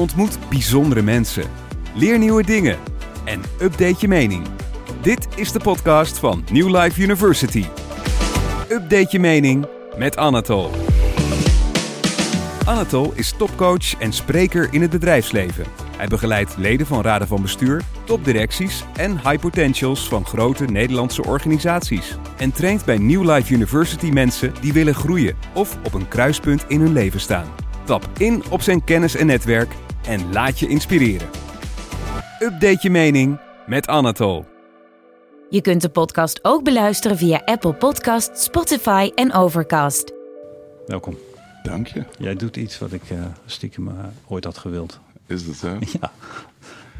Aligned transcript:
Ontmoet 0.00 0.38
bijzondere 0.48 1.02
mensen. 1.02 1.44
Leer 1.94 2.18
nieuwe 2.18 2.42
dingen. 2.42 2.78
En 3.24 3.40
update 3.60 3.96
je 3.98 4.08
mening. 4.08 4.46
Dit 5.02 5.28
is 5.36 5.52
de 5.52 5.58
podcast 5.58 6.18
van 6.18 6.44
New 6.52 6.76
Life 6.76 7.02
University. 7.02 7.64
Update 8.68 9.08
je 9.10 9.18
mening 9.18 9.66
met 9.96 10.16
Anatol. 10.16 10.70
Anatol 12.66 13.12
is 13.14 13.32
topcoach 13.32 13.98
en 13.98 14.12
spreker 14.12 14.68
in 14.70 14.80
het 14.80 14.90
bedrijfsleven. 14.90 15.64
Hij 15.96 16.06
begeleidt 16.06 16.56
leden 16.56 16.86
van 16.86 17.02
raden 17.02 17.28
van 17.28 17.42
bestuur, 17.42 17.82
topdirecties 18.04 18.84
en 18.96 19.10
high 19.10 19.38
potentials 19.40 20.08
van 20.08 20.26
grote 20.26 20.64
Nederlandse 20.64 21.24
organisaties. 21.24 22.16
En 22.36 22.52
traint 22.52 22.84
bij 22.84 22.98
New 22.98 23.30
Life 23.30 23.54
University 23.54 24.08
mensen 24.08 24.52
die 24.60 24.72
willen 24.72 24.94
groeien 24.94 25.36
of 25.54 25.78
op 25.84 25.94
een 25.94 26.08
kruispunt 26.08 26.64
in 26.68 26.80
hun 26.80 26.92
leven 26.92 27.20
staan. 27.20 27.46
Tap 27.84 28.08
in 28.18 28.42
op 28.50 28.62
zijn 28.62 28.84
kennis 28.84 29.16
en 29.16 29.26
netwerk 29.26 29.74
en 30.06 30.32
laat 30.32 30.58
je 30.58 30.68
inspireren. 30.68 31.28
Update 32.38 32.78
je 32.80 32.90
mening 32.90 33.38
met 33.66 33.86
Anatol. 33.86 34.44
Je 35.50 35.60
kunt 35.60 35.80
de 35.82 35.88
podcast 35.88 36.38
ook 36.44 36.64
beluisteren 36.64 37.16
via 37.16 37.42
Apple 37.44 37.74
Podcast, 37.74 38.38
Spotify 38.38 39.10
en 39.14 39.32
Overcast. 39.32 40.12
Welkom. 40.86 41.16
Dank 41.62 41.86
je. 41.86 42.04
Jij 42.18 42.34
doet 42.34 42.56
iets 42.56 42.78
wat 42.78 42.92
ik 42.92 43.10
uh, 43.10 43.24
stiekem 43.46 43.88
uh, 43.88 43.94
ooit 44.26 44.44
had 44.44 44.58
gewild. 44.58 44.98
Is 45.26 45.46
dat 45.46 45.54
zo? 45.56 45.78
Ja. 46.00 46.12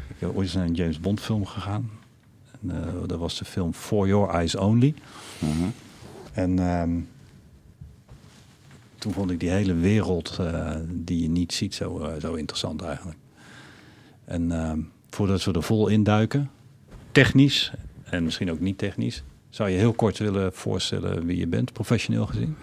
Ik 0.07 0.27
heb 0.27 0.29
ooit 0.29 0.45
eens 0.45 0.53
naar 0.53 0.65
een 0.65 0.73
James 0.73 0.99
Bond 0.99 1.19
film 1.19 1.45
gegaan. 1.45 1.89
En, 2.61 2.69
uh, 2.75 3.07
dat 3.07 3.19
was 3.19 3.37
de 3.37 3.45
film 3.45 3.73
For 3.73 4.07
Your 4.07 4.29
Eyes 4.33 4.55
Only. 4.55 4.93
Mhm. 5.39 5.69
En 6.33 6.59
ehm, 6.59 6.89
toen 9.01 9.13
vond 9.13 9.31
ik 9.31 9.39
die 9.39 9.49
hele 9.49 9.73
wereld 9.73 10.39
die 10.87 11.21
je 11.21 11.29
niet 11.29 11.53
ziet 11.53 11.75
zo, 11.75 12.11
zo 12.19 12.33
interessant 12.33 12.81
eigenlijk. 12.81 13.17
En 14.25 14.51
ehm, 14.51 14.79
voordat 15.09 15.43
we 15.43 15.51
er 15.51 15.63
vol 15.63 15.87
induiken, 15.87 16.49
technisch 17.11 17.71
en 18.03 18.23
misschien 18.23 18.51
ook 18.51 18.59
niet 18.59 18.77
technisch, 18.77 19.23
zou 19.49 19.69
je 19.69 19.77
heel 19.77 19.93
kort 19.93 20.17
willen 20.17 20.53
voorstellen 20.53 21.25
wie 21.25 21.37
je 21.37 21.47
bent, 21.47 21.73
professioneel 21.73 22.25
gezien? 22.25 22.55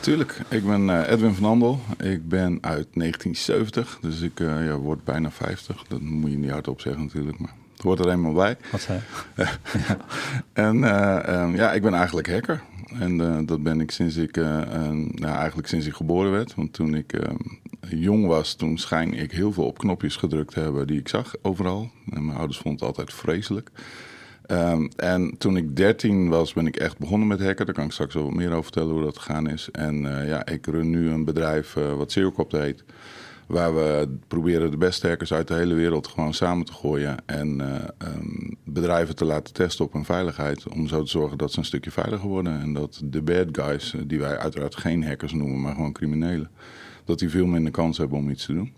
Tuurlijk, 0.00 0.40
ik 0.48 0.66
ben 0.66 0.88
uh, 0.88 1.10
Edwin 1.10 1.34
van 1.34 1.44
Andel. 1.44 1.80
Ik 1.98 2.28
ben 2.28 2.58
uit 2.60 2.88
1970, 2.92 3.98
dus 4.00 4.20
ik 4.20 4.38
ja, 4.38 4.76
word 4.76 5.04
bijna 5.04 5.30
50. 5.30 5.84
Dat 5.88 6.00
moet 6.00 6.30
je 6.30 6.36
niet 6.36 6.50
hardop 6.50 6.80
zeggen 6.80 7.02
natuurlijk, 7.02 7.38
maar 7.38 7.54
hoort 7.82 7.98
er 7.98 8.08
eenmaal 8.08 8.32
bij. 8.32 8.56
Wat 8.70 8.80
zei. 8.80 9.00
En 10.52 10.76
uh, 10.76 11.18
um, 11.28 11.54
ja, 11.54 11.72
ik 11.72 11.82
ben 11.82 11.94
eigenlijk 11.94 12.30
hacker. 12.30 12.62
En 12.98 13.46
dat 13.46 13.62
ben 13.62 13.80
ik 13.80 13.90
sinds 13.90 14.16
ik, 14.16 14.36
nou, 14.36 15.24
eigenlijk 15.24 15.68
sinds 15.68 15.86
ik 15.86 15.94
geboren 15.94 16.30
werd. 16.30 16.54
Want 16.54 16.72
toen 16.72 16.94
ik 16.94 17.12
ehm, 17.12 17.36
jong 17.88 18.26
was, 18.26 18.54
toen 18.54 18.78
schijn 18.78 19.14
ik 19.14 19.32
heel 19.32 19.52
veel 19.52 19.64
op 19.64 19.78
knopjes 19.78 20.16
gedrukt 20.16 20.52
te 20.52 20.60
hebben 20.60 20.86
die 20.86 20.98
ik 20.98 21.08
zag 21.08 21.34
overal. 21.42 21.90
En 22.10 22.26
mijn 22.26 22.38
ouders 22.38 22.58
vonden 22.58 22.86
het 22.86 22.88
altijd 22.88 23.18
vreselijk. 23.18 23.70
Um, 24.50 24.88
en 24.96 25.38
toen 25.38 25.56
ik 25.56 25.76
13 25.76 26.28
was, 26.28 26.52
ben 26.52 26.66
ik 26.66 26.76
echt 26.76 26.98
begonnen 26.98 27.28
met 27.28 27.40
hacken. 27.40 27.66
Daar 27.66 27.74
kan 27.74 27.84
ik 27.84 27.92
straks 27.92 28.14
wel 28.14 28.24
wat 28.24 28.34
meer 28.34 28.50
over 28.50 28.62
vertellen 28.62 28.92
hoe 28.92 29.02
dat 29.02 29.18
gegaan 29.18 29.48
is. 29.48 29.68
En 29.72 30.00
ja, 30.26 30.46
ik 30.46 30.66
run 30.66 30.90
nu 30.90 31.10
een 31.10 31.24
bedrijf 31.24 31.72
wat 31.72 32.12
Zerocopt 32.12 32.52
heet. 32.52 32.84
Waar 33.46 33.74
we 33.74 34.08
proberen 34.28 34.70
de 34.70 34.76
beste 34.76 35.08
hackers 35.08 35.32
uit 35.32 35.48
de 35.48 35.54
hele 35.54 35.74
wereld 35.74 36.06
gewoon 36.06 36.34
samen 36.34 36.66
te 36.66 36.72
gooien. 36.72 37.16
En 37.26 37.60
uh, 37.60 38.08
um, 38.08 38.56
bedrijven 38.64 39.16
te 39.16 39.24
laten 39.24 39.54
testen 39.54 39.84
op 39.84 39.92
hun 39.92 40.04
veiligheid. 40.04 40.68
Om 40.68 40.88
zo 40.88 41.02
te 41.02 41.10
zorgen 41.10 41.38
dat 41.38 41.52
ze 41.52 41.58
een 41.58 41.64
stukje 41.64 41.90
veiliger 41.90 42.28
worden. 42.28 42.60
En 42.60 42.72
dat 42.72 43.00
de 43.04 43.22
bad 43.22 43.46
guys, 43.52 43.94
die 44.04 44.18
wij 44.18 44.38
uiteraard 44.38 44.76
geen 44.76 45.04
hackers 45.04 45.32
noemen, 45.32 45.60
maar 45.60 45.74
gewoon 45.74 45.92
criminelen. 45.92 46.50
Dat 47.04 47.18
die 47.18 47.30
veel 47.30 47.46
minder 47.46 47.72
kans 47.72 47.98
hebben 47.98 48.18
om 48.18 48.30
iets 48.30 48.46
te 48.46 48.52
doen. 48.52 48.72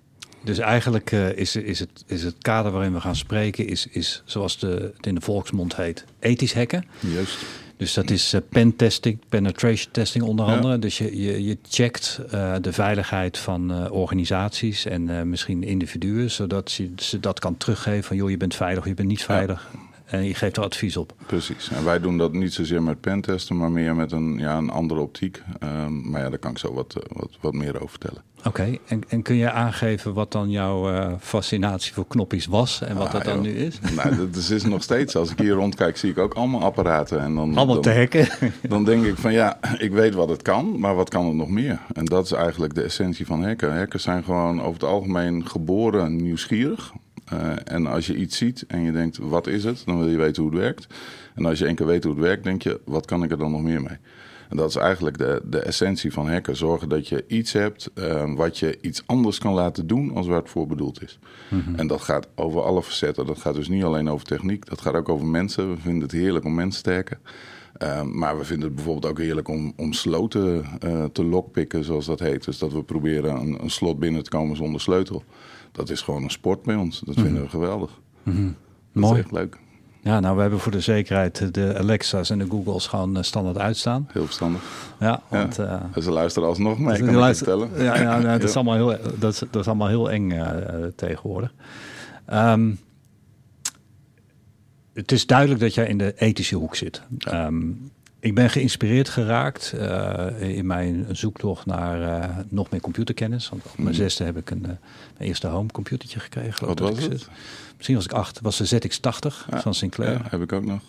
Dus 0.44 0.58
eigenlijk 0.58 1.12
uh, 1.12 1.36
is, 1.36 1.56
is, 1.56 1.78
het, 1.78 2.04
is 2.06 2.22
het 2.22 2.36
kader 2.38 2.72
waarin 2.72 2.92
we 2.92 3.00
gaan 3.00 3.16
spreken, 3.16 3.66
is, 3.66 3.86
is 3.86 4.22
zoals 4.24 4.58
de, 4.58 4.92
het 4.96 5.06
in 5.06 5.14
de 5.14 5.20
volksmond 5.20 5.76
heet, 5.76 6.04
ethisch 6.18 6.54
hacken. 6.54 6.84
Juist. 7.00 7.38
Dus 7.78 7.94
dat 7.94 8.10
is 8.10 8.34
uh, 8.34 8.40
pen 8.48 8.76
testing, 8.76 9.18
penetration 9.28 9.92
testing 9.92 10.24
onder 10.24 10.46
andere. 10.46 10.72
Ja. 10.72 10.78
Dus 10.78 10.98
je, 10.98 11.20
je, 11.22 11.44
je 11.44 11.58
checkt 11.68 12.20
uh, 12.34 12.54
de 12.60 12.72
veiligheid 12.72 13.38
van 13.38 13.90
organisaties 13.90 14.84
en 14.84 15.28
misschien 15.28 15.62
individuen, 15.62 16.30
zodat 16.30 16.70
ze, 16.70 16.92
ze 16.96 17.20
dat 17.20 17.38
kan 17.38 17.56
teruggeven 17.56 18.04
van 18.04 18.16
joh, 18.16 18.30
je 18.30 18.36
bent 18.36 18.54
veilig, 18.54 18.84
je 18.84 18.94
bent 18.94 19.08
niet 19.08 19.24
veilig. 19.24 19.68
Ja. 19.72 19.87
En 20.08 20.24
je 20.24 20.34
geeft 20.34 20.56
er 20.56 20.62
advies 20.62 20.96
op. 20.96 21.12
Precies. 21.26 21.70
En 21.70 21.84
wij 21.84 22.00
doen 22.00 22.18
dat 22.18 22.32
niet 22.32 22.52
zozeer 22.52 22.82
met 22.82 23.00
pentesten, 23.00 23.56
maar 23.56 23.70
meer 23.70 23.96
met 23.96 24.12
een, 24.12 24.38
ja, 24.38 24.56
een 24.56 24.70
andere 24.70 25.00
optiek. 25.00 25.42
Um, 25.62 26.10
maar 26.10 26.20
ja, 26.20 26.28
daar 26.28 26.38
kan 26.38 26.50
ik 26.50 26.58
zo 26.58 26.74
wat, 26.74 26.96
wat, 27.08 27.30
wat 27.40 27.52
meer 27.52 27.74
over 27.74 27.88
vertellen. 27.88 28.22
Oké, 28.38 28.48
okay. 28.48 28.80
en, 28.86 29.00
en, 29.08 29.22
kun 29.22 29.36
je 29.36 29.50
aangeven 29.50 30.14
wat 30.14 30.32
dan 30.32 30.50
jouw 30.50 30.92
uh, 30.92 31.12
fascinatie 31.20 31.92
voor 31.92 32.06
knoppies 32.06 32.46
was 32.46 32.80
en 32.80 32.96
wat 32.96 33.06
ah, 33.06 33.12
dat 33.12 33.24
dan 33.24 33.34
joh. 33.34 33.42
nu 33.42 33.50
is? 33.50 33.78
Nou, 33.96 34.16
dat 34.16 34.36
is, 34.36 34.50
is 34.50 34.64
nog 34.64 34.82
steeds. 34.82 35.16
Als 35.16 35.30
ik 35.30 35.38
hier 35.38 35.52
rondkijk, 35.52 35.96
zie 35.96 36.10
ik 36.10 36.18
ook 36.18 36.34
allemaal 36.34 36.60
apparaten. 36.62 37.20
En 37.20 37.34
dan, 37.34 37.56
allemaal 37.56 37.66
dan, 37.66 37.82
te 37.82 37.92
hacken? 37.92 38.28
Dan 38.68 38.84
denk 38.84 39.04
ik 39.04 39.16
van 39.16 39.32
ja, 39.32 39.58
ik 39.78 39.92
weet 39.92 40.14
wat 40.14 40.28
het 40.28 40.42
kan, 40.42 40.78
maar 40.78 40.94
wat 40.94 41.08
kan 41.08 41.26
het 41.26 41.34
nog 41.34 41.48
meer? 41.48 41.80
En 41.92 42.04
dat 42.04 42.24
is 42.24 42.32
eigenlijk 42.32 42.74
de 42.74 42.82
essentie 42.82 43.26
van 43.26 43.44
hacken. 43.44 43.76
Hackers 43.76 44.02
zijn 44.02 44.24
gewoon 44.24 44.60
over 44.60 44.72
het 44.72 44.84
algemeen 44.84 45.48
geboren 45.48 46.16
nieuwsgierig. 46.16 46.92
Uh, 47.32 47.52
en 47.64 47.86
als 47.86 48.06
je 48.06 48.16
iets 48.16 48.36
ziet 48.36 48.64
en 48.66 48.82
je 48.82 48.92
denkt, 48.92 49.18
wat 49.18 49.46
is 49.46 49.64
het? 49.64 49.82
Dan 49.84 49.98
wil 49.98 50.08
je 50.08 50.16
weten 50.16 50.42
hoe 50.42 50.52
het 50.52 50.60
werkt. 50.60 50.86
En 51.34 51.44
als 51.44 51.58
je 51.58 51.66
één 51.66 51.74
keer 51.74 51.86
weet 51.86 52.04
hoe 52.04 52.12
het 52.12 52.22
werkt, 52.22 52.44
denk 52.44 52.62
je, 52.62 52.80
wat 52.84 53.06
kan 53.06 53.22
ik 53.22 53.30
er 53.30 53.38
dan 53.38 53.50
nog 53.50 53.62
meer 53.62 53.82
mee? 53.82 53.96
En 54.48 54.56
dat 54.56 54.68
is 54.68 54.76
eigenlijk 54.76 55.18
de, 55.18 55.42
de 55.44 55.58
essentie 55.58 56.12
van 56.12 56.30
hacken. 56.30 56.56
Zorgen 56.56 56.88
dat 56.88 57.08
je 57.08 57.24
iets 57.26 57.52
hebt 57.52 57.90
uh, 57.94 58.34
wat 58.34 58.58
je 58.58 58.78
iets 58.80 59.02
anders 59.06 59.38
kan 59.38 59.54
laten 59.54 59.86
doen 59.86 60.14
als 60.14 60.26
waar 60.26 60.38
het 60.38 60.50
voor 60.50 60.66
bedoeld 60.66 61.02
is. 61.02 61.18
Mm-hmm. 61.48 61.74
En 61.74 61.86
dat 61.86 62.00
gaat 62.00 62.28
over 62.34 62.62
alle 62.62 62.82
facetten. 62.82 63.26
Dat 63.26 63.38
gaat 63.38 63.54
dus 63.54 63.68
niet 63.68 63.84
alleen 63.84 64.10
over 64.10 64.26
techniek, 64.26 64.66
dat 64.66 64.80
gaat 64.80 64.94
ook 64.94 65.08
over 65.08 65.26
mensen. 65.26 65.70
We 65.70 65.80
vinden 65.80 66.02
het 66.02 66.12
heerlijk 66.12 66.44
om 66.44 66.54
mensen 66.54 66.82
te 66.82 66.92
hacken. 66.92 67.18
Uh, 67.82 68.02
maar 68.02 68.38
we 68.38 68.44
vinden 68.44 68.66
het 68.66 68.74
bijvoorbeeld 68.74 69.12
ook 69.12 69.18
heerlijk 69.18 69.48
om, 69.48 69.72
om 69.76 69.92
sloten 69.92 70.64
uh, 70.84 71.04
te 71.04 71.24
lockpicken, 71.24 71.84
zoals 71.84 72.06
dat 72.06 72.20
heet. 72.20 72.44
Dus 72.44 72.58
dat 72.58 72.72
we 72.72 72.82
proberen 72.82 73.36
een, 73.36 73.62
een 73.62 73.70
slot 73.70 73.98
binnen 73.98 74.22
te 74.22 74.30
komen 74.30 74.56
zonder 74.56 74.80
sleutel. 74.80 75.24
Dat 75.78 75.90
is 75.90 76.00
gewoon 76.00 76.22
een 76.22 76.30
sport 76.30 76.62
bij 76.62 76.74
ons. 76.74 77.00
Dat 77.00 77.14
vinden 77.14 77.42
we 77.42 77.48
geweldig. 77.48 77.90
Mm-hmm. 78.22 78.56
Dat 78.92 79.02
Mooi. 79.02 79.18
is 79.18 79.24
echt 79.24 79.32
leuk. 79.32 79.58
Ja, 80.00 80.20
nou, 80.20 80.34
we 80.36 80.40
hebben 80.40 80.60
voor 80.60 80.72
de 80.72 80.80
zekerheid 80.80 81.54
de 81.54 81.74
Alexa's 81.78 82.30
en 82.30 82.38
de 82.38 82.46
Googles 82.48 82.86
gewoon 82.86 83.24
standaard 83.24 83.58
uitstaan. 83.58 84.08
Heel 84.12 84.24
verstandig. 84.24 84.62
Ja, 85.00 85.22
want... 85.28 85.56
Ja. 85.56 85.90
Uh, 85.96 86.02
ze 86.02 86.10
luisteren 86.10 86.48
alsnog 86.48 86.78
mee, 86.78 86.98
kan 86.98 87.14
luister, 87.14 87.48
ik 87.48 87.58
vertellen. 87.58 87.84
Ja, 87.84 88.00
ja, 88.00 88.18
nou, 88.18 88.38
dat, 88.38 88.48
is 88.48 88.54
allemaal 88.54 88.74
heel, 88.74 88.96
dat, 89.18 89.32
is, 89.32 89.38
dat 89.38 89.60
is 89.60 89.66
allemaal 89.66 89.88
heel 89.88 90.10
eng 90.10 90.30
uh, 90.30 90.46
tegenwoordig. 90.96 91.54
Um, 92.32 92.78
het 94.92 95.12
is 95.12 95.26
duidelijk 95.26 95.60
dat 95.60 95.74
jij 95.74 95.86
in 95.86 95.98
de 95.98 96.14
ethische 96.16 96.56
hoek 96.56 96.74
zit. 96.74 97.02
Ja. 97.18 97.46
Um, 97.46 97.90
ik 98.20 98.34
ben 98.34 98.50
geïnspireerd 98.50 99.08
geraakt 99.08 99.72
uh, 99.74 100.26
in 100.56 100.66
mijn 100.66 101.06
zoektocht 101.12 101.66
naar 101.66 102.00
uh, 102.00 102.36
nog 102.48 102.70
meer 102.70 102.80
computerkennis. 102.80 103.48
Want 103.48 103.64
op 103.64 103.78
mijn 103.78 103.94
zesde 103.94 104.24
heb 104.24 104.36
ik 104.36 104.50
een, 104.50 104.62
uh, 104.62 104.66
mijn 104.66 104.80
eerste 105.18 105.46
home 105.46 105.72
computertje 105.72 106.20
gekregen. 106.20 106.66
Wat 106.66 106.78
was 106.78 106.90
het? 106.90 107.00
Zit. 107.00 107.28
Misschien 107.76 107.96
was 107.96 108.04
ik 108.04 108.12
acht. 108.12 108.40
was 108.40 108.56
de 108.56 108.80
ZX80 108.80 109.50
ja, 109.50 109.60
van 109.60 109.74
Sinclair. 109.74 110.12
Ja, 110.12 110.26
heb 110.28 110.42
ik 110.42 110.52
ook 110.52 110.64
nog. 110.64 110.82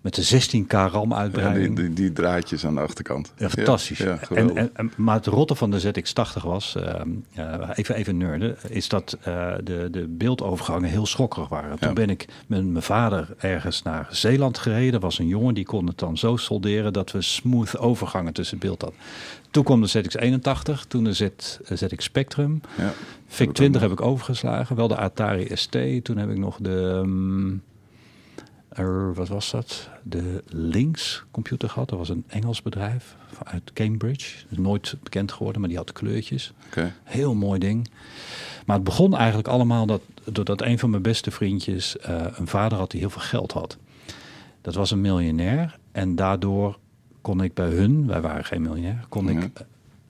Met 0.00 0.14
de 0.14 0.40
16K 0.40 0.92
RAM-uitbreiding. 0.92 1.68
Ja, 1.68 1.74
die, 1.74 1.84
die, 1.84 1.92
die, 1.92 2.12
draadjes 2.12 2.66
aan 2.66 2.74
de 2.74 2.80
achterkant. 2.80 3.32
Ja, 3.36 3.48
fantastisch. 3.48 3.98
Ja, 3.98 4.18
en, 4.34 4.56
en, 4.56 4.70
en, 4.74 4.92
maar 4.96 5.14
het 5.14 5.26
rotte 5.26 5.54
van 5.54 5.70
de 5.70 5.80
ZX80 5.80 6.42
was, 6.42 6.76
uh, 6.76 7.48
even, 7.74 7.94
even 7.94 8.16
nerden, 8.16 8.56
is 8.68 8.88
dat 8.88 9.18
uh, 9.28 9.52
de, 9.64 9.88
de 9.90 10.06
beeldovergangen 10.08 10.90
heel 10.90 11.06
schokkerig 11.06 11.48
waren. 11.48 11.78
Toen 11.78 11.94
ben 11.94 12.10
ik 12.10 12.26
met 12.46 12.66
mijn 12.66 12.82
vader 12.82 13.28
ergens 13.38 13.82
naar 13.82 14.06
Zeeland 14.10 14.58
gereden. 14.58 14.92
Er 14.92 15.00
was 15.00 15.18
een 15.18 15.26
jongen 15.26 15.54
die 15.54 15.64
kon 15.64 15.86
het 15.86 15.98
dan 15.98 16.18
zo 16.18 16.36
solderen 16.36 16.92
dat 16.92 17.10
we 17.10 17.22
smooth 17.22 17.78
overgangen 17.78 18.32
tussen 18.32 18.58
beeld 18.58 18.82
hadden. 18.82 19.00
Toen 19.50 19.64
kwam 19.64 19.80
de 19.80 19.88
ZX81, 19.88 20.86
toen 20.88 21.04
de 21.04 21.12
Z, 21.12 21.28
ZX 21.64 22.04
Spectrum. 22.04 22.60
Ja, 22.76 22.92
VIC-20 23.26 23.70
heb 23.70 23.90
ik 23.90 24.00
overgeslagen, 24.00 24.76
wel 24.76 24.88
de 24.88 24.96
Atari 24.96 25.48
ST. 25.52 25.76
Toen 26.02 26.16
heb 26.16 26.30
ik 26.30 26.38
nog 26.38 26.58
de... 26.60 26.70
Um, 27.04 27.62
er, 28.78 29.14
wat 29.14 29.28
was 29.28 29.50
dat? 29.50 29.88
De 30.02 30.42
Lynx 30.46 31.24
computer 31.30 31.68
gehad. 31.68 31.88
Dat 31.88 31.98
was 31.98 32.08
een 32.08 32.24
Engels 32.26 32.62
bedrijf 32.62 33.16
uit 33.44 33.72
Cambridge. 33.72 34.44
Nooit 34.48 34.96
bekend 35.02 35.32
geworden, 35.32 35.60
maar 35.60 35.70
die 35.70 35.78
had 35.78 35.92
kleurtjes. 35.92 36.52
Okay. 36.66 36.92
Heel 37.04 37.34
mooi 37.34 37.58
ding. 37.58 37.90
Maar 38.66 38.76
het 38.76 38.84
begon 38.84 39.16
eigenlijk 39.16 39.48
allemaal 39.48 39.86
dat, 39.86 40.02
doordat 40.24 40.62
een 40.62 40.78
van 40.78 40.90
mijn 40.90 41.02
beste 41.02 41.30
vriendjes 41.30 41.96
uh, 42.08 42.26
een 42.34 42.46
vader 42.46 42.78
had 42.78 42.90
die 42.90 43.00
heel 43.00 43.10
veel 43.10 43.22
geld 43.22 43.52
had. 43.52 43.76
Dat 44.60 44.74
was 44.74 44.90
een 44.90 45.00
miljonair 45.00 45.78
en 45.92 46.16
daardoor 46.16 46.78
kon 47.20 47.42
ik 47.42 47.54
bij 47.54 47.68
hun, 47.68 48.06
wij 48.06 48.20
waren 48.20 48.44
geen 48.44 48.62
miljonair, 48.62 49.04
kon 49.08 49.28
ik 49.28 49.42
uh, 49.42 49.48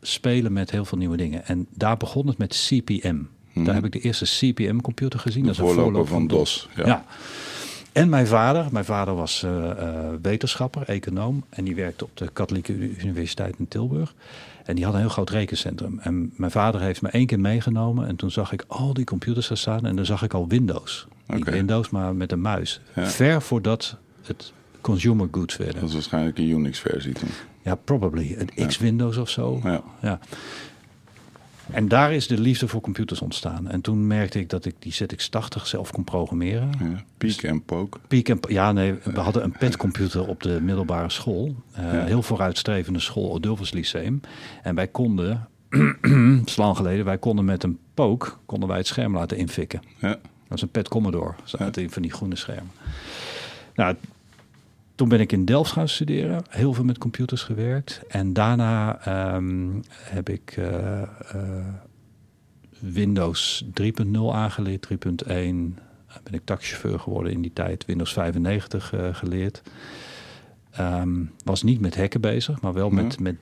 spelen 0.00 0.53
met 0.53 0.71
heel 0.71 0.85
veel 0.85 0.99
nieuwe 0.99 1.17
dingen. 1.17 1.47
En 1.47 1.67
daar 1.75 1.97
begon 1.97 2.26
het 2.26 2.38
met 2.38 2.67
CPM. 2.69 3.23
Mhm. 3.53 3.64
Daar 3.64 3.75
heb 3.75 3.85
ik 3.85 3.93
de 3.93 4.00
eerste 4.00 4.25
CPM 4.25 4.81
computer 4.81 5.21
gezien. 5.21 5.43
De 5.43 5.47
dat 5.47 5.56
is 5.56 5.62
een 5.62 5.75
voorloper 5.75 6.06
van 6.06 6.26
DOS. 6.26 6.69
Ja. 6.76 6.87
ja. 6.87 7.05
En 7.99 8.09
mijn 8.09 8.27
vader, 8.27 8.67
mijn 8.73 8.85
vader 8.85 9.15
was 9.15 9.43
uh, 9.43 9.71
wetenschapper, 10.23 10.83
econoom. 10.83 11.45
En 11.49 11.65
die 11.65 11.75
werkte 11.75 12.05
op 12.05 12.11
de 12.15 12.29
Katholieke 12.33 12.73
Universiteit 12.99 13.55
in 13.59 13.69
Tilburg. 13.69 14.15
En 14.65 14.75
die 14.75 14.85
had 14.85 14.95
een 14.95 15.00
heel 15.00 15.09
groot 15.09 15.31
rekencentrum. 15.31 15.99
En 16.03 16.33
mijn 16.37 16.50
vader 16.50 16.81
heeft 16.81 17.03
me 17.03 17.09
één 17.09 17.27
keer 17.27 17.41
meegenomen. 17.41 18.06
En 18.06 18.17
toen 18.17 18.31
zag 18.31 18.53
ik 18.53 18.65
al 18.67 18.95
die 18.95 19.05
computers 19.05 19.50
er 19.50 19.59
staan. 19.59 19.87
En 19.87 19.97
dan 19.97 20.05
zag 20.05 20.23
ik 20.23 20.35
al 20.35 20.49
Windows. 20.49 21.06
Niet 21.27 21.50
Windows, 21.50 21.91
maar 21.91 22.15
met 22.15 22.33
een 22.33 22.41
muis. 22.41 22.81
Ver 22.95 23.43
voordat 23.43 23.97
het 24.23 24.53
consumer 24.81 25.29
goods 25.31 25.56
werden. 25.56 25.75
Dat 25.75 25.83
was 25.83 25.93
waarschijnlijk 25.93 26.39
een 26.39 26.49
Unix-versie 26.49 27.12
toen. 27.12 27.29
Ja, 27.62 27.75
probably. 27.75 28.37
Een 28.39 28.67
X-Windows 28.67 29.17
of 29.17 29.29
zo. 29.29 29.61
Ja. 29.62 29.83
ja. 30.03 30.19
En 31.70 31.88
daar 31.88 32.12
is 32.12 32.26
de 32.26 32.41
liefde 32.41 32.69
voor 32.69 32.81
computers 32.81 33.20
ontstaan. 33.20 33.69
En 33.69 33.81
toen 33.81 34.06
merkte 34.06 34.38
ik 34.38 34.50
dat 34.50 34.65
ik 34.65 34.75
die 34.79 34.94
ZX80 34.94 35.62
zelf 35.62 35.91
kon 35.91 36.05
programmeren. 36.05 36.70
Ja, 36.81 37.05
peek 37.19 37.43
en 37.43 37.62
poke. 37.62 37.99
Peek 38.09 38.29
en 38.29 38.38
Ja, 38.49 38.73
nee, 38.73 38.94
we 39.05 39.20
hadden 39.20 39.44
een 39.44 39.53
petcomputer 39.59 40.29
op 40.29 40.43
de 40.43 40.61
middelbare 40.61 41.11
school. 41.11 41.55
Uh, 41.79 42.05
Heel 42.05 42.23
vooruitstrevende 42.23 43.00
school, 43.00 43.31
Odulfus 43.31 43.73
Lyceum. 43.73 44.20
En 44.62 44.75
wij 44.75 44.88
konden, 44.88 45.49
lang 46.56 46.76
geleden, 46.76 47.05
wij 47.05 47.19
konden 47.19 47.44
met 47.44 47.62
een 47.62 47.79
poke 47.94 48.31
konden 48.47 48.69
wij 48.69 48.79
het 48.79 48.87
scherm 48.87 49.14
laten 49.14 49.37
infikken. 49.37 49.82
Ja. 49.99 50.09
Dat 50.09 50.19
was 50.49 50.62
een 50.62 50.69
Pet 50.69 50.88
Commodore, 50.88 51.35
ja. 51.44 51.71
van 51.88 52.03
die 52.03 52.12
groene 52.12 52.37
schermen. 52.37 52.71
Nou, 53.75 53.97
toen 54.99 55.09
ben 55.09 55.21
ik 55.21 55.33
in 55.33 55.45
Delft 55.45 55.73
gaan 55.73 55.89
studeren, 55.89 56.43
heel 56.49 56.73
veel 56.73 56.85
met 56.85 56.99
computers 56.99 57.43
gewerkt. 57.43 58.00
En 58.09 58.33
daarna 58.33 59.00
ehm, 59.05 59.69
heb 59.99 60.29
ik 60.29 60.56
uh, 60.56 61.03
uh, 61.35 61.67
Windows 62.79 63.65
3.0 63.83 64.19
aangeleerd, 64.33 64.89
3.1. 64.93 64.99
Ben 65.27 65.75
ik 66.31 66.41
taxichauffeur 66.45 67.00
geworden 67.00 67.33
in 67.33 67.43
die 67.43 67.53
tijd, 67.53 67.85
Windows 67.85 68.12
95 68.12 68.93
uh, 68.93 69.09
eh, 69.09 69.15
geleerd. 69.15 69.62
Um, 70.81 71.31
was 71.45 71.62
niet 71.62 71.81
met 71.81 71.97
hacken 71.97 72.21
bezig, 72.21 72.61
maar 72.61 72.73
wel 72.73 72.91
met, 72.91 73.21
met 73.21 73.37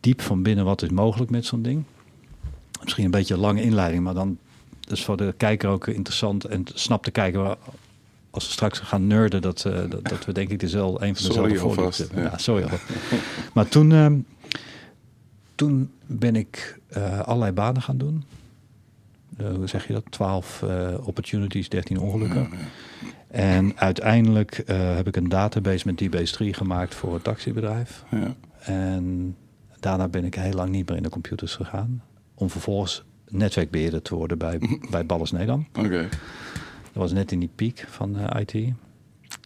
diep 0.00 0.20
van 0.20 0.42
binnen 0.42 0.64
wat 0.64 0.82
is 0.82 0.90
mogelijk 0.90 1.30
met 1.30 1.44
zo'n 1.44 1.62
ding. 1.62 1.84
Misschien 2.82 3.04
een 3.04 3.10
beetje 3.10 3.34
een 3.34 3.40
lange 3.40 3.62
inleiding, 3.62 4.02
maar 4.02 4.14
dan 4.14 4.38
is 4.88 5.04
voor 5.04 5.16
de 5.16 5.34
kijker 5.36 5.68
ook 5.68 5.86
interessant 5.86 6.44
en 6.44 6.64
snap 6.74 7.04
te 7.04 7.10
kijken 7.10 7.56
als 8.32 8.46
we 8.46 8.52
straks 8.52 8.78
gaan 8.78 9.06
nerden, 9.06 9.42
dat, 9.42 9.64
uh, 9.66 9.74
dat, 9.88 10.08
dat, 10.08 10.24
we 10.24 10.32
denk 10.32 10.50
ik 10.50 10.60
dezelfde, 10.60 11.06
een 11.06 11.16
van 11.16 11.26
dezelfde 11.26 11.56
voordelen 11.56 11.92
hebben. 11.96 12.22
Ja. 12.22 12.38
sorry 12.38 12.66
maar 13.54 13.68
toen, 13.68 13.90
uh, 13.90 14.06
toen 15.54 15.90
ben 16.06 16.36
ik 16.36 16.80
uh, 16.96 17.20
allerlei 17.20 17.52
banen 17.52 17.82
gaan 17.82 17.98
doen. 17.98 18.24
hoe 19.36 19.66
zeg 19.66 19.86
je 19.86 19.92
dat? 19.92 20.04
12 20.10 20.64
opportunities, 21.02 21.68
13 21.68 21.98
ongelukken. 21.98 22.48
En 23.28 23.72
uiteindelijk 23.78 24.62
heb 24.66 25.06
ik 25.06 25.16
een 25.16 25.28
database 25.28 25.86
met 25.86 25.96
DBase 25.96 26.32
3 26.32 26.54
gemaakt 26.54 26.94
voor 26.94 27.14
het 27.14 27.24
taxibedrijf. 27.24 28.04
Ja. 28.10 28.34
En 28.58 29.36
daarna 29.80 30.08
ben 30.08 30.24
ik 30.24 30.34
heel 30.34 30.52
lang 30.52 30.70
niet 30.70 30.88
meer 30.88 30.96
in 30.96 31.02
de 31.02 31.08
computers 31.08 31.54
gegaan. 31.54 32.02
Om 32.34 32.50
vervolgens 32.50 33.04
netwerkbeheerder 33.28 34.02
te 34.02 34.14
worden 34.14 34.38
bij, 34.38 34.60
bij 34.90 35.06
Ballas 35.06 35.30
Nederland. 35.30 35.66
Oké. 35.78 36.08
Dat 36.92 37.02
was 37.02 37.12
net 37.12 37.32
in 37.32 37.38
die 37.38 37.50
piek 37.54 37.84
van 37.88 38.18
eh, 38.18 38.40
IT. 38.40 38.54
Uh, 38.54 38.72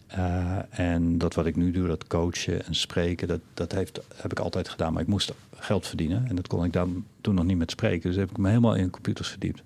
eh, 0.07 0.63
en 0.69 1.17
dat 1.17 1.33
wat 1.33 1.45
ik 1.45 1.55
nu 1.55 1.71
doe, 1.71 1.87
dat 1.87 2.07
coachen 2.07 2.65
en 2.65 2.75
spreken, 2.75 3.27
dat, 3.27 3.39
dat 3.53 3.71
heeft, 3.71 3.99
heb 4.15 4.31
ik 4.31 4.39
altijd 4.39 4.69
gedaan. 4.69 4.93
Maar 4.93 5.01
ik 5.01 5.07
moest 5.07 5.33
geld 5.55 5.87
verdienen 5.87 6.27
en 6.27 6.35
dat 6.35 6.47
kon 6.47 6.63
ik 6.63 6.73
dan 6.73 7.05
toen 7.21 7.35
nog 7.35 7.45
niet 7.45 7.57
met 7.57 7.71
spreken. 7.71 8.09
Dus 8.09 8.19
heb 8.19 8.29
ik 8.29 8.37
me 8.37 8.47
helemaal 8.47 8.75
in 8.75 8.89
computers 8.89 9.29
verdiept. 9.29 9.63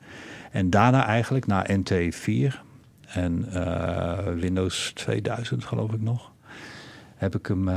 En 0.51 0.69
daarna 0.69 1.05
eigenlijk, 1.05 1.47
na 1.47 1.67
NT4 1.69 2.53
en 3.07 3.45
uh, 3.53 4.17
Windows 4.33 4.91
2000 4.93 5.65
geloof 5.65 5.91
ik 5.91 6.01
nog, 6.01 6.31
heb 7.15 7.35
ik 7.35 7.45
hem 7.45 7.69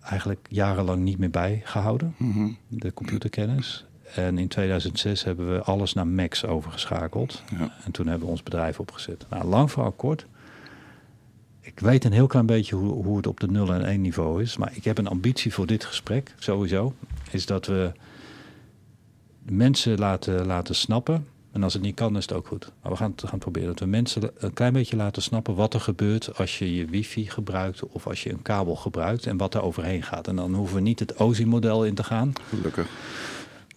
eigenlijk 0.00 0.46
jarenlang 0.48 1.02
niet 1.02 1.18
meer 1.18 1.30
bijgehouden, 1.30 2.14
mm 2.18 2.56
de 2.68 2.94
computerkennis. 2.94 3.86
En 4.14 4.38
in 4.38 4.48
2006 4.48 5.24
hebben 5.24 5.52
we 5.52 5.62
alles 5.62 5.92
naar 5.92 6.06
Max 6.06 6.44
overgeschakeld. 6.44 7.42
Ja. 7.58 7.72
En 7.84 7.90
toen 7.90 8.06
hebben 8.06 8.26
we 8.26 8.32
ons 8.32 8.42
bedrijf 8.42 8.80
opgezet. 8.80 9.26
Nou, 9.30 9.44
lang 9.44 9.70
verhaal 9.70 9.92
kort. 9.92 10.26
Ik 11.60 11.80
weet 11.80 12.04
een 12.04 12.12
heel 12.12 12.26
klein 12.26 12.46
beetje 12.46 12.76
hoe, 12.76 13.04
hoe 13.04 13.16
het 13.16 13.26
op 13.26 13.40
de 13.40 13.50
0 13.50 13.72
en 13.74 13.84
1 13.84 14.00
niveau 14.00 14.42
is. 14.42 14.56
Maar 14.56 14.72
ik 14.74 14.84
heb 14.84 14.98
een 14.98 15.08
ambitie 15.08 15.54
voor 15.54 15.66
dit 15.66 15.84
gesprek, 15.84 16.34
sowieso. 16.38 16.94
Is 17.30 17.46
dat 17.46 17.66
we 17.66 17.92
mensen 19.42 19.98
laten, 19.98 20.46
laten 20.46 20.74
snappen. 20.74 21.26
En 21.52 21.62
als 21.62 21.72
het 21.72 21.82
niet 21.82 21.94
kan, 21.94 22.16
is 22.16 22.22
het 22.22 22.32
ook 22.32 22.46
goed. 22.46 22.72
Maar 22.82 22.92
we 22.92 22.98
gaan 22.98 23.10
het 23.10 23.28
gaan 23.28 23.38
proberen. 23.38 23.68
Dat 23.68 23.78
we 23.78 23.86
mensen 23.86 24.30
een 24.38 24.52
klein 24.52 24.72
beetje 24.72 24.96
laten 24.96 25.22
snappen 25.22 25.54
wat 25.54 25.74
er 25.74 25.80
gebeurt 25.80 26.38
als 26.38 26.58
je 26.58 26.74
je 26.74 26.86
wifi 26.86 27.30
gebruikt 27.30 27.86
of 27.86 28.06
als 28.06 28.22
je 28.22 28.30
een 28.32 28.42
kabel 28.42 28.76
gebruikt 28.76 29.26
en 29.26 29.36
wat 29.36 29.54
er 29.54 29.62
overheen 29.62 30.02
gaat. 30.02 30.28
En 30.28 30.36
dan 30.36 30.54
hoeven 30.54 30.76
we 30.76 30.82
niet 30.82 30.98
het 30.98 31.18
OSI-model 31.18 31.84
in 31.84 31.94
te 31.94 32.04
gaan. 32.04 32.32
Gelukkig. 32.48 32.88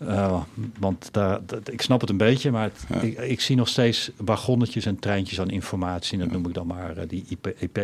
Uh, 0.01 0.41
want 0.79 1.09
daar, 1.11 1.39
ik 1.71 1.81
snap 1.81 2.01
het 2.01 2.09
een 2.09 2.17
beetje, 2.17 2.51
maar 2.51 2.71
ik, 3.01 3.17
ik, 3.17 3.41
zie 3.41 3.55
nog 3.55 3.67
steeds 3.67 4.11
wagonnetjes 4.17 4.85
en 4.85 4.99
treintjes 4.99 5.39
aan 5.39 5.49
informatie. 5.49 6.13
En 6.13 6.19
dat 6.19 6.31
noem 6.31 6.47
ik 6.47 6.53
dan 6.53 6.67
maar 6.67 6.97
uh, 6.97 7.03
die 7.07 7.25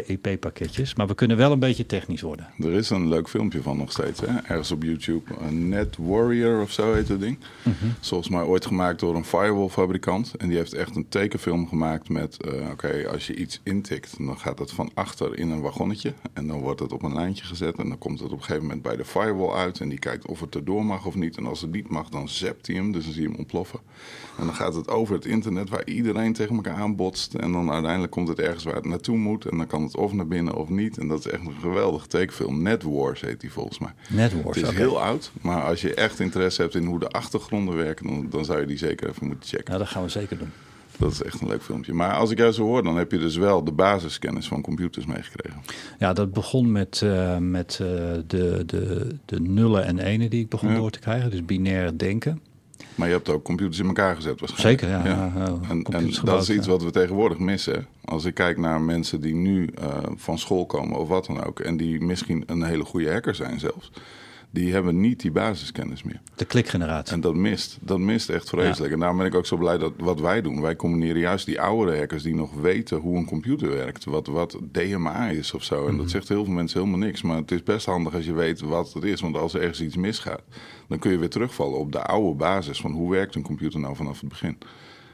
IP-pakketjes. 0.06 0.92
IP, 0.92 0.98
maar 0.98 1.08
we 1.08 1.16
kunnen 1.16 1.38
wel 1.38 1.52
een 1.52 1.60
beetje 1.60 1.86
technisch 1.86 2.22
worden. 2.22 2.48
Er 2.60 2.74
is 2.74 2.90
een 2.90 3.08
leuk 3.08 3.30
filmpje 3.30 3.62
van 3.62 3.78
nog 3.78 3.92
steeds, 3.92 4.20
hè? 4.20 4.28
ergens 4.28 4.72
op 4.72 4.84
YouTube. 4.84 5.34
Een 5.42 5.70
Net 5.70 5.98
Warrior 5.98 6.62
of 6.62 6.72
zo 6.72 6.94
heet 6.94 7.08
het 7.08 7.20
ding. 7.20 7.38
Mm 7.64 7.74
-hmm. 7.80 7.94
Volgens 8.00 8.30
mij 8.30 8.44
ooit 8.44 8.66
gemaakt 8.66 9.00
door 9.00 9.16
een 9.16 9.26
firewall-fabrikant. 9.26 10.34
En 10.38 10.48
die 10.48 10.58
heeft 10.58 10.74
echt 10.74 10.96
een 10.96 11.10
tekenfilm 11.10 11.68
gemaakt 11.68 12.10
met: 12.10 12.38
uh, 12.46 12.70
oké, 12.72 13.08
als 13.12 13.28
je 13.28 13.36
iets 13.36 13.60
intikt, 13.64 14.18
dan 14.18 14.40
gaat 14.40 14.60
het 14.60 14.72
van 14.72 14.92
achter 14.94 15.38
in 15.38 15.50
een 15.50 15.62
wagonnetje. 15.62 16.14
En 16.34 16.48
dan 16.48 16.60
wordt 16.60 16.80
het 16.80 16.92
op 16.92 17.04
een 17.04 17.14
lijntje 17.14 17.46
gezet. 17.46 17.78
En 17.78 17.90
dan 17.90 17.98
komt 17.98 18.20
het 18.20 18.32
op 18.32 18.38
een 18.38 18.44
gegeven 18.44 18.62
moment 18.62 18.82
bij 18.82 18.96
de 18.96 19.06
firewall 19.06 19.56
uit. 19.56 19.80
En 19.80 19.90
die 19.90 20.00
kijkt 20.00 20.28
of 20.28 20.40
het 20.40 20.56
erdoor 20.56 20.86
mag 20.86 21.06
of 21.06 21.16
niet. 21.16 21.38
En 21.38 21.46
als 21.46 21.62
het 21.62 21.72
niet 21.72 21.90
mag 21.90 22.01
dan 22.10 22.30
zept 22.30 22.68
hij 22.68 22.76
hem, 22.76 22.92
dus 22.92 23.04
dan 23.04 23.14
zie 23.14 23.22
je 23.22 23.28
hem 23.28 23.38
ontploffen. 23.38 23.80
En 24.38 24.46
dan 24.46 24.56
gaat 24.56 24.76
het 24.76 24.90
over 24.90 25.16
het 25.16 25.26
internet 25.26 25.70
waar 25.70 25.88
iedereen 25.88 26.34
tegen 26.34 26.56
elkaar 26.56 26.76
aanbotst. 26.76 27.34
En 27.34 27.52
dan 27.52 27.72
uiteindelijk 27.72 28.12
komt 28.12 28.28
het 28.28 28.40
ergens 28.40 28.64
waar 28.64 28.76
het 28.76 28.86
naartoe 28.86 29.18
moet. 29.18 29.46
En 29.46 29.58
dan 29.58 29.68
kan 29.68 29.84
het 29.84 29.98
of 29.98 30.14
naar 30.14 30.28
binnen 30.28 30.56
of 30.56 30.70
niet. 30.70 30.98
En 30.98 31.08
dat 31.08 31.20
is 31.20 31.32
echt 31.32 31.46
een 31.46 31.56
geweldige 31.62 32.08
tekenfilm. 32.08 32.62
Net 32.62 32.84
Wars 32.84 33.22
heet 33.22 33.42
die 33.42 33.52
volgens 33.52 33.80
mij. 33.80 33.94
Net 34.10 34.42
Wars, 34.44 34.58
Het 34.58 34.68
is 34.68 34.76
heel 34.76 35.02
oud, 35.02 35.32
maar 35.42 35.64
als 35.64 35.82
je 35.82 35.94
echt 35.94 36.20
interesse 36.20 36.62
hebt 36.62 36.76
in 36.76 36.86
hoe 36.86 37.00
de 37.00 37.10
achtergronden 37.10 37.76
werken... 37.76 38.08
dan, 38.08 38.30
dan 38.30 38.46
zou 38.46 38.60
je 38.60 38.66
die 38.66 38.78
zeker 38.78 39.10
even 39.10 39.28
moeten 39.28 39.50
checken. 39.50 39.74
Ja, 39.74 39.80
dat 39.80 39.88
gaan 39.88 40.04
we 40.04 40.10
zeker 40.10 40.38
doen. 40.38 40.52
Dat 41.02 41.12
is 41.12 41.24
echt 41.24 41.42
een 41.42 41.48
leuk 41.48 41.64
filmpje. 41.64 41.94
Maar 41.94 42.14
als 42.14 42.32
ik 42.32 42.38
jou 42.38 42.52
zo 42.52 42.64
hoor, 42.64 42.84
dan 42.84 42.98
heb 42.98 43.12
je 43.12 43.18
dus 43.18 43.36
wel 43.36 43.64
de 43.64 43.72
basiskennis 43.72 44.48
van 44.48 44.62
computers 44.62 45.06
meegekregen. 45.06 45.62
Ja, 46.00 46.14
dat 46.14 46.34
begon 46.34 46.72
met, 46.72 47.02
uh, 47.04 47.38
met 47.38 47.80
uh, 47.82 47.88
de, 48.28 48.64
de, 48.66 49.08
de 49.26 49.40
nullen 49.40 49.86
en 49.86 50.00
enen 50.00 50.30
die 50.30 50.42
ik 50.42 50.50
begon 50.50 50.76
door 50.76 50.92
te 50.92 51.00
krijgen. 51.00 51.32
Dus 51.32 51.46
binair 51.46 51.98
denken. 51.98 52.42
Maar 52.96 53.08
je 53.08 53.14
hebt 53.14 53.30
ook 53.30 53.44
computers 53.44 53.80
in 53.80 53.86
elkaar 53.86 54.16
gezet 54.16 54.40
waarschijnlijk. 54.40 54.82
Zeker, 54.82 54.98
ja. 54.98 55.06
ja. 55.06 55.32
ja 55.36 55.60
en, 55.70 55.84
en 55.84 56.12
dat 56.24 56.42
is 56.42 56.50
iets 56.50 56.68
wat 56.68 56.84
we 56.84 56.92
tegenwoordig 56.92 57.40
missen. 57.40 57.88
Als 58.06 58.26
ik 58.26 58.34
kijk 58.34 58.58
naar 58.58 58.82
mensen 58.82 59.22
die 59.22 59.36
nu 59.36 59.70
uh, 59.82 59.88
van 60.16 60.38
school 60.38 60.66
komen 60.66 61.00
of 61.00 61.08
wat 61.08 61.26
dan 61.26 61.44
ook... 61.44 61.60
en 61.60 61.78
die 61.78 62.02
misschien 62.02 62.44
een 62.46 62.64
hele 62.64 62.84
goede 62.84 63.12
hacker 63.12 63.36
zijn 63.36 63.60
zelfs 63.60 63.92
die 64.52 64.74
hebben 64.74 65.00
niet 65.00 65.20
die 65.20 65.32
basiskennis 65.32 66.04
meer. 66.04 66.22
De 66.36 66.46
klikgeneratie. 66.46 67.14
En 67.14 67.22
dat 67.22 67.36
mist. 67.36 67.78
Dat 67.82 68.00
mist 68.00 68.30
echt 68.30 68.50
vreselijk. 68.50 68.94
En 68.94 69.00
daarom 69.00 69.18
ben 69.18 69.26
ik 69.26 69.36
ook 69.36 69.46
zo 69.46 69.58
blij 69.58 69.78
dat 69.78 69.94
wat 69.98 70.20
wij 70.20 70.42
doen. 70.42 70.62
Wij 70.62 70.76
combineren 70.76 71.22
juist 71.22 71.46
die 71.46 71.62
oudere 71.62 71.98
hackers 71.98 72.24
die 72.24 72.36
nog 72.36 72.54
weten 72.54 72.98
hoe 72.98 73.18
een 73.18 73.26
computer 73.26 73.70
werkt. 73.70 74.04
Wat, 74.04 74.28
wat 74.28 74.58
DMA 74.72 75.30
is 75.30 75.54
of 75.54 75.64
zo. 75.64 75.80
En 75.88 75.92
dat 75.92 76.06
mhm. 76.06 76.08
zegt 76.08 76.28
heel 76.28 76.46
veel 76.46 76.54
mensen 76.54 76.80
helemaal 76.80 77.08
niks. 77.08 77.22
Maar 77.22 77.38
het 77.38 77.52
is 77.52 77.64
best 77.64 77.86
handig 77.86 78.14
als 78.14 78.26
je 78.26 78.34
weet 78.34 78.62
wat 78.62 78.94
het 78.94 79.04
is. 79.04 79.22
Want 79.22 79.38
als 79.38 79.54
er 79.54 79.62
ergens 79.62 79.82
iets 79.82 79.96
misgaat, 79.96 80.44
dan 80.88 81.00
kun 81.00 81.12
je 81.12 81.18
weer 81.18 81.30
terugvallen 81.30 81.80
op 81.80 81.92
de 81.92 82.04
oude 82.04 82.36
basis 82.38 82.82
van 82.82 82.92
hoe 82.92 83.12
werkt 83.12 83.36
een 83.36 83.42
computer 83.42 83.80
nou 83.80 83.96
vanaf 83.96 84.20
het 84.20 84.30
begin. 84.30 84.58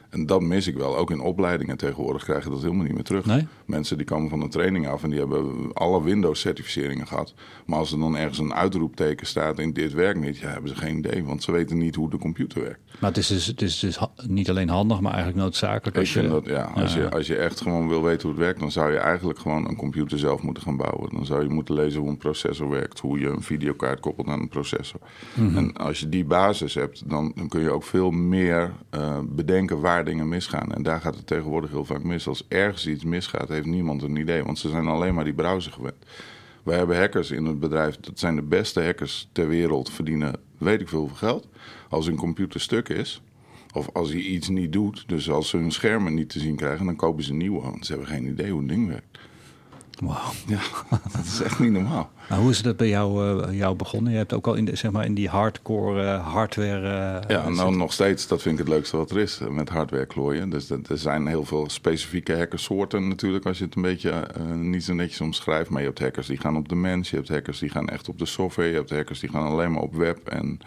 En 0.09 0.25
dat 0.25 0.41
mis 0.41 0.67
ik 0.67 0.75
wel. 0.75 0.97
Ook 0.97 1.11
in 1.11 1.19
opleidingen 1.19 1.77
tegenwoordig 1.77 2.23
krijgen 2.23 2.51
dat 2.51 2.61
helemaal 2.61 2.83
niet 2.85 2.93
meer 2.93 3.03
terug. 3.03 3.25
Nee? 3.25 3.47
Mensen 3.65 3.97
die 3.97 4.05
komen 4.05 4.29
van 4.29 4.41
een 4.41 4.49
training 4.49 4.87
af 4.87 5.03
en 5.03 5.09
die 5.09 5.19
hebben 5.19 5.73
alle 5.73 6.03
Windows-certificeringen 6.03 7.07
gehad. 7.07 7.33
Maar 7.65 7.79
als 7.79 7.91
er 7.91 7.99
dan 7.99 8.17
ergens 8.17 8.39
een 8.39 8.53
uitroepteken 8.53 9.27
staat 9.27 9.59
in 9.59 9.73
dit 9.73 9.93
werkt 9.93 10.19
niet, 10.19 10.37
ja, 10.37 10.49
hebben 10.49 10.69
ze 10.69 10.75
geen 10.75 10.97
idee. 10.97 11.23
Want 11.23 11.43
ze 11.43 11.51
weten 11.51 11.77
niet 11.77 11.95
hoe 11.95 12.09
de 12.09 12.17
computer 12.17 12.61
werkt. 12.61 12.79
Maar 12.99 13.09
het 13.09 13.19
is 13.19 13.27
dus, 13.27 13.45
het 13.45 13.61
is 13.61 13.79
dus 13.79 13.99
niet 14.27 14.49
alleen 14.49 14.69
handig, 14.69 14.99
maar 14.99 15.13
eigenlijk 15.13 15.43
noodzakelijk. 15.43 15.97
Als 15.97 16.13
je, 16.13 16.27
dat, 16.27 16.45
ja, 16.45 16.63
als, 16.63 16.93
Je, 16.93 17.09
als 17.09 17.27
je 17.27 17.35
echt 17.35 17.61
gewoon 17.61 17.87
wil 17.87 18.03
weten 18.03 18.21
hoe 18.21 18.31
het 18.31 18.39
werkt, 18.39 18.59
dan 18.59 18.71
zou 18.71 18.91
je 18.91 18.97
eigenlijk 18.97 19.39
gewoon 19.39 19.67
een 19.67 19.75
computer 19.75 20.19
zelf 20.19 20.41
moeten 20.41 20.63
gaan 20.63 20.77
bouwen. 20.77 21.13
Dan 21.13 21.25
zou 21.25 21.43
je 21.43 21.49
moeten 21.49 21.75
lezen 21.75 21.99
hoe 21.99 22.09
een 22.09 22.17
processor 22.17 22.69
werkt, 22.69 22.99
hoe 22.99 23.19
je 23.19 23.27
een 23.27 23.41
videokaart 23.41 23.99
koppelt 23.99 24.27
aan 24.27 24.39
een 24.39 24.49
processor. 24.49 24.99
Mhm. 25.33 25.57
En 25.57 25.73
als 25.73 25.99
je 25.99 26.09
die 26.09 26.25
basis 26.25 26.73
hebt, 26.73 27.09
dan, 27.09 27.31
dan 27.35 27.47
kun 27.47 27.61
je 27.61 27.69
ook 27.69 27.83
veel 27.83 28.11
meer 28.11 28.73
uh, 28.95 29.17
bedenken 29.23 29.79
waar 29.79 29.96
dingen 30.05 30.27
misgaan. 30.27 30.73
En 30.73 30.83
daar 30.83 31.01
gaat 31.01 31.15
het 31.15 31.27
tegenwoordig 31.27 31.69
heel 31.69 31.85
vaak 31.85 32.03
mis. 32.03 32.27
Als 32.27 32.45
ergens 32.47 32.87
iets 32.87 33.03
misgaat, 33.03 33.49
heeft 33.49 33.65
niemand 33.65 34.01
een 34.01 34.15
idee, 34.15 34.43
want 34.43 34.59
ze 34.59 34.69
zijn 34.69 34.87
alleen 34.87 35.13
maar 35.13 35.23
die 35.23 35.33
browser 35.33 35.71
gewend. 35.71 36.05
Wij 36.63 36.77
hebben 36.77 36.97
hackers 36.97 37.31
in 37.31 37.45
het 37.45 37.59
bedrijf, 37.59 37.97
dat 37.99 38.19
zijn 38.19 38.35
de 38.35 38.41
beste 38.41 38.83
hackers 38.83 39.29
ter 39.31 39.47
wereld, 39.47 39.91
verdienen 39.91 40.35
weet 40.57 40.81
ik 40.81 40.89
veel 40.89 41.07
geld. 41.07 41.47
Als 41.89 42.05
hun 42.05 42.15
computer 42.15 42.59
stuk 42.59 42.89
is, 42.89 43.21
of 43.73 43.89
als 43.93 44.09
hij 44.09 44.19
iets 44.19 44.49
niet 44.49 44.73
doet, 44.73 45.03
dus 45.07 45.29
als 45.29 45.49
ze 45.49 45.57
hun 45.57 45.71
schermen 45.71 46.13
niet 46.13 46.29
te 46.29 46.39
zien 46.39 46.55
krijgen, 46.55 46.85
dan 46.85 46.95
kopen 46.95 47.23
ze 47.23 47.31
een 47.31 47.37
nieuwe, 47.37 47.61
want 47.61 47.85
ze 47.85 47.91
hebben 47.91 48.09
geen 48.09 48.27
idee 48.27 48.51
hoe 48.51 48.61
een 48.61 48.67
ding 48.67 48.87
werkt. 48.87 49.19
Wauw. 49.99 50.31
Ja, 50.47 50.59
dat 50.89 51.25
is 51.25 51.41
echt 51.41 51.59
niet 51.59 51.71
normaal. 51.71 52.09
Maar 52.29 52.39
hoe 52.39 52.49
is 52.49 52.61
dat 52.61 52.77
bij 52.77 52.87
jou, 52.87 53.39
uh, 53.47 53.57
jou 53.57 53.75
begonnen? 53.75 54.11
Je 54.11 54.17
hebt 54.17 54.33
ook 54.33 54.47
al 54.47 54.53
in, 54.53 54.65
de, 54.65 54.75
zeg 54.75 54.91
maar, 54.91 55.05
in 55.05 55.13
die 55.13 55.29
hardcore 55.29 56.03
uh, 56.03 56.33
hardware. 56.33 57.21
Uh, 57.27 57.29
ja, 57.37 57.49
nou 57.49 57.75
nog 57.75 57.93
steeds, 57.93 58.27
dat 58.27 58.41
vind 58.41 58.59
ik 58.59 58.65
het 58.65 58.73
leukste 58.73 58.97
wat 58.97 59.11
er 59.11 59.17
is 59.17 59.41
met 59.49 59.69
hardware 59.69 60.05
klooien. 60.05 60.49
Dus 60.49 60.69
er 60.69 60.97
zijn 60.97 61.27
heel 61.27 61.45
veel 61.45 61.69
specifieke 61.69 62.37
hackersoorten 62.37 63.07
natuurlijk, 63.07 63.45
als 63.45 63.57
je 63.57 63.65
het 63.65 63.75
een 63.75 63.81
beetje 63.81 64.27
niet 64.55 64.83
zo 64.83 64.93
netjes 64.93 65.21
omschrijft. 65.21 65.69
Maar 65.69 65.81
je 65.81 65.87
hebt 65.87 65.99
hackers 65.99 66.27
die 66.27 66.37
gaan 66.37 66.57
op 66.57 66.69
de 66.69 66.75
mens, 66.75 67.09
je 67.09 67.15
hebt 67.15 67.29
hackers 67.29 67.59
die 67.59 67.69
gaan 67.69 67.89
echt 67.89 68.09
op 68.09 68.19
de 68.19 68.25
software, 68.25 68.69
je 68.69 68.75
hebt 68.75 68.89
hackers 68.89 69.19
die 69.19 69.29
gaan 69.29 69.45
alleen 69.45 69.71
maar 69.71 69.81
op 69.81 69.95
web 69.95 70.27
en 70.27 70.59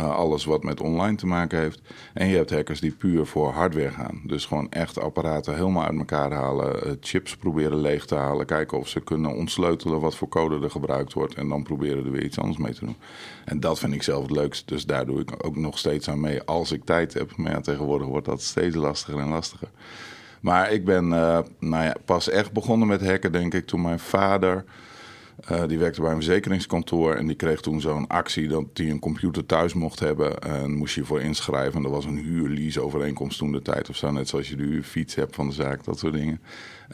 uh, 0.00 0.16
alles 0.16 0.44
wat 0.44 0.62
met 0.62 0.80
online 0.80 1.16
te 1.16 1.26
maken 1.26 1.58
heeft. 1.58 1.80
En 2.14 2.26
je 2.26 2.36
hebt 2.36 2.50
hackers 2.50 2.80
die 2.80 2.92
puur 2.92 3.26
voor 3.26 3.50
hardware 3.50 3.90
gaan. 3.90 4.20
Dus 4.24 4.46
gewoon 4.46 4.70
echt 4.70 5.00
apparaten 5.00 5.54
helemaal 5.54 5.84
uit 5.84 5.98
elkaar 5.98 6.32
halen, 6.32 6.86
uh, 6.86 6.92
chips 7.00 7.36
proberen 7.36 7.80
leeg 7.80 8.06
te 8.06 8.14
halen, 8.14 8.46
kijken 8.46 8.78
of 8.78 8.88
ze 8.88 9.00
kunnen 9.00 9.34
ontsleutelen 9.34 10.00
wat 10.00 10.16
voor 10.16 10.28
code 10.28 10.60
er 10.64 10.70
gebruikt 10.70 11.12
wordt 11.12 11.34
en 11.34 11.48
dan 11.48 11.62
proberen 11.62 12.04
er 12.04 12.10
weer 12.10 12.24
iets 12.24 12.38
anders 12.38 12.58
mee 12.58 12.74
te 12.74 12.84
doen. 12.84 12.96
En 13.44 13.60
dat 13.60 13.78
vind 13.78 13.94
ik 13.94 14.02
zelf 14.02 14.22
het 14.22 14.30
leukst, 14.30 14.68
dus 14.68 14.86
daar 14.86 15.06
doe 15.06 15.20
ik 15.20 15.46
ook 15.46 15.56
nog 15.56 15.78
steeds 15.78 16.08
aan 16.08 16.20
mee 16.20 16.42
als 16.42 16.72
ik 16.72 16.84
tijd 16.84 17.14
heb. 17.14 17.36
Maar 17.36 17.62
tegenwoordig 17.62 18.06
wordt 18.06 18.26
dat 18.26 18.42
steeds 18.42 18.76
lastiger 18.76 19.20
en 19.20 19.28
lastiger. 19.28 19.68
Maar 20.40 20.72
ik 20.72 20.84
ben 20.84 21.04
uh, 21.04 21.38
nou 21.58 21.84
ja, 21.84 21.94
pas 22.04 22.28
echt 22.28 22.52
begonnen 22.52 22.88
met 22.88 23.06
hacken, 23.06 23.32
denk 23.32 23.54
ik, 23.54 23.66
toen 23.66 23.82
mijn 23.82 23.98
vader 23.98 24.64
uh, 25.50 25.62
die 25.66 25.78
werkte 25.78 26.00
bij 26.00 26.10
een 26.10 26.16
verzekeringskantoor 26.16 27.14
en 27.14 27.26
die 27.26 27.36
kreeg 27.36 27.60
toen 27.60 27.80
zo'n 27.80 28.06
actie 28.06 28.48
dat 28.48 28.64
hij 28.74 28.90
een 28.90 28.98
computer 28.98 29.46
thuis 29.46 29.74
mocht 29.74 29.98
hebben. 29.98 30.38
En 30.38 30.74
moest 30.74 30.94
je 30.94 31.04
voor 31.04 31.20
inschrijven. 31.20 31.74
En 31.74 31.82
dat 31.82 31.92
was 31.92 32.04
een 32.04 32.18
huur 32.18 32.80
overeenkomst 32.80 33.38
toen 33.38 33.52
de 33.52 33.62
tijd 33.62 33.88
of 33.88 33.96
zo. 33.96 34.10
Net 34.10 34.28
zoals 34.28 34.48
je 34.48 34.56
de 34.56 34.82
fiets 34.82 35.14
hebt 35.14 35.34
van 35.34 35.48
de 35.48 35.54
zaak, 35.54 35.84
dat 35.84 35.98
soort 35.98 36.12
dingen. 36.12 36.40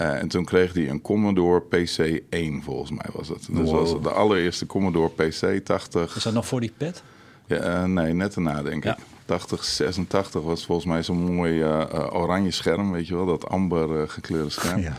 Uh, 0.00 0.20
en 0.20 0.28
toen 0.28 0.44
kreeg 0.44 0.72
hij 0.72 0.88
een 0.88 1.00
Commodore 1.00 1.62
PC1 1.62 2.62
volgens 2.62 2.90
mij 2.90 3.06
was 3.12 3.28
het. 3.28 3.46
Dus 3.50 3.70
wow. 3.70 3.80
was 3.80 4.02
de 4.02 4.10
allereerste 4.10 4.66
Commodore 4.66 5.10
PC 5.10 5.64
80. 5.64 6.16
Is 6.16 6.22
dat 6.22 6.32
nog 6.32 6.46
voor 6.46 6.60
die 6.60 6.72
pet? 6.76 7.02
Ja, 7.46 7.82
uh, 7.82 7.84
nee, 7.84 8.12
net 8.12 8.34
daarna 8.34 8.62
denk 8.62 8.84
ja. 8.84 8.96
ik. 8.96 9.02
80, 9.24 9.64
86 9.64 10.42
was 10.42 10.66
volgens 10.66 10.86
mij 10.86 11.02
zo'n 11.02 11.34
mooi 11.34 11.64
oranje 12.12 12.50
scherm, 12.50 12.92
weet 12.92 13.06
je 13.06 13.14
wel. 13.14 13.26
Dat 13.26 13.48
amber 13.48 14.08
gekleurde 14.08 14.50
scherm. 14.50 14.80
Ja. 14.80 14.96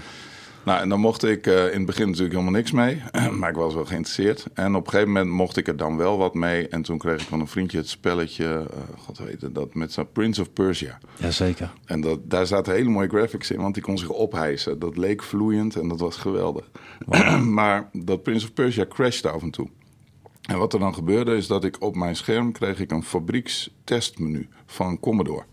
Nou, 0.69 0.81
en 0.81 0.89
dan 0.89 0.99
mocht 0.99 1.23
ik 1.23 1.47
uh, 1.47 1.65
in 1.65 1.77
het 1.77 1.85
begin 1.85 2.05
natuurlijk 2.05 2.31
helemaal 2.33 2.53
niks 2.53 2.71
mee. 2.71 3.01
maar 3.39 3.49
ik 3.49 3.55
was 3.55 3.73
wel 3.73 3.85
geïnteresseerd. 3.85 4.45
En 4.53 4.75
op 4.75 4.85
een 4.85 4.91
gegeven 4.91 5.11
moment 5.13 5.31
mocht 5.31 5.57
ik 5.57 5.67
er 5.67 5.77
dan 5.77 5.97
wel 5.97 6.17
wat 6.17 6.33
mee. 6.33 6.67
En 6.67 6.81
toen 6.81 6.97
kreeg 6.97 7.21
ik 7.21 7.27
van 7.27 7.39
een 7.39 7.47
vriendje 7.47 7.77
het 7.77 7.89
spelletje, 7.89 8.45
uh, 8.45 8.97
god 8.97 9.17
weet 9.17 9.55
dat 9.55 9.73
met 9.73 9.93
zo'n 9.93 10.11
Prince 10.11 10.41
of 10.41 10.53
Persia. 10.53 10.97
Jazeker. 11.17 11.73
En 11.85 12.01
dat, 12.01 12.19
daar 12.23 12.47
zaten 12.47 12.73
hele 12.73 12.89
mooie 12.89 13.07
graphics 13.07 13.51
in, 13.51 13.61
want 13.61 13.73
die 13.73 13.83
kon 13.83 13.97
zich 13.97 14.09
ophijsen. 14.09 14.79
Dat 14.79 14.97
leek 14.97 15.23
vloeiend 15.23 15.75
en 15.75 15.87
dat 15.87 15.99
was 15.99 16.17
geweldig. 16.17 16.69
maar 17.59 17.89
dat 17.93 18.23
Prince 18.23 18.45
of 18.45 18.53
Persia 18.53 18.85
crashte 18.89 19.29
af 19.29 19.41
en 19.41 19.51
toe. 19.51 19.67
En 20.41 20.57
wat 20.57 20.73
er 20.73 20.79
dan 20.79 20.93
gebeurde 20.93 21.35
is 21.35 21.47
dat 21.47 21.63
ik 21.63 21.81
op 21.81 21.95
mijn 21.95 22.15
scherm 22.15 22.51
kreeg 22.51 22.79
ik 22.79 22.91
een 22.91 23.03
fabriekstestmenu 23.03 24.47
van 24.65 24.99
Commodore. 24.99 25.43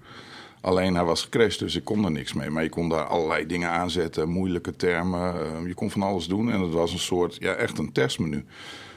Alleen 0.67 0.95
hij 0.95 1.05
was 1.05 1.23
gecrashed, 1.23 1.59
dus 1.59 1.77
ik 1.77 1.85
kon 1.85 2.05
er 2.05 2.11
niks 2.11 2.33
mee. 2.33 2.51
Maar 2.51 2.63
je 2.63 2.69
kon 2.69 2.89
daar 2.89 3.05
allerlei 3.05 3.47
dingen 3.47 3.71
aanzetten, 3.71 4.29
moeilijke 4.29 4.77
termen. 4.77 5.35
Uh, 5.35 5.69
je 5.69 5.75
kon 5.75 5.91
van 5.91 6.03
alles 6.03 6.27
doen 6.27 6.51
en 6.51 6.61
het 6.61 6.73
was 6.73 6.93
een 6.93 6.99
soort, 6.99 7.37
ja, 7.41 7.53
echt 7.53 7.79
een 7.79 7.93
testmenu. 7.93 8.45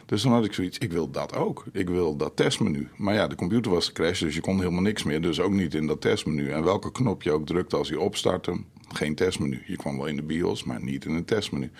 Dus 0.05 0.21
dan 0.21 0.31
had 0.31 0.45
ik 0.45 0.53
zoiets, 0.53 0.77
ik 0.77 0.91
wil 0.91 1.11
dat 1.11 1.35
ook. 1.35 1.65
Ik 1.71 1.89
wil 1.89 2.15
dat 2.15 2.35
testmenu. 2.35 2.87
Maar 2.95 3.13
ja, 3.13 3.27
de 3.27 3.35
computer 3.35 3.71
was 3.71 3.85
gecrashed, 3.85 4.19
dus 4.19 4.35
je 4.35 4.41
kon 4.41 4.57
helemaal 4.57 4.81
niks 4.81 5.03
meer. 5.03 5.21
Dus 5.21 5.39
ook 5.39 5.51
niet 5.51 5.73
in 5.73 5.87
dat 5.87 6.01
testmenu. 6.01 6.51
En 6.51 6.63
welke 6.63 6.91
knop 6.91 7.23
je 7.23 7.31
ook 7.31 7.45
drukte 7.45 7.75
als 7.75 7.87
je 7.87 7.99
opstartte, 7.99 8.61
geen 8.87 9.15
testmenu. 9.15 9.63
Je 9.65 9.75
kwam 9.75 9.97
wel 9.97 10.05
in 10.05 10.15
de 10.15 10.23
BIOS, 10.23 10.63
maar 10.63 10.83
niet 10.83 11.05
in 11.05 11.11
een 11.11 11.25
testmenu. 11.25 11.71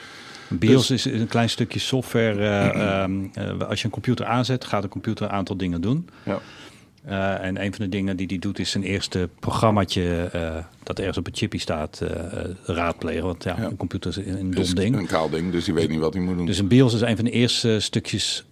BIOS 0.48 0.88
dus, 0.88 1.06
is 1.06 1.20
een 1.20 1.28
klein 1.28 1.50
stukje 1.50 1.80
software. 1.80 2.40
Uh, 2.74 3.04
um, 3.04 3.32
uh, 3.38 3.68
als 3.70 3.80
je 3.80 3.86
een 3.86 3.92
computer 3.92 4.26
aanzet, 4.26 4.66
gaat 4.66 4.82
de 4.82 4.88
computer 4.90 5.26
een 5.26 5.32
aantal 5.32 5.58
dingen 5.58 5.82
doen. 5.82 6.10
Ja. 6.24 6.40
Uh, 7.08 7.44
en 7.44 7.64
een 7.64 7.74
van 7.74 7.86
de 7.86 7.90
dingen 7.90 8.16
die 8.16 8.28
hij 8.28 8.38
doet 8.40 8.60
is 8.60 8.72
zijn 8.72 8.84
eerste 8.84 9.30
programmaatje 9.40 10.30
uh, 10.36 10.58
dat 10.84 11.00
ergens 11.00 11.18
op 11.18 11.28
een 11.28 11.36
chippy 11.36 11.58
staat 11.58 12.00
uh, 12.04 12.10
raadplegen. 12.64 13.24
Want 13.24 13.44
ja, 13.44 13.56
ja, 13.58 13.64
een 13.64 13.78
computer 13.78 14.10
is 14.10 14.18
een 14.18 14.52
dom 14.52 14.74
ding. 14.74 14.96
Een 14.96 15.06
kaal 15.06 15.30
ding, 15.30 15.52
dus 15.52 15.66
die 15.66 15.74
weet 15.74 15.90
niet 15.90 16.00
wat 16.00 16.14
hij 16.14 16.24
moet 16.24 16.38
doen. 16.38 16.46
Dus 16.46 16.58
een 16.58 16.68
BIOS 16.68 16.94
is 16.94 17.02
een 17.02 17.16
van 17.16 17.26
de 17.26 17.32
eerste 17.32 17.80
stukjes 17.80 18.46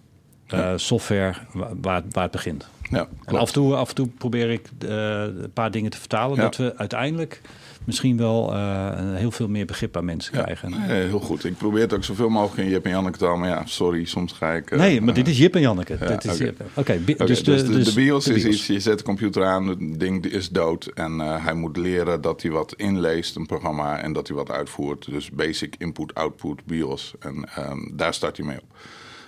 ja. 0.46 0.78
software 0.78 1.34
waar, 1.52 2.02
waar 2.10 2.22
het 2.22 2.32
begint. 2.32 2.68
Ja, 2.90 3.08
en 3.24 3.36
af 3.36 3.48
en, 3.48 3.54
toe, 3.54 3.74
af 3.74 3.88
en 3.88 3.94
toe 3.94 4.08
probeer 4.08 4.50
ik 4.50 4.68
een 4.78 5.52
paar 5.52 5.70
dingen 5.70 5.90
te 5.90 5.98
vertalen. 5.98 6.36
Dat 6.36 6.56
we 6.56 6.76
uiteindelijk 6.76 7.40
misschien 7.88 8.16
wel 8.16 8.52
uh, 8.52 8.90
heel 9.14 9.30
veel 9.30 9.48
meer 9.48 9.66
begrip 9.66 9.96
aan 9.96 10.04
mensen 10.04 10.32
krijgen. 10.32 10.70
Ja, 10.70 10.76
heel 10.78 11.20
goed. 11.20 11.44
Ik 11.44 11.56
probeer 11.56 11.80
het 11.80 11.94
ook 11.94 12.04
zoveel 12.04 12.28
mogelijk 12.28 12.66
in 12.66 12.72
Jip 12.72 12.84
en 12.84 12.90
Janneke 12.90 13.18
taal. 13.18 13.36
Maar 13.36 13.48
ja, 13.48 13.66
sorry, 13.66 14.04
soms 14.04 14.32
ga 14.32 14.52
ik... 14.52 14.76
Nee, 14.76 15.00
maar 15.00 15.14
dit 15.14 15.28
is 15.28 15.38
Jip 15.38 15.54
en 15.54 15.60
Janneke. 15.60 15.96
Ja, 16.00 16.06
dit 16.06 16.24
is 16.24 16.40
Oké, 16.40 16.54
okay. 16.74 17.00
okay, 17.06 17.26
dus, 17.26 17.44
dus, 17.44 17.64
de, 17.64 17.70
dus, 17.70 17.84
de, 17.86 17.94
BIOS 17.94 18.28
is 18.28 18.44
iets, 18.44 18.66
je 18.66 18.80
zet 18.80 18.98
de 18.98 19.04
computer 19.04 19.44
aan, 19.44 19.66
het 19.66 20.00
ding 20.00 20.26
is 20.26 20.48
dood. 20.48 20.86
En 20.86 21.12
uh, 21.12 21.44
hij 21.44 21.54
moet 21.54 21.76
leren 21.76 22.20
dat 22.20 22.42
hij 22.42 22.50
wat 22.50 22.74
inleest, 22.76 23.36
een 23.36 23.46
programma, 23.46 24.00
en 24.00 24.12
dat 24.12 24.28
hij 24.28 24.36
wat 24.36 24.50
uitvoert. 24.50 25.04
Dus 25.10 25.30
basic 25.30 25.74
input, 25.78 26.14
output, 26.14 26.64
BIOS. 26.64 27.14
En 27.18 27.48
um, 27.58 27.92
daar 27.96 28.14
start 28.14 28.36
hij 28.36 28.46
mee 28.46 28.56
op. 28.60 28.76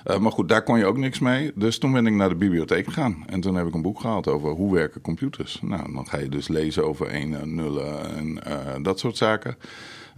Uh, 0.07 0.19
maar 0.19 0.33
goed, 0.33 0.49
daar 0.49 0.62
kon 0.62 0.78
je 0.78 0.85
ook 0.85 0.97
niks 0.97 1.19
mee. 1.19 1.52
Dus 1.54 1.78
toen 1.78 1.92
ben 1.92 2.07
ik 2.07 2.12
naar 2.12 2.28
de 2.28 2.35
bibliotheek 2.35 2.85
gegaan. 2.85 3.25
En 3.26 3.40
toen 3.40 3.54
heb 3.54 3.66
ik 3.66 3.75
een 3.75 3.83
boek 3.83 4.00
gehaald 4.00 4.28
over 4.28 4.50
hoe 4.50 4.75
werken 4.75 5.00
computers. 5.00 5.59
Nou, 5.62 5.92
dan 5.92 6.07
ga 6.07 6.19
je 6.19 6.28
dus 6.28 6.49
lezen 6.49 6.87
over 6.87 7.07
enen, 7.07 7.54
nullen 7.54 8.16
en 8.16 8.40
uh, 8.49 8.75
dat 8.83 8.99
soort 8.99 9.16
zaken. 9.16 9.57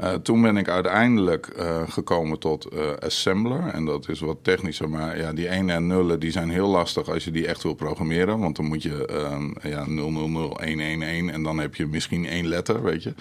Uh, 0.01 0.15
toen 0.15 0.43
ben 0.43 0.57
ik 0.57 0.69
uiteindelijk 0.69 1.55
gekomen 1.89 2.39
tot 2.39 2.69
assembler. 3.01 3.67
En 3.67 3.85
dat 3.85 4.09
is 4.09 4.21
wat 4.21 4.37
technischer. 4.43 4.91
Maar 4.91 5.19
ja, 5.19 5.33
die 5.33 5.49
1 5.49 5.71
en 5.71 5.87
nullen 5.87 6.21
die 6.21 6.31
zijn 6.31 6.51
heel 6.51 6.69
lastig 6.69 7.09
als 7.09 7.25
je 7.25 7.31
die 7.31 7.47
echt 7.47 7.63
wil 7.63 7.75
programmeren. 7.75 8.39
Want 8.39 8.57
dan 8.57 8.65
moet 8.67 8.83
je 8.83 9.29
um, 9.33 9.55
ja, 9.63 9.85
000111 9.85 11.31
en 11.31 11.43
dan 11.43 11.59
heb 11.59 11.75
je 11.75 11.87
misschien 11.87 12.27
één 12.27 12.47
letter, 12.47 12.83
weet 12.83 13.03
je. 13.03 13.15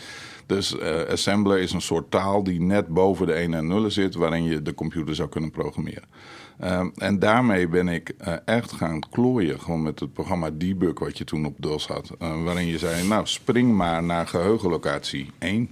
Dus 0.45 0.79
assembler 1.09 1.59
is 1.59 1.71
een 1.71 1.81
soort 1.81 2.11
taal 2.11 2.43
die 2.43 2.61
net 2.61 2.87
boven 2.87 3.25
de 3.25 3.33
1 3.33 3.53
en 3.53 3.67
nullen 3.67 3.91
zit... 3.91 4.15
waarin 4.15 4.43
je 4.43 4.61
de 4.61 4.73
computer 4.73 5.15
zou 5.15 5.29
kunnen 5.29 5.51
programmeren. 5.51 6.03
Uh, 6.63 6.85
en 6.95 7.19
daarmee 7.19 7.67
ben 7.67 7.87
ik 7.87 8.13
uh, 8.27 8.33
echt 8.45 8.71
gaan 8.71 8.99
klooien. 9.09 9.59
Gewoon 9.59 9.81
met 9.81 9.99
het 9.99 10.13
programma 10.13 10.49
Debug 10.49 10.99
wat 10.99 11.17
je 11.17 11.23
toen 11.23 11.45
op 11.45 11.55
DOS 11.57 11.87
had. 11.87 12.11
Uh, 12.21 12.43
waarin 12.43 12.65
je 12.65 12.77
zei, 12.77 13.07
nou 13.07 13.27
spring 13.27 13.73
maar 13.73 14.03
naar 14.03 14.27
geheugenlocatie 14.27 15.31
1. 15.39 15.69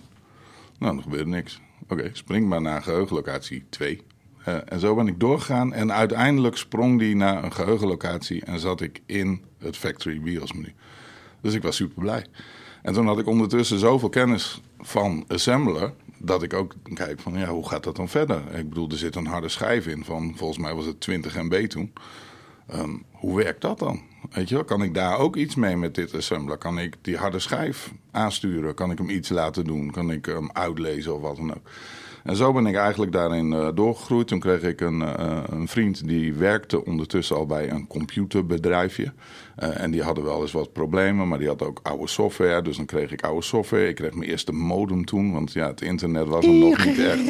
Nou, 0.79 0.93
dan 0.93 1.03
gebeurde 1.03 1.29
niks. 1.29 1.61
Oké, 1.87 2.09
spring 2.13 2.47
maar 2.47 2.61
naar 2.61 2.81
geheugenlocatie 2.81 3.63
2. 3.69 4.01
Uh, 4.47 4.55
en 4.65 4.79
zo 4.79 4.95
ben 4.95 5.07
ik 5.07 5.19
doorgegaan. 5.19 5.73
En 5.73 5.91
uiteindelijk 5.91 6.57
sprong 6.57 6.99
die 6.99 7.15
naar 7.15 7.43
een 7.43 7.53
geheugenlocatie 7.53 8.45
en 8.45 8.59
zat 8.59 8.81
ik 8.81 9.01
in 9.05 9.41
het 9.57 9.77
Factory 9.77 10.21
BIOS 10.21 10.53
menu. 10.53 10.73
Dus 11.41 11.53
ik 11.53 11.61
was 11.61 11.75
super 11.75 12.01
blij. 12.01 12.25
En 12.81 12.93
toen 12.93 13.07
had 13.07 13.19
ik 13.19 13.27
ondertussen 13.27 13.79
zoveel 13.79 14.09
kennis 14.09 14.61
van 14.79 15.25
assembler 15.27 15.93
dat 16.19 16.43
ik 16.43 16.53
ook 16.53 16.73
kijk 16.93 17.19
van 17.19 17.37
ja, 17.37 17.47
hoe 17.47 17.67
gaat 17.67 17.83
dat 17.83 17.95
dan 17.95 18.09
verder? 18.09 18.55
Ik 18.55 18.69
bedoel, 18.69 18.89
er 18.89 18.97
zit 18.97 19.15
een 19.15 19.25
harde 19.25 19.49
schijf 19.49 19.87
in 19.87 20.03
van 20.03 20.33
volgens 20.35 20.59
mij 20.59 20.73
was 20.73 20.85
het 20.85 21.01
20 21.01 21.35
MB 21.35 21.67
toen. 21.67 21.93
Um, 22.73 23.03
hoe 23.11 23.37
werkt 23.37 23.61
dat 23.61 23.79
dan? 23.79 24.01
Weet 24.31 24.49
je 24.49 24.55
wel, 24.55 24.63
kan 24.63 24.83
ik 24.83 24.93
daar 24.93 25.17
ook 25.17 25.35
iets 25.35 25.55
mee 25.55 25.77
met 25.77 25.95
dit 25.95 26.15
assembler? 26.15 26.57
Kan 26.57 26.79
ik 26.79 26.95
die 27.01 27.17
harde 27.17 27.39
schijf 27.39 27.93
aansturen? 28.11 28.73
Kan 28.73 28.91
ik 28.91 28.97
hem 28.97 29.09
iets 29.09 29.29
laten 29.29 29.63
doen? 29.63 29.91
Kan 29.91 30.11
ik 30.11 30.25
hem 30.25 30.49
uitlezen 30.53 31.15
of 31.15 31.21
wat 31.21 31.35
dan 31.35 31.51
ook? 31.51 31.69
En 32.29 32.35
zo 32.35 32.53
ben 32.53 32.65
ik 32.65 32.75
eigenlijk 32.75 33.11
daarin 33.11 33.51
uh, 33.51 33.67
doorgegroeid. 33.73 34.27
Toen 34.27 34.39
kreeg 34.39 34.61
ik 34.61 34.81
een, 34.81 35.01
uh, 35.01 35.37
een, 35.49 35.67
vriend 35.67 36.07
die 36.07 36.33
werkte 36.33 36.85
ondertussen 36.85 37.35
al 37.35 37.45
bij 37.45 37.69
een 37.69 37.87
computerbedrijfje. 37.87 39.11
Uh, 39.63 39.81
en 39.81 39.91
die 39.91 40.01
hadden 40.01 40.23
wel 40.23 40.41
eens 40.41 40.51
wat 40.51 40.73
problemen, 40.73 41.27
maar 41.27 41.37
die 41.37 41.47
had 41.47 41.61
ook 41.61 41.79
oude 41.83 42.07
software. 42.07 42.61
Dus 42.61 42.77
dan 42.77 42.85
kreeg 42.85 43.11
ik 43.11 43.23
oude 43.23 43.41
software. 43.41 43.87
Ik 43.87 43.95
kreeg 43.95 44.13
mijn 44.13 44.29
eerste 44.29 44.51
modem 44.51 45.05
toen, 45.05 45.31
want 45.33 45.53
ja, 45.53 45.67
het 45.67 45.81
internet 45.81 46.27
was 46.27 46.45
er 46.45 46.53
nog 46.53 46.85
niet 46.85 46.99
echt. 46.99 47.27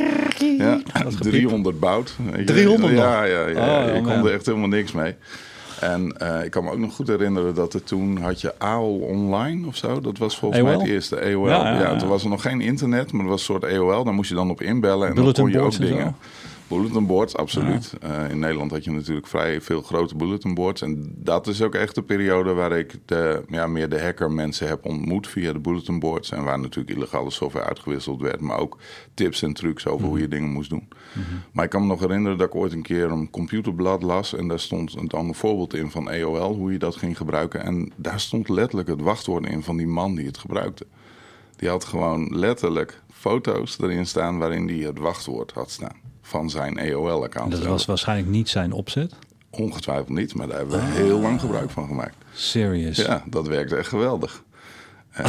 Ja, 0.58 0.82
300 1.20 1.80
bout. 1.80 2.16
300 2.46 2.94
Ja, 2.94 3.24
ja, 3.24 3.48
ja. 3.48 3.88
Oh, 3.88 3.96
je 3.96 4.02
kon 4.02 4.26
er 4.26 4.34
echt 4.34 4.46
helemaal 4.46 4.68
niks 4.68 4.92
mee. 4.92 5.16
En 5.82 6.16
uh, 6.22 6.44
ik 6.44 6.52
kan 6.52 6.64
me 6.64 6.72
ook 6.72 6.78
nog 6.78 6.96
goed 6.96 7.08
herinneren 7.08 7.54
dat 7.56 7.74
er 7.74 7.84
toen 7.84 8.18
had 8.18 8.42
je 8.42 8.60
AOL 8.60 9.00
online 9.00 9.68
of 9.68 9.76
zo. 9.76 10.02
Dat 10.02 10.18
was 10.18 10.38
volgens 10.38 10.62
AOL? 10.62 10.70
mij 10.70 10.80
het 10.80 10.88
eerste 10.88 11.22
AOL. 11.22 11.48
Ja, 11.48 11.74
ja, 11.74 11.80
ja, 11.80 11.96
toen 11.96 12.10
was 12.10 12.24
er 12.24 12.30
nog 12.30 12.42
geen 12.42 12.62
internet, 12.62 13.12
maar 13.12 13.22
het 13.22 13.30
was 13.30 13.40
een 13.40 13.46
soort 13.46 13.74
AOL. 13.74 14.04
Daar 14.04 14.14
moest 14.14 14.30
je 14.30 14.36
dan 14.36 14.50
op 14.50 14.62
inbellen 14.62 15.10
en 15.10 15.16
dan 15.16 15.34
kon 15.34 15.50
je 15.50 15.60
ook 15.60 15.78
dingen. 15.78 16.16
Bulletin 16.70 17.06
boards, 17.06 17.36
absoluut. 17.36 17.94
Ja. 18.02 18.24
Uh, 18.26 18.32
in 18.32 18.40
Nederland 18.40 18.72
had 18.72 18.84
je 18.84 18.92
natuurlijk 18.92 19.28
vrij 19.28 19.62
veel 19.62 19.82
grote 19.82 20.16
bulletin 20.16 20.54
boards. 20.54 20.82
En 20.82 21.14
dat 21.16 21.48
is 21.48 21.62
ook 21.62 21.76
echt 21.76 21.96
de 21.96 22.02
periode 22.04 22.54
waar 22.54 22.72
ik 22.72 22.96
de, 23.06 23.44
ja, 23.48 23.68
meer 23.68 23.90
de 23.90 24.02
hacker 24.02 24.32
mensen 24.32 24.68
heb 24.68 24.86
ontmoet 24.86 25.28
via 25.28 25.54
de 25.54 25.60
bulletin 25.60 26.00
boards. 26.00 26.32
En 26.32 26.44
waar 26.44 26.60
natuurlijk 26.60 26.98
illegale 26.98 27.30
software 27.30 27.66
uitgewisseld 27.66 28.22
werd. 28.22 28.42
Maar 28.42 28.58
ook 28.60 28.78
tips 29.14 29.42
en 29.42 29.54
trucs 29.54 29.88
over 29.88 30.08
hoe 30.08 30.18
je 30.18 30.22
Mhm. 30.28 30.32
dingen 30.32 30.50
moest 30.50 30.70
doen. 30.70 30.88
Maar 31.52 31.64
ik 31.64 31.70
kan 31.70 31.82
me 31.82 31.88
nog 31.88 32.00
herinneren 32.00 32.38
dat 32.38 32.48
ik 32.48 32.56
ooit 32.56 32.74
een 32.74 32.82
keer 32.82 33.12
een 33.12 33.30
computerblad 33.30 34.04
las. 34.04 34.36
En 34.36 34.48
daar 34.48 34.60
stond 34.60 34.96
een 35.14 35.36
voorbeeld 35.36 35.74
in 35.74 35.92
van 35.92 36.10
AOL, 36.10 36.56
hoe 36.56 36.72
je 36.72 36.80
dat 36.80 36.96
ging 36.96 37.18
gebruiken. 37.18 37.64
En 37.64 37.92
daar 37.96 38.20
stond 38.20 38.50
letterlijk 38.50 38.90
het 38.90 39.02
wachtwoord 39.02 39.46
in 39.46 39.64
van 39.64 39.78
die 39.78 39.88
man 39.88 40.16
die 40.16 40.26
het 40.26 40.38
gebruikte. 40.38 40.86
Die 41.56 41.70
had 41.70 41.86
gewoon 41.86 42.38
letterlijk 42.38 43.02
foto's 43.14 43.80
erin 43.82 44.06
staan 44.06 44.38
waarin 44.38 44.68
hij 44.68 44.78
het 44.78 45.00
wachtwoord 45.00 45.52
had 45.52 45.72
staan 45.72 46.08
van 46.30 46.50
zijn 46.50 46.78
EOL-account. 46.78 47.52
Dat 47.52 47.66
was 47.66 47.86
waarschijnlijk 47.86 48.30
niet 48.30 48.50
zijn 48.50 48.72
opzet? 48.72 49.14
Ongetwijfeld 49.50 50.10
niet, 50.10 50.36
maar 50.36 50.48
daar 50.48 50.58
hebben 50.58 50.80
we 50.80 50.92
heel 50.92 51.20
lang 51.20 51.40
gebruik 51.40 51.70
van 51.70 51.88
gemaakt. 51.88 52.16
Serious? 52.34 52.98
Ja, 52.98 53.24
dat 53.26 53.48
werkte 53.48 53.76
echt 53.76 53.88
geweldig. 53.88 54.44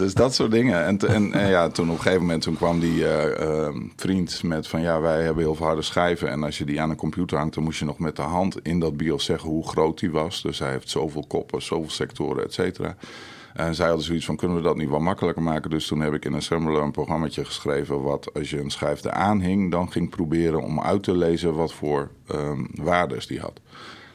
dus 0.00 0.14
dat 0.14 0.34
soort 0.34 0.50
dingen. 0.50 0.84
En, 0.84 0.98
en, 0.98 1.32
en, 1.32 1.48
ja, 1.48 1.68
toen 1.68 1.88
op 1.90 1.96
een 1.96 2.02
gegeven 2.02 2.20
moment 2.20 2.42
toen 2.42 2.56
kwam 2.56 2.80
die 2.80 2.98
uh, 2.98 3.24
uh, 3.40 3.68
vriend 3.96 4.42
met 4.42 4.68
van 4.68 4.80
ja, 4.80 5.00
wij 5.00 5.22
hebben 5.22 5.44
heel 5.44 5.54
veel 5.54 5.66
harde 5.66 5.82
schijven. 5.82 6.30
En 6.30 6.42
als 6.42 6.58
je 6.58 6.64
die 6.64 6.80
aan 6.80 6.90
een 6.90 6.96
computer 6.96 7.38
hangt, 7.38 7.54
dan 7.54 7.64
moest 7.64 7.78
je 7.78 7.84
nog 7.84 7.98
met 7.98 8.16
de 8.16 8.22
hand 8.22 8.56
in 8.62 8.80
dat 8.80 8.96
BIOS 8.96 9.24
zeggen 9.24 9.48
hoe 9.48 9.68
groot 9.68 9.98
die 9.98 10.10
was. 10.10 10.42
Dus 10.42 10.58
hij 10.58 10.70
heeft 10.70 10.90
zoveel 10.90 11.24
koppen, 11.26 11.62
zoveel 11.62 11.90
sectoren, 11.90 12.44
et 12.44 12.52
cetera. 12.52 12.96
En 13.56 13.74
zij 13.74 13.86
hadden 13.86 14.04
zoiets 14.04 14.24
van, 14.24 14.36
kunnen 14.36 14.56
we 14.56 14.62
dat 14.62 14.76
niet 14.76 14.88
wat 14.88 15.00
makkelijker 15.00 15.42
maken? 15.42 15.70
Dus 15.70 15.86
toen 15.86 16.00
heb 16.00 16.14
ik 16.14 16.24
in 16.24 16.34
Assembler 16.34 16.82
een 16.82 16.90
programmaatje 16.90 17.44
geschreven... 17.44 18.02
wat 18.02 18.34
als 18.34 18.50
je 18.50 18.60
een 18.60 18.70
schijf 18.70 19.04
eraan 19.04 19.40
hing, 19.40 19.70
dan 19.70 19.92
ging 19.92 20.10
proberen 20.10 20.62
om 20.62 20.80
uit 20.80 21.02
te 21.02 21.16
lezen... 21.16 21.54
wat 21.54 21.72
voor 21.72 22.10
um, 22.34 22.68
waardes 22.74 23.26
die 23.26 23.40
had. 23.40 23.60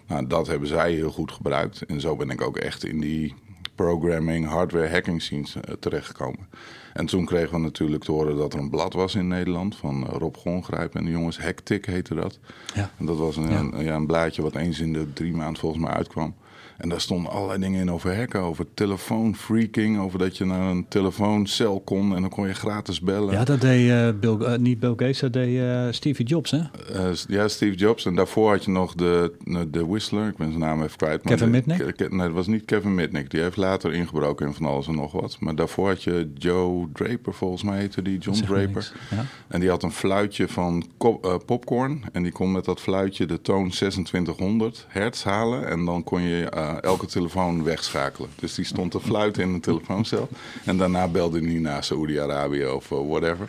Nou, 0.07 0.27
dat 0.27 0.47
hebben 0.47 0.67
zij 0.67 0.93
heel 0.93 1.11
goed 1.11 1.31
gebruikt. 1.31 1.81
En 1.81 2.01
zo 2.01 2.15
ben 2.15 2.29
ik 2.29 2.41
ook 2.41 2.57
echt 2.57 2.85
in 2.85 2.99
die 2.99 3.35
programming, 3.75 4.47
hardware 4.47 4.89
hacking 4.89 5.21
scenes 5.21 5.55
uh, 5.55 5.61
terechtgekomen. 5.79 6.47
En 6.93 7.05
toen 7.05 7.25
kregen 7.25 7.53
we 7.53 7.59
natuurlijk 7.59 8.03
te 8.03 8.11
horen 8.11 8.37
dat 8.37 8.53
er 8.53 8.59
een 8.59 8.69
blad 8.69 8.93
was 8.93 9.15
in 9.15 9.27
Nederland... 9.27 9.75
van 9.75 10.03
uh, 10.03 10.09
Rob 10.17 10.35
Gongrijp 10.35 10.95
en 10.95 11.05
de 11.05 11.11
jongens. 11.11 11.37
Hectic 11.37 11.85
heette 11.85 12.15
dat. 12.15 12.39
Ja. 12.75 12.91
En 12.97 13.05
dat 13.05 13.17
was 13.17 13.37
een, 13.37 13.49
ja. 13.49 13.59
een, 13.59 13.83
ja, 13.83 13.95
een 13.95 14.07
blaadje 14.07 14.41
wat 14.41 14.55
eens 14.55 14.79
in 14.79 14.93
de 14.93 15.13
drie 15.13 15.33
maanden 15.33 15.59
volgens 15.59 15.83
mij 15.83 15.93
uitkwam. 15.93 16.35
En 16.81 16.89
daar 16.89 17.01
stonden 17.01 17.31
allerlei 17.31 17.59
dingen 17.59 17.81
in 17.81 17.91
over 17.91 18.15
hacken, 18.15 18.41
over 18.41 18.65
telefoonfreaking, 18.73 19.99
over 19.99 20.19
dat 20.19 20.37
je 20.37 20.45
naar 20.45 20.71
een 20.71 20.85
telefooncel 20.87 21.79
kon 21.79 22.15
en 22.15 22.21
dan 22.21 22.29
kon 22.29 22.47
je 22.47 22.53
gratis 22.53 23.01
bellen. 23.01 23.33
Ja, 23.33 23.43
dat 23.43 23.61
deed 23.61 23.89
uh, 23.89 24.09
Bill, 24.19 24.37
uh, 24.39 24.55
niet 24.55 24.79
Bill 24.79 24.89
Gates, 24.89 25.19
dat 25.19 25.33
deed 25.33 25.49
uh, 25.49 25.87
Steve 25.91 26.23
Jobs, 26.23 26.51
hè? 26.51 26.59
ja, 27.27 27.47
Steve 27.47 27.75
Jobs. 27.75 28.05
En 28.05 28.15
daarvoor 28.15 28.49
had 28.49 28.65
je 28.65 28.71
nog 28.71 28.93
de, 28.95 29.33
de 29.71 29.85
Whistler, 29.85 30.27
ik 30.27 30.37
ben 30.37 30.47
zijn 30.47 30.59
naam 30.59 30.83
even 30.83 30.97
kwijt. 30.97 31.21
Kevin 31.21 31.49
Mitnick? 31.49 32.09
Nee, 32.09 32.27
dat 32.27 32.31
was 32.31 32.47
niet 32.47 32.65
Kevin 32.65 32.95
Mitnick. 32.95 33.29
Die 33.31 33.41
heeft 33.41 33.57
later 33.57 33.93
ingebroken 33.93 34.47
in 34.47 34.53
van 34.53 34.65
alles 34.65 34.87
en 34.87 34.95
nog 34.95 35.11
wat. 35.11 35.37
Maar 35.39 35.55
daarvoor 35.55 35.87
had 35.87 36.03
je 36.03 36.31
Joe 36.37 36.87
Draper, 36.93 37.33
volgens 37.33 37.63
mij 37.63 37.79
heette 37.79 38.01
die, 38.01 38.17
John 38.17 38.41
Draper. 38.41 38.91
Ja. 39.09 39.25
En 39.47 39.59
die 39.59 39.69
had 39.69 39.83
een 39.83 39.91
fluitje 39.91 40.47
van 40.47 40.85
popcorn. 41.45 42.03
En 42.11 42.23
die 42.23 42.31
kon 42.31 42.51
met 42.51 42.65
dat 42.65 42.81
fluitje 42.81 43.25
de 43.25 43.41
toon 43.41 43.69
2600 43.69 44.85
hertz 44.87 45.23
halen. 45.23 45.67
En 45.67 45.85
dan 45.85 46.03
kon 46.03 46.21
je 46.21 46.49
elke 46.79 47.05
telefoon 47.05 47.63
wegschakelen. 47.63 48.29
Dus 48.35 48.55
die 48.55 48.65
stond 48.65 48.91
te 48.91 48.99
fluiten 48.99 49.43
in 49.43 49.53
een 49.53 49.61
telefooncel. 49.61 50.29
En 50.65 50.77
daarna 50.77 51.07
belde 51.07 51.39
hij 51.39 51.59
naar 51.59 51.83
Saoedi-Arabië 51.83 52.65
of 52.65 52.91
uh, 52.91 52.99
whatever. 53.07 53.47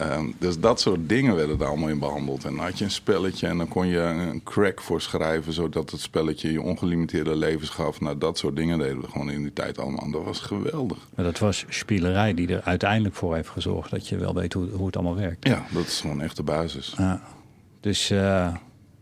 Um, 0.00 0.34
dus 0.38 0.58
dat 0.58 0.80
soort 0.80 1.08
dingen 1.08 1.36
werden 1.36 1.60
er 1.60 1.66
allemaal 1.66 1.88
in 1.88 1.98
behandeld. 1.98 2.44
En 2.44 2.56
dan 2.56 2.64
had 2.64 2.78
je 2.78 2.84
een 2.84 2.90
spelletje 2.90 3.46
en 3.46 3.58
dan 3.58 3.68
kon 3.68 3.86
je 3.86 3.98
een 3.98 4.42
crack 4.42 4.80
voor 4.80 5.00
schrijven... 5.00 5.52
zodat 5.52 5.90
het 5.90 6.00
spelletje 6.00 6.52
je 6.52 6.62
ongelimiteerde 6.62 7.36
levens 7.36 7.70
gaf. 7.70 8.00
Nou, 8.00 8.18
dat 8.18 8.38
soort 8.38 8.56
dingen 8.56 8.78
deden 8.78 9.00
we 9.00 9.08
gewoon 9.08 9.30
in 9.30 9.42
die 9.42 9.52
tijd 9.52 9.78
allemaal. 9.78 10.10
Dat 10.10 10.24
was 10.24 10.40
geweldig. 10.40 10.98
Maar 11.14 11.24
dat 11.24 11.38
was 11.38 11.64
spielerij 11.68 12.34
die 12.34 12.48
er 12.48 12.62
uiteindelijk 12.62 13.14
voor 13.14 13.34
heeft 13.34 13.48
gezorgd... 13.48 13.90
dat 13.90 14.08
je 14.08 14.16
wel 14.16 14.34
weet 14.34 14.52
hoe, 14.52 14.68
hoe 14.70 14.86
het 14.86 14.96
allemaal 14.96 15.16
werkt. 15.16 15.46
Ja, 15.46 15.66
dat 15.70 15.86
is 15.86 16.00
gewoon 16.00 16.20
echt 16.20 16.36
de 16.36 16.42
basis. 16.42 16.94
Ja. 16.96 17.22
Dus... 17.80 18.10
Uh... 18.10 18.54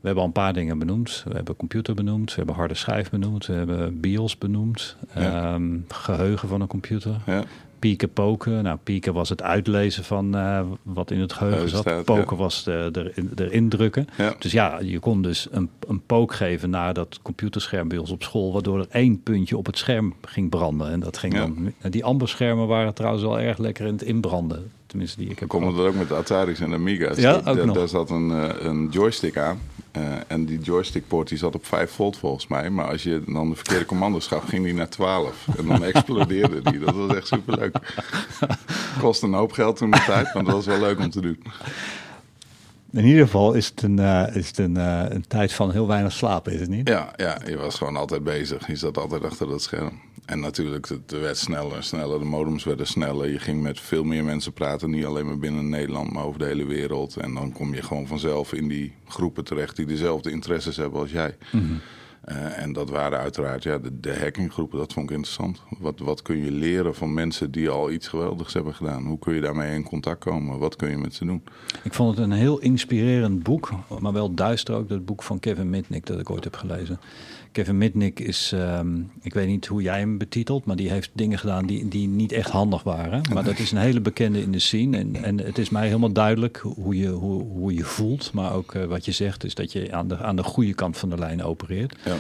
We 0.07 0.13
hebben 0.13 0.31
al 0.31 0.37
een 0.37 0.45
paar 0.45 0.63
dingen 0.63 0.79
benoemd. 0.79 1.25
We 1.29 1.35
hebben 1.35 1.57
computer 1.57 1.95
benoemd, 1.95 2.31
we 2.31 2.37
hebben 2.37 2.55
harde 2.55 2.75
schijf 2.75 3.11
benoemd, 3.11 3.47
we 3.47 3.53
hebben 3.53 4.01
BIOS 4.01 4.39
benoemd, 4.39 4.97
ja. 5.15 5.55
um, 5.55 5.85
geheugen 5.89 6.49
van 6.49 6.61
een 6.61 6.67
computer. 6.67 7.17
Ja. 7.27 7.45
Pieken, 7.79 8.13
poken. 8.13 8.63
Nou, 8.63 8.79
pieken 8.83 9.13
was 9.15 9.29
het 9.29 9.43
uitlezen 9.43 10.05
van 10.05 10.37
uh, 10.37 10.61
wat 10.83 11.11
in 11.11 11.21
het 11.21 11.33
geheugen 11.33 11.69
zat. 11.69 11.81
Staat, 11.81 12.05
poken 12.05 12.37
ja. 12.37 12.43
was 12.43 12.65
de, 12.65 12.89
de, 12.93 13.13
erin 13.37 13.69
drukken. 13.69 14.07
Ja. 14.19 14.35
Dus 14.39 14.53
ja, 14.53 14.79
je 14.81 14.99
kon 14.99 15.23
dus 15.23 15.49
een, 15.51 15.71
een 15.89 16.03
pook 16.07 16.35
geven 16.35 16.71
naar 16.71 16.95
dat 16.95 17.19
computerscherm 17.23 17.89
bij 17.89 17.99
ons 17.99 18.11
op 18.11 18.23
school, 18.23 18.53
waardoor 18.53 18.79
er 18.79 18.87
één 18.91 19.23
puntje 19.23 19.57
op 19.57 19.67
het 19.67 19.79
scherm 19.79 20.15
ging 20.23 20.51
branden. 20.51 20.91
En 20.91 21.01
dat 21.01 21.19
ging 21.19 21.35
dan. 21.35 21.73
Die 21.91 22.05
amberschermen 22.05 22.67
waren 22.67 22.95
trouwens 22.95 23.23
wel 23.23 23.41
erg 23.41 23.59
lekker 23.59 23.87
in 23.87 23.93
het 23.93 24.03
inbranden. 24.03 24.71
Tenminste, 24.87 25.19
die 25.21 25.31
ik 25.31 25.39
heb. 25.39 25.49
Komen 25.49 25.79
er 25.79 25.89
ook 25.89 25.95
met 25.95 26.09
de 26.09 26.15
Atari's 26.15 26.61
en 26.61 26.73
Amiga's. 26.73 27.17
Ja, 27.17 27.35
ook 27.35 27.45
daar, 27.45 27.67
nog. 27.67 27.77
daar 27.77 27.89
zat 27.89 28.11
een, 28.11 28.31
een 28.67 28.89
joystick 28.89 29.37
aan. 29.39 29.61
Uh, 29.97 30.03
en 30.27 30.45
die 30.45 30.59
joystickpoort 30.59 31.29
die 31.29 31.39
zat 31.39 31.55
op 31.55 31.67
5 31.67 31.91
volt 31.91 32.17
volgens 32.17 32.47
mij. 32.47 32.71
Maar 32.71 32.89
als 32.89 33.03
je 33.03 33.23
dan 33.27 33.49
de 33.49 33.55
verkeerde 33.55 33.85
commando's 33.85 34.27
gaf, 34.27 34.45
ging 34.45 34.65
die 34.65 34.75
naar 34.75 34.89
12. 34.89 35.47
En 35.57 35.67
dan 35.67 35.85
explodeerde 35.95 36.63
die. 36.63 36.79
Dat 36.79 36.95
was 36.95 37.15
echt 37.15 37.27
superleuk. 37.27 37.77
Kost 39.01 39.23
een 39.23 39.33
hoop 39.33 39.53
geld 39.53 39.77
toen 39.77 39.91
de 39.91 40.03
tijd, 40.07 40.35
maar 40.35 40.45
dat 40.45 40.55
was 40.55 40.67
wel 40.67 40.81
leuk 40.81 40.99
om 40.99 41.11
te 41.11 41.21
doen. 41.21 41.43
In 42.93 43.05
ieder 43.05 43.25
geval 43.25 43.53
is 43.53 43.67
het 43.67 43.83
een, 43.83 43.99
uh, 43.99 44.37
is 44.37 44.47
het 44.47 44.59
een, 44.59 44.77
uh, 44.77 45.05
een 45.09 45.27
tijd 45.29 45.53
van 45.53 45.71
heel 45.71 45.87
weinig 45.87 46.13
slapen, 46.13 46.53
is 46.53 46.61
het 46.61 46.69
niet? 46.69 46.89
Ja, 46.89 47.13
ja, 47.17 47.39
je 47.47 47.57
was 47.57 47.75
gewoon 47.75 47.97
altijd 47.97 48.25
bezig. 48.25 48.67
Je 48.67 48.77
zat 48.77 48.99
altijd 48.99 49.25
achter 49.25 49.49
dat 49.49 49.63
scherm. 49.63 50.01
En 50.27 50.41
natuurlijk, 50.41 50.89
het 50.89 51.11
werd 51.11 51.37
sneller 51.37 51.77
en 51.77 51.85
sneller. 51.85 52.19
De 52.19 52.25
modems 52.25 52.65
werden 52.65 52.87
sneller. 52.87 53.31
Je 53.31 53.39
ging 53.39 53.63
met 53.63 53.81
veel 53.81 54.05
meer 54.05 54.25
mensen 54.25 54.53
praten. 54.53 54.91
Niet 54.91 55.05
alleen 55.05 55.27
maar 55.27 55.39
binnen 55.39 55.69
Nederland, 55.69 56.13
maar 56.13 56.25
over 56.25 56.39
de 56.39 56.45
hele 56.45 56.67
wereld. 56.67 57.17
En 57.17 57.35
dan 57.35 57.53
kom 57.53 57.75
je 57.75 57.83
gewoon 57.83 58.07
vanzelf 58.07 58.53
in 58.53 58.69
die 58.69 58.93
groepen 59.09 59.45
terecht 59.45 59.77
die 59.77 59.87
dezelfde 59.87 60.31
interesses 60.31 60.77
hebben 60.77 61.01
als 61.01 61.11
jij. 61.11 61.37
Mm 61.53 61.61
-hmm. 61.61 61.81
Uh, 62.29 62.63
en 62.63 62.73
dat 62.73 62.91
waren 62.91 63.19
uiteraard 63.19 63.63
ja, 63.63 63.79
de, 63.79 64.01
de 64.01 64.19
hackinggroepen, 64.19 64.79
dat 64.79 64.93
vond 64.93 65.11
ik 65.11 65.17
interessant. 65.17 65.63
Wat, 65.79 65.99
wat 65.99 66.23
kun 66.23 66.45
je 66.45 66.51
leren 66.51 66.95
van 66.95 67.15
mensen 67.15 67.51
die 67.51 67.69
al 67.69 67.91
iets 67.91 68.09
geweldigs 68.09 68.53
hebben 68.53 68.75
gedaan? 68.75 69.07
Hoe 69.07 69.19
kun 69.19 69.35
je 69.35 69.41
daarmee 69.41 69.75
in 69.75 69.85
contact 69.85 70.25
komen? 70.25 70.59
Wat 70.59 70.77
kun 70.77 70.91
je 70.91 70.97
met 70.97 71.15
ze 71.15 71.25
doen? 71.25 71.43
Ik 71.83 71.95
vond 71.95 72.17
het 72.17 72.25
een 72.25 72.33
heel 72.33 72.59
inspirerend 72.59 73.43
boek, 73.43 73.71
maar 74.01 74.13
wel 74.13 74.35
duister 74.35 74.75
ook, 74.75 74.89
dat 74.89 75.05
boek 75.05 75.23
van 75.23 75.41
Kevin 75.41 75.71
Mitnick 75.71 76.07
dat 76.07 76.21
ik 76.21 76.31
ooit 76.31 76.45
heb 76.45 76.57
gelezen. 76.57 77.01
Kevin 77.57 77.79
Mitnick 77.79 78.21
is, 78.21 78.53
um, 78.55 79.11
ik 79.23 79.35
weet 79.35 79.47
niet 79.47 79.67
hoe 79.67 79.83
jij 79.83 79.99
hem 79.99 80.19
betitelt, 80.19 80.65
maar 80.65 80.77
die 80.77 80.91
heeft 80.91 81.11
dingen 81.13 81.39
gedaan 81.39 81.67
die, 81.67 81.89
die 81.89 82.09
niet 82.09 82.33
echt 82.33 82.51
handig 82.51 82.83
waren. 82.83 83.23
Maar 83.33 83.45
dat 83.45 83.59
is 83.59 83.73
een 83.73 83.79
hele 83.79 84.01
bekende 84.01 84.41
in 84.41 84.53
de 84.53 84.59
scene. 84.59 84.99
En, 84.99 85.25
en 85.25 85.39
het 85.39 85.59
is 85.59 85.71
mij 85.71 85.87
helemaal 85.87 86.13
duidelijk 86.13 86.57
hoe 86.57 86.97
je, 86.97 87.09
hoe, 87.09 87.43
hoe 87.43 87.75
je 87.75 87.85
voelt, 87.85 88.33
maar 88.33 88.53
ook 88.53 88.75
uh, 88.75 88.85
wat 88.85 89.05
je 89.05 89.13
zegt, 89.13 89.45
is 89.45 89.55
dat 89.55 89.73
je 89.73 89.93
aan 89.93 90.09
de, 90.09 90.17
aan 90.17 90.37
de 90.37 90.43
goede 90.43 90.75
kant 90.75 90.97
van 90.97 91.11
de 91.11 91.19
lijn 91.19 91.43
opereert. 91.43 91.97
Ja. 92.05 92.17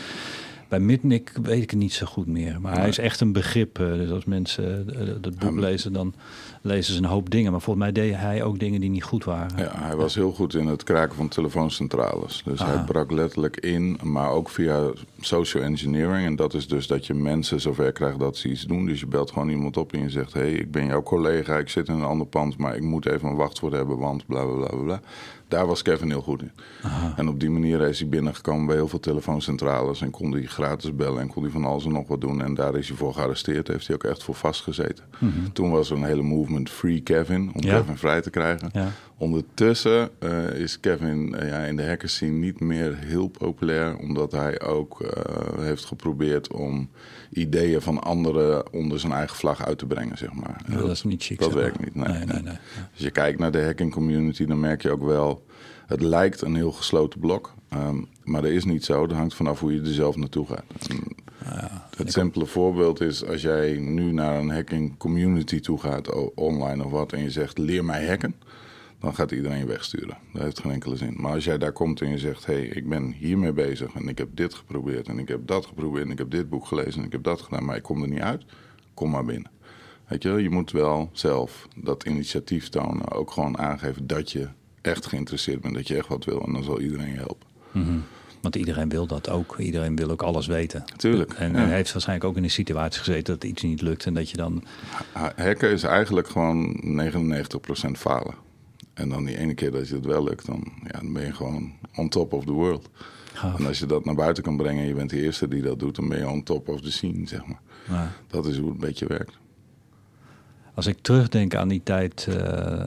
Bij 0.69 0.81
Mitnick 0.81 1.33
weet 1.43 1.63
ik 1.63 1.71
het 1.71 1.79
niet 1.79 1.93
zo 1.93 2.07
goed 2.07 2.27
meer. 2.27 2.61
Maar 2.61 2.79
hij 2.79 2.89
is 2.89 2.99
echt 2.99 3.21
een 3.21 3.33
begrip. 3.33 3.79
Uh, 3.79 3.93
dus 3.93 4.11
als 4.11 4.25
mensen 4.25 4.87
uh, 5.01 5.15
dat 5.21 5.39
boek 5.39 5.59
lezen, 5.59 5.93
dan 5.93 6.15
lezen 6.63 6.95
ze 6.95 6.99
een 6.99 7.09
hoop 7.09 7.31
dingen. 7.31 7.53
Maar 7.53 7.61
volgens 7.61 7.85
mij 7.85 7.95
deed 7.95 8.17
hij 8.17 8.43
ook 8.43 8.59
dingen 8.59 8.81
die 8.81 8.91
niet 8.91 9.05
goed 9.05 9.25
waren. 9.25 9.59
Ja, 9.59 9.73
hij 9.75 9.97
was 9.97 10.15
heel 10.15 10.33
goed 10.33 10.55
in 10.55 10.67
het 10.67 10.83
kraken 10.83 11.17
van 11.17 11.29
telefooncentrales. 11.29 12.43
Dus 12.45 12.61
Aha. 12.61 12.75
hij 12.75 12.85
brak 12.85 13.11
letterlijk 13.11 13.57
in, 13.57 13.99
maar 14.03 14.31
ook 14.31 14.49
via 14.49 14.91
social 15.21 15.63
engineering. 15.63 16.27
En 16.27 16.37
dat 16.37 16.55
is 16.55 16.69
dus 16.69 16.87
dat 16.87 17.07
je 17.07 17.15
mensen 17.15 17.61
zover 17.61 17.93
krijgt 17.93 18.19
dat 18.19 18.37
ze 18.37 18.49
iets 18.49 18.63
doen. 18.63 18.87
Dus 18.87 19.01
je 19.01 19.07
belt 19.07 19.31
gewoon 19.31 19.49
iemand 19.49 19.77
op 19.77 19.93
en 19.93 20.01
je 20.01 20.11
zegt... 20.11 20.33
hé, 20.33 20.41
hey, 20.41 20.53
ik 20.53 20.71
ben 20.71 20.87
jouw 20.87 21.03
collega, 21.03 21.59
ik 21.59 21.69
zit 21.69 21.89
in 21.89 21.95
een 21.95 22.03
ander 22.03 22.27
pand... 22.27 22.57
maar 22.57 22.77
ik 22.77 22.83
moet 22.83 23.07
even 23.07 23.29
een 23.29 23.37
wachtwoord 23.37 23.73
hebben, 23.73 23.99
want 23.99 24.27
bla, 24.27 24.45
bla, 24.45 24.67
bla, 24.67 24.83
bla. 24.83 25.01
Daar 25.49 25.67
was 25.67 25.83
Kevin 25.83 26.09
heel 26.09 26.23
goed 26.23 26.43
in. 26.43 26.51
Aha. 26.83 27.13
En 27.17 27.29
op 27.29 27.41
die 27.41 27.51
manier 27.51 27.81
is 27.81 28.01
hij 28.01 28.09
binnengekomen 28.09 28.67
bij 28.67 28.75
heel 28.75 28.89
veel 28.89 29.01
telefooncentrales... 29.01 30.01
en 30.01 30.11
kon 30.11 30.33
hij 30.33 30.43
gratis 30.43 30.95
bellen 30.95 31.21
en 31.21 31.29
kon 31.29 31.43
hij 31.43 31.53
van 31.53 31.65
alles 31.65 31.85
en 31.85 31.93
nog 31.93 32.09
wat 32.09 32.21
doen. 32.21 32.43
En 32.43 32.55
daar 32.55 32.77
is 32.77 32.89
hij 32.89 32.97
voor 32.97 33.15
gearresteerd, 33.15 33.69
heeft 33.69 33.87
hij 33.87 33.97
ook 33.97 34.05
echt 34.05 34.23
voor 34.23 34.35
vastgezeten. 34.35 35.05
Mm 35.19 35.33
-hmm. 35.33 35.53
Toen 35.53 35.71
was 35.71 35.91
er 35.91 35.97
een 35.97 36.05
hele 36.05 36.23
movement 36.23 36.71
Free 36.71 37.01
Kevin, 37.01 37.51
om 37.55 37.63
ja. 37.63 37.79
Kevin 37.79 37.97
vrij 37.97 38.21
te 38.21 38.31
krijgen. 38.31 38.71
Ja. 38.73 38.89
Ondertussen 39.19 40.11
uh, 40.21 40.51
is 40.51 40.81
Kevin 40.81 41.35
uh, 41.35 41.49
ja, 41.49 41.59
in 41.59 41.77
de 41.77 41.87
hackerscene 41.87 42.39
niet 42.39 42.61
meer 42.61 42.97
heel 42.97 43.29
populair... 43.29 43.97
omdat 43.97 44.33
hij 44.33 44.61
ook 44.61 45.01
uh, 45.01 45.09
heeft 45.59 45.85
geprobeerd 45.85 46.53
om 46.53 46.89
ideeën 47.37 47.81
van 47.81 48.03
anderen 48.03 48.73
onder 48.73 49.01
zijn 49.01 49.13
eigen 49.13 49.37
vlag 49.37 49.65
uit 49.65 49.79
te 49.79 49.87
brengen, 49.87 50.19
zeg 50.19 50.33
maar. 50.33 50.61
Ja, 50.69 50.77
dat 50.77 50.91
is 50.91 51.03
niet 51.03 51.23
chic. 51.23 51.39
Dat 51.39 51.53
werkt 51.53 51.85
niet, 51.85 51.95
nee. 51.95 52.09
nee, 52.09 52.25
nee, 52.25 52.43
nee. 52.43 52.59
Als 52.93 53.03
je 53.03 53.11
kijkt 53.11 53.39
naar 53.39 53.51
de 53.51 53.65
hacking 53.65 53.93
community, 53.93 54.45
dan 54.45 54.61
merk 54.61 54.83
je 54.83 54.91
ook 54.91 55.05
wel... 55.05 55.45
het 55.87 56.01
lijkt 56.01 56.41
een 56.41 56.55
heel 56.55 56.73
gesloten 56.73 57.21
blok, 57.21 57.55
um, 57.73 58.09
maar 58.25 58.43
dat 58.43 58.51
is 58.51 58.65
niet 58.65 58.85
zo. 58.85 59.07
Dat 59.07 59.17
hangt 59.17 59.35
vanaf 59.35 59.61
hoe 59.61 59.75
je 59.75 59.81
er 59.81 59.87
zelf 59.87 60.17
naartoe 60.17 60.47
gaat. 60.47 60.89
En 60.89 61.03
ja, 61.45 61.89
het 61.97 62.13
simpele 62.13 62.45
ook. 62.45 62.51
voorbeeld 62.51 63.01
is 63.01 63.25
als 63.27 63.43
jij 63.43 63.77
nu 63.79 64.13
naar 64.13 64.39
een 64.39 64.51
hacking 64.51 64.97
community 64.97 65.61
toe 65.61 65.79
gaat, 65.79 66.35
online 66.35 66.85
of 66.85 66.91
wat... 66.91 67.13
en 67.13 67.23
je 67.23 67.31
zegt, 67.31 67.59
leer 67.59 67.85
mij 67.85 68.07
hacken 68.07 68.35
dan 69.07 69.15
gaat 69.15 69.31
iedereen 69.31 69.59
je 69.59 69.67
wegsturen. 69.67 70.17
Dat 70.33 70.43
heeft 70.43 70.61
geen 70.61 70.73
enkele 70.73 70.97
zin. 70.97 71.15
Maar 71.17 71.33
als 71.33 71.45
jij 71.45 71.59
daar 71.59 71.73
komt 71.73 72.01
en 72.01 72.11
je 72.11 72.19
zegt: 72.19 72.47
hé, 72.47 72.55
hey, 72.55 72.67
ik 72.67 72.89
ben 72.89 73.13
hiermee 73.13 73.53
bezig 73.53 73.95
en 73.95 74.09
ik 74.09 74.19
heb 74.19 74.29
dit 74.35 74.55
geprobeerd 74.55 75.09
en 75.09 75.19
ik 75.19 75.29
heb 75.29 75.47
dat 75.47 75.67
geprobeerd 75.67 76.05
en 76.05 76.11
ik 76.11 76.19
heb 76.19 76.31
dit 76.31 76.49
boek 76.49 76.67
gelezen 76.67 77.01
en 77.01 77.07
ik 77.07 77.13
heb 77.13 77.23
dat 77.23 77.41
gedaan, 77.41 77.65
maar 77.65 77.77
ik 77.77 77.83
kom 77.83 78.03
er 78.03 78.09
niet 78.09 78.21
uit, 78.21 78.45
kom 78.95 79.11
maar 79.11 79.25
binnen. 79.25 79.51
Weet 80.07 80.23
je, 80.23 80.31
je 80.31 80.51
moet 80.51 80.71
wel 80.71 81.11
zelf 81.13 81.69
dat 81.77 82.05
initiatief 82.05 82.69
tonen. 82.69 83.13
Ook 83.13 83.31
gewoon 83.31 83.59
aangeven 83.59 84.07
dat 84.07 84.33
je 84.33 84.49
echt 84.81 85.07
geïnteresseerd 85.07 85.61
bent, 85.61 85.75
dat 85.75 85.89
je 85.89 85.97
echt 85.97 86.09
wat 86.09 86.25
wil 86.25 86.45
en 86.47 86.53
dan 86.53 86.65
zal 86.65 86.81
iedereen 86.81 87.13
je 87.13 87.19
helpen. 87.19 87.47
Mm-hmm. 87.73 88.03
Want 88.41 88.57
iedereen 88.57 88.89
wil 88.89 89.07
dat 89.07 89.29
ook. 89.29 89.59
Iedereen 89.59 89.97
wil 89.97 90.11
ook 90.11 90.23
alles 90.23 90.47
weten. 90.47 90.85
Tuurlijk. 90.97 91.33
En, 91.33 91.53
ja. 91.53 91.59
en 91.59 91.69
heeft 91.69 91.93
waarschijnlijk 91.93 92.29
ook 92.29 92.37
in 92.37 92.45
een 92.45 92.51
situatie 92.51 92.99
gezeten 92.99 93.35
dat 93.35 93.45
iets 93.45 93.63
niet 93.63 93.81
lukt 93.81 94.07
en 94.07 94.15
dat 94.15 94.31
je 94.31 94.37
dan. 94.37 94.65
Hacken 95.37 95.71
is 95.71 95.83
eigenlijk 95.83 96.29
gewoon 96.29 96.83
99% 97.89 97.91
falen. 97.93 98.46
En 98.97 99.09
dan 99.09 99.25
die 99.25 99.39
ene 99.39 99.55
keer 99.55 99.71
dat 99.71 99.89
je 99.89 99.95
het 99.95 100.05
wel 100.05 100.25
lukt, 100.25 100.47
dan, 100.47 100.73
ja, 100.83 100.99
dan 101.01 101.13
ben 101.13 101.25
je 101.25 101.33
gewoon 101.33 101.73
on 101.97 102.09
top 102.09 102.33
of 102.33 102.45
the 102.45 102.53
world. 102.53 102.89
En 103.59 103.67
als 103.67 103.79
je 103.79 103.87
dat 103.87 104.05
naar 104.05 104.15
buiten 104.15 104.43
kan 104.43 104.57
brengen 104.57 104.83
en 104.83 104.89
je 104.89 104.95
bent 104.95 105.11
de 105.11 105.23
eerste 105.23 105.49
die 105.49 105.63
dat 105.63 105.79
doet, 105.79 105.97
dan 105.97 106.09
ben 106.09 106.19
je 106.19 106.29
on 106.29 106.43
top 106.43 106.69
of 106.69 106.81
the 106.81 106.91
scene, 106.91 107.27
zeg 107.29 107.47
maar. 107.47 107.61
Ja. 107.89 108.13
Dat 108.27 108.47
is 108.47 108.57
hoe 108.57 108.65
het 108.65 108.75
een 108.75 108.81
beetje 108.81 109.07
werkt. 109.07 109.39
Als 110.75 110.87
ik 110.87 110.99
terugdenk 111.01 111.55
aan 111.55 111.69
die 111.69 111.81
tijd 111.85 112.27
uh, 112.29 112.87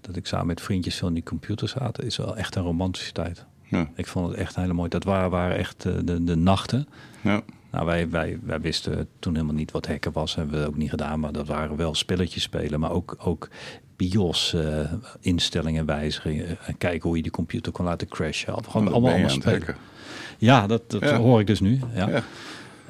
dat 0.00 0.16
ik 0.16 0.26
samen 0.26 0.46
met 0.46 0.60
vriendjes 0.60 0.96
veel 0.96 1.08
in 1.08 1.14
die 1.14 1.22
computer 1.22 1.68
zaten, 1.68 2.04
is 2.04 2.16
wel 2.16 2.36
echt 2.36 2.54
een 2.54 2.62
romantische 2.62 3.12
tijd. 3.12 3.44
Ja. 3.62 3.90
Ik 3.94 4.06
vond 4.06 4.28
het 4.28 4.36
echt 4.36 4.54
helemaal 4.54 4.76
mooi. 4.76 4.88
Dat 4.88 5.04
waren, 5.04 5.30
waren 5.30 5.56
echt 5.56 5.82
de, 5.82 6.04
de, 6.04 6.24
de 6.24 6.36
nachten. 6.36 6.88
Ja. 7.20 7.42
Nou, 7.74 7.86
wij, 7.86 8.10
wij, 8.10 8.38
wij 8.42 8.60
wisten 8.60 9.08
toen 9.18 9.34
helemaal 9.34 9.54
niet 9.54 9.70
wat 9.70 9.86
hacken 9.86 10.12
was. 10.12 10.34
Hebben 10.34 10.60
we 10.60 10.66
ook 10.66 10.76
niet 10.76 10.90
gedaan. 10.90 11.20
Maar 11.20 11.32
dat 11.32 11.46
waren 11.46 11.76
wel 11.76 11.94
spelletjes 11.94 12.42
spelen. 12.42 12.80
Maar 12.80 12.90
ook, 12.90 13.16
ook 13.18 13.48
BIOS-instellingen 13.96 15.82
uh, 15.82 15.86
wijzigen. 15.86 16.58
En 16.66 16.78
kijken 16.78 17.08
hoe 17.08 17.16
je 17.16 17.22
die 17.22 17.32
computer 17.32 17.72
kon 17.72 17.84
laten 17.84 18.08
crashen. 18.08 18.54
Gewoon 18.64 18.92
allemaal, 18.92 19.12
allemaal 19.12 19.30
spelen. 19.30 19.76
Ja, 20.38 20.66
dat, 20.66 20.90
dat 20.90 21.10
hoor 21.10 21.40
ik 21.40 21.46
dus 21.46 21.60
nu. 21.60 21.80
Ja. 21.94 22.08
ja. 22.08 22.22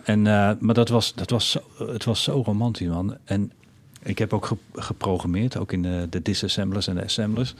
En, 0.05 0.19
uh, 0.19 0.51
maar 0.59 0.75
dat 0.75 0.89
was, 0.89 1.15
dat 1.15 1.31
was 1.31 1.51
zo, 1.51 1.61
het 1.79 2.05
was 2.05 2.23
zo 2.23 2.43
romantisch, 2.45 2.89
man. 2.89 3.17
En 3.25 3.53
ik 4.03 4.19
heb 4.19 4.33
ook 4.33 4.51
geprogrammeerd, 4.73 5.57
ook 5.57 5.73
in 5.73 5.83
de, 5.83 6.07
de 6.11 6.23
disassemblers 6.23 6.87
en 6.87 6.95
de 6.95 7.05
assemblers. 7.05 7.55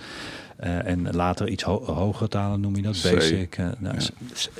Uh, 0.61 0.87
en 0.87 1.15
later 1.15 1.49
iets 1.49 1.63
ho 1.63 1.85
hoger 1.85 2.29
talen 2.29 2.61
noem 2.61 2.77
je 2.77 2.83
dat, 2.83 3.01
C. 3.01 3.03
basic. 3.03 3.59
Uh, 3.59 3.69
nou, 3.79 3.97
ja. 3.99 4.09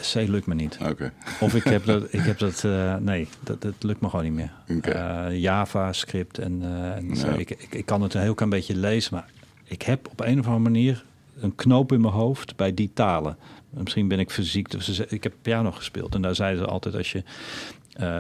C, 0.01 0.29
lukt 0.29 0.47
me 0.47 0.55
niet. 0.55 0.79
Okay. 0.91 1.11
Of 1.41 1.55
ik 1.55 1.65
heb 1.65 1.85
dat, 1.85 2.03
ik 2.15 2.21
heb 2.21 2.39
dat 2.39 2.63
uh, 2.67 2.97
nee, 2.97 3.29
dat, 3.41 3.63
dat 3.63 3.75
lukt 3.79 4.01
me 4.01 4.09
gewoon 4.09 4.25
niet 4.25 4.35
meer. 4.35 4.53
Okay. 4.77 5.37
Java, 5.37 5.93
script 5.93 6.39
en, 6.39 6.63
en 6.97 7.15
ja. 7.15 7.27
ik, 7.27 7.51
ik, 7.51 7.67
ik, 7.71 7.87
kan 7.87 8.03
het 8.03 8.15
een 8.15 8.21
heel 8.21 8.35
klein 8.35 8.51
beetje 8.51 8.77
lezen, 8.77 9.15
maar 9.15 9.29
ik 9.65 9.83
heb 9.83 10.09
op 10.11 10.21
een 10.21 10.39
of 10.39 10.47
andere 10.47 10.71
manier 10.71 11.05
een 11.41 11.55
knoop 11.55 11.93
in 11.93 12.01
mijn 12.01 12.15
hoofd 12.15 12.57
bij 12.57 12.75
die 12.75 12.91
talen. 12.95 13.37
Misschien 13.71 14.09
ben 14.09 14.19
ik 14.19 14.31
fysiek. 14.31 14.73
Ik 15.09 15.23
heb 15.23 15.33
piano 15.43 15.71
gespeeld 15.71 16.15
en 16.15 16.23
daar 16.23 16.35
zeiden 16.35 16.65
ze 16.65 16.71
altijd 16.71 16.95
als 16.95 17.13
je 17.13 17.23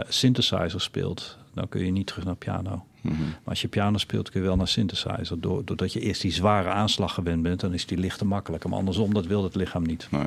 synthesizer 0.09 0.81
speelt, 0.81 1.39
dan 1.55 1.69
kun 1.69 1.85
je 1.85 1.91
niet 1.91 2.07
terug 2.07 2.25
naar 2.25 2.37
piano. 2.37 2.85
Mhm. 3.05 3.23
Maar 3.23 3.41
als 3.45 3.61
je 3.61 3.69
piano 3.69 3.99
speelt, 3.99 4.31
kun 4.31 4.41
je 4.41 4.47
wel 4.47 4.57
naar 4.57 4.69
synthesizer. 4.69 5.41
Doordat 5.41 5.93
je 5.93 6.01
eerst 6.01 6.23
die 6.23 6.33
zware 6.33 6.69
aanslag 6.69 7.15
gewend 7.15 7.43
bent, 7.43 7.61
dan 7.61 7.73
is 7.73 7.87
die 7.87 7.99
lichter 7.99 8.27
makkelijker. 8.27 8.71
Maar 8.71 8.79
andersom, 8.79 9.15
dat 9.15 9.27
wil 9.27 9.43
het 9.43 9.55
lichaam 9.55 9.83
niet. 9.83 10.09
Nee. 10.11 10.27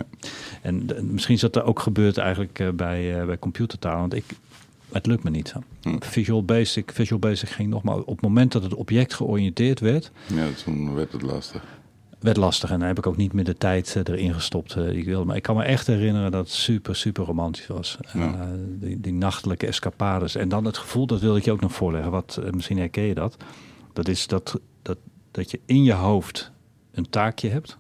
En 0.62 0.86
misschien 1.12 1.36
is 1.36 1.42
dat 1.42 1.56
er 1.56 1.64
ook 1.64 1.80
gebeurd 1.80 2.18
eigenlijk 2.18 2.60
uh, 2.60 2.70
bij, 2.70 3.20
uh, 3.20 3.26
bij 3.26 3.40
computertaal. 3.40 4.00
Want 4.00 4.14
ik, 4.14 4.26
het 4.92 5.06
lukt 5.06 5.24
me 5.24 5.30
niet. 5.30 5.54
Hm. 5.82 5.96
Visual 6.00 6.44
Basic, 6.44 6.92
Visual 6.92 7.20
Basic 7.20 7.50
ging 7.50 7.70
nog 7.70 7.84
maar 7.84 7.98
op 7.98 8.08
het 8.08 8.22
moment 8.22 8.52
dat 8.52 8.64
het 8.64 8.74
object 8.74 9.14
georiënteerd 9.14 9.80
werd. 9.80 10.12
Ja, 10.34 10.48
toen 10.64 10.94
werd 10.94 11.12
het 11.12 11.22
lastig 11.22 11.64
werd 12.20 12.38
lastig. 12.38 12.72
En 12.72 12.80
dan 12.80 12.88
heb 12.88 12.98
ik 12.98 13.08
ook 13.08 13.18
niet 13.18 13.34
meer 13.34 13.44
de 13.44 13.58
tijd 13.58 13.96
uh, 13.98 14.04
erin 14.06 14.34
gestopt 14.34 14.76
uh, 14.76 14.84
die 14.84 14.98
ik 14.98 15.06
wilde. 15.06 15.26
Maar 15.26 15.36
ik 15.36 15.42
kan 15.42 15.56
me 15.56 15.64
echt 15.64 15.88
herinneren 15.88 16.32
dat 16.32 16.46
het 16.46 16.54
super, 16.54 16.96
super 16.96 17.26
romantisch 17.26 17.68
was. 17.68 17.98
Uh, 18.16 18.32
die, 18.68 19.02
die, 19.02 19.14
nachtelijke 19.14 19.68
escapades. 19.68 20.36
En 20.36 20.50
dan 20.50 20.66
het 20.66 20.78
gevoel, 20.78 21.08
dat 21.08 21.22
wilde 21.22 21.38
ik 21.38 21.46
je 21.46 21.52
ook 21.52 21.62
nog 21.62 21.74
voorleggen. 21.74 22.12
Wat, 22.12 22.42
misschien 22.52 22.78
herken 22.78 23.04
je 23.04 23.14
dat. 23.14 23.38
Dat 23.94 24.08
is 24.08 24.28
dat, 24.28 24.60
dat, 24.82 24.98
dat 25.32 25.52
je 25.52 25.60
in 25.66 25.84
je 25.84 25.94
hoofd 25.94 26.52
een 26.92 27.10
taakje 27.10 27.50
hebt. 27.50 27.78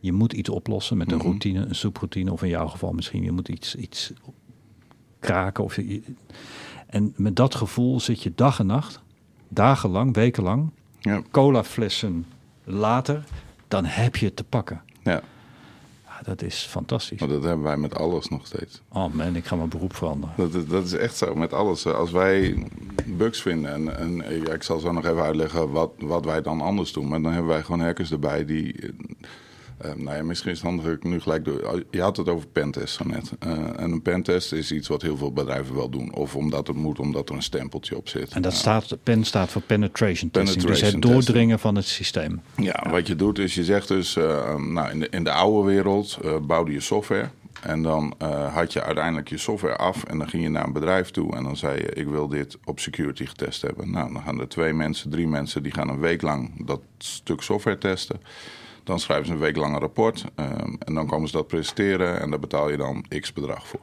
Je 0.00 0.12
moet 0.12 0.32
iets 0.32 0.48
oplossen 0.48 0.96
met 0.96 1.10
een 1.10 1.18
mhm. 1.18 1.26
routine, 1.26 1.66
een 1.66 1.74
soeproutine. 1.74 2.32
Of 2.32 2.42
in 2.42 2.48
jouw 2.48 2.68
geval 2.68 2.92
misschien, 2.92 3.22
je 3.22 3.32
moet 3.32 3.48
iets, 3.48 3.74
iets 3.74 4.12
kraken. 5.18 5.64
Of 5.64 5.76
je, 5.76 6.02
en 6.86 7.12
met 7.16 7.36
dat 7.36 7.54
gevoel 7.54 8.00
zit 8.00 8.22
je 8.22 8.32
dag 8.34 8.58
en 8.58 8.66
nacht, 8.66 9.00
dagenlang, 9.48 10.14
wekenlang, 10.14 10.70
ja. 11.00 11.22
colaflessen 11.30 12.26
later 12.64 13.24
dan 13.72 13.84
heb 13.84 14.16
je 14.16 14.26
het 14.26 14.36
te 14.36 14.44
pakken. 14.44 14.82
Ja. 15.02 15.22
ja 16.06 16.20
dat 16.22 16.42
is 16.42 16.66
fantastisch. 16.70 17.20
Maar 17.20 17.28
dat 17.28 17.42
hebben 17.42 17.62
wij 17.62 17.76
met 17.76 17.94
alles 17.94 18.28
nog 18.28 18.46
steeds. 18.46 18.80
Oh 18.88 19.12
man, 19.12 19.36
ik 19.36 19.44
ga 19.44 19.56
mijn 19.56 19.68
beroep 19.68 19.94
veranderen. 19.94 20.34
Dat, 20.36 20.54
is, 20.54 20.66
dat 20.66 20.84
is 20.84 20.92
echt 20.92 21.16
zo, 21.16 21.34
met 21.34 21.52
alles. 21.52 21.86
Als 21.86 22.10
wij 22.10 22.66
bugs 23.06 23.42
vinden, 23.42 23.72
en, 23.72 23.96
en 23.98 24.40
ja, 24.44 24.52
ik 24.52 24.62
zal 24.62 24.78
zo 24.78 24.92
nog 24.92 25.04
even 25.04 25.22
uitleggen 25.22 25.70
wat, 25.70 25.90
wat 25.98 26.24
wij 26.24 26.42
dan 26.42 26.60
anders 26.60 26.92
doen. 26.92 27.08
Maar 27.08 27.22
dan 27.22 27.32
hebben 27.32 27.50
wij 27.50 27.62
gewoon 27.62 27.80
hackers 27.80 28.12
erbij 28.12 28.44
die 28.44 28.94
uh, 29.84 29.92
nou 29.94 30.16
ja, 30.16 30.22
misschien 30.22 30.50
is 30.50 30.56
het 30.56 30.66
handig 30.66 30.84
dat 30.84 30.94
ik 30.94 31.04
nu 31.04 31.20
gelijk 31.20 31.44
doe. 31.44 31.84
Je 31.90 32.00
had 32.00 32.16
het 32.16 32.28
over 32.28 32.48
pentest 32.48 32.94
zo 32.94 33.04
net. 33.04 33.32
Uh, 33.46 33.52
en 33.52 33.92
een 33.92 34.02
pentest 34.02 34.52
is 34.52 34.72
iets 34.72 34.88
wat 34.88 35.02
heel 35.02 35.16
veel 35.16 35.32
bedrijven 35.32 35.74
wel 35.74 35.88
doen. 35.88 36.14
Of 36.14 36.36
omdat 36.36 36.66
het 36.66 36.76
moet, 36.76 36.98
omdat 36.98 37.28
er 37.28 37.34
een 37.34 37.42
stempeltje 37.42 37.96
op 37.96 38.08
zit. 38.08 38.32
En 38.32 38.42
dat 38.42 38.54
staat, 38.54 38.96
pen 39.02 39.24
staat 39.24 39.50
voor 39.50 39.62
penetration 39.62 40.30
testing. 40.30 40.64
dus 40.64 40.80
het 40.80 41.02
doordringen 41.02 41.58
van 41.58 41.74
het 41.74 41.86
systeem. 41.86 42.40
Ja, 42.56 42.86
wat 42.90 43.06
je 43.06 43.16
doet 43.16 43.38
is 43.38 43.54
je 43.54 43.64
zegt 43.64 43.88
dus... 43.88 44.16
Uh, 44.16 44.56
nou, 44.56 44.90
in, 44.90 45.00
de, 45.00 45.08
in 45.08 45.24
de 45.24 45.32
oude 45.32 45.68
wereld 45.68 46.18
bouwde 46.46 46.72
je 46.72 46.80
software... 46.80 47.28
En 47.62 47.82
dan 47.82 48.14
uh, 48.22 48.54
had 48.54 48.72
je 48.72 48.82
uiteindelijk 48.82 49.28
je 49.28 49.38
software 49.38 49.76
af 49.76 50.04
en 50.04 50.18
dan 50.18 50.28
ging 50.28 50.42
je 50.42 50.48
naar 50.48 50.64
een 50.64 50.72
bedrijf 50.72 51.10
toe 51.10 51.36
en 51.36 51.42
dan 51.42 51.56
zei 51.56 51.76
je: 51.76 51.92
Ik 51.92 52.06
wil 52.06 52.28
dit 52.28 52.58
op 52.64 52.80
security 52.80 53.26
getest 53.26 53.62
hebben. 53.62 53.90
Nou, 53.90 54.12
dan 54.12 54.22
gaan 54.22 54.40
er 54.40 54.48
twee 54.48 54.72
mensen, 54.72 55.10
drie 55.10 55.26
mensen, 55.26 55.62
die 55.62 55.72
gaan 55.72 55.88
een 55.88 55.98
week 55.98 56.22
lang 56.22 56.66
dat 56.66 56.80
stuk 56.98 57.42
software 57.42 57.78
testen. 57.78 58.20
Dan 58.84 59.00
schrijven 59.00 59.26
ze 59.26 59.32
een 59.32 59.38
week 59.38 59.56
lang 59.56 59.74
een 59.74 59.80
rapport 59.80 60.24
um, 60.36 60.76
en 60.78 60.94
dan 60.94 61.06
komen 61.06 61.28
ze 61.28 61.36
dat 61.36 61.46
presenteren 61.46 62.20
en 62.20 62.30
daar 62.30 62.38
betaal 62.38 62.70
je 62.70 62.76
dan 62.76 63.04
x 63.20 63.32
bedrag 63.32 63.66
voor. 63.66 63.80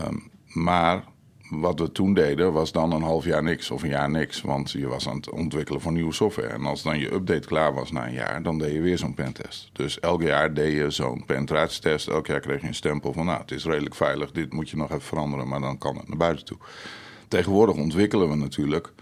Um, 0.00 0.30
maar 0.46 1.04
wat 1.50 1.78
we 1.78 1.92
toen 1.92 2.14
deden 2.14 2.52
was 2.52 2.72
dan 2.72 2.92
een 2.92 3.02
half 3.02 3.24
jaar 3.24 3.42
niks 3.42 3.70
of 3.70 3.82
een 3.82 3.88
jaar 3.88 4.10
niks. 4.10 4.40
Want 4.40 4.70
je 4.70 4.86
was 4.86 5.08
aan 5.08 5.16
het 5.16 5.30
ontwikkelen 5.30 5.80
van 5.80 5.92
nieuwe 5.92 6.12
software. 6.12 6.48
En 6.48 6.64
als 6.64 6.82
dan 6.82 6.98
je 6.98 7.12
update 7.12 7.46
klaar 7.46 7.74
was 7.74 7.90
na 7.92 8.06
een 8.06 8.12
jaar, 8.12 8.42
dan 8.42 8.58
deed 8.58 8.72
je 8.72 8.80
weer 8.80 8.98
zo'n 8.98 9.14
pentest. 9.14 9.70
Dus 9.72 10.00
elk 10.00 10.22
jaar 10.22 10.54
deed 10.54 10.72
je 10.72 10.90
zo'n 10.90 11.24
penetratietest. 11.24 12.08
Elk 12.08 12.26
jaar 12.26 12.40
kreeg 12.40 12.60
je 12.60 12.66
een 12.66 12.74
stempel 12.74 13.12
van 13.12 13.26
nou, 13.26 13.40
het 13.40 13.50
is 13.50 13.64
redelijk 13.64 13.94
veilig. 13.94 14.30
Dit 14.30 14.52
moet 14.52 14.70
je 14.70 14.76
nog 14.76 14.88
even 14.88 15.02
veranderen, 15.02 15.48
maar 15.48 15.60
dan 15.60 15.78
kan 15.78 15.96
het 15.96 16.08
naar 16.08 16.16
buiten 16.16 16.44
toe. 16.44 16.58
Tegenwoordig 17.28 17.76
ontwikkelen 17.76 18.28
we 18.28 18.36
natuurlijk 18.36 18.92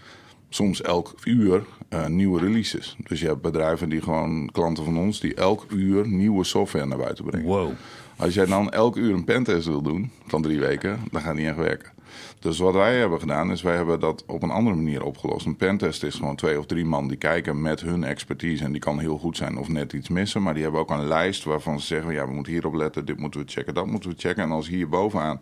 soms 0.49 0.81
elk 0.81 1.15
uur 1.23 1.63
uh, 1.89 2.05
nieuwe 2.05 2.39
releases. 2.39 2.95
Dus 3.07 3.19
je 3.19 3.27
hebt 3.27 3.41
bedrijven 3.41 3.89
die 3.89 4.01
gewoon, 4.01 4.49
klanten 4.51 4.83
van 4.83 4.97
ons, 4.97 5.19
die 5.19 5.33
elk 5.33 5.65
uur 5.71 6.07
nieuwe 6.07 6.43
software 6.43 6.85
naar 6.85 6.97
buiten 6.97 7.25
brengen. 7.25 7.47
Wow. 7.47 7.71
Als 8.17 8.33
jij 8.33 8.45
dan 8.45 8.71
elk 8.71 8.95
uur 8.95 9.13
een 9.13 9.23
pentest 9.23 9.67
wil 9.67 9.81
doen 9.81 10.11
van 10.27 10.41
drie 10.41 10.59
weken, 10.59 10.99
dan 11.11 11.21
gaat 11.21 11.29
het 11.29 11.37
niet 11.37 11.47
echt 11.47 11.57
werken. 11.57 11.91
Dus 12.39 12.57
wat 12.57 12.73
wij 12.73 12.97
hebben 12.97 13.19
gedaan, 13.19 13.51
is 13.51 13.61
wij 13.61 13.75
hebben 13.75 13.99
dat 13.99 14.23
op 14.27 14.43
een 14.43 14.49
andere 14.49 14.75
manier 14.75 15.03
opgelost. 15.03 15.45
Een 15.45 15.55
pentest 15.55 16.03
is 16.03 16.15
gewoon 16.15 16.35
twee 16.35 16.59
of 16.59 16.65
drie 16.65 16.85
man 16.85 17.07
die 17.07 17.17
kijken 17.17 17.61
met 17.61 17.81
hun 17.81 18.03
expertise. 18.03 18.63
En 18.63 18.71
die 18.71 18.81
kan 18.81 18.99
heel 18.99 19.17
goed 19.17 19.37
zijn 19.37 19.57
of 19.57 19.67
net 19.67 19.93
iets 19.93 20.09
missen. 20.09 20.43
Maar 20.43 20.53
die 20.53 20.63
hebben 20.63 20.81
ook 20.81 20.89
een 20.89 21.07
lijst 21.07 21.43
waarvan 21.43 21.79
ze 21.79 21.85
zeggen, 21.85 22.13
ja, 22.13 22.27
we 22.27 22.33
moeten 22.33 22.53
hierop 22.53 22.73
letten, 22.73 23.05
dit 23.05 23.17
moeten 23.17 23.39
we 23.39 23.51
checken, 23.51 23.73
dat 23.73 23.87
moeten 23.87 24.09
we 24.09 24.15
checken. 24.17 24.43
En 24.43 24.51
als 24.51 24.67
hier 24.67 24.89
bovenaan 24.89 25.41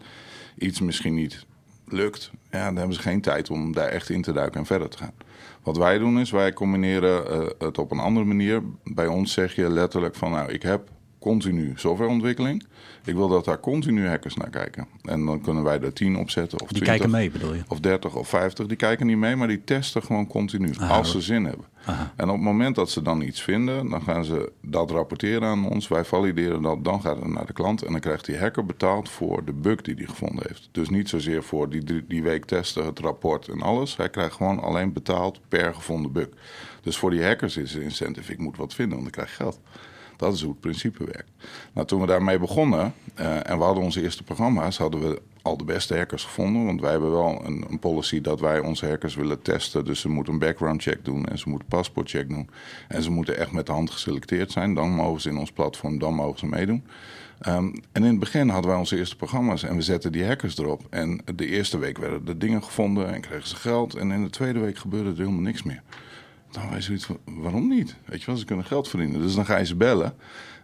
iets 0.58 0.82
misschien 0.82 1.13
niet 1.13 1.46
lukt, 1.88 2.32
ja, 2.52 2.65
dan 2.65 2.76
hebben 2.76 2.95
ze 2.95 3.02
geen 3.02 3.21
tijd 3.21 3.50
om 3.50 3.73
daar 3.73 3.88
echt 3.88 4.10
in 4.10 4.21
te 4.21 4.32
duiken 4.32 4.60
en 4.60 4.65
verder 4.65 4.89
te 4.89 4.97
gaan. 4.97 5.13
Wat 5.63 5.78
wij 5.78 5.97
doen 5.97 6.19
is, 6.19 6.32
wij 6.32 6.54
combineren 6.54 7.41
uh, 7.41 7.47
het 7.60 7.78
op 7.78 7.91
een 7.91 8.00
andere 8.00 8.26
manier. 8.26 8.62
Bij 8.84 9.08
ons 9.08 9.34
zeg 9.34 9.56
je 9.56 9.69
letterlijk 9.69 10.15
van, 10.15 10.32
nou, 10.32 10.52
ik 10.52 10.62
heb 10.62 10.89
continu 11.19 11.73
softwareontwikkeling. 11.76 12.65
Ik 13.08 13.15
wil 13.15 13.28
dat 13.28 13.46
daar 13.46 13.60
continu 13.60 14.08
hackers 14.08 14.36
naar 14.36 14.50
kijken. 14.50 14.88
En 15.04 15.26
dan 15.26 15.41
kunnen 15.41 15.63
wij 15.63 15.82
er 15.82 15.93
10 15.93 16.17
opzetten 16.17 16.62
of 16.62 16.70
Die 16.70 16.82
kijken 16.82 17.10
mee 17.10 17.32
bedoel 17.32 17.54
je? 17.54 17.62
Of 17.67 17.80
30 17.80 18.15
of 18.15 18.28
50. 18.30 18.65
Die 18.65 18.78
kijken 18.78 19.06
niet 19.08 19.17
mee, 19.17 19.36
maar 19.36 19.48
die 19.48 19.63
testen 19.63 20.04
gewoon 20.04 20.28
continu. 20.28 20.74
als 20.89 21.12
ze 21.12 21.22
zin 21.22 21.46
hebben. 21.46 21.65
En 22.15 22.30
op 22.30 22.36
het 22.36 22.43
moment 22.43 22.76
dat 22.76 22.89
ze 22.89 23.02
dan 23.02 23.22
iets 23.22 23.41
vinden, 23.41 23.89
dan 23.89 24.02
gaan 24.02 24.26
ze 24.26 24.52
dat 24.62 24.91
rapporteren 24.91 25.48
aan 25.48 25.70
ons. 25.70 25.88
Wij 25.88 26.06
valideren 26.06 26.62
dat, 26.62 26.84
dan 26.84 27.02
gaat 27.02 27.15
het 27.15 27.28
naar 27.28 27.46
de 27.46 27.54
klant. 27.54 27.84
En 27.84 27.91
dan 27.91 28.00
krijgt 28.00 28.26
die 28.26 28.38
hacker 28.38 28.65
betaald 28.65 29.10
voor 29.10 29.46
de 29.46 29.54
bug 29.54 29.82
die 29.82 29.96
hij 29.96 30.06
gevonden 30.06 30.43
heeft. 30.48 30.70
Dus 30.72 30.89
niet 30.89 31.10
zozeer 31.10 31.43
voor 31.43 31.70
die, 31.70 32.06
die 32.08 32.24
week 32.24 32.46
testen, 32.46 32.86
het 32.86 33.00
rapport 33.00 33.48
en 33.48 33.62
alles. 33.62 33.98
Hij 33.98 34.10
krijgt 34.10 34.36
gewoon 34.36 34.60
alleen 34.60 34.93
betaald 34.93 35.39
per 35.48 35.74
gevonden 35.74 36.12
bug. 36.12 36.28
Dus 36.82 36.98
voor 36.98 37.10
die 37.10 37.24
hackers 37.24 37.58
is 37.58 37.74
het 37.74 37.84
incentive, 37.84 38.32
ik 38.32 38.39
moet 38.39 38.58
wat 38.58 38.74
vinden, 38.74 38.96
want 38.96 39.08
ik 39.08 39.13
krijg 39.13 39.36
geld. 39.36 39.60
Dat 40.17 40.34
is 40.34 40.41
hoe 40.41 40.51
het 40.51 40.60
principe 40.60 41.03
werkt. 41.03 41.32
Nou, 41.73 41.88
toen 41.88 42.01
we 42.01 42.08
daarmee 42.08 42.39
begonnen 42.39 42.93
uh, 43.19 43.49
en 43.49 43.58
we 43.58 43.63
hadden 43.63 43.84
onze 43.84 44.01
eerste 44.01 44.23
programma's, 44.23 44.77
hadden 44.77 45.10
we 45.10 45.21
al 45.41 45.58
de 45.58 45.63
beste 45.63 45.95
hackers 45.95 46.23
gevonden. 46.23 46.65
Want 46.65 46.82
wij 46.82 46.91
hebben 46.91 47.12
wel 47.12 47.41
een, 47.45 47.65
een, 47.69 47.80
policy 47.80 48.21
dat 48.21 48.39
wij 48.39 48.60
onze 48.60 48.88
hackers 48.88 49.15
willen 49.15 49.41
testen. 49.41 49.86
Dus 49.86 49.99
ze 49.99 50.10
moeten 50.10 50.34
een 50.34 50.39
background 50.39 50.82
check 50.82 51.06
doen 51.06 51.25
en 51.25 51.38
ze 51.38 51.49
moeten 51.49 51.67
een 51.69 51.77
paspoortcheck 51.77 52.30
doen. 52.30 52.49
En 52.88 53.03
ze 53.03 53.12
moeten 53.12 53.38
echt 53.38 53.51
met 53.51 53.65
de 53.65 53.71
hand 53.71 53.89
geselecteerd 53.89 54.51
zijn. 54.51 54.73
Dan 54.73 54.89
mogen 54.89 55.21
ze 55.21 55.30
in 55.30 55.38
ons 55.38 55.51
platform, 55.51 55.99
dan 55.99 56.13
mogen 56.13 56.39
ze 56.39 56.45
meedoen. 56.45 56.84
Um, 57.47 57.73
en 57.91 58.03
in 58.03 58.10
het 58.10 58.19
begin 58.19 58.49
hadden 58.49 58.71
wij 58.71 58.80
onze 58.80 58.97
eerste 58.97 59.15
programma's 59.15 59.63
en 59.63 59.75
we 59.75 59.82
zetten 59.82 60.12
die 60.12 60.25
hackers 60.25 60.58
erop. 60.58 60.82
En 60.89 61.21
de 61.36 61.45
eerste 61.45 61.77
week 61.77 61.97
werden 61.97 62.25
de 62.25 62.38
dingen 62.38 62.63
gevonden 62.63 63.13
en 63.13 63.21
kregen 63.21 63.47
ze 63.47 63.56
geld. 63.56 63.95
En 63.95 64.12
in 64.12 64.23
de 64.23 64.30
tweede 64.30 64.60
week 64.60 64.77
gebeurde 64.77 65.10
er 65.10 65.17
helemaal 65.17 65.41
niks 65.41 65.63
meer. 65.63 65.82
Dan 66.52 66.70
wij 66.70 66.82
zoiets 66.82 67.06
van, 67.06 67.18
waarom 67.26 67.68
niet? 67.68 67.96
Weet 68.06 68.20
je 68.20 68.26
wel, 68.26 68.36
ze 68.36 68.46
kunnen 68.46 68.66
geld 68.66 68.88
verdienen. 68.88 69.22
Dus 69.22 69.36
dan 69.36 69.46
ga 69.46 69.58
je 69.58 69.66
ze 69.66 69.76
bellen. 69.76 70.14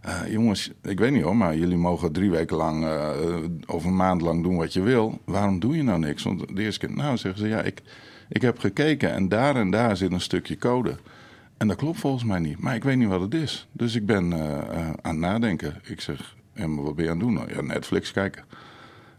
Uh, 0.05 0.31
jongens, 0.31 0.71
ik 0.81 0.99
weet 0.99 1.11
niet 1.11 1.23
hoor, 1.23 1.35
maar 1.35 1.57
jullie 1.57 1.77
mogen 1.77 2.11
drie 2.11 2.31
weken 2.31 2.57
lang 2.57 2.83
uh, 2.83 3.09
of 3.65 3.85
een 3.85 3.95
maand 3.95 4.21
lang 4.21 4.43
doen 4.43 4.55
wat 4.55 4.73
je 4.73 4.81
wil. 4.81 5.19
Waarom 5.25 5.59
doe 5.59 5.75
je 5.75 5.83
nou 5.83 5.99
niks? 5.99 6.23
Want 6.23 6.55
de 6.55 6.61
eerste 6.61 6.87
keer, 6.87 6.95
nou 6.95 7.17
zeggen 7.17 7.41
ze, 7.41 7.47
ja, 7.47 7.61
ik, 7.61 7.81
ik 8.29 8.41
heb 8.41 8.59
gekeken 8.59 9.11
en 9.11 9.29
daar 9.29 9.55
en 9.55 9.71
daar 9.71 9.97
zit 9.97 10.11
een 10.11 10.21
stukje 10.21 10.57
code. 10.57 10.97
En 11.57 11.67
dat 11.67 11.77
klopt 11.77 11.99
volgens 11.99 12.23
mij 12.23 12.39
niet. 12.39 12.59
Maar 12.59 12.75
ik 12.75 12.83
weet 12.83 12.97
niet 12.97 13.07
wat 13.07 13.21
het 13.21 13.33
is. 13.33 13.67
Dus 13.71 13.95
ik 13.95 14.05
ben 14.05 14.31
uh, 14.31 14.57
aan 14.89 14.95
het 15.01 15.17
nadenken. 15.17 15.81
Ik 15.83 16.01
zeg, 16.01 16.35
en 16.53 16.75
wat 16.83 16.95
ben 16.95 17.05
je 17.05 17.11
aan 17.11 17.17
het 17.17 17.25
doen? 17.25 17.33
Nou, 17.33 17.53
ja, 17.53 17.61
Netflix 17.61 18.11
kijken. 18.11 18.43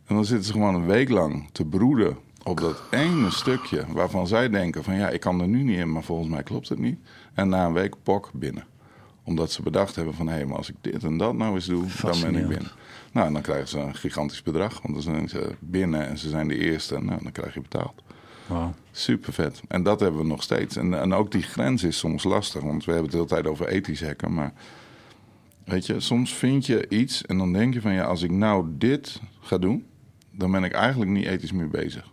En 0.06 0.14
dan 0.14 0.24
zitten 0.24 0.46
ze 0.46 0.52
gewoon 0.52 0.74
een 0.74 0.86
week 0.86 1.08
lang 1.08 1.48
te 1.52 1.64
broeden 1.64 2.16
op 2.44 2.60
dat 2.60 2.82
ene 2.90 3.30
stukje 3.30 3.84
waarvan 3.88 4.26
zij 4.26 4.48
denken 4.48 4.84
van 4.84 4.94
ja, 4.94 5.08
ik 5.08 5.20
kan 5.20 5.40
er 5.40 5.48
nu 5.48 5.62
niet 5.62 5.78
in, 5.78 5.92
maar 5.92 6.02
volgens 6.02 6.28
mij 6.28 6.42
klopt 6.42 6.68
het 6.68 6.78
niet. 6.78 6.98
En 7.34 7.48
na 7.48 7.66
een 7.66 7.72
week 7.72 7.94
pok 8.02 8.30
binnen. 8.32 8.64
Omdat 9.22 9.52
ze 9.52 9.62
bedacht 9.62 9.96
hebben 9.96 10.14
van 10.14 10.26
hé, 10.26 10.34
hey, 10.34 10.44
maar 10.44 10.56
als 10.56 10.68
ik 10.68 10.76
dit 10.80 11.04
en 11.04 11.16
dat 11.16 11.34
nou 11.34 11.54
eens 11.54 11.66
doe, 11.66 11.84
dan 12.02 12.20
ben 12.20 12.36
ik 12.36 12.48
binnen. 12.48 12.70
Nou, 13.12 13.26
en 13.26 13.32
dan 13.32 13.42
krijgen 13.42 13.68
ze 13.68 13.78
een 13.78 13.94
gigantisch 13.94 14.42
bedrag, 14.42 14.82
want 14.82 14.94
dan 14.94 15.02
zijn 15.02 15.28
ze 15.28 15.54
binnen 15.58 16.06
en 16.06 16.18
ze 16.18 16.28
zijn 16.28 16.48
de 16.48 16.58
eerste. 16.58 17.02
Nou, 17.02 17.22
dan 17.22 17.32
krijg 17.32 17.54
je 17.54 17.60
betaald. 17.60 18.02
Wow. 18.46 18.72
Super 18.90 19.32
vet. 19.32 19.60
En 19.68 19.82
dat 19.82 20.00
hebben 20.00 20.20
we 20.20 20.26
nog 20.26 20.42
steeds. 20.42 20.76
En, 20.76 21.00
en 21.00 21.12
ook 21.12 21.32
die 21.32 21.42
grens 21.42 21.82
is 21.82 21.98
soms 21.98 22.24
lastig, 22.24 22.62
want 22.62 22.84
we 22.84 22.92
hebben 22.92 23.10
het 23.10 23.18
de 23.18 23.24
hele 23.24 23.42
tijd 23.42 23.52
over 23.52 23.68
ethisch 23.68 24.02
hacken, 24.02 24.34
maar 24.34 24.52
weet 25.64 25.86
je, 25.86 26.00
soms 26.00 26.34
vind 26.34 26.66
je 26.66 26.88
iets 26.88 27.26
en 27.26 27.38
dan 27.38 27.52
denk 27.52 27.74
je 27.74 27.80
van 27.80 27.92
ja, 27.92 28.04
als 28.04 28.22
ik 28.22 28.30
nou 28.30 28.66
dit 28.68 29.20
ga 29.40 29.58
doen, 29.58 29.86
dan 30.30 30.50
ben 30.50 30.64
ik 30.64 30.72
eigenlijk 30.72 31.10
niet 31.10 31.26
ethisch 31.26 31.52
meer 31.52 31.68
bezig. 31.68 32.12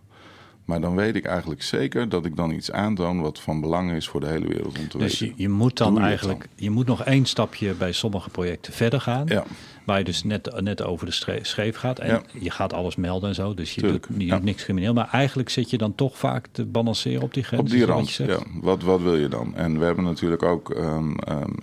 Maar 0.64 0.80
dan 0.80 0.96
weet 0.96 1.14
ik 1.14 1.24
eigenlijk 1.24 1.62
zeker 1.62 2.08
dat 2.08 2.24
ik 2.24 2.36
dan 2.36 2.50
iets 2.50 2.72
aantoon 2.72 3.20
wat 3.20 3.40
van 3.40 3.60
belang 3.60 3.92
is 3.92 4.08
voor 4.08 4.20
de 4.20 4.26
hele 4.26 4.46
wereld 4.46 4.78
om 4.78 4.88
te 4.88 4.98
dus 4.98 5.10
weten. 5.10 5.18
Dus 5.18 5.18
je, 5.18 5.32
je 5.36 5.48
moet 5.48 5.76
dan 5.76 6.00
eigenlijk, 6.00 6.48
je 6.56 6.70
moet 6.70 6.86
nog 6.86 7.04
één 7.04 7.24
stapje 7.24 7.74
bij 7.74 7.92
sommige 7.92 8.30
projecten 8.30 8.72
verder 8.72 9.00
gaan. 9.00 9.26
Ja. 9.26 9.44
Waar 9.84 9.98
je 9.98 10.04
dus 10.04 10.24
net, 10.24 10.60
net 10.60 10.82
over 10.82 11.06
de 11.06 11.40
scheef 11.42 11.76
gaat. 11.76 11.98
En 11.98 12.22
je 12.40 12.50
gaat 12.50 12.72
alles 12.72 12.96
melden 12.96 13.28
en 13.28 13.34
zo. 13.34 13.54
Dus 13.54 13.74
je 13.74 13.80
doet, 13.80 14.06
je 14.18 14.38
niks 14.42 14.64
crimineel. 14.64 14.92
Maar 14.92 15.08
eigenlijk 15.12 15.48
zit 15.48 15.70
je 15.70 15.78
dan 15.78 15.94
toch 15.94 16.18
vaak 16.18 16.48
te 16.52 16.64
balanceren 16.64 17.22
op 17.22 17.34
die 17.34 17.42
grens. 17.42 17.62
Op 17.62 17.68
die 17.68 17.84
rand, 17.84 18.16
wat 18.16 18.28
ja. 18.28 18.38
Wat, 18.60 18.82
wat 18.82 19.00
wil 19.02 19.16
je 19.16 19.28
dan? 19.28 19.56
En 19.56 19.78
we 19.78 19.84
hebben 19.84 20.04
natuurlijk 20.04 20.42
ook 20.42 20.70
um, 20.70 21.16
um, 21.28 21.54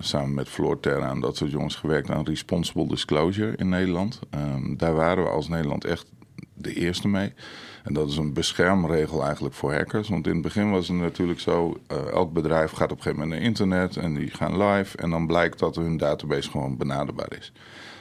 samen 0.00 0.34
met 0.34 0.48
Floor 0.48 0.80
Terra 0.80 1.10
en 1.10 1.20
dat 1.20 1.36
soort 1.36 1.50
jongens 1.50 1.76
gewerkt 1.76 2.10
aan 2.10 2.24
responsible 2.24 2.88
disclosure 2.88 3.56
in 3.56 3.68
Nederland. 3.68 4.20
Um, 4.34 4.76
daar 4.76 4.94
waren 4.94 5.24
we 5.24 5.30
als 5.30 5.48
Nederland 5.48 5.84
echt 5.84 6.06
de 6.54 6.74
eerste 6.74 7.08
mee. 7.08 7.32
En 7.88 7.94
dat 7.94 8.08
is 8.08 8.16
een 8.16 8.32
beschermregel 8.32 9.24
eigenlijk 9.24 9.54
voor 9.54 9.72
hackers. 9.72 10.08
Want 10.08 10.26
in 10.26 10.32
het 10.32 10.42
begin 10.42 10.70
was 10.70 10.88
het 10.88 10.96
natuurlijk 10.96 11.40
zo: 11.40 11.80
uh, 11.92 12.06
elk 12.08 12.32
bedrijf 12.32 12.70
gaat 12.70 12.90
op 12.90 12.96
een 12.96 13.02
gegeven 13.02 13.22
moment 13.22 13.40
naar 13.40 13.48
internet 13.48 13.96
en 13.96 14.14
die 14.14 14.30
gaan 14.30 14.62
live. 14.62 14.96
En 14.96 15.10
dan 15.10 15.26
blijkt 15.26 15.58
dat 15.58 15.76
hun 15.76 15.96
database 15.96 16.50
gewoon 16.50 16.76
benaderbaar 16.76 17.36
is. 17.38 17.52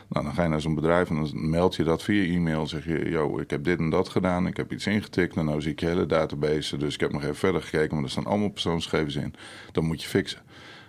Nou, 0.08 0.26
dan 0.26 0.34
ga 0.34 0.44
je 0.44 0.50
naar 0.50 0.62
zo'n 0.62 0.76
bedrijf 0.76 1.10
en 1.10 1.16
dan 1.16 1.50
meld 1.50 1.76
je 1.76 1.84
dat 1.84 2.04
via 2.04 2.36
e-mail. 2.36 2.68
Zeg 2.68 2.86
je, 2.86 3.10
yo, 3.10 3.40
ik 3.40 3.50
heb 3.50 3.64
dit 3.64 3.80
en 3.80 3.90
dat 3.90 4.10
gedaan, 4.10 4.48
ik 4.48 4.58
heb 4.58 4.72
iets 4.72 4.88
ingetikt 4.88 5.36
en 5.36 5.46
nou 5.46 5.62
zie 5.62 5.72
ik 5.72 5.80
je 5.80 5.86
hele 5.86 6.06
database. 6.06 6.78
Dus 6.78 6.94
ik 6.94 7.00
heb 7.00 7.12
nog 7.12 7.24
even 7.24 7.36
verder 7.36 7.62
gekeken, 7.62 7.96
maar 7.96 8.04
er 8.04 8.12
staan 8.12 8.26
allemaal 8.26 8.50
persoonsgegevens 8.50 9.16
in. 9.16 9.34
Dat 9.72 9.84
moet 9.84 10.02
je 10.02 10.08
fixen. 10.08 10.42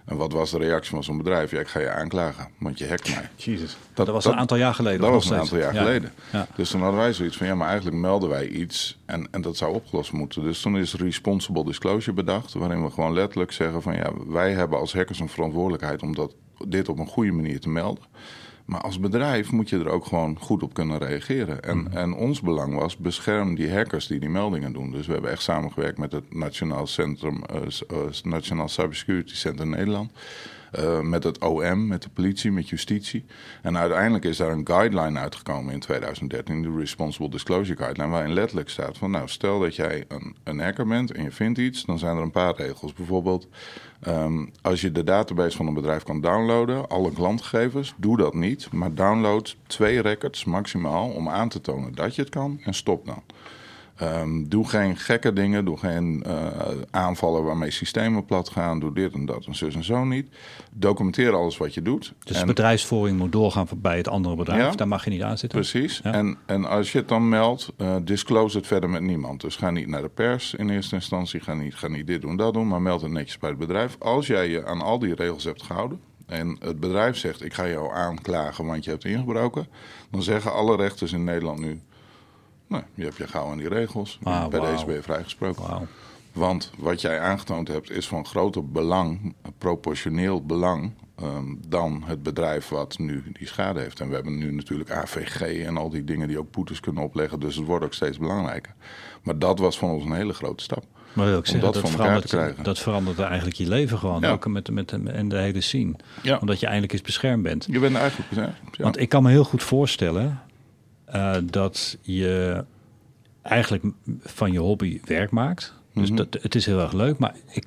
En 0.09 0.17
wat 0.17 0.33
was 0.33 0.51
de 0.51 0.59
reactie 0.59 0.91
van 0.91 1.05
zo'n 1.05 1.17
bedrijf? 1.17 1.51
Ja, 1.51 1.61
ik 1.61 1.69
ga 1.69 1.81
je 1.81 1.91
aanklagen, 1.91 2.49
want 2.59 2.79
je 2.79 2.89
hackt 2.89 3.15
mij. 3.15 3.29
Jezus. 3.37 3.77
Dat, 3.95 4.07
dat 4.07 4.15
was 4.15 4.25
een 4.25 4.35
aantal 4.35 4.57
jaar 4.57 4.75
geleden. 4.75 5.01
Dat 5.01 5.11
was 5.11 5.31
een 5.31 5.39
aantal 5.39 5.59
jaar 5.59 5.75
geleden. 5.75 6.13
Ja. 6.33 6.47
Dus 6.55 6.71
toen 6.71 6.81
hadden 6.81 7.01
wij 7.01 7.13
zoiets 7.13 7.37
van, 7.37 7.47
ja, 7.47 7.55
maar 7.55 7.69
eigenlijk 7.69 7.97
melden 7.97 8.29
wij 8.29 8.49
iets 8.49 8.99
en, 9.07 9.29
en 9.31 9.41
dat 9.41 9.57
zou 9.57 9.75
opgelost 9.75 10.13
moeten. 10.13 10.43
Dus 10.43 10.61
toen 10.61 10.77
is 10.77 10.95
responsible 10.95 11.65
disclosure 11.65 12.17
bedacht, 12.17 12.53
waarin 12.53 12.85
we 12.85 12.91
gewoon 12.91 13.13
letterlijk 13.13 13.53
zeggen 13.53 13.83
van, 13.83 13.95
ja, 13.95 14.11
wij 14.27 14.53
hebben 14.53 14.79
als 14.79 14.93
hackers 14.93 15.21
een 15.21 15.29
verantwoordelijkheid 15.29 16.03
om 16.03 16.15
dat, 16.15 16.35
dit 16.67 16.89
op 16.89 16.99
een 16.99 17.07
goede 17.07 17.33
manier 17.33 17.61
te 17.61 17.69
melden. 17.69 18.05
Maar 18.69 18.81
als 18.81 19.01
bedrijf 19.01 19.53
moet 19.53 19.69
je 19.69 19.79
er 19.79 19.89
ook 19.89 20.07
gewoon 20.07 20.39
goed 20.41 20.63
op 20.63 20.75
kunnen 20.75 20.99
reageren. 20.99 21.63
En, 21.63 21.79
mhm. 21.79 21.97
en 21.97 22.15
ons 22.15 22.41
belang 22.41 22.75
was, 22.75 22.97
bescherm 22.97 23.55
die 23.55 23.73
hackers 23.73 24.07
die 24.07 24.21
die 24.21 24.29
meldingen 24.29 24.73
doen. 24.73 24.91
Dus 24.91 25.07
we 25.07 25.13
hebben 25.13 25.31
echt 25.31 25.43
samengewerkt 25.43 25.99
met 25.99 26.13
het 26.13 26.35
Nationaal 26.35 26.87
Centrum, 26.87 27.43
uh, 27.53 27.61
uh, 27.93 27.99
Nationaal 28.23 28.69
Cybersecurity 28.69 29.35
Center 29.35 29.67
Nederland. 29.67 30.11
Uh, 30.79 31.01
met 31.01 31.25
het 31.25 31.39
OM, 31.39 31.87
met 31.87 32.03
de 32.03 32.09
politie, 32.09 32.53
met 32.53 32.69
justitie. 32.69 33.25
En 33.63 33.79
uiteindelijk 33.79 34.25
is 34.25 34.37
daar 34.37 34.51
een 34.51 34.67
guideline 34.67 35.19
uitgekomen 35.19 35.73
in 35.73 35.81
2013, 35.81 36.63
de 36.63 36.77
Responsible 36.79 37.31
Disclosure 37.31 37.79
Guideline, 37.79 38.13
waarin 38.13 38.33
letterlijk 38.33 38.69
staat 38.69 38.99
van 38.99 39.11
nou, 39.11 39.29
stel 39.29 39.61
dat 39.61 39.77
jij 39.77 40.05
een, 40.09 40.37
een 40.45 40.61
hacker 40.61 40.87
bent 40.87 41.13
en 41.13 41.23
je 41.23 41.31
vindt 41.31 41.59
iets, 41.59 41.85
dan 41.85 41.99
zijn 41.99 42.17
er 42.17 42.23
een 42.23 42.31
paar 42.31 42.57
regels. 42.57 42.93
Bijvoorbeeld, 42.93 43.49
um, 44.09 44.51
als 44.63 44.81
je 44.81 44.93
de 44.93 45.05
database 45.05 45.57
van 45.57 45.67
een 45.67 45.75
bedrijf 45.75 46.03
kan 46.03 46.21
downloaden, 46.21 46.89
alle 46.89 47.13
klantgegevens, 47.13 47.95
doe 47.97 48.17
dat 48.17 48.35
niet, 48.35 48.73
maar 48.73 48.95
download 48.95 49.57
twee 49.67 50.01
records 50.01 50.45
maximaal 50.45 51.09
om 51.09 51.29
aan 51.29 51.49
te 51.49 51.61
tonen 51.61 51.95
dat 51.95 52.15
je 52.15 52.23
het 52.23 52.31
kan 52.31 52.61
en 52.65 52.75
stop 52.75 53.07
dan. 53.07 53.23
Um, 54.03 54.49
doe 54.49 54.69
geen 54.69 54.97
gekke 54.97 55.33
dingen, 55.33 55.65
doe 55.65 55.77
geen 55.77 56.25
uh, 56.27 56.47
aanvallen 56.91 57.45
waarmee 57.45 57.71
systemen 57.71 58.25
plat 58.25 58.49
gaan, 58.49 58.81
doe 58.81 58.95
dit 58.95 59.13
en 59.13 59.27
dat 59.27 59.47
en 59.47 59.55
zus 59.55 59.75
en 59.75 59.85
zo 59.85 60.05
niet. 60.05 60.29
Documenteer 60.73 61.35
alles 61.35 61.57
wat 61.57 61.75
je 61.75 61.83
doet. 61.83 62.15
Dus 62.25 62.41
en, 62.41 62.47
bedrijfsvoering 62.47 63.19
moet 63.19 63.33
doorgaan 63.33 63.67
bij 63.77 63.97
het 63.97 64.09
andere 64.09 64.37
bedrijf, 64.37 64.71
ja, 64.71 64.77
daar 64.77 64.89
mag 64.89 65.05
je 65.05 65.11
niet 65.11 65.23
aan 65.23 65.39
zitten. 65.39 65.61
Precies, 65.61 66.01
en, 66.03 66.39
en 66.47 66.65
als 66.65 66.93
je 66.93 66.99
het 66.99 67.09
dan 67.09 67.29
meldt, 67.29 67.73
uh, 67.79 67.97
disclose 68.03 68.57
het 68.57 68.67
verder 68.67 68.91
met 68.91 69.03
niemand. 69.03 69.41
Dus 69.41 69.57
ga 69.57 69.71
niet 69.71 69.87
naar 69.87 70.03
de 70.03 70.09
pers 70.09 70.55
in 70.55 70.71
eerste 70.71 70.95
instantie, 70.95 71.41
ga 71.41 71.55
niet, 71.55 71.75
ga 71.75 71.89
niet 71.89 72.07
dit 72.07 72.21
doen, 72.21 72.37
dat 72.37 72.55
doen, 72.55 72.69
maar 72.69 72.83
meld 72.83 73.01
het 73.01 73.11
netjes 73.11 73.39
bij 73.39 73.51
het 73.51 73.59
bedrijf. 73.59 73.97
Als 73.99 74.27
jij 74.27 74.49
je 74.49 74.67
aan 74.67 74.83
al 74.83 74.99
die 74.99 75.15
regels 75.15 75.45
hebt 75.45 75.63
gehouden, 75.63 76.01
en 76.29 76.57
het 76.61 76.81
bedrijf 76.81 77.17
zegt: 77.17 77.45
Ik 77.45 77.55
ga 77.55 77.69
jou 77.69 77.95
aanklagen, 77.95 78.67
want 78.67 78.85
je 78.85 78.91
hebt 78.91 79.05
ingebroken. 79.05 79.67
Dan 80.11 80.23
zeggen 80.23 80.53
alle 80.53 80.77
rechters 80.77 81.13
in 81.13 81.25
Nederland 81.25 81.59
nu: 81.59 81.81
nou, 82.69 82.83
je 82.95 83.05
hebt 83.05 83.17
je 83.17 83.27
gauw 83.27 83.51
aan 83.51 83.59
die 83.59 83.69
regels. 83.69 84.19
Ah, 84.23 84.49
Bij 84.49 84.61
deze 84.61 84.85
ben 84.85 84.95
je 84.95 85.03
vrijgesproken. 85.03 85.89
Want 86.33 86.71
wat 86.79 87.01
jij 87.01 87.21
aangetoond 87.21 87.69
hebt 87.69 87.91
is 87.91 88.09
van 88.09 88.27
groter 88.27 88.69
belang, 88.69 89.35
proportioneel 89.59 90.45
belang, 90.45 90.93
ehm, 91.17 91.45
dan 91.69 92.03
het 92.07 92.23
bedrijf 92.23 92.69
wat 92.69 92.99
nu 92.99 93.23
die 93.33 93.47
schade 93.47 93.81
heeft. 93.81 94.01
En 94.01 94.09
we 94.09 94.15
hebben 94.15 94.39
nu 94.39 94.53
natuurlijk 94.53 94.91
AVG 94.91 95.65
en 95.65 95.77
al 95.77 95.91
die 95.91 96.05
dingen 96.05 96.29
die 96.29 96.39
ook 96.39 96.51
boetes 96.51 96.81
kunnen 96.81 97.03
opleggen. 97.03 97.41
Dus 97.41 97.57
het 97.57 97.67
wordt 97.67 97.85
ook 97.85 97.95
steeds 97.95 98.19
belangrijker. 98.19 98.75
Maar 99.23 99.39
dat 99.39 99.59
was 99.59 99.79
van 99.79 99.91
ons 99.91 100.05
een 100.05 100.13
hele 100.13 100.33
grote 100.33 100.63
stap. 100.63 100.85
Maar 101.13 101.27
wil 101.27 101.39
ik 101.39 101.47
zeggen, 101.47 101.73
dat, 101.73 101.83
dat 101.83 101.91
verandert, 101.91 102.65
dat 102.65 102.79
verandert 102.79 103.19
eigenlijk 103.19 103.57
je 103.57 103.69
leven 103.69 103.99
gewoon. 103.99 104.25
Ook 104.25 104.47
met, 104.47 104.71
met, 104.71 104.93
en 104.93 105.29
de 105.29 105.39
hele 105.39 105.61
scene. 105.61 105.95
Ja. 106.23 106.39
Omdat 106.41 106.61
je 106.61 106.67
eindelijk 106.67 106.93
eens 106.93 107.03
beschermd 107.03 107.43
bent. 107.43 107.67
Je 107.71 107.79
bent 107.79 107.97
eigenlijk 107.97 108.29
beschermd. 108.29 108.57
Ja. 108.73 108.83
Want 108.83 108.99
ik 108.99 109.09
kan 109.09 109.23
me 109.23 109.31
heel 109.31 109.45
goed 109.45 109.63
voorstellen 109.63 110.41
uh, 111.15 111.37
dat 111.45 111.99
je 112.01 112.65
eigenlijk 113.43 113.85
van 114.21 114.53
je 114.53 114.59
hobby 114.59 115.01
werk 115.05 115.31
maakt. 115.31 115.75
Dus 115.95 116.09
mhm. 116.09 116.17
dat, 116.17 116.43
het 116.43 116.55
is 116.55 116.67
heel 116.67 116.81
erg 116.81 116.93
leuk. 116.93 117.19
Maar 117.19 117.35
ik, 117.51 117.65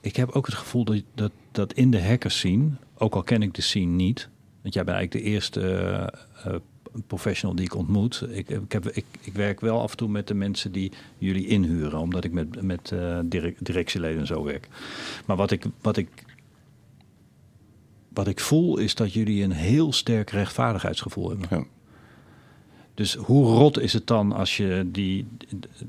ik 0.00 0.16
heb 0.16 0.30
ook 0.30 0.46
het 0.46 0.54
gevoel 0.54 0.84
dat, 0.84 1.02
dat, 1.14 1.32
dat 1.52 1.72
in 1.72 1.90
de 1.90 2.02
hackers 2.02 2.38
scene, 2.38 2.68
ook 2.98 3.14
al 3.14 3.22
ken 3.22 3.42
ik 3.42 3.54
de 3.54 3.62
scene 3.62 3.92
niet, 3.92 4.28
want 4.62 4.74
jij 4.74 4.84
bent 4.84 4.96
eigenlijk 4.96 5.26
de 5.26 5.30
eerste 5.30 5.60
uh, 6.46 6.54
professional 7.06 7.56
die 7.56 7.64
ik 7.64 7.74
ontmoet. 7.74 8.24
Ik, 8.28 8.48
ik, 8.48 8.72
heb, 8.72 8.88
ik, 8.88 9.04
ik 9.20 9.32
werk 9.32 9.60
wel 9.60 9.80
af 9.80 9.90
en 9.90 9.96
toe 9.96 10.08
met 10.08 10.28
de 10.28 10.34
mensen 10.34 10.72
die 10.72 10.92
jullie 11.18 11.46
inhuren, 11.46 11.98
omdat 11.98 12.24
ik 12.24 12.32
met, 12.32 12.62
met 12.62 12.90
uh, 12.94 13.18
directieleden 13.58 14.20
en 14.20 14.26
zo 14.26 14.44
werk. 14.44 14.68
Maar 15.26 15.36
wat 15.36 15.50
ik, 15.50 15.64
wat 15.80 15.96
ik 15.96 16.08
wat 18.16 18.28
ik 18.28 18.40
voel 18.40 18.78
is 18.78 18.94
dat 18.94 19.12
jullie 19.12 19.42
een 19.42 19.52
heel 19.52 19.92
sterk 19.92 20.30
rechtvaardigheidsgevoel 20.30 21.28
hebben. 21.28 21.46
Ja. 21.50 21.64
Dus 22.96 23.14
hoe 23.14 23.46
rot 23.46 23.80
is 23.80 23.92
het 23.92 24.06
dan 24.06 24.32
als 24.32 24.56
je, 24.56 24.82
die, 24.86 25.26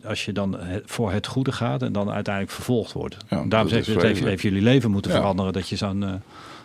als 0.04 0.26
je 0.26 0.32
dan 0.32 0.58
voor 0.86 1.12
het 1.12 1.28
goede 1.28 1.52
gaat 1.52 1.82
en 1.82 1.91
dan 1.91 2.12
uiteindelijk 2.12 2.56
vervolgd 2.56 2.93
wordt? 2.93 3.17
Ja, 3.30 3.43
Daarom 3.46 3.70
zeg 3.70 3.88
ik, 3.88 3.93
het 3.93 4.04
heeft, 4.04 4.24
heeft, 4.24 4.41
jullie 4.41 4.62
leven 4.62 4.91
moeten 4.91 5.12
veranderen 5.12 5.54
dat 5.54 5.70
je 5.70 5.76
zo'n... 5.76 6.02
Uh... 6.02 6.13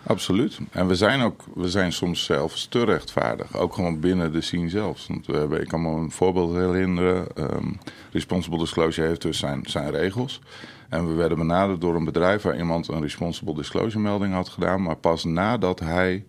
Absoluut. 0.07 0.59
En 0.71 0.87
we 0.87 0.95
zijn 0.95 1.21
ook, 1.21 1.45
we 1.55 1.71
zijn 1.71 1.93
soms 1.93 2.25
zelfs 2.25 2.67
te 2.67 2.85
rechtvaardig. 2.85 3.57
Ook 3.57 3.75
gewoon 3.75 4.01
binnen 4.01 4.33
de 4.33 4.41
scene 4.41 4.69
zelfs. 4.69 5.07
Want 5.07 5.27
we 5.27 5.37
hebben, 5.37 5.61
ik 5.61 5.69
kan 5.69 5.83
me 5.83 5.89
een 5.89 6.11
voorbeeld 6.11 6.55
herinneren. 6.55 7.27
Um, 7.37 7.79
Responsible 8.13 8.59
Disclosure 8.59 9.09
heeft 9.09 9.23
dus 9.23 9.39
zijn, 9.39 9.61
zijn 9.67 9.91
regels. 9.91 10.41
En 10.89 11.07
we 11.09 11.15
werden 11.15 11.39
benaderd 11.39 11.81
door 11.81 11.95
een 11.95 12.05
bedrijf 12.05 12.43
waar 12.43 12.59
iemand 12.59 12.89
een 12.89 13.03
Responsible 13.03 13.55
Disclosure 13.55 14.03
melding 14.03 14.35
had 14.35 14.49
gedaan. 14.49 14.83
Maar 14.83 14.97
pas 14.97 15.25
nadat 15.25 15.81
hij 15.81 16.25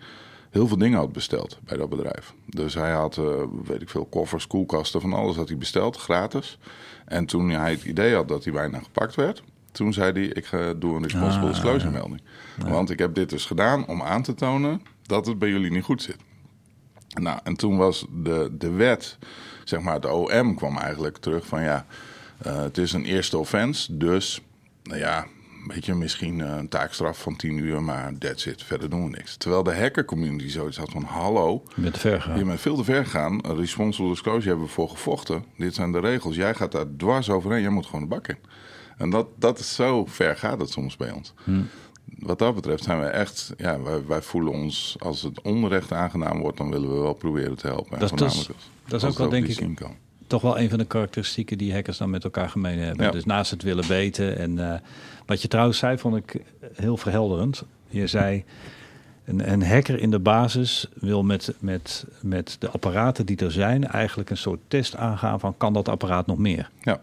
heel 0.53 0.67
veel 0.67 0.77
dingen 0.77 0.97
had 0.97 1.11
besteld 1.11 1.59
bij 1.63 1.77
dat 1.77 1.89
bedrijf. 1.89 2.33
Dus 2.45 2.73
hij 2.73 2.91
had, 2.91 3.17
uh, 3.17 3.25
weet 3.63 3.81
ik 3.81 3.89
veel, 3.89 4.05
koffers, 4.05 4.47
koelkasten, 4.47 5.01
van 5.01 5.13
alles 5.13 5.35
had 5.35 5.47
hij 5.47 5.57
besteld, 5.57 5.97
gratis. 5.97 6.57
En 7.05 7.25
toen 7.25 7.49
hij 7.49 7.71
het 7.71 7.83
idee 7.83 8.15
had 8.15 8.27
dat 8.27 8.43
hij 8.43 8.53
bijna 8.53 8.79
gepakt 8.79 9.15
werd, 9.15 9.43
toen 9.71 9.93
zei 9.93 10.11
hij, 10.11 10.23
ik 10.23 10.45
ga, 10.45 10.73
doe 10.73 10.95
een 10.95 11.03
responsible 11.03 11.47
ah, 11.47 11.53
disclosure 11.53 11.91
melding. 11.91 12.21
Want 12.67 12.89
ik 12.89 12.99
heb 12.99 13.13
dit 13.15 13.29
dus 13.29 13.45
gedaan 13.45 13.87
om 13.87 14.01
aan 14.01 14.23
te 14.23 14.33
tonen 14.33 14.81
dat 15.01 15.25
het 15.25 15.39
bij 15.39 15.49
jullie 15.49 15.71
niet 15.71 15.83
goed 15.83 16.01
zit. 16.01 16.17
Nou, 17.21 17.39
en 17.43 17.55
toen 17.55 17.77
was 17.77 18.05
de, 18.23 18.49
de 18.57 18.71
wet, 18.71 19.17
zeg 19.63 19.79
maar, 19.81 20.01
de 20.01 20.09
OM 20.09 20.55
kwam 20.55 20.77
eigenlijk 20.77 21.17
terug 21.17 21.45
van 21.45 21.61
ja, 21.61 21.85
uh, 22.45 22.61
het 22.61 22.77
is 22.77 22.93
een 22.93 23.05
eerste 23.05 23.37
offense, 23.37 23.97
dus 23.97 24.41
nou 24.83 24.99
ja, 24.99 25.25
weet 25.67 25.86
je, 25.86 25.93
misschien 25.93 26.41
eh, 26.41 26.56
een 26.58 26.69
taakstraf 26.69 27.21
van 27.21 27.36
10 27.36 27.58
uur, 27.58 27.84
maar 27.84 28.17
that's 28.17 28.45
it. 28.45 28.63
Verder 28.63 28.89
doen 28.89 29.04
we 29.04 29.10
niks. 29.10 29.38
Terwijl 29.38 29.63
de 29.63 29.76
hacker 29.76 30.06
community 30.06 30.49
zoiets 30.49 30.78
had 30.78 30.91
van, 30.91 31.04
hallo. 31.04 31.63
Je 31.76 31.82
bent 31.82 31.97
ver 31.97 32.38
Je 32.38 32.45
bent 32.45 32.62
veel 32.62 32.76
te 32.76 32.84
ver 32.84 33.04
gegaan. 33.04 33.41
Responsible 33.41 34.10
disclosure 34.10 34.47
hebben 34.47 34.65
we 34.65 34.71
voor 34.71 34.89
gevochten. 34.89 35.45
Dit 35.58 35.76
zijn 35.76 35.91
de 35.91 35.99
regels. 35.99 36.36
Jij 36.36 36.54
gaat 36.54 36.71
daar 36.71 36.86
dwars 36.97 37.30
overheen. 37.30 37.62
Jij 37.62 37.69
moet 37.69 37.86
gewoon 37.86 38.02
de 38.02 38.08
bak 38.08 38.28
in. 38.28 38.38
En 38.97 39.10
dat, 39.10 39.28
dat 39.36 39.60
is 39.60 39.76
zo 39.76 40.06
ver 40.06 40.38
gaat 40.38 40.60
het 40.60 40.69
soms 40.69 40.97
bij 40.97 41.12
ons. 41.12 41.34
Hm. 41.43 41.62
wat 42.19 42.39
dat 42.39 42.56
betreft 42.56 42.84
zijn 42.84 42.99
we 42.99 43.06
echt, 43.06 43.54
ja, 43.58 43.82
wij, 43.82 44.06
wij, 44.06 44.21
voelen 44.21 44.54
ons 44.54 44.95
als 44.99 45.21
het 45.21 45.41
onrecht 45.41 45.91
aangedaan 45.91 46.39
wordt, 46.39 46.58
dan 46.58 46.69
willen 46.69 46.93
we 46.93 47.02
wel 47.02 47.13
proberen 47.13 47.56
te 47.56 47.67
helpen. 47.67 47.99
Dat, 47.99 48.17
dat 48.17 48.32
is, 48.32 48.49
dat 48.88 49.04
is 49.04 49.10
ook 49.10 49.17
wel, 49.17 49.30
denk 49.30 49.47
ik, 49.47 49.60
toch 50.28 50.41
wel 50.41 50.60
een 50.60 50.69
van 50.69 50.78
de 50.78 50.86
karakteristieken 50.86 51.58
die 51.58 51.73
hackers 51.73 51.97
dan 51.97 52.10
met 52.10 52.23
elkaar 52.23 52.49
gemeen 52.49 52.80
hebben. 52.80 53.12
Dus 53.12 53.26
naast 53.26 53.52
het 53.52 53.62
willen 53.62 53.88
weten. 53.88 54.38
En 54.38 54.52
uh, 54.52 54.73
wat 55.25 55.41
je 55.41 55.47
trouwens 55.47 55.77
zei, 55.77 55.97
vond 55.97 56.15
ik 56.15 56.41
heel 56.73 56.97
verhelderend. 56.97 57.63
Je 57.88 58.07
zei, 58.07 58.43
een, 59.25 59.51
een 59.51 59.63
hacker 59.63 59.99
in 59.99 60.12
de 60.12 60.19
basis 60.19 60.88
wil 60.93 61.23
met, 61.23 61.55
met, 61.59 62.05
met 62.21 62.55
de 62.59 62.69
apparaten 62.69 63.25
die 63.25 63.38
er 63.38 63.51
zijn 63.51 63.88
eigenlijk 63.88 64.29
een 64.29 64.38
soort 64.38 64.59
test 64.67 64.95
aangaan 64.95 65.39
van 65.39 65.57
kan 65.57 65.73
dat 65.73 65.89
apparaat 65.89 66.25
nog 66.25 66.38
meer? 66.38 66.69
Ja. 66.81 66.99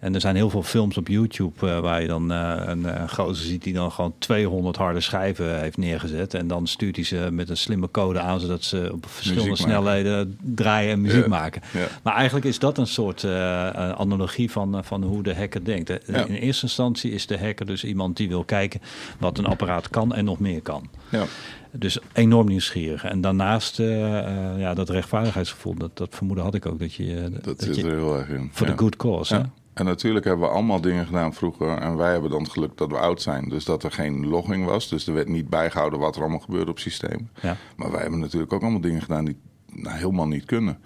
En 0.00 0.14
er 0.14 0.20
zijn 0.20 0.36
heel 0.36 0.50
veel 0.50 0.62
films 0.62 0.96
op 0.96 1.08
YouTube 1.08 1.66
uh, 1.66 1.80
waar 1.80 2.00
je 2.00 2.06
dan 2.06 2.32
uh, 2.32 2.54
een, 2.64 3.00
een 3.00 3.10
gozer 3.10 3.44
ziet 3.46 3.62
die 3.62 3.72
dan 3.72 3.92
gewoon 3.92 4.14
200 4.18 4.76
harde 4.76 5.00
schijven 5.00 5.60
heeft 5.60 5.76
neergezet. 5.76 6.34
En 6.34 6.46
dan 6.46 6.66
stuurt 6.66 6.96
hij 6.96 7.04
ze 7.04 7.28
met 7.32 7.48
een 7.48 7.56
slimme 7.56 7.90
code 7.90 8.20
aan, 8.20 8.40
zodat 8.40 8.62
ze 8.62 8.90
op 8.92 9.06
verschillende 9.08 9.56
snelheden 9.56 10.38
draaien 10.40 10.90
en 10.92 11.00
muziek 11.00 11.26
maken. 11.26 11.62
Ja. 11.72 11.86
Maar 12.02 12.14
eigenlijk 12.14 12.46
is 12.46 12.58
dat 12.58 12.78
een 12.78 12.86
soort 12.86 13.24
analogie 13.24 14.50
van, 14.50 14.84
van 14.84 15.02
hoe 15.02 15.22
de 15.22 15.34
hacker 15.34 15.64
denkt. 15.64 15.88
Ja. 16.06 16.24
In 16.24 16.34
eerste 16.34 16.64
instantie 16.64 17.12
is 17.12 17.26
de 17.26 17.38
hacker 17.38 17.66
dus 17.66 17.84
iemand 17.84 18.16
die 18.16 18.28
wil 18.28 18.44
kijken 18.44 18.80
wat 19.18 19.38
een 19.38 19.46
apparaat 19.46 19.88
kan 19.88 20.14
en 20.14 20.24
nog 20.24 20.38
meer 20.38 20.60
kan. 20.62 20.88
Ja. 21.08 21.24
Dus 21.72 21.98
enorm 22.12 22.46
nieuwsgierig. 22.46 23.04
En 23.04 23.20
daarnaast, 23.20 23.78
uh, 23.78 24.00
uh, 24.00 24.24
ja, 24.58 24.74
dat 24.74 24.88
rechtvaardigheidsgevoel, 24.88 25.74
dat, 25.74 25.96
dat 25.96 26.14
vermoeden 26.14 26.44
had 26.44 26.54
ik 26.54 26.66
ook. 26.66 26.78
Dat 26.78 26.94
je, 26.94 27.28
dat, 27.42 27.60
dat 27.60 27.76
je, 27.76 27.82
er 27.82 27.96
heel 27.96 28.18
erg 28.18 28.28
in. 28.28 28.50
Voor 28.52 28.66
de 28.66 28.76
good 28.76 28.96
cause. 28.96 29.34
Ja. 29.34 29.50
En 29.80 29.86
natuurlijk 29.86 30.24
hebben 30.24 30.48
we 30.48 30.54
allemaal 30.54 30.80
dingen 30.80 31.06
gedaan 31.06 31.34
vroeger. 31.34 31.78
En 31.78 31.96
wij 31.96 32.12
hebben 32.12 32.30
dan 32.30 32.42
het 32.42 32.52
geluk 32.52 32.76
dat 32.76 32.90
we 32.90 32.98
oud 32.98 33.22
zijn. 33.22 33.48
Dus 33.48 33.64
dat 33.64 33.82
er 33.82 33.92
geen 33.92 34.26
logging 34.26 34.64
was. 34.64 34.88
Dus 34.88 35.06
er 35.06 35.14
werd 35.14 35.28
niet 35.28 35.48
bijgehouden 35.48 35.98
wat 35.98 36.16
er 36.16 36.20
allemaal 36.20 36.40
gebeurde 36.40 36.70
op 36.70 36.78
systeem. 36.78 37.30
Ja. 37.40 37.56
Maar 37.76 37.90
wij 37.90 38.00
hebben 38.00 38.20
natuurlijk 38.20 38.52
ook 38.52 38.62
allemaal 38.62 38.80
dingen 38.80 39.02
gedaan 39.02 39.24
die 39.24 39.36
nou, 39.72 39.96
helemaal 39.96 40.26
niet 40.26 40.44
kunnen. 40.44 40.78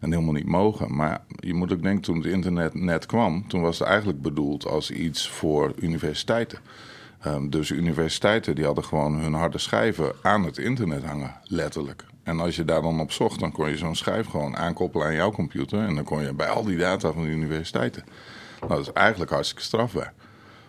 En 0.00 0.12
helemaal 0.12 0.32
niet 0.32 0.46
mogen. 0.46 0.96
Maar 0.96 1.20
je 1.28 1.54
moet 1.54 1.72
ook 1.72 1.82
denken, 1.82 2.02
toen 2.02 2.16
het 2.16 2.26
internet 2.26 2.74
net 2.74 3.06
kwam... 3.06 3.48
toen 3.48 3.60
was 3.60 3.78
het 3.78 3.88
eigenlijk 3.88 4.22
bedoeld 4.22 4.66
als 4.66 4.90
iets 4.90 5.28
voor 5.28 5.72
universiteiten. 5.76 6.58
Um, 7.26 7.50
dus 7.50 7.70
universiteiten 7.70 8.54
die 8.54 8.64
hadden 8.64 8.84
gewoon 8.84 9.18
hun 9.18 9.34
harde 9.34 9.58
schijven 9.58 10.12
aan 10.22 10.44
het 10.44 10.58
internet 10.58 11.04
hangen, 11.04 11.34
letterlijk. 11.44 12.04
En 12.22 12.40
als 12.40 12.56
je 12.56 12.64
daar 12.64 12.82
dan 12.82 13.00
op 13.00 13.12
zocht, 13.12 13.40
dan 13.40 13.52
kon 13.52 13.68
je 13.68 13.76
zo'n 13.76 13.96
schijf 13.96 14.26
gewoon 14.26 14.56
aankoppelen 14.56 15.06
aan 15.06 15.14
jouw 15.14 15.30
computer. 15.30 15.78
En 15.78 15.94
dan 15.94 16.04
kon 16.04 16.22
je 16.22 16.32
bij 16.34 16.48
al 16.48 16.64
die 16.64 16.78
data 16.78 17.12
van 17.12 17.22
de 17.22 17.28
universiteiten. 17.28 18.04
Nou, 18.60 18.72
dat 18.72 18.80
is 18.80 18.92
eigenlijk 18.92 19.30
hartstikke 19.30 19.62
strafbaar. 19.62 20.12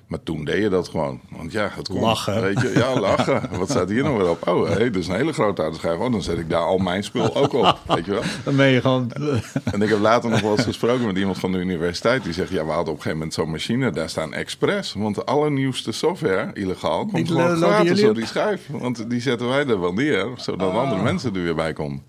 Maar 0.09 0.23
toen 0.23 0.45
deed 0.45 0.61
je 0.61 0.69
dat 0.69 0.87
gewoon. 0.87 1.19
Want 1.29 1.51
ja, 1.51 1.69
het 1.73 1.87
kon. 1.87 1.99
Lachen. 1.99 2.41
Weet 2.41 2.61
je, 2.61 2.71
ja, 2.75 2.99
lachen. 2.99 3.49
Wat 3.57 3.69
staat 3.69 3.89
hier 3.89 4.03
nou 4.03 4.17
weer 4.17 4.29
op? 4.29 4.47
Oh, 4.47 4.69
hey, 4.69 4.89
dus 4.89 5.07
een 5.07 5.15
hele 5.15 5.33
grote 5.33 5.61
harde 5.61 5.77
schijf. 5.77 5.99
Oh, 5.99 6.11
dan 6.11 6.21
zet 6.21 6.37
ik 6.37 6.49
daar 6.49 6.61
al 6.61 6.77
mijn 6.77 7.03
spul 7.03 7.35
ook 7.35 7.53
op. 7.53 7.79
Weet 7.87 8.05
je 8.05 8.11
wel? 8.11 8.21
Dan 8.45 8.55
ben 8.55 8.67
je 8.67 8.81
gewoon... 8.81 9.11
En 9.71 9.81
ik 9.81 9.89
heb 9.89 9.99
later 9.99 10.29
nog 10.29 10.41
wel 10.41 10.51
eens 10.51 10.63
gesproken 10.63 11.05
met 11.05 11.17
iemand 11.17 11.37
van 11.37 11.51
de 11.51 11.57
universiteit. 11.57 12.23
Die 12.23 12.33
zegt, 12.33 12.49
ja, 12.49 12.65
we 12.65 12.71
hadden 12.71 12.79
op 12.79 12.87
een 12.87 12.95
gegeven 12.95 13.17
moment 13.17 13.33
zo'n 13.33 13.49
machine. 13.49 13.91
Daar 13.91 14.09
staan 14.09 14.33
expres. 14.33 14.93
Want 14.97 15.15
de 15.15 15.23
allernieuwste 15.23 15.91
software, 15.91 16.51
illegaal, 16.53 16.99
komt 16.99 17.15
die 17.15 17.25
gewoon 17.25 17.57
gratis 17.57 18.03
op 18.03 18.15
die 18.15 18.25
schijf. 18.25 18.67
Want 18.69 19.09
die 19.09 19.21
zetten 19.21 19.49
wij 19.49 19.67
er 19.67 19.79
wel 19.79 19.93
neer. 19.93 20.27
Zodat 20.35 20.69
oh. 20.69 20.77
andere 20.77 21.01
mensen 21.01 21.35
er 21.35 21.43
weer 21.43 21.55
bij 21.55 21.73
komen. 21.73 22.03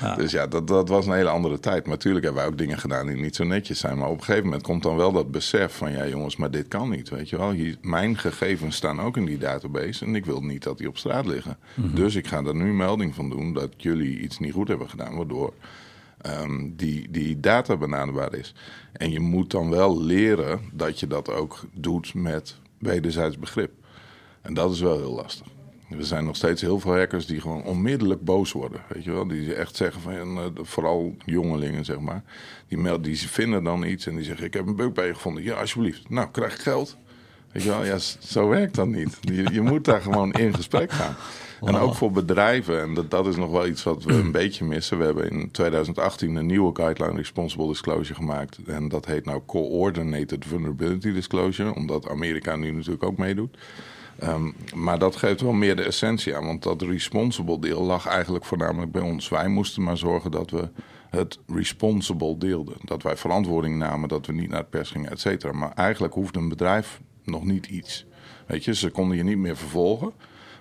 Ja. 0.00 0.14
Dus 0.14 0.32
ja, 0.32 0.46
dat, 0.46 0.68
dat 0.68 0.88
was 0.88 1.06
een 1.06 1.12
hele 1.12 1.28
andere 1.28 1.60
tijd. 1.60 1.86
Maar 1.86 1.96
natuurlijk 1.96 2.24
hebben 2.24 2.42
wij 2.42 2.52
ook 2.52 2.58
dingen 2.58 2.78
gedaan 2.78 3.06
die 3.06 3.16
niet 3.16 3.36
zo 3.36 3.44
netjes 3.44 3.78
zijn. 3.78 3.98
Maar 3.98 4.08
op 4.08 4.18
een 4.18 4.24
gegeven 4.24 4.44
moment 4.44 4.62
komt 4.62 4.82
dan 4.82 4.96
wel 4.96 5.12
dat 5.12 5.30
besef 5.30 5.76
van... 5.76 5.92
ja 5.92 6.06
jongens, 6.06 6.36
maar 6.36 6.50
dit 6.50 6.68
kan 6.68 6.90
niet, 6.90 7.08
weet 7.08 7.28
je 7.28 7.36
wel. 7.36 7.43
Hier, 7.52 7.76
mijn 7.80 8.18
gegevens 8.18 8.76
staan 8.76 9.00
ook 9.00 9.16
in 9.16 9.24
die 9.24 9.38
database... 9.38 10.04
en 10.04 10.14
ik 10.14 10.24
wil 10.24 10.40
niet 10.40 10.62
dat 10.62 10.78
die 10.78 10.88
op 10.88 10.98
straat 10.98 11.26
liggen. 11.26 11.58
Mm-hmm. 11.74 11.94
Dus 11.94 12.14
ik 12.14 12.26
ga 12.26 12.44
er 12.44 12.54
nu 12.54 12.72
melding 12.72 13.14
van 13.14 13.30
doen 13.30 13.52
dat 13.52 13.70
jullie 13.76 14.20
iets 14.20 14.38
niet 14.38 14.52
goed 14.52 14.68
hebben 14.68 14.90
gedaan... 14.90 15.16
waardoor 15.16 15.52
um, 16.26 16.76
die, 16.76 17.10
die 17.10 17.40
data 17.40 17.76
benaderbaar 17.76 18.34
is. 18.34 18.54
En 18.92 19.10
je 19.10 19.20
moet 19.20 19.50
dan 19.50 19.70
wel 19.70 20.02
leren 20.02 20.60
dat 20.72 21.00
je 21.00 21.06
dat 21.06 21.30
ook 21.30 21.60
doet 21.72 22.14
met 22.14 22.56
wederzijds 22.78 23.38
begrip. 23.38 23.72
En 24.42 24.54
dat 24.54 24.72
is 24.72 24.80
wel 24.80 24.98
heel 24.98 25.14
lastig. 25.14 25.46
Er 25.90 26.04
zijn 26.04 26.24
nog 26.24 26.36
steeds 26.36 26.60
heel 26.60 26.80
veel 26.80 26.96
hackers 26.96 27.26
die 27.26 27.40
gewoon 27.40 27.64
onmiddellijk 27.64 28.24
boos 28.24 28.52
worden. 28.52 28.80
Weet 28.88 29.04
je 29.04 29.12
wel? 29.12 29.26
Die 29.26 29.54
echt 29.54 29.76
zeggen 29.76 30.00
van, 30.00 30.38
uh, 30.38 30.44
vooral 30.54 31.16
jongelingen 31.24 31.84
zeg 31.84 32.00
maar. 32.00 32.22
Die, 32.68 33.00
die 33.00 33.16
vinden 33.16 33.64
dan 33.64 33.84
iets 33.84 34.06
en 34.06 34.16
die 34.16 34.24
zeggen: 34.24 34.46
Ik 34.46 34.54
heb 34.54 34.66
een 34.66 34.76
bug 34.76 34.92
bij 34.92 35.06
je 35.06 35.14
gevonden. 35.14 35.42
Ja, 35.42 35.54
alsjeblieft. 35.54 36.08
Nou, 36.08 36.30
krijg 36.30 36.54
ik 36.54 36.60
geld. 36.60 36.96
Weet 37.54 37.62
je 37.62 37.68
wel? 37.68 37.84
Ja, 37.84 37.98
zo 38.18 38.48
werkt 38.48 38.74
dat 38.74 38.86
niet. 38.86 39.18
Je, 39.20 39.52
je 39.52 39.60
moet 39.60 39.84
daar 39.84 40.00
gewoon 40.00 40.32
in 40.32 40.54
gesprek 40.54 40.92
gaan. 40.92 41.16
En 41.60 41.76
ook 41.76 41.94
voor 41.94 42.10
bedrijven, 42.10 42.80
en 42.80 42.94
dat, 42.94 43.10
dat 43.10 43.26
is 43.26 43.36
nog 43.36 43.50
wel 43.50 43.66
iets 43.66 43.82
wat 43.82 44.04
we 44.04 44.12
een 44.12 44.32
beetje 44.32 44.64
missen. 44.64 44.98
We 44.98 45.04
hebben 45.04 45.30
in 45.30 45.50
2018 45.50 46.36
een 46.36 46.46
nieuwe 46.46 46.74
Guideline 46.74 47.16
Responsible 47.16 47.68
Disclosure 47.68 48.14
gemaakt. 48.14 48.58
En 48.66 48.88
dat 48.88 49.06
heet 49.06 49.24
nou 49.24 49.40
Coordinated 49.46 50.44
Vulnerability 50.44 51.12
Disclosure, 51.12 51.74
omdat 51.74 52.08
Amerika 52.08 52.56
nu 52.56 52.70
natuurlijk 52.70 53.04
ook 53.04 53.16
meedoet. 53.16 53.56
Um, 54.22 54.54
maar 54.74 54.98
dat 54.98 55.16
geeft 55.16 55.40
wel 55.40 55.52
meer 55.52 55.76
de 55.76 55.82
essentie 55.82 56.36
aan, 56.36 56.46
want 56.46 56.62
dat 56.62 56.82
responsible 56.82 57.58
deel 57.58 57.82
lag 57.82 58.06
eigenlijk 58.06 58.44
voornamelijk 58.44 58.92
bij 58.92 59.02
ons. 59.02 59.28
Wij 59.28 59.48
moesten 59.48 59.82
maar 59.82 59.98
zorgen 59.98 60.30
dat 60.30 60.50
we 60.50 60.68
het 61.10 61.38
responsible 61.46 62.38
deelden. 62.38 62.76
Dat 62.82 63.02
wij 63.02 63.16
verantwoording 63.16 63.78
namen, 63.78 64.08
dat 64.08 64.26
we 64.26 64.32
niet 64.32 64.48
naar 64.48 64.60
het 64.60 64.70
pers 64.70 64.90
gingen, 64.90 65.10
et 65.10 65.20
cetera. 65.20 65.52
Maar 65.52 65.72
eigenlijk 65.74 66.14
hoefde 66.14 66.38
een 66.38 66.48
bedrijf 66.48 67.00
nog 67.24 67.44
niet 67.44 67.66
iets. 67.66 68.06
Weet 68.46 68.64
je, 68.64 68.74
ze 68.74 68.90
konden 68.90 69.16
je 69.16 69.22
niet 69.22 69.38
meer 69.38 69.56
vervolgen. 69.56 70.12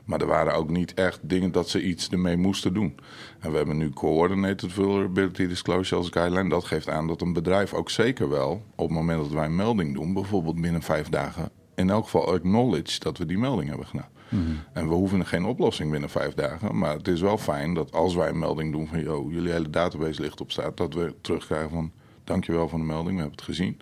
Maar 0.04 0.22
er 0.22 0.28
waren 0.28 0.54
ook 0.54 0.70
niet 0.70 0.94
echt 0.94 1.20
dingen 1.22 1.52
dat 1.52 1.70
ze 1.70 1.84
iets 1.84 2.10
ermee 2.10 2.38
moesten 2.38 2.74
doen. 2.74 2.96
En 3.40 3.52
we 3.52 3.58
hebben 3.58 3.78
nu 3.78 3.90
Coordinated 3.90 4.74
Vulnerability 4.74 5.48
Disclosure 5.48 6.02
als 6.02 6.10
guideline. 6.10 6.50
Dat 6.50 6.64
geeft 6.64 6.90
aan 6.90 7.08
dat 7.08 7.22
een 7.22 7.34
bedrijf 7.34 7.74
ook 7.74 7.90
zeker 7.90 8.30
wel, 8.30 8.66
op 8.76 8.88
het 8.88 8.98
moment 8.98 9.22
dat 9.22 9.32
wij 9.32 9.46
een 9.46 9.56
melding 9.56 9.94
doen, 9.94 10.14
bijvoorbeeld 10.14 10.62
binnen 10.62 10.82
vijf 10.82 11.10
dagen 11.10 11.52
in 11.76 11.90
elk 11.90 12.04
geval 12.04 12.34
acknowledge 12.34 13.00
dat 13.00 13.18
we 13.18 13.26
die 13.26 13.38
melding 13.38 13.70
hebben 13.70 13.88
gedaan. 13.88 14.10
Mm 14.30 14.46
-hmm. 14.46 14.60
En 14.74 14.88
we 14.88 14.94
hoeven 14.94 15.26
geen 15.26 15.46
oplossing 15.46 15.92
binnen 15.92 16.10
vijf 16.10 16.34
dagen. 16.34 16.78
Maar 16.78 16.96
het 16.96 17.08
is 17.08 17.22
wel 17.22 17.38
fijn 17.38 17.74
dat 17.74 17.92
als 17.92 18.16
wij 18.16 18.30
een 18.30 18.40
melding 18.40 18.72
doen 18.72 18.88
van... 18.88 19.02
joh, 19.02 19.32
jullie 19.32 19.52
hele 19.52 19.70
database 19.70 20.22
ligt 20.22 20.42
op 20.42 20.52
staat... 20.52 20.78
dat 20.78 20.94
we 20.94 21.16
terugkrijgen 21.22 21.70
van 21.70 21.92
dankjewel 22.24 22.70
voor 22.70 22.80
de 22.80 22.86
melding, 22.86 23.16
we 23.16 23.22
hebben 23.22 23.38
het 23.38 23.46
gezien. 23.46 23.80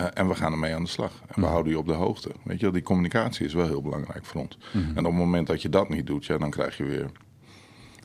Uh, 0.00 0.06
en 0.14 0.28
we 0.28 0.34
gaan 0.34 0.52
ermee 0.52 0.74
aan 0.74 0.82
de 0.82 0.88
slag. 0.88 1.12
En 1.26 1.34
we 1.34 1.40
mm. 1.40 1.46
houden 1.46 1.72
je 1.72 1.78
op 1.78 1.86
de 1.86 1.92
hoogte. 1.92 2.30
Weet 2.42 2.60
je, 2.60 2.70
die 2.70 2.82
communicatie 2.82 3.46
is 3.46 3.54
wel 3.54 3.66
heel 3.66 3.82
belangrijk 3.82 4.24
voor 4.24 4.40
ons. 4.40 4.58
Mm 4.72 4.82
-hmm. 4.82 4.96
En 4.96 4.98
op 4.98 5.12
het 5.12 5.20
moment 5.20 5.46
dat 5.46 5.62
je 5.62 5.68
dat 5.68 5.88
niet 5.88 6.06
doet, 6.06 6.26
ja, 6.26 6.38
dan 6.38 6.50
krijg 6.50 6.76
je 6.76 6.84
weer 6.84 7.10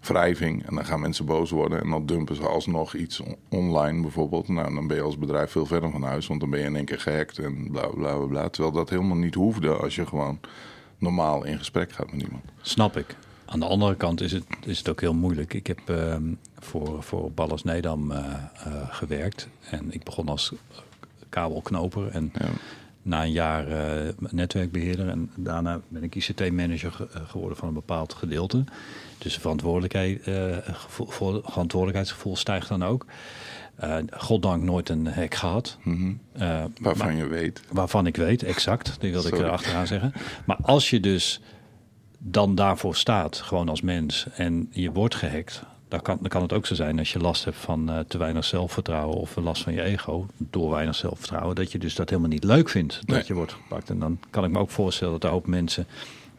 wrijving. 0.02 0.66
En 0.68 0.76
dan 0.76 0.86
gaan 0.86 1.00
mensen 1.00 1.26
boos 1.26 1.52
worden. 1.52 1.82
En 1.82 1.90
dan 1.90 2.06
dumpen 2.06 2.36
ze 2.36 2.48
alsnog 2.48 2.96
iets 2.96 3.22
online 3.50 4.02
bijvoorbeeld. 4.02 4.48
Nou, 4.48 4.74
dan 4.74 4.88
ben 4.88 4.98
je 4.98 5.04
als 5.04 5.18
bedrijf 5.18 5.52
veel 5.52 5.66
verder 5.66 5.92
van 5.92 6.04
huis. 6.04 6.28
Want 6.28 6.40
dan 6.40 6.50
ben 6.50 6.60
je 6.60 6.66
in 6.66 6.76
één 6.76 6.86
keer 6.86 7.00
gehackt 7.00 7.40
en 7.40 7.72
bla 7.72 7.88
bla 7.88 8.16
bla. 8.16 8.26
bla. 8.26 8.50
Terwijl 8.50 8.74
dat 8.74 8.90
helemaal 8.90 9.18
niet 9.18 9.36
hoefde 9.36 9.70
als 9.70 9.96
je 9.96 10.06
gewoon 10.06 10.40
normaal 10.98 11.46
in 11.46 11.58
gesprek 11.58 11.92
gaat 11.92 12.12
met 12.12 12.22
iemand. 12.22 12.44
Snap 12.62 12.98
ik. 12.98 13.16
Aan 13.46 13.60
de 13.60 13.66
andere 13.66 13.96
kant 13.96 14.22
is 14.22 14.32
het, 14.32 14.46
is 14.66 14.78
het 14.78 14.90
ook 14.90 15.02
heel 15.02 15.14
moeilijk. 15.14 15.54
Ik 15.54 15.68
heb 15.68 15.80
uh, 15.90 16.16
voor, 16.60 17.04
voor 17.04 17.32
Ballas 17.32 17.64
Nedam 17.64 18.12
uh, 18.12 18.18
uh, 18.18 18.34
gewerkt. 18.90 19.48
En 19.70 19.94
ik 19.94 20.04
begon 20.04 20.30
als 20.30 20.54
kabelknoper. 21.36 22.08
En 22.08 22.32
ja 22.34 22.48
na 23.06 23.24
een 23.24 23.32
jaar 23.32 23.68
uh, 23.68 24.10
netwerkbeheerder 24.30 25.10
en 25.10 25.32
daarna 25.36 25.82
ben 25.88 26.04
ik 26.04 26.16
ICT-manager 26.16 26.92
ge 26.92 27.08
geworden 27.28 27.58
van 27.58 27.68
een 27.68 27.74
bepaald 27.74 28.14
gedeelte. 28.14 28.64
Dus 29.18 29.34
de 29.34 29.40
verantwoordelijkheid, 29.40 30.28
uh, 30.28 30.58
gevoel, 30.68 31.42
verantwoordelijkheidsgevoel 31.44 32.36
stijgt 32.36 32.68
dan 32.68 32.84
ook. 32.84 33.06
Uh, 33.84 33.98
goddank 34.10 34.64
nooit 34.64 34.90
een 34.90 35.08
hack 35.08 35.36
gehad. 35.36 35.78
Mm 35.84 35.96
-hmm. 35.96 36.20
waarvan 36.82 37.08
maar, 37.08 37.16
je 37.16 37.28
weet. 37.28 37.62
Waarvan 37.72 38.06
ik 38.06 38.16
weet, 38.16 38.44
exact. 38.44 38.96
Die 39.00 39.12
wilde 39.12 39.28
Sorry. 39.28 39.44
ik 39.44 39.48
erachteraan 39.48 39.88
zeggen. 39.88 40.14
Maar 40.46 40.58
als 40.62 40.90
je 40.90 41.00
dus 41.00 41.42
dan 42.18 42.56
daarvoor 42.56 42.96
staat, 42.96 43.38
gewoon 43.38 43.70
als 43.70 43.82
mens, 43.82 44.28
en 44.36 44.68
je 44.72 44.92
wordt 44.92 45.16
gehackt, 45.16 45.64
dan 45.88 46.02
kan, 46.02 46.18
dan 46.22 46.30
kan 46.30 46.42
het 46.42 46.54
ook 46.54 46.66
zo 46.66 46.76
zijn 46.76 47.00
als 47.00 47.14
je 47.14 47.20
last 47.20 47.46
hebt 47.46 47.58
van 47.58 47.92
uh, 47.92 48.00
te 48.00 48.18
weinig 48.18 48.46
zelfvertrouwen 48.46 49.18
of 49.18 49.36
last 49.36 49.64
van 49.64 49.74
je 49.74 49.82
ego 49.82 50.28
door 50.38 50.70
weinig 50.70 50.96
zelfvertrouwen, 50.96 51.56
dat 51.56 51.72
je 51.72 51.78
dus 51.78 51.96
dat 51.96 52.10
helemaal 52.10 52.30
niet 52.30 52.44
leuk 52.44 52.70
vindt 52.70 53.00
dat 53.06 53.16
nee. 53.16 53.24
je 53.28 53.34
wordt 53.34 53.54
gepakt. 53.54 53.90
En 53.90 54.00
dan 54.00 54.20
kan 54.30 54.44
ik 54.44 54.52
me 54.52 54.60
ook 54.60 54.70
voorstellen 54.70 55.14
dat 55.20 55.24
er 55.24 55.36
ook 55.36 55.48
mensen 55.48 55.88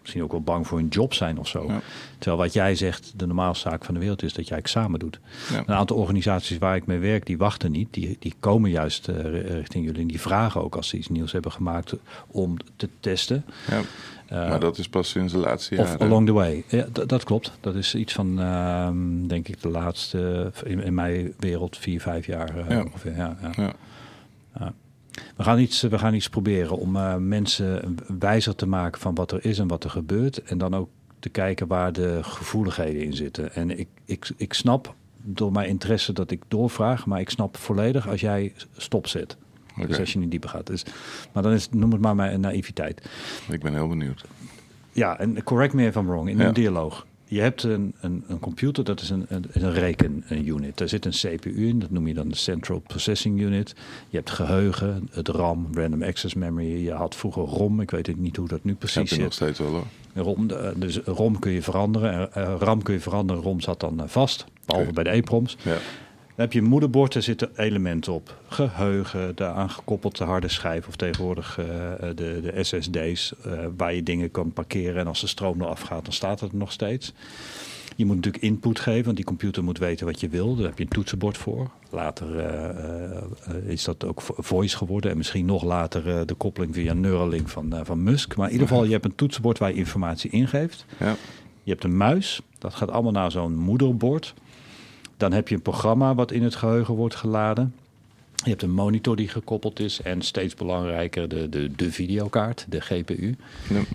misschien 0.00 0.22
ook 0.22 0.30
wel 0.30 0.54
bang 0.54 0.66
voor 0.66 0.78
hun 0.78 0.88
job 0.88 1.14
zijn 1.14 1.38
of 1.38 1.48
zo. 1.48 1.64
Ja. 1.66 1.80
Terwijl 2.18 2.42
wat 2.42 2.52
jij 2.52 2.74
zegt, 2.74 3.12
de 3.16 3.26
normaalste 3.26 3.68
zaak 3.68 3.84
van 3.84 3.94
de 3.94 4.00
wereld 4.00 4.22
is 4.22 4.32
dat 4.32 4.48
jij 4.48 4.58
examen 4.58 4.98
doet. 4.98 5.20
Ja. 5.50 5.58
Een 5.58 5.74
aantal 5.74 5.96
organisaties 5.96 6.58
waar 6.58 6.76
ik 6.76 6.86
mee 6.86 6.98
werk, 6.98 7.26
die 7.26 7.38
wachten 7.38 7.70
niet. 7.70 7.88
Die, 7.90 8.16
die 8.18 8.34
komen 8.40 8.70
juist 8.70 9.08
uh, 9.08 9.16
richting 9.50 9.84
jullie 9.84 10.00
en 10.00 10.06
die 10.06 10.20
vragen 10.20 10.62
ook 10.62 10.76
als 10.76 10.88
ze 10.88 10.96
iets 10.96 11.08
nieuws 11.08 11.32
hebben 11.32 11.52
gemaakt 11.52 11.94
om 12.26 12.56
te 12.76 12.88
testen. 13.00 13.44
Ja. 13.68 13.80
Uh, 14.32 14.48
maar 14.48 14.60
dat 14.60 14.78
is 14.78 14.88
pas 14.88 15.08
sinds 15.08 15.32
de 15.32 15.38
laatste 15.38 15.74
jaren. 15.74 15.94
Of 15.94 16.00
along 16.00 16.26
the 16.26 16.32
way. 16.32 16.64
Ja, 16.68 16.86
dat 17.06 17.24
klopt. 17.24 17.52
Dat 17.60 17.74
is 17.74 17.94
iets 17.94 18.12
van, 18.12 18.40
uh, 18.40 18.88
denk 19.26 19.48
ik, 19.48 19.62
de 19.62 19.68
laatste, 19.68 20.52
in, 20.64 20.82
in, 20.82 20.94
mijn 20.94 21.34
wereld, 21.38 21.76
vier, 21.76 22.00
vijf 22.00 22.26
jaar 22.26 22.68
ja. 22.68 22.82
ongeveer. 22.82 23.16
Ja, 23.16 23.36
ja. 23.56 23.74
We 25.36 25.42
gaan 25.42 25.58
iets, 25.58 25.82
we 25.82 25.98
gaan 25.98 26.14
iets 26.14 26.28
proberen 26.28 26.78
om 26.78 26.96
uh, 26.96 27.16
mensen 27.16 27.98
wijzer 28.18 28.54
te 28.54 28.66
maken 28.66 29.00
van 29.00 29.14
wat 29.14 29.32
er 29.32 29.44
is 29.44 29.58
en 29.58 29.68
wat 29.68 29.84
er 29.84 29.90
gebeurt. 29.90 30.42
En 30.42 30.58
dan 30.58 30.74
ook 30.74 30.88
te 31.18 31.28
kijken 31.28 31.66
waar 31.66 31.92
de 31.92 32.18
gevoeligheden 32.22 33.02
in 33.02 33.12
zitten. 33.12 33.54
En 33.54 33.78
ik, 33.78 33.88
ik, 34.04 34.30
ik 34.36 34.52
snap 34.52 34.94
door 35.22 35.52
mijn 35.52 35.68
interesse 35.68 36.12
dat 36.12 36.30
ik 36.30 36.42
doorvraag, 36.48 37.06
maar 37.06 37.20
ik 37.20 37.30
snap 37.30 37.56
volledig 37.56 38.08
als 38.08 38.20
jij 38.20 38.52
stopzet. 38.76 39.36
Okay. 39.76 39.86
Dus 39.86 39.98
als 39.98 40.12
je 40.12 40.18
niet 40.18 40.30
dieper 40.30 40.48
gaat. 40.48 40.66
Dus, 40.66 40.84
maar 41.32 41.42
dan 41.42 41.52
is, 41.52 41.68
noem 41.70 41.92
het 41.92 42.00
maar 42.00 42.14
mijn 42.14 42.40
naïviteit. 42.40 43.08
Ik 43.48 43.62
ben 43.62 43.72
heel 43.72 43.88
benieuwd. 43.88 44.24
Ja, 44.92 45.18
en 45.18 45.42
correct 45.42 45.72
me 45.72 45.86
if 45.86 45.94
I'm 45.94 46.06
wrong, 46.06 46.28
in 46.28 46.40
een 46.40 46.54
dialoog. 46.54 47.06
Je 47.28 47.40
hebt 47.40 47.62
een, 47.62 47.94
een, 48.00 48.24
een, 48.28 48.38
computer, 48.38 48.84
dat 48.84 49.00
is 49.00 49.10
een, 49.10 49.26
een, 49.28 49.44
een 49.52 49.72
rekenunit. 49.72 50.78
Daar 50.78 50.88
zit 50.88 51.04
een 51.04 51.10
CPU 51.10 51.66
in, 51.68 51.78
dat 51.78 51.90
noem 51.90 52.06
je 52.06 52.14
dan 52.14 52.28
de 52.28 52.36
Central 52.36 52.78
Processing 52.78 53.40
Unit. 53.40 53.74
Je 54.08 54.16
hebt 54.16 54.30
geheugen, 54.30 55.08
het 55.10 55.28
RAM, 55.28 55.66
Random 55.72 56.02
Access 56.02 56.34
Memory. 56.34 56.84
Je 56.84 56.92
had 56.92 57.14
vroeger 57.14 57.42
ROM, 57.42 57.80
ik 57.80 57.90
weet 57.90 58.16
niet 58.16 58.36
hoe 58.36 58.48
dat 58.48 58.64
nu 58.64 58.74
precies 58.74 59.10
zit. 59.10 59.18
nog 59.18 59.32
steeds 59.32 59.58
wel 59.58 59.68
hoor. 59.68 59.86
ROM, 60.14 60.48
dus 60.76 60.98
ROM 61.04 61.38
kun 61.38 61.52
je 61.52 61.62
veranderen, 61.62 62.32
eh, 62.32 62.54
RAM 62.58 62.82
kun 62.82 62.94
je 62.94 63.00
veranderen, 63.00 63.42
ROM 63.42 63.60
zat 63.60 63.80
dan 63.80 64.02
eh, 64.02 64.08
vast. 64.08 64.44
Behalve 64.64 64.92
bij 64.92 65.04
de 65.04 65.10
EPROMs. 65.10 65.56
Ja. 65.62 65.76
Dan 66.36 66.44
heb 66.44 66.54
je 66.54 66.60
een 66.60 66.68
moederbord, 66.68 67.12
daar 67.12 67.22
zitten 67.22 67.50
elementen 67.56 68.12
op. 68.12 68.36
Geheugen, 68.48 69.36
de 69.36 69.44
aangekoppelde 69.44 70.24
harde 70.24 70.48
schijf 70.48 70.88
of 70.88 70.96
tegenwoordig 70.96 71.58
uh, 71.58 71.66
de, 72.14 72.40
de 72.42 72.64
SSD's, 72.64 73.34
uh, 73.46 73.52
waar 73.76 73.94
je 73.94 74.02
dingen 74.02 74.30
kan 74.30 74.52
parkeren. 74.52 74.96
En 74.96 75.06
als 75.06 75.20
de 75.20 75.26
stroom 75.26 75.62
eraf 75.62 75.80
gaat, 75.80 76.04
dan 76.04 76.12
staat 76.12 76.40
het 76.40 76.50
er 76.50 76.58
nog 76.58 76.72
steeds. 76.72 77.12
Je 77.94 78.06
moet 78.06 78.16
natuurlijk 78.16 78.44
input 78.44 78.80
geven, 78.80 79.04
want 79.04 79.16
die 79.16 79.24
computer 79.24 79.64
moet 79.64 79.78
weten 79.78 80.06
wat 80.06 80.20
je 80.20 80.28
wil. 80.28 80.56
Daar 80.56 80.66
heb 80.66 80.78
je 80.78 80.84
een 80.84 80.90
toetsenbord 80.90 81.38
voor. 81.38 81.70
Later 81.90 82.36
uh, 82.36 83.70
is 83.70 83.84
dat 83.84 84.04
ook 84.04 84.22
voice 84.22 84.76
geworden. 84.76 85.10
En 85.10 85.16
misschien 85.16 85.46
nog 85.46 85.64
later 85.64 86.26
de 86.26 86.34
koppeling 86.34 86.74
via 86.74 86.92
Neuralink 86.92 87.48
van, 87.48 87.74
van 87.82 88.02
Musk. 88.02 88.36
Maar 88.36 88.46
in 88.46 88.52
ieder 88.52 88.68
geval, 88.68 88.84
je 88.84 88.92
hebt 88.92 89.04
een 89.04 89.14
toetsenbord 89.14 89.58
waar 89.58 89.70
je 89.70 89.76
informatie 89.76 90.30
ingeeft. 90.30 90.84
Ja. 90.98 91.16
Je 91.62 91.70
hebt 91.70 91.84
een 91.84 91.96
muis. 91.96 92.40
Dat 92.58 92.74
gaat 92.74 92.90
allemaal 92.90 93.12
naar 93.12 93.30
zo'n 93.30 93.56
moederbord. 93.56 94.34
Dan 95.16 95.32
heb 95.32 95.48
je 95.48 95.54
een 95.54 95.62
programma 95.62 96.14
wat 96.14 96.32
in 96.32 96.42
het 96.42 96.54
geheugen 96.54 96.94
wordt 96.94 97.14
geladen. 97.14 97.74
Je 98.44 98.50
hebt 98.50 98.62
een 98.62 98.74
monitor 98.74 99.16
die 99.16 99.28
gekoppeld 99.28 99.80
is 99.80 100.02
en 100.02 100.22
steeds 100.22 100.54
belangrijker 100.54 101.28
de, 101.28 101.48
de, 101.48 101.70
de 101.76 101.92
videokaart, 101.92 102.66
de 102.68 102.80
GPU. 102.80 103.36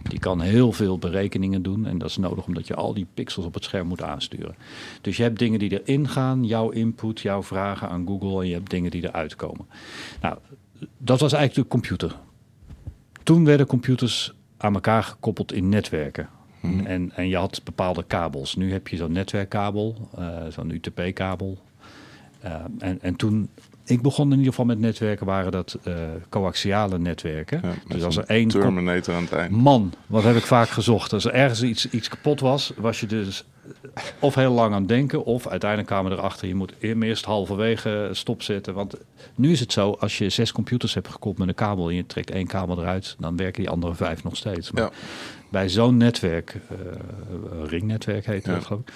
Die 0.03 0.19
kan 0.19 0.41
heel 0.41 0.71
veel 0.71 0.97
berekeningen 0.97 1.61
doen 1.61 1.85
en 1.85 1.97
dat 1.97 2.09
is 2.09 2.17
nodig 2.17 2.45
omdat 2.45 2.67
je 2.67 2.75
al 2.75 2.93
die 2.93 3.07
pixels 3.13 3.45
op 3.45 3.53
het 3.53 3.63
scherm 3.63 3.87
moet 3.87 4.01
aansturen. 4.01 4.55
Dus 5.01 5.17
je 5.17 5.23
hebt 5.23 5.39
dingen 5.39 5.59
die 5.59 5.81
erin 5.81 6.07
gaan, 6.07 6.45
jouw 6.45 6.69
input, 6.69 7.19
jouw 7.19 7.43
vragen 7.43 7.89
aan 7.89 8.07
Google 8.07 8.41
en 8.41 8.47
je 8.47 8.53
hebt 8.53 8.69
dingen 8.69 8.91
die 8.91 9.03
eruit 9.03 9.35
komen. 9.35 9.65
Nou, 10.21 10.37
dat 10.97 11.19
was 11.19 11.33
eigenlijk 11.33 11.69
de 11.69 11.75
computer. 11.75 12.15
Toen 13.23 13.45
werden 13.45 13.67
computers 13.67 14.33
aan 14.57 14.73
elkaar 14.73 15.03
gekoppeld 15.03 15.53
in 15.53 15.69
netwerken. 15.69 16.29
Mhm. 16.61 16.85
En, 16.85 17.11
en 17.15 17.27
je 17.27 17.37
had 17.37 17.61
bepaalde 17.63 18.03
kabels. 18.07 18.55
Nu 18.55 18.71
heb 18.71 18.87
je 18.87 18.97
zo'n 18.97 19.11
netwerkkabel, 19.11 20.09
uh, 20.19 20.25
zo'n 20.49 20.69
UTP-kabel. 20.69 21.57
Uh, 22.45 22.55
en, 22.79 23.01
en 23.01 23.15
toen 23.15 23.49
ik 23.85 24.01
begon 24.01 24.25
in 24.25 24.37
ieder 24.37 24.49
geval 24.49 24.65
met 24.65 24.79
netwerken, 24.79 25.25
waren 25.25 25.51
dat 25.51 25.77
uh, 25.87 25.93
coaxiale 26.29 26.99
netwerken. 26.99 27.61
dus 27.87 28.03
als 28.03 28.17
er 28.17 28.23
één. 28.27 28.47
Terminator 28.47 29.15
aan 29.15 29.21
het 29.21 29.31
eind. 29.31 29.51
Man, 29.51 29.93
wat 30.07 30.23
heb 30.23 30.35
ik 30.35 30.45
vaak 30.45 30.69
gezocht. 30.69 31.13
Als 31.13 31.25
er 31.25 31.33
ergens 31.33 31.63
iets, 31.63 31.89
iets 31.89 32.07
kapot 32.07 32.39
was, 32.39 32.73
was 32.77 32.99
je 32.99 33.05
dus 33.05 33.45
of 34.19 34.35
heel 34.35 34.51
lang 34.51 34.73
aan 34.73 34.79
het 34.79 34.89
denken, 34.89 35.23
of 35.23 35.47
uiteindelijk 35.47 35.89
kwamen 35.89 36.11
we 36.11 36.17
erachter, 36.17 36.47
je 36.47 36.55
moet 36.55 36.73
eerst 36.79 37.25
halverwege 37.25 38.09
stopzetten. 38.11 38.73
Want 38.73 38.95
nu 39.35 39.51
is 39.51 39.59
het 39.59 39.71
zo, 39.71 39.91
als 39.91 40.17
je 40.17 40.29
zes 40.29 40.51
computers 40.51 40.93
hebt 40.93 41.07
gekoppeld 41.07 41.37
met 41.37 41.47
een 41.47 41.65
kabel 41.65 41.89
en 41.89 41.95
je 41.95 42.05
trekt 42.05 42.31
één 42.31 42.47
kabel 42.47 42.79
eruit, 42.79 43.15
dan 43.19 43.37
werken 43.37 43.61
die 43.61 43.71
andere 43.71 43.95
vijf 43.95 44.23
nog 44.23 44.35
steeds. 44.35 44.71
Maar 44.71 44.83
ja. 44.83 44.91
bij 45.49 45.69
zo'n 45.69 45.97
netwerk, 45.97 46.55
uh, 46.71 46.77
ringnetwerk 47.65 48.25
heet 48.25 48.45
dat 48.45 48.65
geloof 48.65 48.81
ik, 48.81 48.93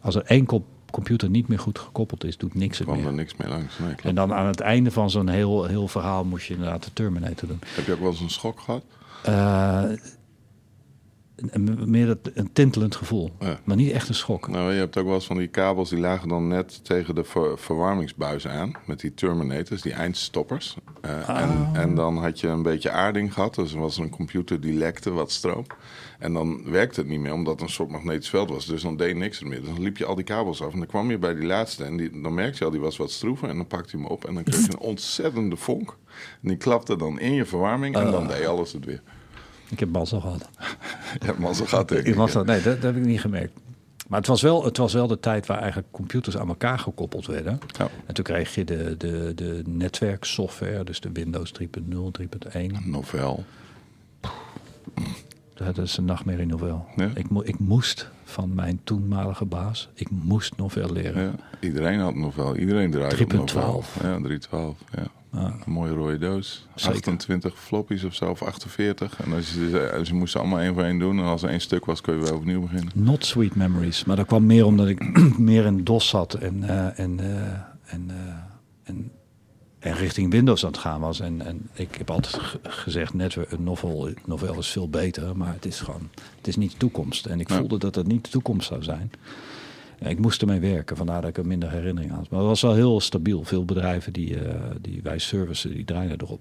als 0.00 0.14
er 0.14 0.22
één 0.24 0.46
computer 0.90 1.30
niet 1.30 1.48
meer 1.48 1.58
goed 1.58 1.78
gekoppeld 1.78 2.24
is, 2.24 2.36
doet 2.36 2.54
niks 2.54 2.80
er 2.80 2.86
meer. 2.90 3.06
er 3.06 3.12
niks 3.12 3.36
meer 3.36 3.48
langs. 3.48 3.78
Nee, 3.78 3.94
en 4.02 4.14
dan 4.14 4.32
aan 4.32 4.46
het 4.46 4.60
einde 4.60 4.90
van 4.90 5.10
zo'n 5.10 5.28
heel, 5.28 5.64
heel 5.64 5.88
verhaal 5.88 6.24
moest 6.24 6.46
je 6.46 6.54
inderdaad 6.54 6.84
de 6.84 6.92
Terminator 6.92 7.48
doen. 7.48 7.60
Heb 7.64 7.86
je 7.86 7.92
ook 7.92 8.00
wel 8.00 8.10
eens 8.10 8.20
een 8.20 8.30
schok 8.30 8.60
gehad? 8.60 8.84
Uh, 9.28 9.82
meer 11.86 12.16
een 12.34 12.52
tintelend 12.52 12.96
gevoel. 12.96 13.30
Maar 13.64 13.76
niet 13.76 13.90
echt 13.90 14.08
een 14.08 14.14
schok. 14.14 14.48
Nou, 14.48 14.72
je 14.72 14.78
hebt 14.78 14.96
ook 14.96 15.04
wel 15.04 15.14
eens 15.14 15.26
van 15.26 15.36
die 15.36 15.48
kabels 15.48 15.90
die 15.90 15.98
lagen 15.98 16.28
dan 16.28 16.48
net 16.48 16.84
tegen 16.84 17.14
de 17.14 17.24
ver 17.24 17.58
verwarmingsbuis 17.58 18.46
aan. 18.46 18.72
Met 18.86 19.00
die 19.00 19.14
terminators, 19.14 19.82
die 19.82 19.92
eindstoppers. 19.92 20.76
Uh, 21.04 21.28
en, 21.28 21.48
ah. 21.48 21.70
en 21.72 21.94
dan 21.94 22.16
had 22.16 22.40
je 22.40 22.48
een 22.48 22.62
beetje 22.62 22.90
aarding 22.90 23.32
gehad. 23.32 23.54
Dus 23.54 23.72
er 23.72 23.80
was 23.80 23.96
een 23.96 24.10
computer 24.10 24.60
die 24.60 24.74
lekte 24.74 25.10
wat 25.10 25.30
stroom. 25.30 25.66
En 26.18 26.32
dan 26.32 26.70
werkte 26.70 27.00
het 27.00 27.08
niet 27.08 27.20
meer, 27.20 27.32
omdat 27.32 27.52
het 27.52 27.62
een 27.62 27.74
soort 27.74 27.90
magnetisch 27.90 28.28
veld 28.28 28.50
was. 28.50 28.66
Dus 28.66 28.82
dan 28.82 28.96
deed 28.96 29.16
niks 29.16 29.42
meer. 29.42 29.60
Dus 29.60 29.68
dan 29.68 29.82
liep 29.82 29.96
je 29.96 30.04
al 30.04 30.14
die 30.14 30.24
kabels 30.24 30.62
af. 30.62 30.72
En 30.72 30.78
dan 30.78 30.86
kwam 30.86 31.10
je 31.10 31.18
bij 31.18 31.34
die 31.34 31.46
laatste. 31.46 31.84
En 31.84 31.96
die, 31.96 32.20
dan 32.20 32.34
merkte 32.34 32.58
je 32.58 32.64
al, 32.64 32.70
die 32.70 32.80
was 32.80 32.96
wat 32.96 33.10
stroever. 33.10 33.48
En 33.48 33.56
dan 33.56 33.66
pakte 33.66 33.90
hij 33.90 34.00
hem 34.00 34.10
op. 34.10 34.24
En 34.24 34.34
dan 34.34 34.42
kreeg 34.42 34.66
je 34.66 34.72
een 34.72 34.78
ontzettende 34.92 35.56
vonk. 35.56 35.96
En 36.42 36.48
die 36.48 36.56
klapte 36.56 36.96
dan 36.96 37.20
in 37.20 37.32
je 37.32 37.44
verwarming. 37.44 37.96
En 37.96 38.10
dan 38.10 38.22
ah. 38.22 38.28
deed 38.28 38.46
alles 38.46 38.72
het 38.72 38.84
weer. 38.84 39.02
Ik 39.72 39.80
heb 39.80 39.92
mazzel 39.92 40.20
gehad. 40.20 40.48
Je 41.20 41.26
hebt 41.26 41.38
mazzel 41.38 41.66
gehad, 41.66 41.88
denk 41.88 42.06
ik. 42.06 42.14
Mazzel, 42.14 42.44
nee, 42.44 42.62
dat, 42.62 42.74
dat, 42.74 42.82
heb 42.82 42.96
ik 42.96 43.04
niet 43.04 43.20
gemerkt. 43.20 43.52
Maar 44.08 44.18
het 44.18 44.28
was, 44.28 44.42
wel, 44.42 44.64
het 44.64 44.76
was 44.76 44.92
wel 44.92 45.06
de 45.06 45.20
tijd 45.20 45.46
waar 45.46 45.58
eigenlijk 45.58 45.88
computers 45.90 46.36
aan 46.36 46.48
elkaar 46.48 46.78
gekoppeld 46.78 47.26
werden. 47.26 47.60
Ja. 47.78 47.88
En 48.06 48.14
toen 48.14 48.24
kreeg 48.24 48.54
je 48.54 48.64
de, 48.64 48.94
de, 48.98 49.32
de 49.34 49.62
netwerksoftware, 49.66 50.84
dus 50.84 51.00
de 51.00 51.12
Windows 51.12 51.52
3.0, 51.62 51.66
3.1. 52.20 52.84
Novel. 52.84 53.44
Dat 55.54 55.78
is 55.78 55.96
een 55.96 56.04
nachtmerrie 56.04 56.46
novel. 56.46 56.86
Ja? 56.96 57.10
Ik, 57.14 57.30
mo 57.30 57.42
ik 57.44 57.58
moest 57.58 58.10
van 58.24 58.54
mijn 58.54 58.80
toenmalige 58.84 59.44
baas, 59.44 59.88
ik 59.94 60.10
moest 60.10 60.56
novel 60.56 60.92
leren. 60.92 61.22
Ja, 61.22 61.32
iedereen 61.60 61.98
had 61.98 62.14
novel, 62.14 62.56
iedereen 62.56 62.90
draaide 62.90 63.26
3.12. 63.26 64.02
Ja, 64.02 64.18
3.12, 64.28 64.30
ja. 64.50 65.06
Een 65.32 65.62
mooie 65.66 65.92
rode 65.92 66.18
doos. 66.18 66.66
Zeker. 66.74 66.96
28 66.96 67.58
floppies 67.58 68.04
of 68.04 68.14
zo, 68.14 68.30
of 68.30 68.42
48. 68.42 69.20
En 69.24 69.32
als 69.32 69.54
je, 69.54 70.00
ze 70.04 70.14
moesten 70.14 70.40
allemaal 70.40 70.60
één 70.60 70.74
voor 70.74 70.82
één 70.82 70.98
doen. 70.98 71.18
En 71.18 71.24
als 71.24 71.42
er 71.42 71.48
één 71.48 71.60
stuk 71.60 71.84
was, 71.84 72.00
kun 72.00 72.14
je 72.14 72.20
weer 72.20 72.34
opnieuw 72.34 72.60
beginnen. 72.60 72.90
Not 72.94 73.24
sweet 73.24 73.54
memories. 73.54 74.04
Maar 74.04 74.16
dat 74.16 74.26
kwam 74.26 74.46
meer 74.46 74.66
omdat 74.66 74.88
ik 74.88 75.18
meer 75.38 75.64
in 75.64 75.84
DOS 75.84 76.08
zat. 76.08 76.34
En, 76.34 76.56
uh, 76.56 76.98
en, 76.98 77.18
uh, 77.20 77.26
en, 77.84 78.08
uh, 78.10 78.16
en, 78.82 79.10
en, 79.78 79.94
richting 79.94 80.30
Windows 80.30 80.64
aan 80.64 80.70
het 80.70 80.80
gaan 80.80 81.00
was. 81.00 81.20
En, 81.20 81.46
en 81.46 81.68
ik 81.72 81.94
heb 81.94 82.10
altijd 82.10 82.58
gezegd, 82.62 83.14
net 83.14 83.36
een 83.36 83.62
novel, 83.62 84.10
novel 84.24 84.58
is 84.58 84.68
veel 84.68 84.88
beter. 84.88 85.36
Maar 85.36 85.52
het 85.52 85.66
is 85.66 85.80
gewoon, 85.80 86.08
het 86.36 86.48
is 86.48 86.56
niet 86.56 86.70
de 86.70 86.76
toekomst. 86.76 87.26
En 87.26 87.40
ik 87.40 87.48
voelde 87.48 87.78
dat 87.78 87.94
het 87.94 88.06
niet 88.06 88.24
de 88.24 88.30
toekomst 88.30 88.66
zou 88.66 88.82
zijn 88.82 89.12
ik 90.10 90.18
moest 90.18 90.40
ermee 90.40 90.60
werken, 90.60 90.96
vandaar 90.96 91.20
dat 91.20 91.30
ik 91.30 91.36
er 91.36 91.46
minder 91.46 91.70
herinnering 91.70 92.12
aan 92.12 92.18
had. 92.18 92.30
Maar 92.30 92.38
het 92.38 92.48
was 92.48 92.60
wel 92.60 92.74
heel 92.74 93.00
stabiel. 93.00 93.44
Veel 93.44 93.64
bedrijven 93.64 94.12
die, 94.12 94.30
uh, 94.30 94.54
die 94.80 95.00
wij 95.02 95.18
servicen, 95.18 95.74
die 95.74 95.84
draaien 95.84 96.20
erop. 96.20 96.40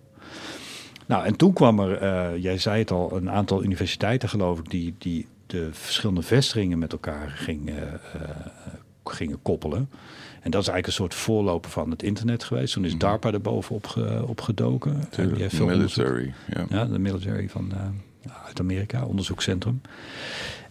Nou, 1.06 1.26
en 1.26 1.36
toen 1.36 1.54
kwam 1.54 1.80
er, 1.80 2.02
uh, 2.02 2.44
jij 2.44 2.58
zei 2.58 2.80
het 2.80 2.92
al, 2.92 3.16
een 3.16 3.30
aantal 3.30 3.64
universiteiten 3.64 4.30
geloof 4.30 4.60
ik, 4.60 4.70
die, 4.70 4.96
die 4.98 5.28
de 5.46 5.70
verschillende 5.72 6.22
vestigingen 6.22 6.80
met 6.80 6.92
elkaar 6.92 7.30
gingen, 7.30 8.00
uh, 8.16 8.22
gingen 9.04 9.42
koppelen. 9.42 9.90
En 10.42 10.52
dat 10.52 10.62
is 10.62 10.68
eigenlijk 10.68 10.88
een 10.88 10.94
soort 10.94 11.14
voorloper 11.14 11.72
van 11.72 11.92
het 11.92 12.04
internet 12.04 12.44
geweest. 12.44 12.74
Toen 12.74 12.86
is 12.86 12.92
mhm. 12.92 13.00
DARPA 13.00 13.32
er 13.32 13.42
bovenop 13.42 13.88
ge, 13.88 14.24
op 14.28 14.42
gedoken. 14.42 15.04
De 15.16 15.50
military, 15.66 16.34
ja. 16.54 16.66
ja. 16.70 16.86
de 16.86 17.00
military 17.00 17.50
van, 17.50 17.72
uit 18.46 18.60
Amerika, 18.60 19.06
onderzoekscentrum. 19.06 19.82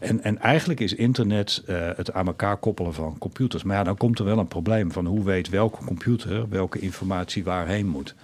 En, 0.01 0.23
en 0.23 0.39
eigenlijk 0.39 0.81
is 0.81 0.95
internet 0.95 1.63
uh, 1.67 1.91
het 1.97 2.13
aan 2.13 2.27
elkaar 2.27 2.57
koppelen 2.57 2.95
van 2.95 3.19
computers. 3.19 3.63
Maar 3.63 3.77
ja, 3.77 3.85
dan 3.85 3.97
komt 3.97 4.19
er 4.19 4.25
wel 4.25 4.39
een 4.39 4.49
probleem 4.49 4.93
van 4.93 5.07
hoe 5.07 5.25
weet 5.25 5.49
welke 5.49 5.85
computer 5.85 6.49
welke 6.49 6.79
informatie 6.79 7.45
waarheen 7.45 7.87
moet. 7.87 8.15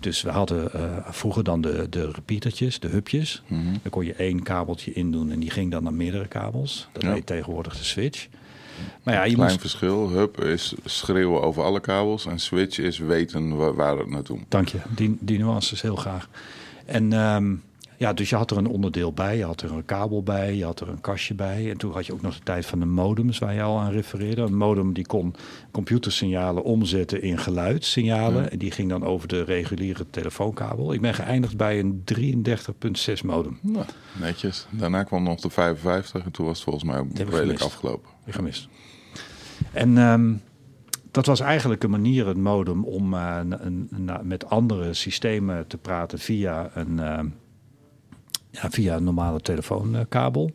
Dus 0.00 0.22
we 0.22 0.30
hadden 0.30 0.70
uh, 0.76 0.82
vroeger 1.08 1.44
dan 1.44 1.60
de, 1.60 1.86
de 1.90 2.10
repeatertjes, 2.10 2.80
de 2.80 2.88
hubjes. 2.88 3.42
Mm 3.46 3.62
-hmm. 3.62 3.72
Daar 3.82 3.90
kon 3.90 4.04
je 4.04 4.14
één 4.14 4.42
kabeltje 4.42 4.92
in 4.92 5.10
doen 5.10 5.30
en 5.30 5.40
die 5.40 5.50
ging 5.50 5.70
dan 5.70 5.82
naar 5.82 5.94
meerdere 5.94 6.28
kabels. 6.28 6.88
Dat 6.92 7.02
ja. 7.02 7.12
heet 7.12 7.26
tegenwoordig 7.26 7.76
de 7.76 7.84
switch. 7.84 8.28
Maar 9.02 9.14
ja, 9.14 9.24
je 9.24 9.34
Klein 9.34 9.48
moest... 9.48 9.60
verschil. 9.60 10.10
Hub 10.10 10.40
is 10.42 10.74
schreeuwen 10.84 11.42
over 11.42 11.62
alle 11.62 11.80
kabels 11.80 12.26
en 12.26 12.38
switch 12.38 12.78
is 12.78 12.98
weten 12.98 13.56
waar, 13.56 13.74
waar 13.74 13.98
het 13.98 14.08
naartoe 14.08 14.36
moet. 14.36 14.46
Dank 14.50 14.68
je. 14.68 14.78
Die, 14.94 15.16
die 15.20 15.38
nuances 15.38 15.82
heel 15.82 15.96
graag. 15.96 16.28
En 16.84 17.12
um, 17.12 17.62
ja, 17.98 18.12
dus 18.12 18.30
je 18.30 18.36
had 18.36 18.50
er 18.50 18.56
een 18.56 18.66
onderdeel 18.66 19.12
bij, 19.12 19.36
je 19.36 19.44
had 19.44 19.62
er 19.62 19.72
een 19.72 19.84
kabel 19.84 20.22
bij, 20.22 20.54
je 20.54 20.64
had 20.64 20.80
er 20.80 20.88
een 20.88 21.00
kastje 21.00 21.34
bij. 21.34 21.70
En 21.70 21.76
toen 21.76 21.92
had 21.92 22.06
je 22.06 22.12
ook 22.12 22.22
nog 22.22 22.34
de 22.34 22.42
tijd 22.42 22.66
van 22.66 22.78
de 22.78 22.86
modems 22.86 23.38
waar 23.38 23.54
je 23.54 23.62
al 23.62 23.78
aan 23.78 23.90
refereerde. 23.90 24.42
Een 24.42 24.56
modem 24.56 24.92
die 24.92 25.06
kon 25.06 25.34
computersignalen 25.70 26.62
omzetten 26.62 27.22
in 27.22 27.38
geluidssignalen. 27.38 28.50
En 28.50 28.58
die 28.58 28.70
ging 28.70 28.88
dan 28.88 29.04
over 29.04 29.28
de 29.28 29.42
reguliere 29.42 30.06
telefoonkabel. 30.10 30.92
Ik 30.92 31.00
ben 31.00 31.14
geëindigd 31.14 31.56
bij 31.56 31.78
een 31.78 32.04
33.6 32.14 33.24
modem. 33.24 33.58
Nou, 33.60 33.86
netjes. 34.20 34.66
Daarna 34.70 35.02
kwam 35.02 35.22
nog 35.22 35.40
de 35.40 35.50
55 35.50 36.24
en 36.24 36.30
toen 36.30 36.46
was 36.46 36.54
het 36.54 36.64
volgens 36.64 36.84
mij 36.84 36.98
ook 36.98 37.08
redelijk 37.16 37.60
afgelopen. 37.60 38.10
Ik 38.24 38.34
gemist. 38.34 38.68
En 39.72 39.96
um, 39.96 40.42
dat 41.10 41.26
was 41.26 41.40
eigenlijk 41.40 41.82
een 41.82 41.90
manier, 41.90 42.26
een 42.26 42.42
modem, 42.42 42.84
om 42.84 43.14
uh, 43.14 43.40
een, 43.48 43.90
met 44.22 44.50
andere 44.50 44.94
systemen 44.94 45.66
te 45.66 45.78
praten 45.78 46.18
via 46.18 46.70
een, 46.74 46.92
uh, 46.92 47.18
ja, 48.62 48.70
via 48.70 48.96
een 48.96 49.04
normale 49.04 49.40
telefoonkabel. 49.40 50.52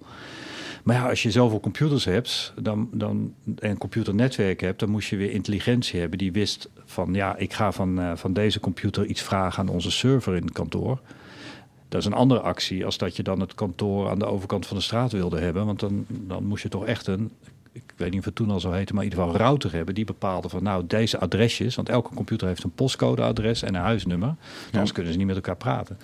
Maar 0.83 0.95
ja, 0.95 1.09
als 1.09 1.23
je 1.23 1.31
zoveel 1.31 1.59
computers 1.59 2.05
hebt 2.05 2.53
dan, 2.61 2.89
dan, 2.91 3.33
en 3.59 3.77
computernetwerk 3.77 4.61
hebt, 4.61 4.79
dan 4.79 4.89
moest 4.89 5.09
je 5.09 5.17
weer 5.17 5.31
intelligentie 5.31 5.99
hebben 5.99 6.17
die 6.17 6.31
wist 6.31 6.69
van 6.85 7.13
ja, 7.13 7.37
ik 7.37 7.53
ga 7.53 7.71
van, 7.71 7.99
uh, 7.99 8.11
van 8.15 8.33
deze 8.33 8.59
computer 8.59 9.05
iets 9.05 9.21
vragen 9.21 9.59
aan 9.59 9.69
onze 9.69 9.91
server 9.91 10.35
in 10.35 10.43
het 10.43 10.51
kantoor. 10.51 10.99
Dat 11.89 11.99
is 11.99 12.05
een 12.05 12.13
andere 12.13 12.39
actie 12.39 12.85
als 12.85 12.97
dat 12.97 13.15
je 13.15 13.23
dan 13.23 13.39
het 13.39 13.55
kantoor 13.55 14.09
aan 14.09 14.19
de 14.19 14.25
overkant 14.25 14.65
van 14.65 14.77
de 14.77 14.83
straat 14.83 15.11
wilde 15.11 15.39
hebben. 15.39 15.65
Want 15.65 15.79
dan, 15.79 16.05
dan 16.07 16.45
moest 16.45 16.63
je 16.63 16.69
toch 16.69 16.85
echt 16.85 17.07
een, 17.07 17.31
ik 17.71 17.93
weet 17.95 18.09
niet 18.09 18.19
of 18.19 18.25
het 18.25 18.35
toen 18.35 18.49
al 18.49 18.59
zo 18.59 18.71
heette, 18.71 18.93
maar 18.93 19.03
in 19.03 19.09
ieder 19.09 19.23
geval 19.23 19.39
een 19.39 19.45
router 19.45 19.73
hebben. 19.73 19.95
Die 19.95 20.05
bepaalde 20.05 20.49
van 20.49 20.63
nou 20.63 20.83
deze 20.87 21.19
adresjes, 21.19 21.75
want 21.75 21.89
elke 21.89 22.13
computer 22.13 22.47
heeft 22.47 22.63
een 22.63 22.71
postcodeadres 22.71 23.61
en 23.61 23.75
een 23.75 23.81
huisnummer. 23.81 24.35
Anders 24.71 24.91
kunnen 24.91 25.11
ze 25.11 25.17
niet 25.17 25.27
met 25.27 25.35
elkaar 25.35 25.57
praten. 25.57 25.97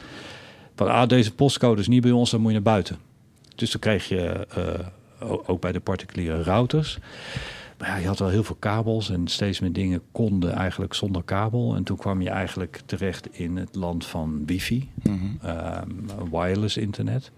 Van 0.77 0.91
ah, 0.91 1.07
deze 1.07 1.33
postcode 1.33 1.81
is 1.81 1.87
niet 1.87 2.01
bij 2.01 2.11
ons, 2.11 2.31
dan 2.31 2.39
moet 2.39 2.49
je 2.49 2.55
naar 2.55 2.73
buiten. 2.73 2.97
Dus 3.55 3.71
dan 3.71 3.79
kreeg 3.79 4.07
je 4.07 4.47
uh, 4.57 5.29
ook 5.45 5.61
bij 5.61 5.71
de 5.71 5.79
particuliere 5.79 6.43
routers. 6.43 6.99
Maar 7.77 7.89
ja, 7.89 7.95
je 7.95 8.07
had 8.07 8.19
wel 8.19 8.29
heel 8.29 8.43
veel 8.43 8.55
kabels 8.59 9.09
en 9.09 9.27
steeds 9.27 9.59
meer 9.59 9.73
dingen 9.73 10.01
konden 10.11 10.53
eigenlijk 10.53 10.93
zonder 10.93 11.23
kabel. 11.23 11.75
En 11.75 11.83
toen 11.83 11.97
kwam 11.97 12.21
je 12.21 12.29
eigenlijk 12.29 12.81
terecht 12.85 13.27
in 13.31 13.57
het 13.57 13.75
land 13.75 14.05
van 14.05 14.45
wifi, 14.45 14.89
mm 15.03 15.39
wireless 16.31 16.77
internet. 16.77 17.31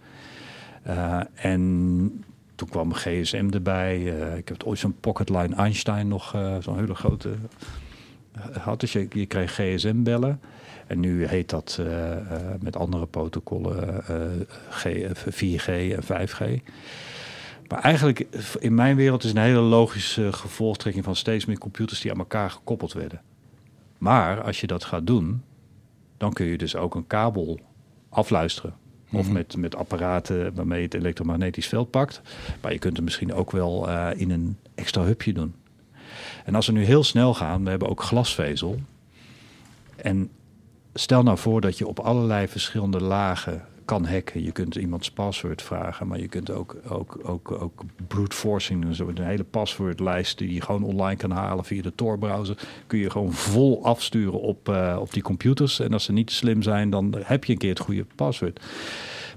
Uh, 0.87 1.19
en 1.33 2.23
toen 2.55 2.69
kwam 2.69 2.93
gsm 2.93 3.49
erbij. 3.51 3.99
Uh, 3.99 4.37
ik 4.37 4.47
heb 4.47 4.63
ooit 4.63 4.79
zo'n 4.79 4.95
pocketline 4.99 5.55
Einstein 5.55 6.07
nog, 6.07 6.35
zo'n 6.59 6.77
hele 6.77 6.95
grote 6.95 7.29
had. 8.59 8.79
Dus 8.79 8.93
je, 8.93 9.07
je 9.09 9.25
kreeg 9.25 9.51
gsm-bellen. 9.51 10.39
En 10.87 10.99
nu 10.99 11.25
heet 11.25 11.49
dat 11.49 11.81
met 12.59 12.75
andere 12.75 13.05
protocollen 13.05 14.03
4G 15.29 15.67
en 15.67 16.03
5G. 16.03 16.61
Maar 17.69 17.81
eigenlijk 17.81 18.27
in 18.59 18.73
mijn 18.73 18.95
wereld 18.95 19.23
is 19.23 19.31
een 19.31 19.37
hele 19.37 19.59
logische 19.59 20.33
gevolgtrekking 20.33 21.03
van 21.05 21.15
steeds 21.15 21.45
meer 21.45 21.57
computers 21.57 22.01
die 22.01 22.11
aan 22.11 22.17
elkaar 22.17 22.51
gekoppeld 22.51 22.93
werden. 22.93 23.21
Maar 23.97 24.41
als 24.41 24.61
je 24.61 24.67
dat 24.67 24.83
gaat 24.83 25.07
doen, 25.07 25.43
dan 26.17 26.33
kun 26.33 26.45
je 26.45 26.57
dus 26.57 26.75
ook 26.75 26.95
een 26.95 27.07
kabel 27.07 27.59
afluisteren. 28.09 28.73
Of 29.11 29.25
mhm. 29.25 29.33
met, 29.33 29.57
met 29.57 29.75
apparaten 29.75 30.55
waarmee 30.55 30.83
het 30.83 30.93
elektromagnetisch 30.93 31.67
veld 31.67 31.89
pakt. 31.89 32.21
Maar 32.61 32.73
je 32.73 32.79
kunt 32.79 32.95
het 32.95 33.05
misschien 33.05 33.33
ook 33.33 33.51
wel 33.51 33.89
in 34.11 34.31
een 34.31 34.57
extra 34.75 35.03
hubje 35.03 35.33
doen. 35.33 35.53
En 36.45 36.55
als 36.55 36.65
we 36.65 36.71
nu 36.71 36.83
heel 36.83 37.03
snel 37.03 37.33
gaan, 37.33 37.63
we 37.63 37.69
hebben 37.69 37.89
ook 37.89 38.03
glasvezel. 38.03 38.79
En 39.95 40.31
stel 40.93 41.23
nou 41.23 41.37
voor 41.37 41.61
dat 41.61 41.77
je 41.77 41.87
op 41.87 41.99
allerlei 41.99 42.47
verschillende 42.47 43.01
lagen 43.01 43.65
kan 43.89 44.05
hacken. 44.05 44.43
Je 44.43 44.51
kunt 44.51 44.75
iemands 44.75 45.11
paswoord 45.11 45.61
vragen, 45.61 46.07
maar 46.07 46.19
je 46.19 46.27
kunt 46.27 46.51
ook, 46.51 46.75
ook, 46.89 47.19
ook, 47.23 47.51
ook 47.51 47.81
brute 48.07 48.35
forcing 48.35 48.81
doen. 48.81 48.95
Zo 48.95 49.07
een 49.07 49.21
hele 49.21 49.43
paswoordlijst 49.43 50.37
die 50.37 50.53
je 50.53 50.61
gewoon 50.61 50.83
online 50.83 51.15
kan 51.15 51.31
halen 51.31 51.65
via 51.65 51.81
de 51.81 51.95
Tor-browser. 51.95 52.57
Kun 52.87 52.99
je 52.99 53.09
gewoon 53.09 53.33
vol 53.33 53.85
afsturen 53.85 54.41
op, 54.41 54.69
uh, 54.69 54.97
op 54.99 55.13
die 55.13 55.23
computers. 55.23 55.79
En 55.79 55.93
als 55.93 56.03
ze 56.03 56.11
niet 56.11 56.31
slim 56.31 56.61
zijn, 56.61 56.89
dan 56.89 57.15
heb 57.23 57.45
je 57.45 57.53
een 57.53 57.59
keer 57.59 57.69
het 57.69 57.79
goede 57.79 58.05
paswoord. 58.15 58.59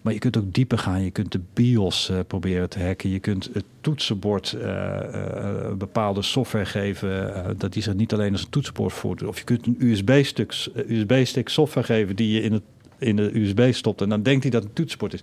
Maar 0.02 0.12
je 0.12 0.18
kunt 0.18 0.36
ook 0.36 0.54
dieper 0.54 0.78
gaan. 0.78 1.04
Je 1.04 1.10
kunt 1.10 1.32
de 1.32 1.40
BIOS 1.52 2.10
uh, 2.10 2.18
proberen 2.26 2.68
te 2.68 2.82
hacken. 2.82 3.10
Je 3.10 3.20
kunt 3.20 3.50
het 3.52 3.64
toetsenbord 3.80 4.52
uh, 4.52 5.72
bepaalde 5.78 6.22
software 6.22 6.66
geven. 6.66 7.56
dat 7.58 7.72
die 7.72 7.82
zich 7.82 7.94
niet 7.94 8.12
alleen 8.12 8.32
als 8.32 8.42
een 8.42 8.50
toetsenbord 8.50 8.92
voordoet. 8.92 9.28
Of 9.28 9.38
je 9.38 9.44
kunt 9.44 9.66
een 9.66 9.76
USB-stuk 9.78 10.54
USB 10.88 11.48
software 11.48 11.86
geven 11.86 12.16
die 12.16 12.32
je 12.32 12.42
in 12.42 12.52
het 12.52 12.62
in 13.02 13.16
de 13.16 13.38
USB 13.38 13.72
stopt. 13.72 14.00
En 14.00 14.08
dan 14.08 14.22
denkt 14.22 14.42
hij 14.42 14.50
dat 14.50 14.60
het 14.60 14.70
een 14.70 14.76
toetsenbord 14.76 15.14
is. 15.14 15.20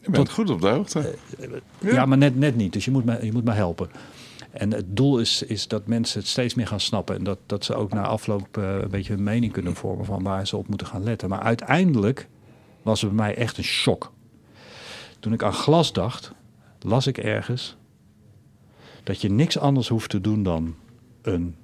Je 0.00 0.10
bent 0.10 0.30
goed 0.30 0.50
op 0.50 0.60
de 0.60 0.68
hoogte. 0.68 1.14
ja. 1.80 1.90
ja, 1.90 2.06
maar 2.06 2.18
net, 2.18 2.36
net 2.36 2.56
niet. 2.56 2.72
Dus 2.72 2.84
je 2.84 2.90
moet 2.90 3.04
me, 3.04 3.24
je 3.24 3.32
moet 3.32 3.44
me 3.44 3.52
helpen. 3.52 3.90
En 4.50 4.72
het 4.72 4.96
doel 4.96 5.18
is, 5.18 5.42
is 5.42 5.68
dat 5.68 5.86
mensen 5.86 6.20
het 6.20 6.28
steeds 6.28 6.54
meer 6.54 6.66
gaan 6.66 6.80
snappen. 6.80 7.16
En 7.16 7.24
dat, 7.24 7.38
dat 7.46 7.64
ze 7.64 7.74
ook 7.74 7.92
na 7.92 8.02
afloop 8.02 8.56
uh, 8.56 8.78
een 8.80 8.90
beetje 8.90 9.12
een 9.12 9.22
mening 9.22 9.52
kunnen 9.52 9.74
vormen 9.74 10.04
van 10.04 10.22
waar 10.22 10.46
ze 10.46 10.56
op 10.56 10.68
moeten 10.68 10.86
gaan 10.86 11.04
letten. 11.04 11.28
Maar 11.28 11.40
uiteindelijk 11.40 12.28
was 12.82 13.00
het 13.00 13.10
bij 13.10 13.26
mij 13.26 13.36
echt 13.36 13.58
een 13.58 13.64
shock. 13.64 14.12
Toen 15.20 15.32
ik 15.32 15.42
aan 15.42 15.52
glas 15.52 15.92
dacht, 15.92 16.32
las 16.80 17.06
ik 17.06 17.18
ergens 17.18 17.76
dat 19.02 19.20
je 19.20 19.30
niks 19.30 19.58
anders 19.58 19.88
hoeft 19.88 20.10
te 20.10 20.20
doen 20.20 20.42
dan 20.42 20.74
een 21.22 21.54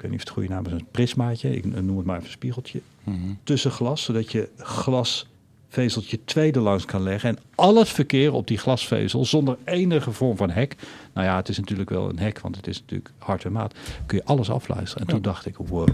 ik 0.00 0.06
weet 0.06 0.14
niet 0.14 0.28
of 0.28 0.34
het 0.34 0.38
goede 0.38 0.54
naam 0.54 0.66
is, 0.66 0.80
een 0.80 0.86
prismaatje, 0.90 1.56
ik 1.56 1.64
noem 1.82 1.96
het 1.96 2.06
maar 2.06 2.16
even 2.16 2.26
een 2.26 2.32
spiegeltje, 2.32 2.80
mm 3.04 3.14
-hmm. 3.22 3.38
tussen 3.42 3.70
glas, 3.70 4.02
zodat 4.02 4.32
je 4.32 4.48
glasvezeltje 4.56 6.24
tweede 6.24 6.60
langs 6.60 6.84
kan 6.84 7.02
leggen 7.02 7.28
en 7.28 7.38
al 7.54 7.76
het 7.76 7.88
verkeer 7.88 8.32
op 8.32 8.46
die 8.46 8.58
glasvezel 8.58 9.24
zonder 9.24 9.56
enige 9.64 10.12
vorm 10.12 10.36
van 10.36 10.50
hek, 10.50 10.76
nou 11.14 11.26
ja, 11.26 11.36
het 11.36 11.48
is 11.48 11.58
natuurlijk 11.58 11.90
wel 11.90 12.08
een 12.08 12.18
hek, 12.18 12.40
want 12.40 12.56
het 12.56 12.66
is 12.66 12.80
natuurlijk 12.80 13.10
hard 13.18 13.44
en 13.44 13.52
maat, 13.52 13.74
kun 14.06 14.18
je 14.18 14.24
alles 14.24 14.50
afluisteren. 14.50 15.06
En 15.06 15.12
toen 15.12 15.22
dacht 15.22 15.46
ik, 15.46 15.56
wow. 15.56 15.88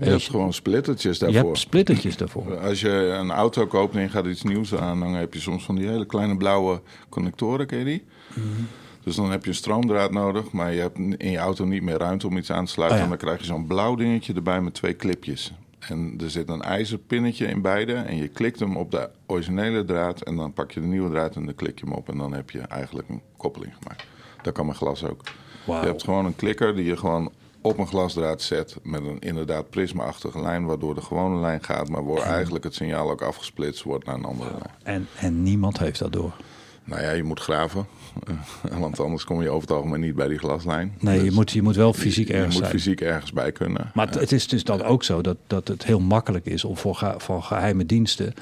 Je 0.00 0.04
hebt 0.04 0.30
gewoon 0.30 0.52
splittertjes 0.52 1.18
daarvoor. 1.18 1.40
Je 1.40 1.46
hebt 1.46 1.58
splittertjes 1.58 2.16
daarvoor. 2.16 2.58
Als 2.68 2.80
je 2.80 2.90
een 2.90 3.30
auto 3.30 3.66
koopt 3.66 3.94
en 3.94 4.00
je 4.00 4.08
gaat 4.08 4.26
iets 4.26 4.42
nieuws 4.42 4.74
aan, 4.74 5.00
dan 5.00 5.14
heb 5.14 5.34
je 5.34 5.40
soms 5.40 5.64
van 5.64 5.76
die 5.76 5.88
hele 5.88 6.06
kleine 6.06 6.36
blauwe 6.36 6.80
connectoren, 7.08 7.66
ken 7.66 7.78
je 7.78 7.84
die? 7.84 8.04
Mm 8.34 8.66
dus 9.06 9.16
dan 9.16 9.30
heb 9.30 9.42
je 9.42 9.48
een 9.48 9.54
stroomdraad 9.54 10.10
nodig, 10.10 10.52
maar 10.52 10.72
je 10.72 10.80
hebt 10.80 10.98
in 10.98 11.30
je 11.30 11.38
auto 11.38 11.64
niet 11.64 11.82
meer 11.82 11.98
ruimte 11.98 12.26
om 12.26 12.36
iets 12.36 12.50
aan 12.50 12.64
te 12.64 12.70
sluiten. 12.70 12.98
Oh 12.98 13.04
en 13.04 13.08
dan 13.08 13.18
krijg 13.18 13.38
je 13.38 13.44
zo'n 13.44 13.66
blauw 13.66 13.94
dingetje 13.94 14.34
erbij 14.34 14.60
met 14.60 14.74
twee 14.74 14.96
clipjes. 14.96 15.52
En 15.78 16.14
er 16.22 16.30
zit 16.30 16.48
een 16.48 16.62
ijzerpinnetje 16.62 17.46
in 17.46 17.62
beide. 17.62 17.92
En 17.94 18.16
je 18.16 18.28
klikt 18.28 18.60
hem 18.60 18.76
op 18.76 18.90
de 18.90 19.10
originele 19.26 19.84
draad. 19.84 20.22
En 20.22 20.36
dan 20.36 20.52
pak 20.52 20.70
je 20.70 20.80
de 20.80 20.86
nieuwe 20.86 21.10
draad 21.10 21.36
en 21.36 21.44
dan 21.44 21.54
klik 21.54 21.78
je 21.78 21.84
hem 21.84 21.94
op. 21.94 22.08
En 22.08 22.18
dan 22.18 22.32
heb 22.32 22.50
je 22.50 22.60
eigenlijk 22.60 23.08
een 23.08 23.22
koppeling 23.36 23.72
gemaakt. 23.80 24.04
Dat 24.42 24.54
kan 24.54 24.66
met 24.66 24.76
glas 24.76 25.04
ook. 25.04 25.22
Je 25.66 25.72
hebt 25.72 26.04
gewoon 26.04 26.24
een 26.24 26.36
klikker 26.36 26.76
die 26.76 26.84
je 26.84 26.96
gewoon 26.96 27.32
op 27.60 27.78
een 27.78 27.86
glasdraad 27.86 28.42
zet. 28.42 28.76
Met 28.82 29.00
een 29.00 29.18
inderdaad 29.18 29.70
prismaachtige 29.70 30.40
lijn. 30.40 30.64
Waardoor 30.64 30.94
de 30.94 31.02
gewone 31.02 31.40
lijn 31.40 31.64
gaat. 31.64 31.88
Maar 31.88 32.06
waar 32.06 32.22
eigenlijk 32.22 32.64
het 32.64 32.74
signaal 32.74 33.10
ook 33.10 33.22
afgesplitst 33.22 33.82
wordt 33.82 34.04
naar 34.04 34.14
een 34.14 34.24
andere 34.24 34.50
lijn. 34.50 34.74
En, 34.82 35.08
en 35.18 35.42
niemand 35.42 35.78
heeft 35.78 35.98
dat 35.98 36.12
door. 36.12 36.36
Nou 36.84 37.02
ja, 37.02 37.10
je 37.10 37.24
moet 37.24 37.40
graven. 37.40 37.86
Want 38.80 39.00
anders 39.00 39.24
kom 39.24 39.42
je 39.42 39.48
over 39.48 39.68
het 39.68 39.76
algemeen 39.76 40.00
niet 40.00 40.14
bij 40.14 40.28
die 40.28 40.38
glaslijn. 40.38 40.94
Nee, 40.98 41.18
je, 41.18 41.24
dus 41.24 41.34
moet, 41.34 41.50
je 41.50 41.62
moet 41.62 41.76
wel 41.76 41.92
fysiek 41.92 42.28
ergens 42.28 42.54
Je 42.54 42.60
moet 42.60 42.70
fysiek 42.70 43.00
ergens 43.00 43.32
bij 43.32 43.52
kunnen. 43.52 43.90
Maar 43.94 44.08
het 44.10 44.32
is 44.32 44.48
dus 44.48 44.64
dan 44.64 44.82
ook 44.82 45.04
zo 45.04 45.22
dat, 45.22 45.36
dat 45.46 45.68
het 45.68 45.84
heel 45.84 46.00
makkelijk 46.00 46.46
is 46.46 46.64
om 46.64 46.76
voor, 46.76 47.14
voor 47.18 47.42
geheime 47.42 47.86
diensten... 47.86 48.34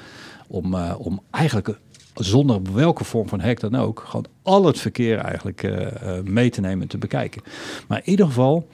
om, 0.47 0.73
uh, 0.73 0.93
om 0.97 1.21
eigenlijk 1.31 1.77
zonder 2.13 2.61
welke 2.73 3.03
vorm 3.03 3.27
van 3.27 3.39
hack 3.39 3.59
dan 3.59 3.75
ook... 3.75 4.03
gewoon 4.07 4.25
al 4.41 4.65
het 4.65 4.79
verkeer 4.79 5.17
eigenlijk 5.17 5.63
uh, 5.63 5.71
uh, 5.71 5.87
mee 6.23 6.49
te 6.49 6.61
nemen 6.61 6.81
en 6.81 6.87
te 6.87 6.97
bekijken. 6.97 7.41
Maar 7.87 7.97
in 8.03 8.09
ieder 8.09 8.25
geval 8.25 8.67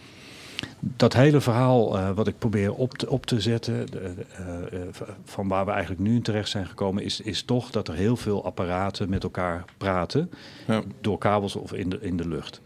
dat 0.84 1.14
hele 1.14 1.42
verhaal 1.42 1.98
uh, 1.98 2.10
wat 2.12 2.28
ik 2.28 2.38
probeer 2.38 2.74
op 2.74 2.94
te, 2.98 3.10
op 3.10 3.26
te 3.26 3.42
zetten, 3.42 3.92
de, 3.92 4.14
uh, 4.74 4.88
van 5.24 5.48
waar 5.48 5.66
we 5.66 5.72
eigenlijk 5.72 6.02
nu 6.02 6.16
in 6.16 6.22
terecht 6.22 6.50
zijn 6.50 6.66
gekomen, 6.66 7.04
is, 7.04 7.22
is 7.22 7.44
toch 7.44 7.72
dat 7.72 7.88
er 7.88 7.94
heel 7.94 8.16
veel 8.16 8.46
apparaten 8.46 9.10
met 9.10 9.24
elkaar 9.24 9.66
praten, 9.78 10.32
ja. 10.68 10.84
door 11.02 11.18
kabels 11.18 11.56
of 11.56 11.74
in 11.74 11.90
de, 11.90 11.98
in 12.02 12.18
de 12.18 12.28
lucht. 12.28 12.62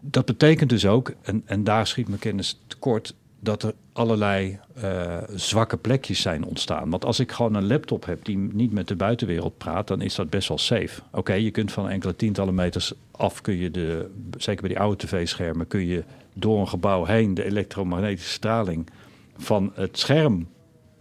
Dat 0.00 0.24
betekent 0.24 0.70
dus 0.70 0.86
ook, 0.86 1.12
en, 1.22 1.42
en 1.44 1.64
daar 1.64 1.86
schiet 1.86 2.08
mijn 2.08 2.20
kennis 2.20 2.60
tekort, 2.66 3.14
dat 3.44 3.62
er 3.62 3.74
allerlei 3.92 4.58
uh, 4.84 5.16
zwakke 5.34 5.76
plekjes 5.76 6.20
zijn 6.20 6.44
ontstaan. 6.44 6.90
Want 6.90 7.04
als 7.04 7.20
ik 7.20 7.32
gewoon 7.32 7.54
een 7.54 7.66
laptop 7.66 8.06
heb 8.06 8.24
die 8.24 8.38
niet 8.38 8.72
met 8.72 8.88
de 8.88 8.96
buitenwereld 8.96 9.58
praat, 9.58 9.88
dan 9.88 10.00
is 10.00 10.14
dat 10.14 10.30
best 10.30 10.48
wel 10.48 10.58
safe. 10.58 11.00
Oké, 11.12 11.32
je 11.32 11.50
kunt 11.50 11.72
van 11.72 11.88
enkele 11.88 12.16
tientallen 12.16 12.54
meters 12.54 12.92
af, 13.10 13.40
kun 13.40 13.56
je 13.56 13.70
de, 13.70 14.10
zeker 14.38 14.60
bij 14.60 14.70
die 14.70 14.80
oude 14.80 15.06
tv-schermen, 15.06 15.66
kun 15.66 15.86
je 15.86 16.04
door 16.32 16.60
een 16.60 16.68
gebouw 16.68 17.04
heen 17.04 17.34
de 17.34 17.44
elektromagnetische 17.44 18.32
straling 18.32 18.90
van 19.36 19.72
het 19.74 19.98
scherm. 19.98 20.48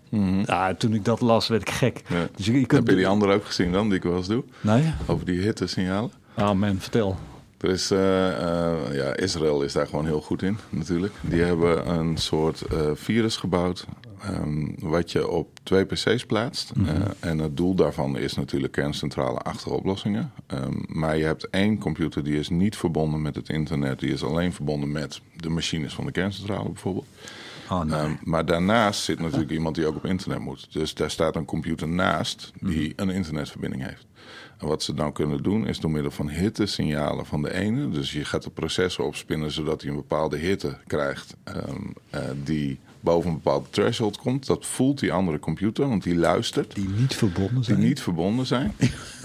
Mm 0.09 0.43
ja, 0.45 0.73
toen 0.73 0.93
ik 0.93 1.05
dat 1.05 1.21
las, 1.21 1.47
werd 1.47 1.61
ik 1.61 1.69
gek. 1.69 2.01
Dus 2.35 2.45
je, 2.45 2.51
kunt... 2.51 2.71
Heb 2.71 2.87
je 2.87 2.95
die 2.95 3.07
andere 3.07 3.33
ook 3.33 3.45
gezien 3.45 3.71
dan, 3.71 3.87
die 3.87 3.97
ik 3.97 4.03
wel 4.03 4.17
eens 4.17 4.27
doe? 4.27 4.43
Nee. 4.61 4.93
Over 5.07 5.25
die 5.25 5.41
hitte-signalen? 5.41 6.11
Ah 6.33 6.53
man, 6.53 6.77
vertel. 6.79 7.17
Er 7.63 7.69
is, 7.69 7.91
uh, 7.91 7.99
uh, 7.99 8.73
ja, 8.91 9.15
Israël 9.15 9.61
is 9.61 9.73
daar 9.73 9.87
gewoon 9.87 10.05
heel 10.05 10.21
goed 10.21 10.41
in, 10.41 10.57
natuurlijk. 10.69 11.13
Die 11.21 11.41
hebben 11.41 11.89
een 11.89 12.17
soort 12.17 12.63
uh, 12.73 12.79
virus 12.93 13.35
gebouwd. 13.35 13.85
Um, 14.29 14.75
wat 14.79 15.11
je 15.11 15.27
op 15.27 15.59
twee 15.63 15.85
PC's 15.85 16.25
plaatst. 16.25 16.75
Mm 16.75 16.85
-hmm. 16.85 17.03
en 17.19 17.39
het 17.39 17.57
doel 17.57 17.75
daarvan 17.75 18.17
is 18.17 18.33
natuurlijk 18.33 18.73
kerncentrale-achtige 18.73 19.75
oplossingen. 19.75 20.31
Um, 20.47 20.83
maar 20.87 21.17
je 21.17 21.23
hebt 21.23 21.49
één 21.49 21.77
computer 21.77 22.23
die 22.23 22.39
is 22.39 22.49
niet 22.49 22.75
verbonden 22.75 23.21
met 23.21 23.35
het 23.35 23.49
internet. 23.49 23.99
Die 23.99 24.11
is 24.11 24.23
alleen 24.23 24.53
verbonden 24.53 24.91
met 24.91 25.21
de 25.35 25.49
machines 25.49 25.93
van 25.93 26.05
de 26.05 26.11
kerncentrale 26.11 26.69
bijvoorbeeld. 26.69 27.05
Oh, 27.69 27.81
nee. 27.81 27.99
Ehm, 27.99 28.11
maar 28.23 28.45
daarnaast 28.45 29.03
zit 29.03 29.19
natuurlijk 29.19 29.51
iemand 29.51 29.75
die 29.75 29.87
ook 29.87 29.95
op 29.95 30.05
internet 30.05 30.39
moet. 30.39 30.67
Dus 30.73 30.93
daar 30.93 31.11
staat 31.11 31.35
een 31.35 31.45
computer 31.45 31.87
naast 31.87 32.51
die 32.59 32.93
een 32.95 33.09
internetverbinding 33.09 33.83
heeft. 33.83 34.05
En 34.63 34.69
wat 34.69 34.83
ze 34.83 34.93
dan 34.93 35.13
kunnen 35.13 35.43
doen 35.43 35.67
is 35.67 35.79
door 35.79 35.91
middel 35.91 36.11
van 36.11 36.29
hittesignalen 36.29 37.25
van 37.25 37.41
de 37.41 37.53
ene. 37.53 37.89
Dus 37.89 38.11
je 38.11 38.25
gaat 38.25 38.43
de 38.43 38.49
processor 38.49 39.05
opspinnen 39.05 39.51
zodat 39.51 39.81
hij 39.81 39.89
een 39.89 39.95
bepaalde 39.95 40.37
hitte 40.37 40.77
krijgt 40.87 41.35
ehm, 41.43 41.81
eh, 42.09 42.21
die 42.43 42.79
boven 42.99 43.29
een 43.29 43.35
bepaalde 43.35 43.69
threshold 43.69 44.17
komt. 44.17 44.45
Dat 44.45 44.65
voelt 44.65 44.99
die 44.99 45.11
andere 45.13 45.39
computer, 45.39 45.87
want 45.87 46.03
die 46.03 46.15
luistert. 46.15 46.75
Die 46.75 46.89
niet 46.89 47.15
verbonden 47.15 47.63
zijn. 47.63 47.79
Die 47.79 47.87
niet 47.87 48.01
verbonden 48.01 48.45
zijn. 48.45 48.73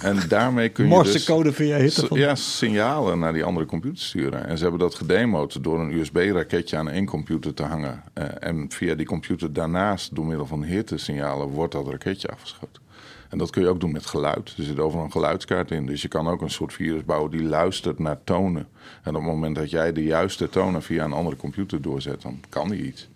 en 0.01 0.19
daarmee 0.29 0.69
kun 0.69 0.85
je 0.85 0.91
dus... 0.91 0.99
Morsecode 0.99 1.53
via 1.53 1.77
hitte 1.77 2.07
van... 2.07 2.19
Ja, 2.19 2.35
signalen 2.35 3.19
naar 3.19 3.33
die 3.33 3.45
andere 3.45 3.67
computer 3.67 4.05
sturen. 4.05 4.47
En 4.47 4.57
ze 4.57 4.63
hebben 4.63 4.81
dat 4.81 4.95
gedemoed 4.95 5.65
door 5.65 5.81
een 5.81 5.93
USB-raketje 5.93 6.77
aan 6.77 6.89
één 6.89 7.07
computer 7.07 7.55
te 7.55 7.63
hangen. 7.63 8.03
Eh, 8.13 8.25
en 8.41 8.67
via 8.71 8.95
die 8.95 9.07
computer 9.07 9.53
daarnaast, 9.53 10.15
door 10.15 10.27
middel 10.27 10.47
van 10.47 10.63
hittesignalen, 10.63 11.49
wordt 11.49 11.73
dat 11.73 11.89
raketje 11.89 12.29
afgeschoten. 12.29 12.88
En 13.29 13.39
dat 13.39 13.51
kun 13.51 13.63
je 13.63 13.69
ook 13.69 13.81
doen 13.81 13.93
met 13.93 14.07
geluid. 14.07 14.55
Er 14.57 14.65
zit 14.65 14.79
overal 14.79 15.05
een 15.05 15.13
geluidskaart 15.13 15.71
in. 15.71 15.87
Dus 15.87 16.03
je 16.03 16.09
kan 16.09 16.29
ook 16.29 16.41
een 16.41 16.51
soort 16.51 16.73
virus 16.73 17.05
bouwen 17.05 17.31
die 17.31 17.43
luistert 17.43 17.99
naar 17.99 18.25
tonen. 18.25 18.69
En 19.03 19.15
op 19.17 19.23
het 19.23 19.31
moment 19.31 19.57
dat 19.57 19.71
jij 19.71 19.93
de 19.93 20.05
juiste 20.05 20.49
tonen 20.49 20.83
via 20.83 21.05
een 21.05 21.13
andere 21.13 21.37
computer 21.37 21.83
doorzet, 21.83 22.23
dan 22.23 22.41
kan 22.49 22.69
die 22.69 22.83
iets. 22.83 23.09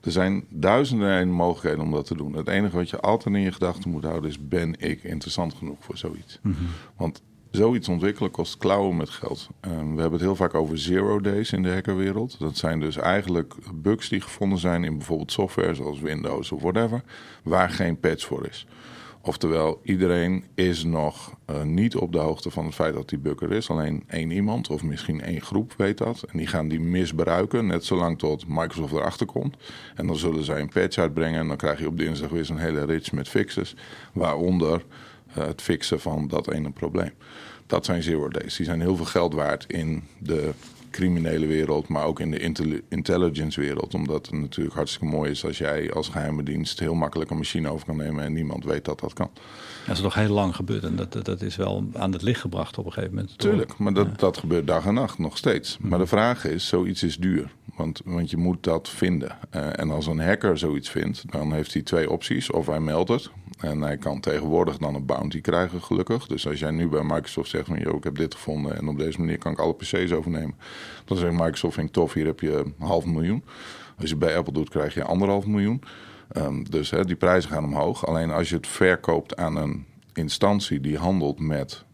Er 0.00 0.12
zijn 0.12 0.44
duizenden 0.48 1.10
en 1.10 1.28
mogelijkheden 1.28 1.80
om 1.80 1.90
dat 1.90 2.06
te 2.06 2.16
doen. 2.16 2.32
Het 2.32 2.48
enige 2.48 2.76
wat 2.76 2.90
je 2.90 3.00
altijd 3.00 3.34
in 3.34 3.40
je 3.40 3.52
gedachten 3.52 3.90
moet 3.90 4.04
houden 4.04 4.30
is: 4.30 4.48
ben 4.48 4.74
ik 4.78 5.02
interessant 5.02 5.54
genoeg 5.54 5.76
voor 5.80 5.96
zoiets? 5.96 6.38
Want 6.96 7.22
zoiets 7.50 7.88
ontwikkelen 7.88 8.30
kost 8.30 8.58
klauwen 8.58 8.96
met 8.96 9.10
geld. 9.10 9.48
Um, 9.60 9.94
we 9.94 10.00
hebben 10.00 10.12
het 10.12 10.20
heel 10.20 10.36
vaak 10.36 10.54
over 10.54 10.78
zero 10.78 11.20
days 11.20 11.52
in 11.52 11.62
de 11.62 11.72
hackerwereld. 11.72 12.38
Dat 12.38 12.56
zijn 12.56 12.80
dus 12.80 12.96
eigenlijk 12.96 13.54
bugs 13.74 14.08
die 14.08 14.20
gevonden 14.20 14.58
zijn 14.58 14.84
in 14.84 14.96
bijvoorbeeld 14.96 15.32
software 15.32 15.74
zoals 15.74 16.00
Windows 16.00 16.52
of 16.52 16.62
whatever, 16.62 17.02
waar 17.42 17.70
geen 17.70 18.00
patch 18.00 18.24
voor 18.24 18.46
is. 18.46 18.66
Oftewel, 19.26 19.80
iedereen 19.82 20.44
is 20.54 20.84
nog 20.84 21.34
uh, 21.50 21.62
niet 21.62 21.96
op 21.96 22.12
de 22.12 22.18
hoogte 22.18 22.50
van 22.50 22.64
het 22.64 22.74
feit 22.74 22.94
dat 22.94 23.08
die 23.08 23.18
bug 23.18 23.40
er 23.40 23.52
is. 23.52 23.70
Alleen 23.70 24.04
één 24.06 24.30
iemand 24.30 24.70
of 24.70 24.82
misschien 24.82 25.20
één 25.20 25.40
groep 25.40 25.74
weet 25.76 25.98
dat. 25.98 26.22
En 26.22 26.38
die 26.38 26.46
gaan 26.46 26.68
die 26.68 26.80
misbruiken, 26.80 27.66
net 27.66 27.84
zolang 27.84 28.18
tot 28.18 28.48
Microsoft 28.48 28.92
erachter 28.92 29.26
komt. 29.26 29.56
En 29.94 30.06
dan 30.06 30.16
zullen 30.16 30.44
zij 30.44 30.60
een 30.60 30.68
patch 30.68 30.98
uitbrengen. 30.98 31.40
En 31.40 31.48
dan 31.48 31.56
krijg 31.56 31.78
je 31.78 31.86
op 31.86 31.98
dinsdag 31.98 32.30
weer 32.30 32.44
zo'n 32.44 32.58
hele 32.58 32.84
rits 32.84 33.10
met 33.10 33.28
fixes. 33.28 33.76
Waaronder 34.12 34.84
uh, 35.38 35.44
het 35.44 35.62
fixen 35.62 36.00
van 36.00 36.28
dat 36.28 36.50
ene 36.50 36.70
probleem. 36.70 37.12
Dat 37.66 37.84
zijn 37.84 38.02
zero 38.02 38.28
days. 38.28 38.56
Die 38.56 38.66
zijn 38.66 38.80
heel 38.80 38.96
veel 38.96 39.04
geld 39.04 39.34
waard 39.34 39.64
in 39.68 40.02
de 40.18 40.52
criminele 40.94 41.46
wereld, 41.46 41.88
maar 41.88 42.04
ook 42.04 42.20
in 42.20 42.30
de 42.30 42.82
intelligence 42.88 43.60
wereld. 43.60 43.94
Omdat 43.94 44.26
het 44.26 44.40
natuurlijk 44.40 44.76
hartstikke 44.76 45.14
mooi 45.14 45.30
is 45.30 45.44
als 45.44 45.58
jij 45.58 45.92
als 45.92 46.08
geheime 46.08 46.42
dienst 46.42 46.78
heel 46.78 46.94
makkelijk 46.94 47.30
een 47.30 47.36
machine 47.36 47.68
over 47.68 47.86
kan 47.86 47.96
nemen 47.96 48.24
en 48.24 48.32
niemand 48.32 48.64
weet 48.64 48.84
dat 48.84 49.00
dat 49.00 49.12
kan. 49.12 49.30
Dat 49.86 49.96
is 49.96 50.02
nog 50.02 50.14
heel 50.14 50.34
lang 50.34 50.56
gebeurd 50.56 50.84
en 50.84 50.96
dat, 50.96 51.24
dat 51.24 51.42
is 51.42 51.56
wel 51.56 51.84
aan 51.92 52.12
het 52.12 52.22
licht 52.22 52.40
gebracht 52.40 52.78
op 52.78 52.86
een 52.86 52.92
gegeven 52.92 53.14
moment. 53.14 53.38
Tuurlijk, 53.38 53.78
maar 53.78 53.92
dat, 53.92 54.18
dat 54.18 54.36
gebeurt 54.36 54.66
dag 54.66 54.86
en 54.86 54.94
nacht 54.94 55.18
nog 55.18 55.36
steeds. 55.36 55.76
Maar 55.80 55.98
de 55.98 56.06
vraag 56.06 56.44
is, 56.44 56.68
zoiets 56.68 57.02
is 57.02 57.16
duur. 57.16 57.52
Want, 57.76 58.00
want 58.04 58.30
je 58.30 58.36
moet 58.36 58.62
dat 58.62 58.88
vinden. 58.88 59.38
Uh, 59.54 59.78
en 59.78 59.90
als 59.90 60.06
een 60.06 60.20
hacker 60.20 60.58
zoiets 60.58 60.90
vindt, 60.90 61.32
dan 61.32 61.52
heeft 61.52 61.72
hij 61.72 61.82
twee 61.82 62.10
opties. 62.10 62.50
Of 62.50 62.66
hij 62.66 62.80
meldt 62.80 63.08
het. 63.08 63.30
En 63.64 63.80
hij 63.80 63.96
kan 63.96 64.20
tegenwoordig 64.20 64.78
dan 64.78 64.94
een 64.94 65.06
bounty 65.06 65.40
krijgen, 65.40 65.82
gelukkig. 65.82 66.26
Dus 66.26 66.46
als 66.48 66.58
jij 66.58 66.70
nu 66.70 66.88
bij 66.88 67.02
Microsoft 67.02 67.50
zegt 67.50 67.66
van... 67.66 67.78
Yo, 67.78 67.96
ik 67.96 68.04
heb 68.04 68.16
dit 68.16 68.34
gevonden 68.34 68.76
en 68.76 68.88
op 68.88 68.98
deze 68.98 69.18
manier 69.18 69.38
kan 69.38 69.52
ik 69.52 69.58
alle 69.58 69.74
PC's 69.74 70.12
overnemen. 70.12 70.54
Dan 71.04 71.16
zegt 71.16 71.32
Microsoft, 71.32 71.74
vind 71.74 71.86
ik 71.86 71.92
tof, 71.92 72.12
hier 72.12 72.26
heb 72.26 72.40
je 72.40 72.56
een 72.56 72.74
half 72.78 73.04
miljoen. 73.04 73.44
Als 74.00 74.10
je 74.10 74.16
bij 74.16 74.36
Apple 74.36 74.52
doet, 74.52 74.68
krijg 74.68 74.94
je 74.94 75.04
anderhalf 75.04 75.46
miljoen. 75.46 75.82
Um, 76.36 76.70
dus 76.70 76.90
hè, 76.90 77.04
die 77.04 77.16
prijzen 77.16 77.50
gaan 77.50 77.64
omhoog. 77.64 78.06
Alleen 78.06 78.30
als 78.30 78.48
je 78.48 78.56
het 78.56 78.66
verkoopt 78.66 79.36
aan 79.36 79.56
een 79.56 79.84
instantie 80.12 80.80
die 80.80 80.98
handelt 80.98 81.40
met 81.40 81.84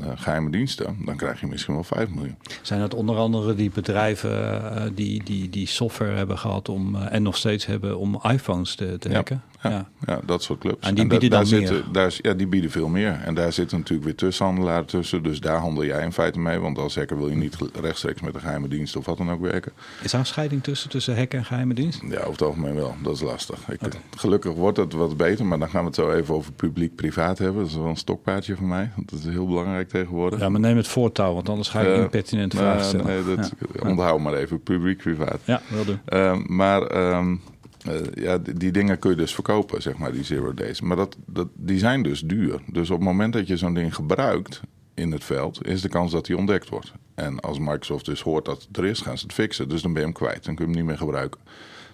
uh, 0.00 0.06
geheime 0.14 0.50
diensten, 0.50 0.96
dan 1.04 1.16
krijg 1.16 1.40
je 1.40 1.46
misschien 1.46 1.74
wel 1.74 1.84
5 1.84 2.08
miljoen. 2.08 2.36
Zijn 2.62 2.80
dat 2.80 2.94
onder 2.94 3.16
andere 3.16 3.54
die 3.54 3.70
bedrijven 3.70 4.62
uh, 4.62 4.82
die, 4.94 5.24
die, 5.24 5.48
die 5.48 5.66
software 5.66 6.16
hebben 6.16 6.38
gehad 6.38 6.68
om, 6.68 6.94
uh, 6.94 7.12
en 7.12 7.22
nog 7.22 7.36
steeds 7.36 7.66
hebben 7.66 7.98
om 7.98 8.20
iPhones 8.22 8.74
te, 8.74 8.98
te 8.98 9.12
hacken? 9.12 9.42
Ja, 9.44 9.49
ja. 9.62 9.88
ja, 10.06 10.20
dat 10.24 10.42
soort 10.42 10.58
clubs. 10.58 10.86
En 10.86 10.94
die 10.94 11.06
bieden 11.06 11.30
daar, 11.30 11.40
dan 11.40 11.50
daar 11.50 11.60
meer? 11.60 11.68
Zitten, 11.68 11.92
daar, 11.92 12.18
ja, 12.22 12.34
die 12.34 12.46
bieden 12.46 12.70
veel 12.70 12.88
meer. 12.88 13.20
En 13.24 13.34
daar 13.34 13.52
zitten 13.52 13.78
natuurlijk 13.78 14.04
weer 14.04 14.14
tussenhandelaren 14.16 14.86
tussen. 14.86 15.22
Dus 15.22 15.40
daar 15.40 15.58
handel 15.58 15.84
jij 15.84 16.02
in 16.02 16.12
feite 16.12 16.38
mee. 16.38 16.58
Want 16.58 16.78
als 16.78 16.94
hacker 16.94 17.16
wil 17.16 17.28
je 17.28 17.36
niet 17.36 17.56
rechtstreeks 17.80 18.20
met 18.20 18.34
een 18.34 18.40
geheime 18.40 18.68
dienst 18.68 18.96
of 18.96 19.06
wat 19.06 19.16
dan 19.16 19.30
ook 19.30 19.40
werken. 19.40 19.72
Is 20.02 20.10
daar 20.10 20.20
een 20.20 20.26
scheiding 20.26 20.62
tussen, 20.62 20.90
tussen 20.90 21.16
hacker 21.16 21.38
en 21.38 21.44
geheime 21.44 21.74
dienst? 21.74 22.02
Ja, 22.08 22.18
over 22.18 22.30
het 22.30 22.42
algemeen 22.42 22.74
wel. 22.74 22.94
Dat 23.02 23.14
is 23.14 23.20
lastig. 23.20 23.68
Ik, 23.68 23.82
okay. 23.86 24.00
Gelukkig 24.16 24.52
wordt 24.52 24.76
het 24.76 24.92
wat 24.92 25.16
beter. 25.16 25.46
Maar 25.46 25.58
dan 25.58 25.68
gaan 25.68 25.80
we 25.80 25.86
het 25.86 25.94
zo 25.94 26.12
even 26.12 26.34
over 26.34 26.52
publiek-privaat 26.52 27.38
hebben. 27.38 27.62
Dat 27.62 27.70
is 27.70 27.76
wel 27.76 27.86
een 27.86 27.96
stokpaardje 27.96 28.56
van 28.56 28.68
mij. 28.68 28.90
Want 28.96 29.10
dat 29.10 29.18
is 29.18 29.24
heel 29.24 29.46
belangrijk 29.46 29.88
tegenwoordig. 29.88 30.40
Ja, 30.40 30.48
maar 30.48 30.60
neem 30.60 30.76
het 30.76 30.88
voortouw. 30.88 31.34
Want 31.34 31.48
anders 31.48 31.68
ga 31.68 31.80
je 31.80 31.88
uh, 31.88 31.98
impertinente 31.98 32.56
nou, 32.56 32.68
vragen 32.68 32.84
stellen. 32.84 33.06
Nee, 33.26 33.36
dat, 33.36 33.52
ja. 33.82 33.88
Onthoud 33.88 34.20
maar 34.20 34.34
even. 34.34 34.62
Publiek-privaat. 34.62 35.40
Ja, 35.44 35.62
wil 35.68 35.84
doen. 35.84 36.00
Uh, 36.08 36.36
maar... 36.46 37.14
Um, 37.16 37.40
uh, 37.88 38.00
ja, 38.14 38.38
die, 38.38 38.54
die, 38.54 38.70
dingen 38.70 38.98
kun 38.98 39.10
je 39.10 39.16
dus 39.16 39.34
verkopen, 39.34 39.82
zeg 39.82 39.96
maar, 39.96 40.12
die 40.12 40.24
zero 40.24 40.54
days. 40.54 40.80
Maar 40.80 40.96
dat, 40.96 41.16
dat, 41.26 41.48
die 41.54 41.78
zijn 41.78 42.02
dus 42.02 42.20
duur. 42.20 42.60
Dus 42.66 42.90
op 42.90 42.96
het 42.96 43.06
moment 43.06 43.32
dat 43.32 43.46
je 43.46 43.56
zo'n 43.56 43.74
ding 43.74 43.94
gebruikt 43.94 44.60
in 44.94 45.12
het 45.12 45.24
veld, 45.24 45.66
is 45.66 45.80
de 45.80 45.88
kans 45.88 46.12
dat 46.12 46.26
die 46.26 46.36
ontdekt 46.36 46.68
wordt. 46.68 46.92
En 47.14 47.40
als 47.40 47.58
Microsoft 47.58 48.04
dus 48.04 48.22
hoort 48.22 48.44
dat 48.44 48.66
het 48.68 48.76
er 48.76 48.84
is, 48.84 49.00
gaan 49.00 49.18
ze 49.18 49.24
het 49.24 49.34
fixen. 49.34 49.68
Dus 49.68 49.82
dan 49.82 49.92
ben 49.92 50.02
je 50.02 50.08
hem 50.08 50.16
kwijt. 50.16 50.44
Dan 50.44 50.54
kun 50.54 50.64
je 50.64 50.70
hem 50.70 50.80
niet 50.80 50.88
meer 50.88 50.98
gebruiken. 50.98 51.40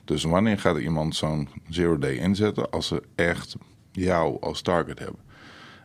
Dus 0.05 0.23
wanneer 0.23 0.59
gaat 0.59 0.79
iemand 0.79 1.17
zo'n 1.17 1.49
zero 1.69 1.99
day 1.99 2.15
inzetten? 2.15 2.71
Als 2.71 2.87
ze 2.87 3.03
echt 3.15 3.57
jou 3.93 4.41
als 4.41 4.63
target 4.63 4.99
hebben. 4.99 5.21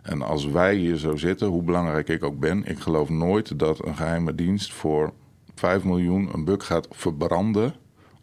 En 0.01 0.21
als 0.21 0.45
wij 0.45 0.75
hier 0.75 0.97
zo 0.97 1.15
zitten, 1.15 1.47
hoe 1.47 1.63
belangrijk 1.63 2.09
ik 2.09 2.23
ook 2.23 2.39
ben, 2.39 2.65
ik 2.65 2.79
geloof 2.79 3.09
nooit 3.09 3.59
dat 3.59 3.85
een 3.85 3.95
geheime 3.95 4.35
dienst 4.35 4.73
voor 4.73 5.13
5 5.55 5.83
miljoen 5.83 6.29
een 6.33 6.45
bug 6.45 6.65
gaat 6.65 6.87
verbranden 6.91 7.73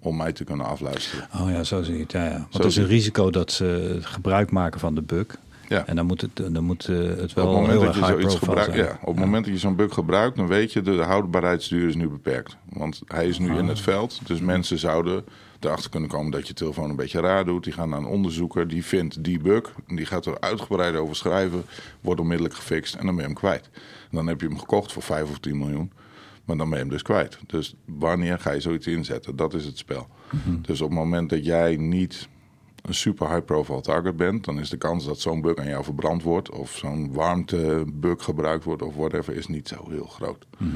om 0.01 0.17
mij 0.17 0.33
te 0.33 0.45
kunnen 0.45 0.67
afluisteren. 0.67 1.29
Oh 1.41 1.51
ja, 1.51 1.65
zo 1.65 1.83
zie 1.83 1.95
je 1.95 2.03
het. 2.03 2.13
Ja, 2.13 2.25
ja. 2.25 2.37
Want 2.51 2.55
er 2.55 2.65
is 2.65 2.77
een 2.77 2.87
risico 2.87 3.31
dat 3.31 3.53
ze 3.53 3.99
gebruik 4.01 4.51
maken 4.51 4.81
van 4.81 4.95
de 4.95 5.03
bug. 5.03 5.27
Ja. 5.69 5.87
En 5.87 5.97
dan 5.97 6.07
moet 6.07 6.21
het, 6.21 6.37
dan 6.37 6.65
moet 6.65 6.89
uh, 6.89 6.99
het 6.99 7.33
wel 7.33 7.47
op 7.47 7.51
het 7.51 7.61
moment 7.61 7.71
heel 7.71 7.81
dat 7.85 7.95
je 7.95 8.01
erg 8.01 8.11
zoiets 8.11 8.35
gebruikt, 8.35 8.75
ja, 8.75 8.99
op 9.01 9.15
het 9.15 9.25
moment 9.25 9.45
dat 9.45 9.55
je 9.55 9.61
zo'n 9.61 9.77
bug 9.77 9.95
gebruikt, 9.95 10.37
dan 10.37 10.47
weet 10.47 10.73
je 10.73 10.83
de, 10.83 10.97
de 10.97 11.03
houdbaarheidsduur 11.03 11.89
is 11.89 11.95
nu 11.95 12.09
beperkt. 12.09 12.57
Want 12.69 13.01
hij 13.07 13.29
is 13.29 13.39
nu 13.39 13.51
Ah. 13.51 13.59
in 13.59 13.69
het 13.69 13.81
veld, 13.81 14.21
dus 14.27 14.41
mensen 14.41 14.79
zouden 14.79 15.25
erachter 15.61 15.91
kunnen 15.91 16.09
komen 16.09 16.31
dat 16.31 16.49
je 16.49 16.55
telefoon 16.55 16.91
een 16.91 16.97
beetje 16.97 17.21
raar 17.21 17.45
doet. 17.45 17.65
Die 17.65 17.73
gaan 17.73 17.89
naar 17.89 17.99
een 17.99 18.07
onderzoeker, 18.07 18.69
die 18.69 18.85
vindt 18.85 19.25
die 19.25 19.39
bug, 19.41 19.73
die 19.87 20.07
gaat 20.07 20.27
er 20.27 20.41
uitgebreid 20.41 20.97
over 20.97 21.17
schrijven, 21.17 21.65
wordt 22.01 22.21
onmiddellijk 22.21 22.55
gefixt 22.57 22.95
en 22.95 23.07
dan 23.07 23.15
ben 23.15 23.25
je 23.25 23.31
hem 23.31 23.39
kwijt. 23.41 23.71
En 24.11 24.17
dan 24.17 24.27
heb 24.27 24.41
je 24.41 24.47
hem 24.47 24.59
gekocht 24.59 24.93
voor 24.93 25.03
5 25.03 25.31
of 25.31 25.39
10 25.39 25.59
miljoen. 25.59 25.93
Maar 26.49 26.57
dan 26.57 26.69
ben 26.69 26.79
je 26.79 26.85
hem 26.85 26.93
dus 26.93 27.03
kwijt. 27.03 27.39
Dus 27.47 27.75
wanneer 27.85 28.39
ga 28.39 28.51
je 28.53 28.61
zoiets 28.61 28.87
inzetten? 28.87 29.37
Dat 29.37 29.55
is 29.55 29.65
het 29.65 29.79
spel. 29.79 30.07
Mhm. 30.31 30.61
Dus 30.63 30.81
op 30.81 30.89
het 30.89 30.99
moment 30.99 31.31
dat 31.31 31.45
jij 31.45 31.77
niet 31.77 32.29
een 32.83 32.95
super 32.95 33.29
high 33.29 33.45
profile 33.45 33.81
target 33.81 34.17
bent, 34.17 34.45
dan 34.45 34.61
is 34.61 34.71
de 34.71 34.77
kans 34.77 35.05
dat 35.05 35.21
zo'n 35.21 35.41
bug 35.41 35.57
aan 35.57 35.69
jou 35.69 35.85
verbrand 35.85 36.23
wordt 36.23 36.51
of 36.51 36.77
zo'n 36.77 37.13
warmtebug 37.13 38.25
gebruikt 38.25 38.65
wordt 38.65 38.83
of 38.83 38.95
whatever, 38.95 39.35
is 39.35 39.47
niet 39.47 39.69
zo 39.69 39.87
heel 39.91 40.05
groot. 40.07 40.47
Mhm. 40.59 40.75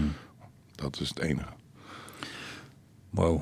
Dat 0.75 1.01
is 1.01 1.09
het 1.09 1.19
enige. 1.19 1.49
Wow. 3.11 3.41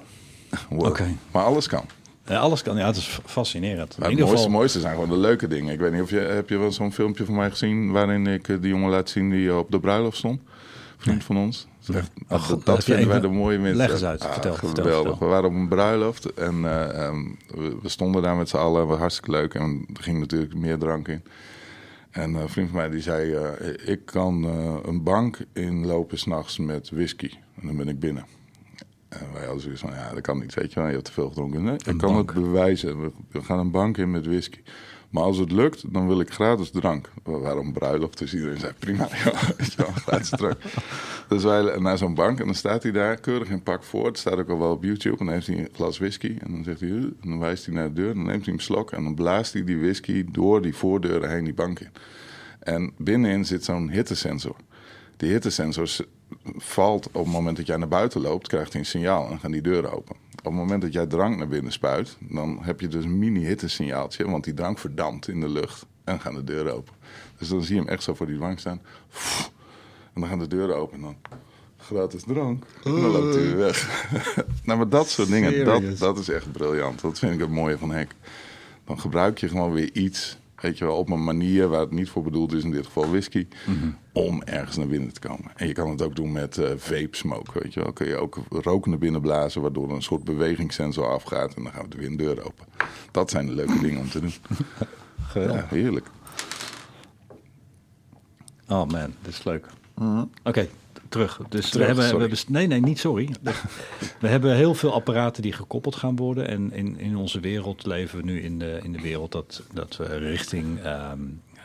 Wow. 0.70 0.86
Oké. 0.86 1.16
Maar 1.30 1.44
alles 1.44 1.66
kan. 1.66 1.84
Ja, 2.26 2.38
alles 2.38 2.62
kan. 2.62 2.76
Ja, 2.76 2.86
het 2.86 2.96
is 2.96 3.20
fascinerend. 3.24 3.98
Maar 3.98 3.98
In 3.98 4.02
het 4.02 4.10
ieder 4.10 4.24
mooiste, 4.24 4.42
geval. 4.44 4.58
mooiste 4.58 4.80
zijn 4.80 4.94
gewoon 4.94 5.08
de 5.08 5.16
leuke 5.16 5.48
dingen. 5.48 5.72
Ik 5.72 5.78
weet 5.80 5.92
niet 5.92 6.02
of 6.02 6.10
je 6.10 6.18
heb 6.18 6.48
je 6.48 6.58
wel 6.58 6.72
zo'n 6.72 6.92
filmpje 6.92 7.24
van 7.24 7.34
mij 7.34 7.50
gezien 7.50 7.90
waarin 7.90 8.26
ik 8.26 8.48
eh, 8.48 8.56
die 8.60 8.70
jongen 8.70 8.90
laat 8.90 9.08
zien 9.10 9.30
die 9.30 9.54
op 9.54 9.70
de 9.70 9.80
bruiloft 9.80 10.16
stond. 10.16 10.40
Vriend 10.96 11.24
van 11.24 11.36
ons. 11.36 11.66
Oh, 12.28 12.48
dat, 12.48 12.64
dat 12.64 12.84
vinden 12.84 13.08
wij 13.08 13.20
de 13.20 13.28
mooie 13.28 13.58
mensen. 13.58 13.76
leg 13.76 13.90
eens 13.92 14.04
uit. 14.04 14.24
Ah, 14.24 14.32
Vertel, 14.32 14.54
vertel, 14.54 14.84
geweldig. 14.84 15.08
vertel. 15.10 15.28
We 15.28 15.34
waren 15.34 15.48
op 15.48 15.54
een 15.54 15.68
bruiloft 15.68 16.32
en 16.32 16.64
eh, 16.64 17.06
ehm, 17.06 17.24
we, 17.46 17.76
we 17.82 17.88
stonden 17.88 18.22
daar 18.22 18.36
met 18.36 18.48
z'n 18.48 18.56
allen. 18.56 18.86
was 18.86 18.98
hartstikke 18.98 19.30
leuk 19.30 19.54
en 19.54 19.86
er 19.94 20.02
ging 20.02 20.18
natuurlijk 20.18 20.54
meer 20.54 20.78
drank 20.78 21.08
in. 21.08 21.22
En 22.10 22.34
eh, 22.34 22.40
een 22.40 22.48
vriend 22.48 22.68
van 22.68 22.76
mij 22.78 22.90
die 22.90 23.00
zei, 23.00 23.32
eh, 23.34 23.88
ik 23.92 24.04
kan 24.04 24.44
een 24.84 25.02
bank 25.02 25.38
inlopen 25.52 26.18
s'nachts 26.18 26.58
met 26.58 26.90
whisky. 26.90 27.30
En 27.60 27.66
dan 27.66 27.76
ben 27.76 27.88
ik 27.88 28.00
binnen. 28.00 28.24
En 29.08 29.26
wij 29.32 29.44
hadden 29.44 29.62
zoiets 29.62 29.80
van, 29.80 29.90
ja, 29.90 30.10
dat 30.14 30.20
kan 30.20 30.38
niet, 30.38 30.54
weet 30.54 30.72
je 30.72 30.80
wel. 30.80 30.88
Je 30.88 30.94
hebt 30.94 31.04
te 31.04 31.12
veel 31.12 31.28
gedronken. 31.28 31.62
Nee, 31.62 31.74
ik 31.74 31.98
kan 31.98 32.12
bank. 32.12 32.32
het 32.32 32.42
bewijzen. 32.42 33.00
We, 33.00 33.10
we 33.30 33.42
gaan 33.42 33.58
een 33.58 33.70
bank 33.70 33.96
in 33.98 34.10
met 34.10 34.26
whisky. 34.26 34.60
Maar 35.10 35.22
als 35.22 35.38
het 35.38 35.52
lukt, 35.52 35.92
dan 35.92 36.06
wil 36.06 36.20
ik 36.20 36.30
gratis 36.30 36.70
drank. 36.70 37.10
Een 37.24 37.72
bruiloft, 37.72 38.18
dus 38.18 38.34
iedereen 38.34 38.58
zei, 38.58 38.72
prima, 38.78 39.08
ja, 39.76 39.84
gratis 39.84 40.30
drank. 40.30 40.56
Dus 41.28 41.42
wij 41.42 41.78
naar 41.78 41.98
zo'n 41.98 42.14
bank 42.14 42.40
en 42.40 42.44
dan 42.44 42.54
staat 42.54 42.82
hij 42.82 42.92
daar 42.92 43.16
keurig 43.16 43.48
in 43.48 43.62
pak 43.62 43.84
voor. 43.84 44.06
Het 44.06 44.18
staat 44.18 44.38
ook 44.38 44.48
al 44.48 44.58
wel 44.58 44.70
op 44.70 44.84
YouTube. 44.84 45.18
En 45.18 45.24
dan 45.24 45.34
heeft 45.34 45.46
hij 45.46 45.58
een 45.58 45.68
glas 45.72 45.98
whisky. 45.98 46.36
En 46.38 46.52
dan 46.52 46.64
zegt 46.64 46.80
hij, 46.80 46.88
en 46.90 47.16
dan 47.22 47.38
wijst 47.38 47.66
hij 47.66 47.74
naar 47.74 47.88
de 47.88 47.94
deur. 47.94 48.14
Dan 48.14 48.24
neemt 48.24 48.44
hij 48.44 48.54
een 48.54 48.60
slok 48.60 48.90
en 48.90 49.02
dan 49.02 49.14
blaast 49.14 49.52
hij 49.52 49.64
die 49.64 49.78
whisky 49.78 50.24
door 50.30 50.62
die 50.62 50.76
voordeuren 50.76 51.30
heen 51.30 51.44
die 51.44 51.54
bank 51.54 51.80
in. 51.80 51.90
En 52.60 52.92
binnenin 52.96 53.44
zit 53.44 53.64
zo'n 53.64 53.90
hittesensor. 53.90 54.56
Die 55.16 55.30
hittesensor 55.30 55.88
valt 56.56 57.06
op 57.06 57.24
het 57.24 57.32
moment 57.32 57.56
dat 57.56 57.66
jij 57.66 57.76
naar 57.76 57.88
buiten 57.88 58.20
loopt, 58.20 58.48
krijgt 58.48 58.72
hij 58.72 58.80
een 58.80 58.86
signaal 58.86 59.30
en 59.30 59.38
gaan 59.38 59.50
die 59.50 59.62
deuren 59.62 59.92
open. 59.92 60.16
Op 60.40 60.44
het 60.44 60.54
moment 60.54 60.82
dat 60.82 60.92
jij 60.92 61.06
drank 61.06 61.36
naar 61.36 61.48
binnen 61.48 61.72
spuit, 61.72 62.16
dan 62.18 62.58
heb 62.62 62.80
je 62.80 62.88
dus 62.88 63.04
een 63.04 63.18
mini-hittesignaaltje, 63.18 64.30
want 64.30 64.44
die 64.44 64.54
drank 64.54 64.78
verdampt 64.78 65.28
in 65.28 65.40
de 65.40 65.48
lucht 65.48 65.86
en 66.04 66.20
gaan 66.20 66.34
de 66.34 66.44
deuren 66.44 66.74
open. 66.74 66.94
Dus 67.38 67.48
dan 67.48 67.62
zie 67.62 67.74
je 67.74 67.80
hem 67.80 67.90
echt 67.90 68.02
zo 68.02 68.14
voor 68.14 68.26
die 68.26 68.38
bank 68.38 68.58
staan. 68.58 68.80
En 70.14 70.20
dan 70.20 70.28
gaan 70.28 70.38
de 70.38 70.46
deuren 70.46 70.76
open 70.76 70.96
en 70.96 71.02
dan 71.02 71.16
gratis 71.76 72.22
drank. 72.22 72.64
En 72.84 72.92
dan 72.92 73.10
loopt 73.10 73.34
hij 73.34 73.42
weer 73.42 73.56
weg. 73.56 74.08
nou, 74.64 74.78
maar 74.78 74.88
dat 74.88 75.08
soort 75.08 75.28
dingen, 75.28 75.64
dat, 75.64 75.98
dat 75.98 76.18
is 76.18 76.28
echt 76.28 76.52
briljant. 76.52 77.00
Dat 77.00 77.18
vind 77.18 77.34
ik 77.34 77.40
het 77.40 77.50
mooie 77.50 77.78
van 77.78 77.90
Hek. 77.90 78.14
Dan 78.84 79.00
gebruik 79.00 79.38
je 79.38 79.48
gewoon 79.48 79.72
weer 79.72 79.90
iets, 79.92 80.38
weet 80.60 80.78
je 80.78 80.84
wel, 80.84 80.96
op 80.96 81.10
een 81.10 81.24
manier 81.24 81.68
waar 81.68 81.80
het 81.80 81.90
niet 81.90 82.08
voor 82.08 82.22
bedoeld 82.22 82.52
is, 82.52 82.64
in 82.64 82.70
dit 82.70 82.86
geval 82.86 83.10
whisky, 83.10 83.46
om 84.12 84.42
ergens 84.42 84.76
naar 84.76 84.86
binnen 84.86 85.12
te 85.12 85.20
komen. 85.20 85.50
En 85.56 85.66
je 85.66 85.72
kan 85.72 85.90
het 85.90 86.02
ook 86.02 86.16
doen 86.16 86.32
met 86.32 86.56
uh, 86.56 86.68
vape 86.76 87.16
smoke, 87.16 87.60
weet 87.62 87.74
je 87.74 87.80
wel. 87.80 87.92
Kun 87.92 88.06
je 88.06 88.16
ook 88.16 88.38
roken 88.48 88.90
naar 88.90 88.98
binnen 88.98 89.20
blazen, 89.20 89.62
waardoor 89.62 89.90
een 89.90 90.02
soort 90.02 90.24
bewegingssensor 90.24 91.06
afgaat 91.06 91.54
en 91.54 91.62
dan 91.62 91.72
gaan 91.72 91.86
we 91.88 91.96
weer 91.96 92.06
een 92.06 92.16
deur 92.16 92.44
open. 92.44 92.64
Dat 93.10 93.30
zijn 93.30 93.46
de 93.46 93.54
leuke 93.54 93.80
dingen 93.80 94.00
om 94.00 94.08
te 94.10 94.20
doen. 94.20 94.32
Ja, 95.34 95.66
heerlijk. 95.68 96.06
Oh 98.68 98.86
man, 98.86 99.14
dit 99.22 99.32
is 99.32 99.44
leuk. 99.44 99.66
Oké, 100.44 100.68
terug. 101.10 101.40
Dus 101.48 101.72
we 101.72 101.84
hebben, 101.84 102.14
we 102.14 102.20
hebben, 102.20 102.38
nee, 102.48 102.66
nee, 102.66 102.80
niet 102.80 102.98
sorry. 102.98 103.28
we 104.20 104.28
hebben 104.28 104.56
heel 104.56 104.74
veel 104.74 104.94
apparaten 104.94 105.42
die 105.42 105.52
gekoppeld 105.52 105.96
gaan 105.96 106.16
worden. 106.16 106.48
En 106.48 106.72
in, 106.72 106.98
in 106.98 107.16
onze 107.16 107.40
wereld 107.40 107.86
leven 107.86 108.18
we 108.18 108.24
nu 108.24 108.42
in 108.42 108.58
de, 108.58 108.80
in 108.82 108.92
de 108.92 109.00
wereld 109.00 109.32
dat, 109.32 109.62
dat 109.72 109.96
we 109.96 110.04
richting. 110.16 110.78
Ehm, 110.78 111.18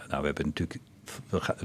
nou, 0.09 0.19
we 0.19 0.25
hebben 0.25 0.45
natuurlijk. 0.45 0.79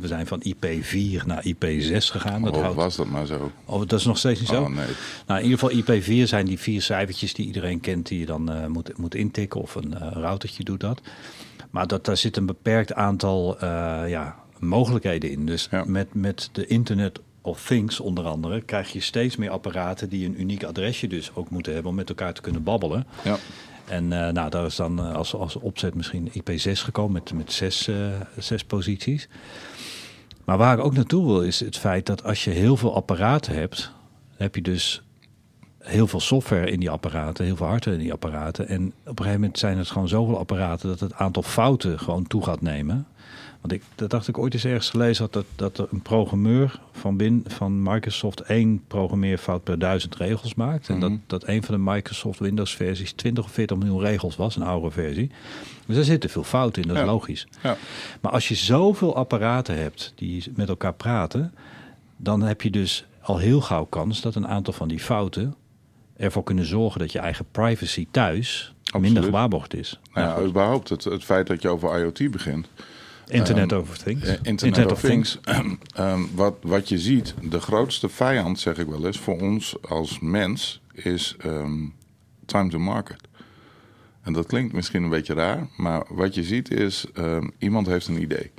We 0.00 0.06
zijn 0.06 0.26
van 0.26 0.42
IP4 0.48 1.26
naar 1.26 1.44
IP6 1.46 1.96
gegaan. 1.96 2.42
Dat 2.42 2.56
oh, 2.56 2.74
was 2.74 2.96
dat 2.96 3.06
maar 3.06 3.26
zo? 3.26 3.52
Oh, 3.64 3.78
dat 3.78 3.98
is 3.98 4.04
nog 4.04 4.18
steeds 4.18 4.40
niet 4.40 4.48
zo? 4.48 4.62
Oh, 4.62 4.68
nee. 4.68 4.86
Nou, 5.26 5.40
in 5.40 5.50
ieder 5.50 5.58
geval 5.58 6.00
IP4 6.00 6.28
zijn 6.28 6.46
die 6.46 6.58
vier 6.58 6.82
cijfertjes 6.82 7.34
die 7.34 7.46
iedereen 7.46 7.80
kent... 7.80 8.08
die 8.08 8.18
je 8.18 8.26
dan 8.26 8.52
uh, 8.52 8.66
moet, 8.66 8.98
moet 8.98 9.14
intikken 9.14 9.60
of 9.60 9.74
een 9.74 9.94
uh, 9.94 10.08
routertje 10.12 10.64
doet 10.64 10.80
dat. 10.80 11.00
Maar 11.70 11.86
dat, 11.86 12.04
daar 12.04 12.16
zit 12.16 12.36
een 12.36 12.46
beperkt 12.46 12.94
aantal 12.94 13.54
uh, 13.54 14.02
ja, 14.06 14.36
mogelijkheden 14.58 15.30
in. 15.30 15.46
Dus 15.46 15.68
ja. 15.70 15.84
met, 15.86 16.14
met 16.14 16.48
de 16.52 16.66
Internet 16.66 17.20
of 17.40 17.66
Things 17.66 18.00
onder 18.00 18.24
andere, 18.24 18.60
krijg 18.60 18.92
je 18.92 19.00
steeds 19.00 19.36
meer 19.36 19.50
apparaten 19.50 20.08
die 20.08 20.26
een 20.26 20.40
uniek 20.40 20.64
adresje 20.64 21.06
dus 21.06 21.30
ook 21.34 21.50
moeten 21.50 21.72
hebben 21.72 21.90
om 21.90 21.96
met 21.96 22.08
elkaar 22.08 22.32
te 22.32 22.40
kunnen 22.40 22.62
babbelen. 22.62 23.06
Ja. 23.24 23.36
En 23.88 24.04
uh, 24.04 24.28
nou, 24.28 24.50
daar 24.50 24.66
is 24.66 24.76
dan 24.76 25.00
uh, 25.00 25.14
als, 25.14 25.34
als 25.34 25.56
opzet 25.56 25.94
misschien 25.94 26.30
IP6 26.30 26.72
gekomen 26.72 27.12
met, 27.12 27.32
met 27.32 27.52
zes, 27.52 27.88
uh, 27.88 27.96
zes 28.38 28.64
posities. 28.64 29.28
Maar 30.44 30.58
waar 30.58 30.78
ik 30.78 30.84
ook 30.84 30.94
naartoe 30.94 31.26
wil 31.26 31.42
is 31.42 31.60
het 31.60 31.78
feit 31.78 32.06
dat 32.06 32.24
als 32.24 32.44
je 32.44 32.50
heel 32.50 32.76
veel 32.76 32.94
apparaten 32.94 33.54
hebt, 33.54 33.92
heb 34.36 34.54
je 34.54 34.62
dus 34.62 35.02
heel 35.78 36.06
veel 36.06 36.20
software 36.20 36.70
in 36.70 36.80
die 36.80 36.90
apparaten, 36.90 37.44
heel 37.44 37.56
veel 37.56 37.66
hardware 37.66 37.96
in 37.96 38.02
die 38.02 38.12
apparaten. 38.12 38.68
En 38.68 38.86
op 38.86 38.92
een 39.06 39.16
gegeven 39.16 39.40
moment 39.40 39.58
zijn 39.58 39.78
het 39.78 39.90
gewoon 39.90 40.08
zoveel 40.08 40.38
apparaten 40.38 40.88
dat 40.88 41.00
het 41.00 41.14
aantal 41.14 41.42
fouten 41.42 41.98
gewoon 41.98 42.26
toe 42.26 42.44
gaat 42.44 42.60
nemen. 42.60 43.06
Want 43.60 43.72
ik, 43.72 43.82
dat 43.94 44.10
dacht 44.10 44.28
ik 44.28 44.38
ooit 44.38 44.54
eens 44.54 44.64
ergens 44.64 44.90
gelezen 44.90 45.24
had, 45.24 45.32
dat, 45.32 45.44
dat 45.56 45.78
er 45.78 45.86
een 45.90 46.02
programmeur 46.02 46.80
van, 46.92 47.16
bin, 47.16 47.44
van 47.46 47.82
Microsoft 47.82 48.40
één 48.40 48.82
programmeerfout 48.86 49.64
per 49.64 49.78
duizend 49.78 50.16
regels 50.16 50.54
maakt. 50.54 50.88
En 50.88 51.00
dat, 51.00 51.12
dat 51.26 51.46
een 51.46 51.62
van 51.62 51.74
de 51.74 51.90
Microsoft 51.90 52.38
Windows 52.38 52.74
versies 52.74 53.12
20 53.12 53.44
of 53.44 53.50
40 53.50 53.76
miljoen 53.76 54.00
regels 54.00 54.36
was, 54.36 54.56
een 54.56 54.62
oude 54.62 54.90
versie. 54.90 55.30
Dus 55.86 55.96
daar 55.96 56.04
zitten 56.04 56.30
veel 56.30 56.44
fouten 56.44 56.82
in, 56.82 56.88
dat 56.88 56.96
is 56.96 57.04
logisch. 57.04 57.46
Ja. 57.62 57.76
Maar 58.20 58.32
als 58.32 58.48
je 58.48 58.54
zoveel 58.54 59.16
apparaten 59.16 59.78
hebt 59.78 60.12
die 60.16 60.52
met 60.54 60.68
elkaar 60.68 60.94
praten, 60.94 61.54
dan 62.16 62.42
heb 62.42 62.62
je 62.62 62.70
dus 62.70 63.04
al 63.22 63.38
heel 63.38 63.60
gauw 63.60 63.84
kans 63.84 64.20
dat 64.20 64.34
een 64.34 64.48
aantal 64.48 64.72
van 64.72 64.88
die 64.88 65.00
fouten 65.00 65.54
ervoor 66.16 66.42
kunnen 66.42 66.64
zorgen 66.64 67.00
dat 67.00 67.12
je 67.12 67.18
eigen 67.18 67.46
privacy 67.50 68.06
thuis 68.10 68.74
minder 68.98 69.22
gewaarborgd 69.22 69.74
is. 69.74 70.00
Nou 70.14 70.28
ja, 70.42 70.48
überhaupt 70.48 70.88
het, 70.88 71.04
het 71.04 71.24
feit 71.24 71.46
dat 71.46 71.62
je 71.62 71.68
over 71.68 72.00
IoT 72.00 72.30
begint. 72.30 72.68
Internet 73.30 73.72
Ehm, 73.72 73.80
over 73.80 73.98
Things. 74.02 74.26
Eh, 74.26 74.34
Internet, 74.42 74.92
of 74.92 75.00
Things. 75.00 75.38
Ehm, 75.94 76.20
wat, 76.34 76.56
wat 76.62 76.88
je 76.88 76.98
ziet, 76.98 77.34
de 77.42 77.60
grootste 77.60 78.08
vijand, 78.08 78.60
zeg 78.60 78.78
ik 78.78 78.86
wel 78.86 79.06
eens, 79.06 79.18
voor 79.18 79.40
ons 79.40 79.76
als 79.88 80.18
mens, 80.20 80.80
is 80.92 81.36
ehm, 81.38 81.86
time 82.46 82.68
to 82.70 82.78
market. 82.78 83.28
En 84.22 84.32
dat 84.32 84.46
klinkt 84.46 84.72
misschien 84.72 85.02
een 85.02 85.08
beetje 85.08 85.34
raar, 85.34 85.68
maar 85.76 86.04
wat 86.08 86.34
je 86.34 86.42
ziet 86.42 86.70
is, 86.70 87.06
ehm, 87.14 87.48
iemand 87.58 87.86
heeft 87.86 88.06
een 88.06 88.22
idee. 88.22 88.50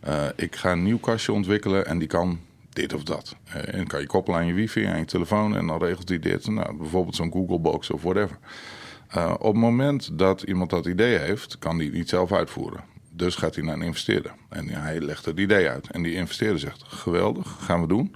Eh, 0.00 0.26
ik 0.36 0.56
ga 0.56 0.72
een 0.72 0.82
nieuw 0.82 0.98
kastje 0.98 1.32
ontwikkelen 1.32 1.86
en 1.86 1.98
die 1.98 2.08
kan 2.08 2.38
dit 2.72 2.94
of 2.94 3.02
dat. 3.02 3.36
Eh, 3.44 3.74
en 3.74 3.86
kan 3.86 4.00
je 4.00 4.06
koppelen 4.06 4.38
aan 4.38 4.46
je 4.46 4.52
wifi, 4.52 4.84
aan 4.84 4.98
je 4.98 5.04
telefoon 5.04 5.56
en 5.56 5.66
dan 5.66 5.78
regelt 5.78 6.08
hij 6.08 6.18
dit. 6.18 6.46
Nou, 6.46 6.76
bijvoorbeeld 6.76 7.16
zo'n 7.16 7.32
Google 7.32 7.58
Box 7.58 7.90
of 7.90 8.02
whatever. 8.02 8.38
Uh, 9.16 9.34
op 9.38 9.52
het 9.52 9.62
moment 9.62 10.18
dat 10.18 10.42
iemand 10.42 10.70
dat 10.70 10.86
idee 10.86 11.18
heeft, 11.18 11.58
kan 11.58 11.76
hij 11.76 11.84
het 11.84 11.94
niet 11.94 12.08
zelf 12.08 12.32
uitvoeren. 12.32 12.84
Dus 13.18 13.34
gaat 13.34 13.54
hij 13.54 13.64
naar 13.64 13.74
een 13.74 13.82
investeerder. 13.82 14.32
En 14.48 14.68
hij 14.68 15.00
legt 15.00 15.24
het 15.24 15.38
idee 15.38 15.68
uit. 15.68 15.90
En 15.90 16.02
die 16.02 16.14
investeerder 16.14 16.58
zegt, 16.58 16.84
geweldig, 16.86 17.56
gaan 17.60 17.80
we 17.80 17.86
doen. 17.86 18.14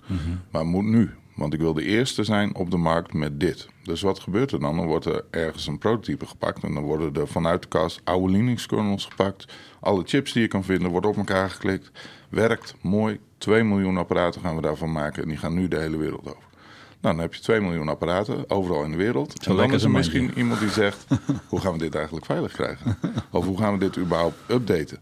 Maar 0.51 0.67
moet 0.67 0.85
nu. 0.85 1.11
Want 1.35 1.55
ik 1.55 1.61
wil 1.61 1.75
de 1.75 1.85
eerste 1.85 2.25
zijn 2.25 2.55
op 2.55 2.71
de 2.71 2.77
markt 2.77 3.13
met 3.13 3.41
dit. 3.41 3.69
Dus 3.83 4.01
wat 4.01 4.19
gebeurt 4.19 4.53
er 4.53 4.61
dan? 4.61 4.77
Dan 4.77 4.87
wordt 4.87 5.05
er 5.05 5.25
ergens 5.31 5.67
een 5.67 5.79
prototype 5.79 6.27
gepakt. 6.27 6.65
En 6.65 6.75
dan 6.75 6.83
worden 6.83 7.15
er 7.15 7.29
vanuit 7.29 7.63
de 7.63 7.69
kast 7.69 8.01
oude 8.05 8.33
Linux 8.33 8.67
kernels 8.67 9.05
gepakt. 9.05 9.53
Alle 9.81 10.03
chips 10.05 10.33
die 10.33 10.43
je 10.43 10.49
kan 10.49 10.65
vinden, 10.65 10.91
worden 10.91 11.11
op 11.11 11.17
elkaar 11.17 11.51
geklikt. 11.51 11.91
Werkt, 12.29 12.75
mooi. 12.81 13.21
2 13.39 13.65
miljoen 13.65 13.97
apparaten 13.97 14.41
gaan 14.41 14.57
we 14.57 14.63
daarvan 14.63 14.93
maken. 14.93 15.23
En 15.23 15.29
die 15.29 15.39
gaan 15.39 15.55
nu 15.55 15.69
de 15.69 15.79
hele 15.79 15.97
wereld 15.97 16.29
over. 16.29 16.52
Nou, 17.03 17.15
dan 17.15 17.25
heb 17.25 17.35
je 17.35 17.41
2 17.41 17.61
miljoen 17.61 17.89
apparaten 17.89 18.51
overal 18.51 18.85
in 18.85 18.91
de 18.91 18.97
wereld. 18.97 19.47
En 19.47 19.57
dan 19.57 19.73
is 19.73 19.83
er 19.83 19.91
misschien 19.91 20.33
iemand 20.37 20.61
die 20.61 20.71
zegt: 20.83 21.07
hoe 21.49 21.61
gaan 21.61 21.73
we 21.73 21.79
dit 21.79 21.95
eigenlijk 21.95 22.27
veilig 22.27 22.53
krijgen? 22.53 22.99
Of 23.31 23.45
hoe 23.45 23.59
gaan 23.59 23.73
we 23.73 23.79
dit 23.79 23.97
überhaupt 23.97 24.37
updaten? 24.49 24.99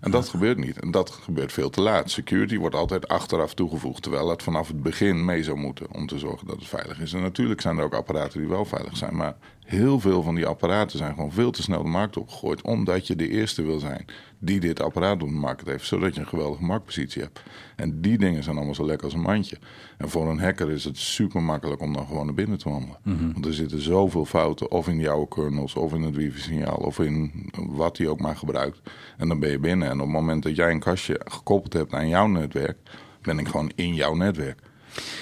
En 0.00 0.10
dat 0.10 0.28
gebeurt 0.28 0.58
niet. 0.58 0.80
En 0.80 0.90
dat 0.90 1.10
gebeurt 1.10 1.52
veel 1.52 1.70
te 1.70 1.80
laat. 1.80 2.10
Security 2.10 2.58
wordt 2.58 2.74
altijd 2.74 3.08
achteraf 3.08 3.54
toegevoegd. 3.54 4.02
Terwijl 4.02 4.30
het 4.30 4.42
vanaf 4.42 4.68
het 4.68 4.82
begin 4.82 5.24
mee 5.24 5.42
zou 5.42 5.56
moeten 5.56 5.86
om 5.92 6.06
te 6.06 6.18
zorgen 6.18 6.46
dat 6.46 6.56
het 6.56 6.68
veilig 6.68 7.00
is. 7.00 7.12
En 7.12 7.20
natuurlijk 7.20 7.60
zijn 7.60 7.78
er 7.78 7.84
ook 7.84 7.94
apparaten 7.94 8.40
die 8.40 8.48
wel 8.48 8.64
veilig 8.64 8.96
zijn. 8.96 9.16
Maar 9.16 9.36
heel 9.66 10.00
veel 10.00 10.22
van 10.22 10.34
die 10.34 10.46
apparaten 10.46 10.98
zijn 10.98 11.14
gewoon 11.14 11.32
veel 11.32 11.50
te 11.50 11.62
snel 11.62 11.82
de 11.82 11.88
markt 11.88 12.16
opgegooid. 12.16 12.62
Omdat 12.62 13.06
je 13.06 13.16
de 13.16 13.28
eerste 13.28 13.62
wil 13.62 13.78
zijn 13.78 14.04
die 14.38 14.60
dit 14.60 14.80
apparaat 14.80 15.22
op 15.22 15.28
de 15.28 15.34
markt 15.34 15.66
heeft. 15.66 15.86
Zodat 15.86 16.14
je 16.14 16.20
een 16.20 16.26
geweldige 16.26 16.64
marktpositie 16.64 17.22
hebt. 17.22 17.42
En 17.76 18.00
die 18.00 18.18
dingen 18.18 18.42
zijn 18.42 18.56
allemaal 18.56 18.74
zo 18.74 18.86
lekker 18.86 19.04
als 19.04 19.14
een 19.14 19.20
mandje. 19.20 19.56
En 19.98 20.08
voor 20.08 20.30
een 20.30 20.40
hacker 20.40 20.70
is 20.70 20.84
het 20.84 20.98
super 20.98 21.42
makkelijk 21.42 21.80
om 21.80 21.92
dan 21.92 22.06
gewoon 22.06 22.24
naar 22.24 22.34
binnen 22.34 22.58
te 22.58 22.68
wandelen. 22.68 22.98
Want 23.32 23.46
er 23.46 23.54
zitten 23.54 23.82
zoveel 23.82 24.24
fouten. 24.24 24.70
Of 24.70 24.88
in 24.88 24.98
jouw 24.98 25.24
kernels, 25.24 25.74
of 25.74 25.92
in 25.92 26.02
het 26.02 26.16
wifi-signaal, 26.16 26.76
of 26.76 26.98
in 26.98 27.32
wat 27.68 27.98
hij 27.98 28.08
ook 28.08 28.20
maar 28.20 28.36
gebruikt. 28.36 28.80
En 29.16 29.28
dan 29.28 29.40
ben 29.40 29.50
je 29.50 29.58
binnen. 29.58 29.88
En 29.88 29.94
op 29.94 30.06
het 30.06 30.14
moment 30.14 30.42
dat 30.42 30.56
jij 30.56 30.70
een 30.70 30.80
kastje 30.80 31.20
gekoppeld 31.24 31.72
hebt 31.72 31.92
aan 31.92 32.08
jouw 32.08 32.26
netwerk, 32.26 32.76
ben 33.22 33.38
ik 33.38 33.48
gewoon 33.48 33.72
in 33.74 33.94
jouw 33.94 34.14
netwerk. 34.14 34.60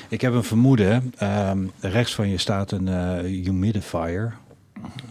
Ik 0.08 0.20
heb 0.20 0.32
een 0.32 0.44
vermoeden. 0.44 1.12
ehm, 1.18 1.66
rechts 1.80 2.14
van 2.14 2.28
je 2.28 2.38
staat 2.38 2.70
een 2.70 2.88
eh, 2.88 3.18
humidifier. 3.44 4.34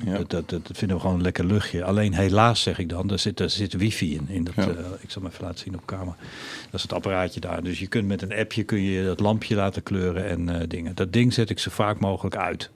Ja. 0.05 0.17
Dat, 0.17 0.29
dat, 0.29 0.49
dat 0.49 0.77
vinden 0.77 0.97
we 0.97 1.01
gewoon 1.01 1.17
een 1.17 1.21
lekker 1.23 1.45
luchtje. 1.45 1.83
Alleen 1.83 2.13
helaas 2.13 2.61
zeg 2.61 2.79
ik 2.79 2.89
dan, 2.89 3.09
er 3.11 3.19
zit, 3.19 3.39
er 3.39 3.49
zit 3.49 3.73
wifi 3.73 4.13
in. 4.15 4.25
in 4.29 4.43
dat, 4.43 4.53
Ja. 4.55 4.61
eh, 4.67 4.85
ik 4.99 5.11
zal 5.11 5.21
hem 5.21 5.31
even 5.31 5.43
laten 5.45 5.59
zien 5.59 5.75
op 5.75 5.85
camera. 5.85 6.15
Dat 6.63 6.73
is 6.73 6.81
het 6.81 6.93
apparaatje 6.93 7.39
daar. 7.39 7.63
Dus 7.63 7.79
je 7.79 7.87
kunt 7.87 8.07
met 8.07 8.21
een 8.21 8.33
appje 8.33 8.63
kun 8.63 8.81
je 8.81 9.03
dat 9.05 9.19
lampje 9.19 9.55
laten 9.55 9.83
kleuren 9.83 10.27
en 10.29 10.49
eh, 10.49 10.67
dingen. 10.67 10.95
Dat 10.95 11.13
ding 11.13 11.33
zet 11.33 11.49
ik 11.49 11.59
zo 11.59 11.69
vaak 11.71 11.99
mogelijk 11.99 12.35
uit. 12.35 12.69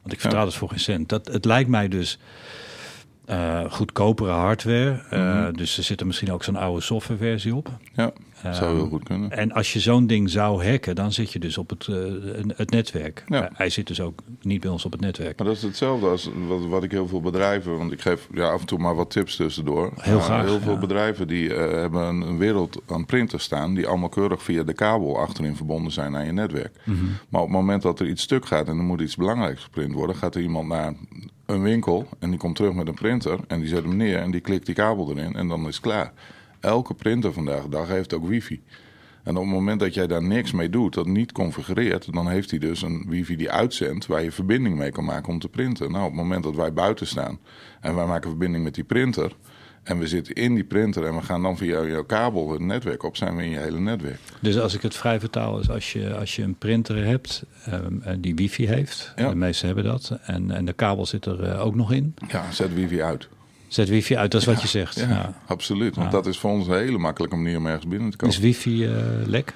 Want 0.00 0.12
ik 0.12 0.20
vertrouw 0.20 0.40
Ja. 0.42 0.46
het 0.48 0.56
voor 0.56 0.68
geen 0.68 0.80
cent. 0.80 1.08
Dat, 1.08 1.26
het 1.26 1.44
lijkt 1.44 1.68
mij 1.70 1.88
dus 1.88 2.18
goedkopere 3.68 4.30
hardware. 4.30 5.02
Mhm. 5.10 5.52
Dus 5.52 5.76
er 5.78 5.82
zit 5.84 6.00
er 6.00 6.06
misschien 6.06 6.32
ook 6.32 6.44
zo'n 6.44 6.56
oude 6.56 6.80
softwareversie 6.80 7.54
op. 7.54 7.68
Ja, 7.92 8.12
zou 8.42 8.72
heel 8.72 8.80
Ehm, 8.80 8.90
goed 8.90 9.04
kunnen. 9.04 9.30
En 9.30 9.52
als 9.52 9.72
je 9.72 9.80
zo'n 9.80 10.06
ding 10.06 10.30
zou 10.30 10.64
hacken, 10.64 10.94
dan 10.94 11.12
zit 11.12 11.32
je 11.32 11.38
dus 11.38 11.58
op 11.58 11.70
het, 11.70 11.86
eh, 11.88 11.96
het 12.56 12.70
netwerk. 12.70 13.24
Ja. 13.26 13.48
Eh, 13.48 13.50
hij 13.56 13.70
zit 13.70 13.86
dus 13.86 14.00
ook 14.00 14.20
niet 14.42 14.60
bij 14.60 14.70
ons 14.70 14.84
op 14.84 14.92
het 14.92 15.00
netwerk. 15.00 15.38
Maar 15.38 15.46
dat 15.46 15.56
is 15.56 15.62
hetzelfde 15.62 16.06
als 16.06 16.30
wat, 16.46 16.66
wat 16.66 16.82
ik 16.82 16.90
heel 16.90 17.08
veel 17.08 17.20
bedrijven, 17.20 17.76
want 17.78 17.92
ik 17.92 18.00
geef 18.00 18.28
ja, 18.34 18.50
af 18.50 18.60
en 18.60 18.66
toe 18.66 18.78
maar 18.78 18.94
wat 18.94 19.10
tips 19.10 19.36
tussendoor. 19.36 19.92
Heel 19.96 20.20
graag, 20.20 20.44
Heel 20.44 20.60
veel 20.60 20.72
ja. 20.72 20.78
bedrijven 20.78 21.28
die 21.28 21.54
eh, 21.54 21.80
hebben 21.80 22.02
een, 22.02 22.20
een 22.20 22.38
wereld 22.38 22.80
aan 22.86 23.06
printers 23.06 23.44
staan 23.44 23.74
die 23.74 23.86
allemaal 23.86 24.08
keurig 24.08 24.42
via 24.42 24.62
de 24.62 24.74
kabel 24.74 25.18
achterin 25.18 25.56
verbonden 25.56 25.92
zijn 25.92 26.16
aan 26.16 26.26
je 26.26 26.32
netwerk. 26.32 26.76
Mhm. 26.84 27.04
Maar 27.28 27.40
op 27.40 27.46
het 27.46 27.56
moment 27.56 27.82
dat 27.82 28.00
er 28.00 28.08
iets 28.08 28.22
stuk 28.22 28.46
gaat 28.46 28.68
en 28.68 28.78
er 28.78 28.84
moet 28.84 29.00
iets 29.00 29.16
belangrijks 29.16 29.62
geprint 29.62 29.92
worden, 29.92 30.16
gaat 30.16 30.34
er 30.34 30.42
iemand 30.42 30.68
naar 30.68 30.94
een 31.46 31.62
winkel 31.62 32.06
en 32.18 32.30
die 32.30 32.38
komt 32.38 32.56
terug 32.56 32.72
met 32.72 32.88
een 32.88 32.94
printer 32.94 33.38
en 33.48 33.60
die 33.60 33.68
zet 33.68 33.82
hem 33.82 33.96
neer 33.96 34.18
en 34.18 34.30
die 34.30 34.40
klikt 34.40 34.66
die 34.66 34.74
kabel 34.74 35.10
erin 35.10 35.34
en 35.34 35.48
dan 35.48 35.60
is 35.60 35.74
het 35.74 35.80
klaar. 35.80 36.12
Elke 36.60 36.94
printer 36.94 37.32
vandaag 37.32 37.62
de 37.62 37.68
dag 37.68 37.88
heeft 37.88 38.14
ook 38.14 38.26
wifi. 38.26 38.62
En 39.22 39.36
op 39.36 39.42
het 39.42 39.52
moment 39.52 39.80
dat 39.80 39.94
jij 39.94 40.06
daar 40.06 40.22
niks 40.22 40.52
mee 40.52 40.70
doet, 40.70 40.94
dat 40.94 41.06
niet 41.06 41.32
configureert, 41.32 42.12
dan 42.12 42.28
heeft 42.28 42.50
hij 42.50 42.58
dus 42.58 42.82
een 42.82 43.06
wifi 43.08 43.36
die 43.36 43.50
uitzendt 43.50 44.06
waar 44.06 44.22
je 44.22 44.32
verbinding 44.32 44.76
mee 44.76 44.90
kan 44.90 45.04
maken 45.04 45.32
om 45.32 45.38
te 45.38 45.48
printen. 45.48 45.90
Nou, 45.90 46.04
op 46.04 46.10
het 46.10 46.20
moment 46.20 46.44
dat 46.44 46.54
wij 46.54 46.72
buiten 46.72 47.06
staan 47.06 47.38
en 47.80 47.94
wij 47.94 48.06
maken 48.06 48.28
verbinding 48.28 48.64
met 48.64 48.74
die 48.74 48.84
printer 48.84 49.32
En 49.82 49.98
we 49.98 50.08
zitten 50.08 50.34
in 50.34 50.54
die 50.54 50.64
printer 50.64 51.06
en 51.06 51.16
we 51.16 51.22
gaan 51.22 51.42
dan 51.42 51.56
via 51.56 51.84
jouw 51.84 52.04
kabel 52.04 52.52
het 52.52 52.60
netwerk 52.60 53.02
op, 53.02 53.16
zijn 53.16 53.36
we 53.36 53.42
in 53.42 53.50
je 53.50 53.58
hele 53.58 53.80
netwerk. 53.80 54.18
Dus 54.40 54.58
als 54.58 54.74
ik 54.74 54.82
het 54.82 54.96
vrij 54.96 55.20
vertaal, 55.20 55.58
is 55.58 55.70
als 55.70 55.92
je, 55.92 56.14
als 56.14 56.36
je 56.36 56.42
een 56.42 56.54
printer 56.54 57.04
hebt 57.04 57.44
um, 57.68 58.02
die 58.18 58.34
wifi 58.34 58.66
heeft, 58.66 59.12
de 59.16 59.34
meeste 59.34 59.66
hebben 59.66 59.84
dat, 59.84 60.18
en, 60.22 60.50
en 60.50 60.64
de 60.64 60.72
kabel 60.72 61.06
zit 61.06 61.26
er 61.26 61.46
uh, 61.46 61.64
ook 61.64 61.74
nog 61.74 61.92
in. 61.92 62.14
Ja, 62.28 62.52
zet 62.52 62.74
wifi 62.74 63.02
uit. 63.02 63.28
Zet 63.70 63.88
wifi 63.88 64.16
uit, 64.16 64.30
dat 64.30 64.40
is 64.40 64.46
wat 64.46 64.62
je 64.62 64.68
zegt. 64.68 64.98
Ja, 64.98 65.34
absoluut. 65.46 65.96
Want 65.96 66.10
dat 66.10 66.26
is 66.26 66.38
voor 66.38 66.50
ons 66.50 66.66
een 66.66 66.74
hele 66.74 66.98
makkelijke 66.98 67.36
manier 67.36 67.56
om 67.56 67.66
ergens 67.66 67.88
binnen 67.88 68.10
te 68.10 68.16
komen. 68.16 68.34
Is 68.34 68.40
wifi 68.40 68.84
uh, 68.84 68.96
lek? 69.26 69.54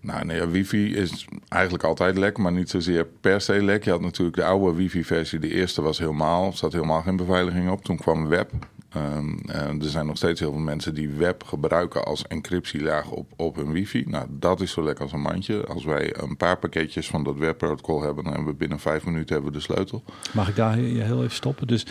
Nou 0.00 0.24
nee, 0.24 0.44
wifi 0.46 0.96
is 0.96 1.26
eigenlijk 1.48 1.84
altijd 1.84 2.18
lek, 2.18 2.38
maar 2.38 2.52
niet 2.52 2.70
zozeer 2.70 3.06
per 3.20 3.40
se 3.40 3.62
lek. 3.62 3.84
Je 3.84 3.90
had 3.90 4.00
natuurlijk 4.00 4.36
de 4.36 4.44
oude 4.44 4.76
wifi-versie, 4.76 5.38
de 5.38 5.50
eerste 5.54 5.82
was 5.82 5.98
helemaal, 5.98 6.52
zat 6.52 6.72
helemaal 6.72 7.02
geen 7.02 7.16
beveiliging 7.16 7.70
op. 7.70 7.84
Toen 7.84 7.96
kwam 7.96 8.28
web. 8.28 8.50
Um, 8.96 9.40
er 9.82 9.88
zijn 9.88 10.06
nog 10.06 10.16
steeds 10.16 10.40
heel 10.40 10.52
veel 10.52 10.60
mensen 10.60 10.94
die 10.94 11.08
web 11.08 11.44
gebruiken 11.44 12.04
als 12.04 12.26
encryptielaag 12.26 13.10
op, 13.10 13.32
op 13.36 13.56
hun 13.56 13.72
wifi. 13.72 14.04
Nou, 14.06 14.26
dat 14.30 14.60
is 14.60 14.70
zo 14.70 14.82
lekker 14.82 15.04
als 15.04 15.12
een 15.12 15.20
mandje. 15.20 15.66
Als 15.66 15.84
wij 15.84 16.14
een 16.16 16.36
paar 16.36 16.58
pakketjes 16.58 17.06
van 17.06 17.24
dat 17.24 17.36
webprotocol 17.36 18.02
hebben, 18.02 18.24
dan 18.24 18.32
hebben 18.32 18.52
we 18.52 18.58
binnen 18.58 18.80
vijf 18.80 19.04
minuten 19.04 19.34
hebben 19.34 19.52
we 19.52 19.58
de 19.58 19.64
sleutel. 19.64 20.04
Mag 20.32 20.48
ik 20.48 20.56
daar 20.56 20.76
heel 20.76 21.18
even 21.18 21.30
stoppen? 21.30 21.66
Dus 21.66 21.86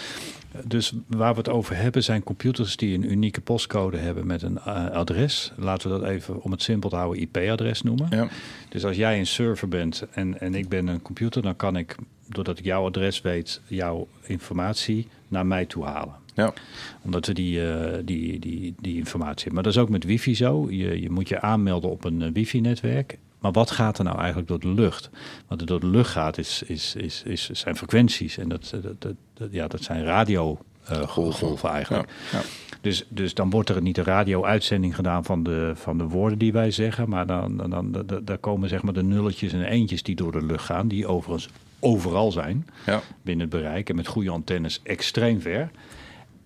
dus 0.66 0.94
waar 1.08 1.32
we 1.32 1.38
het 1.38 1.50
over 1.50 1.78
hebben 1.78 2.04
zijn 2.04 2.24
computers 2.24 2.78
die 2.78 2.96
een 2.96 3.12
unieke 3.12 3.42
postcode 3.42 3.98
hebben 3.98 4.28
met 4.28 4.42
een 4.42 4.60
uh, 4.68 4.90
adres. 4.90 5.52
Laten 5.56 5.92
we 5.92 6.00
dat 6.00 6.10
even, 6.10 6.42
om 6.42 6.52
het 6.52 6.62
simpel 6.62 6.90
te 6.90 6.96
houden, 6.96 7.22
IP-adres 7.22 7.82
noemen. 7.82 8.08
Ja. 8.10 8.28
Dus 8.70 8.86
als 8.86 8.96
jij 8.96 9.20
een 9.20 9.28
server 9.28 9.68
bent 9.68 10.06
en, 10.12 10.40
en 10.40 10.56
ik 10.56 10.70
ben 10.70 10.88
een 10.88 11.02
computer, 11.02 11.42
dan 11.42 11.56
kan 11.56 11.76
ik, 11.76 11.96
doordat 12.28 12.60
ik 12.60 12.66
jouw 12.66 12.86
adres 12.86 13.22
weet, 13.22 13.62
jouw 13.68 14.08
informatie 14.22 15.08
naar 15.28 15.46
mij 15.46 15.66
toe 15.66 15.86
halen. 15.86 16.14
Ja. 16.34 16.54
Omdat 17.02 17.26
we 17.26 17.34
die, 17.34 17.62
uh, 17.62 17.86
die, 18.06 18.40
die, 18.40 18.74
die 18.80 18.96
informatie 18.96 19.36
hebben. 19.36 19.54
Maar 19.54 19.64
dat 19.64 19.74
is 19.74 19.80
ook 19.80 19.90
met 19.90 20.04
wifi 20.04 20.36
zo. 20.36 20.68
Je, 20.70 21.02
je 21.02 21.10
moet 21.10 21.30
je 21.30 21.42
aanmelden 21.42 21.90
op 21.90 22.04
een 22.04 22.22
uh, 22.22 22.28
wifi-netwerk. 22.34 23.18
Maar 23.42 23.52
wat 23.52 23.72
gaat 23.72 23.98
er 23.98 24.04
nou 24.04 24.18
eigenlijk 24.18 24.48
door 24.48 24.60
de 24.60 24.68
lucht? 24.68 25.10
Wat 25.48 25.60
er 25.62 25.66
door 25.66 25.80
de 25.80 25.88
lucht 25.88 26.12
gaat, 26.12 26.38
is, 26.38 26.64
is, 26.64 26.96
is, 26.96 27.24
is, 27.24 27.50
zijn 27.50 27.76
frequenties. 27.76 28.38
En 28.38 28.50
dat, 28.50 28.74
dat, 29.00 29.16
dat, 29.34 29.48
ja, 29.52 29.68
dat 29.68 29.84
zijn 29.84 30.04
radiogolven 30.04 31.48
uh, 31.48 31.64
eigenlijk. 31.64 32.10
Ja, 32.32 32.38
ja. 32.38 32.44
Dus, 32.82 33.06
dus 33.10 33.34
dan 33.34 33.50
wordt 33.50 33.70
er 33.70 33.82
niet 33.82 33.98
een 33.98 34.04
radio-uitzending 34.04 34.96
gedaan 34.96 35.24
van 35.24 35.44
de, 35.44 35.72
van 35.76 35.98
de 35.98 36.04
woorden 36.04 36.38
die 36.38 36.52
wij 36.52 36.72
zeggen. 36.72 37.10
Maar 37.10 37.28
dan, 37.28 37.58
dan, 37.58 37.92
dan, 37.92 38.06
daar 38.24 38.38
komen 38.38 38.70
zeg 38.70 38.82
maar 38.82 38.94
de 38.94 39.04
nulletjes 39.04 39.54
en 39.54 39.64
eentjes 39.64 40.04
die 40.04 40.16
door 40.16 40.32
de 40.32 40.46
lucht 40.46 40.66
gaan. 40.66 40.88
Die 40.88 41.08
overigens 41.08 41.50
overal 41.80 42.32
zijn 42.32 42.68
ja. 42.86 43.02
binnen 43.22 43.50
het 43.50 43.56
bereik. 43.56 43.90
En 43.90 43.96
met 43.96 44.08
goede 44.08 44.30
antennes 44.30 44.80
extreem 44.84 45.42
ver. 45.42 45.72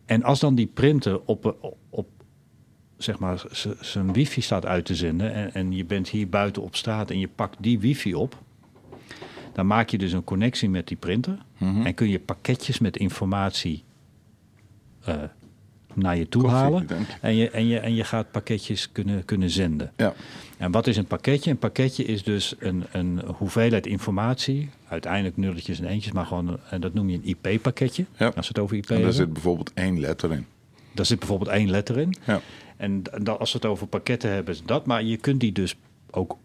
En 0.06 0.24
als 0.24 0.40
dan 0.40 0.56
die 0.56 0.70
printer 0.74 1.20
op, 1.26 1.56
op, 1.90 2.08
zeg 2.98 3.20
maar, 3.20 3.44
zijn 3.80 4.14
wifi 4.14 4.42
staat 4.42 4.66
uit 4.66 4.86
te 4.86 4.96
zenden 4.96 5.34
en, 5.34 5.54
en, 5.54 5.72
je 5.72 5.86
bent 5.86 6.10
hier 6.10 6.30
buiten 6.30 6.62
op 6.62 6.76
straat 6.76 7.10
en 7.10 7.20
je 7.20 7.28
pakt 7.28 7.58
die 7.60 7.80
wifi 7.80 8.16
op, 8.16 8.38
dan 9.54 9.68
maak 9.68 9.90
je 9.90 9.98
dus 9.98 10.12
een 10.12 10.24
connectie 10.24 10.70
met 10.70 10.88
die 10.88 10.98
printer 10.98 11.38
en 11.60 11.94
kun 11.94 12.10
je 12.10 12.20
pakketjes 12.20 12.80
met 12.80 12.98
informatie 12.98 13.84
uh, 15.10 15.16
naar 15.96 16.18
je 16.18 16.30
toe 16.30 16.42
Koffie, 16.42 16.60
halen. 16.60 16.88
En 17.22 17.36
je, 17.36 17.50
en, 17.50 17.68
je, 17.68 17.80
en 17.80 17.96
je 17.96 18.04
gaat 18.04 18.32
pakketjes 18.32 18.92
kunnen, 18.92 19.26
kunnen 19.26 19.50
zenden. 19.50 19.92
Ja. 19.98 20.14
En 20.58 20.72
wat 20.72 20.88
is 20.88 20.98
een 20.98 21.06
pakketje? 21.06 21.52
Een 21.52 21.58
pakketje 21.58 22.06
is 22.06 22.24
dus 22.24 22.56
een, 22.60 22.84
een 22.92 23.22
hoeveelheid 23.38 23.88
informatie. 23.88 24.70
Uiteindelijk 24.88 25.38
nulletjes 25.38 25.80
en 25.80 25.86
eentjes, 25.86 26.14
maar 26.14 26.26
gewoon, 26.26 26.60
en 26.70 26.82
dat 26.82 26.94
noem 26.94 27.10
je 27.10 27.20
een 27.24 27.38
IP-pakketje. 27.44 28.06
Ja. 28.18 28.32
Als 28.36 28.48
het 28.48 28.60
over 28.60 28.78
IP 28.78 28.90
en 28.90 29.02
daar 29.02 29.14
zit 29.14 29.34
bijvoorbeeld 29.34 29.72
één 29.74 30.00
letter 30.00 30.32
in. 30.32 30.46
Daar 30.92 31.06
zit 31.06 31.20
bijvoorbeeld 31.20 31.50
één 31.50 31.70
letter 31.70 31.98
in. 31.98 32.16
Ja. 32.26 32.42
En 32.78 33.04
als 33.38 33.52
we 33.52 33.58
het 33.58 33.68
over 33.68 33.88
pakketten 33.88 34.32
hebben, 34.32 34.54
is 34.54 34.64
dat. 34.64 34.86
Maar 34.86 35.04
je 35.04 35.18
kunt 35.18 35.40
die 35.40 35.52
dus 35.52 35.76
ook 36.12 36.38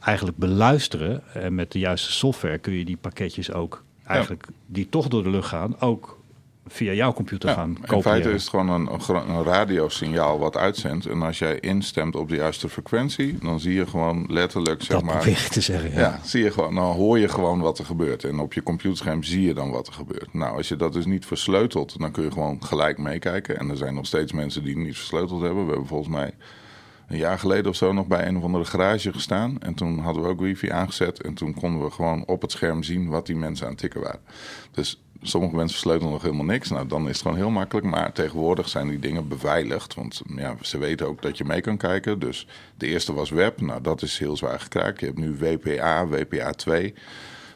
eigenlijk 0.00 0.36
beluisteren. 0.36 1.22
En 1.34 1.54
met 1.54 1.72
de 1.72 1.78
juiste 1.78 2.12
software 2.12 2.58
kun 2.58 2.72
je 2.72 2.84
die 2.84 2.96
pakketjes 2.96 3.52
ook 3.52 3.84
eigenlijk, 4.04 4.46
die 4.66 4.88
toch 4.88 5.08
door 5.08 5.22
de 5.22 5.30
lucht 5.30 5.48
gaan, 5.48 5.80
ook 5.80 6.21
via 6.66 6.92
jouw 6.92 7.12
computer 7.12 7.48
gaan 7.48 7.74
kopiëren. 7.74 7.96
In 7.96 8.02
feite 8.02 8.30
is 8.30 8.40
het 8.40 8.50
gewoon 8.50 8.68
een, 8.68 8.88
een 9.28 9.42
radiosignaal 9.42 10.38
wat 10.38 10.56
uitzendt. 10.56 11.06
En 11.06 11.22
als 11.22 11.38
jij 11.38 11.58
instemt 11.58 12.16
op 12.16 12.28
de 12.28 12.36
juiste 12.36 12.68
frequentie, 12.68 13.38
dan 13.38 13.60
zie 13.60 13.74
je 13.74 13.86
gewoon 13.86 14.24
letterlijk, 14.28 14.82
zeg 14.82 14.96
dat 14.96 15.02
maar... 15.02 15.24
Dat 15.24 15.52
te 15.52 15.60
zeggen, 15.60 15.90
ja. 15.90 15.98
ja. 15.98 16.20
zie 16.24 16.44
je 16.44 16.50
gewoon, 16.50 16.74
dan 16.74 16.84
hoor 16.84 17.18
je 17.18 17.28
gewoon 17.28 17.60
wat 17.60 17.78
er 17.78 17.84
gebeurt. 17.84 18.24
En 18.24 18.38
op 18.38 18.52
je 18.52 18.62
computerscherm 18.62 19.22
zie 19.22 19.42
je 19.42 19.54
dan 19.54 19.70
wat 19.70 19.86
er 19.86 19.92
gebeurt. 19.92 20.34
Nou, 20.34 20.56
als 20.56 20.68
je 20.68 20.76
dat 20.76 20.92
dus 20.92 21.06
niet 21.06 21.26
versleutelt, 21.26 21.98
dan 21.98 22.10
kun 22.10 22.24
je 22.24 22.30
gewoon 22.30 22.64
gelijk 22.64 22.98
meekijken. 22.98 23.58
En 23.58 23.70
er 23.70 23.76
zijn 23.76 23.94
nog 23.94 24.06
steeds 24.06 24.32
mensen 24.32 24.64
die 24.64 24.74
het 24.74 24.84
niet 24.84 24.96
versleuteld 24.96 25.40
hebben. 25.40 25.64
We 25.64 25.70
hebben 25.70 25.88
volgens 25.88 26.14
mij 26.14 26.34
een 27.08 27.18
jaar 27.18 27.38
geleden 27.38 27.70
of 27.70 27.76
zo 27.76 27.92
nog 27.92 28.06
bij 28.06 28.26
een 28.26 28.36
of 28.36 28.42
andere 28.42 28.64
garage 28.64 29.12
gestaan. 29.12 29.60
En 29.60 29.74
toen 29.74 29.98
hadden 29.98 30.22
we 30.22 30.28
ook 30.28 30.40
wifi 30.40 30.70
aangezet. 30.70 31.22
En 31.22 31.34
toen 31.34 31.54
konden 31.54 31.84
we 31.84 31.90
gewoon 31.90 32.26
op 32.26 32.42
het 32.42 32.52
scherm 32.52 32.82
zien 32.82 33.08
wat 33.08 33.26
die 33.26 33.36
mensen 33.36 33.64
aan 33.64 33.72
het 33.72 33.80
tikken 33.80 34.00
waren. 34.00 34.20
Dus 34.70 35.02
sommige 35.22 35.54
mensen 35.54 35.72
versleutelen 35.74 36.12
nog 36.12 36.22
helemaal 36.22 36.44
niks. 36.44 36.70
Nou, 36.70 36.86
dan 36.86 37.02
is 37.02 37.08
het 37.08 37.22
gewoon 37.22 37.36
heel 37.36 37.50
makkelijk. 37.50 37.86
Maar 37.86 38.12
tegenwoordig 38.12 38.68
zijn 38.68 38.88
die 38.88 38.98
dingen 38.98 39.28
beveiligd. 39.28 39.94
Want 39.94 40.22
ja, 40.36 40.56
ze 40.60 40.78
weten 40.78 41.06
ook 41.06 41.22
dat 41.22 41.38
je 41.38 41.44
mee 41.44 41.60
kan 41.60 41.76
kijken. 41.76 42.18
Dus 42.18 42.46
de 42.76 42.86
eerste 42.86 43.12
was 43.12 43.30
web. 43.30 43.60
Nou, 43.60 43.80
dat 43.80 44.02
is 44.02 44.18
heel 44.18 44.36
zwaar 44.36 44.60
gekraakt. 44.60 45.00
Je 45.00 45.06
hebt 45.06 45.18
nu 45.18 45.36
WPA, 45.36 46.06
WPA 46.06 46.50
2. 46.50 46.94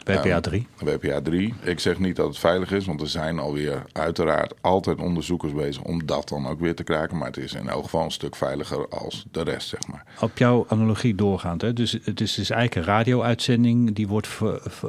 WPA 0.07 0.41
3. 0.41 0.67
WPA 0.79 1.21
3. 1.21 1.55
Ik 1.63 1.81
zeg 1.81 1.99
niet 1.99 2.17
dat 2.17 2.27
het 2.27 2.39
veilig 2.39 2.73
is, 2.73 2.87
want 2.87 3.01
er 3.01 3.09
zijn 3.09 3.39
alweer 3.39 3.83
uiteraard 3.93 4.55
altijd 4.61 4.99
onderzoekers 4.99 5.53
bezig 5.53 5.83
om 5.83 6.07
dat 6.07 6.29
dan 6.29 6.47
ook 6.47 6.61
weer 6.61 6.75
te 6.75 6.83
kraken. 6.83 7.17
Maar 7.17 7.27
het 7.27 7.37
is 7.37 7.55
in 7.55 7.69
elk 7.69 7.83
geval 7.85 8.05
een 8.05 8.11
stuk 8.11 8.37
veiliger 8.37 8.89
als 8.89 9.27
de 9.31 9.43
rest, 9.43 9.69
zeg 9.69 9.87
maar. 9.87 10.05
Op 10.21 10.39
jouw 10.39 10.65
analogie 10.69 11.15
doorgaand, 11.15 11.63
hè? 11.63 11.73
Dus 11.73 11.93
het 11.93 12.21
is, 12.21 12.35
dus 12.35 12.51
eigenlijk 12.51 12.75
een 12.75 12.95
radio-uitzending 12.95 13.95
die 13.95 14.09
wordt 14.09 14.29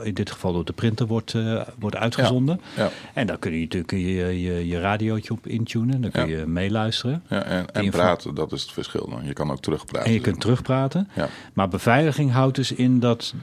in 0.04 0.14
dit 0.14 0.32
geval 0.32 0.54
door 0.54 0.66
de 0.66 0.74
printer 0.74 1.08
wordt, 1.08 1.34
uh, 1.34 1.62
wordt 1.80 1.96
uitgezonden. 1.96 2.62
Ja, 2.76 2.84
ja. 2.84 2.90
En 3.14 3.28
dan 3.28 3.40
kun 3.40 3.54
je 3.54 3.62
natuurlijk 3.62 3.92
je, 3.92 4.42
je, 4.42 4.68
je 4.68 4.80
radiootje 4.80 5.34
op 5.34 5.48
intunen, 5.48 6.02
dan 6.02 6.12
kun 6.12 6.28
je 6.28 6.46
meeluisteren. 6.46 7.24
Ja, 7.28 7.44
en, 7.44 7.72
en 7.72 7.90
praten, 7.90 8.36
dat 8.36 8.52
is 8.52 8.62
het 8.62 8.72
verschil 8.72 9.10
dan. 9.10 9.26
Je 9.26 9.34
kan 9.34 9.52
ook 9.52 9.62
terugpraten. 9.62 10.08
En 10.08 10.14
je 10.14 10.22
kunt 10.22 10.40
terugpraten. 10.40 11.10
Ja. 11.16 11.28
Maar 11.54 11.68
beveiliging 11.68 12.32
houdt 12.32 12.56
dus 12.56 12.72
in 12.72 13.00
dat 13.00 13.34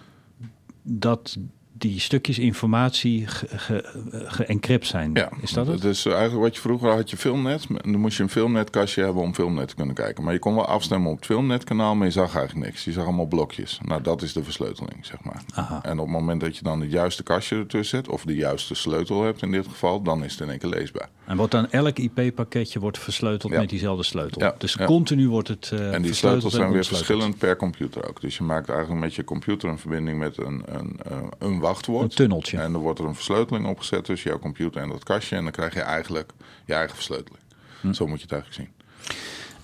dat 0.84 1.36
die 1.78 2.00
stukjes 2.00 2.38
informatie 2.38 3.26
geencrypt 3.26 4.84
ge, 4.84 4.90
zijn. 4.90 5.10
Ja, 5.14 5.30
is 5.40 5.52
dat 5.52 5.66
het? 5.66 5.80
Dus 5.80 6.06
eigenlijk 6.06 6.42
wat 6.42 6.54
je 6.54 6.60
vroeger 6.60 6.90
had 6.90 7.10
je 7.10 7.16
filmnet. 7.16 7.66
Dan 7.68 7.96
moest 7.96 8.16
je 8.16 8.22
een 8.22 8.28
filmnetkastje 8.28 9.02
hebben 9.02 9.22
om 9.22 9.34
filmnet 9.34 9.68
te 9.68 9.74
kunnen 9.74 9.94
kijken. 9.94 10.24
Maar 10.24 10.32
je 10.32 10.38
kon 10.38 10.54
wel 10.54 10.66
afstemmen 10.66 11.10
op 11.10 11.16
het 11.16 11.26
filmnetkanaal, 11.26 11.94
maar 11.94 12.06
je 12.06 12.12
zag 12.12 12.36
eigenlijk 12.36 12.66
niks. 12.66 12.84
Je 12.84 12.92
zag 12.92 13.04
allemaal 13.04 13.26
blokjes. 13.26 13.80
Nou, 13.84 14.02
dat 14.02 14.22
is 14.22 14.32
de 14.32 14.44
versleuteling, 14.44 15.06
zeg 15.06 15.22
maar. 15.22 15.42
Aha. 15.54 15.82
En 15.82 15.98
op 15.98 16.06
het 16.06 16.14
moment 16.14 16.40
dat 16.40 16.56
je 16.56 16.62
dan 16.62 16.80
het 16.80 16.90
juiste 16.90 17.22
kastje 17.22 17.56
ertussen 17.56 17.98
zet, 17.98 18.08
of 18.08 18.24
de 18.24 18.34
juiste 18.34 18.74
sleutel 18.74 19.22
hebt 19.22 19.42
in 19.42 19.50
dit 19.50 19.66
geval, 19.66 20.02
dan 20.02 20.24
is 20.24 20.32
het 20.32 20.40
in 20.40 20.50
één 20.50 20.58
keer 20.58 20.70
leesbaar. 20.70 21.08
En 21.26 21.36
wordt 21.36 21.52
dan 21.52 21.70
elk 21.70 21.98
IP-pakketje 21.98 22.80
wordt 22.80 22.98
versleuteld 22.98 23.52
met 23.52 23.68
diezelfde 23.68 24.02
sleutel. 24.02 24.42
Ja, 24.42 24.54
dus 24.58 24.76
continu 24.76 25.28
wordt 25.28 25.48
het. 25.48 25.70
Uh, 25.74 25.94
en 25.94 26.02
die 26.02 26.12
sleutels 26.12 26.54
zijn 26.54 26.72
weer 26.72 26.84
verschillend 26.84 27.38
per 27.38 27.56
computer 27.56 28.08
ook. 28.08 28.20
Dus 28.20 28.36
je 28.36 28.42
maakt 28.42 28.68
eigenlijk 28.68 29.00
met 29.00 29.14
je 29.14 29.24
computer 29.24 29.68
een 29.68 29.78
verbinding 29.78 30.18
met 30.18 30.38
een, 30.38 30.62
een, 30.66 31.00
eh, 31.02 31.18
een 31.38 31.60
wachtwoord. 31.60 32.02
Een 32.02 32.08
tunneltje. 32.08 32.58
En 32.58 32.72
dan 32.72 32.80
wordt 32.80 32.98
er 32.98 33.04
een 33.04 33.14
versleuteling 33.14 33.66
opgezet 33.66 34.04
tussen 34.04 34.30
jouw 34.30 34.38
computer 34.38 34.82
en 34.82 34.88
dat 34.88 35.04
kastje. 35.04 35.36
En 35.36 35.42
dan 35.42 35.52
krijg 35.52 35.74
je 35.74 35.80
eigenlijk 35.80 36.32
je 36.64 36.74
eigen 36.74 36.94
versleuteling. 36.94 37.42
Hm. 37.80 37.92
Zo 37.92 38.06
moet 38.06 38.20
je 38.20 38.22
het 38.22 38.32
eigenlijk 38.32 38.62
zien. 38.62 38.82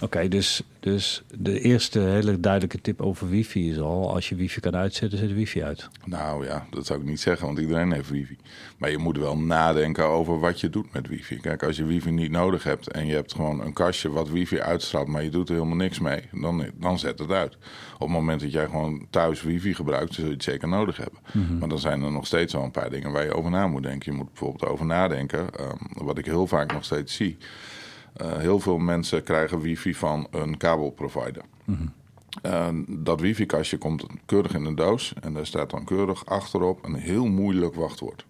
Oké, 0.03 0.28
dus, 0.28 0.62
dus 0.80 1.22
de 1.38 1.61
eerste 1.61 2.01
hele 2.01 2.40
duidelijke 2.40 2.80
tip 2.80 3.01
over 3.01 3.28
wifi 3.28 3.70
is 3.70 3.78
al... 3.78 4.14
als 4.14 4.28
je 4.28 4.34
wifi 4.34 4.61
kan 4.61 4.76
uitzetten, 4.76 5.18
zet 5.18 5.32
wifi 5.32 5.62
uit. 5.62 5.88
Nou 6.05 6.46
ja, 6.46 6.66
dat 6.70 6.86
zou 6.86 7.01
ik 7.01 7.07
niet 7.07 7.20
zeggen, 7.20 7.46
want 7.46 7.59
iedereen 7.59 7.92
heeft 7.92 8.11
wifi. 8.11 8.36
Maar 8.78 8.90
je 8.90 8.98
moet 8.98 9.18
wel 9.18 9.38
nadenken 9.38 10.05
over 10.05 10.40
wat 10.40 10.61
je 10.61 10.70
doet 10.70 10.92
met 10.92 11.09
wifi. 11.09 11.36
Kijk, 11.36 11.62
als 11.62 11.76
je 11.76 11.84
wifi 11.84 12.11
niet 12.11 12.30
nodig 12.30 12.64
hebt 12.64 12.90
en 12.90 13.07
je 13.07 13.14
hebt 13.14 13.34
gewoon 13.34 13.61
een 13.61 13.72
kastje 13.72 14.11
wat 14.11 14.28
wifi 14.28 14.61
uitstraalt... 14.61 15.09
maar 15.09 15.22
je 15.22 15.30
doet 15.30 15.48
er 15.48 15.55
helemaal 15.55 15.76
niks 15.76 15.98
mee, 15.98 16.22
dan, 16.32 16.66
dan 16.74 16.98
zet 16.98 17.18
het 17.18 17.30
uit. 17.30 17.57
Op 17.94 18.01
het 18.01 18.09
moment 18.09 18.40
dat 18.40 18.53
jij 18.53 18.66
gewoon 18.66 19.07
thuis 19.11 19.42
wifi 19.42 19.74
gebruikt, 19.74 20.14
zul 20.14 20.24
je 20.24 20.30
het 20.30 20.42
zeker 20.42 20.68
nodig 20.68 20.96
hebben. 20.96 21.18
Mhm. 21.32 21.59
Maar 21.59 21.68
dan 21.68 21.78
zijn 21.78 22.03
er 22.03 22.12
nog 22.12 22.26
steeds 22.26 22.53
wel 22.53 22.62
een 22.62 22.70
paar 22.70 22.90
dingen 22.90 23.12
waar 23.12 23.24
je 23.24 23.34
over 23.34 23.51
na 23.51 23.66
moet 23.66 23.82
denken. 23.82 24.12
Je 24.12 24.18
moet 24.18 24.28
bijvoorbeeld 24.28 24.70
over 24.70 24.86
nadenken, 24.86 25.40
um, 25.40 26.07
wat 26.07 26.18
ik 26.18 26.24
heel 26.24 26.46
vaak 26.46 26.72
nog 26.72 26.84
steeds 26.84 27.14
zie... 27.14 27.38
Uh, 28.16 28.36
heel 28.36 28.61
veel 28.61 28.78
mensen 28.78 29.22
krijgen 29.22 29.61
wifi 29.61 29.94
van 29.94 30.26
een 30.30 30.56
kabelprovider. 30.56 31.42
Mm 31.64 31.92
dat 32.86 33.20
wifi-kastje 33.20 33.78
komt 33.78 34.06
keurig 34.26 34.54
in 34.54 34.64
een 34.64 34.74
doos 34.74 35.14
en 35.20 35.32
daar 35.32 35.46
staat 35.46 35.70
dan 35.70 35.84
keurig 35.84 36.26
achterop 36.26 36.84
een 36.84 36.94
heel 36.94 37.26
moeilijk 37.26 37.74
wachtwoord. 37.74 38.24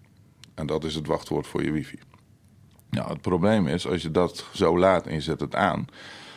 En 0.55 0.67
dat 0.67 0.85
is 0.85 0.95
het 0.95 1.07
wachtwoord 1.07 1.47
voor 1.47 1.65
je 1.65 1.71
wifi. 1.71 1.99
Nou, 2.91 3.09
het 3.09 3.21
probleem 3.21 3.67
is, 3.67 3.87
als 3.87 4.03
je 4.03 4.11
dat 4.11 4.45
zo 4.53 4.79
laat 4.79 5.07
en 5.07 5.15
je 5.15 5.21
zet 5.21 5.41
het 5.41 5.55
aan, 5.55 5.87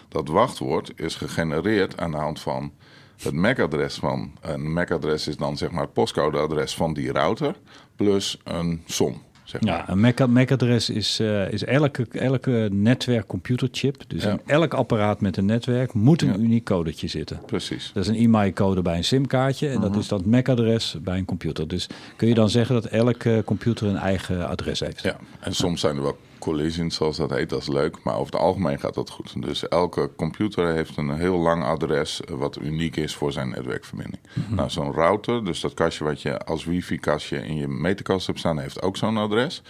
dat 0.07 0.27
wachtwoord 0.27 0.91
is 0.95 1.15
gegenereerd 1.15 1.99
aan 1.99 2.11
de 2.11 2.17
hand 2.17 2.39
van 2.39 2.71
het 3.17 3.33
MAC-adres 3.33 3.95
van. 3.95 4.31
Een 4.41 4.73
MAC-adres 4.73 5.27
is 5.27 5.37
dan 5.37 5.57
zeg 5.57 5.71
maar 5.71 5.83
het 5.83 5.93
postcodeadres 5.93 6.75
van 6.75 6.93
die 6.93 7.11
router 7.11 7.55
plus 7.95 8.41
een 8.43 8.81
som. 8.85 9.21
Zeg 9.43 9.63
Ja, 9.63 9.89
een 9.89 9.99
MAC, 9.99 10.27
MAC-adres 10.27 10.89
is, 10.89 11.19
eh, 11.19 11.51
is 11.51 11.63
elke, 11.63 12.05
elke 12.11 12.69
netwerkcomputerchip. 12.71 14.03
Dus 14.07 14.23
Ja. 14.23 14.31
in 14.31 14.39
elk 14.45 14.73
apparaat 14.73 15.21
met 15.21 15.37
een 15.37 15.45
netwerk 15.45 15.93
moet 15.93 16.21
een 16.21 16.27
Ja. 16.27 16.35
uniek 16.37 16.63
codetje 16.65 17.07
zitten. 17.07 17.39
Precies. 17.45 17.91
Dat 17.93 18.03
is 18.03 18.09
een 18.09 18.21
IMEI-code 18.21 18.81
bij 18.81 18.97
een 18.97 19.03
SIM-kaartje 19.03 19.67
en 19.67 19.73
Mhm. 19.79 19.81
dat 19.81 19.95
is 19.95 20.07
dan 20.07 20.17
het 20.17 20.27
MAC-adres 20.27 20.95
bij 21.01 21.17
een 21.17 21.25
computer. 21.25 21.67
Dus 21.67 21.87
kun 22.15 22.27
je 22.27 22.33
dan 22.33 22.49
zeggen 22.49 22.75
dat 22.75 22.85
elke 22.85 23.41
computer 23.45 23.87
een 23.87 23.97
eigen 23.97 24.47
adres 24.47 24.79
heeft? 24.79 25.01
Ja, 25.03 25.17
en 25.39 25.55
soms 25.55 25.79
zijn 25.81 25.95
er 25.95 26.01
wel 26.01 26.17
collisions, 26.43 26.95
zoals 26.95 27.17
dat 27.17 27.29
heet. 27.29 27.49
Dat 27.49 27.61
is 27.61 27.67
leuk, 27.67 28.03
maar 28.03 28.13
over 28.13 28.33
het 28.33 28.41
algemeen 28.41 28.79
gaat 28.79 28.93
dat 28.93 29.09
goed. 29.09 29.41
Dus 29.41 29.67
elke 29.67 30.09
computer 30.15 30.73
heeft 30.73 30.97
een 30.97 31.15
heel 31.15 31.37
lang 31.37 31.63
adres 31.63 32.21
eh, 32.21 32.35
wat 32.35 32.59
uniek 32.61 32.95
is 32.95 33.15
voor 33.15 33.31
zijn 33.31 33.49
netwerkverbinding. 33.49 34.21
Nou, 34.49 34.69
zo'n 34.69 34.91
router, 34.91 35.45
dus 35.45 35.59
dat 35.59 35.73
kastje 35.73 36.03
wat 36.03 36.21
je 36.21 36.39
als 36.39 36.65
wifi-kastje 36.65 37.37
in 37.45 37.55
je 37.55 37.67
meterkast 37.67 38.27
hebt 38.27 38.39
staan, 38.39 38.59
heeft 38.59 38.81
ook 38.81 38.97
zo'n 38.97 39.17
adres. 39.17 39.61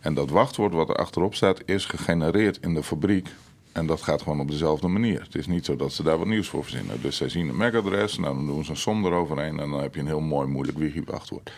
En 0.00 0.14
dat 0.14 0.30
wachtwoord 0.30 0.72
wat 0.72 0.88
er 0.88 0.96
achterop 0.96 1.34
staat, 1.34 1.62
is 1.64 1.84
gegenereerd 1.84 2.58
in 2.60 2.74
de 2.74 2.82
fabriek. 2.82 3.28
En 3.72 3.86
dat 3.86 4.02
gaat 4.02 4.22
gewoon 4.22 4.40
op 4.40 4.50
dezelfde 4.50 4.88
manier. 4.88 5.20
Het 5.20 5.34
is 5.34 5.46
niet 5.46 5.64
zo 5.64 5.76
dat 5.76 5.92
ze 5.92 6.02
daar 6.02 6.18
wat 6.18 6.26
nieuws 6.26 6.48
voor 6.48 6.62
verzinnen. 6.62 7.00
Dus 7.02 7.16
zij 7.16 7.28
zien 7.28 7.48
een 7.48 7.56
MAC-adres, 7.56 8.18
nou, 8.18 8.34
dan 8.34 8.46
doen 8.46 8.64
ze 8.64 8.70
een 8.70 8.76
som 8.76 9.06
eroverheen... 9.06 9.60
en 9.60 9.70
dan 9.70 9.80
heb 9.80 9.94
je 9.94 10.00
een 10.00 10.06
heel 10.06 10.20
mooi, 10.20 10.48
moeilijk 10.48 10.78
wifi-wachtwoord. 10.78 11.52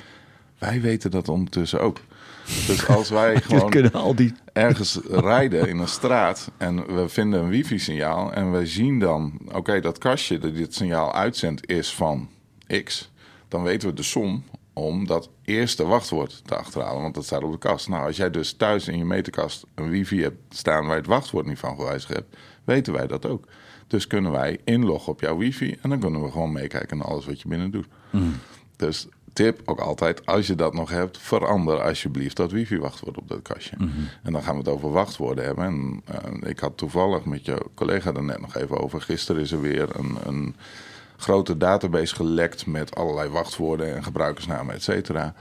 Wij 0.59 0.81
weten 0.81 1.11
dat 1.11 1.29
ondertussen 1.29 1.81
ook. 1.81 2.01
Dus 2.45 2.87
als 2.89 3.11
wij 3.11 3.41
gewoon 3.41 3.71
kunnen 3.71 3.93
al 3.93 4.15
die... 4.15 4.33
ergens 4.53 4.99
rijden 5.11 5.69
in 5.69 5.79
een 5.79 5.89
straat 5.89 6.51
en 6.57 6.95
we 6.95 7.09
vinden 7.09 7.41
een 7.41 7.49
wifi-signaal 7.49 8.33
en 8.33 8.53
we 8.53 8.67
zien 8.67 8.99
dan, 8.99 9.41
oké, 9.53 9.81
dat 9.81 9.99
kastje 9.99 10.39
dat 10.39 10.55
dit 10.55 10.75
signaal 10.75 11.15
uitzendt 11.15 11.69
is 11.69 11.95
van 11.95 12.29
X, 12.85 13.13
dan 13.49 13.63
weten 13.63 13.89
we 13.89 13.95
de 13.95 14.03
som 14.03 14.45
om 14.73 15.07
dat 15.07 15.31
eerste 15.45 15.87
wachtwoord 15.87 16.43
te 16.45 16.57
achterhalen, 16.57 17.03
want 17.03 17.15
dat 17.15 17.25
staat 17.25 17.43
op 17.43 17.53
de 17.53 17.59
kast. 17.59 17.89
Nou, 17.89 18.07
als 18.07 18.17
jij 18.17 18.31
dus 18.31 18.53
thuis 18.53 18.89
in 18.89 18.99
je 18.99 19.05
meterkast 19.05 19.67
een 19.75 19.89
wifi 19.89 20.23
hebt 20.23 20.55
staan 20.55 20.83
waar 20.83 20.95
je 20.95 21.01
het 21.01 21.07
wachtwoord 21.07 21.47
niet 21.47 21.59
van 21.59 21.77
gewijzigd 21.77 22.15
hebt, 22.15 22.37
weten 22.65 22.93
wij 22.93 23.07
dat 23.07 23.27
ook. 23.27 23.49
Dus 23.87 24.07
kunnen 24.07 24.33
wij 24.33 24.61
inloggen 24.65 25.13
op 25.13 25.21
jouw 25.21 25.37
wifi 25.37 25.77
en 25.83 25.91
dan 25.91 25.99
kunnen 25.99 26.23
we 26.23 26.31
gewoon 26.31 26.53
meekijken 26.53 26.97
naar 26.97 27.07
alles 27.07 27.27
wat 27.27 27.41
je 27.41 27.49
binnen 27.49 27.71
doet. 27.71 27.87
Dus 28.77 29.09
tip 29.35 29.61
ook 29.65 29.81
altijd, 29.81 30.27
als 30.27 30.47
je 30.47 30.55
dat 30.55 30.75
nog 30.75 30.91
hebt, 30.91 31.19
verander 31.19 31.83
alsjeblieft 31.83 32.37
dat 32.37 32.51
wifi-wachtwoord 32.51 33.19
op 33.19 33.29
dat 33.29 33.43
kastje. 33.43 33.77
En 34.23 34.33
dan 34.33 34.43
gaan 34.43 34.53
we 34.53 34.59
het 34.59 34.69
over 34.69 34.91
wachtwoorden 34.91 35.45
hebben. 35.45 35.65
En, 35.65 36.03
eh, 36.05 36.51
ik 36.51 36.59
had 36.59 36.77
toevallig 36.77 37.25
met 37.25 37.45
je 37.45 37.67
collega 37.75 38.13
er 38.13 38.25
net 38.25 38.41
nog 38.41 38.57
even 38.57 38.81
over. 38.81 39.01
Gisteren 39.01 39.43
is 39.43 39.53
er 39.53 39.61
weer 39.61 39.89
een, 39.99 40.17
een 40.25 40.57
grote 41.17 41.57
database 41.57 42.15
gelekt 42.15 42.67
met 42.67 42.95
allerlei 42.95 43.29
wachtwoorden 43.29 43.95
en 43.95 44.05
gebruikersnamen, 44.05 44.75
et 44.75 44.83
cetera. 44.83 45.35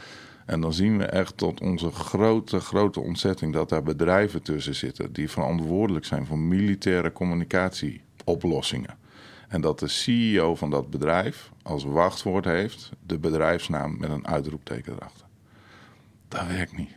En 0.45 0.61
dan 0.61 0.73
zien 0.73 0.97
we 0.97 1.05
echt 1.05 1.37
tot 1.37 1.61
onze 1.61 1.91
grote, 1.91 2.59
grote 2.59 2.99
ontzetting 2.99 3.53
dat 3.53 3.69
daar 3.69 3.83
bedrijven 3.83 4.41
tussen 4.41 4.75
zitten 4.75 5.13
die 5.13 5.29
verantwoordelijk 5.29 6.05
zijn 6.05 6.25
voor 6.25 6.39
militaire 6.39 7.11
communicatieoplossingen. 7.11 9.01
En 9.53 9.61
dat 9.61 9.79
de 9.79 9.87
CEO 9.87 10.55
van 10.55 10.69
dat 10.69 10.89
bedrijf 10.89 11.51
als 11.63 11.83
wachtwoord 11.83 12.45
heeft 12.45 12.91
de 13.05 13.17
bedrijfsnaam 13.17 13.97
met 13.99 14.09
een 14.09 14.27
uitroepteken 14.27 14.93
erachter. 14.93 15.25
Dat 16.27 16.47
werkt 16.47 16.77
niet. 16.77 16.95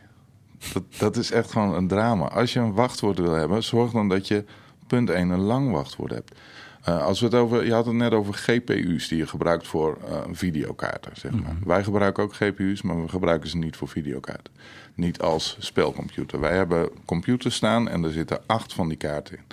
Dat, 0.73 0.83
dat 0.97 1.15
is 1.15 1.31
echt 1.31 1.51
gewoon 1.51 1.73
een 1.73 1.87
drama. 1.87 2.27
Als 2.27 2.53
je 2.53 2.59
een 2.59 2.73
wachtwoord 2.73 3.17
wil 3.17 3.33
hebben, 3.33 3.63
zorg 3.63 3.91
dan 3.91 4.09
dat 4.09 4.27
je 4.27 4.45
punt 4.87 5.09
1 5.09 5.29
een 5.29 5.39
lang 5.39 5.71
wachtwoord 5.71 6.11
hebt. 6.11 6.39
Eh, 6.83 7.03
als 7.03 7.19
we 7.19 7.25
het 7.25 7.35
over, 7.35 7.65
je 7.65 7.73
had 7.73 7.85
het 7.85 7.95
net 7.95 8.11
over 8.11 8.33
GPU's 8.33 9.07
die 9.07 9.17
je 9.17 9.27
gebruikt 9.27 9.67
voor 9.67 9.97
eh, 10.07 10.21
videokaarten. 10.31 11.11
Zeg 11.15 11.31
maar. 11.31 11.57
Wij 11.65 11.83
gebruiken 11.83 12.23
ook 12.23 12.35
GPU's, 12.35 12.81
maar 12.81 13.01
we 13.01 13.09
gebruiken 13.09 13.49
ze 13.49 13.57
niet 13.57 13.75
voor 13.75 13.87
videokaarten. 13.87 14.53
Niet 14.93 15.21
als 15.21 15.57
spelcomputer. 15.59 16.39
Wij 16.39 16.55
hebben 16.55 16.89
computers 17.05 17.55
staan 17.55 17.89
en 17.89 18.03
er 18.03 18.11
zitten 18.11 18.39
acht 18.45 18.73
van 18.73 18.87
die 18.87 18.97
kaarten 18.97 19.37
in. 19.37 19.43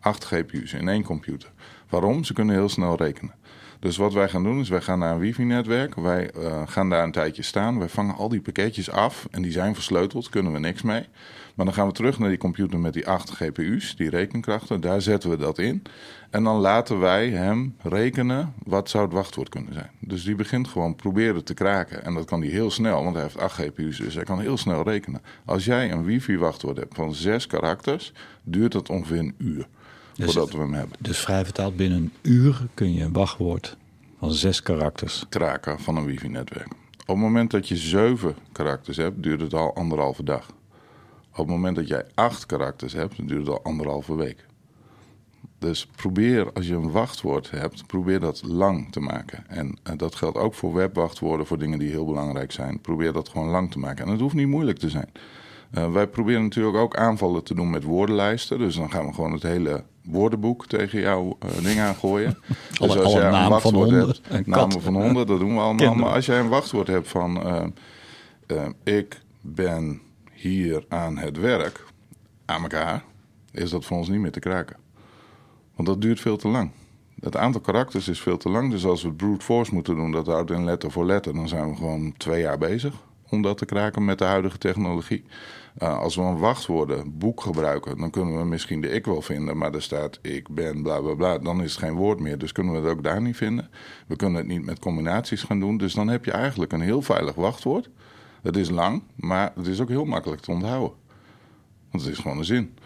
Acht 0.00 0.24
GPU's 0.24 0.72
in 0.72 0.88
één 0.88 1.02
computer. 1.02 1.52
Waarom? 1.94 2.24
Ze 2.24 2.32
kunnen 2.32 2.54
heel 2.54 2.68
snel 2.68 2.96
rekenen. 2.96 3.34
Dus 3.80 3.96
wat 3.96 4.12
wij 4.12 4.28
gaan 4.28 4.42
doen 4.42 4.60
is, 4.60 4.68
wij 4.68 4.80
gaan 4.80 4.98
naar 4.98 5.12
een 5.12 5.18
wifi-netwerk. 5.18 5.94
Wij 5.94 6.30
eh, 6.30 6.62
gaan 6.66 6.90
daar 6.90 7.04
een 7.04 7.12
tijdje 7.12 7.42
staan. 7.42 7.78
Wij 7.78 7.88
vangen 7.88 8.14
al 8.14 8.28
die 8.28 8.40
pakketjes 8.40 8.90
af 8.90 9.26
en 9.30 9.42
die 9.42 9.52
zijn 9.52 9.74
versleuteld, 9.74 10.28
kunnen 10.28 10.52
we 10.52 10.58
niks 10.58 10.82
mee. 10.82 11.06
Maar 11.54 11.64
dan 11.66 11.74
gaan 11.74 11.86
we 11.86 11.92
terug 11.92 12.18
naar 12.18 12.28
die 12.28 12.38
computer 12.38 12.78
met 12.78 12.92
die 12.92 13.08
acht 13.08 13.30
GPU's, 13.30 13.96
die 13.96 14.10
rekenkrachten. 14.10 14.80
Daar 14.80 15.02
zetten 15.02 15.30
we 15.30 15.36
dat 15.36 15.58
in. 15.58 15.82
En 16.30 16.44
dan 16.44 16.56
laten 16.56 17.00
wij 17.00 17.30
hem 17.30 17.76
rekenen 17.82 18.54
wat 18.64 18.90
zou 18.90 19.04
het 19.04 19.12
wachtwoord 19.12 19.48
kunnen 19.48 19.74
zijn. 19.74 19.90
Dus 19.98 20.24
die 20.24 20.34
begint 20.34 20.68
gewoon 20.68 20.96
proberen 20.96 21.44
te 21.44 21.54
kraken. 21.54 22.04
En 22.04 22.14
dat 22.14 22.24
kan 22.24 22.40
hij 22.40 22.50
heel 22.50 22.70
snel, 22.70 23.02
want 23.02 23.14
hij 23.14 23.22
heeft 23.22 23.38
acht 23.38 23.60
GPU's, 23.60 23.98
dus 23.98 24.14
hij 24.14 24.24
kan 24.24 24.40
heel 24.40 24.56
snel 24.56 24.82
rekenen. 24.82 25.22
Als 25.44 25.64
jij 25.64 25.92
een 25.92 26.04
wifi-wachtwoord 26.04 26.76
hebt 26.76 26.94
van 26.94 27.14
zes 27.14 27.46
karakters, 27.46 28.12
duurt 28.42 28.72
dat 28.72 28.88
ongeveer 28.88 29.18
een 29.18 29.34
uur 29.38 29.66
Dus- 30.16 30.24
voordat 30.32 30.52
we 30.52 30.58
hem 30.58 30.72
hebben. 30.74 30.96
Dus 31.00 31.18
vrij 31.18 31.44
vertaald, 31.44 31.76
binnen 31.76 31.98
een 31.98 32.12
uur 32.22 32.66
kun 32.74 32.94
je 32.94 33.02
een 33.02 33.12
wachtwoord 33.12 33.76
van 34.18 34.32
zes 34.32 34.62
karakters. 34.62 35.26
kraken 35.28 35.80
van 35.80 35.96
een 35.96 36.04
wifi-netwerk. 36.04 36.72
Op 37.00 37.06
het 37.06 37.16
moment 37.16 37.50
dat 37.50 37.68
je 37.68 37.76
zeven 37.76 38.34
karakters 38.52 38.96
hebt, 38.96 39.22
duurt 39.22 39.40
het 39.40 39.54
al 39.54 39.74
anderhalve 39.74 40.24
dag. 40.24 40.46
Op 41.30 41.36
het 41.36 41.46
moment 41.46 41.76
dat 41.76 41.88
jij 41.88 42.04
acht 42.14 42.46
karakters 42.46 42.92
hebt, 42.92 43.28
duurt 43.28 43.46
het 43.46 43.48
al 43.48 43.62
anderhalve 43.62 44.14
week. 44.16 44.46
Dus 45.58 45.86
probeer, 45.86 46.52
als 46.52 46.66
je 46.66 46.74
een 46.74 46.90
wachtwoord 46.90 47.50
hebt, 47.50 47.86
probeer 47.86 48.20
dat 48.20 48.42
lang 48.42 48.92
te 48.92 49.00
maken. 49.00 49.44
En 49.48 49.78
eh, 49.82 49.96
dat 49.96 50.14
geldt 50.14 50.38
ook 50.38 50.54
voor 50.54 50.74
webwachtwoorden, 50.74 51.46
voor 51.46 51.58
dingen 51.58 51.78
die 51.78 51.90
heel 51.90 52.04
belangrijk 52.04 52.52
zijn. 52.52 52.80
Probeer 52.80 53.12
dat 53.12 53.28
gewoon 53.28 53.48
lang 53.48 53.70
te 53.70 53.78
maken. 53.78 54.04
En 54.04 54.10
het 54.10 54.20
hoeft 54.20 54.34
niet 54.34 54.46
moeilijk 54.48 54.78
te 54.78 54.90
zijn. 54.90 55.10
Eh, 55.74 55.92
wij 55.92 56.06
proberen 56.06 56.42
natuurlijk 56.42 56.76
ook 56.76 56.96
aanvallen 56.96 57.44
te 57.44 57.54
doen 57.54 57.70
met 57.70 57.82
woordenlijsten. 57.82 58.58
Dus 58.58 58.76
dan 58.76 58.90
gaan 58.90 59.06
we 59.06 59.12
gewoon 59.12 59.32
het 59.32 59.42
hele 59.42 59.84
woordenboek 60.04 60.66
tegen 60.66 61.00
jouw 61.00 61.36
eh, 61.38 61.64
ding 61.64 61.80
aangooien. 61.80 62.36
Alle- 62.80 62.94
dus 62.94 63.02
als 63.02 63.12
alle 63.12 63.14
jij 63.14 63.24
een 63.24 63.30
namen 63.32 63.60
van 63.60 63.72
wachtwoord 63.72 63.90
honden 63.90 64.06
hebt, 64.06 64.20
en 64.28 64.42
namen 64.46 64.82
van 64.82 64.94
honden, 64.94 65.26
dat 65.26 65.38
doen 65.38 65.54
we 65.54 65.60
allemaal. 65.60 65.74
Kinderen. 65.76 65.98
Maar 65.98 66.14
als 66.14 66.26
jij 66.26 66.38
een 66.40 66.48
wachtwoord 66.48 66.86
hebt 66.86 67.08
van 67.08 67.42
eh, 68.46 68.66
ik 68.82 69.20
ben 69.40 70.00
hier 70.32 70.84
aan 70.88 71.16
het 71.18 71.38
werk, 71.38 71.84
aan 72.44 72.62
elkaar, 72.62 73.04
is 73.52 73.70
dat 73.70 73.84
voor 73.84 73.96
ons 73.96 74.08
niet 74.08 74.20
meer 74.20 74.32
te 74.32 74.40
kraken. 74.40 74.76
Want 75.74 75.88
dat 75.88 76.00
duurt 76.00 76.20
veel 76.20 76.36
te 76.36 76.48
lang. 76.48 76.70
Het 77.20 77.36
aantal 77.36 77.60
karakters 77.60 78.08
is 78.08 78.20
veel 78.20 78.36
te 78.36 78.48
lang. 78.48 78.70
Dus 78.70 78.84
als 78.84 79.02
we 79.02 79.12
brute 79.12 79.44
force 79.44 79.74
moeten 79.74 79.96
doen, 79.96 80.12
dat 80.12 80.26
houdt 80.26 80.50
in 80.50 80.64
letter 80.64 80.90
voor 80.90 81.04
letter, 81.06 81.34
dan 81.34 81.48
zijn 81.48 81.70
we 81.70 81.76
gewoon 81.76 82.14
twee 82.16 82.40
jaar 82.40 82.58
bezig 82.58 82.94
om 83.28 83.42
dat 83.42 83.58
te 83.58 83.64
kraken 83.64 84.04
met 84.04 84.18
de 84.18 84.24
huidige 84.24 84.58
technologie. 84.58 85.24
Uh, 85.82 85.98
als 85.98 86.16
we 86.16 86.22
een 86.22 86.38
wachtwoordenboek 86.38 87.40
gebruiken, 87.40 87.98
dan 87.98 88.10
kunnen 88.10 88.38
we 88.38 88.44
misschien 88.44 88.80
de 88.80 88.88
ik 88.88 89.04
wel 89.04 89.22
vinden, 89.22 89.58
maar 89.58 89.74
er 89.74 89.82
staat 89.82 90.18
ik 90.22 90.48
ben 90.48 90.82
bla 90.82 91.00
bla 91.00 91.14
bla. 91.14 91.38
Dan 91.38 91.62
is 91.62 91.70
het 91.70 91.80
geen 91.80 91.94
woord 91.94 92.20
meer, 92.20 92.38
dus 92.38 92.52
kunnen 92.52 92.72
we 92.72 92.78
het 92.78 92.96
ook 92.96 93.02
daar 93.02 93.20
niet 93.20 93.36
vinden. 93.36 93.70
We 94.06 94.16
kunnen 94.16 94.38
het 94.38 94.46
niet 94.46 94.64
met 94.64 94.78
combinaties 94.78 95.42
gaan 95.42 95.60
doen, 95.60 95.76
dus 95.76 95.94
dan 95.94 96.08
heb 96.08 96.24
je 96.24 96.30
eigenlijk 96.30 96.72
een 96.72 96.80
heel 96.80 97.02
veilig 97.02 97.34
wachtwoord. 97.34 97.90
Het 98.42 98.56
is 98.56 98.70
lang, 98.70 99.02
maar 99.14 99.52
het 99.54 99.66
is 99.66 99.80
ook 99.80 99.88
heel 99.88 100.04
makkelijk 100.04 100.42
te 100.42 100.50
onthouden. 100.50 100.96
Want 101.90 102.04
het 102.04 102.12
is 102.12 102.18
gewoon 102.18 102.38
een 102.38 102.44
zin. 102.44 102.78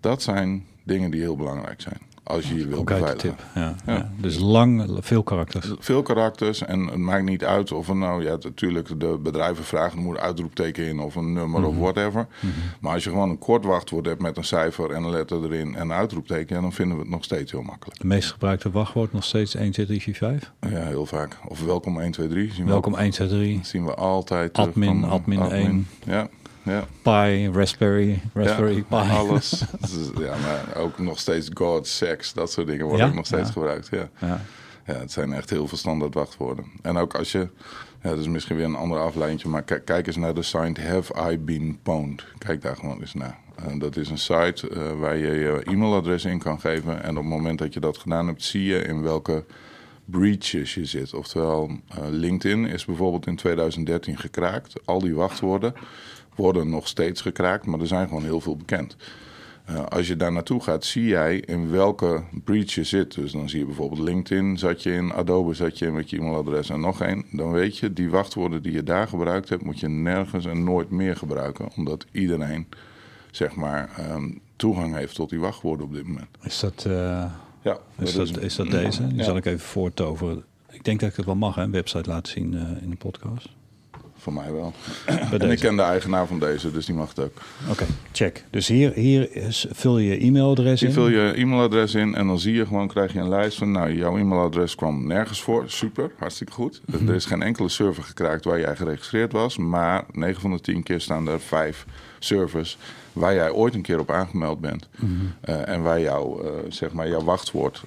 Dat 0.00 0.22
zijn 0.22 0.66
dingen 0.84 1.10
die 1.10 1.20
heel 1.20 1.36
belangrijk 1.36 1.80
zijn. 1.80 2.07
Als 2.28 2.48
je 2.48 2.54
je 2.56 2.66
wil 2.66 2.84
beveiligen. 2.84 3.18
tip. 3.18 3.44
Ja, 3.54 3.74
Ja. 3.86 3.92
ja. 3.94 4.10
Dus 4.16 4.38
lang, 4.38 4.90
veel 5.00 5.22
karakters. 5.22 5.72
Veel 5.78 6.02
karakters 6.02 6.62
en 6.64 6.86
het 6.86 6.96
maakt 6.96 7.24
niet 7.24 7.44
uit 7.44 7.72
of 7.72 7.88
er 7.88 7.96
nou, 7.96 8.24
ja, 8.24 8.36
natuurlijk 8.40 9.00
de 9.00 9.18
bedrijven 9.22 9.64
vragen, 9.64 9.98
er 9.98 10.04
moet 10.04 10.16
een 10.16 10.22
uitroepteken 10.22 10.86
in 10.86 10.98
of 11.00 11.14
een 11.14 11.32
nummer 11.32 11.64
of 11.64 11.76
whatever. 11.78 12.26
Maar 12.80 12.92
als 12.92 13.04
je 13.04 13.10
gewoon 13.10 13.30
een 13.30 13.38
kort 13.38 13.64
wachtwoord 13.64 14.06
hebt 14.06 14.22
met 14.22 14.36
een 14.36 14.44
cijfer 14.44 14.90
en 14.90 15.02
een 15.02 15.10
letter 15.10 15.44
erin 15.44 15.74
en 15.74 15.80
een 15.82 15.92
uitroepteken, 15.92 16.56
ja, 16.56 16.62
dan 16.62 16.72
vinden 16.72 16.96
we 16.96 17.02
het 17.02 17.10
nog 17.10 17.24
steeds 17.24 17.52
heel 17.52 17.62
makkelijk. 17.62 18.00
De 18.00 18.06
meest 18.06 18.30
gebruikte 18.32 18.70
wachtwoord 18.70 19.12
nog 19.12 19.24
steeds 19.24 19.54
1, 19.54 19.70
2, 19.72 19.86
3, 19.86 20.00
4, 20.02 20.14
5. 20.14 20.52
Ja, 20.60 20.68
heel 20.84 21.06
vaak. 21.06 21.38
Of 21.48 21.64
welkom 21.64 22.00
1, 22.00 22.10
2, 22.10 22.28
3. 22.28 22.52
Zien 22.52 22.64
we 22.64 22.70
Welkom 22.70 22.92
ook- 22.92 22.98
1, 22.98 23.10
2, 23.10 23.28
3. 23.28 23.60
zien 23.62 23.84
we 23.84 23.94
altijd. 23.94 24.58
Admin, 24.58 25.00
van, 25.00 25.10
admin 25.10 25.40
1. 25.40 25.86
Ja, 26.04 26.28
ja. 26.68 26.86
Pi, 27.02 27.50
Raspberry, 27.50 28.22
Raspberry 28.34 28.84
ja, 28.88 29.02
Pi. 29.02 29.10
alles. 29.10 29.62
Ja, 30.18 30.34
maar 30.36 30.82
ook 30.82 30.98
nog 30.98 31.18
steeds 31.18 31.50
God, 31.54 31.86
sex, 31.86 32.32
dat 32.32 32.52
soort 32.52 32.66
dingen 32.66 32.86
worden 32.86 33.06
ook 33.06 33.14
nog 33.14 33.26
steeds 33.26 33.50
gebruikt. 33.50 33.88
Ja. 33.90 34.08
Ja. 34.18 34.40
Het 34.82 35.12
zijn 35.12 35.32
echt 35.32 35.50
heel 35.50 35.68
veel 35.68 35.78
standaard 35.78 36.14
wachtwoorden. 36.14 36.64
En 36.82 36.96
ook 36.96 37.14
als 37.14 37.32
je, 37.32 37.48
ja, 38.02 38.10
dat 38.10 38.18
is 38.18 38.28
misschien 38.28 38.56
weer 38.56 38.64
een 38.64 38.74
ander 38.74 38.98
aflijntje, 38.98 39.48
maar 39.48 39.62
kijk, 39.62 39.84
kijk 39.84 40.06
eens 40.06 40.16
naar 40.16 40.34
de 40.34 40.42
site 40.42 40.80
Have 40.80 41.30
I 41.32 41.38
Been 41.38 41.78
Pwned. 41.82 42.24
Kijk 42.38 42.62
daar 42.62 42.76
gewoon 42.76 43.00
eens 43.00 43.14
naar. 43.14 43.38
En 43.54 43.78
dat 43.78 43.96
is 43.96 44.10
een 44.10 44.18
site 44.18 44.68
eh, 44.68 44.92
waar 44.98 45.16
je 45.16 45.26
je 45.26 45.62
e-mailadres 45.64 46.24
in 46.24 46.38
kan 46.38 46.60
geven. 46.60 47.02
En 47.02 47.10
op 47.10 47.22
het 47.22 47.32
moment 47.32 47.58
dat 47.58 47.74
je 47.74 47.80
dat 47.80 47.98
gedaan 47.98 48.26
hebt, 48.26 48.42
zie 48.42 48.64
je 48.64 48.78
in 48.78 49.02
welke 49.02 49.44
breaches 50.04 50.74
je 50.74 50.84
zit. 50.84 51.14
Oftewel, 51.14 51.70
eh, 51.88 51.98
LinkedIn 52.10 52.66
is 52.66 52.84
bijvoorbeeld 52.84 53.26
in 53.26 53.36
2013 53.36 54.18
gekraakt. 54.18 54.74
Al 54.84 55.00
die 55.00 55.14
wachtwoorden 55.14 55.74
worden 56.38 56.68
nog 56.68 56.88
steeds 56.88 57.20
gekraakt, 57.20 57.66
maar 57.66 57.80
er 57.80 57.86
zijn 57.86 58.08
gewoon 58.08 58.24
heel 58.24 58.40
veel 58.40 58.56
bekend. 58.56 58.96
Uh, 59.70 59.86
als 59.86 60.06
je 60.06 60.16
daar 60.16 60.32
naartoe 60.32 60.62
gaat, 60.62 60.84
zie 60.84 61.04
jij 61.04 61.36
in 61.36 61.70
welke 61.70 62.22
breach 62.44 62.74
je 62.74 62.84
zit. 62.84 63.14
Dus 63.14 63.32
dan 63.32 63.48
zie 63.48 63.58
je 63.58 63.64
bijvoorbeeld 63.64 64.00
LinkedIn 64.00 64.58
zat 64.58 64.82
je 64.82 64.92
in, 64.92 65.12
Adobe 65.12 65.54
zat 65.54 65.78
je 65.78 65.86
in 65.86 65.94
met 65.94 66.10
je 66.10 66.16
e-mailadres 66.16 66.70
en 66.70 66.80
nog 66.80 67.00
één. 67.00 67.24
Dan 67.30 67.52
weet 67.52 67.78
je, 67.78 67.92
die 67.92 68.10
wachtwoorden 68.10 68.62
die 68.62 68.72
je 68.72 68.82
daar 68.82 69.08
gebruikt 69.08 69.48
hebt, 69.48 69.64
moet 69.64 69.80
je 69.80 69.88
nergens 69.88 70.46
en 70.46 70.64
nooit 70.64 70.90
meer 70.90 71.16
gebruiken. 71.16 71.68
Omdat 71.76 72.06
iedereen, 72.12 72.66
zeg 73.30 73.54
maar, 73.54 73.90
um, 74.10 74.40
toegang 74.56 74.94
heeft 74.94 75.14
tot 75.14 75.30
die 75.30 75.40
wachtwoorden 75.40 75.86
op 75.86 75.94
dit 75.94 76.06
moment. 76.06 76.28
Is 76.42 76.60
dat, 76.60 76.84
uh, 76.88 76.92
ja, 77.62 77.78
is, 77.98 78.14
dat, 78.14 78.28
is, 78.28 78.36
is 78.36 78.56
dat 78.56 78.70
deze? 78.70 79.06
Die 79.06 79.16
ja. 79.16 79.24
zal 79.24 79.36
ik 79.36 79.46
even 79.46 79.66
voortoveren. 79.66 80.44
Ik 80.70 80.84
denk 80.84 81.00
dat 81.00 81.10
ik 81.10 81.16
het 81.16 81.24
wel 81.24 81.36
mag, 81.36 81.54
hè, 81.54 81.62
een 81.62 81.70
website 81.70 82.10
laten 82.10 82.32
zien 82.32 82.52
uh, 82.52 82.82
in 82.82 82.90
de 82.90 82.96
podcast. 82.96 83.48
Voor 84.28 84.42
mij 84.42 84.52
wel. 84.52 84.72
en 85.38 85.50
ik 85.50 85.58
ken 85.58 85.76
de 85.76 85.82
eigenaar 85.82 86.26
van 86.26 86.38
deze, 86.38 86.72
dus 86.72 86.86
die 86.86 86.94
mag 86.94 87.08
het 87.08 87.20
ook. 87.20 87.32
Oké, 87.70 87.84
check. 88.12 88.44
Dus 88.50 88.66
hier, 88.66 88.92
hier 88.92 89.28
vul 89.70 89.98
je 89.98 90.18
e-mailadres 90.18 90.80
in? 90.80 90.86
Hier 90.86 90.96
vul 90.96 91.08
je 91.08 91.32
e-mailadres 91.36 91.94
in 91.94 92.14
en 92.14 92.26
dan 92.26 92.38
zie 92.38 92.54
je 92.54 92.66
gewoon, 92.66 92.88
krijg 92.88 93.12
je 93.12 93.18
een 93.18 93.28
lijst 93.28 93.58
van... 93.58 93.70
nou, 93.70 93.92
jouw 93.94 94.18
e-mailadres 94.18 94.74
kwam 94.74 95.06
nergens 95.06 95.42
voor. 95.42 95.64
Super, 95.66 96.10
hartstikke 96.18 96.52
goed. 96.52 96.80
Er 97.06 97.14
is 97.14 97.24
geen 97.24 97.42
enkele 97.42 97.68
server 97.68 98.02
gekraakt 98.02 98.44
waar 98.44 98.60
jij 98.60 98.76
geregistreerd 98.76 99.32
was... 99.32 99.56
maar 99.56 100.04
9 100.12 100.40
van 100.40 100.50
de 100.50 100.60
10 100.60 100.82
keer 100.82 101.00
staan 101.00 101.28
er 101.28 101.40
vijf 101.40 101.86
servers 102.18 102.78
waar 103.12 103.34
jij 103.34 103.50
ooit 103.50 103.74
een 103.74 103.82
keer 103.82 103.98
op 103.98 104.10
aangemeld 104.10 104.60
bent. 104.60 104.88
uh, 105.00 105.68
en 105.68 105.82
waar 105.82 106.00
jouw, 106.00 106.44
uh, 106.44 106.50
zeg 106.68 106.92
maar, 106.92 107.08
jouw 107.08 107.24
wachtwoord 107.24 107.82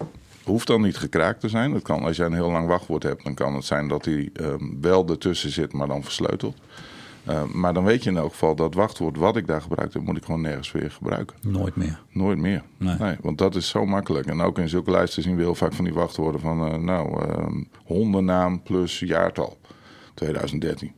hoeft 0.52 0.68
dan 0.68 0.82
niet 0.82 0.98
gekraakt 0.98 1.40
te 1.40 1.50
zijn. 1.50 1.72
Dat 1.72 1.82
kan, 1.82 2.04
als 2.04 2.18
jij 2.18 2.26
een 2.26 2.34
heel 2.34 2.52
lang 2.52 2.68
wachtwoord 2.68 3.04
hebt, 3.04 3.24
dan 3.24 3.34
kan 3.34 3.56
het 3.56 3.66
zijn 3.66 3.88
dat 3.88 4.06
hij 4.06 4.30
um, 4.34 4.78
wel 4.82 5.08
ertussen 5.08 5.52
zit, 5.52 5.74
maar 5.74 5.88
dan 5.88 6.04
versleuteld. 6.04 6.58
Uh, 7.30 7.44
maar 7.44 7.74
dan 7.74 7.84
weet 7.84 8.04
je 8.04 8.10
in 8.10 8.18
elk 8.18 8.32
geval 8.32 8.56
dat 8.56 8.74
wachtwoord 8.74 9.18
wat 9.18 9.38
ik 9.38 9.48
daar 9.48 9.62
gebruikt 9.62 9.94
heb, 9.94 10.04
moet 10.04 10.18
ik 10.18 10.26
gewoon 10.26 10.42
nergens 10.42 10.72
weer 10.72 10.92
gebruiken. 10.92 11.38
Nooit 11.42 11.76
meer. 11.76 12.02
Nooit 12.10 12.38
meer. 12.38 12.64
Nee. 12.78 12.96
nee 13.00 13.16
want 13.22 13.38
dat 13.38 13.56
is 13.56 13.70
zo 13.70 13.86
makkelijk. 13.86 14.28
En 14.28 14.42
ook 14.42 14.60
in 14.60 14.70
zulke 14.70 14.92
lijsten 14.92 15.24
zien 15.24 15.36
we 15.36 15.42
heel 15.42 15.56
vaak 15.56 15.74
van 15.74 15.86
die 15.86 15.94
wachtwoorden 15.94 16.42
van, 16.42 16.68
uh, 16.68 16.78
nou, 16.78 17.26
uh, 17.26 17.46
hondennaam 17.86 18.64
plus 18.64 19.00
jaartal 19.00 19.58
2013. 20.14 20.92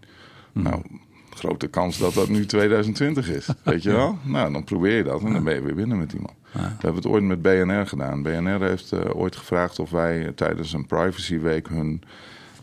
Mm. 0.52 0.64
Nou, 0.64 0.82
grote 1.30 1.68
kans 1.68 1.98
dat 1.98 2.14
dat 2.14 2.30
nu 2.30 2.46
2020 2.46 3.30
is. 3.30 3.50
Weet 3.64 3.84
je 3.84 3.92
wel? 3.92 4.18
Nou, 4.24 4.54
dan 4.54 4.64
probeer 4.64 4.98
je 4.98 5.04
dat 5.04 5.22
en 5.22 5.34
dan 5.34 5.44
ben 5.44 5.56
je 5.56 5.62
weer 5.62 5.76
binnen 5.76 5.98
met 5.98 6.14
iemand. 6.14 6.34
We 6.54 6.60
hebben 6.60 6.96
het 6.96 7.06
ooit 7.06 7.24
met 7.24 7.42
BNR 7.42 7.88
gedaan. 7.88 8.24
BNR 8.24 8.64
heeft 8.64 8.92
uh, 8.92 9.00
ooit 9.14 9.36
gevraagd 9.36 9.80
of 9.80 9.90
wij 9.90 10.32
tijdens 10.36 10.74
een 10.74 10.86
privacy 10.86 11.40
week 11.40 11.68
hun 11.68 12.02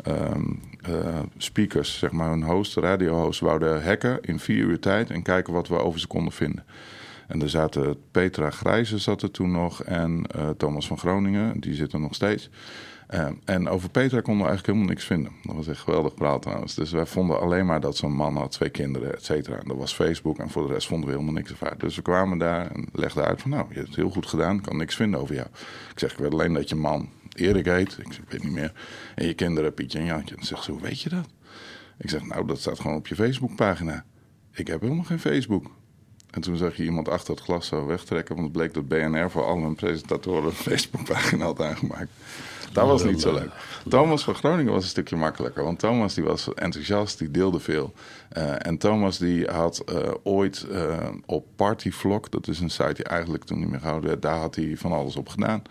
um, 0.09 0.61
uh, 0.89 1.19
speakers, 1.37 1.99
zeg 1.99 2.11
maar 2.11 2.31
hun 2.31 2.43
host, 2.43 2.77
radiohost, 2.77 3.41
wouden 3.41 3.85
hacken 3.85 4.19
in 4.21 4.39
vier 4.39 4.65
uur 4.65 4.79
tijd 4.79 5.11
en 5.11 5.23
kijken 5.23 5.53
wat 5.53 5.69
we 5.69 5.79
over 5.79 6.01
ze 6.01 6.07
konden 6.07 6.33
vinden. 6.33 6.65
En 7.27 7.43
er 7.43 7.51
zaten 7.51 7.97
Petra 8.11 8.51
Grijze 8.51 8.99
zat 8.99 9.23
er 9.23 9.31
toen 9.31 9.51
nog 9.51 9.83
en 9.83 10.23
Thomas 10.57 10.87
van 10.87 10.99
Groningen, 10.99 11.61
die 11.61 11.75
zit 11.75 11.93
er 11.93 12.01
nog 12.01 12.15
steeds. 12.15 12.51
Uh, 13.15 13.27
en 13.45 13.69
over 13.69 13.91
Petra 13.91 14.21
konden 14.21 14.43
we 14.43 14.49
eigenlijk 14.49 14.67
helemaal 14.67 14.95
niks 14.95 15.05
vinden. 15.05 15.33
Dat 15.43 15.57
was 15.57 15.69
echt 15.69 15.81
geweldig 15.81 16.15
praat 16.15 16.43
trouwens. 16.43 16.75
Dus 16.75 16.91
wij 16.91 17.07
vonden 17.07 17.41
alleen 17.41 17.67
maar 17.67 17.81
dat 17.81 17.97
zo'n 17.97 18.13
man 18.13 18.37
had, 18.37 18.53
twee 18.53 18.71
kinderen, 18.71 19.15
et 19.15 19.25
cetera. 19.25 19.57
En 19.57 19.69
dat 19.69 19.77
was 19.77 19.95
Facebook 19.95 20.39
en 20.39 20.51
voor 20.51 20.67
de 20.67 20.73
rest 20.73 20.87
vonden 20.87 21.07
we 21.07 21.13
helemaal 21.13 21.35
niks 21.35 21.53
over 21.53 21.79
Dus 21.79 21.97
we 21.97 22.03
kwamen 22.03 22.39
daar 22.39 22.71
en 22.71 22.89
legden 22.93 23.25
uit 23.25 23.41
van 23.41 23.51
nou, 23.51 23.67
je 23.69 23.75
hebt 23.75 23.87
het 23.87 23.97
heel 23.97 24.11
goed 24.11 24.27
gedaan, 24.27 24.57
ik 24.57 24.63
kan 24.63 24.77
niks 24.77 24.95
vinden 24.95 25.21
over 25.21 25.35
jou. 25.35 25.47
Ik 25.93 25.99
zeg, 25.99 26.13
ik 26.13 26.19
weet 26.19 26.33
alleen 26.33 26.53
dat 26.53 26.69
je 26.69 26.75
man 26.75 27.09
Erik 27.35 27.65
heet, 27.65 27.99
ik, 27.99 28.13
zeg, 28.13 28.23
weet 28.29 28.43
niet 28.43 28.53
meer. 28.53 28.73
En 29.15 29.27
je 29.27 29.35
kinderen 29.35 29.75
Pietje 29.75 29.99
en 29.99 30.05
Jantje. 30.05 30.37
En 30.37 30.45
zegt 30.45 30.65
ze, 30.65 30.71
hoe 30.71 30.81
weet 30.81 31.01
je 31.01 31.09
dat? 31.09 31.29
Ik 31.99 32.11
zeg, 32.11 32.25
nou, 32.25 32.47
dat 32.47 32.61
staat 32.61 32.81
gewoon 32.81 32.97
op 32.97 33.07
je 33.07 33.15
Facebookpagina. 33.15 34.05
Ik 34.53 34.67
heb 34.67 34.81
helemaal 34.81 35.05
geen 35.05 35.21
Facebook. 35.21 35.71
En 36.31 36.41
toen 36.41 36.57
zag 36.57 36.77
je 36.77 36.85
iemand 36.85 37.09
achter 37.09 37.35
het 37.35 37.43
glas 37.43 37.67
zo 37.67 37.87
wegtrekken, 37.87 38.35
want 38.35 38.47
het 38.47 38.57
bleek 38.57 38.75
dat 38.75 38.89
BNR 38.89 39.31
voor 39.31 39.45
al 39.45 39.59
hun 39.59 39.75
presentatoren 39.75 40.45
een 40.45 40.53
Facebookpagina 40.53 41.45
had 41.45 41.61
aangemaakt. 41.61 42.11
Dat 42.73 42.87
was 42.87 43.05
niet 43.05 43.21
zo 43.21 43.33
leuk. 43.33 43.51
Thomas 43.89 44.25
van 44.25 44.35
Groningen 44.35 44.73
was 44.73 44.83
een 44.83 44.89
stukje 44.89 45.17
makkelijker. 45.17 45.65
Want 45.65 45.79
Thomas 45.79 46.15
die 46.15 46.25
was 46.25 46.55
enthousiast, 46.55 47.19
die 47.19 47.31
deelde 47.31 47.61
veel. 47.61 47.93
Uh, 48.37 48.67
en 48.67 48.79
Thomas 48.79 49.19
die 49.19 49.47
had 49.47 49.83
uh, 49.93 49.99
ooit 50.23 50.67
uh, 50.71 51.09
op 51.27 51.47
Partyvlog, 51.57 52.29
dat 52.29 52.49
is 52.49 52.61
een 52.61 52.71
site 52.71 52.93
die 52.95 53.05
eigenlijk 53.05 53.45
toen 53.45 53.59
niet 53.59 53.71
meer 53.71 53.81
gehouden 53.81 54.09
werd, 54.09 54.23
daar 54.23 54.39
had 54.39 54.55
hij 54.55 54.77
van 54.77 54.93
alles 54.93 55.17
op 55.17 55.29
gedaan. 55.29 55.63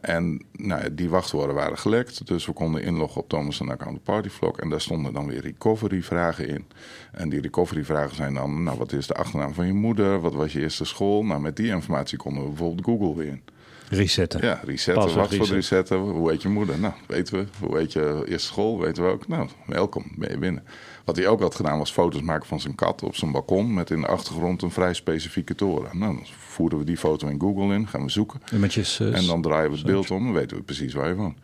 en 0.00 0.44
nou, 0.52 0.94
die 0.94 1.08
wachtwoorden 1.08 1.54
waren 1.54 1.78
gelekt, 1.78 2.26
dus 2.26 2.46
we 2.46 2.52
konden 2.52 2.82
inloggen 2.82 3.20
op 3.20 3.28
Thomas' 3.28 3.60
account 3.60 4.02
Partyvlog. 4.02 4.58
En 4.58 4.68
daar 4.68 4.80
stonden 4.80 5.12
dan 5.12 5.26
weer 5.26 5.40
recovery 5.40 6.02
vragen 6.02 6.48
in. 6.48 6.66
En 7.12 7.28
die 7.28 7.40
recovery 7.40 7.84
vragen 7.84 8.16
zijn 8.16 8.34
dan, 8.34 8.62
nou 8.62 8.78
wat 8.78 8.92
is 8.92 9.06
de 9.06 9.14
achternaam 9.14 9.54
van 9.54 9.66
je 9.66 9.72
moeder, 9.72 10.20
wat 10.20 10.34
was 10.34 10.52
je 10.52 10.60
eerste 10.60 10.84
school? 10.84 11.24
Nou 11.24 11.40
met 11.40 11.56
die 11.56 11.68
informatie 11.68 12.18
konden 12.18 12.42
we 12.42 12.48
bijvoorbeeld 12.48 12.84
Google 12.84 13.16
weer 13.16 13.26
in. 13.26 13.42
Resetten. 13.90 14.40
Ja, 14.42 14.60
resetten. 14.64 15.02
Wat 15.02 15.12
voor 15.12 15.22
resetten. 15.22 15.54
resetten? 15.54 15.98
Hoe 15.98 16.30
heet 16.30 16.42
je 16.42 16.48
moeder? 16.48 16.78
Nou, 16.78 16.94
weten 17.06 17.38
we. 17.38 17.66
Hoe 17.66 17.76
heet 17.76 17.92
je 17.92 18.22
eerste 18.26 18.46
school? 18.46 18.80
Weten 18.80 19.04
we 19.04 19.10
ook. 19.10 19.28
Nou, 19.28 19.48
welkom, 19.66 20.04
ben 20.16 20.30
je 20.30 20.38
binnen. 20.38 20.64
Wat 21.04 21.16
hij 21.16 21.28
ook 21.28 21.40
had 21.40 21.54
gedaan 21.54 21.78
was 21.78 21.92
foto's 21.92 22.22
maken 22.22 22.46
van 22.46 22.60
zijn 22.60 22.74
kat 22.74 23.02
op 23.02 23.16
zijn 23.16 23.32
balkon... 23.32 23.74
met 23.74 23.90
in 23.90 24.00
de 24.00 24.06
achtergrond 24.06 24.62
een 24.62 24.70
vrij 24.70 24.94
specifieke 24.94 25.54
toren. 25.54 25.98
Nou, 25.98 26.14
dan 26.14 26.26
voeren 26.38 26.78
we 26.78 26.84
die 26.84 26.96
foto 26.96 27.28
in 27.28 27.40
Google 27.40 27.74
in, 27.74 27.88
gaan 27.88 28.04
we 28.04 28.10
zoeken. 28.10 28.42
Images, 28.52 29.00
uh, 29.00 29.16
en 29.16 29.26
dan 29.26 29.42
draaien 29.42 29.70
we 29.70 29.76
het 29.76 29.86
beeld 29.86 30.10
om 30.10 30.26
en 30.26 30.32
weten 30.32 30.56
we 30.56 30.62
precies 30.62 30.92
waar 30.92 31.08
je 31.08 31.14
woont. 31.14 31.38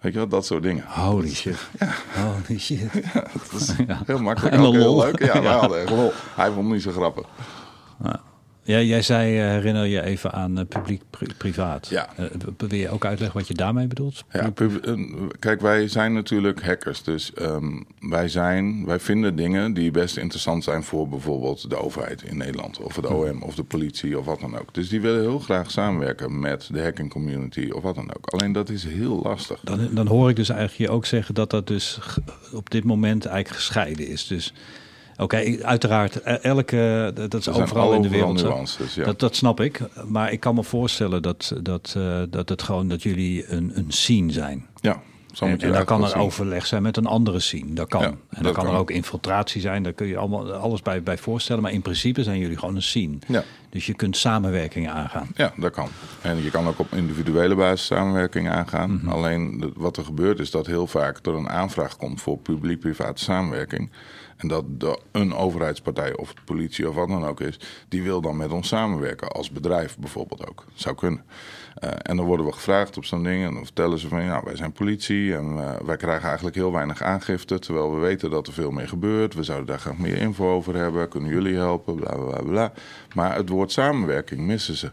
Weet 0.00 0.12
je 0.12 0.18
wel, 0.18 0.28
dat 0.28 0.46
soort 0.46 0.62
dingen. 0.62 0.84
Holy 0.86 1.34
shit. 1.34 1.68
Ja. 1.78 1.94
Holy 2.24 2.58
shit. 2.58 2.80
Ja, 3.14 3.26
dat 3.50 3.60
is 3.60 3.72
ja. 3.86 4.02
heel 4.06 4.18
makkelijk. 4.18 4.54
En 4.54 4.60
heel 4.60 4.96
leuk. 4.96 5.24
Ja, 5.24 5.42
wij 5.42 5.52
hadden 5.52 5.80
echt 5.80 5.90
lol. 5.90 6.12
Hij 6.34 6.46
vond 6.46 6.64
het 6.64 6.72
niet 6.72 6.82
zo 6.82 6.90
grappig. 6.90 7.26
Ja. 8.02 8.20
Ja, 8.66 8.80
jij 8.80 9.02
zei, 9.02 9.38
uh, 9.38 9.48
herinner 9.48 9.86
je 9.86 10.02
even 10.02 10.32
aan 10.32 10.58
uh, 10.58 10.64
publiek-privaat. 10.68 11.88
Ja. 11.88 12.08
Uh, 12.18 12.26
wil 12.56 12.74
je 12.74 12.88
ook 12.88 13.04
uitleggen 13.04 13.38
wat 13.38 13.48
je 13.48 13.54
daarmee 13.54 13.86
bedoelt? 13.86 14.24
Ja, 14.32 14.52
kijk, 15.38 15.60
wij 15.60 15.88
zijn 15.88 16.12
natuurlijk 16.12 16.62
hackers. 16.62 17.02
Dus 17.02 17.32
um, 17.40 17.86
wij, 18.00 18.28
zijn, 18.28 18.86
wij 18.86 19.00
vinden 19.00 19.36
dingen 19.36 19.74
die 19.74 19.90
best 19.90 20.16
interessant 20.16 20.64
zijn 20.64 20.82
voor 20.82 21.08
bijvoorbeeld 21.08 21.70
de 21.70 21.76
overheid 21.76 22.22
in 22.22 22.36
Nederland. 22.36 22.78
Of 22.80 22.96
het 22.96 23.06
OM 23.06 23.42
of 23.42 23.54
de 23.54 23.64
politie 23.64 24.18
of 24.18 24.24
wat 24.24 24.40
dan 24.40 24.58
ook. 24.58 24.74
Dus 24.74 24.88
die 24.88 25.00
willen 25.00 25.20
heel 25.20 25.38
graag 25.38 25.70
samenwerken 25.70 26.40
met 26.40 26.68
de 26.72 26.82
hacking 26.82 27.10
community 27.10 27.70
of 27.70 27.82
wat 27.82 27.94
dan 27.94 28.14
ook. 28.16 28.26
Alleen 28.26 28.52
dat 28.52 28.68
is 28.68 28.84
heel 28.84 29.20
lastig. 29.22 29.60
Dan, 29.60 29.88
dan 29.92 30.06
hoor 30.06 30.30
ik 30.30 30.36
dus 30.36 30.48
eigenlijk 30.48 30.90
je 30.90 30.96
ook 30.96 31.06
zeggen 31.06 31.34
dat 31.34 31.50
dat 31.50 31.66
dus 31.66 31.98
op 32.52 32.70
dit 32.70 32.84
moment 32.84 33.24
eigenlijk 33.26 33.56
gescheiden 33.56 34.06
is. 34.06 34.26
Dus 34.26 34.52
Oké, 35.16 35.22
okay, 35.22 35.58
uiteraard. 35.62 36.20
E-, 36.24 36.32
elke, 36.32 37.10
dat 37.14 37.34
is 37.34 37.48
overal 37.48 37.92
in 37.92 38.02
de 38.02 38.08
wereld. 38.08 38.42
Nuances, 38.42 38.94
ja. 38.94 39.04
dat, 39.04 39.20
dat 39.20 39.36
snap 39.36 39.60
ik. 39.60 39.80
Maar 40.06 40.32
ik 40.32 40.40
kan 40.40 40.54
me 40.54 40.62
voorstellen 40.62 41.22
dat, 41.22 41.52
dat, 41.62 41.94
uh, 41.96 42.22
dat 42.30 42.48
het 42.48 42.62
gewoon 42.62 42.88
dat 42.88 43.02
jullie 43.02 43.50
een, 43.52 43.72
een 43.74 43.90
scene 43.90 44.32
zijn. 44.32 44.66
Ja. 44.80 45.02
Zo 45.32 45.44
en, 45.44 45.60
en 45.60 45.72
daar 45.72 45.84
kan 45.84 46.04
er 46.04 46.16
overleg 46.16 46.66
zijn 46.66 46.82
met 46.82 46.96
een 46.96 47.06
andere 47.06 47.40
scene. 47.40 47.72
Dat 47.72 47.88
kan. 47.88 48.00
Ja, 48.00 48.06
en 48.06 48.42
dan 48.42 48.52
kan, 48.52 48.64
kan 48.64 48.74
er 48.74 48.78
ook 48.80 48.90
infiltratie 48.90 49.60
zijn. 49.60 49.82
Daar 49.82 49.92
kun 49.92 50.06
je 50.06 50.16
allemaal 50.16 50.52
alles 50.52 50.82
bij, 50.82 51.02
bij 51.02 51.18
voorstellen. 51.18 51.62
Maar 51.62 51.72
in 51.72 51.82
principe 51.82 52.22
zijn 52.22 52.38
jullie 52.38 52.58
gewoon 52.58 52.74
een 52.74 52.82
scene. 52.82 53.16
Ja. 53.26 53.44
Dus 53.74 53.86
je 53.86 53.94
kunt 53.94 54.16
samenwerkingen 54.16 54.92
aangaan. 54.92 55.28
Ja, 55.34 55.52
dat 55.56 55.72
kan. 55.72 55.88
En 56.22 56.42
je 56.42 56.50
kan 56.50 56.66
ook 56.66 56.78
op 56.78 56.92
individuele 56.92 57.54
basis 57.54 57.86
samenwerking 57.86 58.48
aangaan. 58.48 58.90
Mm 58.90 58.98
-hmm. 58.98 59.08
Alleen 59.08 59.72
wat 59.76 59.96
er 59.96 60.04
gebeurt 60.04 60.38
is 60.38 60.50
dat 60.50 60.66
heel 60.66 60.86
vaak 60.86 61.26
er 61.26 61.34
een 61.34 61.48
aanvraag 61.48 61.96
komt 61.96 62.20
voor 62.20 62.38
publiek-private 62.38 63.24
samenwerking. 63.24 63.90
En 64.36 64.48
dat 64.48 64.64
de, 64.80 64.98
een 65.12 65.34
overheidspartij 65.34 66.16
of 66.16 66.34
politie 66.44 66.88
of 66.88 66.94
wat 66.94 67.08
dan 67.08 67.24
ook 67.24 67.40
is, 67.40 67.60
die 67.88 68.02
wil 68.02 68.20
dan 68.20 68.36
met 68.36 68.52
ons 68.52 68.68
samenwerken. 68.68 69.28
Als 69.28 69.50
bedrijf 69.50 69.98
bijvoorbeeld 69.98 70.48
ook. 70.48 70.64
Zou 70.74 70.94
kunnen. 70.94 71.24
Uh, 71.84 71.90
en 72.02 72.16
dan 72.16 72.26
worden 72.26 72.46
we 72.46 72.52
gevraagd 72.52 72.96
op 72.96 73.04
zo'n 73.04 73.22
ding. 73.22 73.44
En 73.44 73.54
dan 73.54 73.64
vertellen 73.64 73.98
ze 73.98 74.08
van 74.08 74.22
ja, 74.22 74.42
wij 74.44 74.56
zijn 74.56 74.72
politie. 74.72 75.34
En 75.34 75.56
uh, 75.56 75.70
wij 75.84 75.96
krijgen 75.96 76.26
eigenlijk 76.26 76.56
heel 76.56 76.72
weinig 76.72 77.02
aangifte. 77.02 77.58
Terwijl 77.58 77.94
we 77.94 78.00
weten 78.00 78.30
dat 78.30 78.46
er 78.46 78.52
veel 78.52 78.70
meer 78.70 78.88
gebeurt. 78.88 79.34
We 79.34 79.42
zouden 79.42 79.66
daar 79.66 79.78
graag 79.78 79.98
meer 79.98 80.16
info 80.16 80.52
over 80.52 80.74
hebben. 80.74 81.08
Kunnen 81.08 81.30
jullie 81.30 81.54
helpen? 81.54 81.94
Bla 81.94 82.14
bla 82.16 82.42
bla. 82.42 82.72
Maar 83.14 83.36
het 83.36 83.48
woord 83.64 83.86
samenwerking 83.86 84.40
missen 84.40 84.76
ze. 84.76 84.90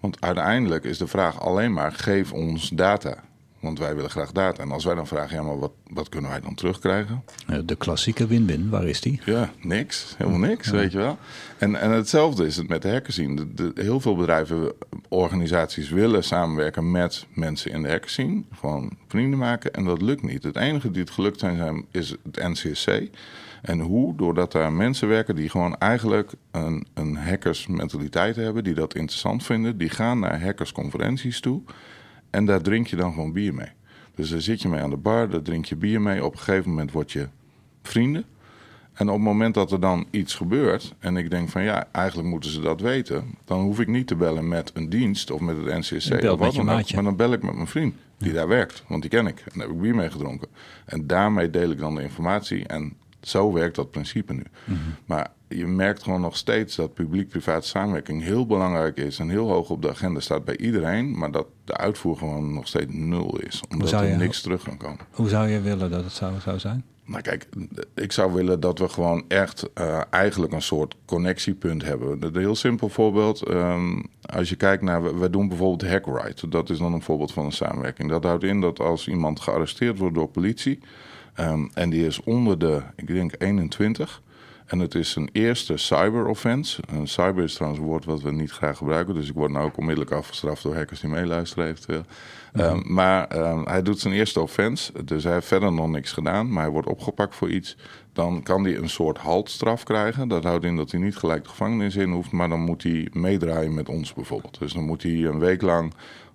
Want 0.00 0.20
uiteindelijk 0.20 0.84
is 0.84 0.98
de 0.98 1.06
vraag 1.06 1.40
alleen 1.40 1.72
maar: 1.72 1.92
geef 1.92 2.32
ons 2.32 2.68
data. 2.68 3.14
Want 3.60 3.78
wij 3.78 3.94
willen 3.94 4.10
graag 4.10 4.32
data. 4.32 4.62
En 4.62 4.70
als 4.70 4.84
wij 4.84 4.94
dan 4.94 5.06
vragen, 5.06 5.36
ja, 5.36 5.42
maar 5.42 5.58
wat, 5.58 5.72
wat 5.88 6.08
kunnen 6.08 6.30
wij 6.30 6.40
dan 6.40 6.54
terugkrijgen? 6.54 7.24
De 7.64 7.76
klassieke 7.76 8.26
win-win, 8.26 8.70
waar 8.70 8.88
is 8.88 9.00
die? 9.00 9.20
Ja, 9.24 9.50
niks. 9.60 10.14
Helemaal 10.18 10.38
niks, 10.38 10.66
ja. 10.66 10.72
weet 10.72 10.92
je 10.92 10.98
wel. 10.98 11.18
En, 11.58 11.80
en 11.80 11.90
hetzelfde 11.90 12.46
is 12.46 12.56
het 12.56 12.68
met 12.68 12.82
de 12.82 12.90
hackerscene. 12.90 13.34
De, 13.34 13.72
de, 13.72 13.82
heel 13.82 14.00
veel 14.00 14.16
bedrijven, 14.16 14.72
organisaties 15.08 15.88
willen 15.88 16.24
samenwerken 16.24 16.90
met 16.90 17.26
mensen 17.34 17.70
in 17.70 17.82
de 17.82 17.88
hackerscene. 17.88 18.42
Gewoon 18.54 18.90
vrienden 19.08 19.38
maken. 19.38 19.72
En 19.72 19.84
dat 19.84 20.02
lukt 20.02 20.22
niet. 20.22 20.42
Het 20.42 20.56
enige 20.56 20.90
die 20.90 21.02
het 21.02 21.10
gelukt 21.10 21.40
zijn, 21.40 21.56
zijn 21.56 21.84
is 21.90 22.10
het 22.10 22.48
NCSC. 22.48 22.88
En 23.62 23.80
hoe? 23.80 24.16
Doordat 24.16 24.52
daar 24.52 24.72
mensen 24.72 25.08
werken 25.08 25.34
die 25.34 25.48
gewoon 25.48 25.76
eigenlijk 25.76 26.32
een, 26.50 26.86
een 26.94 27.16
hackersmentaliteit 27.16 28.36
hebben. 28.36 28.64
Die 28.64 28.74
dat 28.74 28.94
interessant 28.94 29.44
vinden. 29.44 29.78
Die 29.78 29.90
gaan 29.90 30.18
naar 30.18 30.42
hackersconferenties 30.42 31.40
toe. 31.40 31.62
En 32.30 32.44
daar 32.44 32.60
drink 32.60 32.86
je 32.86 32.96
dan 32.96 33.12
gewoon 33.12 33.32
bier 33.32 33.54
mee. 33.54 33.70
Dus 34.14 34.30
daar 34.30 34.40
zit 34.40 34.62
je 34.62 34.68
mee 34.68 34.80
aan 34.80 34.90
de 34.90 34.96
bar, 34.96 35.30
daar 35.30 35.42
drink 35.42 35.64
je 35.64 35.76
bier 35.76 36.00
mee. 36.00 36.24
Op 36.24 36.32
een 36.32 36.38
gegeven 36.38 36.70
moment 36.70 36.92
word 36.92 37.12
je 37.12 37.28
vrienden. 37.82 38.24
En 38.92 39.08
op 39.08 39.14
het 39.14 39.24
moment 39.24 39.54
dat 39.54 39.72
er 39.72 39.80
dan 39.80 40.06
iets 40.10 40.34
gebeurt 40.34 40.94
en 40.98 41.16
ik 41.16 41.30
denk 41.30 41.48
van 41.48 41.62
ja, 41.62 41.86
eigenlijk 41.92 42.28
moeten 42.28 42.50
ze 42.50 42.60
dat 42.60 42.80
weten, 42.80 43.34
dan 43.44 43.60
hoef 43.60 43.80
ik 43.80 43.88
niet 43.88 44.06
te 44.06 44.16
bellen 44.16 44.48
met 44.48 44.70
een 44.74 44.88
dienst 44.88 45.30
of 45.30 45.40
met 45.40 45.56
het 45.56 45.78
NCSC 45.78 46.12
of 46.12 46.38
wat 46.38 46.54
dan 46.54 46.70
ook, 46.70 46.92
maar 46.92 47.04
dan 47.04 47.16
bel 47.16 47.32
ik 47.32 47.42
met 47.42 47.54
mijn 47.54 47.66
vriend 47.66 47.94
die 48.18 48.32
daar 48.32 48.48
werkt, 48.48 48.84
want 48.86 49.02
die 49.02 49.10
ken 49.10 49.26
ik. 49.26 49.38
En 49.38 49.58
daar 49.58 49.66
heb 49.66 49.76
ik 49.76 49.82
bier 49.82 49.94
mee 49.94 50.10
gedronken. 50.10 50.48
En 50.84 51.06
daarmee 51.06 51.50
deel 51.50 51.70
ik 51.70 51.78
dan 51.78 51.94
de 51.94 52.02
informatie 52.02 52.66
en 52.66 52.92
zo 53.22 53.52
werkt 53.52 53.76
dat 53.76 53.90
principe 53.90 54.32
nu. 54.32 54.44
Mhm. 54.64 54.78
Maar 55.04 55.30
je 55.48 55.66
merkt 55.66 56.02
gewoon 56.02 56.20
nog 56.20 56.36
steeds 56.36 56.76
dat 56.76 56.94
publiek-private 56.94 57.66
samenwerking 57.66 58.22
heel 58.22 58.46
belangrijk 58.46 58.96
is 58.96 59.18
en 59.18 59.28
heel 59.28 59.48
hoog 59.48 59.70
op 59.70 59.82
de 59.82 59.90
agenda 59.90 60.20
staat 60.20 60.44
bij 60.44 60.56
iedereen, 60.56 61.18
maar 61.18 61.30
dat 61.30 61.46
de 61.64 61.76
uitvoer 61.76 62.16
gewoon 62.16 62.54
nog 62.54 62.68
steeds 62.68 62.92
nul 62.92 63.38
is, 63.38 63.62
omdat 63.70 63.92
er 63.92 64.16
niks 64.16 64.40
terug 64.40 64.62
kan 64.62 64.76
komen. 64.76 65.06
Hoe 65.10 65.28
zou 65.28 65.48
je 65.48 65.60
willen 65.60 65.90
dat 65.90 66.04
het 66.04 66.12
zou, 66.12 66.40
zou 66.40 66.58
zijn? 66.58 66.84
Nou 67.04 67.22
kijk, 67.22 67.48
ik 67.94 68.12
zou 68.12 68.32
willen 68.32 68.60
dat 68.60 68.78
we 68.78 68.88
gewoon 68.88 69.24
echt 69.28 69.70
uh, 69.80 70.00
eigenlijk 70.10 70.52
een 70.52 70.62
soort 70.62 70.96
connectiepunt 71.04 71.84
hebben. 71.84 72.22
Een 72.22 72.36
heel 72.36 72.54
simpel 72.54 72.88
voorbeeld. 72.88 73.48
Um, 73.48 74.06
als 74.20 74.48
je 74.48 74.56
kijkt 74.56 74.82
naar, 74.82 75.18
we 75.18 75.30
doen 75.30 75.48
bijvoorbeeld 75.48 75.90
Hackride. 75.90 76.48
Dat 76.48 76.70
is 76.70 76.78
dan 76.78 76.92
een 76.92 77.02
voorbeeld 77.02 77.32
van 77.32 77.44
een 77.44 77.52
samenwerking. 77.52 78.08
Dat 78.10 78.24
houdt 78.24 78.44
in 78.44 78.60
dat 78.60 78.80
als 78.80 79.08
iemand 79.08 79.40
gearresteerd 79.40 79.98
wordt 79.98 80.14
door 80.14 80.28
politie... 80.28 80.78
Um, 81.40 81.70
en 81.74 81.90
die 81.90 82.06
is 82.06 82.22
onder 82.22 82.58
de, 82.58 82.82
ik 82.96 83.06
denk 83.06 83.34
21... 83.38 84.22
En 84.72 84.78
het 84.78 84.94
is 84.94 85.16
een 85.16 85.28
eerste 85.32 85.76
cyber 85.76 86.26
offense. 86.26 86.82
Een 86.88 87.08
cyber 87.08 87.44
is 87.44 87.54
trouwens 87.54 87.82
een 87.82 87.88
woord 87.88 88.04
wat 88.04 88.22
we 88.22 88.30
niet 88.30 88.50
graag 88.50 88.76
gebruiken. 88.76 89.14
Dus 89.14 89.28
ik 89.28 89.34
word 89.34 89.50
nou 89.50 89.64
ook 89.64 89.76
onmiddellijk 89.76 90.14
afgestraft 90.14 90.62
door 90.62 90.74
hackers 90.74 91.00
die 91.00 91.10
meeluisteren 91.10 91.68
eventueel. 91.68 92.04
Ehm, 92.52 92.80
maar 92.84 93.28
ehm, 93.28 93.64
hij 93.64 93.82
doet 93.82 94.00
zijn 94.00 94.14
eerste 94.14 94.40
offense. 94.40 95.04
Dus 95.04 95.24
hij 95.24 95.32
heeft 95.32 95.46
verder 95.46 95.72
nog 95.72 95.88
niks 95.88 96.12
gedaan. 96.12 96.52
Maar 96.52 96.62
hij 96.62 96.72
wordt 96.72 96.88
opgepakt 96.88 97.34
voor 97.34 97.50
iets. 97.50 97.76
Dan 98.12 98.42
kan 98.42 98.64
hij 98.64 98.76
een 98.76 98.88
soort 98.88 99.18
haltstraf 99.18 99.82
krijgen. 99.82 100.28
Dat 100.28 100.44
houdt 100.44 100.64
in 100.64 100.76
dat 100.76 100.90
hij 100.90 101.00
niet 101.00 101.16
gelijk 101.16 101.42
de 101.42 101.48
gevangenis 101.48 101.96
in 101.96 102.10
hoeft. 102.10 102.32
Maar 102.32 102.48
dan 102.48 102.60
moet 102.60 102.82
hij 102.82 103.08
meedraaien 103.12 103.74
met 103.74 103.88
ons 103.88 104.14
bijvoorbeeld. 104.14 104.58
Dus 104.58 104.72
dan 104.72 104.84
moet 104.84 105.02
hij 105.02 105.12
een 105.24 105.38
week 105.38 105.62
lang 105.62 105.92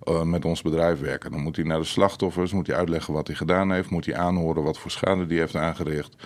uh, 0.08 0.22
met 0.22 0.44
ons 0.44 0.62
bedrijf 0.62 1.00
werken. 1.00 1.32
Dan 1.32 1.40
moet 1.40 1.56
hij 1.56 1.64
naar 1.64 1.78
de 1.78 1.84
slachtoffers, 1.84 2.52
moet 2.52 2.66
hij 2.66 2.76
uitleggen 2.76 3.14
wat 3.14 3.26
hij 3.26 3.36
gedaan 3.36 3.72
heeft, 3.72 3.90
moet 3.90 4.06
hij 4.06 4.16
aanhoren 4.16 4.62
wat 4.62 4.78
voor 4.78 4.90
schade 4.90 5.26
hij 5.26 5.36
heeft 5.36 5.56
aangericht. 5.56 6.16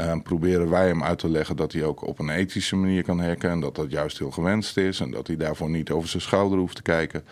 Uh, 0.00 0.14
proberen 0.22 0.70
wij 0.70 0.86
hem 0.86 1.02
uit 1.02 1.18
te 1.18 1.28
leggen 1.28 1.56
dat 1.56 1.72
hij 1.72 1.84
ook 1.84 2.06
op 2.06 2.18
een 2.18 2.30
ethische 2.30 2.76
manier 2.76 3.02
kan 3.02 3.20
hacken 3.20 3.50
en 3.50 3.60
dat 3.60 3.74
dat 3.74 3.90
juist 3.90 4.18
heel 4.18 4.30
gewenst 4.30 4.76
is 4.76 5.00
en 5.00 5.10
dat 5.10 5.26
hij 5.26 5.36
daarvoor 5.36 5.70
niet 5.70 5.90
over 5.90 6.08
zijn 6.08 6.22
schouder 6.22 6.58
hoeft 6.58 6.76
te 6.76 6.82
kijken, 6.82 7.24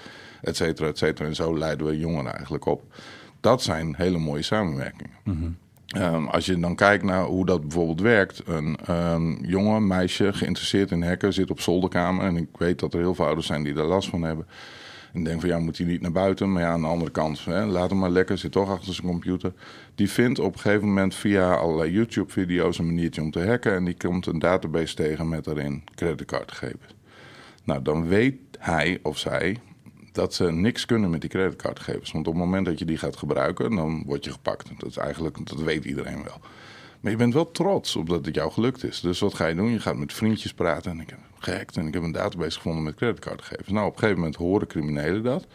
et 0.42 0.56
cetera, 0.56 0.88
et 0.88 0.98
cetera. 0.98 1.28
En 1.28 1.34
zo 1.34 1.58
leiden 1.58 1.86
we 1.86 1.98
jongeren 1.98 2.32
eigenlijk 2.34 2.64
op. 2.64 2.82
Dat 3.40 3.62
zijn 3.62 3.94
hele 3.96 4.18
mooie 4.18 4.42
samenwerkingen. 4.42 5.16
Mm 5.24 5.56
Um, 5.96 6.26
als 6.26 6.46
je 6.46 6.60
dan 6.60 6.74
kijkt 6.74 7.04
naar 7.04 7.24
hoe 7.24 7.46
dat 7.46 7.60
bijvoorbeeld 7.60 8.00
werkt. 8.00 8.42
Een 8.46 8.78
um, 8.90 9.38
jongen, 9.44 9.86
meisje 9.86 10.32
geïnteresseerd 10.32 10.90
in 10.90 11.02
hacken 11.02 11.32
zit 11.32 11.50
op 11.50 11.60
zolderkamer. 11.60 12.24
En 12.24 12.36
ik 12.36 12.48
weet 12.58 12.78
dat 12.78 12.94
er 12.94 13.00
heel 13.00 13.14
veel 13.14 13.24
ouders 13.24 13.46
zijn 13.46 13.62
die 13.62 13.72
daar 13.72 13.84
last 13.84 14.08
van 14.08 14.22
hebben. 14.22 14.46
En 15.12 15.24
denk 15.24 15.40
van 15.40 15.48
ja, 15.48 15.58
moet 15.58 15.78
hij 15.78 15.86
niet 15.86 16.00
naar 16.00 16.12
buiten? 16.12 16.52
Maar 16.52 16.62
ja, 16.62 16.68
aan 16.68 16.80
de 16.80 16.86
andere 16.86 17.10
kant, 17.10 17.44
hè, 17.44 17.64
laat 17.64 17.90
hem 17.90 17.98
maar 17.98 18.10
lekker, 18.10 18.38
zit 18.38 18.52
toch 18.52 18.70
achter 18.70 18.94
zijn 18.94 19.06
computer. 19.06 19.52
Die 19.94 20.10
vindt 20.10 20.38
op 20.38 20.52
een 20.52 20.60
gegeven 20.60 20.86
moment 20.86 21.14
via 21.14 21.54
allerlei 21.54 21.90
YouTube-video's 21.92 22.78
een 22.78 22.86
maniertje 22.86 23.22
om 23.22 23.30
te 23.30 23.46
hacken. 23.46 23.74
En 23.74 23.84
die 23.84 23.96
komt 23.96 24.26
een 24.26 24.38
database 24.38 24.94
tegen 24.94 25.28
met 25.28 25.44
daarin 25.44 25.84
creditcardgegevens. 25.94 26.94
Nou, 27.64 27.82
dan 27.82 28.08
weet 28.08 28.36
hij 28.58 28.98
of 29.02 29.18
zij 29.18 29.56
dat 30.12 30.34
ze 30.34 30.52
niks 30.52 30.86
kunnen 30.86 31.10
met 31.10 31.20
die 31.20 31.30
creditcardgegevens. 31.30 32.12
Want 32.12 32.26
op 32.26 32.34
het 32.34 32.42
moment 32.42 32.66
dat 32.66 32.78
je 32.78 32.84
die 32.84 32.98
gaat 32.98 33.16
gebruiken, 33.16 33.76
dan 33.76 34.02
word 34.06 34.24
je 34.24 34.30
gepakt. 34.30 34.68
Dat 34.78 34.90
is 34.90 34.96
eigenlijk, 34.96 35.46
dat 35.46 35.60
weet 35.60 35.84
iedereen 35.84 36.22
wel. 36.24 36.40
Maar 37.00 37.10
je 37.10 37.18
bent 37.18 37.34
wel 37.34 37.50
trots 37.50 37.96
op 37.96 38.08
dat 38.08 38.24
het 38.24 38.34
jou 38.34 38.52
gelukt 38.52 38.84
is. 38.84 39.00
Dus 39.00 39.20
wat 39.20 39.34
ga 39.34 39.46
je 39.46 39.54
doen? 39.54 39.70
Je 39.70 39.80
gaat 39.80 39.96
met 39.96 40.12
vriendjes 40.12 40.52
praten. 40.52 40.90
En 40.90 41.00
ik 41.00 41.10
heb 41.10 41.18
gehackt 41.38 41.76
en 41.76 41.86
ik 41.86 41.94
heb 41.94 42.02
een 42.02 42.12
database 42.12 42.56
gevonden 42.56 42.82
met 42.82 42.94
creditcardgegevens. 42.94 43.68
Nou, 43.68 43.86
op 43.86 43.92
een 43.92 43.98
gegeven 43.98 44.18
moment 44.18 44.36
horen 44.36 44.66
criminelen 44.66 45.22
dat. 45.22 45.46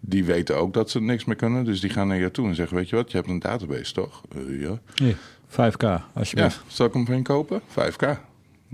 Die 0.00 0.24
weten 0.24 0.56
ook 0.56 0.74
dat 0.74 0.90
ze 0.90 1.00
niks 1.00 1.24
meer 1.24 1.36
kunnen. 1.36 1.64
Dus 1.64 1.80
die 1.80 1.90
gaan 1.90 2.08
naar 2.08 2.18
je 2.18 2.30
toe 2.30 2.48
en 2.48 2.54
zeggen: 2.54 2.76
Weet 2.76 2.88
je 2.88 2.96
wat, 2.96 3.10
je 3.10 3.16
hebt 3.16 3.28
een 3.28 3.38
database 3.38 3.92
toch? 3.92 4.22
Uh, 4.36 4.60
ja. 4.60 4.78
ja. 4.94 5.14
5K, 5.52 6.02
alsjeblieft. 6.14 6.54
Ja, 6.54 6.62
zal 6.66 6.86
ik 6.86 6.92
hem 6.92 7.14
je 7.14 7.22
kopen? 7.22 7.60
5K. 7.60 8.06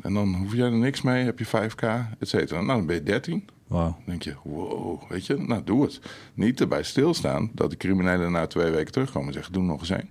En 0.03 0.15
dan 0.15 0.35
hoef 0.35 0.55
jij 0.55 0.67
er 0.67 0.73
niks 0.73 1.03
mee, 1.03 1.25
heb 1.25 1.39
je 1.39 1.47
5K, 1.47 1.85
et 2.19 2.29
cetera. 2.29 2.61
Nou, 2.61 2.79
dan 2.79 2.87
ben 2.87 2.95
je 2.95 3.03
13. 3.03 3.49
Wow. 3.67 3.81
Dan 3.81 3.95
denk 4.05 4.23
je, 4.23 4.35
wow, 4.43 5.03
weet 5.09 5.27
je, 5.27 5.37
nou 5.37 5.65
doe 5.65 5.83
het. 5.83 6.01
Niet 6.35 6.61
erbij 6.61 6.83
stilstaan 6.83 7.51
dat 7.53 7.71
de 7.71 7.77
criminelen 7.77 8.33
na 8.33 8.47
twee 8.47 8.71
weken 8.71 8.93
terugkomen 8.93 9.29
en 9.29 9.35
zeggen: 9.35 9.53
Doe 9.53 9.63
nog 9.63 9.81
eens 9.81 9.91
één. 9.91 10.11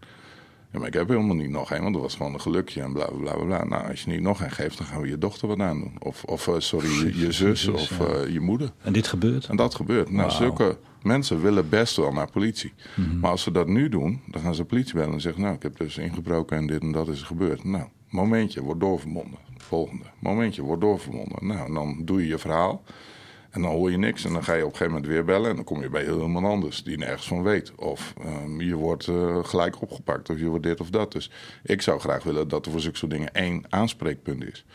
Ja, 0.71 0.79
maar 0.79 0.87
ik 0.87 0.93
heb 0.93 1.07
helemaal 1.07 1.35
niet 1.35 1.49
nog 1.49 1.71
één, 1.71 1.81
want 1.81 1.93
dat 1.93 2.01
was 2.01 2.15
gewoon 2.15 2.33
een 2.33 2.41
gelukje 2.41 2.81
en 2.81 2.93
bla 2.93 3.05
bla 3.05 3.33
bla 3.33 3.45
bla. 3.45 3.63
Nou, 3.63 3.89
als 3.89 4.03
je 4.03 4.09
niet 4.09 4.21
nog 4.21 4.41
één 4.41 4.51
geeft, 4.51 4.77
dan 4.77 4.87
gaan 4.87 5.01
we 5.01 5.07
je 5.07 5.17
dochter 5.17 5.47
wat 5.47 5.59
aan 5.59 5.79
doen. 5.79 5.95
Of, 5.99 6.23
of 6.23 6.47
uh, 6.47 6.55
sorry, 6.57 6.89
je, 6.89 7.19
je 7.19 7.31
zus 7.31 7.67
of 7.67 7.99
uh, 7.99 8.33
je 8.33 8.39
moeder. 8.39 8.71
En 8.81 8.93
dit 8.93 9.07
gebeurt? 9.07 9.47
En 9.47 9.55
dat 9.55 9.75
gebeurt. 9.75 10.11
Nou, 10.11 10.31
zulke 10.31 10.77
mensen 11.01 11.41
willen 11.41 11.69
best 11.69 11.95
wel 11.95 12.11
naar 12.11 12.31
politie. 12.31 12.73
Mm-hmm. 12.95 13.19
Maar 13.19 13.31
als 13.31 13.41
ze 13.41 13.51
dat 13.51 13.67
nu 13.67 13.89
doen, 13.89 14.21
dan 14.27 14.41
gaan 14.41 14.55
ze 14.55 14.65
politie 14.65 14.93
bellen 14.93 15.13
en 15.13 15.21
zeggen: 15.21 15.41
Nou, 15.41 15.55
ik 15.55 15.63
heb 15.63 15.77
dus 15.77 15.97
ingebroken 15.97 16.57
en 16.57 16.67
dit 16.67 16.81
en 16.81 16.91
dat 16.91 17.07
is 17.07 17.21
gebeurd. 17.21 17.63
Nou, 17.63 17.85
momentje, 18.09 18.61
wordt 18.61 18.79
doorverbonden. 18.79 19.39
Volgende. 19.57 20.03
Momentje, 20.19 20.61
wordt 20.61 20.81
doorverbonden. 20.81 21.47
Nou, 21.47 21.73
dan 21.73 22.01
doe 22.05 22.21
je 22.21 22.27
je 22.27 22.37
verhaal. 22.37 22.83
En 23.57 23.63
dan 23.63 23.71
hoor 23.71 23.91
je 23.91 23.97
niks 23.97 24.25
en 24.25 24.33
dan 24.33 24.43
ga 24.43 24.53
je 24.53 24.65
op 24.65 24.71
een 24.71 24.77
gegeven 24.77 24.93
moment 24.93 25.11
weer 25.11 25.25
bellen 25.25 25.49
en 25.49 25.55
dan 25.55 25.65
kom 25.65 25.81
je 25.81 25.89
bij 25.89 26.03
heel 26.03 26.21
iemand 26.21 26.45
anders 26.45 26.83
die 26.83 26.97
nergens 26.97 27.27
van 27.27 27.43
weet. 27.43 27.75
Of 27.75 28.13
um, 28.43 28.61
je 28.61 28.75
wordt 28.75 29.07
uh, 29.07 29.43
gelijk 29.43 29.81
opgepakt 29.81 30.29
of 30.29 30.39
je 30.39 30.45
wordt 30.45 30.63
dit 30.63 30.79
of 30.79 30.89
dat. 30.89 31.11
Dus 31.11 31.31
ik 31.63 31.81
zou 31.81 31.99
graag 31.99 32.23
willen 32.23 32.47
dat 32.47 32.65
er 32.65 32.71
voor 32.71 32.81
zulke 32.81 32.97
soort 32.97 33.11
dingen 33.11 33.33
één 33.33 33.65
aanspreekpunt 33.69 34.43
is. 34.43 34.65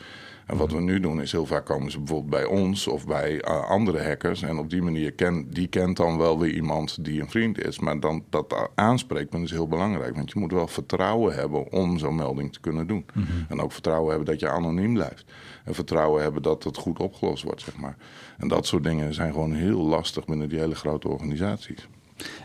En 0.46 0.56
wat 0.56 0.72
we 0.72 0.80
nu 0.80 1.00
doen 1.00 1.20
is 1.20 1.32
heel 1.32 1.46
vaak 1.46 1.64
komen 1.64 1.90
ze 1.90 1.98
bijvoorbeeld 1.98 2.30
bij 2.30 2.44
ons 2.44 2.86
of 2.86 3.06
bij 3.06 3.32
uh, 3.32 3.70
andere 3.70 4.02
hackers. 4.02 4.42
En 4.42 4.59
op 4.59 4.70
die 4.70 4.82
manier 4.82 5.12
kent 5.12 5.54
die 5.54 5.66
kent 5.66 5.96
dan 5.96 6.18
wel 6.18 6.38
weer 6.38 6.52
iemand 6.52 7.04
die 7.04 7.20
een 7.20 7.30
vriend 7.30 7.64
is. 7.64 7.78
Maar 7.78 8.00
dan, 8.00 8.24
dat 8.30 8.70
aanspreekpunt 8.74 9.44
is 9.44 9.50
heel 9.50 9.68
belangrijk. 9.68 10.14
Want 10.14 10.32
je 10.32 10.38
moet 10.38 10.52
wel 10.52 10.68
vertrouwen 10.68 11.34
hebben 11.34 11.72
om 11.72 11.98
zo'n 11.98 12.14
melding 12.14 12.52
te 12.52 12.60
kunnen 12.60 12.86
doen. 12.86 13.06
Mm 13.14 13.22
-hmm. 13.22 13.46
En 13.48 13.60
ook 13.60 13.72
vertrouwen 13.72 14.09
hebben 14.09 14.26
dat 14.26 14.40
je 14.40 14.48
anoniem 14.48 14.94
blijft. 14.94 15.24
En 15.64 15.74
vertrouwen 15.74 16.22
hebben 16.22 16.42
dat 16.42 16.64
het 16.64 16.76
goed 16.76 16.98
opgelost 16.98 17.42
wordt, 17.42 17.62
zeg 17.62 17.76
maar. 17.76 17.96
En 18.43 18.48
dat 18.48 18.66
soort 18.66 18.85
dingen 18.85 19.14
zijn 19.14 19.32
gewoon 19.32 19.52
heel 19.52 19.82
lastig 19.82 20.24
binnen 20.24 20.48
die 20.48 20.59
hele 20.59 20.74
grote 20.74 21.09
organisaties. 21.09 21.89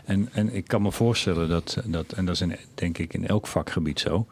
En, 0.04 0.28
en 0.32 0.54
ik 0.54 0.66
kan 0.66 0.82
me 0.82 0.92
voorstellen 0.92 1.48
dat, 1.48 1.82
dat 1.84 2.12
en 2.12 2.24
dat 2.24 2.34
is 2.34 2.40
in, 2.40 2.56
denk 2.74 2.98
ik 2.98 3.14
in 3.14 3.26
elk 3.26 3.46
vakgebied 3.46 4.00
zo 4.00 4.26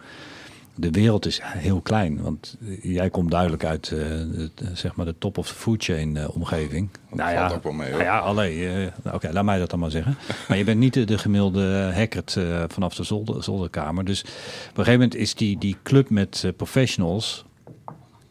de 0.77 0.91
wereld 0.91 1.27
is 1.27 1.41
heel 1.43 1.81
klein. 1.81 2.23
Want 2.23 2.57
jij 2.83 3.11
komt 3.11 3.31
duidelijk 3.31 3.65
uit 3.65 3.91
uh, 3.91 3.99
de, 3.99 4.51
zeg 4.73 4.95
maar 4.95 5.07
de 5.07 5.15
top 5.19 5.39
of 5.39 5.47
the 5.47 5.55
food 5.55 5.85
chain 5.85 6.17
uh, 6.17 6.29
omgeving. 6.35 6.91
Dat 7.09 7.19
nou 7.19 7.31
ja, 7.31 7.51
ook 7.51 7.63
wel 7.63 7.73
mee, 7.73 7.91
hoor. 7.91 7.99
Nou 7.99 8.11
ja, 8.11 8.19
alleen. 8.19 8.59
Uh, 8.59 8.87
Oké, 9.05 9.15
okay, 9.15 9.33
laat 9.33 9.45
mij 9.45 9.59
dat 9.59 9.71
dan 9.71 9.79
maar 9.79 9.91
zeggen. 9.91 10.17
maar 10.49 10.57
je 10.57 10.65
bent 10.65 10.79
niet 10.79 10.95
de, 10.95 11.05
de 11.05 11.19
gemiddelde 11.19 11.93
hacker 11.95 12.23
vanaf 12.69 12.95
de 12.95 13.03
zolder, 13.03 13.43
zolderkamer. 13.43 14.05
Dus 14.05 14.21
op 14.21 14.29
een 14.29 14.85
gegeven 14.85 14.93
moment 14.93 15.15
is 15.15 15.35
die, 15.35 15.59
die 15.59 15.77
club 15.83 16.11
met 16.11 16.53
professionals 16.57 17.46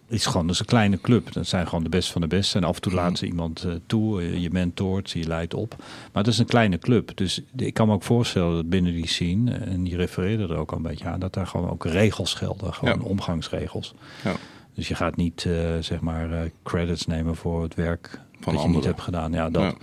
is 0.07 0.25
gewoon 0.25 0.47
dus 0.47 0.59
een 0.59 0.65
kleine 0.65 1.01
club. 1.01 1.33
Dat 1.33 1.47
zijn 1.47 1.67
gewoon 1.67 1.83
de 1.83 1.89
beste 1.89 2.11
van 2.11 2.21
de 2.21 2.27
beste. 2.27 2.57
En 2.57 2.63
af 2.63 2.75
en 2.75 2.81
toe 2.81 2.93
laat 2.93 3.17
ze 3.17 3.25
iemand 3.25 3.63
uh, 3.65 3.73
toe. 3.85 4.21
Uh, 4.21 4.41
je 4.41 4.49
mentort, 4.51 5.11
je 5.11 5.27
leidt 5.27 5.53
op. 5.53 5.75
Maar 5.77 6.23
het 6.23 6.27
is 6.27 6.37
een 6.37 6.45
kleine 6.45 6.77
club. 6.77 7.11
Dus 7.15 7.41
ik 7.55 7.73
kan 7.73 7.87
me 7.87 7.93
ook 7.93 8.03
voorstellen 8.03 8.55
dat 8.55 8.69
binnen 8.69 8.93
die 8.93 9.07
scene, 9.07 9.51
en 9.51 9.83
die 9.83 9.95
refereerde 9.95 10.43
er 10.43 10.57
ook 10.57 10.71
al 10.71 10.77
een 10.77 10.83
beetje 10.83 11.05
aan, 11.05 11.19
dat 11.19 11.33
daar 11.33 11.47
gewoon 11.47 11.69
ook 11.69 11.85
regels 11.85 12.33
gelden. 12.33 12.73
Gewoon 12.73 12.99
ja. 12.99 13.05
omgangsregels. 13.05 13.93
Ja. 14.23 14.33
Dus 14.73 14.87
je 14.87 14.95
gaat 14.95 15.15
niet, 15.15 15.43
uh, 15.47 15.53
zeg 15.79 15.99
maar, 15.99 16.49
credits 16.63 17.05
nemen 17.05 17.35
voor 17.35 17.63
het 17.63 17.75
werk 17.75 18.19
van 18.39 18.53
dat 18.53 18.63
je 18.63 18.69
niet 18.69 18.83
hebt 18.83 19.01
gedaan. 19.01 19.31
Ja, 19.31 19.49
dat. 19.49 19.63
Ja. 19.63 19.73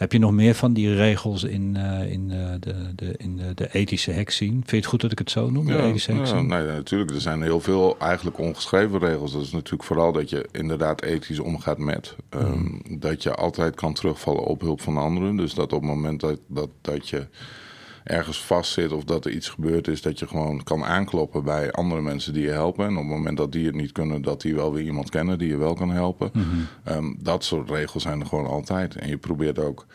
Heb 0.00 0.12
je 0.12 0.18
nog 0.18 0.32
meer 0.32 0.54
van 0.54 0.72
die 0.72 0.94
regels 0.94 1.44
in, 1.44 1.74
uh, 1.76 2.12
in, 2.12 2.30
uh, 2.30 2.52
de, 2.60 2.74
de, 2.94 3.14
in 3.16 3.36
de, 3.36 3.54
de 3.54 3.68
ethische 3.72 4.10
hek 4.10 4.30
zien? 4.30 4.52
Vind 4.52 4.70
je 4.70 4.76
het 4.76 4.86
goed 4.86 5.00
dat 5.00 5.12
ik 5.12 5.18
het 5.18 5.30
zo 5.30 5.50
noem, 5.50 5.68
ja, 5.68 5.76
de 5.76 5.82
ethische 5.82 6.12
hek 6.12 6.26
ja, 6.26 6.42
nee, 6.42 6.66
natuurlijk. 6.66 7.10
Er 7.10 7.20
zijn 7.20 7.42
heel 7.42 7.60
veel 7.60 7.98
eigenlijk 7.98 8.38
ongeschreven 8.38 8.98
regels. 8.98 9.32
Dat 9.32 9.42
is 9.42 9.50
natuurlijk 9.50 9.84
vooral 9.84 10.12
dat 10.12 10.30
je 10.30 10.48
inderdaad 10.52 11.02
ethisch 11.02 11.38
omgaat 11.38 11.78
met. 11.78 12.16
Um, 12.30 12.82
mm. 12.88 12.98
Dat 13.00 13.22
je 13.22 13.34
altijd 13.34 13.74
kan 13.74 13.94
terugvallen 13.94 14.44
op 14.44 14.60
hulp 14.60 14.80
van 14.80 14.96
anderen. 14.96 15.36
Dus 15.36 15.54
dat 15.54 15.72
op 15.72 15.80
het 15.80 15.90
moment 15.90 16.20
dat, 16.20 16.38
dat, 16.46 16.68
dat 16.80 17.08
je 17.08 17.26
ergens 18.04 18.44
vastzit 18.44 18.92
of 18.92 19.04
dat 19.04 19.24
er 19.24 19.30
iets 19.30 19.48
gebeurd 19.48 19.88
is, 19.88 20.02
dat 20.02 20.18
je 20.18 20.26
gewoon 20.26 20.62
kan 20.62 20.84
aankloppen 20.84 21.44
bij 21.44 21.72
andere 21.72 22.00
mensen 22.00 22.32
die 22.32 22.42
je 22.42 22.50
helpen. 22.50 22.86
En 22.86 22.92
op 22.92 22.98
het 22.98 23.10
moment 23.10 23.36
dat 23.36 23.52
die 23.52 23.66
het 23.66 23.74
niet 23.74 23.92
kunnen, 23.92 24.22
dat 24.22 24.40
die 24.40 24.54
wel 24.54 24.72
weer 24.72 24.84
iemand 24.84 25.10
kennen 25.10 25.38
die 25.38 25.48
je 25.48 25.56
wel 25.56 25.74
kan 25.74 25.90
helpen. 25.90 26.30
Mm-hmm. 26.32 26.66
Um, 26.88 27.16
dat 27.20 27.44
soort 27.44 27.70
regels 27.70 28.02
zijn 28.02 28.20
er 28.20 28.26
gewoon 28.26 28.46
altijd. 28.46 28.96
En 28.96 29.08
je 29.08 29.18
probeert 29.18 29.58
ook 29.58 29.86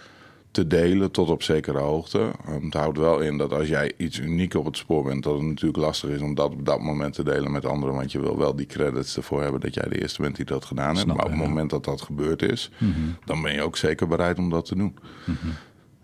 te 0.52 0.68
delen 0.68 1.12
tot 1.12 1.30
op 1.30 1.44
zekere 1.44 1.78
hoogte. 1.78 2.32
Um, 2.50 2.64
het 2.64 2.74
houdt 2.74 2.98
wel 2.98 3.20
in 3.20 3.38
dat 3.38 3.54
als 3.54 3.68
jij 3.68 3.92
iets 3.98 4.20
uniek 4.20 4.54
op 4.54 4.66
het 4.66 4.78
spoor 4.78 5.04
bent, 5.04 5.24
dat 5.24 5.34
het 5.34 5.44
natuurlijk 5.44 5.78
lastig 5.78 6.10
is 6.10 6.22
om 6.22 6.36
dat 6.36 6.52
op 6.52 6.66
dat 6.66 6.82
moment 6.82 7.14
te 7.14 7.24
delen 7.24 7.52
met 7.52 7.66
anderen. 7.66 7.96
Want 7.96 8.12
je 8.12 8.20
wil 8.20 8.38
wel 8.38 8.56
die 8.56 8.66
credits 8.66 9.18
ervoor 9.18 9.42
hebben 9.42 9.62
dat 9.62 9.74
jij 9.74 9.88
de 9.90 10.02
eerste 10.02 10.22
bent 10.22 10.36
die 10.36 10.46
dat 10.46 10.66
gedaan 10.66 10.96
heeft. 10.96 11.08
Maar 11.08 11.26
op 11.26 11.32
het 11.32 11.40
moment 11.40 11.70
dat 11.70 11.84
dat 11.86 12.02
gebeurd 12.02 12.42
is, 12.42 12.72
mm-hmm. 12.78 13.18
dan 13.26 13.42
ben 13.42 13.54
je 13.54 13.62
ook 13.62 13.78
zeker 13.78 14.08
bereid 14.08 14.38
om 14.38 14.50
dat 14.50 14.66
te 14.66 14.76
doen. 14.76 14.98
Mm-hmm. 15.26 15.52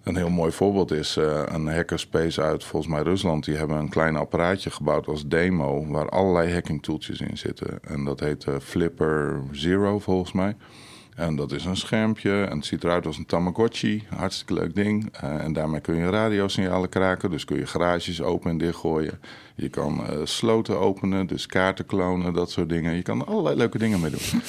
Een 0.03 0.15
heel 0.15 0.29
mooi 0.29 0.51
voorbeeld 0.51 0.91
is 0.91 1.17
uh, 1.17 1.41
een 1.45 1.67
hackerspace 1.67 2.41
uit 2.41 2.63
volgens 2.63 2.91
mij 2.93 3.01
Rusland. 3.01 3.45
Die 3.45 3.55
hebben 3.55 3.77
een 3.77 3.89
klein 3.89 4.15
apparaatje 4.15 4.69
gebouwd 4.69 5.07
als 5.07 5.27
demo 5.27 5.87
waar 5.87 6.09
allerlei 6.09 6.53
hacking 6.53 6.83
tooltjes 6.83 7.19
in 7.19 7.37
zitten. 7.37 7.79
En 7.83 8.03
dat 8.03 8.19
heet 8.19 8.45
uh, 8.45 8.55
Flipper 8.61 9.41
Zero 9.51 9.99
volgens 9.99 10.31
mij. 10.31 10.55
En 11.15 11.35
dat 11.35 11.51
is 11.51 11.65
een 11.65 11.77
schermpje 11.77 12.43
en 12.43 12.57
het 12.57 12.65
ziet 12.65 12.83
eruit 12.83 13.05
als 13.05 13.17
een 13.17 13.25
Tamagotchi. 13.25 14.03
Hartstikke 14.15 14.53
leuk 14.53 14.75
ding. 14.75 15.13
Uh, 15.23 15.43
en 15.43 15.53
daarmee 15.53 15.81
kun 15.81 15.95
je 15.95 16.09
radiosignalen 16.09 16.89
kraken. 16.89 17.29
Dus 17.29 17.45
kun 17.45 17.57
je 17.57 17.65
garages 17.65 18.21
open 18.21 18.49
en 18.49 18.57
dichtgooien. 18.57 19.19
Je 19.55 19.69
kan 19.69 20.03
sloten 20.23 20.79
openen, 20.79 21.27
dus 21.27 21.45
kaarten 21.45 21.85
klonen, 21.85 22.33
dat 22.33 22.51
soort 22.51 22.69
dingen. 22.69 22.95
Je 22.95 23.01
kan 23.01 23.19
er 23.19 23.27
allerlei 23.27 23.55
leuke 23.55 23.77
dingen 23.77 23.99
mee 23.99 24.11
doen. 24.11 24.41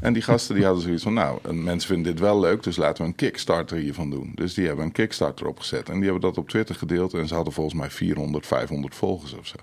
En 0.00 0.12
die 0.12 0.22
gasten 0.22 0.54
die 0.54 0.64
hadden 0.64 0.82
zoiets 0.82 1.02
van, 1.02 1.12
nou, 1.12 1.54
mensen 1.54 1.88
vinden 1.88 2.12
dit 2.12 2.20
wel 2.20 2.40
leuk, 2.40 2.62
dus 2.62 2.76
laten 2.76 3.02
we 3.02 3.08
een 3.08 3.16
Kickstarter 3.16 3.76
hiervan 3.76 4.10
doen. 4.10 4.32
Dus 4.34 4.54
die 4.54 4.66
hebben 4.66 4.84
een 4.84 4.92
Kickstarter 4.92 5.46
opgezet 5.46 5.88
en 5.88 5.94
die 5.94 6.02
hebben 6.02 6.20
dat 6.20 6.38
op 6.38 6.48
Twitter 6.48 6.74
gedeeld 6.74 7.14
en 7.14 7.28
ze 7.28 7.34
hadden 7.34 7.52
volgens 7.52 7.74
mij 7.74 7.90
400, 7.90 8.46
500 8.46 8.94
volgers 8.94 9.34
of 9.34 9.46
zo. 9.46 9.56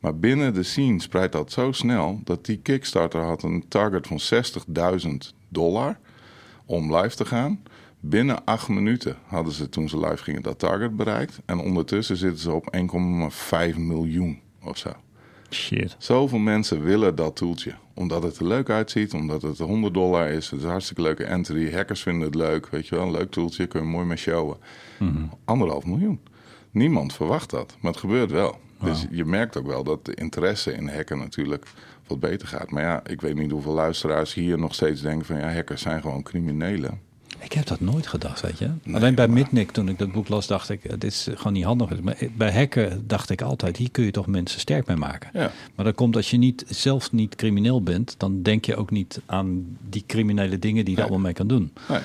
Maar 0.00 0.16
binnen 0.18 0.54
de 0.54 0.62
scene 0.62 1.00
spreidt 1.00 1.32
dat 1.32 1.52
zo 1.52 1.72
snel 1.72 2.20
dat 2.24 2.44
die 2.44 2.58
Kickstarter 2.58 3.20
had 3.20 3.42
een 3.42 3.64
target 3.68 4.06
van 4.06 4.20
60.000 5.00 5.08
dollar 5.48 5.98
om 6.64 6.96
live 6.96 7.16
te 7.16 7.24
gaan. 7.24 7.62
Binnen 8.00 8.44
acht 8.44 8.68
minuten 8.68 9.16
hadden 9.26 9.52
ze 9.52 9.68
toen 9.68 9.88
ze 9.88 9.98
live 9.98 10.22
gingen 10.22 10.42
dat 10.42 10.58
target 10.58 10.96
bereikt. 10.96 11.38
En 11.44 11.58
ondertussen 11.58 12.16
zitten 12.16 12.40
ze 12.40 12.52
op 12.52 12.76
1,5 13.72 13.78
miljoen 13.78 14.40
of 14.62 14.78
zo. 14.78 14.92
Shit. 15.50 15.96
Zoveel 15.98 16.38
mensen 16.38 16.82
willen 16.82 17.14
dat 17.14 17.36
toeltje. 17.36 17.74
Omdat 17.94 18.22
het 18.22 18.38
er 18.38 18.46
leuk 18.46 18.70
uitziet, 18.70 19.12
omdat 19.12 19.42
het 19.42 19.58
100 19.58 19.94
dollar 19.94 20.28
is. 20.28 20.50
Het 20.50 20.58
is 20.58 20.64
een 20.64 20.70
hartstikke 20.70 21.02
leuke 21.02 21.24
entry. 21.24 21.72
Hackers 21.72 22.02
vinden 22.02 22.26
het 22.26 22.34
leuk, 22.34 22.68
weet 22.68 22.86
je 22.86 22.94
wel. 22.94 23.04
Een 23.04 23.10
leuk 23.10 23.30
toeltje, 23.30 23.66
kun 23.66 23.80
je 23.80 23.86
mooi 23.86 24.06
mee 24.06 24.16
showen. 24.16 24.56
Mm 24.98 25.30
Anderhalf 25.44 25.84
miljoen. 25.84 26.20
Niemand 26.70 27.12
verwacht 27.12 27.50
dat, 27.50 27.76
maar 27.80 27.90
het 27.92 28.00
gebeurt 28.00 28.30
wel. 28.30 28.58
Dus 28.80 29.06
je 29.10 29.24
merkt 29.24 29.56
ook 29.56 29.66
wel 29.66 29.84
dat 29.84 30.04
de 30.04 30.14
interesse 30.14 30.72
in 30.72 30.88
hacken 30.88 31.18
natuurlijk 31.18 31.66
wat 32.06 32.20
beter 32.20 32.48
gaat. 32.48 32.70
Maar 32.70 32.82
ja, 32.82 33.06
ik 33.06 33.20
weet 33.20 33.34
niet 33.34 33.50
hoeveel 33.50 33.72
luisteraars 33.72 34.34
hier 34.34 34.58
nog 34.58 34.74
steeds 34.74 35.00
denken 35.00 35.26
van... 35.26 35.38
ja, 35.38 35.52
hackers 35.52 35.82
zijn 35.82 36.00
gewoon 36.00 36.22
criminelen. 36.22 37.00
Ik 37.38 37.52
heb 37.52 37.66
dat 37.66 37.80
nooit 37.80 38.06
gedacht, 38.06 38.40
weet 38.40 38.58
je. 38.58 38.70
Alleen 38.92 39.14
bij 39.14 39.28
Midnick, 39.28 39.70
toen 39.70 39.88
ik 39.88 39.98
dat 39.98 40.12
boek 40.12 40.28
las, 40.28 40.46
dacht 40.46 40.68
ik, 40.68 40.82
dit 40.82 41.04
is 41.04 41.28
gewoon 41.34 41.52
niet 41.52 41.64
handig. 41.64 42.00
Maar 42.00 42.16
bij 42.36 42.52
hacken 42.52 43.04
dacht 43.06 43.30
ik 43.30 43.42
altijd, 43.42 43.76
hier 43.76 43.90
kun 43.90 44.04
je 44.04 44.10
toch 44.10 44.26
mensen 44.26 44.60
sterk 44.60 44.86
mee 44.86 44.96
maken. 44.96 45.30
Ja. 45.32 45.50
Maar 45.74 45.84
dat 45.84 45.94
komt 45.94 46.16
als 46.16 46.30
je 46.30 46.36
niet, 46.36 46.64
zelf 46.68 47.12
niet 47.12 47.36
crimineel 47.36 47.82
bent, 47.82 48.14
dan 48.18 48.42
denk 48.42 48.64
je 48.64 48.76
ook 48.76 48.90
niet 48.90 49.20
aan 49.26 49.76
die 49.88 50.04
criminele 50.06 50.58
dingen 50.58 50.84
die 50.84 50.96
je 50.96 51.00
allemaal 51.00 51.18
mee 51.18 51.32
kan 51.32 51.46
doen. 51.46 51.72
Nee. 51.88 52.00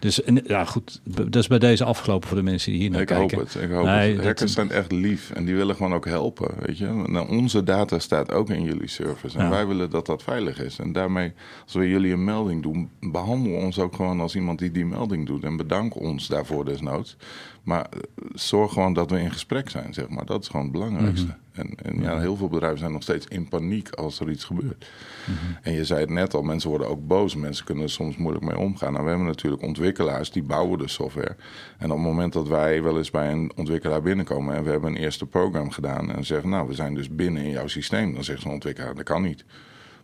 Dus 0.00 0.20
ja, 0.44 0.64
goed, 0.64 1.00
dat 1.04 1.36
is 1.36 1.46
bij 1.46 1.58
deze 1.58 1.84
afgelopen 1.84 2.28
voor 2.28 2.36
de 2.36 2.42
mensen 2.42 2.72
die 2.72 2.80
hier 2.80 2.90
naar 2.90 3.00
ik 3.00 3.06
kijken. 3.06 3.38
Hoop 3.38 3.46
het, 3.46 3.62
ik 3.62 3.70
hoop 3.70 3.86
het. 3.86 4.24
Hackers 4.24 4.52
zijn 4.52 4.70
echt 4.70 4.92
lief 4.92 5.30
en 5.30 5.44
die 5.44 5.54
willen 5.54 5.76
gewoon 5.76 5.94
ook 5.94 6.06
helpen. 6.06 6.54
Weet 6.58 6.78
je? 6.78 6.86
Nou, 6.86 7.28
onze 7.28 7.62
data 7.62 7.98
staat 7.98 8.32
ook 8.32 8.50
in 8.50 8.62
jullie 8.62 8.88
service 8.88 9.38
en 9.38 9.50
wij 9.50 9.66
willen 9.66 9.90
dat 9.90 10.06
dat 10.06 10.22
veilig 10.22 10.62
is. 10.62 10.78
En 10.78 10.92
daarmee, 10.92 11.32
als 11.64 11.74
we 11.74 11.88
jullie 11.88 12.12
een 12.12 12.24
melding 12.24 12.62
doen, 12.62 12.90
behandel 13.00 13.52
ons 13.52 13.78
ook 13.78 13.94
gewoon 13.94 14.20
als 14.20 14.34
iemand 14.34 14.58
die 14.58 14.70
die 14.70 14.86
melding 14.86 15.26
doet. 15.26 15.44
En 15.44 15.56
bedank 15.56 15.96
ons 15.96 16.26
daarvoor 16.28 16.64
desnoods. 16.64 17.16
Maar 17.62 17.86
eh, 17.90 18.00
zorg 18.34 18.72
gewoon 18.72 18.92
dat 18.92 19.10
we 19.10 19.20
in 19.20 19.32
gesprek 19.32 19.70
zijn, 19.70 19.94
zeg 19.94 20.08
maar. 20.08 20.26
Dat 20.26 20.42
is 20.42 20.48
gewoon 20.48 20.62
het 20.62 20.72
belangrijkste. 20.72 21.26
Mhm. 21.26 21.34
En, 21.52 21.74
en 21.82 22.02
ja, 22.02 22.18
heel 22.18 22.36
veel 22.36 22.48
bedrijven 22.48 22.78
zijn 22.78 22.92
nog 22.92 23.02
steeds 23.02 23.26
in 23.26 23.48
paniek 23.48 23.90
als 23.90 24.20
er 24.20 24.30
iets 24.30 24.44
gebeurt. 24.44 24.90
Mhm. 25.24 25.36
En 25.62 25.72
je 25.72 25.84
zei 25.84 26.00
het 26.00 26.10
net 26.10 26.34
al, 26.34 26.42
mensen 26.42 26.70
worden 26.70 26.88
ook 26.88 27.06
boos. 27.06 27.34
Mensen 27.34 27.64
kunnen 27.64 27.84
er 27.84 27.90
soms 27.90 28.16
moeilijk 28.16 28.44
mee 28.44 28.58
omgaan. 28.58 28.92
Nou, 28.92 29.04
we 29.04 29.10
hebben 29.10 29.28
natuurlijk 29.28 29.62
ontwikkelaars 29.62 30.30
die 30.30 30.42
bouwen 30.42 30.78
de 30.78 30.88
software. 30.88 31.36
En 31.78 31.90
op 31.90 31.96
het 31.96 32.06
moment 32.06 32.32
dat 32.32 32.48
wij 32.48 32.82
wel 32.82 32.98
eens 32.98 33.10
bij 33.10 33.32
een 33.32 33.52
ontwikkelaar 33.56 34.02
binnenkomen... 34.02 34.54
en 34.54 34.64
we 34.64 34.70
hebben 34.70 34.90
een 34.90 35.02
eerste 35.02 35.26
program 35.26 35.70
gedaan 35.70 36.12
en 36.12 36.24
zeggen... 36.24 36.48
nou, 36.48 36.68
we 36.68 36.74
zijn 36.74 36.94
dus 36.94 37.08
binnen 37.08 37.42
in 37.42 37.50
jouw 37.50 37.66
systeem. 37.66 38.14
Dan 38.14 38.24
zegt 38.24 38.40
zo'n 38.40 38.52
ontwikkelaar, 38.52 38.94
dat 38.94 39.04
kan 39.04 39.22
niet. 39.22 39.44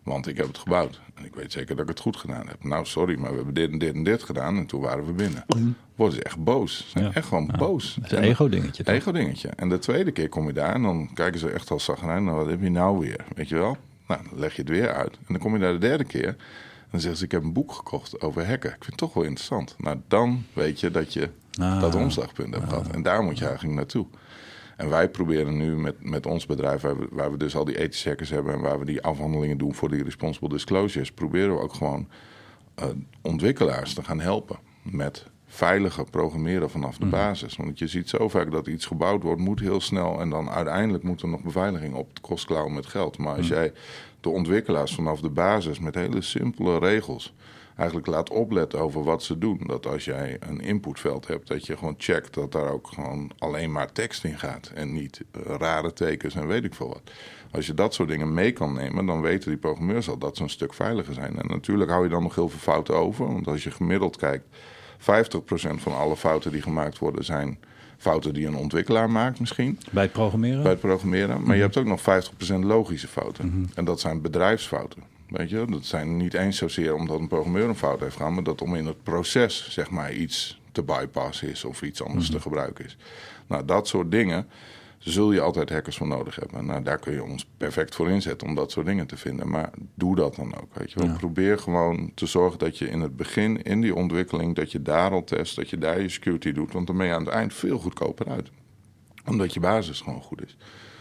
Want 0.07 0.27
ik 0.27 0.37
heb 0.37 0.47
het 0.47 0.57
gebouwd. 0.57 0.99
En 1.13 1.25
ik 1.25 1.35
weet 1.35 1.51
zeker 1.51 1.75
dat 1.75 1.83
ik 1.83 1.89
het 1.89 1.99
goed 1.99 2.17
gedaan 2.17 2.47
heb. 2.47 2.63
Nou, 2.63 2.85
sorry, 2.85 3.19
maar 3.19 3.29
we 3.29 3.35
hebben 3.35 3.53
dit 3.53 3.71
en 3.71 3.77
dit 3.77 3.93
en 3.93 4.03
dit 4.03 4.23
gedaan. 4.23 4.57
En 4.57 4.65
toen 4.65 4.81
waren 4.81 5.05
we 5.05 5.11
binnen. 5.11 5.45
Mm. 5.57 5.75
Worden 5.95 6.15
ze 6.15 6.23
echt 6.23 6.43
boos. 6.43 6.77
Ze 6.77 6.99
zijn 6.99 7.13
echt 7.13 7.27
gewoon 7.27 7.51
boos. 7.57 7.95
Het 7.95 8.11
is 8.11 8.17
een 8.17 8.23
ego-dingetje. 8.23 8.83
Ego-dingetje. 8.87 9.49
En 9.49 9.69
de 9.69 9.79
tweede 9.79 10.11
keer 10.11 10.29
kom 10.29 10.47
je 10.47 10.53
daar 10.53 10.73
en 10.73 10.81
dan 10.81 11.13
kijken 11.13 11.39
ze 11.39 11.49
echt 11.49 11.71
als 11.71 11.83
zagrijn. 11.83 12.23
Nou, 12.23 12.37
wat 12.37 12.49
heb 12.49 12.61
je 12.61 12.69
nou 12.69 12.99
weer? 12.99 13.25
Weet 13.35 13.49
je 13.49 13.55
wel? 13.55 13.77
Nou, 14.07 14.21
dan 14.29 14.39
leg 14.39 14.55
je 14.55 14.61
het 14.61 14.69
weer 14.69 14.93
uit. 14.93 15.13
En 15.13 15.25
dan 15.27 15.37
kom 15.37 15.53
je 15.53 15.59
daar 15.59 15.73
de 15.73 15.79
derde 15.79 16.03
keer. 16.03 16.27
En 16.27 16.87
dan 16.91 16.99
zeggen 16.99 17.19
ze, 17.19 17.25
ik 17.25 17.31
heb 17.31 17.43
een 17.43 17.53
boek 17.53 17.71
gekocht 17.71 18.21
over 18.21 18.47
hacken. 18.47 18.69
Ik 18.69 18.83
vind 18.83 18.85
het 18.85 18.97
toch 18.97 19.13
wel 19.13 19.23
interessant. 19.23 19.75
Nou, 19.77 19.97
dan 20.07 20.45
weet 20.53 20.79
je 20.79 20.91
dat 20.91 21.13
je 21.13 21.29
ah. 21.59 21.81
dat 21.81 21.95
omslagpunt 21.95 22.53
hebt 22.53 22.69
gehad. 22.69 22.87
En 22.87 23.03
daar 23.03 23.23
moet 23.23 23.37
je 23.37 23.45
eigenlijk 23.45 23.75
naartoe. 23.75 24.05
En 24.77 24.89
wij 24.89 25.09
proberen 25.09 25.57
nu 25.57 25.77
met, 25.77 25.95
met 25.99 26.25
ons 26.25 26.45
bedrijf, 26.45 26.81
waar 26.81 26.97
we, 26.97 27.07
waar 27.11 27.31
we 27.31 27.37
dus 27.37 27.55
al 27.55 27.65
die 27.65 27.79
ethische 27.79 28.09
hackers 28.09 28.29
hebben 28.29 28.53
en 28.53 28.61
waar 28.61 28.79
we 28.79 28.85
die 28.85 29.01
afhandelingen 29.01 29.57
doen 29.57 29.75
voor 29.75 29.89
die 29.89 30.03
responsible 30.03 30.49
disclosures, 30.49 31.11
proberen 31.11 31.55
we 31.55 31.61
ook 31.61 31.73
gewoon 31.73 32.07
uh, 32.79 32.85
ontwikkelaars 33.21 33.93
te 33.93 34.03
gaan 34.03 34.19
helpen 34.19 34.59
met 34.81 35.25
veilige 35.45 36.03
programmeren 36.03 36.69
vanaf 36.69 36.97
de 36.97 37.05
mhm. 37.05 37.15
basis. 37.15 37.55
Want 37.55 37.79
je 37.79 37.87
ziet 37.87 38.09
zo 38.09 38.29
vaak 38.29 38.51
dat 38.51 38.67
iets 38.67 38.85
gebouwd 38.85 39.23
wordt, 39.23 39.41
moet 39.41 39.59
heel 39.59 39.81
snel 39.81 40.19
en 40.21 40.29
dan 40.29 40.49
uiteindelijk 40.49 41.03
moet 41.03 41.21
er 41.21 41.27
nog 41.27 41.41
beveiliging 41.41 41.93
op. 41.93 42.09
Het 42.09 42.21
kost 42.21 42.45
klauwen 42.45 42.73
met 42.73 42.85
geld. 42.85 43.17
Maar 43.17 43.35
als 43.35 43.49
mhm. 43.49 43.55
jij 43.55 43.73
de 44.21 44.29
ontwikkelaars 44.29 44.95
vanaf 44.95 45.19
de 45.19 45.29
basis 45.29 45.79
met 45.79 45.95
hele 45.95 46.21
simpele 46.21 46.79
regels 46.79 47.33
eigenlijk 47.77 48.07
laat 48.07 48.29
opletten 48.29 48.79
over 48.79 49.03
wat 49.03 49.23
ze 49.23 49.37
doen. 49.37 49.61
Dat 49.65 49.85
als 49.85 50.05
jij 50.05 50.37
een 50.39 50.59
inputveld 50.59 51.27
hebt, 51.27 51.47
dat 51.47 51.65
je 51.65 51.77
gewoon 51.77 51.95
checkt 51.97 52.33
dat 52.33 52.51
daar 52.51 52.71
ook 52.71 52.87
gewoon 52.87 53.31
alleen 53.37 53.71
maar 53.71 53.91
tekst 53.91 54.23
in 54.23 54.39
gaat. 54.39 54.71
En 54.73 54.93
niet 54.93 55.23
eh, 55.31 55.41
rare 55.57 55.93
tekens 55.93 56.35
en 56.35 56.47
weet 56.47 56.63
ik 56.63 56.73
veel 56.73 56.87
wat. 56.87 57.11
Als 57.51 57.65
je 57.65 57.73
dat 57.73 57.93
soort 57.93 58.09
dingen 58.09 58.33
mee 58.33 58.51
kan 58.51 58.73
nemen, 58.73 59.05
dan 59.05 59.21
weten 59.21 59.49
die 59.49 59.59
programmeurs 59.59 60.09
al 60.09 60.17
dat 60.17 60.37
ze 60.37 60.43
een 60.43 60.49
stuk 60.49 60.73
veiliger 60.73 61.13
zijn. 61.13 61.39
En 61.39 61.47
natuurlijk 61.47 61.89
hou 61.89 62.03
je 62.03 62.09
dan 62.09 62.23
nog 62.23 62.35
heel 62.35 62.49
veel 62.49 62.59
fouten 62.59 62.95
over. 62.95 63.25
Want 63.33 63.47
als 63.47 63.63
je 63.63 63.71
gemiddeld 63.71 64.17
kijkt, 64.17 64.45
50% 64.99 65.03
van 65.75 65.95
alle 65.95 66.15
fouten 66.15 66.51
die 66.51 66.61
gemaakt 66.61 66.97
worden 66.97 67.25
zijn 67.25 67.59
fouten 67.97 68.33
die 68.33 68.47
een 68.47 68.55
ontwikkelaar 68.55 69.09
maakt 69.09 69.39
misschien. 69.39 69.79
Bij 69.91 70.03
het 70.03 70.11
programmeren? 70.11 70.61
Bij 70.61 70.71
het 70.71 70.79
programmeren. 70.79 71.27
Maar 71.27 71.55
je 71.55 71.63
mhm. 71.63 71.73
hebt 71.73 71.77
ook 71.77 71.85
nog 71.85 72.01
50% 72.01 72.59
logische 72.59 73.07
fouten. 73.07 73.45
Mhm. 73.47 73.65
En 73.75 73.85
dat 73.85 73.99
zijn 73.99 74.21
bedrijfsfouten. 74.21 75.03
Weet 75.29 75.49
je, 75.49 75.65
dat 75.65 75.85
zijn 75.85 76.17
niet 76.17 76.33
eens 76.33 76.57
zozeer 76.57 76.93
omdat 76.93 77.19
een 77.19 77.27
programmeur 77.27 77.69
een 77.69 77.75
fout 77.75 77.99
heeft 77.99 78.15
gedaan, 78.15 78.33
maar 78.33 78.43
dat 78.43 78.61
om 78.61 78.75
in 78.75 78.85
het 78.85 79.03
proces 79.03 79.69
zeg 79.69 79.89
maar 79.89 80.13
iets 80.13 80.61
te 80.71 80.83
bypassen 80.83 81.49
is 81.49 81.65
of 81.65 81.81
iets 81.81 82.03
anders 82.03 82.25
te 82.25 82.33
mhm. 82.33 82.41
gebruiken 82.41 82.85
is. 82.85 82.97
Nou, 83.47 83.65
dat 83.65 83.87
soort 83.87 84.11
dingen 84.11 84.47
zul 84.97 85.31
je 85.31 85.41
altijd 85.41 85.69
hackers 85.69 85.97
voor 85.97 86.07
nodig 86.07 86.35
hebben. 86.35 86.65
Nou, 86.65 86.83
daar 86.83 86.99
kun 86.99 87.13
je 87.13 87.23
ons 87.23 87.45
perfect 87.57 87.95
voor 87.95 88.09
inzetten 88.09 88.47
om 88.47 88.55
dat 88.55 88.71
soort 88.71 88.85
dingen 88.85 89.07
te 89.07 89.17
vinden. 89.17 89.49
Maar 89.49 89.69
doe 89.93 90.15
dat 90.15 90.35
dan 90.35 90.55
ook. 90.61 90.75
Weet 90.75 90.91
je 90.91 90.99
wel. 90.99 91.17
Probeer 91.17 91.59
gewoon 91.59 92.11
te 92.13 92.25
zorgen 92.25 92.59
dat 92.59 92.77
je 92.77 92.89
in 92.89 93.01
het 93.01 93.15
begin, 93.15 93.61
in 93.61 93.81
die 93.81 93.95
ontwikkeling, 93.95 94.55
dat 94.55 94.71
je 94.71 94.81
daar 94.81 95.11
al 95.11 95.23
test, 95.23 95.55
dat 95.55 95.69
je 95.69 95.77
daar 95.77 96.01
je 96.01 96.09
security 96.09 96.51
doet. 96.51 96.73
Want 96.73 96.87
dan 96.87 96.97
ben 96.97 97.07
je 97.07 97.13
aan 97.13 97.25
het 97.25 97.33
eind 97.33 97.53
veel 97.53 97.79
goedkoper 97.79 98.27
uit. 98.27 98.49
Omdat 99.25 99.53
je 99.53 99.59
basis 99.59 100.01
gewoon 100.01 100.21
goed 100.21 100.43
is. 100.45 100.57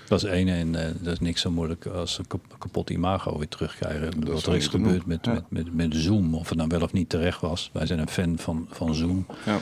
Dat 0.08 0.22
is 0.22 0.30
één 0.30 0.48
en 0.48 0.68
uh, 0.68 0.80
dat 1.00 1.12
is 1.12 1.20
niks 1.20 1.40
zo 1.40 1.50
moeilijk 1.50 1.86
als 1.86 2.18
een 2.18 2.40
kapot 2.58 2.90
imago 2.90 3.38
weer 3.38 3.48
terugkrijgen. 3.48 4.20
Dat 4.20 4.28
wat 4.28 4.46
er 4.46 4.56
is 4.56 4.66
gebeurd 4.66 5.06
met, 5.06 5.26
met, 5.26 5.42
met, 5.48 5.74
met 5.74 5.94
Zoom, 5.94 6.34
of 6.34 6.48
het 6.48 6.58
nou 6.58 6.68
wel 6.68 6.82
of 6.82 6.92
niet 6.92 7.08
terecht 7.08 7.40
was. 7.40 7.70
Wij 7.72 7.86
zijn 7.86 7.98
een 7.98 8.08
fan 8.08 8.38
van, 8.38 8.66
van 8.70 8.94
Zoom. 8.94 9.26
Ja 9.44 9.58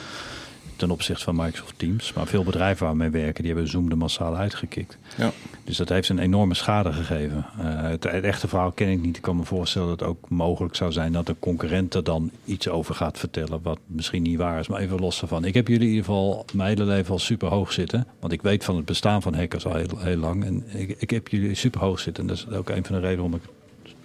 ten 0.76 0.90
opzichte 0.90 1.24
van 1.24 1.36
Microsoft 1.36 1.74
Teams. 1.76 2.12
Maar 2.12 2.26
veel 2.26 2.44
bedrijven 2.44 2.86
waarmee 2.86 3.10
werken, 3.10 3.42
die 3.42 3.52
hebben 3.52 3.70
Zoom 3.70 3.90
er 3.90 3.96
massaal 3.96 4.36
uitgekikt. 4.36 4.98
Ja. 5.16 5.32
Dus 5.64 5.76
dat 5.76 5.88
heeft 5.88 6.08
een 6.08 6.18
enorme 6.18 6.54
schade 6.54 6.92
gegeven. 6.92 7.46
Uh, 7.60 7.82
het, 7.82 8.04
echte 8.04 8.48
verhaal 8.48 8.72
ken 8.72 8.88
ik 8.88 9.02
niet. 9.02 9.16
Ik 9.16 9.22
kan 9.22 9.36
me 9.36 9.44
voorstellen 9.44 9.88
dat 9.88 10.00
het 10.00 10.08
ook 10.08 10.28
mogelijk 10.28 10.76
zou 10.76 10.92
zijn 10.92 11.12
dat 11.12 11.28
een 11.28 11.38
concurrent 11.38 11.94
er 11.94 12.04
dan 12.04 12.30
iets 12.44 12.68
over 12.68 12.94
gaat 12.94 13.18
vertellen 13.18 13.62
wat 13.62 13.78
misschien 13.86 14.22
niet 14.22 14.38
waar 14.38 14.58
is. 14.58 14.68
Maar 14.68 14.80
even 14.80 15.00
los 15.00 15.20
ervan. 15.20 15.44
Ik 15.44 15.54
heb 15.54 15.68
jullie 15.68 15.88
in 15.88 15.94
ieder 15.94 16.04
geval 16.04 16.44
mijn 16.52 16.68
hele 16.68 16.84
leven 16.84 17.12
al 17.12 17.18
super 17.18 17.48
hoog 17.48 17.72
zitten. 17.72 18.06
Want 18.20 18.32
ik 18.32 18.42
weet 18.42 18.64
van 18.64 18.76
het 18.76 18.84
bestaan 18.84 19.22
van 19.22 19.34
hackers 19.34 19.66
al 19.66 19.74
heel, 19.74 19.98
heel 19.98 20.16
lang. 20.16 20.44
En 20.44 20.64
ik, 20.66 20.96
ik 20.98 21.10
heb 21.10 21.28
jullie 21.28 21.54
super 21.54 21.80
hoog 21.80 22.00
zitten. 22.00 22.22
En 22.22 22.28
dat 22.28 22.36
is 22.36 22.56
ook 22.56 22.68
een 22.68 22.84
van 22.84 22.94
de 22.94 23.00
redenen 23.00 23.30
waarom 23.30 23.34
ik 23.34 23.42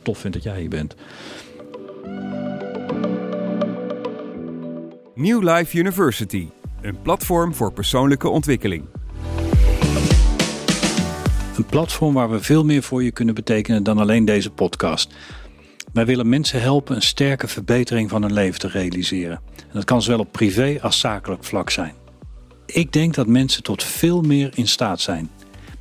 tof 0.01 0.17
vind 0.17 0.33
dat 0.33 0.43
jij 0.43 0.59
hier 0.59 0.69
bent. 0.69 0.95
New 5.15 5.43
Life 5.43 5.77
University 5.77 6.47
een 6.81 7.01
platform 7.01 7.53
voor 7.53 7.73
persoonlijke 7.73 8.29
ontwikkeling. 8.29 8.85
Een 11.57 11.65
platform 11.65 12.13
waar 12.13 12.29
we 12.29 12.43
veel 12.43 12.65
meer 12.65 12.83
voor 12.83 13.03
je 13.03 13.11
kunnen 13.11 13.35
betekenen 13.35 13.83
dan 13.83 13.97
alleen 13.97 14.25
deze 14.25 14.49
podcast. 14.49 15.13
Wij 15.93 16.05
willen 16.05 16.29
mensen 16.29 16.61
helpen 16.61 16.95
een 16.95 17.01
sterke 17.01 17.47
verbetering 17.47 18.09
van 18.09 18.21
hun 18.21 18.33
leven 18.33 18.59
te 18.59 18.67
realiseren. 18.67 19.41
En 19.57 19.73
dat 19.73 19.83
kan 19.83 20.01
zowel 20.01 20.19
op 20.19 20.31
privé 20.31 20.77
als 20.81 20.99
zakelijk 20.99 21.43
vlak 21.43 21.69
zijn. 21.69 21.93
Ik 22.65 22.91
denk 22.91 23.13
dat 23.13 23.27
mensen 23.27 23.63
tot 23.63 23.83
veel 23.83 24.21
meer 24.21 24.51
in 24.53 24.67
staat 24.67 25.01
zijn. 25.01 25.29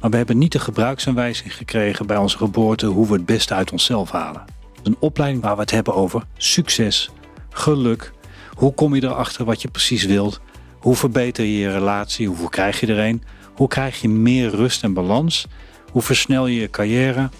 Maar 0.00 0.10
we 0.10 0.16
hebben 0.16 0.38
niet 0.38 0.52
de 0.52 0.58
gebruiksaanwijzing 0.58 1.56
gekregen 1.56 2.06
bij 2.06 2.16
onze 2.16 2.36
geboorte 2.36 2.86
hoe 2.86 3.06
we 3.06 3.12
het 3.12 3.26
beste 3.26 3.54
uit 3.54 3.72
onszelf 3.72 4.10
halen. 4.10 4.44
Een 4.82 4.96
opleiding 4.98 5.42
waar 5.42 5.54
we 5.54 5.60
het 5.60 5.70
hebben 5.70 5.94
over 5.94 6.22
succes, 6.36 7.10
geluk, 7.50 8.12
hoe 8.54 8.74
kom 8.74 8.94
je 8.94 9.02
erachter 9.02 9.44
wat 9.44 9.62
je 9.62 9.68
precies 9.68 10.04
wilt 10.04 10.40
Hoe 10.80 10.96
verbeter 10.96 11.44
je 11.44 11.58
je 11.58 11.70
relatie? 11.70 12.28
Hoe 12.28 12.48
krijg 12.48 12.80
je 12.80 12.86
er 12.86 12.98
een? 12.98 13.22
Hoe 13.54 13.68
krijg 13.68 14.00
je 14.00 14.08
meer 14.08 14.50
rust 14.50 14.82
en 14.82 14.92
balans? 14.92 15.46
Hoe 15.92 16.02
versnel 16.02 16.46
je 16.46 16.60
je 16.60 16.70
carrière? 16.70 17.30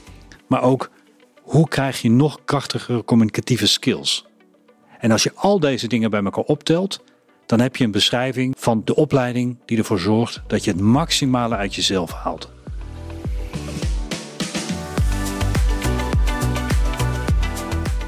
Maar 0.47 0.63
ook, 0.63 0.91
hoe 1.43 1.69
krijg 1.69 2.03
je 2.03 2.11
nog 2.11 2.39
krachtigere 2.45 3.05
communicatieve 3.05 3.67
skills? 3.67 4.27
En 4.99 5.11
als 5.11 5.23
je 5.23 5.33
al 5.35 5.61
deze 5.61 5.87
dingen 5.87 6.11
bij 6.11 6.23
elkaar 6.23 6.45
optelt, 6.45 7.05
dan 7.47 7.61
heb 7.61 7.77
je 7.77 7.85
een 7.85 7.91
beschrijving 7.91 8.55
van 8.59 8.83
de 8.85 8.95
opleiding 8.95 9.59
die 9.65 9.79
ervoor 9.79 9.99
zorgt 9.99 10.43
dat 10.47 10.65
je 10.65 10.71
het 10.71 10.81
maximale 10.81 11.57
uit 11.57 11.75
jezelf 11.75 12.13
haalt. 12.13 12.53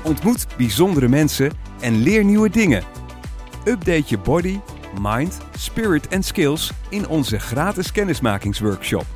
Ontmoet 0.05 0.47
bijzondere 0.57 1.09
mensen 1.09 1.52
en 1.81 2.02
leer 2.02 2.24
nieuwe 2.24 2.51
dingen. 2.51 2.82
Update 3.65 4.05
je 4.07 4.19
body, 4.19 4.61
mind, 5.00 5.38
spirit 5.56 6.08
en 6.08 6.22
skills 6.22 6.72
in 6.88 7.08
onze 7.08 7.38
gratis 7.38 7.92
kennismakingsworkshop. 7.92 9.06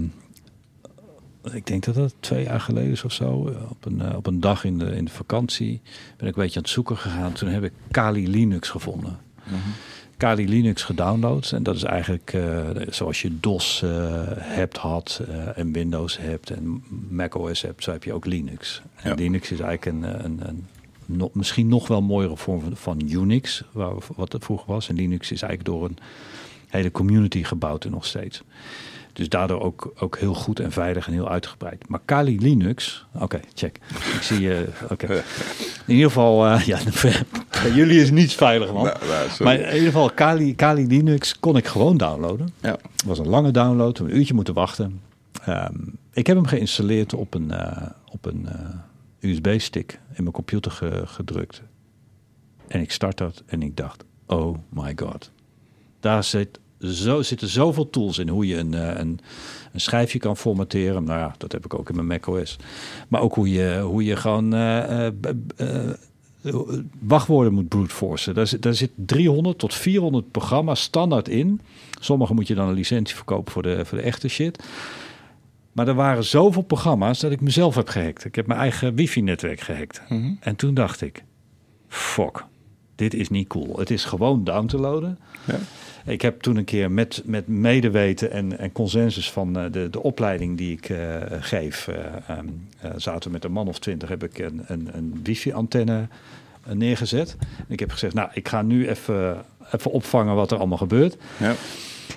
ik 1.53 1.65
denk 1.65 1.85
dat 1.85 1.95
dat 1.95 2.15
twee 2.19 2.43
jaar 2.43 2.61
geleden 2.61 2.91
is 2.91 3.03
of 3.03 3.11
zo, 3.11 3.47
eh, 3.47 3.71
op 3.71 3.85
een, 3.85 3.99
uh, 3.99 4.15
op 4.15 4.27
een 4.27 4.39
dag 4.39 4.63
in 4.63 4.77
de, 4.77 4.95
in 4.95 5.05
de 5.05 5.11
vakantie 5.11 5.81
ben 6.17 6.27
ik 6.27 6.35
een 6.35 6.41
beetje 6.41 6.57
aan 6.57 6.63
het 6.63 6.71
zoeken 6.71 6.97
gegaan. 6.97 7.33
Toen 7.33 7.49
heb 7.49 7.63
ik 7.63 7.73
Kali 7.91 8.29
Linux 8.29 8.69
gevonden. 8.69 9.19
Mm 9.43 9.57
Kali 10.17 10.49
Linux 10.49 10.83
gedownload. 10.83 11.51
En 11.51 11.63
dat 11.63 11.75
is 11.75 11.83
eigenlijk 11.83 12.33
uh, 12.33 12.67
zoals 12.89 13.21
je 13.21 13.39
DOS 13.39 13.81
uh, 13.83 13.91
hebt, 14.35 14.77
had 14.77 15.21
uh, 15.29 15.57
en 15.57 15.71
Windows 15.71 16.17
hebt 16.17 16.49
en 16.49 16.83
Mac 17.09 17.35
OS 17.35 17.61
hebt, 17.61 17.83
zo 17.83 17.91
heb 17.91 18.03
je 18.03 18.13
ook 18.13 18.25
Linux. 18.25 18.81
En 18.95 19.15
Linux 19.15 19.51
is 19.51 19.59
eigenlijk 19.59 19.85
een, 19.85 20.25
een, 20.25 20.47
een 20.47 20.67
no, 21.07 21.29
misschien 21.33 21.67
nog 21.67 21.87
wel 21.87 22.01
mooiere 22.01 22.37
vorm 22.37 22.61
van, 22.61 22.75
van 22.75 23.01
Unix, 23.09 23.63
waar, 23.71 23.93
wat 24.15 24.31
het 24.31 24.43
vroeger 24.43 24.67
was. 24.67 24.89
En 24.89 24.95
Linux 24.95 25.31
is 25.31 25.41
eigenlijk 25.41 25.77
door 25.77 25.89
een 25.89 25.97
hele 26.67 26.91
community 26.91 27.43
gebouwd 27.43 27.85
en 27.85 27.91
nog 27.91 28.05
steeds. 28.05 28.41
Dus 29.17 29.29
daardoor 29.29 29.61
ook, 29.61 29.93
ook 29.99 30.17
heel 30.17 30.33
goed 30.33 30.59
en 30.59 30.71
veilig 30.71 31.07
en 31.07 31.13
heel 31.13 31.29
uitgebreid. 31.29 31.89
Maar 31.89 31.99
Kali 32.05 32.39
Linux, 32.39 33.05
oké, 33.13 33.39
check. 33.53 33.79
Ik 34.15 34.21
zie 34.21 34.41
je, 34.41 34.67
oké. 34.89 35.05
In 35.87 35.93
ieder 35.93 36.07
geval, 36.07 36.47
uh, 36.47 36.61
ja, 36.61 36.79
bij 37.63 37.71
jullie 37.71 38.01
is 38.01 38.11
niets 38.11 38.35
veilig, 38.35 38.73
man. 38.73 38.83
Nou, 38.83 38.97
nou, 39.07 39.43
maar 39.43 39.59
in 39.59 39.73
ieder 39.73 39.85
geval, 39.85 40.09
Kali, 40.09 40.55
Kali 40.55 40.87
Linux 40.87 41.39
kon 41.39 41.57
ik 41.57 41.67
gewoon 41.67 41.97
downloaden. 41.97 42.53
Ja. 42.61 42.71
Het 42.71 43.03
was 43.05 43.19
een 43.19 43.27
lange 43.27 43.51
download, 43.51 43.99
een 43.99 44.17
uurtje 44.17 44.33
moeten 44.33 44.53
wachten. 44.53 45.01
Um, 45.49 45.97
ik 46.11 46.27
heb 46.27 46.35
hem 46.35 46.45
geïnstalleerd 46.45 47.13
op 47.13 47.33
een, 47.33 47.51
uh, 47.51 47.87
op 48.11 48.25
een 48.25 48.47
USB-stick 49.19 49.99
in 50.13 50.23
mijn 50.23 50.35
computer 50.35 50.71
ge, 50.71 51.03
gedrukt. 51.05 51.61
En 52.67 52.81
ik 52.81 52.91
start 52.91 53.17
dat 53.17 53.43
en 53.45 53.61
ik 53.61 53.77
dacht, 53.77 54.03
oh 54.25 54.57
my 54.69 54.93
god. 54.95 55.31
Daar 55.99 56.23
zit 56.23 56.59
zo, 56.79 57.21
zitten 57.21 57.47
zoveel 57.47 57.89
tools 57.89 58.17
in 58.17 58.29
hoe 58.29 58.47
je 58.47 58.57
een, 58.57 58.73
een, 58.73 59.19
een 59.73 59.81
schijfje 59.81 60.19
kan 60.19 60.37
formateren. 60.37 61.03
Nou 61.03 61.19
ja, 61.19 61.35
dat 61.37 61.51
heb 61.51 61.65
ik 61.65 61.73
ook 61.73 61.89
in 61.89 61.95
mijn 61.95 62.07
macOS. 62.07 62.57
Maar 63.07 63.21
ook 63.21 63.35
hoe 63.35 63.51
je, 63.51 63.81
hoe 63.83 64.03
je 64.03 64.15
gewoon 64.15 64.53
uh, 64.53 64.89
uh, 64.89 65.07
uh, 65.57 65.91
wachtwoorden 66.99 67.53
moet 67.53 67.67
brute. 67.67 68.33
Daar, 68.33 68.53
daar 68.59 68.73
zit 68.73 68.91
300 68.95 69.57
tot 69.57 69.73
400 69.73 70.31
programma's 70.31 70.81
standaard 70.81 71.27
in. 71.29 71.61
Sommige 71.99 72.33
moet 72.33 72.47
je 72.47 72.55
dan 72.55 72.67
een 72.67 72.73
licentie 72.73 73.15
verkopen 73.15 73.51
voor 73.51 73.63
de, 73.63 73.85
voor 73.85 73.97
de 73.97 74.03
echte 74.03 74.27
shit. 74.27 74.63
Maar 75.71 75.87
er 75.87 75.93
waren 75.93 76.23
zoveel 76.23 76.61
programma's 76.61 77.19
dat 77.19 77.31
ik 77.31 77.41
mezelf 77.41 77.75
heb 77.75 77.87
gehackt. 77.87 78.25
Ik 78.25 78.35
heb 78.35 78.47
mijn 78.47 78.59
eigen 78.59 78.95
wifi-netwerk 78.95 79.59
gehackt. 79.59 80.01
Mm 80.09 80.21
-hmm. 80.21 80.37
En 80.39 80.55
toen 80.55 80.73
dacht 80.73 81.01
ik, 81.01 81.23
fuck, 81.87 82.45
dit 82.97 83.13
is 83.13 83.29
niet 83.29 83.47
cool. 83.47 83.79
Het 83.79 83.89
is 83.89 84.05
gewoon 84.05 84.43
down 84.43 84.65
te 84.65 84.77
loaden. 84.77 85.17
Ja. 85.45 85.59
Ik 86.05 86.21
heb 86.21 86.41
toen 86.41 86.57
een 86.57 86.63
keer 86.65 86.91
met, 86.91 87.21
met 87.25 87.47
medeweten 87.47 88.31
en, 88.31 88.59
en 88.59 88.71
consensus 88.71 89.31
van 89.31 89.57
uh, 89.57 89.71
de, 89.71 89.89
de 89.89 90.03
opleiding 90.03 90.57
die 90.57 90.71
ik 90.71 90.89
uh, 90.89 91.15
geef, 91.39 91.87
uh, 91.87 92.37
um, 92.37 92.67
zaten 92.95 93.23
we 93.23 93.33
met 93.33 93.43
een 93.43 93.51
man 93.51 93.67
of 93.67 93.79
twintig, 93.79 94.09
heb 94.09 94.23
ik 94.23 94.39
een, 94.39 94.63
een, 94.67 94.89
een 94.91 95.19
wifi-antenne 95.23 96.07
neergezet. 96.73 97.37
Ik 97.67 97.79
heb 97.79 97.91
gezegd, 97.91 98.13
nou, 98.13 98.29
ik 98.33 98.47
ga 98.47 98.61
nu 98.61 98.87
even, 98.89 99.45
even 99.71 99.91
opvangen 99.91 100.35
wat 100.35 100.51
er 100.51 100.57
allemaal 100.57 100.77
gebeurt. 100.77 101.17
Ja. 101.39 101.55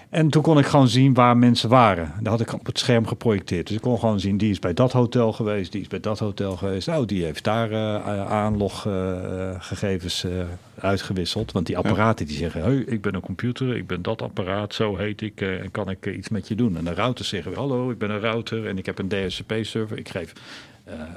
En 0.08 0.28
toen 0.28 0.42
kon 0.42 0.58
ik 0.58 0.66
gewoon 0.66 0.88
zien 0.88 1.14
waar 1.14 1.36
mensen 1.36 1.68
waren. 1.68 2.12
Dat 2.20 2.32
had 2.32 2.40
ik 2.40 2.52
op 2.52 2.66
het 2.66 2.78
scherm 2.78 3.06
geprojecteerd. 3.06 3.66
Dus 3.66 3.76
ik 3.76 3.82
kon 3.82 3.98
gewoon 3.98 4.20
zien, 4.20 4.36
die 4.36 4.50
is 4.50 4.58
bij 4.58 4.74
dat 4.74 4.92
hotel 4.92 5.32
geweest, 5.32 5.72
die 5.72 5.80
is 5.80 5.88
bij 5.88 6.00
dat 6.00 6.18
hotel 6.18 6.56
geweest. 6.56 6.88
Oh, 6.88 7.06
die 7.06 7.24
heeft 7.24 7.44
daar 7.44 7.70
uh, 7.70 8.26
aanloggegevens 8.30 10.24
uh, 10.24 10.32
uitgewisseld. 10.78 11.52
Want 11.52 11.66
die 11.66 11.78
apparaten 11.78 12.26
die 12.26 12.36
zeggen, 12.36 12.62
hey, 12.62 12.76
ik 12.76 13.00
ben 13.00 13.14
een 13.14 13.20
computer, 13.20 13.76
ik 13.76 13.86
ben 13.86 14.02
dat 14.02 14.22
apparaat, 14.22 14.74
zo 14.74 14.96
heet 14.96 15.20
ik. 15.20 15.40
en 15.40 15.70
kan 15.70 15.90
ik 15.90 16.06
iets 16.06 16.28
met 16.28 16.48
je 16.48 16.54
doen? 16.54 16.76
En 16.76 16.84
de 16.84 16.94
routers 16.94 17.28
zeggen, 17.28 17.54
hallo, 17.54 17.90
ik 17.90 17.98
ben 17.98 18.10
een 18.10 18.20
router 18.20 18.66
en 18.66 18.78
ik 18.78 18.86
heb 18.86 18.98
een 18.98 19.08
DHCP-server. 19.08 19.98
Ik 19.98 20.08
geef 20.08 20.32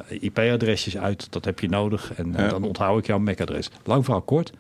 IP-adresjes 0.07 0.97
uit, 0.97 1.31
dat 1.31 1.45
heb 1.45 1.59
je 1.59 1.69
nodig. 1.69 2.13
En 2.13 2.33
ja. 2.37 2.47
dan 2.47 2.63
onthoud 2.63 2.99
ik 2.99 3.05
jouw 3.05 3.19
MAC-adres. 3.19 3.69
Lang 3.83 4.03
verhaal 4.03 4.21
kort. 4.21 4.51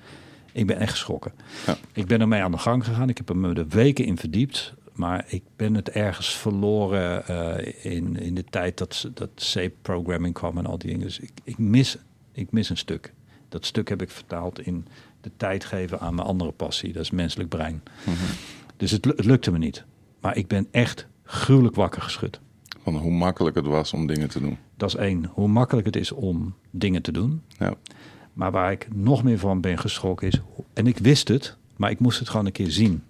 Ik 0.53 0.67
ben 0.67 0.77
echt 0.77 0.91
geschrokken. 0.91 1.31
Ja. 1.65 1.77
Ik 1.93 2.05
ben 2.05 2.21
ermee 2.21 2.41
aan 2.41 2.51
de 2.51 2.57
gang 2.57 2.85
gegaan. 2.85 3.09
Ik 3.09 3.17
heb 3.17 3.29
er 3.29 3.37
me 3.37 3.53
de 3.53 3.67
weken 3.67 4.05
in 4.05 4.17
verdiept. 4.17 4.73
Maar 4.93 5.25
ik 5.27 5.43
ben 5.55 5.75
het 5.75 5.89
ergens 5.89 6.35
verloren 6.35 7.23
uh, 7.29 7.93
in, 7.93 8.19
in 8.19 8.35
de 8.35 8.43
tijd 8.43 8.77
dat, 8.77 9.09
dat 9.13 9.29
C-programming 9.53 10.33
kwam 10.33 10.57
en 10.57 10.65
al 10.65 10.77
die 10.77 10.89
dingen. 10.89 11.05
Dus 11.05 11.19
ik, 11.19 11.31
ik, 11.43 11.57
mis, 11.57 11.97
ik 12.31 12.51
mis 12.51 12.69
een 12.69 12.77
stuk. 12.77 13.13
Dat 13.49 13.65
stuk 13.65 13.89
heb 13.89 14.01
ik 14.01 14.09
vertaald 14.09 14.59
in 14.59 14.87
de 15.21 15.31
tijd 15.37 15.65
geven 15.65 15.99
aan 15.99 16.15
mijn 16.15 16.27
andere 16.27 16.51
passie. 16.51 16.93
Dat 16.93 17.01
is 17.01 17.11
menselijk 17.11 17.49
brein. 17.49 17.73
Mm 18.05 18.13
-hmm. 18.13 18.35
Dus 18.77 18.91
het, 18.91 19.05
het 19.05 19.25
lukte 19.25 19.51
me 19.51 19.57
niet. 19.57 19.83
Maar 20.19 20.37
ik 20.37 20.47
ben 20.47 20.67
echt 20.71 21.07
gruwelijk 21.23 21.75
wakker 21.75 22.01
geschud. 22.01 22.39
Van 22.83 22.95
hoe 22.95 23.11
makkelijk 23.11 23.55
het 23.55 23.65
was 23.65 23.93
om 23.93 24.07
dingen 24.07 24.29
te 24.29 24.39
doen. 24.39 24.57
Dat 24.77 24.89
is 24.89 24.95
één. 24.95 25.25
Hoe 25.25 25.47
makkelijk 25.47 25.85
het 25.85 25.95
is 25.95 26.11
om 26.11 26.55
dingen 26.69 27.01
te 27.01 27.11
doen. 27.11 27.41
Ja. 27.47 27.73
Maar 28.33 28.51
waar 28.51 28.71
ik 28.71 28.87
nog 28.93 29.23
meer 29.23 29.39
van 29.39 29.61
ben 29.61 29.77
geschrokken 29.77 30.27
is, 30.27 30.41
en 30.73 30.87
ik 30.87 30.97
wist 30.97 31.27
het, 31.27 31.57
maar 31.77 31.91
ik 31.91 31.99
moest 31.99 32.19
het 32.19 32.29
gewoon 32.29 32.45
een 32.45 32.51
keer 32.51 32.71
zien. 32.71 33.03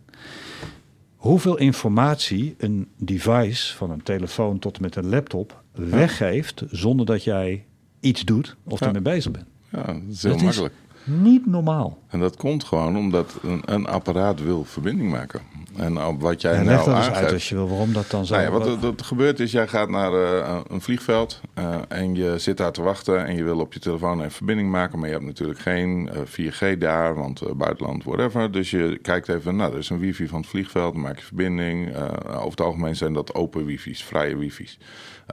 Hoeveel 1.16 1.58
informatie 1.58 2.56
een 2.58 2.88
device, 2.98 3.76
van 3.76 3.91
een 3.91 4.04
telefoon 4.04 4.60
tot 4.60 4.76
en 4.76 4.82
met 4.82 4.95
een 4.95 5.10
laptop, 5.10 5.64
weggeeft 5.72 6.64
zonder 6.70 7.06
dat 7.06 7.24
jij 7.24 7.66
iets 8.00 8.26
doet 8.26 8.56
of 8.64 8.80
ja. 8.80 8.86
ermee 8.86 9.02
bezig 9.02 9.32
bent. 9.32 9.45
Ja, 9.70 9.86
dat 9.86 10.02
is 10.10 10.24
heel 10.24 10.32
dat 10.32 10.41
makkelijk. 10.41 10.74
Is 10.74 10.82
niet 11.04 11.46
normaal. 11.46 11.98
En 12.08 12.20
dat 12.20 12.36
komt 12.36 12.64
gewoon 12.64 12.98
omdat 12.98 13.34
een, 13.42 13.62
een 13.66 13.88
apparaat 13.88 14.44
wil 14.44 14.64
verbinding 14.64 15.12
maken. 15.12 15.42
En 15.76 16.20
wat 16.20 16.42
jij 16.42 16.54
en 16.54 16.66
nou 16.66 16.90
aangeeft, 16.90 17.08
eens 17.08 17.18
uit 17.18 17.34
als 17.34 17.50
je 17.50 17.56
wil 17.56 17.70
waarom 17.70 17.94
dat 17.94 18.10
dan 18.10 18.26
zo... 18.26 18.36
Nou 18.36 18.46
ja, 18.46 18.52
wat, 18.52 18.80
wat 18.80 19.00
er 19.00 19.06
gebeurt 19.06 19.40
is, 19.40 19.52
jij 19.52 19.68
gaat 19.68 19.90
naar 19.90 20.14
uh, 20.14 20.60
een 20.68 20.82
vliegveld 20.82 21.42
uh, 21.60 21.76
en 21.88 22.16
je 22.16 22.38
zit 22.38 22.58
daar 22.58 22.72
te 22.72 22.82
wachten 22.82 23.26
en 23.26 23.36
je 23.36 23.44
wil 23.44 23.60
op 23.60 23.74
je 23.74 23.80
telefoon 23.80 24.20
even 24.20 24.32
verbinding 24.32 24.72
maken, 24.72 25.00
maar 25.00 25.08
je 25.08 25.14
hebt 25.14 25.28
natuurlijk 25.28 25.60
geen 25.60 26.10
uh, 26.38 26.52
4G 26.52 26.78
daar, 26.78 27.16
want 27.16 27.58
buitenland, 27.58 28.04
whatever. 28.04 28.52
Dus 28.52 28.72
je 28.72 29.00
kijkt 29.02 29.30
even, 29.30 29.56
nou, 29.56 29.74
er 29.74 29.80
is 29.80 29.90
een 29.90 30.00
wifi 30.00 30.28
van 30.28 30.40
het 30.40 30.50
vliegveld, 30.50 30.94
dan 30.94 31.02
maak 31.02 31.18
je 31.18 31.26
verbinding. 31.26 31.96
over 32.28 32.50
het 32.50 32.62
algemeen 32.62 32.96
zijn 32.96 33.14
dat 33.14 33.34
open 33.34 33.66
wifi's, 33.66 34.04
vrije 34.04 34.38
wifi's. 34.38 34.78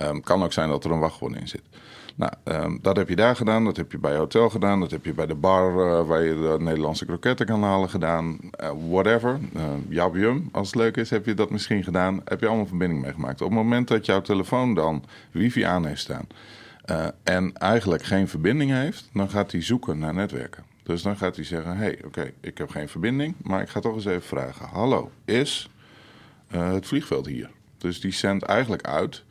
Um, 0.02 0.20
kan 0.20 0.42
ook 0.42 0.52
zijn 0.52 0.68
dat 0.68 0.84
er 0.84 0.90
een 0.90 0.98
wachtwoord 0.98 1.36
in 1.36 1.48
zit. 1.48 1.62
Nou, 2.16 2.32
um, 2.44 2.78
dat 2.82 2.96
heb 2.96 3.08
je 3.08 3.16
daar 3.16 3.36
gedaan, 3.36 3.64
dat 3.64 3.76
heb 3.76 3.92
je 3.92 3.98
bij 3.98 4.16
hotel 4.16 4.50
gedaan, 4.50 4.80
dat 4.80 4.90
heb 4.90 5.04
je 5.04 5.14
bij 5.14 5.26
de 5.26 5.34
bar 5.34 5.72
uh, 5.72 6.06
waar 6.06 6.22
je 6.22 6.34
de 6.34 6.56
Nederlandse 6.64 7.04
kroketten 7.04 7.46
kan 7.46 7.62
halen 7.62 7.88
gedaan. 7.88 8.38
Uh, 8.60 8.70
whatever. 8.88 9.38
Uh, 9.56 9.62
Jabium, 9.88 10.48
als 10.52 10.66
het 10.66 10.76
leuk 10.76 10.96
is, 10.96 11.10
heb 11.10 11.26
je 11.26 11.34
dat 11.34 11.50
misschien 11.50 11.84
gedaan. 11.84 12.20
Heb 12.24 12.40
je 12.40 12.46
allemaal 12.46 12.66
verbinding 12.66 13.02
meegemaakt. 13.02 13.40
Op 13.40 13.48
het 13.48 13.58
moment 13.58 13.88
dat 13.88 14.06
jouw 14.06 14.20
telefoon 14.20 14.74
dan 14.74 15.04
wifi 15.30 15.62
aan 15.62 15.86
heeft 15.86 16.00
staan 16.00 16.26
en 17.22 17.52
eigenlijk 17.56 18.02
geen 18.02 18.28
verbinding 18.28 18.70
heeft, 18.70 19.08
dan 19.12 19.30
gaat 19.30 19.52
hij 19.52 19.62
zoeken 19.62 19.98
naar 19.98 20.14
netwerken. 20.14 20.64
Dus 20.82 21.02
dan 21.02 21.16
gaat 21.16 21.36
hij 21.36 21.44
zeggen: 21.44 21.76
hey, 21.76 21.98
oké, 22.04 22.32
ik 22.40 22.58
heb 22.58 22.70
geen 22.70 22.88
verbinding, 22.88 23.34
maar 23.42 23.62
ik 23.62 23.68
ga 23.68 23.80
toch 23.80 23.94
eens 23.94 24.04
even 24.04 24.22
vragen: 24.22 24.66
Hallo, 24.66 25.10
is 25.24 25.70
het 26.48 26.86
vliegveld 26.86 27.26
hier? 27.26 27.50
Dus 27.78 28.00
die 28.00 28.12
zendt 28.12 28.44
eigenlijk 28.44 28.86
uit 28.86 29.24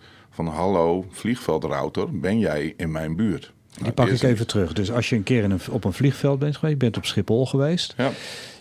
van 0.45 0.47
hallo 0.47 1.05
vliegveldrouter, 1.09 2.19
ben 2.19 2.39
jij 2.39 2.73
in 2.77 2.91
mijn 2.91 3.15
buurt? 3.15 3.51
Die 3.81 3.91
pak 3.91 4.07
ik 4.07 4.21
even 4.21 4.47
terug. 4.47 4.73
Dus 4.73 4.91
als 4.91 5.09
je 5.09 5.15
een 5.15 5.23
keer 5.23 5.43
in 5.43 5.51
een, 5.51 5.59
op 5.71 5.83
een 5.83 5.93
vliegveld 5.93 6.39
bent 6.39 6.57
geweest, 6.57 6.73
je 6.73 6.79
bent 6.79 6.97
op 6.97 7.05
Schiphol 7.05 7.45
geweest. 7.45 7.93
Ja. 7.97 8.11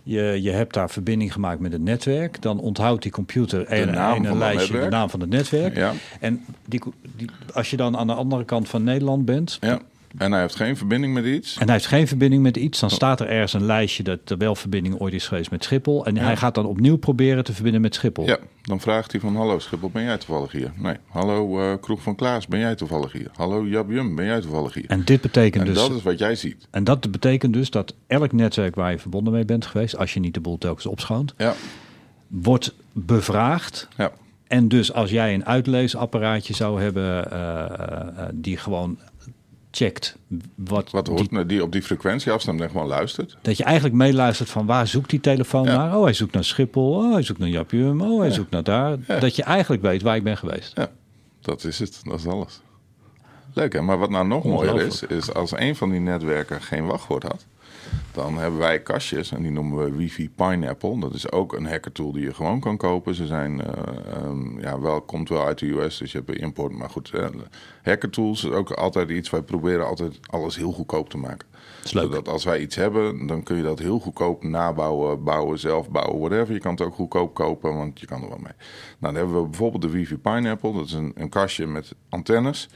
Je, 0.03 0.39
je 0.43 0.51
hebt 0.51 0.75
daar 0.75 0.91
verbinding 0.91 1.33
gemaakt 1.33 1.61
met 1.61 1.73
het 1.73 1.83
netwerk. 1.83 2.43
Dan 2.43 2.61
onthoudt 2.61 3.03
die 3.03 3.13
computer 3.13 3.73
een, 3.73 3.91
naam 3.91 4.25
een 4.25 4.39
lijstje, 4.39 4.81
de 4.81 4.89
naam 4.89 5.11
van 5.11 5.21
het 5.21 5.29
netwerk. 5.29 5.77
Ja. 5.77 5.93
En 6.21 6.45
die, 6.67 6.83
die, 7.17 7.31
als 7.53 7.71
je 7.71 7.77
dan 7.77 7.97
aan 7.97 8.07
de 8.07 8.15
andere 8.15 8.45
kant 8.45 8.69
van 8.69 8.85
Nederland 8.85 9.25
bent, 9.25 9.59
ja. 9.61 9.81
En 10.17 10.33
hij 10.33 10.41
heeft 10.41 10.57
geen 10.57 10.77
verbinding 10.77 11.15
met 11.15 11.25
iets. 11.25 11.57
En 11.57 11.65
hij 11.65 11.73
heeft 11.75 11.87
geen 11.87 12.09
verbinding 12.09 12.43
met 12.43 12.57
iets. 12.57 12.81
Dan 12.81 12.91
staat 12.91 13.21
er 13.21 13.29
ergens 13.29 13.53
een 13.53 13.65
lijstje 13.65 14.03
dat 14.03 14.19
er 14.31 14.39
wel 14.39 14.55
verbinding 14.55 14.99
ooit 15.01 15.15
is 15.15 15.27
geweest 15.29 15.51
met 15.51 15.65
Schiphol. 15.65 16.07
En 16.07 16.17
hij 16.17 16.37
gaat 16.37 16.55
dan 16.55 16.67
opnieuw 16.67 16.97
proberen 16.97 17.45
te 17.45 17.53
verbinden 17.53 17.81
met 17.81 17.95
Schiphol. 17.95 18.27
Ja, 18.27 18.39
dan 18.63 18.81
vraagt 18.81 19.13
hij 19.13 19.21
van 19.21 19.37
hallo 19.37 19.59
Schiphol, 19.59 19.91
ben 19.91 20.03
jij 20.03 20.19
toevallig 20.19 20.53
hier? 20.53 20.73
Nee. 20.77 20.97
Hallo 21.09 21.61
eh, 21.61 21.75
Kroeg 21.81 22.03
van 22.03 22.15
Klaas, 22.15 22.47
ben 22.47 22.61
jij 22.61 22.75
toevallig 22.75 23.13
hier? 23.13 23.31
Hallo 23.35 23.67
Jab 23.67 23.91
Jum, 23.91 24.15
ben 24.15 24.25
jij 24.27 24.41
toevallig 24.41 24.75
hier? 24.75 24.85
En 24.89 25.05
dit 25.05 25.21
betekent 25.21 25.67
En 25.67 25.73
dus. 25.73 25.83
dat 25.83 25.97
is 25.97 26.03
wat 26.03 26.19
jij 26.19 26.35
ziet. 26.35 26.67
En 26.71 26.85
dat 26.85 27.11
betekent 27.11 27.53
dus 27.53 27.71
dat 27.71 27.95
elk 28.07 28.33
netwerk 28.33 28.75
waar 28.75 28.91
je 28.91 28.99
verbonden 28.99 29.33
mee 29.33 29.45
bent 29.45 29.67
geweest, 29.67 29.97
als 29.97 30.15
je 30.15 30.21
niet 30.21 30.35
de 30.35 30.41
boel 30.41 30.59
telkens 30.59 30.87
opschoont, 30.87 31.35
Ja, 31.37 31.55
wordt 32.29 32.75
bevraagd. 32.93 33.89
ja. 33.97 34.13
En 34.47 34.69
dus 34.69 34.93
als 34.93 35.11
jij 35.11 35.35
een 35.35 35.47
uitleesapparaatje 35.47 36.55
zou 36.55 36.83
hebben 36.83 37.31
eh, 37.31 37.65
eh, 37.65 38.29
die 38.35 38.57
gewoon 38.57 38.99
checkt 39.71 40.17
wat, 40.55 40.91
Wat 40.91 41.05
die- 41.07 41.15
hoort 41.15 41.31
die, 41.31 41.47
die 41.47 41.63
op 41.63 41.73
die 41.73 41.83
frequentie 41.83 42.33
afstemt 42.33 42.61
en 42.61 42.71
gewoon 42.71 42.87
luistert. 42.87 43.37
dat 43.43 43.57
je 43.57 43.65
eigenlijk 43.65 43.95
meeluistert 43.95 44.51
van 44.51 44.67
waar 44.67 44.87
zoekt 44.87 45.11
die 45.11 45.21
telefoon 45.21 45.65
Ja. 45.65 45.77
naar? 45.77 45.97
Oh, 45.97 46.03
hij 46.05 46.13
zoekt 46.13 46.33
naar 46.35 46.45
Schiphol. 46.45 46.95
Oh, 46.95 47.13
hij 47.13 47.23
zoekt 47.23 47.39
naar 47.39 47.49
Japium. 47.49 48.01
Oh, 48.01 48.19
hij 48.19 48.29
Ja. 48.29 48.35
zoekt 48.35 48.51
naar 48.51 48.63
daar. 48.63 48.97
Ja. 49.07 49.19
Dat 49.19 49.37
je 49.37 49.43
eigenlijk 49.43 49.83
weet 49.83 50.03
waar 50.03 50.17
ik 50.17 50.23
ben 50.25 50.37
geweest. 50.37 50.73
Ja, 50.77 50.89
dat 51.41 51.65
is 51.65 51.79
het. 51.79 52.01
Dat 52.05 52.19
is 52.19 52.27
alles. 52.27 52.61
Leuk 53.53 53.73
hè, 53.73 53.81
maar 53.81 53.99
wat 53.99 54.11
nou 54.11 54.27
nog 54.27 54.45
mooier 54.45 54.81
is, 54.87 55.03
is 55.03 55.35
als 55.35 55.53
een 55.59 55.77
van 55.77 55.91
die 55.91 56.01
netwerken 56.01 56.63
geen 56.63 56.87
wachtwoord 56.87 57.23
had, 57.23 57.47
dan 58.13 58.39
hebben 58.39 58.59
wij 58.59 58.83
kastjes 58.83 59.33
en 59.33 59.43
die 59.43 59.51
noemen 59.51 59.85
we 59.85 59.97
Wifi 59.97 60.31
Pineapple. 60.31 61.01
Dat 61.01 61.15
is 61.15 61.33
ook 61.33 61.53
een 61.53 61.67
hackertool 61.67 62.13
die 62.13 62.23
je 62.23 62.35
gewoon 62.35 62.61
kan 62.61 62.77
kopen. 62.77 63.15
Ze 63.15 63.27
zijn, 63.27 63.61
eh, 63.63 64.13
ehm, 64.13 64.61
ja, 64.61 64.81
wel, 64.81 65.01
komt 65.01 65.29
wel 65.29 65.45
uit 65.45 65.59
de 65.59 65.67
US, 65.67 65.99
dus 65.99 66.13
je 66.13 66.19
hebt 66.19 66.31
een 66.31 66.37
import. 66.37 66.73
Maar 66.73 66.91
goed, 66.91 67.11
eh, 67.11 67.27
hackertools 67.83 68.45
is 68.45 68.51
ook 68.51 68.71
altijd 68.71 69.11
iets, 69.11 69.31
wij 69.31 69.43
proberen 69.43 69.87
altijd 69.87 70.19
alles 70.27 70.57
heel 70.57 70.73
goedkoop 70.73 71.11
te 71.11 71.19
maken. 71.19 71.47
is 71.85 71.93
leuk. 71.93 72.05
Zodat 72.05 72.29
als 72.29 72.45
wij 72.45 72.61
iets 72.61 72.77
hebben, 72.77 73.27
dan 73.27 73.43
kun 73.43 73.57
je 73.57 73.63
dat 73.63 73.79
heel 73.79 73.99
goedkoop 73.99 74.43
nabouwen, 74.43 75.25
bouwen, 75.25 75.59
zelf 75.59 75.91
bouwen, 75.91 76.19
whatever. 76.19 76.55
Je 76.55 76.61
kan 76.61 76.71
het 76.71 76.81
ook 76.81 76.95
goedkoop 76.95 77.35
kopen, 77.35 77.77
want 77.77 78.01
je 78.01 78.07
kan 78.07 78.23
er 78.23 78.29
wel 78.29 78.39
mee. 78.39 78.53
Nou, 78.99 79.13
dan 79.13 79.15
hebben 79.15 79.43
we 79.43 79.49
bijvoorbeeld 79.49 79.83
de 79.83 79.91
Wifi 79.91 80.19
Pineapple. 80.19 80.73
Dat 80.73 80.87
is 80.87 80.93
een, 80.93 81.13
een 81.15 81.29
kastje 81.29 81.67
met 81.67 81.95
antennes. 82.09 82.69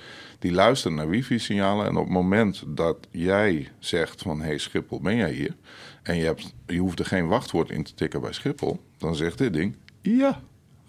Die 0.43 0.53
luisteren 0.53 0.97
naar 0.97 1.09
wifi-signalen. 1.09 1.87
En 1.87 1.97
op 1.97 2.05
het 2.05 2.13
moment 2.13 2.63
dat 2.67 2.97
jij 3.11 3.69
zegt 3.79 4.23
van... 4.23 4.41
hey 4.41 4.59
Schiphol, 4.59 5.01
ben 5.01 5.17
jij 5.17 5.33
hier? 5.33 5.55
En 6.03 6.17
je, 6.17 6.25
hebt, 6.25 6.55
je 6.67 6.79
hoeft 6.79 6.99
er 6.99 7.05
geen 7.05 7.27
wachtwoord 7.27 7.71
in 7.71 7.83
te 7.83 7.95
tikken 7.95 8.21
bij 8.21 8.33
Schiphol. 8.33 8.81
Dan 8.99 9.15
zegt 9.15 9.39
dit 9.39 9.53
ding... 9.53 9.77
Ja, 10.01 10.41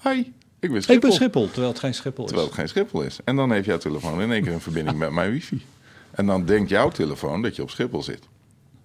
hi, 0.03 0.19
ik 0.59 0.71
ben 0.71 0.83
Schiphol. 0.83 0.95
Ik 0.95 1.01
ben 1.01 1.11
Schiphol, 1.11 1.45
terwijl 1.47 1.67
het 1.67 1.79
geen 1.79 1.93
Schiphol 1.93 2.23
is. 2.23 2.29
Terwijl 2.29 2.47
het 2.47 2.57
geen 2.57 2.67
Schiphol 2.67 3.01
is. 3.01 3.19
En 3.23 3.35
dan 3.35 3.51
heeft 3.51 3.65
jouw 3.65 3.77
telefoon 3.77 4.21
in 4.21 4.31
één 4.31 4.43
keer 4.43 4.53
een 4.53 4.61
verbinding 4.61 4.97
met 4.97 5.11
mijn 5.11 5.31
wifi. 5.31 5.65
En 6.11 6.25
dan 6.25 6.45
denkt 6.45 6.69
jouw 6.69 6.89
telefoon 6.89 7.41
dat 7.41 7.55
je 7.55 7.61
op 7.61 7.69
Schiphol 7.69 8.03
zit. 8.03 8.27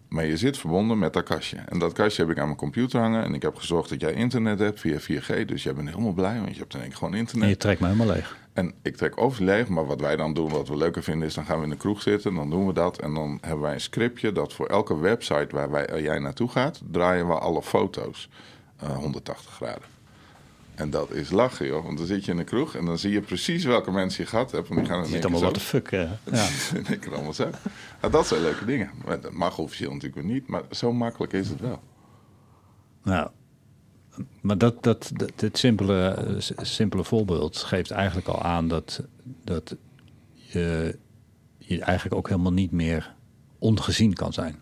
Maar 0.08 0.26
je 0.26 0.36
zit 0.36 0.58
verbonden 0.58 0.98
met 0.98 1.12
dat 1.12 1.24
kastje. 1.24 1.56
En 1.56 1.78
dat 1.78 1.92
kastje 1.92 2.22
heb 2.22 2.30
ik 2.30 2.38
aan 2.38 2.46
mijn 2.46 2.58
computer 2.58 3.00
hangen. 3.00 3.24
En 3.24 3.34
ik 3.34 3.42
heb 3.42 3.56
gezorgd 3.56 3.88
dat 3.88 4.00
jij 4.00 4.12
internet 4.12 4.58
hebt 4.58 4.80
via 4.80 5.00
4G. 5.00 5.44
Dus 5.44 5.62
jij 5.62 5.74
bent 5.74 5.88
helemaal 5.88 6.12
blij, 6.12 6.40
want 6.40 6.52
je 6.52 6.58
hebt 6.58 6.74
in 6.74 6.80
één 6.80 6.88
keer 6.88 6.98
gewoon 6.98 7.12
En 7.12 7.18
internet. 7.18 7.48
je 7.48 7.56
trekt 7.56 7.80
me 7.80 7.86
helemaal 7.86 8.14
leeg. 8.14 8.36
En 8.58 8.74
ik 8.82 8.96
trek 8.96 9.38
leeg, 9.38 9.68
maar 9.68 9.86
wat 9.86 10.00
wij 10.00 10.16
dan 10.16 10.34
doen, 10.34 10.50
wat 10.50 10.68
we 10.68 10.76
leuker 10.76 11.02
vinden, 11.02 11.28
is 11.28 11.34
dan 11.34 11.44
gaan 11.44 11.58
we 11.58 11.64
in 11.64 11.70
de 11.70 11.76
kroeg 11.76 12.02
zitten. 12.02 12.34
Dan 12.34 12.50
doen 12.50 12.66
we 12.66 12.72
dat. 12.72 12.98
En 13.00 13.14
dan 13.14 13.38
hebben 13.40 13.60
wij 13.60 13.72
een 13.72 13.80
scriptje 13.80 14.32
dat 14.32 14.52
voor 14.52 14.66
elke 14.66 14.98
website 14.98 15.48
waar 15.50 15.70
wij, 15.70 15.86
waar 15.86 16.02
jij 16.02 16.18
naartoe 16.18 16.48
gaat, 16.48 16.80
draaien 16.90 17.26
we 17.26 17.38
alle 17.38 17.62
foto's 17.62 18.28
eh, 18.76 18.96
180 18.96 19.52
graden. 19.52 19.82
En 20.74 20.90
dat 20.90 21.10
is 21.10 21.30
lachen, 21.30 21.66
joh. 21.66 21.84
Want 21.84 21.98
dan 21.98 22.06
zit 22.06 22.24
je 22.24 22.30
in 22.30 22.36
de 22.36 22.44
kroeg 22.44 22.74
en 22.74 22.84
dan 22.84 22.98
zie 22.98 23.12
je 23.12 23.20
precies 23.20 23.64
welke 23.64 23.90
mensen 23.90 24.24
je 24.24 24.30
gehad 24.30 24.50
hebt. 24.50 24.68
En 24.68 24.76
die 24.76 24.84
gaan 24.84 25.04
in 25.04 25.10
Je 25.10 25.14
keer 25.14 25.22
allemaal 25.22 25.40
wat 25.40 25.54
de 25.54 25.60
fuck. 25.60 25.92
eh, 25.92 26.10
ja. 26.32 26.46
één 26.90 26.98
keer 26.98 27.14
allemaal 27.14 27.32
zo. 27.32 27.50
Nou, 28.00 28.12
dat 28.12 28.26
zijn 28.26 28.40
leuke 28.42 28.64
dingen. 28.64 28.90
Maar 29.04 29.20
dat 29.20 29.32
mag 29.32 29.58
officieel 29.58 29.92
natuurlijk 29.92 30.26
niet, 30.26 30.46
maar 30.46 30.62
zo 30.70 30.92
makkelijk 30.92 31.32
is 31.32 31.48
het 31.48 31.60
wel. 31.60 31.80
Nou, 33.02 33.30
maar 34.40 34.58
dat, 34.58 34.82
dat, 34.82 35.10
dat, 35.14 35.32
dit 35.36 35.58
simpele, 35.58 36.08
eh, 36.08 36.64
simpele 36.64 37.04
voorbeeld 37.04 37.56
geeft 37.56 37.90
eigenlijk 37.90 38.28
al 38.28 38.42
aan 38.42 38.68
dat, 38.68 39.02
dat 39.44 39.76
je, 40.32 40.98
je 41.58 41.80
eigenlijk 41.80 42.16
ook 42.16 42.28
helemaal 42.28 42.52
niet 42.52 42.70
meer 42.70 43.14
ongezien 43.58 44.12
kan 44.12 44.32
zijn. 44.32 44.56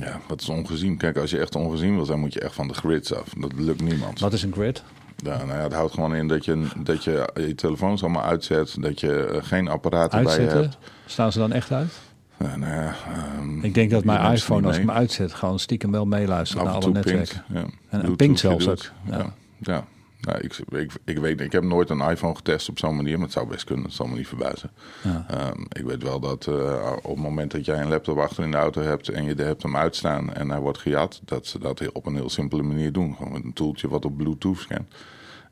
Ja, 0.00 0.20
wat 0.28 0.40
is 0.40 0.48
ongezien? 0.48 0.96
Kijk, 0.96 1.16
als 1.16 1.30
je 1.30 1.38
echt 1.38 1.54
ongezien 1.54 1.94
wil 1.94 2.04
zijn, 2.04 2.20
moet 2.20 2.32
je 2.32 2.40
echt 2.40 2.54
van 2.54 2.68
de 2.68 2.74
grids 2.74 3.14
af. 3.14 3.28
Dat 3.38 3.52
lukt 3.52 3.82
niemand. 3.82 4.20
Wat 4.20 4.32
is 4.32 4.42
een 4.42 4.52
grid? 4.52 4.82
Ja, 5.16 5.36
nou 5.36 5.58
ja, 5.58 5.62
het 5.62 5.72
houdt 5.72 5.94
gewoon 5.94 6.14
in 6.14 6.28
dat 6.28 6.44
je, 6.44 6.66
dat 6.82 7.04
je 7.04 7.32
je 7.34 7.54
telefoons 7.54 8.02
allemaal 8.02 8.22
uitzet. 8.22 8.76
Dat 8.80 9.00
je 9.00 9.24
eh, 9.24 9.44
geen 9.44 9.68
apparaten 9.68 10.24
bij 10.24 10.40
je 10.40 10.46
hebt. 10.46 10.78
Staan 11.06 11.32
ze 11.32 11.38
dan 11.38 11.52
echt 11.52 11.72
uit? 11.72 11.92
Ja, 12.38 12.94
ehm, 13.16 13.64
Ik 13.64 13.74
denk 13.74 13.90
dat 13.90 14.04
mijn 14.04 14.32
iPhone, 14.32 14.66
als 14.66 14.76
ik 14.76 14.82
hem 14.86 14.90
uitzet, 14.90 15.34
gewoon 15.34 15.58
stiekem 15.58 15.90
wel 15.90 16.06
meeluistert 16.06 16.64
naar 16.64 16.72
alle 16.72 16.90
netwerken. 16.90 17.44
pinkt. 17.52 17.74
Ja. 17.90 18.00
en 18.00 18.14
je 18.16 18.36
zelfs 18.36 18.68
ook, 18.68 18.90
ja. 19.04 19.32
Ja. 19.58 19.84
Nou, 20.20 20.38
ik, 20.40 20.58
ik, 20.70 20.92
ik 21.04 21.18
weet 21.18 21.40
ik 21.40 21.52
heb 21.52 21.62
nooit 21.62 21.90
een 21.90 22.00
iPhone 22.00 22.34
getest 22.34 22.68
op 22.68 22.78
zo'n 22.78 22.96
manier, 22.96 23.14
maar 23.14 23.24
het 23.24 23.32
zou 23.32 23.48
best 23.48 23.64
kunnen. 23.64 23.84
Het 23.84 23.94
zal 23.94 24.06
me 24.06 24.16
niet 24.16 24.28
verbazen. 24.28 24.70
Ja. 25.02 25.26
Ehm, 25.28 25.60
ik 25.72 25.84
weet 25.84 26.02
wel 26.02 26.20
dat 26.20 26.46
eh, 26.46 26.92
op 27.02 27.14
het 27.14 27.24
moment 27.24 27.50
dat 27.50 27.64
jij 27.64 27.80
een 27.80 27.88
laptop 27.88 28.18
achter 28.18 28.44
in 28.44 28.50
de 28.50 28.56
auto 28.56 28.82
hebt 28.82 29.08
en 29.08 29.24
je 29.24 29.34
hebt 29.34 29.62
hem 29.62 29.76
uitstaan 29.76 30.34
en 30.34 30.50
hij 30.50 30.60
wordt 30.60 30.78
gejat, 30.78 31.20
dat 31.24 31.46
ze 31.46 31.58
dat 31.58 31.92
op 31.92 32.06
een 32.06 32.14
heel 32.14 32.30
simpele 32.30 32.62
manier 32.62 32.92
doen. 32.92 33.14
Gewoon 33.16 33.32
met 33.32 33.44
een 33.44 33.52
toeltje 33.52 33.88
wat 33.88 34.04
op 34.04 34.16
Bluetooth 34.16 34.58
scant. 34.58 34.94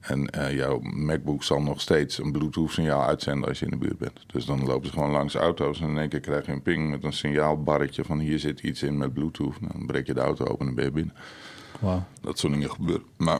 En 0.06 0.30
eh, 0.30 0.54
jouw 0.56 0.80
MacBook 0.80 1.42
zal 1.42 1.62
nog 1.62 1.80
steeds 1.80 2.18
een 2.18 2.32
Bluetooth-signaal 2.32 3.04
uitzenden 3.04 3.48
als 3.48 3.58
je 3.58 3.64
in 3.64 3.70
de 3.70 3.76
buurt 3.76 3.98
bent. 3.98 4.20
Dus 4.26 4.44
dan 4.44 4.64
lopen 4.64 4.86
ze 4.86 4.92
gewoon 4.92 5.10
langs 5.10 5.34
auto's 5.34 5.80
en 5.80 5.88
in 5.88 5.98
één 5.98 6.08
keer 6.08 6.20
krijg 6.20 6.46
je 6.46 6.52
een 6.52 6.62
ping 6.62 6.90
met 6.90 7.04
een 7.04 7.12
signaalbarretje 7.12 8.04
van 8.04 8.18
hier 8.18 8.38
zit 8.38 8.60
iets 8.60 8.82
in 8.82 8.96
met 8.96 9.14
Bluetooth. 9.14 9.60
Nou, 9.60 9.72
dan 9.72 9.86
breek 9.86 10.06
je 10.06 10.14
de 10.14 10.20
auto 10.20 10.44
open 10.44 10.66
en 10.66 10.74
ben 10.74 10.84
je 10.84 10.90
binnen. 10.90 11.14
Wauw. 11.80 12.04
Dat 12.20 12.38
soort 12.38 12.52
dingen 12.52 12.70
gebeuren. 12.70 13.06
Maar 13.16 13.38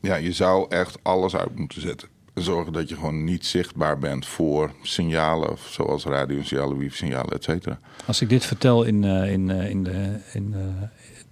ja, 0.00 0.14
je 0.14 0.32
zou 0.32 0.66
echt 0.68 0.98
alles 1.02 1.36
uit 1.36 1.58
moeten 1.58 1.80
zetten. 1.80 2.08
Zorgen 2.34 2.72
dat 2.72 2.88
je 2.88 2.94
gewoon 2.94 3.24
niet 3.24 3.46
zichtbaar 3.46 3.98
bent 3.98 4.26
voor 4.26 4.70
signalen, 4.82 5.56
zoals 5.70 6.04
radio-signalen, 6.04 6.78
wifi-signalen, 6.78 7.32
et 7.32 7.44
cetera. 7.44 7.78
Als 8.06 8.20
ik 8.20 8.28
dit 8.28 8.44
vertel 8.44 8.84
in, 8.84 9.04
eh, 9.04 9.32
in, 9.32 9.50
eh, 9.50 9.70
in 9.70 9.84
de, 9.84 10.18
in, 10.32 10.54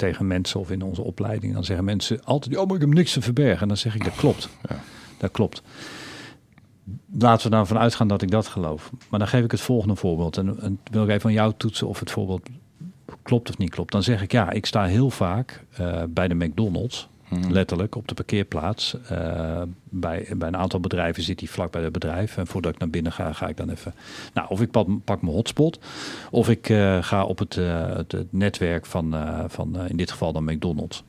tegen 0.00 0.26
mensen 0.26 0.60
of 0.60 0.70
in 0.70 0.82
onze 0.82 1.02
opleiding, 1.02 1.54
dan 1.54 1.64
zeggen 1.64 1.84
mensen 1.84 2.24
altijd: 2.24 2.56
Oh, 2.56 2.66
maar 2.66 2.74
ik 2.74 2.80
heb 2.80 2.92
niks 2.92 3.12
te 3.12 3.20
verbergen. 3.20 3.62
En 3.62 3.68
dan 3.68 3.76
zeg 3.76 3.94
ik: 3.94 4.04
Dat 4.04 4.14
klopt. 4.14 4.48
Ja. 4.68 4.80
Dat 5.18 5.30
klopt. 5.30 5.62
Laten 7.18 7.50
we 7.50 7.56
dan 7.56 7.66
vanuit 7.66 7.84
uitgaan 7.84 8.08
dat 8.08 8.22
ik 8.22 8.30
dat 8.30 8.46
geloof. 8.46 8.90
Maar 9.08 9.18
dan 9.18 9.28
geef 9.28 9.44
ik 9.44 9.50
het 9.50 9.60
volgende 9.60 9.96
voorbeeld. 9.96 10.36
En, 10.36 10.60
en 10.60 10.80
wil 10.90 11.04
ik 11.04 11.10
even 11.10 11.26
aan 11.26 11.32
jou 11.32 11.52
toetsen 11.56 11.88
of 11.88 12.00
het 12.00 12.10
voorbeeld 12.10 12.48
klopt 13.22 13.48
of 13.48 13.58
niet 13.58 13.70
klopt. 13.70 13.92
Dan 13.92 14.02
zeg 14.02 14.22
ik 14.22 14.32
ja, 14.32 14.50
ik 14.50 14.66
sta 14.66 14.84
heel 14.84 15.10
vaak 15.10 15.64
eh, 15.70 16.02
bij 16.08 16.28
de 16.28 16.34
McDonald's. 16.34 17.08
Letterlijk 17.48 17.94
op 17.94 18.08
de 18.08 18.14
parkeerplaats. 18.14 18.96
Eh, 19.08 19.62
bij, 19.84 20.26
bij 20.36 20.48
een 20.48 20.56
aantal 20.56 20.80
bedrijven 20.80 21.22
zit 21.22 21.40
hij 21.40 21.48
vlak 21.48 21.70
bij 21.70 21.82
het 21.82 21.92
bedrijf. 21.92 22.36
En 22.36 22.46
voordat 22.46 22.72
ik 22.72 22.78
naar 22.78 22.90
binnen 22.90 23.12
ga, 23.12 23.32
ga 23.32 23.48
ik 23.48 23.56
dan 23.56 23.70
even. 23.70 23.94
Nou, 24.34 24.48
of 24.48 24.60
ik 24.60 24.70
pak, 24.70 24.88
pak 25.04 25.22
mijn 25.22 25.34
hotspot. 25.34 25.78
Of 26.30 26.48
ik 26.48 26.68
eh, 26.68 27.02
ga 27.02 27.24
op 27.24 27.38
het, 27.38 27.56
eh, 27.56 27.96
het, 27.96 28.12
het 28.12 28.32
netwerk 28.32 28.86
van, 28.86 29.14
van 29.48 29.86
in 29.88 29.96
dit 29.96 30.10
geval 30.10 30.32
dan 30.32 30.44
McDonald's. 30.44 31.04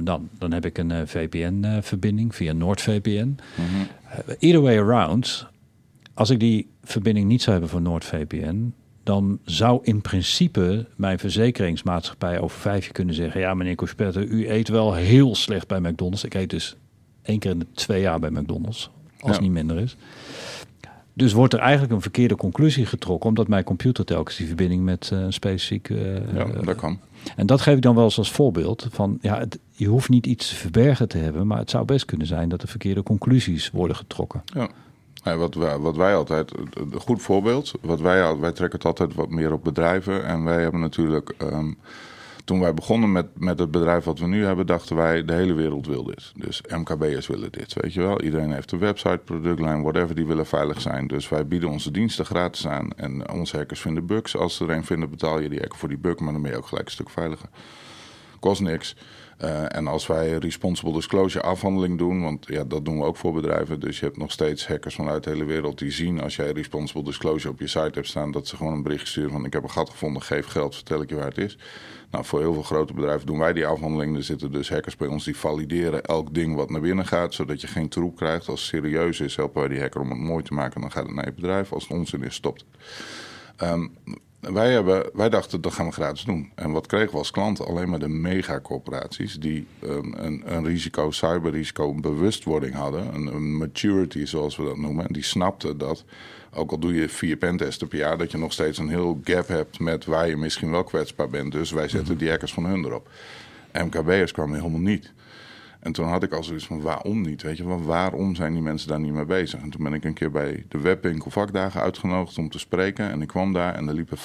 Dan, 0.00 0.28
dan 0.38 0.52
heb 0.52 0.64
ik 0.64 0.78
een 0.78 1.08
VPN-verbinding 1.08 2.34
via 2.34 2.52
NordVPN. 2.52 3.36
Eh, 4.14 4.34
either 4.38 4.60
way 4.60 4.78
around, 4.78 5.46
als 6.14 6.30
ik 6.30 6.40
die 6.40 6.70
verbinding 6.82 7.26
niet 7.26 7.42
zou 7.42 7.52
hebben 7.52 7.70
voor 7.70 7.80
NordVPN, 7.80 8.74
dan 9.04 9.38
zou 9.44 9.78
in 9.82 10.00
principe 10.00 10.86
mijn 10.96 11.18
verzekeringsmaatschappij 11.18 12.40
over 12.40 12.58
vijf 12.60 12.84
jaar 12.84 12.92
kunnen 12.92 13.14
zeggen: 13.14 13.40
Ja, 13.40 13.54
meneer 13.54 13.74
Cospette, 13.74 14.26
u 14.26 14.50
eet 14.50 14.68
wel 14.68 14.94
heel 14.94 15.34
slecht 15.34 15.68
bij 15.68 15.80
McDonald's. 15.80 16.24
Ik 16.24 16.34
eet 16.34 16.50
dus 16.50 16.76
één 17.22 17.38
keer 17.38 17.50
in 17.50 17.58
de 17.58 17.66
twee 17.74 18.00
jaar 18.00 18.20
bij 18.20 18.30
McDonald's, 18.30 18.90
als 19.20 19.32
het 19.32 19.40
niet 19.40 19.50
minder 19.50 19.78
is. 19.78 19.96
Dus 21.16 21.32
wordt 21.32 21.52
er 21.54 21.58
eigenlijk 21.60 21.92
een 21.92 22.00
verkeerde 22.00 22.36
conclusie 22.36 22.86
getrokken, 22.86 23.28
omdat 23.28 23.48
mijn 23.48 23.64
computer 23.64 24.04
telkens 24.04 24.36
die 24.36 24.46
verbinding 24.46 24.82
met 24.84 25.10
eh, 25.12 25.18
een 25.20 25.32
specifiek. 25.32 25.90
eh, 25.90 26.34
Ja, 26.34 26.44
dat 26.44 26.76
kan. 26.76 26.98
en 27.36 27.46
dat 27.46 27.60
geef 27.60 27.74
ik 27.76 27.82
dan 27.82 27.94
wel 27.94 28.04
eens 28.04 28.18
als 28.18 28.30
voorbeeld 28.32 28.86
van 28.90 29.18
ja, 29.20 29.38
het, 29.38 29.58
je 29.70 29.86
hoeft 29.86 30.08
niet 30.08 30.26
iets 30.26 30.48
te 30.48 30.54
verbergen 30.54 31.08
te 31.08 31.18
hebben, 31.18 31.46
maar 31.46 31.58
het 31.58 31.70
zou 31.70 31.84
best 31.84 32.04
kunnen 32.04 32.26
zijn 32.26 32.48
dat 32.48 32.62
er 32.62 32.68
verkeerde 32.68 33.02
conclusies 33.02 33.70
worden 33.70 33.96
getrokken. 33.96 34.42
Ja. 34.44 34.68
Ja, 35.24 35.36
wat, 35.36 35.54
wij, 35.54 35.78
wat 35.78 35.96
wij 35.96 36.14
altijd, 36.16 36.52
een 36.74 37.00
goed 37.00 37.22
voorbeeld, 37.22 37.72
wat 37.80 38.00
wij, 38.00 38.36
wij 38.36 38.52
trekken 38.52 38.78
het 38.78 38.86
altijd 38.86 39.14
wat 39.14 39.30
meer 39.30 39.52
op 39.52 39.64
bedrijven. 39.64 40.24
En 40.24 40.44
wij 40.44 40.62
hebben 40.62 40.80
natuurlijk, 40.80 41.34
ehm, 41.38 41.72
toen 42.44 42.60
wij 42.60 42.74
begonnen 42.74 43.12
met, 43.12 43.26
met 43.34 43.58
het 43.58 43.70
bedrijf 43.70 44.04
wat 44.04 44.18
we 44.18 44.26
nu 44.26 44.44
hebben, 44.44 44.66
dachten 44.66 44.96
wij 44.96 45.24
de 45.24 45.32
hele 45.32 45.52
wereld 45.52 45.86
wil 45.86 46.04
dit. 46.04 46.32
Dus 46.36 46.62
MKB'ers 46.68 47.26
willen 47.26 47.52
dit, 47.52 47.74
weet 47.80 47.94
je 47.94 48.00
wel. 48.00 48.22
Iedereen 48.22 48.52
heeft 48.52 48.72
een 48.72 48.78
website, 48.78 49.20
productlijn, 49.24 49.82
whatever, 49.82 50.14
die 50.14 50.26
willen 50.26 50.46
veilig 50.46 50.80
zijn. 50.80 51.06
Dus 51.06 51.28
wij 51.28 51.46
bieden 51.46 51.68
onze 51.68 51.90
diensten 51.90 52.24
gratis 52.24 52.66
aan. 52.66 52.90
En 52.96 53.30
onze 53.30 53.56
hackers 53.56 53.80
vinden 53.80 54.06
bugs. 54.06 54.36
Als 54.36 54.56
ze 54.56 54.64
er 54.64 54.70
een 54.70 54.84
vinden, 54.84 55.10
betaal 55.10 55.40
je 55.40 55.48
die 55.48 55.60
hacker 55.60 55.78
voor 55.78 55.88
die 55.88 55.98
bug, 55.98 56.18
maar 56.18 56.32
dan 56.32 56.42
ben 56.42 56.50
je 56.50 56.56
ook 56.56 56.66
gelijk 56.66 56.86
een 56.86 56.92
stuk 56.92 57.10
veiliger. 57.10 57.48
Kost 58.40 58.60
niks. 58.60 58.96
Uh, 59.42 59.76
en 59.76 59.86
als 59.86 60.06
wij 60.06 60.32
responsible 60.32 60.92
disclosure 60.92 61.44
afhandeling 61.44 61.98
doen, 61.98 62.22
want 62.22 62.46
ja, 62.46 62.64
dat 62.64 62.84
doen 62.84 62.98
we 62.98 63.04
ook 63.04 63.16
voor 63.16 63.32
bedrijven. 63.32 63.80
Dus 63.80 63.98
je 63.98 64.04
hebt 64.04 64.16
nog 64.16 64.32
steeds 64.32 64.66
hackers 64.66 64.94
vanuit 64.94 65.24
de 65.24 65.30
hele 65.30 65.44
wereld 65.44 65.78
die 65.78 65.90
zien 65.90 66.20
als 66.20 66.36
jij 66.36 66.50
responsible 66.50 67.04
disclosure 67.04 67.52
op 67.52 67.60
je 67.60 67.66
site 67.66 67.90
hebt 67.92 68.06
staan, 68.06 68.30
dat 68.30 68.46
ze 68.46 68.56
gewoon 68.56 68.72
een 68.72 68.82
bericht 68.82 69.08
sturen 69.08 69.30
van 69.30 69.44
ik 69.44 69.52
heb 69.52 69.62
een 69.62 69.70
gat 69.70 69.90
gevonden, 69.90 70.22
geef 70.22 70.46
geld, 70.46 70.74
vertel 70.74 71.02
ik 71.02 71.08
je 71.08 71.14
waar 71.14 71.24
het 71.26 71.38
is. 71.38 71.58
Nou, 72.10 72.24
voor 72.24 72.40
heel 72.40 72.52
veel 72.52 72.62
grote 72.62 72.92
bedrijven 72.92 73.26
doen 73.26 73.38
wij 73.38 73.52
die 73.52 73.66
afhandeling. 73.66 74.16
Er 74.16 74.22
zitten 74.22 74.52
dus 74.52 74.68
hackers 74.68 74.96
bij 74.96 75.08
ons 75.08 75.24
die 75.24 75.36
valideren 75.36 76.02
elk 76.02 76.34
ding 76.34 76.56
wat 76.56 76.70
naar 76.70 76.80
binnen 76.80 77.06
gaat, 77.06 77.34
zodat 77.34 77.60
je 77.60 77.66
geen 77.66 77.88
troep 77.88 78.16
krijgt. 78.16 78.48
Als 78.48 78.60
het 78.60 78.68
serieus 78.68 79.20
is, 79.20 79.36
helpen 79.36 79.60
wij 79.60 79.68
die 79.68 79.80
hacker 79.80 80.00
om 80.00 80.10
het 80.10 80.18
mooi 80.18 80.42
te 80.42 80.54
maken, 80.54 80.80
dan 80.80 80.92
gaat 80.92 81.06
het 81.06 81.14
naar 81.14 81.24
je 81.24 81.32
bedrijf. 81.32 81.72
Als 81.72 81.82
het 81.82 81.92
onzin 81.92 82.22
is, 82.22 82.34
stopt. 82.34 82.64
Um, 83.62 83.92
wij, 84.52 84.72
hebben, 84.72 85.10
wij 85.12 85.28
dachten 85.28 85.60
dat 85.60 85.72
gaan 85.72 85.86
we 85.86 85.92
gratis 85.92 86.24
doen. 86.24 86.50
En 86.54 86.70
wat 86.70 86.86
kregen 86.86 87.10
we 87.10 87.16
als 87.16 87.30
klant? 87.30 87.66
Alleen 87.66 87.88
maar 87.90 87.98
de 87.98 88.08
megacorporaties 88.08 89.34
die 89.34 89.66
een, 89.80 90.14
een, 90.24 90.42
een 90.44 90.64
risico, 90.64 91.10
cyberrisico, 91.10 91.94
bewustwording 91.94 92.74
hadden. 92.74 93.14
Een, 93.14 93.26
een, 93.26 93.56
maturity 93.56 94.24
zoals 94.24 94.56
we 94.56 94.64
dat 94.64 94.76
noemen. 94.76 95.06
En 95.06 95.12
die 95.12 95.22
snapten 95.22 95.78
dat, 95.78 96.04
ook 96.54 96.70
al 96.70 96.78
doe 96.78 96.94
je 96.94 97.08
vier 97.08 97.36
pentesten 97.36 97.88
per 97.88 97.98
jaar, 97.98 98.18
dat 98.18 98.30
je 98.30 98.38
nog 98.38 98.52
steeds 98.52 98.78
een 98.78 98.88
heel 98.88 99.20
gap 99.24 99.48
hebt 99.48 99.78
met 99.78 100.04
waar 100.04 100.28
je 100.28 100.36
misschien 100.36 100.70
wel 100.70 100.84
kwetsbaar 100.84 101.28
bent. 101.28 101.52
Dus 101.52 101.70
wij 101.70 101.88
zetten 101.88 102.12
mhm. 102.12 102.18
die 102.18 102.30
hackers 102.30 102.52
van 102.52 102.64
hun 102.64 102.84
erop. 102.84 103.08
MKB'ers 103.72 104.32
kwamen 104.32 104.58
helemaal 104.58 104.80
niet. 104.80 105.12
En 105.84 105.92
toen 105.92 106.06
had 106.06 106.22
ik 106.22 106.32
al 106.32 106.44
zoiets 106.44 106.66
van 106.66 106.80
waarom 106.80 107.20
niet? 107.20 107.42
Weet 107.42 107.56
je, 107.56 107.64
waarom 107.84 108.34
zijn 108.34 108.52
die 108.52 108.62
mensen 108.62 108.88
daar 108.88 109.00
niet 109.00 109.12
mee 109.12 109.24
bezig? 109.24 109.60
En 109.60 109.70
toen 109.70 109.82
ben 109.82 109.92
ik 109.92 110.04
een 110.04 110.14
keer 110.14 110.30
bij 110.30 110.64
de 110.68 110.80
webwinkel 110.80 111.30
vakdagen 111.30 111.80
uitgenodigd 111.80 112.38
om 112.38 112.48
te 112.48 112.58
spreken. 112.58 113.10
En 113.10 113.22
ik 113.22 113.28
kwam 113.28 113.52
daar 113.52 113.74
en 113.74 113.88
er 113.88 113.94
liepen 113.94 114.18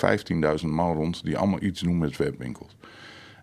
15.000 0.61 0.67
man 0.67 0.95
rond 0.95 1.23
die 1.23 1.37
allemaal 1.37 1.61
iets 1.61 1.81
doen 1.81 1.97
met 1.97 2.17
webwinkels. 2.17 2.75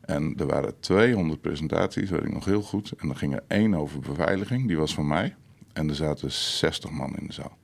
En 0.00 0.34
er 0.36 0.46
waren 0.46 0.80
200 0.80 1.40
presentaties, 1.40 2.10
weet 2.10 2.24
ik 2.24 2.32
nog 2.32 2.44
heel 2.44 2.62
goed. 2.62 2.92
En 2.98 3.08
er 3.08 3.16
ging 3.16 3.34
er 3.34 3.44
één 3.46 3.74
over 3.74 4.00
beveiliging, 4.00 4.66
die 4.66 4.76
was 4.76 4.94
van 4.94 5.06
mij. 5.06 5.34
En 5.72 5.88
er 5.88 5.94
zaten 5.94 6.32
60 6.32 6.90
man 6.90 7.16
in 7.16 7.26
de 7.26 7.32
zaal. 7.32 7.56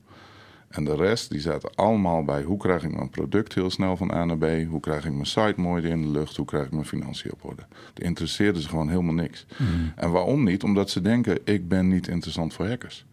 En 0.72 0.84
de 0.84 0.94
rest, 0.94 1.30
die 1.30 1.40
zaten 1.40 1.74
allemaal 1.74 2.24
bij 2.24 2.42
hoe 2.42 2.58
krijg 2.58 2.84
ik 2.84 2.96
mijn 2.96 3.10
product 3.10 3.54
heel 3.54 3.70
snel 3.70 3.96
van 3.96 4.12
A 4.12 4.24
naar 4.24 4.38
B? 4.38 4.68
Hoe 4.68 4.80
krijg 4.80 5.04
ik 5.04 5.12
mijn 5.12 5.26
site 5.26 5.54
mooi 5.56 5.88
in 5.88 6.02
de 6.02 6.08
lucht? 6.08 6.36
Hoe 6.36 6.46
krijg 6.46 6.66
ik 6.66 6.72
mijn 6.72 6.84
financiën 6.84 7.32
op 7.32 7.44
orde? 7.44 7.62
Het 7.94 8.04
interesseerde 8.04 8.62
ze 8.62 8.68
gewoon 8.68 8.88
helemaal 8.88 9.14
niks. 9.14 9.46
Mhm. 9.56 9.68
En 9.96 10.10
waarom 10.10 10.44
niet? 10.44 10.62
Omdat 10.62 10.90
ze 10.90 11.00
denken, 11.00 11.38
ik 11.44 11.68
ben 11.68 11.88
niet 11.88 12.08
interessant 12.08 12.54
voor 12.54 12.66
hackers. 12.66 13.06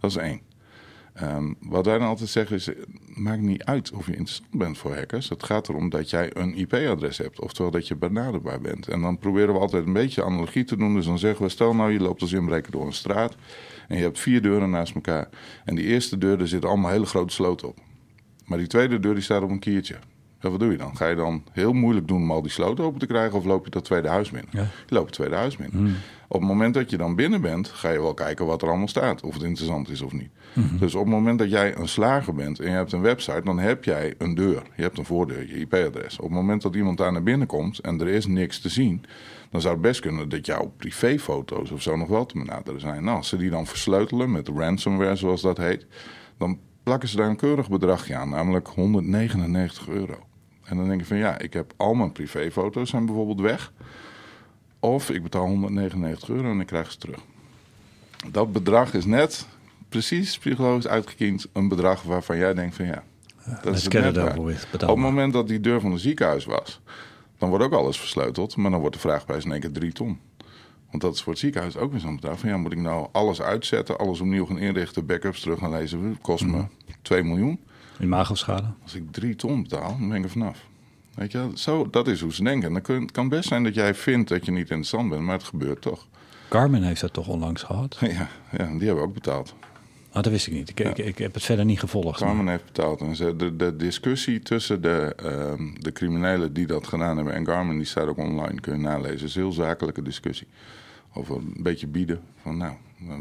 Dat 0.00 0.10
is 0.10 0.16
één. 0.16 0.40
Um, 1.22 1.56
wat 1.60 1.86
wij 1.86 1.98
dan 1.98 2.08
altijd 2.08 2.28
zeggen 2.28 2.56
is, 2.56 2.70
maakt 3.14 3.40
niet 3.40 3.64
uit 3.64 3.92
of 3.92 4.06
je 4.06 4.16
interessant 4.16 4.50
bent 4.50 4.78
voor 4.78 4.94
hackers. 4.94 5.28
Het 5.28 5.42
gaat 5.42 5.68
erom 5.68 5.88
dat 5.88 6.10
jij 6.10 6.30
een 6.36 6.54
IP-adres 6.54 7.18
hebt, 7.18 7.40
oftewel 7.40 7.70
dat 7.70 7.88
je 7.88 7.96
benaderbaar 7.96 8.60
bent. 8.60 8.88
En 8.88 9.00
dan 9.00 9.18
proberen 9.18 9.54
we 9.54 9.60
altijd 9.60 9.86
een 9.86 9.92
beetje 9.92 10.24
analogie 10.24 10.64
te 10.64 10.76
doen. 10.76 10.94
Dus 10.94 11.06
dan 11.06 11.18
zeggen 11.18 11.44
we, 11.44 11.50
stel 11.50 11.74
nou 11.74 11.92
je 11.92 12.00
loopt 12.00 12.20
als 12.20 12.32
inbreker 12.32 12.72
door 12.72 12.86
een 12.86 12.92
straat 12.92 13.36
en 13.88 13.96
je 13.96 14.02
hebt 14.02 14.18
vier 14.18 14.42
deuren 14.42 14.70
naast 14.70 14.94
elkaar. 14.94 15.28
En 15.64 15.74
die 15.74 15.84
eerste 15.84 16.18
deur, 16.18 16.38
daar 16.38 16.48
zitten 16.48 16.68
allemaal 16.68 16.90
hele 16.90 17.06
grote 17.06 17.34
sloten 17.34 17.68
op. 17.68 17.78
Maar 18.44 18.58
die 18.58 18.66
tweede 18.66 19.00
deur 19.00 19.14
die 19.14 19.22
staat 19.22 19.42
op 19.42 19.50
een 19.50 19.58
kiertje. 19.58 19.96
En 20.38 20.50
wat 20.50 20.60
doe 20.60 20.70
je 20.70 20.78
dan? 20.78 20.96
Ga 20.96 21.06
je 21.06 21.14
dan 21.14 21.42
heel 21.52 21.72
moeilijk 21.72 22.08
doen 22.08 22.22
om 22.22 22.30
al 22.30 22.42
die 22.42 22.50
sloten 22.50 22.84
open 22.84 23.00
te 23.00 23.06
krijgen... 23.06 23.38
of 23.38 23.44
loop 23.44 23.64
je 23.64 23.70
dat 23.70 23.84
tweede 23.84 24.08
huis 24.08 24.30
binnen? 24.30 24.50
Je 24.52 24.94
loopt 24.94 25.06
het 25.06 25.14
tweede 25.14 25.34
huis 25.34 25.56
binnen. 25.56 25.78
Hmm. 25.78 25.94
Op 26.28 26.40
het 26.40 26.48
moment 26.48 26.74
dat 26.74 26.90
je 26.90 26.96
dan 26.96 27.14
binnen 27.14 27.40
bent, 27.40 27.68
ga 27.68 27.90
je 27.90 28.00
wel 28.00 28.14
kijken 28.14 28.46
wat 28.46 28.62
er 28.62 28.68
allemaal 28.68 28.88
staat. 28.88 29.22
Of 29.22 29.34
het 29.34 29.42
interessant 29.42 29.88
is 29.88 30.02
of 30.02 30.12
niet. 30.12 30.30
Hmm. 30.52 30.78
Dus 30.78 30.94
op 30.94 31.00
het 31.04 31.10
moment 31.10 31.38
dat 31.38 31.50
jij 31.50 31.76
een 31.76 31.88
slager 31.88 32.34
bent 32.34 32.60
en 32.60 32.70
je 32.70 32.76
hebt 32.76 32.92
een 32.92 33.00
website... 33.00 33.42
dan 33.44 33.58
heb 33.58 33.84
jij 33.84 34.14
een 34.18 34.34
deur. 34.34 34.62
Je 34.76 34.82
hebt 34.82 34.98
een 34.98 35.04
voordeur, 35.04 35.48
je 35.48 35.58
IP-adres. 35.58 36.16
Op 36.16 36.24
het 36.24 36.34
moment 36.34 36.62
dat 36.62 36.74
iemand 36.74 36.98
daar 36.98 37.12
naar 37.12 37.22
binnen 37.22 37.46
komt 37.46 37.78
en 37.78 38.00
er 38.00 38.08
is 38.08 38.26
niks 38.26 38.60
te 38.60 38.68
zien 38.68 39.04
dan 39.50 39.60
zou 39.60 39.72
het 39.72 39.82
best 39.82 40.00
kunnen 40.00 40.28
dat 40.28 40.46
jouw 40.46 40.72
privéfoto's 40.76 41.70
of 41.70 41.82
zo 41.82 41.96
nog 41.96 42.08
wel 42.08 42.26
te 42.26 42.38
benaderen 42.38 42.80
zijn. 42.80 43.04
Nou, 43.04 43.16
als 43.16 43.28
ze 43.28 43.36
die 43.36 43.50
dan 43.50 43.66
versleutelen 43.66 44.32
met 44.32 44.48
ransomware, 44.48 45.16
zoals 45.16 45.40
dat 45.40 45.56
heet, 45.56 45.86
dan 46.38 46.58
plakken 46.82 47.08
ze 47.08 47.16
daar 47.16 47.28
een 47.28 47.36
keurig 47.36 47.68
bedragje 47.68 48.16
aan, 48.16 48.28
namelijk 48.28 48.68
199 48.68 49.88
euro. 49.88 50.26
En 50.64 50.76
dan 50.76 50.88
denk 50.88 51.00
je 51.00 51.06
van 51.06 51.16
ja, 51.16 51.38
ik 51.38 51.52
heb 51.52 51.72
al 51.76 51.94
mijn 51.94 52.12
privéfoto's 52.12 52.90
zijn 52.90 53.06
bijvoorbeeld 53.06 53.40
weg. 53.40 53.72
Of 54.80 55.10
ik 55.10 55.22
betaal 55.22 55.46
199 55.46 56.28
euro 56.28 56.50
en 56.50 56.60
ik 56.60 56.66
krijg 56.66 56.90
ze 56.92 56.98
terug. 56.98 57.20
Dat 58.30 58.52
bedrag 58.52 58.94
is 58.94 59.04
net 59.04 59.46
precies 59.88 60.38
psychologisch 60.38 60.86
uitgekiend 60.86 61.46
een 61.52 61.68
bedrag 61.68 62.02
waarvan 62.02 62.36
jij 62.36 62.54
denkt 62.54 62.74
van 62.76 62.86
ja, 62.86 63.04
dat 63.62 63.74
is 63.74 63.84
het 63.84 63.92
net 63.92 64.38
Op 64.72 64.80
het 64.80 64.96
moment 64.96 65.32
dat 65.32 65.48
die 65.48 65.60
deur 65.60 65.80
van 65.80 65.92
een 65.92 65.98
ziekenhuis 65.98 66.44
was, 66.44 66.80
dan 67.38 67.48
wordt 67.48 67.64
ook 67.64 67.72
alles 67.72 67.98
versleuteld, 67.98 68.56
maar 68.56 68.70
dan 68.70 68.80
wordt 68.80 68.94
de 68.94 69.00
vraagprijs 69.00 69.44
in 69.44 69.52
één 69.52 69.60
keer 69.60 69.72
drie 69.72 69.92
ton. 69.92 70.18
Want 70.90 71.02
dat 71.02 71.14
is 71.14 71.22
voor 71.22 71.32
het 71.32 71.40
ziekenhuis 71.40 71.76
ook 71.76 71.90
weer 71.90 72.00
zo'n 72.00 72.14
bedrag. 72.14 72.38
Van 72.38 72.48
ja, 72.48 72.56
moet 72.56 72.72
ik 72.72 72.78
nou 72.78 73.08
alles 73.12 73.42
uitzetten, 73.42 73.98
alles 73.98 74.20
opnieuw 74.20 74.46
gaan 74.46 74.58
inrichten, 74.58 75.06
backups 75.06 75.40
terug 75.40 75.58
gaan 75.58 75.70
lezen, 75.70 76.18
kost 76.22 76.44
me 76.44 76.64
2 77.02 77.20
mhm. 77.22 77.28
miljoen. 77.28 77.60
Imagoschade. 78.00 78.66
Als 78.82 78.94
ik 78.94 79.12
drie 79.12 79.36
ton 79.36 79.62
betaal, 79.62 79.96
dan 79.98 80.08
ben 80.08 80.18
ik 80.18 80.24
er 80.24 80.30
vanaf. 80.30 80.66
Weet 81.14 81.32
je, 81.32 81.50
zo, 81.54 81.90
dat 81.90 82.08
is 82.08 82.20
hoe 82.20 82.34
ze 82.34 82.42
denken. 82.42 82.76
En 82.76 82.82
dan 82.82 83.06
kan 83.06 83.28
best 83.28 83.48
zijn 83.48 83.64
dat 83.64 83.74
jij 83.74 83.94
vindt 83.94 84.28
dat 84.28 84.44
je 84.44 84.50
niet 84.50 84.60
interessant 84.60 85.08
bent, 85.08 85.22
maar 85.22 85.36
het 85.36 85.44
gebeurt 85.44 85.80
toch. 85.80 86.06
Carmen 86.48 86.82
heeft 86.82 87.00
dat 87.00 87.12
toch 87.12 87.28
onlangs 87.28 87.62
gehad? 87.62 87.96
Ja, 88.00 88.28
ja 88.50 88.78
die 88.78 88.86
hebben 88.86 89.04
ook 89.04 89.14
betaald. 89.14 89.54
Oh, 90.16 90.22
dat 90.22 90.32
wist 90.32 90.46
ik 90.46 90.52
niet. 90.52 90.70
Ik, 90.70 90.98
ik, 90.98 91.18
heb 91.18 91.34
het 91.34 91.42
verder 91.42 91.64
niet 91.64 91.80
gevolgd. 91.80 92.18
Carmen 92.18 92.48
heeft 92.48 92.64
betaald. 92.64 93.00
En 93.00 93.16
ze, 93.16 93.36
de, 93.36 93.56
de 93.56 93.76
discussie 93.76 94.40
tussen 94.40 94.82
de, 94.82 95.16
uh, 95.24 95.68
de 95.78 95.92
criminelen 95.92 96.52
die 96.52 96.66
dat 96.66 96.86
gedaan 96.86 97.16
hebben 97.16 97.34
en 97.34 97.46
Garmin, 97.46 97.76
die 97.76 97.86
staat 97.86 98.06
ook 98.06 98.18
online, 98.18 98.60
kun 98.60 98.72
je 98.72 98.80
nalezen. 98.80 99.12
Het 99.12 99.22
is 99.22 99.34
een 99.34 99.42
heel 99.42 99.52
zakelijke 99.52 100.02
discussie. 100.02 100.46
Over 101.12 101.36
een 101.36 101.56
beetje 101.56 101.86
bieden. 101.86 102.20
Van 102.42 102.56
nou, 102.56 102.72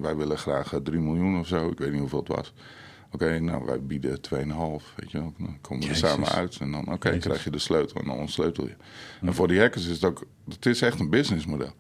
wij 0.02 0.16
willen 0.16 0.38
graag 0.38 0.74
3 0.84 0.98
eh, 0.98 1.04
miljoen 1.04 1.40
of 1.40 1.48
zo. 1.48 1.70
Ik 1.70 1.78
weet 1.78 1.92
niet 1.92 2.00
hoeveel 2.00 2.20
het 2.20 2.28
was. 2.28 2.54
Oké, 3.12 3.40
nou 3.40 3.66
wij 3.66 3.82
bieden 3.82 4.18
2,5. 4.18 4.38
Weet 4.96 5.12
je 5.12 5.18
wel. 5.18 5.34
Dan 5.38 5.58
komen 5.62 5.84
we 5.84 5.90
er 5.90 5.96
samen 5.96 6.30
uit. 6.30 6.58
En 6.60 6.72
dan 6.72 6.94
oké, 6.94 7.18
krijg 7.18 7.44
je 7.44 7.50
de 7.50 7.60
sleutel 7.60 8.02
en 8.02 8.08
dan 8.08 8.18
ontsleutel 8.18 8.68
je. 8.68 8.76
En 9.22 9.34
voor 9.34 9.48
die 9.48 9.60
hackers 9.60 9.88
is 9.88 9.94
het 9.94 10.04
ook, 10.04 10.26
het 10.50 10.66
is 10.66 10.82
echt 10.82 11.00
een 11.00 11.10
businessmodel. 11.10 11.74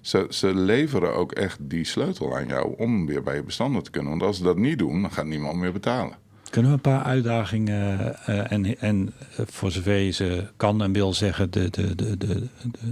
Ze, 0.00 0.26
ze 0.30 0.54
leveren 0.54 1.14
ook 1.14 1.32
echt 1.32 1.58
die 1.60 1.84
sleutel 1.84 2.36
aan 2.36 2.46
jou 2.46 2.74
om 2.76 3.06
weer 3.06 3.22
bij 3.22 3.34
je 3.34 3.42
bestanden 3.42 3.82
te 3.82 3.90
kunnen. 3.90 4.10
Want 4.10 4.22
als 4.22 4.36
ze 4.36 4.42
dat 4.42 4.56
niet 4.56 4.78
doen, 4.78 5.02
dan 5.02 5.12
gaat 5.12 5.26
niemand 5.26 5.56
meer 5.56 5.72
betalen. 5.72 6.16
Kunnen 6.50 6.70
we 6.70 6.76
een 6.76 6.92
paar 6.92 7.02
uitdagingen 7.02 7.98
uh, 8.28 8.52
en, 8.52 8.78
en 8.78 9.12
eh, 9.36 9.44
voor 9.46 9.70
zover 9.70 9.96
je 9.96 10.10
ze 10.10 10.46
kan 10.56 10.82
en 10.82 10.92
wil 10.92 11.12
zeggen, 11.12 11.50
de, 11.50 11.70
de, 11.70 11.94
de, 11.94 12.16
de, 12.16 12.48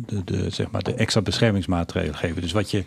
de, 0.06 0.24
de, 0.24 0.50
zeg 0.50 0.70
maar 0.70 0.82
de 0.82 0.94
extra 0.94 1.22
beschermingsmaatregelen 1.22 2.16
geven? 2.16 2.42
Dus 2.42 2.52
wat 2.52 2.70
je, 2.70 2.84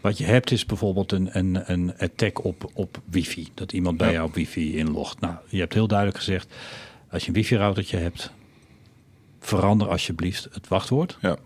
wat 0.00 0.18
je 0.18 0.24
hebt 0.24 0.50
is 0.50 0.66
bijvoorbeeld 0.66 1.12
een, 1.12 1.28
een, 1.38 1.72
een 1.72 1.92
attack 1.98 2.44
op, 2.44 2.70
op 2.72 3.00
wifi. 3.04 3.48
Dat 3.54 3.72
iemand 3.72 3.96
bij 3.96 4.12
jou 4.12 4.26
op 4.26 4.34
wifi 4.34 4.76
inlogt. 4.76 5.20
Nou, 5.20 5.34
je 5.48 5.58
hebt 5.58 5.74
heel 5.74 5.88
duidelijk 5.88 6.18
gezegd, 6.18 6.54
als 7.10 7.22
je 7.22 7.28
een 7.28 7.34
wifi-routertje 7.34 7.96
hebt, 7.96 8.32
verander 9.40 9.88
alsjeblieft 9.88 10.48
het 10.52 10.68
wachtwoord. 10.68 11.18
Ja. 11.20 11.36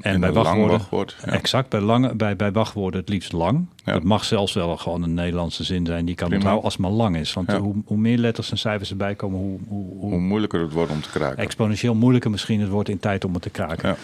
En 0.00 0.20
bij 0.20 0.32
wachtwoorden, 0.32 0.78
wachtwoord, 0.78 1.16
exact, 1.24 1.68
bij, 1.68 1.80
lange, 1.80 2.14
bij, 2.14 2.36
bij 2.36 2.52
wachtwoorden 2.52 3.00
het 3.00 3.08
liefst 3.08 3.32
lang. 3.32 3.66
Ja. 3.84 3.92
Dat 3.92 4.02
mag 4.02 4.24
zelfs 4.24 4.52
wel 4.52 4.76
gewoon 4.76 5.02
een 5.02 5.14
Nederlandse 5.14 5.64
zin 5.64 5.86
zijn. 5.86 6.04
Die 6.04 6.14
kan 6.14 6.32
onthouden 6.32 6.64
als 6.64 6.72
het 6.72 6.82
maar 6.82 6.90
lang 6.90 7.16
is. 7.16 7.32
Want 7.32 7.52
hoe, 7.52 7.74
hoe, 7.84 7.96
meer 7.96 8.18
letters 8.18 8.50
en 8.50 8.58
cijfers 8.58 8.90
erbij 8.90 9.14
komen, 9.14 9.38
hoe, 9.38 9.58
hoe, 9.68 10.10
hoe, 10.10 10.18
moeilijker 10.18 10.60
het 10.60 10.72
wordt 10.72 10.92
om 10.92 11.00
te 11.00 11.10
kraken. 11.10 11.38
Exponentieel 11.38 11.94
moeilijker 11.94 12.30
misschien 12.30 12.60
het 12.60 12.68
wordt 12.68 12.88
in 12.88 12.98
tijd 12.98 13.24
om 13.24 13.32
het 13.32 13.42
te 13.42 13.50
kraken. 13.50 13.96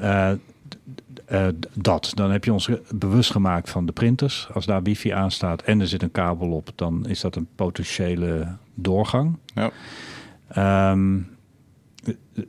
Uh, 0.00 0.30
uh, 1.32 1.46
dat. 1.72 2.12
Dan 2.14 2.30
heb 2.30 2.44
je 2.44 2.52
ons 2.52 2.68
bewust 2.90 3.30
gemaakt 3.30 3.70
van 3.70 3.86
de 3.86 3.92
printers. 3.92 4.48
Als 4.52 4.66
daar 4.66 4.82
wifi 4.82 5.10
aan 5.10 5.30
staat 5.30 5.62
en 5.62 5.80
er 5.80 5.86
zit 5.86 6.02
een 6.02 6.10
kabel 6.10 6.50
op, 6.50 6.70
dan 6.74 7.06
is 7.08 7.20
dat 7.20 7.36
een 7.36 7.48
potentiële 7.54 8.46
doorgang. 8.74 9.36
Ja. 9.54 9.70
Um, 10.90 11.33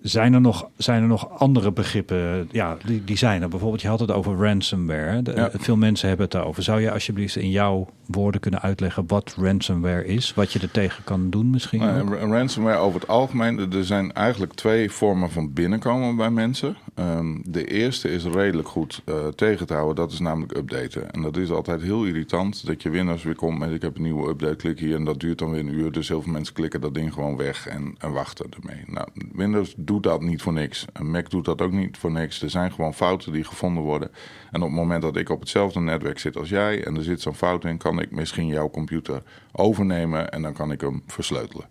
zijn 0.01 0.33
er, 0.33 0.41
nog, 0.41 0.67
zijn 0.77 1.01
er 1.01 1.07
nog 1.07 1.39
andere 1.39 1.71
begrippen? 1.71 2.49
Ja, 2.51 2.77
die, 2.85 3.03
die 3.03 3.17
zijn 3.17 3.41
er. 3.41 3.49
Bijvoorbeeld, 3.49 3.81
je 3.81 3.87
had 3.87 3.99
het 3.99 4.11
over 4.11 4.35
ransomware. 4.35 5.21
De, 5.21 5.49
Veel 5.57 5.77
mensen 5.77 6.07
hebben 6.07 6.25
het 6.25 6.35
daarover. 6.35 6.63
Zou 6.63 6.81
je 6.81 6.91
alsjeblieft 6.91 7.35
in 7.35 7.49
jouw 7.49 7.89
woorden 8.05 8.41
kunnen 8.41 8.61
uitleggen 8.61 9.03
wat 9.07 9.35
ransomware 9.39 10.05
is? 10.05 10.33
Wat 10.33 10.53
je 10.53 10.59
er 10.59 10.71
tegen 10.71 11.03
kan 11.03 11.29
doen 11.29 11.49
misschien? 11.49 11.79
Nou, 11.79 12.15
ransomware 12.15 12.77
over 12.77 12.99
het 12.99 13.09
algemeen. 13.09 13.73
Er 13.73 13.85
zijn 13.85 14.13
eigenlijk 14.13 14.53
twee 14.53 14.91
vormen 14.91 15.31
van 15.31 15.53
binnenkomen 15.53 16.15
bij 16.15 16.29
mensen. 16.29 16.75
Ehm, 16.93 17.37
de 17.43 17.65
eerste 17.65 18.09
is 18.09 18.23
redelijk 18.23 18.67
goed 18.67 19.01
uh, 19.05 19.27
tegen 19.27 19.67
te 19.67 19.73
houden. 19.73 19.95
Dat 19.95 20.11
is 20.11 20.19
namelijk 20.19 20.57
updaten. 20.57 21.11
En 21.11 21.21
dat 21.21 21.37
is 21.37 21.51
altijd 21.51 21.81
heel 21.81 22.05
irritant. 22.05 22.65
Dat 22.65 22.81
je 22.81 22.89
winnaars 22.89 23.23
weer 23.23 23.35
komt 23.35 23.59
met 23.59 23.71
ik 23.71 23.81
heb 23.81 23.95
een 23.95 24.01
nieuwe 24.01 24.29
update. 24.29 24.55
Klik 24.55 24.79
hier 24.79 24.95
en 24.95 25.03
dat 25.03 25.19
duurt 25.19 25.37
dan 25.37 25.51
weer 25.51 25.59
een 25.59 25.73
uur. 25.73 25.91
Dus 25.91 26.07
heel 26.07 26.21
veel 26.21 26.31
mensen 26.31 26.53
klikken 26.53 26.81
dat 26.81 26.93
ding 26.93 27.13
gewoon 27.13 27.37
weg 27.37 27.67
en, 27.67 27.95
en 27.97 28.11
wachten 28.11 28.45
ermee. 28.59 28.83
Nou, 28.87 29.07
Windows 29.33 29.74
doet 29.75 30.03
dat 30.03 30.21
niet 30.21 30.41
voor 30.41 30.53
niks. 30.53 30.85
Een 30.93 31.11
Mac 31.11 31.29
doet 31.29 31.45
dat 31.45 31.61
ook 31.61 31.71
niet 31.71 31.97
voor 31.97 32.11
niks. 32.11 32.41
Er 32.41 32.49
zijn 32.49 32.71
gewoon 32.71 32.93
fouten 32.93 33.31
die 33.31 33.43
gevonden 33.43 33.83
worden. 33.83 34.11
En 34.51 34.61
op 34.61 34.67
het 34.67 34.77
moment 34.77 35.01
dat 35.01 35.15
ik 35.15 35.29
op 35.29 35.39
hetzelfde 35.39 35.79
netwerk 35.79 36.19
zit 36.19 36.37
als 36.37 36.49
jij 36.49 36.83
en 36.83 36.95
er 36.95 37.03
zit 37.03 37.21
zo'n 37.21 37.35
fout 37.35 37.65
in, 37.65 37.77
kan 37.77 38.01
ik 38.01 38.11
misschien 38.11 38.47
jouw 38.47 38.69
computer 38.69 39.23
overnemen 39.51 40.31
en 40.31 40.41
dan 40.41 40.53
kan 40.53 40.71
ik 40.71 40.81
hem 40.81 41.03
versleutelen. 41.07 41.65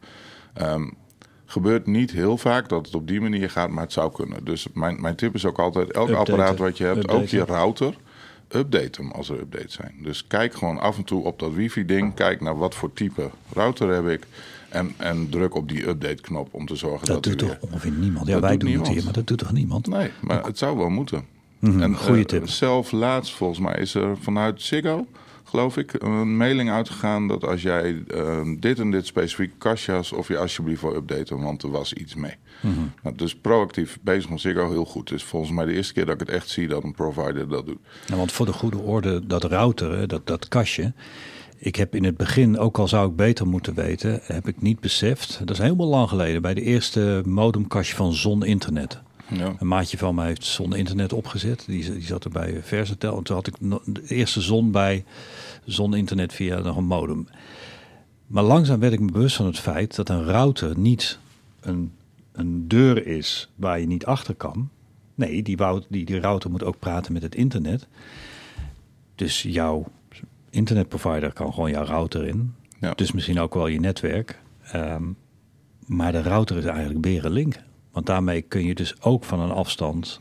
Um, 0.62 0.96
gebeurt 1.44 1.86
niet 1.86 2.10
heel 2.10 2.36
vaak 2.36 2.68
dat 2.68 2.86
het 2.86 2.94
op 2.94 3.08
die 3.08 3.20
manier 3.20 3.50
gaat, 3.50 3.70
maar 3.70 3.82
het 3.82 3.92
zou 3.92 4.12
kunnen. 4.12 4.44
Dus 4.44 4.66
mijn, 4.72 5.00
mijn 5.00 5.16
tip 5.16 5.34
is 5.34 5.44
ook 5.44 5.58
altijd: 5.58 5.90
elk 5.90 6.10
apparaat 6.10 6.58
wat 6.58 6.78
je 6.78 6.84
hebt, 6.84 7.08
ook 7.08 7.26
je 7.26 7.44
router, 7.44 7.96
update 8.48 9.02
hem 9.02 9.10
als 9.10 9.28
er 9.28 9.40
updates 9.40 9.72
zijn. 9.72 9.94
Dus 10.02 10.26
kijk 10.26 10.54
gewoon 10.54 10.78
af 10.78 10.96
en 10.96 11.04
toe 11.04 11.24
op 11.24 11.38
dat 11.38 11.54
wifi-ding, 11.54 12.14
kijk 12.14 12.40
naar 12.40 12.58
wat 12.58 12.74
voor 12.74 12.92
type 12.92 13.30
router 13.52 13.88
heb 13.88 14.08
ik. 14.08 14.26
En, 14.74 14.92
en 14.96 15.28
druk 15.28 15.54
op 15.54 15.68
die 15.68 15.88
update-knop 15.88 16.48
om 16.50 16.66
te 16.66 16.76
zorgen 16.76 17.06
dat. 17.06 17.24
Dat 17.24 17.38
doet 17.38 17.48
toch 17.48 17.70
ongeveer 17.70 17.90
niemand. 17.90 18.26
Ja, 18.26 18.40
wij 18.40 18.56
doen 18.56 18.68
niemand. 18.68 18.86
het 18.86 18.96
hier, 18.96 19.04
maar 19.04 19.14
dat 19.14 19.26
doet 19.26 19.38
toch 19.38 19.52
niemand? 19.52 19.86
Nee, 19.86 20.10
maar 20.20 20.44
het 20.44 20.58
zou 20.58 20.76
wel 20.76 20.88
moeten. 20.88 21.24
Mm 21.58 21.82
en, 21.82 21.96
goeie 21.96 22.20
uh, 22.20 22.26
tip. 22.26 22.48
Zelf 22.48 22.92
laatst, 22.92 23.34
volgens 23.34 23.58
mij, 23.58 23.74
is 23.74 23.94
er 23.94 24.16
vanuit 24.20 24.62
Ziggo 24.62 25.06
geloof 25.54 25.76
ik, 25.76 26.02
een 26.02 26.36
mailing 26.36 26.70
uitgegaan 26.70 27.28
dat 27.28 27.44
als 27.44 27.62
jij 27.62 28.02
ehm, 28.08 28.56
dit 28.58 28.78
en 28.78 28.90
dit 28.90 29.06
specifieke 29.06 29.54
kastje 29.58 30.02
of 30.14 30.28
je 30.28 30.38
alsjeblieft 30.38 30.80
wil 30.80 30.94
updaten, 30.94 31.40
want 31.40 31.62
er 31.62 31.70
was 31.70 31.92
iets 31.92 32.14
mee. 32.14 32.36
Mm 32.60 32.92
dus 33.16 33.34
proactief 33.34 33.98
bezig 34.02 34.30
met 34.30 34.40
Ziggo 34.40 34.70
heel 34.70 34.84
goed. 34.84 35.08
Het 35.08 35.18
is 35.18 35.24
volgens 35.24 35.52
mij 35.52 35.64
de 35.64 35.72
eerste 35.72 35.92
keer 35.92 36.06
dat 36.06 36.14
ik 36.14 36.20
het 36.20 36.36
echt 36.36 36.48
zie 36.48 36.68
dat 36.68 36.84
een 36.84 36.94
provider 36.94 37.48
dat 37.48 37.66
doet. 37.66 37.78
Ja, 38.06 38.16
want 38.16 38.32
voor 38.32 38.46
de 38.46 38.52
goede 38.52 38.78
orde, 38.78 39.26
dat 39.26 39.44
router, 39.44 40.08
dat, 40.08 40.26
dat 40.26 40.48
kastje. 40.48 40.92
Ik 41.56 41.76
heb 41.76 41.94
in 41.94 42.04
het 42.04 42.16
begin, 42.16 42.58
ook 42.58 42.78
al 42.78 42.88
zou 42.88 43.10
ik 43.10 43.16
beter 43.16 43.46
moeten 43.46 43.74
weten, 43.74 44.20
heb 44.22 44.48
ik 44.48 44.62
niet 44.62 44.80
beseft. 44.80 45.38
Dat 45.38 45.50
is 45.50 45.58
helemaal 45.58 45.86
lang 45.86 46.08
geleden, 46.08 46.42
bij 46.42 46.54
de 46.54 46.62
eerste 46.62 47.22
modemkastje 47.26 47.96
van 47.96 48.12
Zon 48.12 48.44
Internet. 48.44 49.02
Ja. 49.28 49.54
Een 49.58 49.68
maatje 49.68 49.98
van 49.98 50.14
mij 50.14 50.26
heeft 50.26 50.44
zon 50.44 50.74
internet 50.74 51.12
opgezet. 51.12 51.64
Die, 51.66 51.92
die 51.92 52.02
zat 52.02 52.24
er 52.24 52.30
bij 52.30 52.60
Versatel. 52.62 53.16
En 53.16 53.22
toen 53.22 53.36
had 53.36 53.46
ik 53.46 53.54
de 53.84 54.02
eerste 54.06 54.40
zon 54.40 54.70
bij 54.70 55.04
zon 55.64 55.94
internet 55.94 56.32
via 56.32 56.58
nog 56.58 56.76
een 56.76 56.84
modem. 56.84 57.26
Maar 58.26 58.42
langzaam 58.42 58.80
werd 58.80 58.92
ik 58.92 59.00
me 59.00 59.12
bewust 59.12 59.36
van 59.36 59.46
het 59.46 59.58
feit 59.58 59.96
dat 59.96 60.08
een 60.08 60.24
router 60.24 60.78
niet 60.78 61.18
een, 61.60 61.92
een 62.32 62.68
deur 62.68 63.06
is 63.06 63.50
waar 63.56 63.80
je 63.80 63.86
niet 63.86 64.06
achter 64.06 64.34
kan. 64.34 64.68
Nee, 65.14 65.42
die, 65.42 65.56
die, 65.88 66.04
die 66.04 66.20
router 66.20 66.50
moet 66.50 66.64
ook 66.64 66.78
praten 66.78 67.12
met 67.12 67.22
het 67.22 67.34
internet. 67.34 67.86
Dus 69.14 69.42
jouw 69.42 69.86
internetprovider 70.54 71.32
kan 71.32 71.52
gewoon 71.52 71.70
jouw 71.70 71.84
router 71.84 72.26
in. 72.26 72.54
Ja. 72.78 72.92
Dus 72.94 73.12
misschien 73.12 73.40
ook 73.40 73.54
wel 73.54 73.66
je 73.66 73.80
netwerk. 73.80 74.38
Ehm, 74.72 75.02
maar 75.86 76.12
de 76.12 76.22
router 76.22 76.56
is 76.56 76.64
eigenlijk 76.64 77.00
berenlink. 77.00 77.56
Want 77.92 78.06
daarmee 78.06 78.42
kun 78.42 78.64
je 78.64 78.74
dus 78.74 79.02
ook 79.02 79.24
van 79.24 79.40
een 79.40 79.50
afstand 79.50 80.20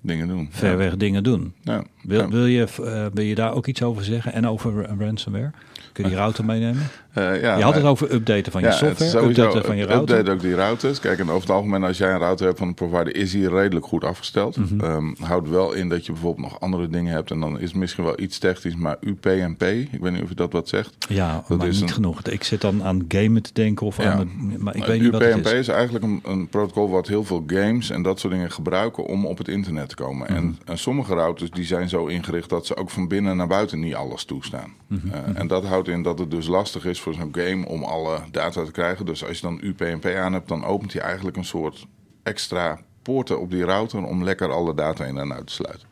dingen 0.00 0.28
doen. 0.28 0.48
Ver 0.50 0.76
weg 0.76 0.96
dingen 0.96 1.22
doen. 1.22 1.54
Ja. 1.62 1.84
Wil, 2.02 2.28
wil, 2.28 2.46
je, 2.46 2.66
uh, 2.80 3.06
wil 3.14 3.24
je 3.24 3.34
daar 3.34 3.54
ook 3.54 3.66
iets 3.66 3.82
over 3.82 4.04
zeggen? 4.04 4.32
En 4.32 4.46
over 4.46 4.96
ransomware? 4.98 5.50
Kun 5.92 6.04
je 6.04 6.10
die 6.10 6.18
router 6.18 6.44
meenemen? 6.44 6.82
Uh, 7.14 7.42
ja, 7.42 7.56
je 7.56 7.62
had 7.62 7.74
het 7.74 7.84
over 7.84 8.12
updaten 8.12 8.52
van 8.52 8.62
je 8.62 8.72
software, 8.72 9.28
updaten 9.28 9.64
van 9.64 9.76
je 9.76 9.84
router. 9.84 10.18
Update 10.18 10.36
ook 10.36 10.40
die 10.40 10.54
routers. 10.54 11.00
Kijk, 11.00 11.18
en 11.18 11.28
over 11.28 11.40
het 11.40 11.50
algemeen, 11.50 11.84
als 11.84 11.98
jij 11.98 12.12
een 12.12 12.18
router 12.18 12.46
hebt 12.46 12.58
van 12.58 12.68
een 12.68 12.74
provider, 12.74 13.16
is 13.16 13.30
die 13.30 13.48
redelijk 13.48 13.86
goed 13.86 14.04
afgesteld. 14.04 14.56
Mm 14.56 14.80
-hmm. 14.80 15.16
houdt 15.20 15.48
wel 15.48 15.72
in 15.72 15.88
dat 15.88 16.06
je 16.06 16.12
bijvoorbeeld 16.12 16.50
nog 16.50 16.60
andere 16.60 16.88
dingen 16.88 17.12
hebt. 17.12 17.30
En 17.30 17.40
dan 17.40 17.60
is 17.60 17.68
het 17.68 17.74
misschien 17.74 18.04
wel 18.04 18.20
iets 18.20 18.38
technisch, 18.38 18.76
maar 18.76 18.96
UPnP, 19.00 19.62
ik 19.62 20.00
weet 20.00 20.12
niet 20.12 20.22
of 20.22 20.28
je 20.28 20.34
dat 20.34 20.52
wat 20.52 20.68
zegt. 20.68 20.94
Ja, 21.08 21.44
dat 21.48 21.58
maar 21.58 21.66
is 21.66 21.80
niet 21.80 21.92
genoeg. 21.92 22.22
Ik 22.22 22.44
zit 22.44 22.60
dan 22.60 22.82
aan 22.84 23.04
gamen 23.08 23.42
te 23.42 23.50
denken 23.52 23.86
of 23.86 23.98
aan 24.00 24.18
het, 24.18 24.58
maar 24.58 24.76
ik 24.76 24.84
weet 24.84 25.00
niet 25.00 25.10
wat 25.10 25.20
het 25.20 25.46
is. 25.46 25.52
is 25.52 25.68
eigenlijk 25.68 26.04
een, 26.04 26.20
een, 26.24 26.48
protocol 26.48 26.90
wat 26.90 27.08
heel 27.08 27.24
veel 27.24 27.44
games 27.46 27.90
en 27.90 28.02
dat 28.02 28.20
soort 28.20 28.32
dingen 28.32 28.50
gebruiken 28.50 29.04
om 29.04 29.26
op 29.26 29.38
het 29.38 29.48
internet 29.48 29.88
te 29.88 29.94
komen. 29.94 30.28
en, 30.28 30.44
mhm. 30.44 30.52
en, 30.64 30.78
sommige 30.78 31.14
routers 31.14 31.50
die 31.50 31.64
zijn 31.64 31.88
zo 31.88 32.06
ingericht 32.06 32.48
dat 32.48 32.66
ze 32.66 32.76
ook 32.76 32.90
van 32.90 33.08
binnen 33.08 33.36
naar 33.36 33.46
buiten 33.46 33.80
niet 33.80 33.94
alles 33.94 34.24
toestaan. 34.24 34.72
Mm 34.86 34.98
en 35.34 35.46
dat 35.46 35.64
houdt 35.64 35.88
in 35.88 36.02
dat 36.02 36.18
het 36.18 36.30
dus 36.30 36.46
lastig 36.46 36.84
is 36.84 36.99
voor 37.00 37.14
zo'n 37.14 37.34
game 37.34 37.66
om 37.66 37.82
alle 37.82 38.20
data 38.30 38.64
te 38.64 38.70
krijgen. 38.70 39.06
Dus 39.06 39.24
als 39.24 39.36
je 39.36 39.46
dan 39.46 39.58
UPnP 39.62 40.06
aan 40.06 40.32
hebt, 40.32 40.48
dan 40.48 40.64
opent 40.64 40.92
hij 40.92 41.02
eigenlijk 41.02 41.36
een 41.36 41.44
soort 41.44 41.86
extra 42.22 42.80
poorten 43.02 43.40
op 43.40 43.50
die 43.50 43.64
router 43.64 44.04
om 44.04 44.24
lekker 44.24 44.52
alle 44.52 44.74
data 44.74 45.04
in 45.04 45.18
en 45.18 45.32
uit 45.32 45.46
te 45.46 45.52
sluiten. 45.52 45.88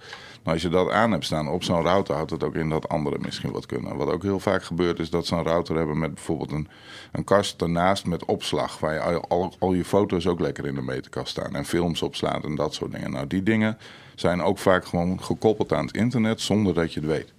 Als 0.48 0.62
je 0.62 0.68
dat 0.68 0.90
aan 0.90 1.12
hebt 1.12 1.24
staan 1.24 1.48
op 1.48 1.62
zo'n 1.62 1.82
router, 1.82 2.14
houdt 2.14 2.30
het 2.30 2.42
ook 2.42 2.54
in 2.54 2.68
dat 2.68 2.88
anderen 2.88 3.20
misschien 3.20 3.52
wat 3.52 3.66
kunnen. 3.66 3.96
Wat 3.96 4.10
ook 4.10 4.22
heel 4.22 4.40
vaak 4.40 4.62
gebeurt, 4.62 4.98
is 4.98 5.10
dat 5.10 5.26
ze 5.26 5.36
een 5.36 5.42
router 5.42 5.76
hebben 5.76 5.98
met 5.98 6.14
bijvoorbeeld 6.14 6.52
een, 6.52 6.68
een 7.12 7.24
kast 7.24 7.62
ernaast 7.62 8.06
met 8.06 8.24
opslag. 8.24 8.78
Waar 8.78 8.94
je 8.94 9.20
al, 9.20 9.54
al, 9.58 9.72
je 9.72 9.84
foto's 9.84 10.26
ook 10.26 10.40
lekker 10.40 10.66
in 10.66 10.74
de 10.74 10.82
meterkast 10.82 11.28
staan. 11.28 11.54
En 11.54 11.64
films 11.64 12.02
opslaat 12.02 12.44
en 12.44 12.54
dat 12.54 12.74
soort 12.74 12.92
dingen. 12.92 13.10
Nou, 13.10 13.26
die 13.26 13.42
dingen 13.42 13.78
zijn 14.14 14.42
ook 14.42 14.58
vaak 14.58 14.84
gewoon 14.84 15.22
gekoppeld 15.22 15.72
aan 15.72 15.86
het 15.86 15.96
internet 15.96 16.40
zonder 16.40 16.74
dat 16.74 16.92
je 16.92 17.00
het 17.00 17.08
weet. 17.08 17.32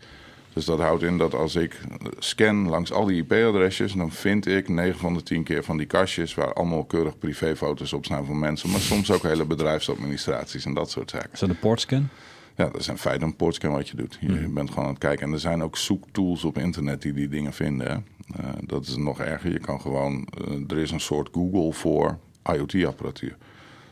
Dus 0.54 0.66
dat 0.66 0.80
houdt 0.80 1.04
in 1.04 1.18
dat 1.18 1.34
als 1.34 1.56
ik 1.56 1.80
scan 2.20 2.70
langs 2.70 2.92
al 2.92 3.06
die 3.06 3.24
IP-adresjes, 3.24 3.94
dan 3.94 4.12
vind 4.12 4.48
ik 4.48 4.70
9 4.70 5.00
van 5.00 5.14
de 5.14 5.24
10 5.24 5.44
keer 5.44 5.64
van 5.64 5.78
die 5.78 5.86
kastjes 5.86 6.34
waar 6.34 6.54
allemaal 6.54 6.86
keurig 6.86 7.18
privéfoto's 7.18 7.94
op 7.94 8.06
staan 8.06 8.26
van 8.26 8.40
mensen, 8.40 8.70
maar 8.70 8.80
soms 8.80 9.12
ook 9.12 9.24
hele 9.24 9.46
bedrijfsadministraties 9.46 10.66
en 10.66 10.74
dat 10.74 10.90
soort 10.90 11.10
zaken. 11.10 11.30
Is 11.34 11.40
dat 11.40 11.50
een 11.50 11.60
portscan? 11.60 12.10
Ja, 12.56 12.66
dat 12.66 12.80
is 12.80 12.88
in 12.88 12.98
feite 12.98 13.26
een 13.26 13.36
portscan 13.36 13.72
wat 13.72 13.90
je 13.90 13.96
doet. 13.96 14.18
Je 14.22 14.28
hmm. 14.28 14.54
bent 14.54 14.70
gewoon 14.70 14.84
aan 14.84 14.90
het 14.90 15.00
kijken. 15.00 15.28
En 15.28 15.34
er 15.34 15.40
zijn 15.40 15.64
ook 15.64 15.78
zoektools 15.78 16.44
op 16.44 16.58
internet 16.58 17.02
die 17.02 17.14
die 17.14 17.28
dingen 17.28 17.54
vinden. 17.54 18.06
Uh, 18.40 18.50
dat 18.64 18.88
is 18.88 18.96
nog 18.96 19.20
erger. 19.20 19.52
Je 19.52 19.60
kan 19.60 19.82
gewoon, 19.82 20.28
uh, 20.48 20.64
er 20.68 20.78
is 20.78 20.92
een 20.92 21.00
soort 21.00 21.30
Google 21.32 21.74
voor 21.74 22.18
IoT-apparatuur. 22.54 23.38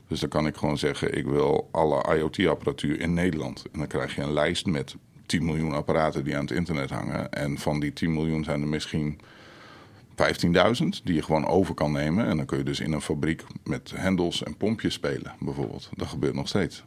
Dus 0.07 0.19
dan 0.19 0.29
kan 0.29 0.47
ik 0.47 0.55
gewoon 0.55 0.77
zeggen, 0.77 1.17
ik 1.17 1.25
wil 1.25 1.69
alle 1.71 2.15
IoT-apparatuur 2.17 2.99
in 2.99 3.13
Nederland. 3.13 3.65
En 3.71 3.79
dan 3.79 3.87
krijg 3.87 4.15
je 4.15 4.21
een 4.21 4.33
lijst 4.33 4.65
met 4.65 4.95
10 5.27 5.45
miljoen 5.45 5.73
apparaten 5.73 6.23
die 6.23 6.35
aan 6.35 6.41
het 6.41 6.51
internet 6.51 6.89
hangen. 6.89 7.31
En 7.31 7.57
van 7.57 7.79
die 7.79 7.93
10 7.93 8.13
miljoen 8.13 8.43
zijn 8.43 8.61
er 8.61 8.67
misschien 8.67 9.19
15.000 10.09 10.87
die 11.03 11.15
je 11.15 11.21
gewoon 11.21 11.45
over 11.45 11.73
kan 11.73 11.91
nemen. 11.91 12.25
En 12.25 12.37
dan 12.37 12.45
kun 12.45 12.57
je 12.57 12.63
dus 12.63 12.79
in 12.79 12.91
een 12.91 13.01
fabriek 13.01 13.43
met 13.63 13.91
hendels 13.95 14.43
en 14.43 14.57
pompjes 14.57 14.93
spelen, 14.93 15.33
bijvoorbeeld. 15.39 15.89
Dat 15.95 16.07
gebeurt 16.07 16.33
nog 16.33 16.47
steeds. 16.47 16.83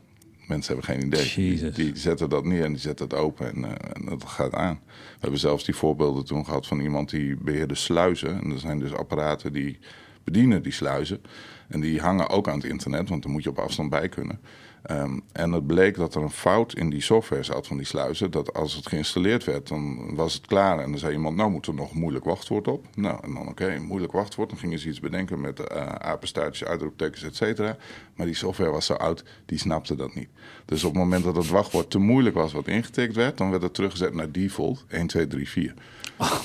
Mensen 0.46 0.74
hebben 0.74 0.94
geen 0.94 1.06
idee. 1.06 1.72
Die, 1.72 1.96
zetten 1.96 2.28
dat 2.28 2.44
neer 2.44 2.64
en 2.64 2.72
die 2.72 2.80
zetten 2.80 3.08
het 3.08 3.16
open 3.16 3.54
en, 3.54 3.58
uh, 3.58 3.70
en, 3.92 4.04
dat 4.04 4.24
gaat 4.24 4.54
aan. 4.54 4.80
We 4.86 5.18
hebben 5.20 5.40
zelfs 5.40 5.64
die 5.64 5.74
voorbeelden 5.74 6.24
toen 6.24 6.44
gehad 6.44 6.66
van 6.66 6.80
iemand 6.80 7.10
die 7.10 7.36
beheerde 7.36 7.74
sluizen. 7.74 8.40
En 8.42 8.50
er 8.50 8.58
zijn 8.58 8.78
dus 8.78 8.92
apparaten 8.92 9.52
die 9.52 9.78
bedienen 10.24 10.62
die 10.62 10.72
sluizen. 10.72 11.20
En 11.68 11.80
die 11.80 12.00
hangen 12.00 12.28
ook 12.28 12.48
aan 12.48 12.58
het 12.58 12.70
internet, 12.70 13.08
want 13.08 13.22
daar 13.22 13.32
moet 13.32 13.42
je 13.42 13.48
op 13.48 13.58
afstand 13.58 13.90
bij 13.90 14.08
kunnen. 14.08 14.40
Ehm, 14.82 15.18
en 15.32 15.52
het 15.52 15.66
bleek 15.66 15.96
dat 15.96 16.14
er 16.14 16.22
een 16.22 16.30
fout 16.30 16.74
in 16.74 16.90
die 16.90 17.00
software 17.00 17.42
zat 17.42 17.66
van 17.66 17.76
die 17.76 17.86
sluizen. 17.86 18.30
Dat 18.30 18.54
als 18.54 18.74
het 18.74 18.88
geïnstalleerd 18.88 19.44
werd, 19.44 19.68
dan 19.68 20.14
was 20.14 20.34
het 20.34 20.46
klaar. 20.46 20.78
En 20.78 20.90
dan 20.90 20.98
zei 20.98 21.12
iemand, 21.12 21.36
nou 21.36 21.50
moet 21.50 21.66
er 21.66 21.74
nog 21.74 21.92
een 21.92 21.98
moeilijk 21.98 22.24
wachtwoord 22.24 22.68
op. 22.68 22.86
Nou, 22.94 23.18
en 23.22 23.34
dan 23.34 23.48
oké, 23.48 23.78
moeilijk 23.78 24.12
wachtwoord. 24.12 24.48
Dan 24.48 24.58
gingen 24.58 24.78
ze 24.78 24.88
iets 24.88 25.00
bedenken 25.00 25.40
met 25.40 25.60
uh, 25.60 25.86
apenstaartjes, 25.86 26.68
uitroeptekens, 26.68 27.22
et 27.22 27.36
cetera. 27.36 27.76
Maar 28.14 28.26
die 28.26 28.34
software 28.34 28.70
was 28.70 28.86
zo 28.86 28.94
oud, 28.94 29.24
die 29.46 29.58
snapte 29.58 29.94
dat 29.94 30.14
niet. 30.14 30.28
Dus 30.64 30.84
op 30.84 30.92
het 30.92 31.02
moment 31.02 31.24
dat 31.24 31.36
het 31.36 31.48
wachtwoord 31.48 31.90
te 31.90 31.98
moeilijk 31.98 32.34
was 32.34 32.52
wat 32.52 32.68
ingetikt 32.68 33.14
werd... 33.14 33.38
dan 33.38 33.50
werd 33.50 33.62
het 33.62 33.74
teruggezet 33.74 34.14
naar 34.14 34.30
default 34.30 34.84
1, 34.88 35.06
2, 35.06 35.26
3, 35.26 35.48
4. 35.48 35.74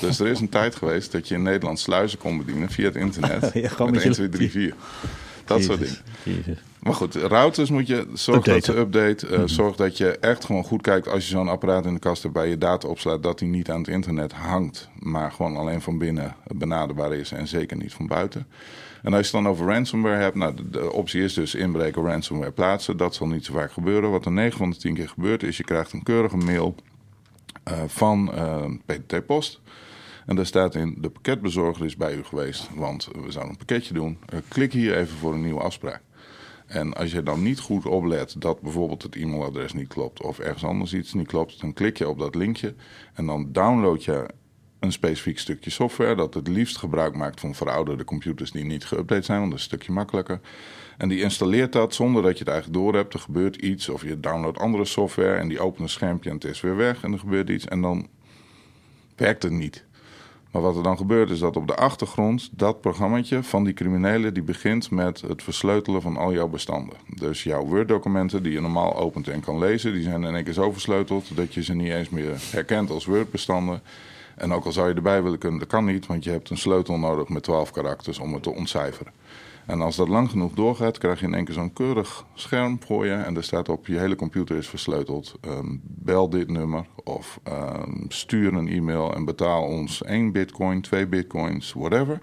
Dus 0.00 0.18
er 0.20 0.26
is 0.26 0.40
een 0.40 0.48
tijd 0.48 0.74
geweest 0.74 1.12
dat 1.12 1.28
je 1.28 1.34
in 1.34 1.42
Nederland 1.42 1.78
sluizen 1.78 2.18
kon 2.18 2.38
bedienen 2.38 2.70
via 2.70 2.84
het 2.84 2.96
internet. 2.96 3.50
ja, 3.78 3.84
met 3.84 4.02
1, 4.02 4.12
2, 4.12 4.28
3, 4.28 4.50
4. 4.50 4.74
Dat 5.46 5.62
soort 5.62 5.78
dingen. 5.78 6.58
Maar 6.86 6.94
goed, 6.94 7.14
routers 7.14 7.70
moet 7.70 7.86
je 7.86 8.06
zorgen 8.12 8.52
dat 8.52 8.64
ze 8.64 8.76
update. 8.76 9.28
Uh, 9.28 9.42
Zorg 9.44 9.76
dat 9.76 9.96
je 9.96 10.18
echt 10.18 10.44
gewoon 10.44 10.64
goed 10.64 10.82
kijkt 10.82 11.08
als 11.08 11.24
je 11.24 11.30
zo'n 11.30 11.48
apparaat 11.48 11.86
in 11.86 11.94
de 11.94 12.00
kast 12.00 12.22
hebt 12.22 12.34
bij 12.34 12.48
je 12.48 12.58
data 12.58 12.88
opslaat, 12.88 13.22
dat 13.22 13.38
die 13.38 13.48
niet 13.48 13.70
aan 13.70 13.78
het 13.78 13.88
internet 13.88 14.32
hangt, 14.32 14.88
maar 14.98 15.32
gewoon 15.32 15.56
alleen 15.56 15.80
van 15.80 15.98
binnen 15.98 16.36
benaderbaar 16.54 17.12
is 17.12 17.32
en 17.32 17.48
zeker 17.48 17.76
niet 17.76 17.92
van 17.92 18.06
buiten. 18.06 18.46
En 19.02 19.14
als 19.14 19.30
je 19.30 19.36
het 19.36 19.44
dan 19.44 19.52
over 19.52 19.66
ransomware 19.66 20.22
hebt, 20.22 20.36
nou, 20.36 20.54
de, 20.70 20.92
optie 20.92 21.22
is 21.22 21.34
dus 21.34 21.54
inbreken, 21.54 22.02
ransomware 22.02 22.50
plaatsen. 22.50 22.96
Dat 22.96 23.14
zal 23.14 23.26
niet 23.26 23.44
zo 23.44 23.52
vaak 23.52 23.72
gebeuren. 23.72 24.10
Wat 24.10 24.24
er 24.24 24.32
9 24.32 24.58
van 24.58 24.70
de 24.70 24.76
10 24.76 24.94
keer 24.94 25.08
gebeurt, 25.08 25.42
is 25.42 25.56
je 25.56 25.64
krijgt 25.64 25.92
een 25.92 26.02
keurige 26.02 26.36
mail 26.36 26.74
uh, 27.70 27.78
van 27.86 28.30
uh, 28.34 28.64
eh, 28.64 28.70
PTT 28.86 29.26
Post. 29.26 29.60
En 30.26 30.36
daar 30.36 30.46
staat 30.46 30.74
in, 30.74 30.96
de 30.98 31.10
pakketbezorger 31.10 31.84
is 31.84 31.96
bij 31.96 32.14
u 32.14 32.24
geweest, 32.24 32.68
want 32.74 33.08
we 33.24 33.30
zouden 33.30 33.52
een 33.52 33.66
pakketje 33.66 33.94
doen. 33.94 34.18
klik 34.48 34.72
hier 34.72 34.96
even 34.96 35.16
voor 35.16 35.34
een 35.34 35.42
nieuwe 35.42 35.60
afspraak. 35.60 36.02
En 36.66 36.94
als 36.94 37.12
je 37.12 37.22
dan 37.22 37.42
niet 37.42 37.58
goed 37.58 37.86
oplet 37.86 38.34
dat 38.38 38.60
bijvoorbeeld 38.60 39.02
het 39.02 39.16
e-mailadres 39.16 39.72
niet 39.72 39.88
klopt 39.88 40.22
of 40.22 40.38
ergens 40.38 40.64
anders 40.64 40.94
iets 40.94 41.12
niet 41.12 41.26
klopt, 41.26 41.60
dan 41.60 41.72
klik 41.72 41.98
je 41.98 42.08
op 42.08 42.18
dat 42.18 42.34
linkje 42.34 42.74
en 43.14 43.26
dan 43.26 43.52
download 43.52 44.02
je 44.02 44.26
een 44.78 44.92
specifiek 44.92 45.38
stukje 45.38 45.70
software 45.70 46.14
dat 46.14 46.34
het 46.34 46.48
liefst 46.48 46.76
gebruik 46.76 47.16
maakt 47.16 47.40
van 47.40 47.54
verouderde 47.54 48.04
computers 48.04 48.50
die 48.50 48.64
niet 48.64 48.84
geüpdate 48.84 49.24
zijn, 49.24 49.38
want 49.38 49.50
dat 49.50 49.58
is 49.58 49.64
een 49.64 49.70
stukje 49.70 49.92
makkelijker. 49.92 50.40
En 50.98 51.08
die 51.08 51.20
installeert 51.20 51.72
dat 51.72 51.94
zonder 51.94 52.22
dat 52.22 52.32
je 52.32 52.44
het 52.44 52.52
eigenlijk 52.52 52.82
door 52.82 52.94
hebt. 52.94 53.14
Er 53.14 53.20
gebeurt 53.20 53.56
iets 53.56 53.88
of 53.88 54.02
je 54.02 54.20
downloadt 54.20 54.58
andere 54.58 54.84
software 54.84 55.36
en 55.36 55.48
die 55.48 55.60
opent 55.60 55.80
een 55.80 55.88
schermpje 55.88 56.30
en 56.30 56.34
het 56.34 56.44
is 56.44 56.60
weer 56.60 56.76
weg 56.76 57.02
en 57.02 57.12
er 57.12 57.18
gebeurt 57.18 57.48
iets 57.48 57.64
en 57.64 57.80
dan 57.80 58.08
werkt 59.16 59.42
het 59.42 59.52
niet. 59.52 59.84
Maar 60.56 60.64
wat 60.64 60.76
er 60.76 60.82
dan 60.82 60.96
gebeurt 60.96 61.30
is 61.30 61.38
dat 61.38 61.56
op 61.56 61.66
de 61.66 61.74
achtergrond 61.74 62.48
dat 62.52 62.80
programmaatje 62.80 63.42
van 63.42 63.64
die 63.64 63.74
criminelen 63.74 64.34
die 64.34 64.42
begint 64.42 64.90
met 64.90 65.20
het 65.20 65.42
versleutelen 65.42 66.02
van 66.02 66.16
al 66.16 66.32
jouw 66.32 66.48
bestanden. 66.48 66.96
Dus 67.14 67.42
jouw 67.42 67.64
Word-documenten 67.64 68.42
die 68.42 68.52
je 68.52 68.60
normaal 68.60 68.96
opent 68.96 69.28
en 69.28 69.40
kan 69.40 69.58
lezen, 69.58 69.92
die 69.92 70.02
zijn 70.02 70.24
in 70.24 70.34
één 70.34 70.44
keer 70.44 70.52
zo 70.52 70.72
versleuteld 70.72 71.36
dat 71.36 71.54
je 71.54 71.62
ze 71.62 71.74
niet 71.74 71.92
eens 71.92 72.08
meer 72.08 72.32
herkent 72.50 72.90
als 72.90 73.04
Word-bestanden. 73.04 73.82
En 74.36 74.52
ook 74.52 74.64
al 74.64 74.72
zou 74.72 74.88
je 74.88 74.94
erbij 74.94 75.22
willen 75.22 75.38
kunnen, 75.38 75.58
dat 75.58 75.68
kan 75.68 75.84
niet, 75.84 76.06
want 76.06 76.24
je 76.24 76.30
hebt 76.30 76.50
een 76.50 76.58
sleutel 76.58 76.98
nodig 76.98 77.28
met 77.28 77.42
12 77.42 77.70
karakters 77.70 78.18
om 78.18 78.32
het 78.32 78.42
te 78.42 78.50
ontcijferen. 78.50 79.12
En 79.66 79.80
als 79.80 79.96
dat 79.96 80.08
lang 80.08 80.30
genoeg 80.30 80.52
doorgaat, 80.52 80.98
krijg 80.98 81.20
je 81.20 81.26
in 81.26 81.34
één 81.34 81.44
keer 81.44 81.54
zo'n 81.54 81.72
keurig 81.72 82.24
scherm 82.34 82.78
je. 82.88 83.12
En 83.12 83.34
daar 83.34 83.44
staat 83.44 83.68
op, 83.68 83.86
je 83.86 83.98
hele 83.98 84.16
computer 84.16 84.56
is 84.56 84.68
versleuteld. 84.68 85.34
Um, 85.46 85.80
bel 85.84 86.28
dit 86.28 86.48
nummer 86.48 86.86
of 87.04 87.40
um, 87.48 88.04
stuur 88.08 88.54
een 88.54 88.68
e-mail 88.68 89.14
en 89.14 89.24
betaal 89.24 89.62
ons 89.62 90.02
één 90.02 90.32
bitcoin, 90.32 90.80
twee 90.80 91.06
bitcoins, 91.06 91.72
whatever. 91.72 92.20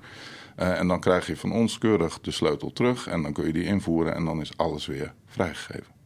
Uh, 0.60 0.80
en 0.80 0.88
dan 0.88 1.00
krijg 1.00 1.28
je 1.28 1.38
van 1.38 1.52
ons 1.52 1.78
keurig 1.78 2.20
de 2.22 2.32
sleutel 2.32 2.74
terug 2.74 3.08
en 3.08 3.22
dan 3.22 3.34
kun 3.34 3.46
je 3.46 3.54
die 3.54 3.64
invoeren 3.64 4.16
en 4.16 4.26
dan 4.26 4.42
is 4.42 4.58
alles 4.58 4.86
weer 4.86 5.14
vrijgegeven. 5.26 6.03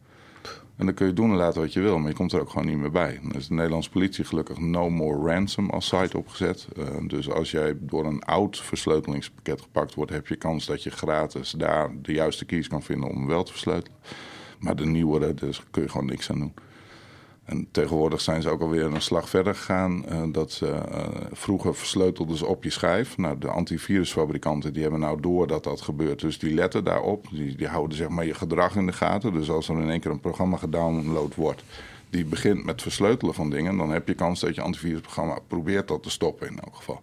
En 0.78 0.86
dan 0.86 0.94
kun 0.94 1.06
je 1.06 1.12
doen 1.12 1.30
en 1.30 1.36
laten 1.36 1.60
wat 1.60 1.72
je 1.72 1.80
wil, 1.80 1.98
maar 1.98 2.08
je 2.08 2.16
komt 2.16 2.32
er 2.32 2.40
ook 2.40 2.50
gewoon 2.50 2.66
niet 2.66 2.78
meer 2.78 2.90
bij. 2.90 3.18
Dan 3.22 3.32
is 3.32 3.48
de 3.48 3.54
Nederlandse 3.54 3.90
politie 3.90 4.24
gelukkig 4.24 4.58
No 4.58 4.90
More 4.90 5.32
Ransom 5.32 5.70
als 5.70 5.88
site 5.88 6.18
opgezet. 6.18 6.68
Uh, 6.78 6.84
dus 7.06 7.30
als 7.30 7.50
jij 7.50 7.76
door 7.80 8.06
een 8.06 8.22
oud 8.22 8.60
versleutelingspakket 8.60 9.60
gepakt 9.60 9.94
wordt, 9.94 10.12
heb 10.12 10.26
je 10.26 10.36
kans 10.36 10.66
dat 10.66 10.82
je 10.82 10.90
gratis 10.90 11.50
daar 11.50 11.90
de 12.02 12.12
juiste 12.12 12.44
keys 12.44 12.68
kan 12.68 12.82
vinden 12.82 13.08
om 13.08 13.26
wel 13.26 13.42
te 13.42 13.50
versleutelen. 13.52 13.98
Maar 14.58 14.76
de 14.76 14.86
nieuwere, 14.86 15.34
dus 15.34 15.62
kun 15.70 15.82
je 15.82 15.88
gewoon 15.88 16.06
niks 16.06 16.30
aan 16.30 16.38
doen. 16.38 16.54
En 17.48 17.68
tegenwoordig 17.70 18.20
zijn 18.20 18.42
ze 18.42 18.48
ook 18.48 18.60
alweer 18.60 18.84
een 18.84 19.02
slag 19.02 19.28
verder 19.28 19.54
gegaan. 19.54 20.04
Uh, 20.12 20.22
dat 20.32 20.52
ze, 20.52 20.66
uh, 20.66 21.06
vroeger 21.32 21.74
versleutelden 21.74 22.36
ze 22.36 22.46
op 22.46 22.64
je 22.64 22.70
schijf. 22.70 23.16
Nou, 23.16 23.38
de 23.38 23.48
antivirusfabrikanten 23.48 24.72
die 24.72 24.82
hebben 24.82 25.00
nou 25.00 25.20
door 25.20 25.46
dat 25.46 25.64
dat 25.64 25.80
gebeurt. 25.80 26.20
Dus 26.20 26.38
die 26.38 26.54
letten 26.54 26.84
daarop. 26.84 27.26
Die, 27.30 27.56
die 27.56 27.66
houden 27.66 27.96
zeg 27.96 28.08
maar 28.08 28.26
je 28.26 28.34
gedrag 28.34 28.76
in 28.76 28.86
de 28.86 28.92
gaten. 28.92 29.32
Dus 29.32 29.50
als 29.50 29.68
er 29.68 29.80
in 29.80 29.90
één 29.90 30.00
keer 30.00 30.10
een 30.10 30.20
programma 30.20 30.56
gedownload 30.56 31.34
wordt... 31.34 31.62
die 32.10 32.24
begint 32.24 32.64
met 32.64 32.82
versleutelen 32.82 33.34
van 33.34 33.50
dingen... 33.50 33.76
dan 33.76 33.90
heb 33.90 34.08
je 34.08 34.14
kans 34.14 34.40
dat 34.40 34.54
je 34.54 34.60
antivirusprogramma 34.60 35.38
probeert 35.46 35.88
dat 35.88 36.02
te 36.02 36.10
stoppen 36.10 36.48
in 36.48 36.60
elk 36.60 36.76
geval. 36.76 37.00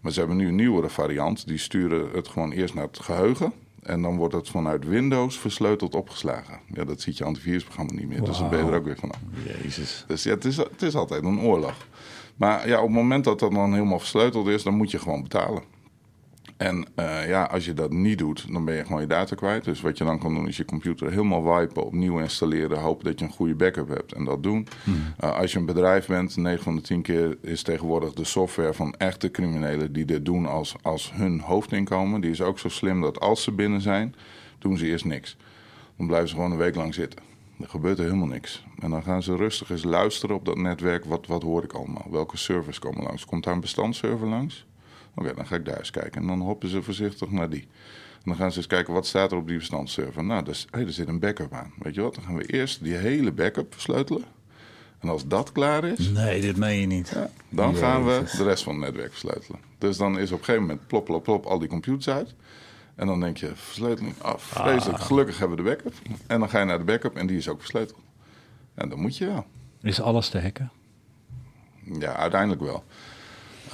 Maar 0.00 0.12
ze 0.12 0.18
hebben 0.18 0.36
nu 0.36 0.48
een 0.48 0.54
nieuwere 0.54 0.88
variant. 0.88 1.46
Die 1.46 1.58
sturen 1.58 2.10
het 2.12 2.28
gewoon 2.28 2.52
eerst 2.52 2.74
naar 2.74 2.86
het 2.86 2.98
geheugen... 2.98 3.52
En 3.82 4.02
dan 4.02 4.16
wordt 4.16 4.34
het 4.34 4.48
vanuit 4.48 4.84
Windows 4.84 5.38
versleuteld 5.38 5.94
opgeslagen. 5.94 6.60
Ja, 6.72 6.84
dat 6.84 7.00
ziet 7.00 7.18
je 7.18 7.24
antivirusprogramma 7.24 7.92
niet 7.92 8.08
meer. 8.08 8.18
Wow. 8.18 8.26
Dus 8.26 8.38
dan 8.38 8.50
ben 8.50 8.58
je 8.58 8.70
er 8.70 8.76
ook 8.76 8.84
weer 8.84 8.98
vanaf. 8.98 9.18
Jezus. 9.62 10.04
Dus 10.06 10.22
ja, 10.22 10.30
het 10.30 10.44
is, 10.44 10.56
het 10.56 10.82
is 10.82 10.94
altijd 10.94 11.24
een 11.24 11.40
oorlog. 11.40 11.86
Maar 12.36 12.68
ja, 12.68 12.76
op 12.78 12.86
het 12.86 12.96
moment 12.96 13.24
dat 13.24 13.38
dat 13.38 13.52
dan 13.52 13.72
helemaal 13.72 13.98
versleuteld 13.98 14.46
is, 14.46 14.62
dan 14.62 14.74
moet 14.74 14.90
je 14.90 14.98
gewoon 14.98 15.22
betalen. 15.22 15.62
En 16.62 16.86
uh, 16.96 17.28
ja, 17.28 17.42
als 17.42 17.64
je 17.64 17.74
dat 17.74 17.92
niet 17.92 18.18
doet, 18.18 18.52
dan 18.52 18.64
ben 18.64 18.74
je 18.74 18.84
gewoon 18.84 19.00
je 19.00 19.06
data 19.06 19.34
kwijt. 19.34 19.64
Dus 19.64 19.80
wat 19.80 19.98
je 19.98 20.04
dan 20.04 20.18
kan 20.18 20.34
doen, 20.34 20.48
is 20.48 20.56
je 20.56 20.64
computer 20.64 21.10
helemaal 21.10 21.58
wipen, 21.58 21.84
opnieuw 21.84 22.18
installeren, 22.18 22.78
hopen 22.78 23.04
dat 23.04 23.18
je 23.18 23.24
een 23.24 23.30
goede 23.30 23.54
backup 23.54 23.88
hebt 23.88 24.12
en 24.12 24.24
dat 24.24 24.42
doen. 24.42 24.66
Hmm. 24.84 24.94
Uh, 25.20 25.36
als 25.36 25.52
je 25.52 25.58
een 25.58 25.66
bedrijf 25.66 26.06
bent, 26.06 26.36
9 26.36 26.62
van 26.62 26.76
de 26.76 26.82
10 26.82 27.02
keer 27.02 27.38
is 27.40 27.62
tegenwoordig 27.62 28.12
de 28.12 28.24
software 28.24 28.74
van 28.74 28.94
echte 28.98 29.30
criminelen 29.30 29.92
die 29.92 30.04
dit 30.04 30.24
doen 30.24 30.46
als, 30.46 30.74
als 30.82 31.12
hun 31.14 31.40
hoofdinkomen. 31.40 32.20
Die 32.20 32.30
is 32.30 32.42
ook 32.42 32.58
zo 32.58 32.68
slim 32.68 33.00
dat 33.00 33.20
als 33.20 33.42
ze 33.42 33.52
binnen 33.52 33.80
zijn, 33.80 34.14
doen 34.58 34.76
ze 34.76 34.86
eerst 34.86 35.04
niks. 35.04 35.36
Dan 35.96 36.06
blijven 36.06 36.28
ze 36.28 36.34
gewoon 36.34 36.50
een 36.50 36.56
week 36.56 36.74
lang 36.74 36.94
zitten. 36.94 37.20
Er 37.60 37.68
gebeurt 37.68 37.98
er 37.98 38.04
helemaal 38.04 38.26
niks. 38.26 38.64
En 38.78 38.90
dan 38.90 39.02
gaan 39.02 39.22
ze 39.22 39.36
rustig 39.36 39.70
eens 39.70 39.84
luisteren 39.84 40.36
op 40.36 40.44
dat 40.44 40.56
netwerk. 40.56 41.04
Wat, 41.04 41.26
wat 41.26 41.42
hoor 41.42 41.64
ik 41.64 41.72
allemaal? 41.72 42.06
Welke 42.10 42.36
servers 42.36 42.78
komen 42.78 43.02
langs? 43.02 43.24
Komt 43.24 43.44
daar 43.44 43.54
een 43.54 43.60
bestandsserver 43.60 44.28
langs? 44.28 44.66
Oké, 45.14 45.20
okay, 45.20 45.34
dan 45.34 45.46
ga 45.46 45.56
ik 45.56 45.64
daar 45.64 45.78
eens 45.78 45.90
kijken. 45.90 46.20
En 46.20 46.26
dan 46.26 46.40
hoppen 46.40 46.68
ze 46.68 46.82
voorzichtig 46.82 47.30
naar 47.30 47.50
die. 47.50 47.68
En 48.14 48.28
dan 48.30 48.36
gaan 48.36 48.50
ze 48.50 48.56
eens 48.56 48.66
kijken 48.66 48.94
wat 48.94 49.06
staat 49.06 49.32
er 49.32 49.38
op 49.38 49.46
die 49.46 49.58
bestandsserver. 49.58 50.24
Nou, 50.24 50.44
dus, 50.44 50.66
hey, 50.70 50.84
er 50.84 50.92
zit 50.92 51.08
een 51.08 51.18
backup 51.18 51.52
aan. 51.52 51.72
Weet 51.78 51.94
je 51.94 52.00
wat? 52.00 52.14
Dan 52.14 52.24
gaan 52.24 52.36
we 52.36 52.46
eerst 52.46 52.82
die 52.82 52.94
hele 52.94 53.32
backup 53.32 53.72
versleutelen. 53.72 54.24
En 54.98 55.08
als 55.08 55.26
dat 55.26 55.52
klaar 55.52 55.84
is. 55.84 56.10
Nee, 56.10 56.40
dit 56.40 56.56
meen 56.56 56.80
je 56.80 56.86
niet. 56.86 57.08
Ja, 57.08 57.30
dan 57.48 57.76
gaan 57.76 58.04
we 58.04 58.22
de 58.36 58.44
rest 58.44 58.62
van 58.62 58.74
het 58.74 58.82
netwerk 58.84 59.10
versleutelen. 59.10 59.60
Dus 59.78 59.96
dan 59.96 60.18
is 60.18 60.32
op 60.32 60.38
een 60.38 60.44
gegeven 60.44 60.66
moment 60.66 60.86
plop, 60.86 61.04
plop, 61.04 61.22
plop 61.22 61.46
al 61.46 61.58
die 61.58 61.68
computers 61.68 62.08
uit. 62.08 62.34
En 62.94 63.06
dan 63.06 63.20
denk 63.20 63.36
je, 63.36 63.50
versleuteling 63.54 64.14
af. 64.22 64.42
Vreselijk, 64.42 64.98
ah. 64.98 65.04
gelukkig 65.04 65.38
hebben 65.38 65.56
we 65.56 65.62
de 65.62 65.68
backup. 65.68 65.94
En 66.26 66.40
dan 66.40 66.48
ga 66.48 66.58
je 66.58 66.64
naar 66.64 66.78
de 66.78 66.84
backup 66.84 67.16
en 67.16 67.26
die 67.26 67.36
is 67.36 67.48
ook 67.48 67.58
versleuteld. 67.58 68.00
En 68.74 68.88
dan 68.88 69.00
moet 69.00 69.16
je 69.16 69.26
wel. 69.26 69.46
Is 69.82 70.00
alles 70.00 70.28
te 70.28 70.40
hacken? 70.40 70.70
Ja, 71.98 72.14
uiteindelijk 72.14 72.62
wel. 72.62 72.84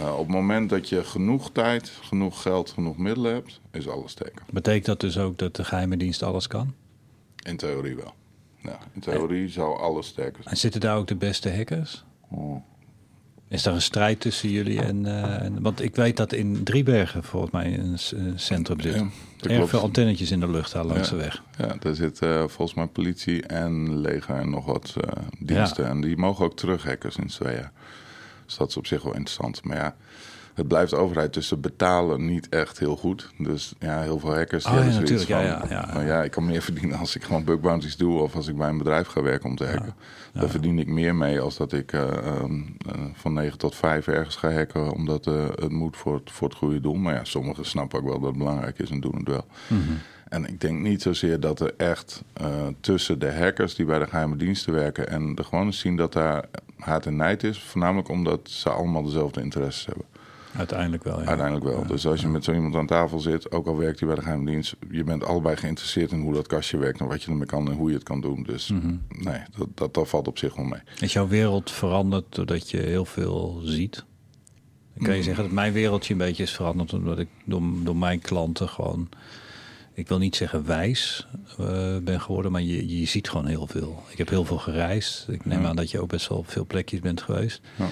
Uh, 0.00 0.12
op 0.12 0.18
het 0.18 0.28
moment 0.28 0.70
dat 0.70 0.88
je 0.88 1.04
genoeg 1.04 1.50
tijd, 1.52 1.88
genoeg 1.88 2.42
geld, 2.42 2.70
genoeg 2.70 2.96
middelen 2.96 3.32
hebt, 3.32 3.60
is 3.70 3.88
alles 3.88 4.14
teken. 4.14 4.42
Betekent 4.50 4.84
dat 4.84 5.00
dus 5.00 5.18
ook 5.18 5.38
dat 5.38 5.56
de 5.56 5.64
geheime 5.64 5.96
dienst 5.96 6.22
alles 6.22 6.46
kan? 6.46 6.74
In 7.44 7.56
theorie 7.56 7.96
wel. 7.96 8.14
Ja, 8.62 8.78
in 8.94 9.00
theorie 9.00 9.44
en, 9.44 9.50
zou 9.50 9.78
alles 9.78 10.06
sterker 10.06 10.42
zijn. 10.42 10.54
En 10.54 10.60
zitten 10.60 10.80
daar 10.80 10.96
ook 10.96 11.06
de 11.06 11.16
beste 11.16 11.54
hackers? 11.54 12.04
Oh. 12.30 12.62
Is 13.48 13.62
daar 13.62 13.74
een 13.74 13.82
strijd 13.82 14.20
tussen 14.20 14.48
jullie 14.50 14.80
en, 14.82 15.04
uh, 15.04 15.42
en, 15.42 15.62
Want 15.62 15.82
ik 15.82 15.96
weet 15.96 16.16
dat 16.16 16.32
in 16.32 16.64
Driebergen 16.64 17.24
volgens 17.24 17.52
mij 17.52 17.78
een, 17.78 17.98
centrum 18.38 18.80
zit. 18.80 18.94
Ja, 18.94 19.08
Erg 19.50 19.68
veel 19.68 19.80
antennetjes 19.80 20.30
in 20.30 20.40
de 20.40 20.50
lucht 20.50 20.72
daar 20.72 20.84
langs 20.84 21.10
ja, 21.10 21.16
de 21.16 21.22
weg. 21.22 21.42
Ja, 21.58 21.76
daar 21.78 21.94
zit 21.94 22.22
uh, 22.22 22.38
volgens 22.38 22.74
mij 22.74 22.86
politie 22.86 23.42
en 23.42 24.00
leger 24.00 24.34
en 24.34 24.50
nog 24.50 24.64
wat 24.64 24.94
diensten. 25.38 25.86
En 25.86 26.00
die 26.00 26.16
mogen 26.16 26.44
ook 26.44 26.56
terughacken 26.56 27.12
sinds 27.12 27.34
twee 27.34 27.54
jaar. 27.54 27.72
Dus 28.48 28.56
dat 28.56 28.68
is 28.68 28.76
op 28.76 28.86
zich 28.86 29.02
wel 29.02 29.14
interessant. 29.14 29.64
Maar 29.64 29.76
ja, 29.76 29.96
het 30.54 30.68
blijft 30.68 30.94
overheid, 30.94 31.34
dus 31.34 31.48
ze 31.48 31.56
betalen 31.56 32.26
niet 32.26 32.48
echt 32.48 32.78
heel 32.78 32.96
goed. 32.96 33.30
Dus 33.38 33.74
ja, 33.78 34.00
heel 34.00 34.18
veel 34.18 34.34
hackers 34.34 34.64
oh, 34.64 34.72
hebben 34.72 34.92
ja, 34.92 35.06
zoiets 35.06 35.24
van... 35.24 35.40
Ja, 35.40 35.46
ja, 35.46 35.64
ja. 35.68 35.90
Maar 35.94 36.06
ja, 36.06 36.22
ik 36.22 36.30
kan 36.30 36.46
meer 36.46 36.62
verdienen 36.70 36.98
als 36.98 37.16
ik 37.16 37.24
gewoon 37.24 37.44
bug 37.44 37.60
bounties 37.60 37.96
doe... 37.96 38.18
of 38.18 38.34
als 38.34 38.48
ik 38.48 38.56
bij 38.56 38.68
een 38.68 38.78
bedrijf 38.78 39.06
ga 39.06 39.22
werken 39.22 39.48
om 39.50 39.56
te 39.56 39.66
hacken. 39.66 39.94
Daar 40.32 40.48
verdien 40.48 40.78
ik 40.78 40.86
meer 40.86 41.14
mee 41.14 41.40
als 41.40 41.56
dat 41.56 41.72
ik 41.72 41.92
uh, 41.92 42.00
uh, 42.00 42.44
van 43.12 43.32
9 43.32 43.58
tot 43.58 43.74
5 43.74 44.06
ergens 44.06 44.36
ga 44.36 44.52
hacken... 44.52 44.92
omdat 44.92 45.26
uh, 45.26 45.48
het 45.48 45.70
moet 45.70 45.96
voor 45.96 46.14
het, 46.14 46.30
voor 46.30 46.48
het 46.48 46.56
goede 46.56 46.80
doel. 46.80 46.94
Maar 46.94 47.14
ja, 47.14 47.24
sommigen 47.24 47.64
snappen 47.64 47.98
ook 47.98 48.04
wel 48.04 48.18
dat 48.18 48.28
het 48.28 48.38
belangrijk 48.38 48.78
is 48.78 48.90
en 48.90 49.00
doen 49.00 49.16
het 49.16 49.28
wel. 49.28 49.46
Mm 49.66 49.82
-hmm. 49.82 49.98
En 50.28 50.44
ik 50.44 50.60
denk 50.60 50.80
niet 50.80 51.02
zozeer 51.02 51.40
dat 51.40 51.60
er 51.60 51.74
echt 51.76 52.22
tussen 52.80 53.18
de 53.18 53.32
hackers 53.32 53.74
die 53.74 53.86
bij 53.86 53.98
de 53.98 54.06
geheime 54.06 54.36
diensten 54.36 54.72
werken 54.72 55.08
en 55.08 55.34
de 55.34 55.44
gewone 55.44 55.72
zien 55.72 55.96
dat 55.96 56.12
daar 56.12 56.44
haat 56.78 57.06
en 57.06 57.16
nijd 57.16 57.42
is. 57.42 57.62
Voornamelijk 57.62 58.08
omdat 58.08 58.40
ze 58.50 58.70
allemaal 58.70 59.02
dezelfde 59.02 59.42
interesses 59.42 59.86
hebben. 59.86 60.04
Uiteindelijk 60.56 61.04
wel, 61.04 61.20
ja. 61.20 61.26
Uiteindelijk 61.26 61.66
wel. 61.66 61.80
Ja, 61.80 61.86
dus 61.86 62.06
als 62.06 62.20
je 62.20 62.28
met 62.28 62.44
zo 62.44 62.52
iemand 62.52 62.74
aan 62.74 62.86
tafel 62.86 63.18
zit, 63.18 63.52
ook 63.52 63.66
al 63.66 63.76
werkt 63.76 63.98
hij 63.98 64.08
bij 64.08 64.16
de 64.16 64.22
geheime 64.22 64.50
dienst, 64.50 64.76
je 64.90 65.04
bent 65.04 65.24
allebei 65.24 65.56
geïnteresseerd 65.56 66.12
in 66.12 66.20
hoe 66.20 66.34
dat 66.34 66.46
kastje 66.46 66.78
werkt 66.78 67.00
en 67.00 67.06
wat 67.06 67.22
je 67.22 67.30
ermee 67.30 67.46
kan 67.46 67.70
en 67.70 67.76
hoe 67.76 67.88
je 67.88 67.94
het 67.94 68.04
kan 68.04 68.20
doen. 68.20 68.42
Dus 68.42 68.68
Mhm. 68.68 68.86
mm 68.86 69.00
-hmm. 69.08 69.24
nee, 69.24 69.40
dat, 69.56 69.68
dat, 69.74 69.94
dat, 69.94 70.08
valt 70.08 70.28
op 70.28 70.38
zich 70.38 70.54
wel 70.54 70.64
mee. 70.64 70.80
Is 71.00 71.12
jouw 71.12 71.28
wereld 71.28 71.70
veranderd 71.70 72.34
doordat 72.34 72.70
je 72.70 72.76
heel 72.78 73.04
veel 73.04 73.60
ziet? 73.64 74.04
Dan 74.94 75.04
kan 75.04 75.12
je 75.12 75.18
mm. 75.18 75.24
zeggen 75.24 75.44
dat 75.44 75.52
mijn 75.52 75.72
wereldje 75.72 76.12
een 76.12 76.18
beetje 76.18 76.42
is 76.42 76.52
veranderd 76.52 76.92
omdat 76.92 77.18
ik 77.18 77.28
door, 77.44 77.62
door 77.82 77.96
mijn 77.96 78.20
klanten 78.20 78.68
gewoon 78.68 79.08
ik 79.98 80.08
wil 80.08 80.18
niet 80.18 80.36
zeggen 80.36 80.66
wijs 80.66 81.26
uh, 81.60 81.96
ben 81.96 82.20
geworden, 82.20 82.52
maar 82.52 82.62
je, 82.62 82.98
je 83.00 83.06
ziet 83.06 83.28
gewoon 83.28 83.46
heel 83.46 83.66
veel. 83.66 84.02
Ik 84.10 84.18
heb 84.18 84.28
heel 84.28 84.44
veel 84.44 84.58
gereisd. 84.58 85.28
Ik 85.28 85.44
neem 85.44 85.60
ja. 85.60 85.68
aan 85.68 85.76
dat 85.76 85.90
je 85.90 86.00
ook 86.00 86.08
best 86.08 86.28
wel 86.28 86.38
op 86.38 86.50
veel 86.50 86.66
plekjes 86.66 87.00
bent 87.00 87.22
geweest. 87.22 87.60
Ja. 87.76 87.88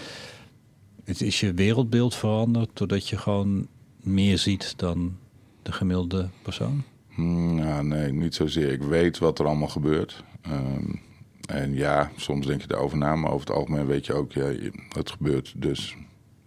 Het 1.05 1.21
is 1.21 1.41
je 1.41 1.55
wereldbeeld 1.55 2.15
veranderd 2.15 2.71
doordat 2.73 3.09
je 3.09 3.17
gewoon 3.17 3.67
meer 4.01 4.39
ziet 4.39 4.79
dan 4.79 5.17
de 5.63 5.73
gemiddelde 5.73 6.29
persoon? 6.43 6.83
Hmm, 7.09 7.59
ja, 7.59 7.83
nee, 7.83 8.13
niet 8.13 8.35
zozeer. 8.35 8.73
Ik 8.73 8.83
weet 8.83 9.19
wat 9.19 9.39
er 9.39 9.47
allemaal 9.47 9.69
gebeurt. 9.69 10.25
Um, 10.51 11.01
en 11.49 11.75
ja, 11.75 12.11
soms 12.17 12.47
denk 12.47 12.63
je 12.63 12.75
erover 12.75 12.99
na, 12.99 13.17
maar 13.17 13.31
over 13.31 13.47
het 13.47 13.57
algemeen 13.57 13.87
weet 13.87 14.07
je 14.07 14.13
ook, 14.13 14.33
ja, 14.33 14.53
het 14.89 15.11
gebeurt 15.11 15.53
dus 15.57 15.97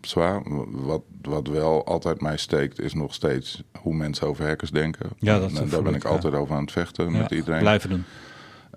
zwaar. 0.02 0.42
Wat, 0.72 1.02
wat 1.22 1.48
wel 1.48 1.86
altijd 1.86 2.22
mij 2.22 2.38
steekt, 2.38 2.82
is 2.82 2.94
nog 2.94 3.14
steeds 3.14 3.64
hoe 3.82 3.94
mensen 3.94 4.28
over 4.28 4.48
hackers 4.48 4.72
denken. 4.72 5.10
Ja, 5.20 5.40
dat 5.40 5.54
en 5.54 5.70
daar 5.70 5.82
ben 5.82 5.96
ik 5.96 6.04
ja. 6.04 6.10
altijd 6.10 6.34
over 6.34 6.56
aan 6.56 6.62
het 6.62 6.72
vechten 6.72 7.12
ja, 7.12 7.18
met 7.18 7.32
iedereen. 7.32 7.60
Blijven 7.60 7.90
doen. 7.90 8.04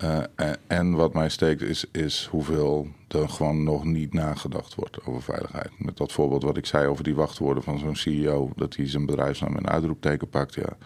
Uh, 0.03 0.19
en, 0.35 0.57
en, 0.67 0.93
wat 0.93 1.15
mij 1.15 1.29
steekt, 1.29 1.63
is, 1.63 1.85
is 1.91 2.29
hoeveel 2.31 2.89
er 3.09 3.29
gewoon 3.29 3.63
nog 3.63 3.85
niet 3.85 4.13
nagedacht 4.13 4.75
wordt 4.75 5.07
over 5.07 5.23
veiligheid. 5.23 5.71
Met 5.79 5.97
dat 5.97 6.13
voorbeeld 6.13 6.43
wat 6.43 6.57
ik 6.57 6.67
zei 6.67 6.87
over 6.87 7.05
die 7.05 7.15
wachtwoorden 7.15 7.63
van 7.63 7.79
zo'n 7.79 7.97
CEO, 7.97 8.51
dat 8.57 8.77
hij 8.77 8.89
zijn 8.89 9.07
bedrijfsnaam 9.07 9.57
en 9.57 9.69
uitroepteken 9.69 10.29
pakt. 10.29 10.55
Ja. 10.55 10.77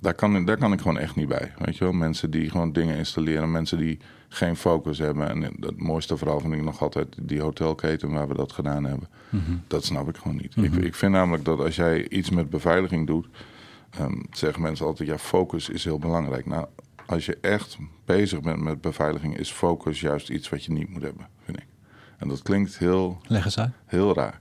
Daar 0.00 0.14
kan, 0.14 0.44
daar 0.44 0.56
kan 0.56 0.72
ik 0.72 0.80
gewoon 0.80 0.98
echt 0.98 1.16
niet 1.16 1.28
bij. 1.28 1.52
Weet 1.58 1.76
je 1.76 1.84
wel? 1.84 1.92
Mensen 1.92 2.30
die 2.30 2.50
gewoon 2.50 2.72
dingen 2.72 2.96
installeren, 2.96 3.50
mensen 3.50 3.78
die 3.78 3.98
geen 4.28 4.56
focus 4.56 4.98
hebben. 4.98 5.28
En 5.28 5.42
het 5.42 5.80
mooiste 5.80 6.16
verhaal 6.16 6.40
vind 6.40 6.52
ik 6.52 6.62
nog 6.62 6.82
altijd 6.82 7.06
die 7.20 7.40
hotelketen 7.40 8.10
waar 8.10 8.28
we 8.28 8.34
dat 8.34 8.52
gedaan 8.52 8.84
hebben. 8.84 9.08
Mhm. 9.28 9.36
Mm 9.36 9.46
-hmm. 9.46 9.62
Dat 9.66 9.84
snap 9.84 10.08
ik 10.08 10.16
gewoon 10.16 10.36
niet. 10.36 10.56
Mhm. 10.56 10.66
Mm 10.66 10.72
-hmm. 10.72 10.78
ik, 10.78 10.84
ik, 10.84 10.94
vind 10.94 11.12
namelijk 11.12 11.44
dat 11.44 11.58
als 11.58 11.76
jij 11.76 12.08
iets 12.08 12.30
met 12.30 12.50
beveiliging 12.50 13.06
doet, 13.06 13.26
um, 14.00 14.26
zeggen 14.30 14.62
mensen 14.62 14.86
altijd, 14.86 15.08
ja, 15.08 15.18
focus 15.18 15.68
is 15.68 15.84
heel 15.84 15.98
belangrijk. 15.98 16.46
Nou, 16.46 16.66
als 17.06 17.26
je 17.26 17.38
echt 17.40 17.78
bezig 18.04 18.40
bent 18.40 18.60
met 18.60 18.80
beveiliging, 18.80 19.38
is 19.38 19.50
focus 19.50 20.00
juist 20.00 20.28
iets 20.28 20.48
wat 20.48 20.64
je 20.64 20.72
niet 20.72 20.88
moet 20.88 21.02
hebben, 21.02 21.26
vind 21.44 21.58
ik. 21.58 21.66
En 22.18 22.28
dat 22.28 22.42
klinkt 22.42 22.78
heel... 22.78 23.18
Leg 23.26 23.44
eens 23.44 23.58
uit. 23.58 23.70
Heel 23.86 24.14
raar. 24.14 24.40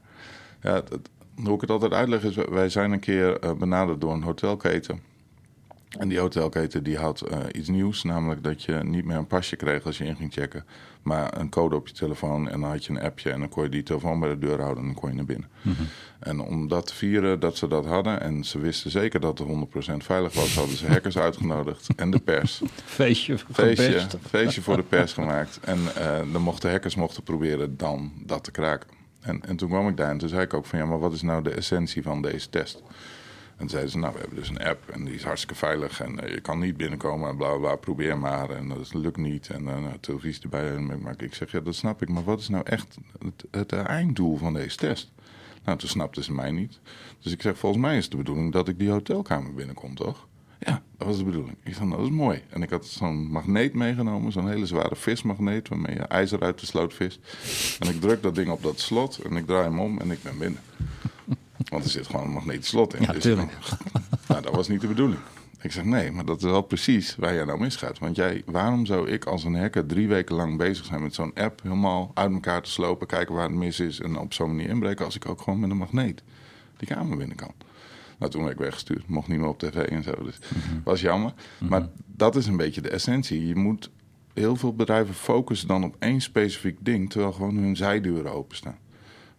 Ja, 0.61 0.81
dat, 0.81 1.09
hoe 1.35 1.55
ik 1.55 1.61
het 1.61 1.69
altijd 1.69 1.93
uitleg 1.93 2.23
is, 2.23 2.35
wij 2.35 2.69
zijn 2.69 2.91
een 2.91 2.99
keer 2.99 3.43
uh, 3.43 3.53
benaderd 3.53 4.01
door 4.01 4.13
een 4.13 4.23
hotelketen. 4.23 4.99
En 5.99 6.07
die 6.07 6.19
hotelketen 6.19 6.83
die 6.83 6.97
had 6.97 7.23
uh, 7.31 7.37
iets 7.51 7.67
nieuws, 7.67 8.03
namelijk 8.03 8.43
dat 8.43 8.63
je 8.63 8.73
niet 8.83 9.05
meer 9.05 9.17
een 9.17 9.27
pasje 9.27 9.55
kreeg 9.55 9.85
als 9.85 9.97
je 9.97 10.05
in 10.05 10.15
ging 10.15 10.33
checken, 10.33 10.65
maar 11.01 11.37
een 11.39 11.49
code 11.49 11.75
op 11.75 11.87
je 11.87 11.93
telefoon 11.93 12.49
en 12.49 12.61
dan 12.61 12.69
had 12.69 12.85
je 12.85 12.91
een 12.93 13.01
appje 13.01 13.31
en 13.31 13.39
dan 13.39 13.49
kon 13.49 13.63
je 13.63 13.69
die 13.69 13.83
telefoon 13.83 14.19
bij 14.19 14.29
de 14.29 14.37
deur 14.37 14.61
houden 14.61 14.83
en 14.83 14.89
dan 14.89 14.99
kon 14.99 15.09
je 15.09 15.15
naar 15.15 15.25
binnen. 15.25 15.49
Mm 15.61 15.73
-hmm. 15.73 15.87
En 16.19 16.39
om 16.39 16.67
dat 16.67 16.87
te 16.87 16.95
vieren 16.95 17.39
dat 17.39 17.57
ze 17.57 17.67
dat 17.67 17.85
hadden 17.85 18.21
en 18.21 18.43
ze 18.43 18.59
wisten 18.59 18.91
zeker 18.91 19.19
dat 19.19 19.39
het 19.39 19.47
100% 19.47 19.51
veilig 19.97 20.33
was, 20.33 20.55
hadden 20.55 20.77
ze 20.77 20.87
hackers 20.87 21.17
uitgenodigd 21.17 21.87
en 21.95 22.11
de 22.11 22.19
pers. 22.19 22.61
Feestje, 22.85 23.37
feestje, 23.51 24.07
feestje 24.21 24.61
voor 24.61 24.75
de 24.75 24.83
pers 24.83 25.13
gemaakt. 25.13 25.59
En 25.61 25.79
uh, 25.79 26.21
dan 26.31 26.41
mochten 26.41 26.71
hackers 26.71 26.95
mochten 26.95 27.23
proberen 27.23 27.77
dan 27.77 28.11
dat 28.25 28.43
te 28.43 28.51
kraken. 28.51 28.89
En, 29.21 29.41
en 29.45 29.55
toen 29.55 29.69
kwam 29.69 29.87
ik 29.87 29.97
daar 29.97 30.09
en 30.09 30.17
toen 30.17 30.29
zei 30.29 30.41
ik 30.41 30.53
ook 30.53 30.65
van 30.65 30.79
ja, 30.79 30.85
maar 30.85 30.99
wat 30.99 31.13
is 31.13 31.21
nou 31.21 31.43
de 31.43 31.51
essentie 31.51 32.03
van 32.03 32.21
deze 32.21 32.49
test? 32.49 32.83
En 33.57 33.69
zeiden 33.69 33.91
ze, 33.91 33.97
nou, 33.97 34.13
we 34.13 34.19
hebben 34.19 34.37
dus 34.37 34.49
een 34.49 34.63
app 34.63 34.89
en 34.89 35.05
die 35.05 35.13
is 35.13 35.23
hartstikke 35.23 35.55
veilig 35.55 36.01
en 36.01 36.23
uh, 36.23 36.33
je 36.33 36.41
kan 36.41 36.59
niet 36.59 36.77
binnenkomen 36.77 37.29
en 37.29 37.37
bla 37.37 37.49
bla, 37.49 37.57
bla 37.57 37.75
probeer 37.75 38.17
maar. 38.17 38.49
En 38.49 38.67
dat 38.67 38.93
lukt 38.93 39.17
niet 39.17 39.49
en 39.49 39.65
dan 39.65 39.83
uh, 39.83 39.89
televisie 39.99 40.43
erbij. 40.43 40.75
En, 40.75 41.01
maar 41.01 41.21
ik 41.21 41.33
zeg, 41.33 41.51
ja, 41.51 41.59
dat 41.59 41.75
snap 41.75 42.01
ik, 42.01 42.09
maar 42.09 42.23
wat 42.23 42.39
is 42.39 42.49
nou 42.49 42.63
echt 42.65 42.97
het, 43.19 43.45
het 43.51 43.71
einddoel 43.71 44.37
van 44.37 44.53
deze 44.53 44.77
test? 44.77 45.11
Nou, 45.63 45.77
toen 45.77 45.89
snapten 45.89 46.23
ze 46.23 46.33
mij 46.33 46.51
niet. 46.51 46.79
Dus 47.19 47.31
ik 47.31 47.41
zeg, 47.41 47.57
volgens 47.57 47.81
mij 47.81 47.97
is 47.97 48.03
het 48.03 48.11
de 48.11 48.17
bedoeling 48.17 48.51
dat 48.51 48.67
ik 48.67 48.79
die 48.79 48.89
hotelkamer 48.89 49.53
binnenkom, 49.53 49.95
toch? 49.95 50.27
Ja, 50.59 50.81
dat 50.97 51.07
was 51.07 51.17
de 51.17 51.23
bedoeling. 51.23 51.57
Ik 51.63 51.73
zei, 51.73 51.85
nou, 51.85 52.01
dat 52.01 52.09
is 52.09 52.15
mooi. 52.15 52.41
En 52.49 52.63
ik 52.63 52.69
had 52.69 52.85
zo'n 52.85 53.27
magneet 53.31 53.73
meegenomen, 53.73 54.31
zo'n 54.31 54.49
hele 54.49 54.65
zware 54.65 54.95
vismagneet... 54.95 55.67
waarmee 55.67 55.95
je 55.95 56.01
ijzer 56.01 56.41
uit 56.41 56.59
de 56.59 56.65
sloot 56.65 56.93
vist. 56.93 57.19
En 57.79 57.89
ik 57.89 58.01
druk 58.01 58.23
dat 58.23 58.35
ding 58.35 58.49
op 58.49 58.63
dat 58.63 58.79
slot 58.79 59.17
en 59.17 59.35
ik 59.35 59.45
draai 59.45 59.63
hem 59.63 59.79
om 59.79 59.99
en 59.99 60.11
ik 60.11 60.23
ben 60.23 60.37
binnen. 60.37 60.61
Want 61.69 61.83
er 61.83 61.89
zit 61.89 62.07
gewoon 62.07 62.25
een 62.25 62.31
magnetisch 62.31 62.67
slot 62.67 62.93
in. 62.95 63.01
Ja, 63.01 63.11
dus 63.11 63.21
tuurlijk. 63.23 63.51
nou, 64.27 64.41
dat 64.41 64.55
was 64.55 64.67
niet 64.67 64.81
de 64.81 64.87
bedoeling. 64.87 65.19
Ik 65.61 65.71
zeg, 65.71 65.83
nee, 65.83 66.11
maar 66.11 66.25
dat 66.25 66.37
is 66.37 66.43
wel 66.43 66.61
precies 66.61 67.15
waar 67.15 67.33
jij 67.33 67.43
nou 67.45 67.59
misgaat. 67.59 67.99
Want 67.99 68.15
jij, 68.15 68.41
waarom 68.45 68.85
zou 68.85 69.09
ik 69.09 69.25
als 69.25 69.43
een 69.43 69.55
hacker 69.55 69.85
drie 69.85 70.07
weken 70.07 70.35
lang 70.35 70.57
bezig 70.57 70.85
zijn 70.85 71.01
met 71.01 71.13
zo'n 71.13 71.33
app... 71.33 71.61
helemaal 71.63 72.11
uit 72.13 72.31
elkaar 72.31 72.61
te 72.61 72.69
slopen, 72.71 73.07
kijken 73.07 73.35
waar 73.35 73.43
het 73.47 73.57
mis 73.57 73.79
is... 73.79 73.99
en 73.99 74.17
op 74.19 74.33
zo'n 74.33 74.55
manier 74.55 74.69
inbreken 74.69 75.05
als 75.05 75.15
ik 75.15 75.29
ook 75.29 75.41
gewoon 75.41 75.59
met 75.59 75.69
een 75.69 75.77
magneet 75.77 76.23
die 76.77 76.87
kamer 76.87 77.17
binnen 77.17 77.35
kan. 77.35 77.51
Nou, 78.19 78.31
toen 78.31 78.41
werd 78.43 78.53
ik 78.53 78.59
weggestuurd. 78.59 79.07
Mocht 79.07 79.27
niet 79.27 79.39
meer 79.39 79.47
op 79.47 79.59
tv 79.59 79.75
en 79.75 80.03
zo. 80.03 80.11
Dus 80.23 80.39
Mhm. 80.39 80.75
was 80.83 81.01
jammer. 81.01 81.33
Maar 81.69 81.87
dat 82.05 82.35
is 82.35 82.45
een 82.47 82.57
beetje 82.57 82.81
de 82.81 82.89
essentie. 82.89 83.47
Je 83.47 83.55
moet 83.55 83.89
heel 84.33 84.55
veel 84.55 84.75
bedrijven 84.75 85.13
focussen 85.13 85.67
dan 85.67 85.83
op 85.83 85.95
één 85.99 86.21
specifiek 86.21 86.77
ding... 86.81 87.09
terwijl 87.09 87.31
gewoon 87.31 87.55
hun 87.55 87.75
zijdeuren 87.75 88.31
openstaan. 88.33 88.77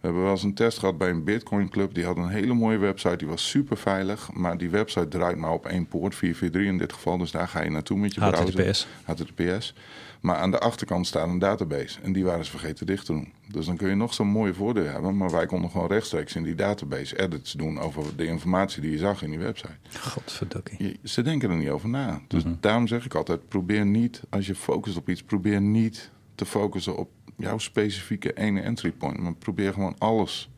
We 0.06 0.12
hebben 0.12 0.30
wel 0.30 0.40
eens 0.40 0.42
een 0.50 0.54
test 0.54 0.78
gehad 0.78 0.98
bij 0.98 1.10
een 1.10 1.24
Bitcoin 1.24 1.68
Club. 1.68 1.94
Die 1.94 2.04
had 2.04 2.16
een 2.16 2.28
hele 2.28 2.54
mooie 2.54 2.78
website, 2.78 3.16
die 3.16 3.26
was 3.28 3.48
super 3.48 3.76
veilig. 3.76 4.32
Maar 4.32 4.58
die 4.58 4.70
website 4.70 5.08
draait 5.08 5.36
maar 5.36 5.52
op 5.52 5.66
één 5.66 5.86
poort, 5.86 6.14
443 6.14 6.72
in 6.72 6.78
dit 6.78 6.92
geval. 6.92 7.18
Dus 7.18 7.30
daar 7.30 7.48
ga 7.48 7.62
je 7.62 7.70
naartoe 7.70 7.98
met 7.98 8.14
je 8.14 8.20
browser. 8.20 8.60
HTTPS. 8.62 8.86
HTTPS. 9.04 9.74
Maar 10.20 10.36
aan 10.36 10.50
de 10.50 10.58
achterkant 10.58 11.06
staat 11.06 11.28
een 11.28 11.38
database. 11.38 12.00
En 12.02 12.12
die 12.12 12.24
waren 12.24 12.44
ze 12.44 12.50
vergeten 12.50 12.86
dicht 12.86 13.06
te 13.06 13.12
doen. 13.12 13.32
Dus 13.52 13.66
dan 13.66 13.76
kun 13.76 13.88
je 13.88 13.94
nog 13.94 14.14
zo'n 14.14 14.26
mooie 14.26 14.54
voordeel 14.54 14.84
hebben. 14.86 15.16
Maar 15.16 15.30
wij 15.30 15.46
konden 15.46 15.70
gewoon 15.70 15.86
rechtstreeks 15.88 16.34
in 16.36 16.42
die 16.42 16.54
database 16.54 17.20
edits 17.20 17.52
doen 17.52 17.78
over 17.80 18.16
de 18.16 18.24
informatie 18.26 18.82
die 18.82 18.90
je 18.90 18.98
zag 18.98 19.22
in 19.22 19.30
die 19.30 19.38
website. 19.38 19.76
Godverdokkie. 20.00 20.76
Je- 20.86 20.98
ze 21.08 21.22
denken 21.22 21.50
er 21.50 21.56
niet 21.56 21.68
over 21.68 21.88
na. 21.88 22.20
Dus 22.28 22.42
daarom 22.60 22.86
zeg 22.86 23.04
ik 23.04 23.14
altijd: 23.14 23.48
probeer 23.48 23.86
niet, 23.86 24.20
als 24.30 24.46
je 24.46 24.54
focust 24.54 24.96
op 24.96 25.08
iets, 25.08 25.22
probeer 25.22 25.60
niet 25.60 26.10
te 26.36 26.46
focussen 26.46 26.96
op 26.96 27.10
jouw 27.36 27.58
specifieke 27.58 28.32
ene 28.32 28.60
entry 28.60 28.90
point. 28.92 29.18
Maar 29.18 29.34
probeer 29.34 29.72
gewoon 29.72 29.94
alles 29.98 30.50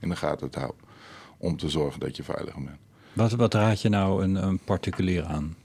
in 0.00 0.08
de 0.08 0.16
gaten 0.16 0.50
te 0.50 0.58
houden. 0.58 0.80
Om 1.38 1.56
te 1.56 1.68
zorgen 1.68 2.00
dat 2.00 2.16
je 2.16 2.22
veiliger 2.22 2.62
bent. 2.64 2.76
Wat, 3.12 3.32
wat 3.32 3.54
raad 3.54 3.80
je 3.82 3.88
nou 3.88 4.22
een, 4.24 4.34
een 4.34 4.58
particulier 4.58 5.24
aan? 5.24 5.56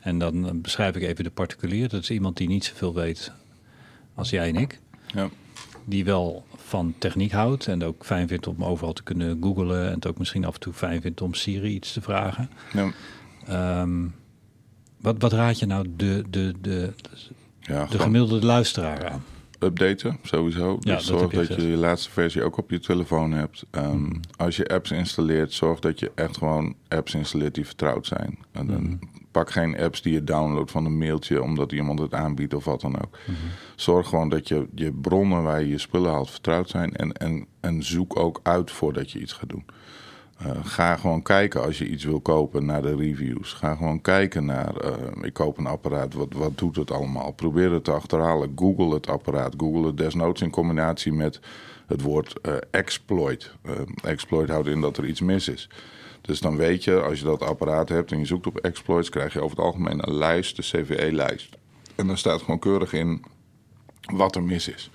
En 0.00 0.18
dan 0.18 0.46
eh, 0.48 0.52
beschrijf 0.54 0.96
ik 0.96 1.02
even 1.02 1.24
de 1.24 1.30
particulier. 1.30 1.88
Dat 1.88 2.02
is 2.02 2.10
iemand 2.10 2.36
die 2.36 2.48
niet 2.48 2.64
zoveel 2.64 2.94
weet 2.94 3.32
als 4.14 4.30
jij 4.30 4.48
en 4.48 4.56
ik. 4.56 4.80
Ja, 5.06 5.28
Die 5.84 6.04
wel 6.04 6.44
van 6.56 6.94
techniek 6.98 7.32
houdt 7.32 7.66
en 7.66 7.84
ook 7.84 8.04
fijn 8.04 8.28
vindt 8.28 8.46
om 8.46 8.64
overal 8.64 8.92
te 8.92 9.02
kunnen 9.02 9.38
googlen. 9.42 9.86
En 9.86 9.94
het 9.94 10.06
ook 10.06 10.18
misschien 10.18 10.44
af 10.44 10.54
en 10.54 10.60
toe 10.60 10.72
fijn 10.72 11.00
vindt 11.00 11.20
om 11.20 11.34
Siri 11.34 11.74
iets 11.74 11.92
te 11.92 12.00
vragen. 12.00 12.50
ja, 12.72 12.90
Ehm, 13.46 14.06
wat, 15.00 15.16
wat 15.18 15.32
raad 15.32 15.58
je 15.58 15.66
nou 15.66 15.86
de, 15.96 16.24
de, 16.30 16.54
de, 16.60 16.92
ja 17.66 17.86
de 17.90 17.98
gemiddelde 17.98 18.46
luisteraar 18.46 19.10
aan? 19.10 19.24
updaten 19.58 20.18
sowieso. 20.22 20.78
Dus 20.78 21.06
zorg 21.06 21.20
dat 21.20 21.30
je 21.30 21.54
gezegd. 21.54 21.68
je 21.68 21.76
laatste 21.76 22.10
versie 22.10 22.42
ook 22.42 22.56
op 22.56 22.70
je 22.70 22.78
telefoon 22.78 23.32
hebt. 23.32 23.64
Ehm, 23.70 24.12
Als 24.36 24.56
je 24.56 24.68
apps 24.68 24.90
installeert, 24.90 25.52
zorg 25.52 25.80
dat 25.80 26.00
je 26.00 26.12
echt 26.14 26.36
gewoon 26.36 26.74
apps 26.88 27.14
installeert 27.14 27.54
die 27.54 27.66
vertrouwd 27.66 28.06
zijn. 28.06 28.38
En 28.52 28.66
dan 28.66 28.98
Pak 29.30 29.50
geen 29.50 29.78
apps 29.78 30.02
die 30.02 30.12
je 30.12 30.24
downloadt 30.24 30.70
van 30.70 30.84
een 30.84 30.98
mailtje 30.98 31.42
omdat 31.42 31.72
iemand 31.72 31.98
het 31.98 32.14
aanbiedt 32.14 32.54
of 32.54 32.64
wat 32.64 32.80
dan 32.80 33.02
ook. 33.02 33.18
Zorg 33.76 34.08
gewoon 34.08 34.28
dat 34.28 34.48
je, 34.48 34.66
je 34.74 34.92
bronnen 34.92 35.42
waar 35.42 35.60
je 35.60 35.68
je 35.68 35.78
spullen 35.78 36.10
haalt 36.10 36.30
vertrouwd 36.30 36.68
zijn. 36.68 36.96
En, 36.96 37.12
en, 37.12 37.46
en 37.60 37.82
zoek 37.82 38.18
ook 38.18 38.40
uit 38.42 38.70
voordat 38.70 39.10
je 39.10 39.20
iets 39.20 39.32
gaat 39.32 39.48
doen. 39.48 39.64
Uh, 40.42 40.50
ga 40.64 40.96
gewoon 40.96 41.22
kijken 41.22 41.62
als 41.62 41.78
je 41.78 41.88
iets 41.88 42.04
wil 42.04 42.20
kopen 42.20 42.64
naar 42.64 42.82
de 42.82 42.96
reviews. 42.96 43.52
Ga 43.52 43.74
gewoon 43.74 44.00
kijken 44.00 44.44
naar, 44.44 44.84
uh, 44.84 44.90
ik 45.22 45.32
koop 45.32 45.58
een 45.58 45.66
apparaat, 45.66 46.14
wat, 46.14 46.32
wat 46.32 46.58
doet 46.58 46.76
het 46.76 46.90
allemaal? 46.90 47.32
Probeer 47.32 47.72
het 47.72 47.84
te 47.84 47.90
achterhalen. 47.90 48.52
Google 48.56 48.94
het 48.94 49.08
apparaat. 49.08 49.54
Google 49.56 49.86
het 49.86 49.96
desnoods 49.96 50.40
in 50.40 50.50
combinatie 50.50 51.12
met 51.12 51.40
het 51.86 52.02
woord 52.02 52.34
uh, 52.42 52.54
exploit. 52.70 53.52
exploit 54.02 54.48
houdt 54.48 54.68
in 54.68 54.80
dat 54.80 54.96
er 54.96 55.06
iets 55.06 55.20
mis 55.20 55.48
is. 55.48 55.68
Dus 56.20 56.40
dan 56.40 56.56
weet 56.56 56.84
je, 56.84 57.02
als 57.02 57.18
je 57.18 57.24
dat 57.24 57.42
apparaat 57.42 57.88
hebt 57.88 58.12
en 58.12 58.18
je 58.18 58.24
zoekt 58.24 58.46
op 58.46 58.58
exploits, 58.58 59.08
krijg 59.08 59.32
je 59.32 59.40
over 59.40 59.56
het 59.56 59.66
algemeen 59.66 60.08
een 60.08 60.14
lijst, 60.14 60.56
de 60.56 60.62
CVE-lijst. 60.62 61.56
En 61.94 62.06
daar 62.06 62.18
staat 62.18 62.40
gewoon 62.40 62.58
keurig 62.58 62.92
in 62.92 63.24
wat 64.12 64.36
er 64.36 64.42
mis 64.42 64.68
is. 64.68 64.90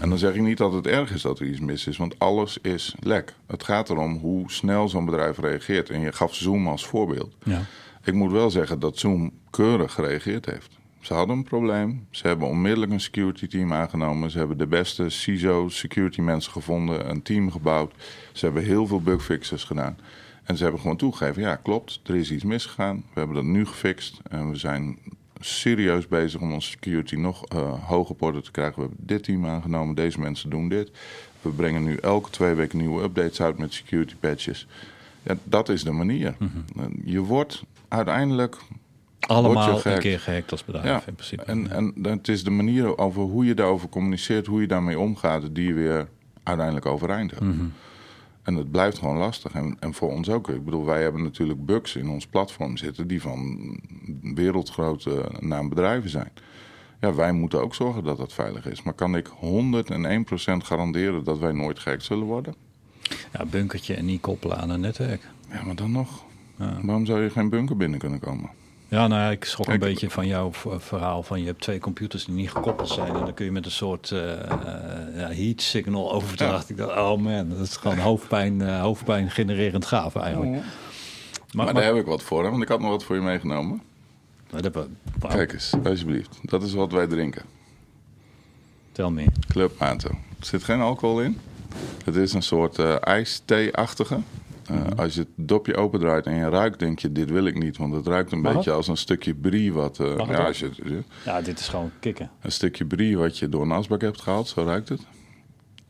En 0.00 0.08
dan 0.08 0.18
zeg 0.18 0.34
ik 0.34 0.40
niet 0.40 0.58
dat 0.58 0.72
het 0.72 0.86
erg 0.86 1.12
is 1.12 1.22
dat 1.22 1.38
er 1.38 1.46
iets 1.46 1.60
mis 1.60 1.86
is, 1.86 1.96
want 1.96 2.18
alles 2.18 2.58
is 2.62 2.94
lek. 3.00 3.34
Het 3.46 3.64
gaat 3.64 3.90
erom 3.90 4.16
hoe 4.16 4.50
snel 4.50 4.88
zo'n 4.88 5.04
bedrijf 5.04 5.38
reageert. 5.38 5.90
En 5.90 6.00
je 6.00 6.12
gaf 6.12 6.34
Zoom 6.34 6.68
als 6.68 6.86
voorbeeld. 6.86 7.34
Ja. 7.44 7.62
Ik 8.04 8.14
moet 8.14 8.32
wel 8.32 8.50
zeggen 8.50 8.78
dat 8.78 8.98
Zoom 8.98 9.32
keurig 9.50 9.92
gereageerd 9.92 10.46
heeft. 10.46 10.78
Ze 11.00 11.14
hadden 11.14 11.36
een 11.36 11.44
probleem. 11.44 12.06
Ze 12.10 12.26
hebben 12.26 12.48
onmiddellijk 12.48 12.92
een 12.92 13.00
security 13.00 13.46
team 13.46 13.72
aangenomen. 13.72 14.30
Ze 14.30 14.38
hebben 14.38 14.58
de 14.58 14.66
beste 14.66 15.08
CISO 15.08 15.68
security 15.68 16.20
mensen 16.20 16.52
gevonden, 16.52 17.10
een 17.10 17.22
team 17.22 17.50
gebouwd. 17.50 17.94
Ze 18.32 18.44
hebben 18.44 18.64
heel 18.64 18.86
veel 18.86 19.00
bugfixes 19.00 19.64
gedaan. 19.64 19.98
En 20.44 20.56
ze 20.56 20.62
hebben 20.62 20.80
gewoon 20.80 20.96
toegegeven, 20.96 21.42
ja 21.42 21.56
klopt, 21.56 22.00
er 22.04 22.16
is 22.16 22.30
iets 22.30 22.44
misgegaan. 22.44 22.96
We 22.96 23.18
hebben 23.18 23.36
dat 23.36 23.44
nu 23.44 23.66
gefixt 23.66 24.20
en 24.28 24.50
we 24.50 24.56
zijn 24.56 24.98
serieus 25.40 26.08
bezig 26.08 26.40
om 26.40 26.52
onze 26.52 26.70
security 26.70 27.14
nog 27.14 27.44
uh, 27.54 27.88
hoger 27.88 28.10
op 28.10 28.22
orde 28.22 28.42
te 28.42 28.50
krijgen. 28.50 28.74
We 28.74 28.88
hebben 28.88 29.06
dit 29.06 29.22
team 29.22 29.46
aangenomen, 29.46 29.94
deze 29.94 30.20
mensen 30.20 30.50
doen 30.50 30.68
dit. 30.68 30.90
We 31.42 31.50
brengen 31.50 31.82
nu 31.82 31.96
elke 31.96 32.30
twee 32.30 32.54
weken 32.54 32.78
nieuwe 32.78 33.02
updates 33.02 33.40
uit 33.40 33.58
met 33.58 33.72
security 33.72 34.14
patches. 34.20 34.66
Ja, 35.22 35.36
dat 35.44 35.68
is 35.68 35.84
de 35.84 35.90
manier. 35.90 36.34
Mm-hmm. 36.38 36.94
Je 37.04 37.20
wordt 37.20 37.62
uiteindelijk... 37.88 38.56
Allemaal 39.20 39.86
een 39.86 39.98
keer 39.98 40.20
gehackt 40.20 40.50
als 40.52 40.64
bedrijf 40.64 40.86
ja, 40.86 41.02
in 41.06 41.14
principe. 41.14 41.42
En, 41.42 41.70
en 41.70 41.94
het 42.02 42.28
is 42.28 42.44
de 42.44 42.50
manier 42.50 42.98
over 42.98 43.22
hoe 43.22 43.44
je 43.44 43.54
daarover 43.54 43.88
communiceert, 43.88 44.46
hoe 44.46 44.60
je 44.60 44.66
daarmee 44.66 44.98
omgaat, 44.98 45.54
die 45.54 45.66
je 45.66 45.74
weer 45.74 46.08
uiteindelijk 46.42 46.86
overeind 46.86 47.30
hebt. 47.30 47.44
En 48.42 48.54
het 48.54 48.70
blijft 48.70 48.98
gewoon 48.98 49.16
lastig. 49.16 49.52
En, 49.52 49.76
en 49.80 49.94
voor 49.94 50.10
ons 50.10 50.28
ook. 50.28 50.48
Ik 50.48 50.64
bedoel, 50.64 50.84
wij 50.84 51.02
hebben 51.02 51.22
natuurlijk 51.22 51.66
bugs 51.66 51.96
in 51.96 52.08
ons 52.08 52.26
platform 52.26 52.76
zitten 52.76 53.06
die 53.06 53.20
van 53.20 53.58
wereldgrote 54.22 55.24
naambedrijven 55.40 56.10
zijn. 56.10 56.32
Ja, 57.00 57.14
wij 57.14 57.32
moeten 57.32 57.60
ook 57.62 57.74
zorgen 57.74 58.04
dat 58.04 58.16
dat 58.16 58.32
veilig 58.32 58.66
is. 58.66 58.82
Maar 58.82 58.94
kan 58.94 59.16
ik 59.16 59.28
101% 59.28 59.32
garanderen 60.56 61.24
dat 61.24 61.38
wij 61.38 61.52
nooit 61.52 61.78
gehackt 61.78 62.04
zullen 62.04 62.26
worden? 62.26 62.54
Ja, 63.32 63.44
bunkertje 63.44 63.94
en 63.94 64.04
niet 64.04 64.20
koppelen 64.20 64.58
aan 64.58 64.70
een 64.70 64.80
netwerk. 64.80 65.28
Ja, 65.50 65.62
maar 65.64 65.74
dan 65.74 65.92
nog. 65.92 66.24
Ja. 66.56 66.78
Waarom 66.82 67.06
zou 67.06 67.22
je 67.22 67.30
geen 67.30 67.48
bunker 67.48 67.76
binnen 67.76 67.98
kunnen 67.98 68.20
komen? 68.20 68.50
Ja, 68.90 69.06
nou 69.06 69.20
ja, 69.20 69.30
ik 69.30 69.44
schrok 69.44 69.68
een 69.68 69.78
beetje 69.78 70.10
van 70.10 70.26
jouw 70.26 70.52
verhaal 70.78 71.22
van 71.22 71.40
je 71.40 71.46
hebt 71.46 71.60
twee 71.60 71.78
computers 71.78 72.24
die 72.24 72.34
niet 72.34 72.50
gekoppeld 72.50 72.88
zijn 72.88 73.14
en 73.14 73.24
dan 73.24 73.34
kun 73.34 73.44
je 73.44 73.52
met 73.52 73.64
een 73.64 73.70
soort 73.70 74.10
uh, 74.10 74.20
uh, 74.20 74.36
ja, 75.16 75.28
heat 75.28 75.60
signal 75.60 76.12
overdracht. 76.12 76.68
Ja. 76.68 76.74
Ik 76.74 76.76
dacht, 76.76 76.98
oh 76.98 77.18
man, 77.18 77.48
dat 77.48 77.58
is 77.58 77.76
gewoon 77.76 77.98
hoofdpijn, 77.98 78.60
uh, 78.60 78.80
hoofdpijn 78.80 79.30
genererend 79.30 79.86
gaaf 79.86 80.16
eigenlijk. 80.16 80.52
Maar, 81.52 81.64
maar, 81.64 81.74
daar 81.74 81.84
heb 81.84 81.94
ik 81.94 82.06
wat 82.06 82.22
voor, 82.22 82.44
hè? 82.44 82.50
want 82.50 82.62
ik 82.62 82.68
had 82.68 82.80
nog 82.80 82.90
wat 82.90 83.04
voor 83.04 83.16
je 83.16 83.22
meegenomen. 83.22 83.82
Dat, 84.50 84.74
wow. 84.74 85.30
Kijk 85.30 85.52
eens, 85.52 85.72
alsjeblieft. 85.84 86.38
Dat 86.42 86.62
is 86.62 86.72
wat 86.72 86.92
wij 86.92 87.06
drinken. 87.06 87.42
Tel 88.92 89.10
me. 89.10 89.24
Club 89.48 89.78
Mato. 89.78 90.08
Er 90.08 90.46
zit 90.46 90.64
geen 90.64 90.80
alcohol 90.80 91.20
in. 91.20 91.38
Het 92.04 92.16
is 92.16 92.32
een 92.32 92.42
soort 92.42 92.78
uh, 92.78 92.96
ijsthee-achtige. 93.00 94.18
Uh, 94.70 94.76
mm-hmm. 94.76 94.98
Als 94.98 95.14
je 95.14 95.20
het 95.20 95.28
dopje 95.34 95.76
opendraait 95.76 96.26
en 96.26 96.34
je 96.34 96.48
ruikt, 96.48 96.78
denk 96.78 96.98
je, 96.98 97.12
dit 97.12 97.30
wil 97.30 97.44
ik 97.44 97.58
niet. 97.58 97.76
Want 97.76 97.94
het 97.94 98.06
ruikt 98.06 98.32
een 98.32 98.40
Mag 98.40 98.52
beetje 98.52 98.70
het? 98.70 98.78
als 98.78 98.88
een 98.88 98.96
stukje 98.96 99.34
brie 99.34 99.72
wat... 99.72 99.98
Uh, 99.98 100.16
Mag 100.16 100.28
ja, 100.28 100.46
als 100.46 100.58
je, 100.58 101.02
ja, 101.24 101.40
dit 101.42 101.58
is 101.58 101.68
gewoon 101.68 101.90
kicken. 102.00 102.30
Een 102.40 102.52
stukje 102.52 102.84
brie 102.84 103.18
wat 103.18 103.38
je 103.38 103.48
door 103.48 103.62
een 103.62 103.72
asbak 103.72 104.00
hebt 104.00 104.20
gehaald, 104.20 104.48
zo 104.48 104.62
ruikt 104.62 104.88
het. 104.88 105.06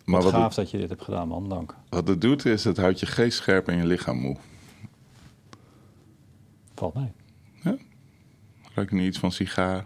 Maar 0.04 0.22
wat 0.22 0.32
gaaf 0.32 0.46
het, 0.46 0.54
dat 0.54 0.70
je 0.70 0.78
dit 0.78 0.88
hebt 0.88 1.02
gedaan, 1.02 1.28
man. 1.28 1.48
Dank. 1.48 1.74
wat 1.88 2.08
het 2.08 2.20
doet 2.20 2.44
is, 2.46 2.64
het 2.64 2.76
houdt 2.76 3.00
je 3.00 3.06
geest 3.06 3.36
scherp 3.36 3.68
en 3.68 3.76
je 3.76 3.86
lichaam 3.86 4.18
moe. 4.18 4.36
Valt 6.74 6.94
mee. 6.94 7.12
Ruik 8.74 8.90
je 8.90 8.96
niet 8.96 9.06
iets 9.06 9.18
van 9.18 9.32
sigaar? 9.32 9.84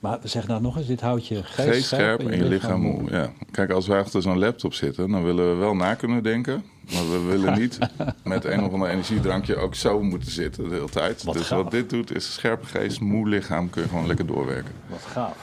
Maar 0.00 0.18
zeg 0.22 0.46
nou 0.46 0.62
nog 0.62 0.76
eens, 0.76 0.86
dit 0.86 1.00
houdt 1.00 1.26
je 1.26 1.42
geest, 1.42 1.68
Geest 1.68 1.86
scherp 1.86 2.20
en 2.20 2.36
je 2.36 2.44
lichaam 2.44 2.80
moe. 2.80 3.10
Ja. 3.10 3.32
Kijk, 3.50 3.70
als 3.70 3.86
wij 3.86 3.98
achter 3.98 4.22
zo'n 4.22 4.38
laptop 4.38 4.74
zitten, 4.74 5.10
dan 5.10 5.24
willen 5.24 5.50
we 5.50 5.56
wel 5.56 5.74
na 5.74 5.94
kunnen 5.94 6.22
denken. 6.22 6.64
Maar 6.92 7.10
we 7.10 7.18
willen 7.18 7.58
niet 7.58 7.78
met 8.24 8.44
een 8.44 8.64
of 8.64 8.72
ander 8.72 8.88
energiedrankje 8.88 9.56
ook 9.56 9.74
zo 9.74 10.02
moeten 10.02 10.30
zitten 10.30 10.68
de 10.68 10.74
hele 10.74 10.88
tijd. 10.88 11.22
Wat 11.22 11.34
dus 11.34 11.46
gaaf. 11.46 11.62
wat 11.62 11.70
dit 11.70 11.90
doet, 11.90 12.14
is 12.14 12.32
scherpe 12.34 12.66
geest, 12.66 13.00
moe 13.00 13.28
lichaam, 13.28 13.70
kun 13.70 13.82
je 13.82 13.88
gewoon 13.88 14.06
lekker 14.06 14.26
doorwerken. 14.26 14.72
Wat 14.86 15.00
gaaf. 15.00 15.36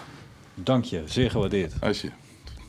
Dank 0.54 0.84
je, 0.84 1.02
zeer 1.06 1.32
gewaardeerd. 1.32 1.74
Als 1.82 2.02
je. 2.02 2.10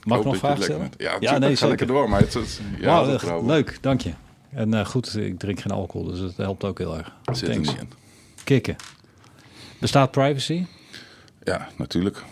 Mag 0.05 0.19
ik 0.19 0.25
nog 0.25 0.37
vragen 0.37 0.63
stellen? 0.63 0.91
Ja, 0.97 1.17
Ja, 1.21 1.39
nee, 1.39 1.49
ga 1.49 1.55
zeker. 1.55 1.69
lekker 1.69 1.87
door. 1.87 2.09
Maar 2.09 2.21
het, 2.21 2.35
het, 2.35 2.61
ja, 2.81 3.07
het 3.07 3.43
leuk, 3.43 3.79
dank 3.81 4.01
je. 4.01 4.13
En 4.51 4.75
eh, 4.75 4.85
goed, 4.85 5.17
ik 5.17 5.39
drink 5.39 5.61
geen 5.61 5.73
alcohol, 5.73 6.07
dus 6.07 6.21
dat 6.21 6.37
helpt 6.37 6.65
ook 6.65 6.79
heel 6.79 6.97
erg. 6.97 7.13
Zit 7.33 7.49
er 7.49 7.59
niet 7.59 7.77
in. 7.81 7.91
Kikken. 8.45 8.77
Bestaat 9.79 10.11
privacy? 10.11 10.67
Ja, 11.45 11.69
natuurlijk. 11.77 12.25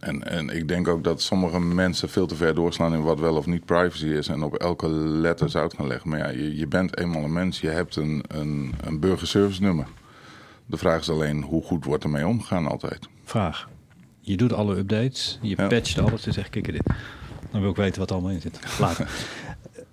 En, 0.00 0.22
en 0.30 0.48
ik 0.48 0.68
denk 0.68 0.88
ook 0.88 1.04
dat 1.04 1.22
sommige 1.22 1.60
mensen 1.60 2.08
veel 2.08 2.26
te 2.26 2.34
ver 2.34 2.54
doorslaan 2.54 2.94
in 2.94 3.02
wat 3.02 3.20
wel 3.20 3.36
of 3.36 3.46
niet 3.46 3.64
privacy 3.64 4.06
is. 4.06 4.28
En 4.28 4.42
op 4.42 4.54
elke 4.54 4.88
letter 4.88 5.50
zout 5.50 5.74
gaan 5.74 5.86
leggen. 5.86 6.08
Maar 6.10 6.18
ja, 6.18 6.28
je, 6.28 6.56
je 6.56 6.66
bent 6.66 6.98
eenmaal 6.98 7.24
een 7.24 7.32
mens. 7.32 7.60
Je 7.60 7.68
hebt 7.68 7.96
een, 7.96 8.24
een, 8.28 8.74
een 8.84 9.00
burgerservice 9.00 9.62
nummer. 9.62 9.86
De 10.66 10.76
vraag 10.76 11.00
is 11.00 11.10
alleen 11.10 11.42
hoe 11.42 11.62
goed 11.62 11.84
wordt 11.84 12.04
ermee 12.04 12.26
omgegaan 12.26 12.66
altijd. 12.66 13.08
Vraag. 13.24 13.68
Je 14.20 14.36
doet 14.36 14.52
alle 14.52 14.76
updates, 14.76 15.38
je 15.42 15.54
Ja. 15.56 15.66
patcht 15.66 15.98
alles, 15.98 16.22
dus 16.22 16.36
echt 16.36 16.50
kikken 16.50 16.72
dit. 16.72 16.82
Dan 17.50 17.60
wil 17.60 17.70
ik 17.70 17.76
weten 17.76 17.98
wat 18.00 18.08
er 18.10 18.14
allemaal 18.14 18.34
in 18.34 18.40
zit. 18.40 18.60
Later. 18.80 19.08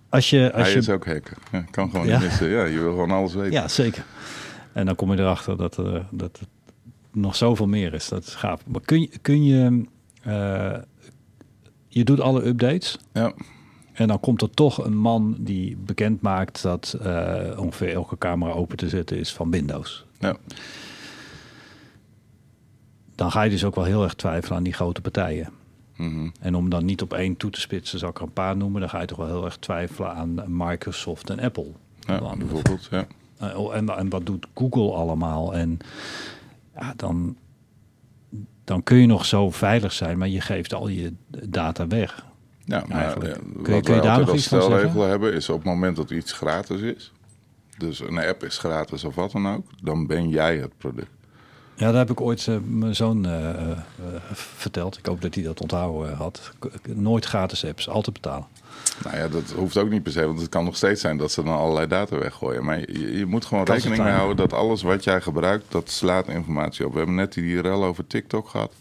Als 0.10 0.30
je, 0.30 0.54
als 0.54 0.62
Hij 0.64 0.72
je, 0.72 0.78
is 0.78 0.90
ook 0.90 1.06
hacker. 1.06 1.38
Ja, 1.52 1.66
kan 1.72 1.90
gewoon 1.90 2.08
Ja? 2.08 2.20
niet 2.20 2.28
missen. 2.28 2.50
Ja, 2.50 2.64
je 2.66 2.80
wil 2.80 2.90
gewoon 2.90 3.12
alles 3.12 3.34
weten. 3.34 3.52
Ja, 3.52 3.68
zeker. 3.68 4.04
En 4.74 4.86
dan 4.86 4.96
kom 4.96 5.12
je 5.12 5.20
erachter 5.20 5.58
dat, 5.58 5.78
er 5.78 6.06
dat 6.12 6.40
het 6.40 6.48
nog 7.12 7.36
zoveel 7.36 7.68
meer 7.68 7.94
is. 7.94 8.08
Dat 8.08 8.24
is 8.24 8.36
gaaf. 8.36 8.62
Maar 8.68 8.82
kun 8.86 9.02
je, 9.02 9.10
kun 9.22 9.44
je, 9.44 9.66
eh, 9.66 9.86
je 11.88 12.04
doet 12.04 12.20
alle 12.20 12.46
updates 12.46 12.98
Ja. 13.14 13.34
en 13.94 14.08
dan 14.08 14.20
komt 14.20 14.42
er 14.42 14.50
toch 14.50 14.86
een 14.86 14.98
man 14.98 15.36
die 15.40 15.78
bekend 15.78 16.22
maakt 16.22 16.62
dat 16.62 16.98
eh, 17.02 17.60
ongeveer 17.60 17.94
elke 17.94 18.18
camera 18.18 18.52
open 18.52 18.78
te 18.78 18.90
zetten 18.90 19.18
is 19.18 19.34
van 19.34 19.52
Windows. 19.52 20.06
ja. 20.20 20.36
Dan 23.16 23.32
ga 23.32 23.42
je 23.42 23.50
dus 23.50 23.64
ook 23.64 23.76
wel 23.76 23.84
heel 23.84 24.04
erg 24.04 24.14
twijfelen 24.14 24.58
aan 24.58 24.64
die 24.64 24.74
grote 24.74 25.02
partijen. 25.02 25.50
Mhm. 25.96 26.30
En 26.40 26.56
om 26.56 26.70
dan 26.70 26.86
niet 26.86 27.02
op 27.02 27.14
één 27.14 27.38
toe 27.38 27.50
te 27.52 27.60
spitsen, 27.60 28.00
zal 28.00 28.10
ik 28.10 28.18
er 28.18 28.24
een 28.24 28.34
paar 28.34 28.58
noemen, 28.58 28.80
dan 28.82 28.90
ga 28.90 29.00
je 29.02 29.08
toch 29.08 29.18
wel 29.18 29.28
heel 29.28 29.46
erg 29.46 29.58
twijfelen 29.58 30.14
aan 30.14 30.44
Microsoft 30.48 31.30
en 31.30 31.40
Apple. 31.40 31.68
ja 32.00 32.36
bijvoorbeeld. 32.38 32.88
Ja. 32.92 33.08
Eh, 33.38 33.60
oh, 33.60 33.76
en, 33.76 33.90
en 33.98 34.10
wat 34.10 34.26
doet 34.26 34.48
Google 34.56 34.92
allemaal? 34.94 35.54
En 35.54 35.78
ja, 36.76 36.94
dan, 36.96 37.36
dan 38.68 38.84
kun 38.84 38.98
je 38.98 39.06
nog 39.06 39.26
zo 39.26 39.50
veilig 39.50 39.94
zijn, 39.94 40.18
maar 40.18 40.28
je 40.28 40.42
geeft 40.42 40.74
al 40.74 40.88
je 40.88 41.14
data 41.30 41.88
weg. 41.88 42.26
Ja, 42.66 42.84
maar 42.88 43.02
Eigenlijk. 43.04 43.36
eh, 43.36 43.42
Kun 43.42 43.64
je- 43.64 43.72
wat 43.72 43.84
kun 43.84 43.96
je 43.96 44.02
daar 44.02 44.10
altijd 44.10 44.18
nog 44.20 44.30
als 44.30 44.38
iets 44.38 44.48
van 44.48 44.62
stelregel 44.62 45.02
hebben 45.02 45.34
is 45.34 45.50
op 45.50 45.56
het 45.58 45.66
moment 45.66 45.96
dat 45.96 46.10
iets 46.12 46.32
gratis 46.32 46.82
is. 46.82 47.12
Dus 47.78 48.00
een 48.00 48.18
app 48.18 48.44
is 48.44 48.58
gratis 48.58 49.04
of 49.04 49.16
wat 49.16 49.32
dan 49.32 49.48
ook. 49.48 49.66
Dan 49.82 50.08
ben 50.08 50.30
jij 50.30 50.58
het 50.58 50.78
product. 50.78 51.10
Ja, 51.76 51.86
daar 51.92 51.98
heb 52.00 52.10
ik 52.12 52.22
ooit 52.22 52.48
eh, 52.48 52.56
mijn 52.66 52.96
zoon 52.96 53.26
eh, 53.26 53.78
verteld. 54.34 54.98
Ik 54.98 55.06
hoop 55.06 55.22
dat 55.22 55.36
hij 55.36 55.44
dat 55.44 55.62
onthouden 55.62 56.16
had. 56.16 56.52
Nooit 56.94 57.26
gratis 57.26 57.66
apps, 57.66 57.90
altijd 57.90 58.22
betalen. 58.22 58.46
Nou 59.04 59.18
ja, 59.18 59.28
dat 59.28 59.54
hoeft 59.56 59.78
ook 59.78 59.90
niet 59.90 60.04
per 60.04 60.12
se. 60.12 60.26
Want 60.26 60.40
het 60.40 60.50
kan 60.50 60.64
nog 60.64 60.76
steeds 60.76 61.02
zijn 61.02 61.18
dat 61.18 61.32
ze 61.32 61.44
dan 61.44 61.56
allerlei 61.58 61.88
data 61.88 62.18
weggooien. 62.18 62.66
Maar 62.66 62.80
je, 62.80 63.18
je 63.18 63.26
moet 63.26 63.46
gewoon 63.46 63.64
rekening 63.64 64.04
mee 64.04 64.12
houden 64.14 64.36
dat 64.36 64.54
alles 64.54 64.82
wat 64.82 65.04
jij 65.04 65.22
gebruikt, 65.22 65.66
dat 65.72 65.90
slaat 65.90 66.28
informatie 66.28 66.86
op. 66.86 66.92
We 66.92 66.98
hebben 66.98 67.16
net 67.16 67.34
die 67.34 67.62
rel 67.62 67.86
over 67.86 68.08
TikTok 68.08 68.48
gehad. 68.50 68.74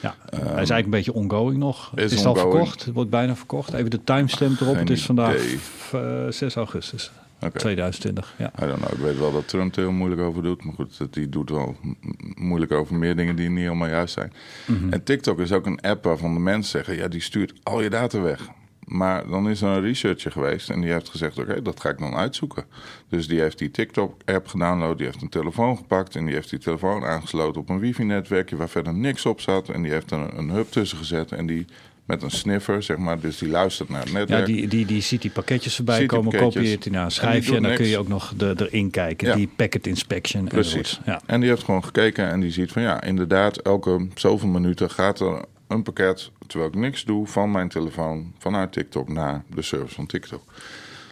Ja, 0.00 0.14
hij 0.30 0.40
is 0.40 0.46
eigenlijk 0.46 0.84
een 0.84 0.90
beetje 0.90 1.12
ongoing 1.12 1.58
nog. 1.58 1.92
is 1.94 2.12
Is, 2.12 2.24
al 2.24 2.34
verkocht? 2.34 2.84
Het 2.84 2.94
wordt 2.94 3.10
bijna 3.10 3.36
verkocht. 3.36 3.72
Even 3.72 3.90
de 3.90 4.04
timestamp 4.04 4.60
erop. 4.60 4.74
Geen 4.74 4.82
het 4.86 4.90
is 4.96 5.04
vandaag 5.04 5.34
idee. 5.34 5.58
f- 5.58 5.92
eh, 5.94 6.26
6 6.28 6.54
augustus 6.54 7.10
Oké. 7.40 7.58
2020. 7.58 8.34
Ja. 8.38 8.52
I 8.62 8.66
don't 8.66 8.78
know. 8.80 8.92
Ik 8.92 8.98
weet 8.98 9.18
wel 9.18 9.32
dat 9.32 9.48
Trump 9.48 9.76
er 9.76 9.82
heel 9.82 9.92
moeilijk 9.92 10.20
over 10.20 10.42
doet. 10.42 10.64
Maar 10.64 10.74
goed, 10.74 10.98
die 11.10 11.28
doet 11.28 11.50
wel 11.50 11.76
moeilijk 12.34 12.72
over 12.72 12.94
meer 12.94 13.16
dingen 13.16 13.36
die 13.36 13.48
niet 13.48 13.58
helemaal 13.64 13.88
juist 13.88 14.14
zijn. 14.14 14.32
Mhm. 14.66 14.92
En 14.92 15.02
TikTok 15.02 15.38
is 15.38 15.52
ook 15.52 15.66
een 15.66 15.80
app 15.80 16.04
waarvan 16.04 16.34
de 16.34 16.40
mensen 16.40 16.70
zeggen... 16.70 16.96
ja, 16.96 17.08
die 17.08 17.20
stuurt 17.20 17.52
al 17.62 17.82
je 17.82 17.90
data 17.90 18.20
weg. 18.20 18.48
Maar 18.88 19.28
dan 19.28 19.50
is 19.50 19.62
er 19.62 19.68
een 19.68 19.80
researcher 19.80 20.32
geweest 20.32 20.70
en 20.70 20.80
die 20.80 20.92
heeft 20.92 21.08
gezegd... 21.08 21.38
oké, 21.38 21.62
dat 21.62 21.80
ga 21.80 21.88
ik 21.88 21.98
dan 21.98 22.14
uitzoeken. 22.14 22.64
Dus 23.08 23.28
die 23.28 23.40
heeft 23.40 23.58
die 23.58 23.70
TikTok-app 23.70 24.46
gedownload, 24.46 24.96
die 24.96 25.06
heeft 25.06 25.22
een 25.22 25.28
telefoon 25.28 25.76
gepakt... 25.76 26.16
en 26.16 26.24
die 26.24 26.34
heeft 26.34 26.50
die 26.50 26.58
telefoon 26.58 27.04
aangesloten 27.04 27.60
op 27.60 27.68
een 27.68 27.78
wifi-netwerkje... 27.78 28.56
waar 28.56 28.68
verder 28.68 28.94
niks 28.94 29.26
op 29.26 29.40
zat. 29.40 29.68
En 29.68 29.82
die 29.82 29.92
heeft 29.92 30.10
er 30.10 30.18
een, 30.18 30.38
een 30.38 30.50
hub 30.50 30.70
tussen 30.70 30.98
gezet 30.98 31.32
en 31.32 31.46
die... 31.46 31.66
Met 32.04 32.22
een 32.22 32.30
sniffer, 32.30 32.82
zeg 32.82 32.96
maar. 32.96 33.20
Dus 33.20 33.38
die 33.38 33.48
luistert 33.48 33.88
naar 33.88 34.00
het 34.00 34.08
Ja, 34.10 34.18
netwerk. 34.18 34.46
die, 34.46 34.68
die, 34.68 34.86
die 34.86 35.00
ziet 35.00 35.22
die 35.22 35.30
pakketjes 35.30 35.76
voorbij 35.76 35.98
die 35.98 36.08
komen, 36.08 36.36
kopieert 36.38 36.82
die 36.82 36.92
naar 36.92 37.00
een 37.00 37.06
En 37.06 37.12
schijfje 37.12 37.56
en, 37.56 37.62
dan 37.62 37.74
kun 37.74 37.86
je 37.86 37.98
ook 37.98 38.08
nog 38.08 38.32
de, 38.36 38.54
erin 38.58 38.90
kijken. 38.90 39.28
Ja. 39.28 39.34
Die 39.34 39.48
packet 39.56 39.86
inspection. 39.86 40.44
Precies. 40.44 40.74
enzovoort. 40.74 41.06
Ja. 41.06 41.20
En 41.26 41.40
die 41.40 41.48
heeft 41.48 41.64
gewoon 41.64 41.84
gekeken 41.84 42.28
en 42.30 42.40
die 42.40 42.50
ziet 42.50 42.72
van 42.72 42.82
ja, 42.82 43.02
inderdaad, 43.02 43.56
elke 43.56 44.06
zoveel 44.14 44.48
minuten 44.48 44.90
gaat 44.90 45.20
er 45.20 45.44
een 45.68 45.82
pakket, 45.82 46.30
terwijl 46.46 46.70
ik 46.70 46.76
niks 46.76 47.04
doe, 47.04 47.26
van 47.26 47.50
mijn 47.50 47.68
telefoon 47.68 48.32
vanuit 48.38 48.72
TikTok 48.72 49.08
naar 49.08 49.44
de 49.54 49.62
service 49.62 49.94
van 49.94 50.06
TikTok. 50.06 50.42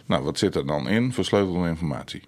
Nou, 0.05 0.23
wat 0.23 0.37
zit 0.37 0.55
er 0.55 0.65
dan 0.65 0.87
in? 0.87 1.13
Versleutelde 1.13 1.67
informatie. 1.67 2.23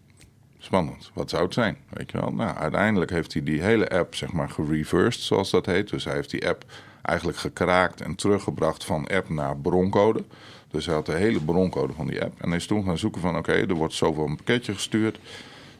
Spannend. 0.58 1.12
Wat 1.14 1.30
zou 1.30 1.44
het 1.44 1.54
zijn? 1.54 1.78
Weet 1.90 2.12
je 2.12 2.20
wel? 2.20 2.32
Nou, 2.32 2.58
uiteindelijk 2.58 3.12
heeft 3.12 3.34
hij 3.34 3.44
die 3.44 3.62
hele 3.62 3.90
app, 3.90 4.16
zeg 4.16 4.32
maar, 4.32 4.50
gereversed, 4.50 5.24
zoals 5.24 5.50
dat 5.50 5.66
heet. 5.66 5.90
Dus 5.90 6.04
hij 6.04 6.14
heeft 6.14 6.30
die 6.30 6.48
app 6.48 6.66
eigenlijk 7.02 7.38
gekraakt 7.38 8.02
en 8.02 8.16
teruggebracht 8.16 8.84
van 8.84 9.08
app 9.08 9.30
naar 9.30 9.58
broncode. 9.58 10.24
Dus 10.72 10.86
hij 10.86 10.96
had 10.96 11.06
de 11.06 11.16
hele 11.16 11.40
broncode 11.42 11.94
van 11.94 12.08
die 12.08 12.24
app. 12.24 12.42
En 12.42 12.48
hij 12.48 12.58
is 12.58 12.68
toen 12.68 12.84
gaan 12.84 12.98
zoeken 12.98 13.22
van, 13.22 13.38
oké, 13.38 13.52
er 13.52 13.74
wordt 13.74 13.94
zoveel 13.94 14.26
een 14.26 14.36
pakketje 14.36 14.74
gestuurd. 14.74 15.20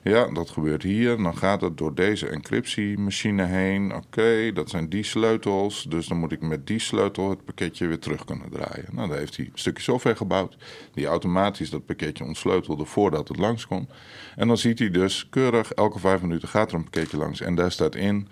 Ja, 0.04 0.28
dat 0.34 0.50
gebeurt 0.50 0.84
hier. 0.84 1.18
Dan 1.18 1.38
gaat 1.38 1.62
het 1.62 1.78
door 1.78 1.96
deze 1.96 2.28
encryptiemachine 2.28 3.44
heen. 3.46 3.96
Oké, 3.96 4.52
dat 4.54 4.70
zijn 4.70 4.90
die 4.90 5.04
sleutels. 5.04 5.84
Dus 5.90 6.08
dan 6.08 6.18
moet 6.18 6.32
ik 6.32 6.42
met 6.42 6.68
die 6.68 6.80
sleutel 6.80 7.30
het 7.30 7.46
pakketje 7.46 7.88
weer 7.88 8.00
terug 8.00 8.26
kunnen 8.26 8.50
draaien. 8.50 8.86
Nou, 8.92 9.10
daar 9.10 9.18
heeft 9.18 9.36
hij 9.38 9.46
een 9.46 9.52
stukje 9.54 9.84
software 9.84 10.16
gebouwd. 10.16 10.58
Die 10.94 11.06
automatisch 11.06 11.70
dat 11.70 11.86
pakketje 11.86 12.24
ontsleutelde 12.24 12.86
voordat 12.86 13.28
het 13.28 13.38
langs 13.38 13.68
kon. 13.68 13.90
En 14.36 14.48
dan 14.48 14.58
ziet 14.58 14.80
hij 14.80 14.90
dus 14.90 15.28
keurig, 15.30 15.72
elke 15.72 16.00
vijf 16.00 16.22
minuten 16.22 16.48
gaat 16.48 16.70
er 16.70 16.76
een 16.78 16.84
pakketje 16.84 17.18
langs. 17.18 17.42
En 17.42 17.56
daar 17.56 17.72
staat 17.72 17.96
in, 17.96 18.28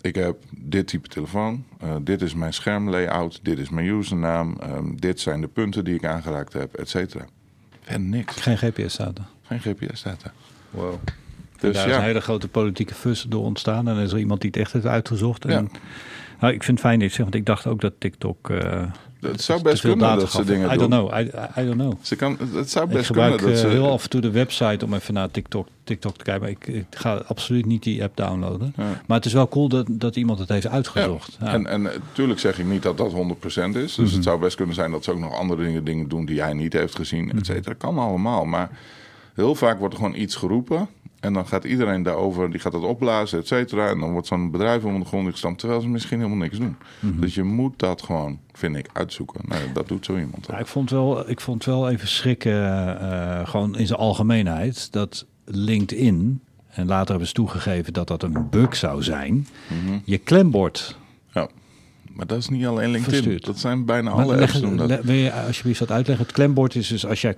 ik 0.00 0.14
heb 0.14 0.36
dit 0.50 0.86
type 0.86 1.08
telefoon. 1.08 1.64
eh, 1.80 1.96
dit 2.00 2.22
is 2.22 2.34
mijn 2.34 2.52
schermlayout. 2.52 3.40
Dit 3.42 3.58
is 3.58 3.70
mijn 3.70 3.86
username. 3.86 4.58
ehm, 4.60 4.94
dit 4.96 5.20
zijn 5.20 5.40
de 5.40 5.48
punten 5.48 5.84
die 5.84 5.94
ik 5.94 6.04
aangeraakt 6.04 6.52
heb, 6.52 6.74
et 6.74 6.88
cetera. 6.88 7.24
En 7.84 8.08
niks. 8.08 8.36
Geen 8.40 8.58
GPS-data. 8.58 9.28
Geen 9.42 9.60
GPS-data. 9.60 10.32
Wow. 10.72 10.94
Dus 11.60 11.74
daar 11.74 11.86
is 11.86 11.92
ja. 11.92 11.98
een 11.98 12.04
hele 12.04 12.20
grote 12.20 12.48
politieke 12.48 12.94
fuss 12.94 13.26
door 13.28 13.44
ontstaan. 13.44 13.88
En 13.88 13.96
er 13.96 14.02
is 14.02 14.12
er 14.12 14.18
iemand 14.18 14.40
die 14.40 14.50
het 14.50 14.60
echt 14.60 14.72
heeft 14.72 14.86
uitgezocht. 14.86 15.44
En, 15.44 15.50
Ja. 15.50 15.78
nou, 16.40 16.52
ik 16.54 16.62
vind 16.62 16.78
het 16.78 16.86
fijn 16.86 16.98
dat 16.98 17.00
je 17.00 17.04
het 17.04 17.14
zegt, 17.14 17.22
want 17.22 17.34
ik 17.34 17.46
dacht 17.46 17.66
ook 17.66 17.80
dat 17.80 17.92
TikTok... 17.98 18.50
eh, 18.50 18.82
Het 19.20 19.42
zou 19.42 19.62
best 19.62 19.80
kunnen 19.80 20.18
dat 20.18 20.30
ze 20.30 20.44
dingen 20.44 20.72
I 20.72 20.76
don't 20.76 20.90
doen. 20.90 21.08
know. 21.08 21.20
I, 21.20 21.30
I- 21.60 21.64
don't 21.64 21.74
know. 21.80 21.92
Ze 22.00 22.16
kan, 22.16 22.36
het 22.54 22.70
zou 22.70 22.86
Ik 22.86 22.92
best 22.92 23.06
gebruik 23.06 23.36
kunnen 23.36 23.54
dat 23.54 23.64
eh, 23.64 23.70
ze... 23.70 23.76
heel 23.76 23.90
af 23.90 24.02
en 24.02 24.10
toe 24.10 24.20
de 24.20 24.30
website 24.30 24.84
om 24.84 24.94
even 24.94 25.14
naar 25.14 25.30
TikTok, 25.30 25.68
TikTok 25.84 26.16
te 26.16 26.24
kijken. 26.24 26.42
Maar 26.42 26.50
ik, 26.50 26.66
ik 26.66 26.84
ga 26.90 27.14
absoluut 27.26 27.66
niet 27.66 27.82
die 27.82 28.02
app 28.02 28.16
downloaden. 28.16 28.72
Ja. 28.76 28.84
Maar 29.06 29.16
het 29.16 29.26
is 29.26 29.32
wel 29.32 29.48
cool 29.48 29.68
dat, 29.68 29.86
dat 29.90 30.16
iemand 30.16 30.38
het 30.38 30.48
heeft 30.48 30.68
uitgezocht. 30.68 31.36
Ja. 31.40 31.46
En, 31.52 31.66
en 31.66 31.82
natuurlijk 31.82 32.40
zeg 32.40 32.58
ik 32.58 32.66
niet 32.66 32.82
dat 32.82 32.96
dat 32.98 33.12
100% 33.12 33.14
is. 33.14 33.72
Dus 33.72 33.96
Mhm. 33.96 34.14
het 34.14 34.24
zou 34.24 34.40
best 34.40 34.56
kunnen 34.56 34.74
zijn 34.74 34.90
dat 34.90 35.04
ze 35.04 35.10
ook 35.10 35.18
nog 35.18 35.34
andere 35.34 35.62
dingen, 35.64 35.84
dingen 35.84 36.08
doen 36.08 36.24
die 36.24 36.40
hij 36.42 36.52
niet 36.52 36.72
heeft 36.72 36.96
gezien, 36.96 37.24
Mhm. 37.24 37.36
et 37.38 37.46
cetera. 37.46 37.74
Kan 37.78 37.98
allemaal. 37.98 38.44
Maar 38.44 38.70
heel 39.34 39.54
vaak 39.54 39.78
wordt 39.78 39.94
er 39.94 40.00
gewoon 40.00 40.16
iets 40.20 40.34
geroepen. 40.36 40.88
En 41.20 41.32
dan 41.32 41.46
gaat 41.46 41.64
iedereen 41.64 42.02
daarover, 42.02 42.50
die 42.50 42.60
gaat 42.60 42.72
dat 42.72 42.82
opblazen, 42.82 43.38
et 43.38 43.46
cetera. 43.46 43.88
En 43.88 43.98
dan 44.00 44.12
wordt 44.12 44.26
zo'n 44.26 44.50
bedrijf 44.50 44.84
onder 44.84 45.00
de 45.00 45.06
grond 45.06 45.28
gestampt, 45.30 45.58
terwijl 45.58 45.80
ze 45.80 45.88
misschien 45.88 46.18
helemaal 46.18 46.38
niks 46.38 46.58
doen. 46.58 46.76
Mhm. 47.00 47.20
Dus 47.20 47.34
je 47.34 47.42
moet 47.42 47.78
dat 47.78 48.02
gewoon, 48.02 48.38
vind 48.52 48.76
ik, 48.76 48.88
uitzoeken. 48.92 49.40
Nou, 49.48 49.60
dat 49.74 49.88
doet 49.88 50.04
zo 50.04 50.16
iemand. 50.18 50.46
Ja, 50.46 50.58
ik, 50.58 50.66
vond 50.66 50.90
wel, 50.90 51.30
ik 51.30 51.40
vond 51.40 51.64
wel 51.64 51.90
even 51.90 52.08
schrikken, 52.08 52.52
eh, 53.00 53.46
gewoon 53.48 53.76
in 53.78 53.86
zijn 53.86 53.98
algemeenheid, 53.98 54.92
dat 54.92 55.26
LinkedIn, 55.44 56.40
en 56.68 56.86
later 56.86 57.08
hebben 57.10 57.26
ze 57.28 57.34
toegegeven 57.34 57.92
dat 57.92 58.08
dat 58.08 58.22
een 58.22 58.46
bug 58.50 58.76
zou 58.76 59.02
zijn, 59.02 59.46
Mhm. 59.68 59.98
je 60.04 60.18
klembord. 60.18 60.98
Ja. 61.32 61.48
Maar 62.12 62.26
dat 62.26 62.38
is 62.38 62.48
niet 62.48 62.66
alleen 62.66 62.90
LinkedIn. 62.90 63.14
Verstuurd. 63.22 63.44
Dat 63.44 63.58
zijn 63.58 63.84
bijna 63.84 64.14
Maar 64.14 64.24
alle 64.24 64.34
leg- 64.36 64.42
apps 64.54 64.60
doen 64.60 64.76
dat. 64.76 65.00
wil 65.04 65.14
je 65.14 65.32
alsjeblieft 65.32 65.78
dat 65.78 65.90
uitleggen? 65.90 66.24
Het 66.26 66.34
klembord 66.34 66.74
is 66.74 66.88
dus 66.88 67.06
als 67.06 67.20
jij 67.20 67.36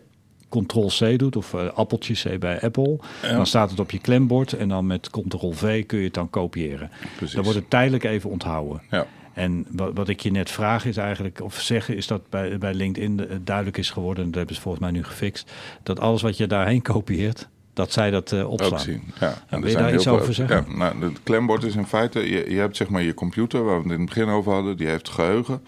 Ctrl-C 0.62 1.18
doet 1.18 1.36
of 1.36 1.54
eh, 1.54 1.66
appeltje 1.74 2.14
C 2.14 2.38
bij 2.40 2.60
Apple, 2.60 2.98
Ja. 3.22 3.32
dan 3.36 3.46
staat 3.46 3.70
het 3.70 3.80
op 3.80 3.90
je 3.90 3.98
klembord 3.98 4.52
en 4.52 4.68
dan 4.68 4.86
met 4.86 5.10
Ctrl-V 5.10 5.86
kun 5.86 5.98
je 5.98 6.04
het 6.04 6.14
dan 6.14 6.30
kopiëren. 6.30 6.90
Precies. 7.16 7.34
Dan 7.34 7.44
wordt 7.44 7.58
het 7.58 7.70
tijdelijk 7.70 8.04
even 8.04 8.30
onthouden. 8.30 8.82
Ja. 8.90 9.06
En 9.32 9.66
wat, 9.70 9.90
wat 9.94 10.08
ik 10.08 10.20
je 10.20 10.30
net 10.30 10.50
vraag 10.50 10.84
is 10.84 10.96
eigenlijk, 10.96 11.40
of 11.42 11.60
zeggen, 11.60 11.96
is 11.96 12.06
dat 12.06 12.30
bij, 12.30 12.58
bij 12.58 12.74
LinkedIn 12.74 13.40
duidelijk 13.44 13.76
is 13.76 13.90
geworden, 13.90 14.24
en 14.24 14.28
dat 14.28 14.38
hebben 14.38 14.54
ze 14.54 14.60
volgens 14.60 14.82
mij 14.84 14.92
nu 14.92 15.04
gefixt, 15.04 15.52
dat 15.82 16.00
alles 16.00 16.22
wat 16.22 16.36
je 16.36 16.46
daarheen 16.46 16.82
kopieert, 16.82 17.48
dat 17.72 17.92
zij 17.92 18.10
dat 18.10 18.32
uh, 18.32 18.50
opslaan. 18.50 18.80
Zien, 18.80 19.02
ja. 19.20 19.34
En 19.48 19.60
wil 19.60 19.70
je 19.70 19.76
daar 19.76 19.94
iets 19.94 20.08
over 20.08 20.34
zeggen? 20.34 20.66
Ja, 20.68 20.76
nou, 20.76 21.04
het 21.04 21.22
klembord 21.22 21.62
is 21.64 21.76
in 21.76 21.86
feite, 21.86 22.30
je, 22.30 22.50
je 22.50 22.58
hebt 22.58 22.76
zeg 22.76 22.88
maar 22.88 23.02
je 23.02 23.14
computer, 23.14 23.64
waar 23.64 23.76
we 23.76 23.82
het 23.82 23.92
in 23.92 23.98
het 24.00 24.08
begin 24.08 24.28
over 24.28 24.52
hadden, 24.52 24.76
die 24.76 24.86
heeft 24.88 25.08
geheugen. 25.08 25.62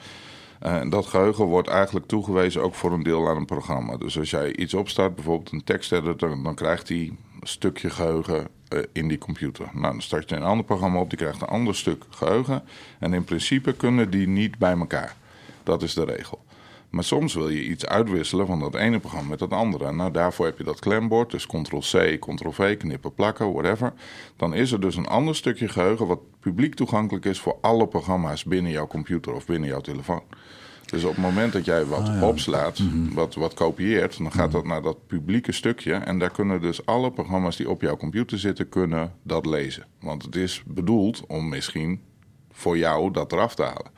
Uh, 0.62 0.76
en 0.76 0.90
dat 0.90 1.06
geheugen 1.06 1.44
wordt 1.44 1.68
eigenlijk 1.68 2.06
toegewezen 2.06 2.62
ook 2.62 2.74
voor 2.74 2.92
een 2.92 3.02
deel 3.02 3.28
aan 3.28 3.36
een 3.36 3.44
programma. 3.44 3.96
Dus 3.96 4.18
als 4.18 4.30
jij 4.30 4.56
iets 4.56 4.74
opstart, 4.74 5.14
bijvoorbeeld 5.14 5.52
een 5.52 5.64
teksteditor, 5.64 6.42
dan, 6.42 6.54
krijgt 6.54 6.88
hij 6.88 6.98
een 7.40 7.46
stukje 7.46 7.90
geheugen 7.90 8.48
uh, 8.68 8.82
in 8.92 9.08
die 9.08 9.18
computer. 9.18 9.68
Nou, 9.72 9.92
dan 9.92 10.02
start 10.02 10.30
je 10.30 10.36
een 10.36 10.42
ander 10.42 10.64
programma 10.64 11.00
op, 11.00 11.08
die 11.10 11.18
krijgt 11.18 11.42
een 11.42 11.48
ander 11.48 11.74
stuk 11.74 12.04
geheugen. 12.10 12.62
En 12.98 13.14
in 13.14 13.24
principe 13.24 13.72
kunnen 13.72 14.10
die 14.10 14.28
niet 14.28 14.58
bij 14.58 14.78
elkaar. 14.78 15.16
Dat 15.62 15.82
is 15.82 15.94
de 15.94 16.04
regel. 16.04 16.44
Maar 16.90 17.04
soms 17.04 17.34
wil 17.34 17.48
je 17.48 17.64
iets 17.64 17.86
uitwisselen 17.86 18.46
van 18.46 18.60
dat 18.60 18.74
ene 18.74 18.98
programma 18.98 19.28
met 19.28 19.38
dat 19.38 19.50
andere. 19.50 19.92
Nou, 19.92 20.10
daarvoor 20.10 20.46
heb 20.46 20.58
je 20.58 20.64
dat 20.64 20.80
klembord, 20.80 21.30
dus 21.30 21.46
ctrl-c, 21.46 22.20
ctrl-v, 22.20 22.76
knippen, 22.76 23.14
plakken, 23.14 23.52
whatever. 23.52 23.92
Dan 24.36 24.54
is 24.54 24.72
er 24.72 24.80
dus 24.80 24.96
een 24.96 25.06
ander 25.06 25.36
stukje 25.36 25.68
geheugen 25.68 26.06
wat 26.06 26.20
publiek 26.40 26.74
toegankelijk 26.74 27.24
is 27.24 27.40
voor 27.40 27.56
alle 27.60 27.86
programma's 27.86 28.44
binnen 28.44 28.72
jouw 28.72 28.86
computer 28.86 29.34
of 29.34 29.46
binnen 29.46 29.68
jouw 29.68 29.80
telefoon. 29.80 30.22
Dus 30.86 31.04
op 31.04 31.10
het 31.14 31.24
moment 31.24 31.52
dat 31.52 31.64
jij 31.64 31.84
wat 31.84 32.08
ah, 32.08 32.22
opslaat, 32.22 32.78
mhm. 32.78 33.14
wat, 33.14 33.34
wat 33.34 33.54
kopieert, 33.54 34.18
dan 34.18 34.32
gaat 34.32 34.52
dat 34.52 34.64
naar 34.64 34.82
dat 34.82 35.06
publieke 35.06 35.52
stukje. 35.52 35.92
En 35.92 36.18
daar 36.18 36.30
kunnen 36.30 36.60
dus 36.60 36.86
alle 36.86 37.10
programma's 37.10 37.56
die 37.56 37.70
op 37.70 37.80
jouw 37.80 37.96
computer 37.96 38.38
zitten, 38.38 38.68
kunnen 38.68 39.12
dat 39.22 39.46
lezen. 39.46 39.86
Want 40.00 40.22
het 40.22 40.36
is 40.36 40.62
bedoeld 40.66 41.24
om 41.26 41.48
misschien 41.48 42.00
voor 42.52 42.78
jou 42.78 43.10
dat 43.10 43.32
eraf 43.32 43.54
te 43.54 43.62
halen. 43.62 43.90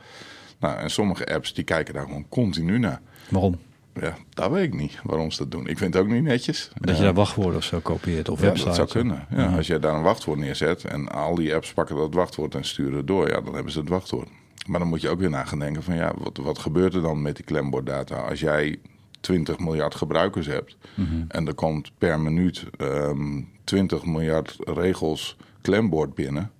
Nou, 0.59 0.77
en 0.77 0.91
sommige 0.91 1.33
apps 1.33 1.53
die 1.53 1.63
kijken 1.63 1.93
daar 1.93 2.05
gewoon 2.05 2.25
continu 2.29 2.79
naar. 2.79 3.01
Waarom? 3.29 3.57
Ja, 3.93 4.15
dat 4.29 4.51
weet 4.51 4.63
ik 4.63 4.73
niet 4.73 4.99
waarom 5.03 5.31
ze 5.31 5.37
dat 5.37 5.51
doen. 5.51 5.67
Ik 5.67 5.77
vind 5.77 5.93
het 5.93 6.03
ook 6.03 6.09
niet 6.09 6.23
netjes. 6.23 6.71
Dat 6.73 6.97
je 6.97 7.03
daar 7.03 7.13
wachtwoorden 7.13 7.55
of 7.55 7.63
zo 7.63 7.79
kopieert 7.79 8.29
of 8.29 8.41
ja, 8.41 8.53
dat 8.53 8.75
zou 8.75 8.87
kunnen. 8.87 9.25
Ja, 9.29 9.55
Als 9.55 9.67
je 9.67 9.79
daar 9.79 9.93
een 9.93 10.01
wachtwoord 10.01 10.39
neerzet 10.39 10.83
en 10.83 11.07
al 11.07 11.35
die 11.35 11.55
apps 11.55 11.73
pakken 11.73 11.95
dat 11.95 12.13
wachtwoord 12.13 12.55
en 12.55 12.65
sturen 12.65 12.97
het 12.97 13.07
door, 13.07 13.29
ja, 13.29 13.41
dan 13.41 13.53
hebben 13.53 13.71
ze 13.71 13.79
het 13.79 13.89
wachtwoord. 13.89 14.29
Maar 14.67 14.79
dan 14.79 14.87
moet 14.87 15.01
je 15.01 15.09
ook 15.09 15.19
weer 15.19 15.29
na 15.29 15.45
gaan 15.45 15.59
denken 15.59 15.83
van 15.83 15.95
ja, 15.95 16.13
wat, 16.17 16.37
wat 16.37 16.59
gebeurt 16.59 16.93
er 16.93 17.01
dan 17.01 17.21
met 17.21 17.35
die 17.35 17.45
klemborddata? 17.45 18.15
Als 18.15 18.39
jij 18.39 18.79
20 19.19 19.59
miljard 19.59 19.95
gebruikers 19.95 20.45
hebt 20.45 20.77
mhm. 20.93 21.23
en 21.27 21.47
er 21.47 21.53
komt 21.53 21.91
per 21.97 22.19
minuut 22.19 22.65
um, 22.77 22.87
ehm, 22.87 23.41
20 23.63 24.05
miljard 24.05 24.57
regels 24.59 25.37
klembord 25.61 26.13
binnen 26.13 26.51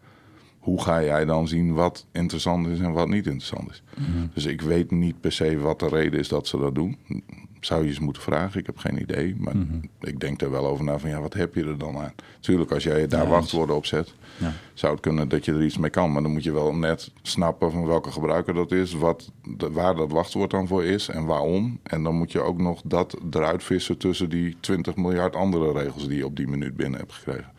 hoe 0.59 0.81
ga 0.81 1.03
jij 1.03 1.25
dan 1.25 1.47
zien 1.47 1.73
wat 1.73 2.05
interessant 2.11 2.67
is 2.67 2.79
en 2.79 2.91
wat 2.91 3.07
niet 3.07 3.25
interessant 3.25 3.69
is? 3.69 3.83
Mhm. 3.97 4.27
Dus 4.33 4.45
ik 4.45 4.61
weet 4.61 4.91
niet 4.91 5.21
per 5.21 5.31
se 5.31 5.59
wat 5.59 5.79
de 5.79 5.87
reden 5.87 6.19
is 6.19 6.27
dat 6.27 6.47
ze 6.47 6.57
dat 6.57 6.75
doen. 6.75 6.97
Zou 7.59 7.83
je 7.83 7.89
eens 7.89 7.99
moeten 7.99 8.21
vragen, 8.21 8.59
ik 8.59 8.65
heb 8.65 8.77
geen 8.77 9.01
idee. 9.01 9.35
Maar 9.37 9.57
mhm. 9.57 9.77
ik 9.99 10.19
denk 10.19 10.41
er 10.41 10.51
wel 10.51 10.67
over 10.67 10.83
na 10.83 10.99
van 10.99 11.09
ja, 11.09 11.19
wat 11.19 11.33
heb 11.33 11.55
je 11.55 11.63
er 11.63 11.77
dan 11.77 11.97
aan? 11.97 12.13
Tuurlijk, 12.39 12.71
als 12.71 12.83
jij 12.83 13.07
daar 13.07 13.27
wachtwoorden 13.27 13.75
op 13.75 13.85
zet, 13.85 14.13
ja. 14.37 14.53
zou 14.73 14.91
het 14.91 15.01
kunnen 15.01 15.29
dat 15.29 15.45
je 15.45 15.53
er 15.53 15.63
iets 15.63 15.77
mee 15.77 15.89
kan. 15.89 16.11
Maar 16.11 16.21
dan 16.21 16.31
moet 16.31 16.43
je 16.43 16.51
wel 16.51 16.75
net 16.75 17.11
snappen 17.21 17.71
van 17.71 17.85
welke 17.85 18.11
gebruiker 18.11 18.53
dat 18.53 18.71
is, 18.71 18.93
wat, 18.93 19.31
waar 19.71 19.95
dat 19.95 20.11
wachtwoord 20.11 20.51
dan 20.51 20.67
voor 20.67 20.83
is 20.83 21.07
en 21.07 21.25
waarom. 21.25 21.79
En 21.83 22.03
dan 22.03 22.15
moet 22.15 22.31
je 22.31 22.41
ook 22.41 22.57
nog 22.57 22.81
dat 22.85 23.17
eruit 23.31 23.63
vissen 23.63 23.97
tussen 23.97 24.29
die 24.29 24.57
20 24.59 24.95
miljard 24.95 25.35
andere 25.35 25.71
regels 25.71 26.07
die 26.07 26.17
je 26.17 26.25
op 26.25 26.35
die 26.35 26.47
minuut 26.47 26.75
binnen 26.75 26.99
hebt 26.99 27.13
gekregen. 27.13 27.57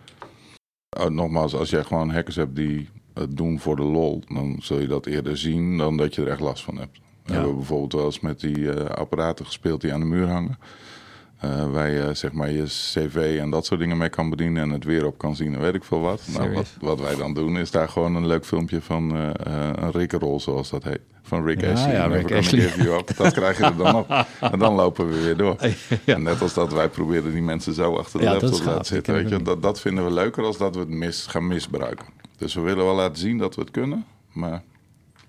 Uh, 0.99 1.07
nogmaals, 1.07 1.55
als 1.55 1.71
jij 1.71 1.85
gewoon 1.85 2.11
hackers 2.11 2.37
hebt 2.37 2.57
die 2.57 2.89
het 3.15 3.37
doen 3.37 3.61
voor 3.61 3.77
de 3.77 3.83
lol, 3.83 4.23
dan 4.29 4.57
zul 4.61 4.79
je 4.79 4.87
dat 4.87 5.07
eerder 5.07 5.37
zien 5.37 5.79
dan 5.79 5.97
dat 5.97 6.15
je 6.15 6.23
er 6.23 6.29
echt 6.29 6.41
last 6.41 6.65
van 6.65 6.77
hebt. 6.77 7.01
We 7.25 7.33
hebben 7.33 7.57
bijvoorbeeld 7.57 7.93
wel 7.93 8.05
eens 8.05 8.21
met 8.21 8.41
die 8.41 8.59
uh, 8.59 8.85
apparaten 8.85 9.45
gespeeld 9.47 9.81
die 9.81 9.93
aan 9.93 10.01
de 10.01 10.07
muur 10.07 10.29
hangen. 10.29 10.59
Uh, 11.45 11.71
waar 11.71 11.91
je 11.91 12.15
zeg 12.15 12.33
maar 12.33 12.51
je 12.51 12.65
cv 12.65 13.39
en 13.41 13.51
dat 13.51 13.67
soort 13.67 13.81
dingen 13.81 13.99
mee 13.99 14.09
kan 14.09 14.31
bedienen 14.31 14.63
en 14.63 14.71
het 14.71 14.85
weer 14.85 15.07
op 15.07 15.19
kan 15.19 15.37
zien 15.37 15.55
en 15.55 15.61
weet 15.61 15.75
ik 15.75 15.85
veel 15.85 16.01
wat. 16.01 16.23
Nou, 16.27 16.53
wat, 16.53 16.69
wat, 16.81 17.01
wij 17.01 17.17
dan 17.17 17.35
doen 17.35 17.59
is 17.59 17.71
daar 17.71 17.89
gewoon 17.89 18.15
een 18.15 18.27
leuk 18.27 18.45
filmpje 18.45 18.81
van 18.81 19.17
uh, 19.17 19.31
een 19.75 19.91
Rickroll 19.91 20.39
zoals 20.39 20.71
dat 20.71 20.85
heet. 20.85 21.01
Van 21.23 21.45
Rick 21.45 21.61
ja, 21.61 21.73
Ashley. 21.73 21.93
Ja, 21.93 22.07
Rick 22.07 22.33
Ashley. 22.33 23.05
Dat 23.17 23.33
krijg 23.33 23.59
je 23.59 23.65
er 23.65 23.77
dan 23.77 23.95
op. 23.95 24.27
En 24.53 24.59
dan 24.59 24.75
lopen 24.75 25.09
we 25.09 25.23
weer 25.23 25.37
door. 25.37 25.57
Ja. 26.05 26.15
En 26.15 26.23
net 26.23 26.41
als 26.41 26.55
dat 26.55 26.73
wij 26.73 26.89
proberen 26.89 27.33
die 27.33 27.43
mensen 27.43 27.75
zo 27.75 27.97
achter 27.97 28.21
de 28.21 28.25
laptop 28.25 28.53
te 28.53 28.65
laten 28.65 28.85
zitten. 28.85 29.15
Weet 29.15 29.29
je, 29.29 29.43
dat, 29.43 29.63
dat 29.63 29.81
vinden 29.81 30.05
we 30.05 30.11
leuker 30.11 30.45
als 30.45 30.59
dat 30.59 30.75
we 30.75 30.81
het 30.81 30.89
mis, 30.89 31.27
gaan 31.27 31.47
misbruiken. 31.47 32.07
Dus 32.37 32.55
we 32.55 32.61
willen 32.61 32.85
wel 32.85 32.95
laten 32.95 33.19
zien 33.19 33.39
dat 33.39 33.55
we 33.55 33.61
het 33.61 33.71
kunnen, 33.71 34.05
maar 34.33 34.63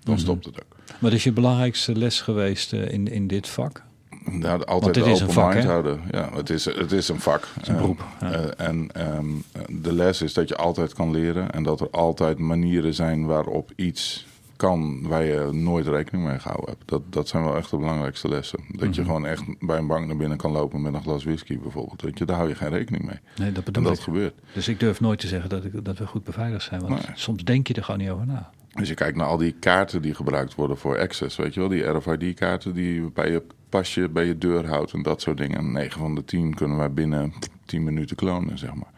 dan 0.02 0.14
mhm. 0.14 0.22
stopt 0.22 0.44
het 0.44 0.54
ook. 0.54 0.76
Wat 0.98 1.12
is 1.12 1.24
je 1.24 1.32
belangrijkste 1.32 1.96
les 1.96 2.20
geweest 2.20 2.72
in, 2.72 3.08
in 3.08 3.26
dit 3.26 3.48
vak? 3.48 3.82
Nou, 4.30 4.64
altijd 4.64 4.94
de 4.94 5.04
open 5.04 5.32
vak, 5.32 5.54
mind 5.54 5.64
houden. 5.64 6.00
Ja, 6.10 6.30
het 6.34 6.50
is, 6.50 6.64
het 6.64 6.92
is 6.92 7.08
een 7.08 7.20
vak. 7.20 7.48
Het 7.54 7.62
is 7.62 7.68
een 7.68 7.76
beroep. 7.76 8.04
Uh, 8.22 8.60
en 8.60 8.88
um, 9.16 9.44
de 9.68 9.92
les 9.92 10.22
is 10.22 10.32
dat 10.32 10.48
je 10.48 10.56
altijd 10.56 10.94
kan 10.94 11.10
leren 11.10 11.52
en 11.52 11.62
dat 11.62 11.80
er 11.80 11.90
altijd 11.90 12.38
manieren 12.38 12.94
zijn 12.94 13.26
waarop 13.26 13.70
iets 13.76 14.26
kan 14.56 15.08
waar 15.08 15.24
je 15.24 15.48
nooit 15.52 15.86
rekening 15.86 16.26
mee 16.26 16.38
gehouden 16.38 16.68
hebt. 16.68 16.88
Dat, 16.88 17.02
dat 17.10 17.28
zijn 17.28 17.44
wel 17.44 17.56
echt 17.56 17.70
de 17.70 17.76
belangrijkste 17.76 18.28
lessen. 18.28 18.58
Dat 18.68 18.94
je 18.94 19.00
mhm. 19.00 19.10
gewoon 19.10 19.26
echt 19.26 19.44
bij 19.58 19.78
een 19.78 19.86
bank 19.86 20.06
naar 20.06 20.16
binnen 20.16 20.38
kan 20.38 20.52
lopen 20.52 20.82
met 20.82 20.94
een 20.94 21.02
glas 21.02 21.24
whisky 21.24 21.58
bijvoorbeeld. 21.58 22.00
Dat 22.00 22.18
je, 22.18 22.24
daar 22.24 22.36
hou 22.36 22.48
je 22.48 22.54
geen 22.54 22.68
rekening 22.68 23.04
mee. 23.04 23.18
Nee, 23.36 23.52
dat 23.52 23.64
bedoel 23.64 23.82
en 23.82 23.88
dat 23.88 24.00
gebeurt. 24.00 24.34
Dus 24.54 24.68
ik 24.68 24.80
durf 24.80 25.00
nooit 25.00 25.18
te 25.18 25.26
zeggen 25.26 25.48
dat, 25.48 25.64
ik, 25.64 25.84
dat 25.84 25.98
we 25.98 26.06
goed 26.06 26.24
beveiligd 26.24 26.64
zijn. 26.64 26.80
Want 26.80 27.08
soms 27.14 27.44
denk 27.44 27.66
je 27.66 27.74
er 27.74 27.84
gewoon 27.84 28.00
niet 28.00 28.10
over 28.10 28.26
na. 28.26 28.50
Als 28.74 28.88
je 28.88 28.94
kijkt 28.94 29.16
naar 29.16 29.26
al 29.26 29.36
die 29.36 29.52
kaarten 29.52 30.02
die 30.02 30.14
gebruikt 30.14 30.54
worden 30.54 30.78
voor 30.78 30.98
access, 30.98 31.36
weet 31.36 31.54
je 31.54 31.60
wel, 31.60 31.68
die 31.68 31.82
RFID-kaarten 31.82 32.74
die 32.74 33.10
bij 33.10 33.30
je 33.30 33.42
pasje 33.72 34.08
bij 34.08 34.26
je 34.26 34.38
deur 34.38 34.68
houdt 34.68 34.92
en 34.92 35.02
dat 35.02 35.20
soort 35.20 35.38
dingen. 35.38 35.72
9 35.72 36.00
van 36.00 36.14
de 36.14 36.24
10 36.24 36.54
kunnen 36.54 36.76
wij 36.76 36.92
binnen 36.92 37.32
10 37.64 37.84
minuten 37.84 38.16
klonen, 38.16 38.58
zeg 38.58 38.74
maar. 38.74 38.90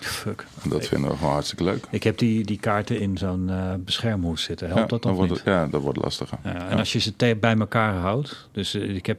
Fuck. 0.00 0.46
En 0.62 0.70
dat 0.70 0.86
vinden 0.86 1.10
we 1.10 1.16
gewoon 1.16 1.32
hartstikke 1.32 1.64
leuk. 1.64 1.84
Ik 1.90 2.02
heb 2.02 2.18
die, 2.18 2.44
die 2.44 2.58
kaarten 2.58 3.00
in 3.00 3.18
zo'n 3.18 3.48
uh, 3.48 3.74
beschermhoes 3.78 4.42
zitten. 4.42 4.66
Helpt 4.66 4.82
ja, 4.82 4.86
dat 4.86 5.02
dan 5.02 5.14
wordt 5.14 5.30
niet? 5.30 5.42
ja, 5.44 5.66
dat 5.66 5.82
wordt 5.82 5.98
lastiger. 5.98 6.38
Ja, 6.44 6.68
en 6.68 6.78
als 6.78 6.92
je 6.92 6.98
ze 6.98 7.36
bij 7.40 7.56
elkaar 7.56 7.94
houdt, 7.94 8.48
dus 8.52 8.74
uh, 8.74 8.94
ik 8.94 9.06
heb 9.06 9.18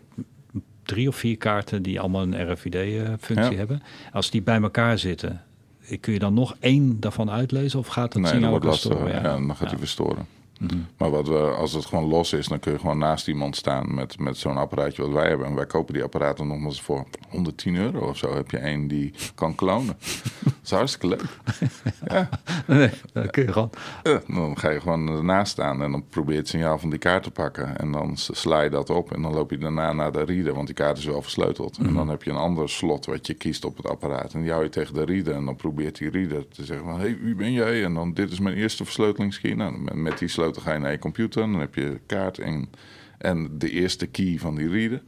drie 0.83 1.07
of 1.07 1.15
vier 1.15 1.37
kaarten 1.37 1.83
die 1.83 1.99
allemaal 1.99 2.21
een 2.21 2.51
RFID-functie 2.51 3.57
hebben. 3.57 3.81
Als 4.11 4.29
die 4.29 4.41
bij 4.41 4.61
elkaar 4.61 4.97
zitten, 4.97 5.43
kun 5.99 6.13
je 6.13 6.19
dan 6.19 6.33
nog 6.33 6.55
één 6.59 6.99
daarvan 6.99 7.29
uitlezen 7.29 7.79
of 7.79 7.87
gaat 7.87 8.13
het 8.13 8.21
nee, 8.21 8.31
signaal 8.31 8.49
wordt 8.49 8.65
lastig. 8.65 9.11
Ja, 9.11 9.21
dan 9.21 9.55
gaat 9.55 9.69
hij 9.69 9.79
verstoren. 9.79 10.27
Mhm. 10.59 10.77
Maar 10.97 11.09
wat 11.09 11.27
we, 11.27 11.37
als 11.37 11.73
het 11.73 11.85
gewoon 11.85 12.05
los 12.05 12.33
is, 12.33 12.47
dan 12.47 12.59
kun 12.59 12.71
je 12.71 12.79
gewoon 12.79 12.97
naast 12.97 13.27
iemand 13.27 13.55
staan 13.55 13.93
met, 13.93 14.19
met 14.19 14.37
zo'n 14.37 14.57
apparaatje 14.57 15.01
wat 15.01 15.11
wij 15.11 15.27
hebben. 15.27 15.47
En 15.47 15.55
wij 15.55 15.65
kopen 15.65 15.93
die 15.93 16.03
apparaten 16.03 16.47
nogmaals 16.47 16.81
voor 16.81 17.05
110 17.29 17.75
euro 17.75 18.07
of 18.09 18.17
zo. 18.17 18.35
Heb 18.35 18.51
je 18.51 18.57
één 18.57 18.87
die 18.87 19.13
kan 19.35 19.55
klonen. 19.55 19.97
dat 20.43 20.53
is 20.63 20.71
hartstikke 20.71 21.07
leuk. 21.07 21.23
ja. 22.13 22.29
Nee, 22.67 22.89
dan 23.13 23.29
kun 23.29 23.43
je 23.43 23.51
gewoon. 23.51 23.69
dan 24.27 24.57
ga 24.57 24.69
je 24.69 24.79
gewoon 24.79 25.07
ernaast 25.07 25.51
staan 25.51 25.81
en 25.83 25.91
dan 25.91 26.03
probeer 26.09 26.33
je 26.33 26.39
het 26.39 26.49
signaal 26.49 26.79
van 26.79 26.89
die 26.89 26.99
kaart 26.99 27.23
te 27.23 27.31
pakken. 27.31 27.77
En 27.77 27.91
dan 27.91 28.17
sla 28.17 28.61
je 28.61 28.69
dat 28.69 28.89
op 28.89 29.11
en 29.11 29.21
dan 29.21 29.33
loop 29.33 29.51
je 29.51 29.57
daarna 29.57 29.93
naar 29.93 30.11
de 30.11 30.23
reader, 30.23 30.53
want 30.53 30.65
die 30.65 30.75
kaart 30.75 30.97
is 30.97 31.05
wel 31.05 31.21
versleuteld. 31.21 31.77
En 31.77 31.85
mhm. 31.85 31.95
dan 31.95 32.09
heb 32.09 32.23
je 32.23 32.29
een 32.29 32.35
ander 32.35 32.69
slot 32.69 33.05
wat 33.05 33.27
je 33.27 33.33
kiest 33.33 33.65
op 33.65 33.77
het 33.77 33.87
apparaat. 33.87 34.33
En 34.33 34.41
die 34.41 34.51
hou 34.51 34.63
je 34.63 34.69
tegen 34.69 34.93
de 34.93 35.05
reader 35.05 35.35
en 35.35 35.45
dan 35.45 35.55
probeert 35.55 35.97
die 35.97 36.09
reader 36.09 36.47
te 36.47 36.65
zeggen 36.65 36.85
van... 36.85 36.99
Hé, 36.99 37.05
hey, 37.05 37.17
wie 37.21 37.35
ben 37.35 37.51
jij? 37.51 37.83
En 37.83 37.93
dan, 37.93 38.13
dit 38.13 38.31
is 38.31 38.39
mijn 38.39 38.55
eerste 38.55 38.83
versleutelingskeer. 38.83 39.55
Nou, 39.55 39.93
met 39.93 40.17
die 40.17 40.27
sleutel 40.27 40.48
dan 40.55 40.63
ga 40.63 40.73
je 40.73 40.79
naar 40.79 40.91
je 40.91 40.99
computer, 40.99 41.41
dan 41.41 41.59
heb 41.59 41.75
je 41.75 41.99
kaart 42.05 42.39
en, 42.39 42.69
en 43.17 43.57
de 43.57 43.69
eerste 43.69 44.07
key 44.07 44.37
van 44.39 44.55
die 44.55 44.69
reader. 44.69 45.01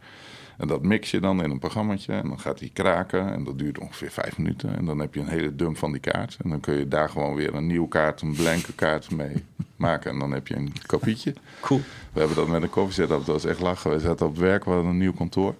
En 0.57 0.67
dat 0.67 0.83
mix 0.83 1.11
je 1.11 1.19
dan 1.19 1.43
in 1.43 1.51
een 1.51 1.59
programmaatje 1.59 2.13
en 2.13 2.27
dan 2.27 2.39
gaat 2.39 2.59
die 2.59 2.69
kraken 2.73 3.33
en 3.33 3.43
dat 3.43 3.59
duurt 3.59 3.79
ongeveer 3.79 4.11
vijf 4.11 4.37
minuten. 4.37 4.77
En 4.77 4.85
dan 4.85 4.99
heb 4.99 5.13
je 5.13 5.19
een 5.19 5.27
hele 5.27 5.55
dump 5.55 5.77
van 5.77 5.91
die 5.91 6.01
kaart. 6.01 6.37
En 6.43 6.49
dan 6.49 6.59
kun 6.59 6.77
je 6.77 6.87
daar 6.87 7.09
gewoon 7.09 7.35
weer 7.35 7.55
een 7.55 7.67
nieuwe 7.67 7.87
kaart, 7.87 8.21
een 8.21 8.35
blanke 8.35 8.73
kaart 8.73 9.11
mee 9.11 9.43
maken. 9.75 10.11
En 10.11 10.19
dan 10.19 10.31
heb 10.31 10.47
je 10.47 10.55
een 10.55 10.73
kopietje. 10.85 11.33
Cool. 11.61 11.81
We 12.13 12.19
hebben 12.19 12.37
dat 12.37 12.47
met 12.47 12.61
een 12.61 12.69
koffiezet, 12.69 13.09
dat 13.09 13.25
was 13.25 13.45
echt 13.45 13.59
lachen. 13.59 13.91
We 13.91 13.99
zaten 13.99 14.25
op 14.25 14.31
het 14.31 14.41
werk, 14.41 14.63
we 14.63 14.71
hadden 14.71 14.89
een 14.89 14.97
nieuw 14.97 15.13
kantoor. 15.13 15.55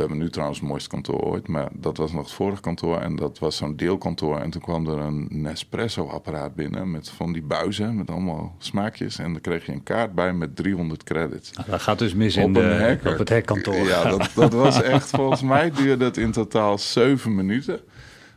We 0.00 0.06
hebben 0.06 0.24
nu 0.24 0.30
trouwens 0.30 0.60
het 0.60 0.68
mooiste 0.68 0.88
kantoor 0.88 1.20
ooit, 1.20 1.48
maar 1.48 1.68
dat 1.72 1.96
was 1.96 2.12
nog 2.12 2.22
het 2.22 2.32
vorige 2.32 2.60
kantoor 2.60 2.98
en 2.98 3.16
dat 3.16 3.38
was 3.38 3.56
zo'n 3.56 3.76
deelkantoor. 3.76 4.38
En 4.38 4.50
toen 4.50 4.60
kwam 4.60 4.86
er 4.86 4.98
een 4.98 5.28
Nespresso-apparaat 5.30 6.54
binnen 6.54 6.90
met 6.90 7.08
van 7.08 7.32
die 7.32 7.42
buizen 7.42 7.96
met 7.96 8.10
allemaal 8.10 8.54
smaakjes. 8.58 9.18
En 9.18 9.32
dan 9.32 9.40
kreeg 9.40 9.66
je 9.66 9.72
een 9.72 9.82
kaart 9.82 10.14
bij 10.14 10.32
met 10.32 10.56
300 10.56 11.04
credits. 11.04 11.52
Nou, 11.52 11.70
dat 11.70 11.82
gaat 11.82 11.98
dus 11.98 12.14
mis 12.14 12.36
in 12.36 12.52
de, 12.52 12.98
op 13.04 13.18
het 13.18 13.28
hekkantoor. 13.28 13.74
Ja, 13.74 14.10
dat, 14.10 14.30
dat 14.34 14.52
was 14.52 14.82
echt, 14.82 15.10
volgens 15.10 15.42
mij 15.42 15.70
duurde 15.70 16.04
het 16.04 16.16
in 16.16 16.32
totaal 16.32 16.78
zeven 16.78 17.34
minuten 17.34 17.80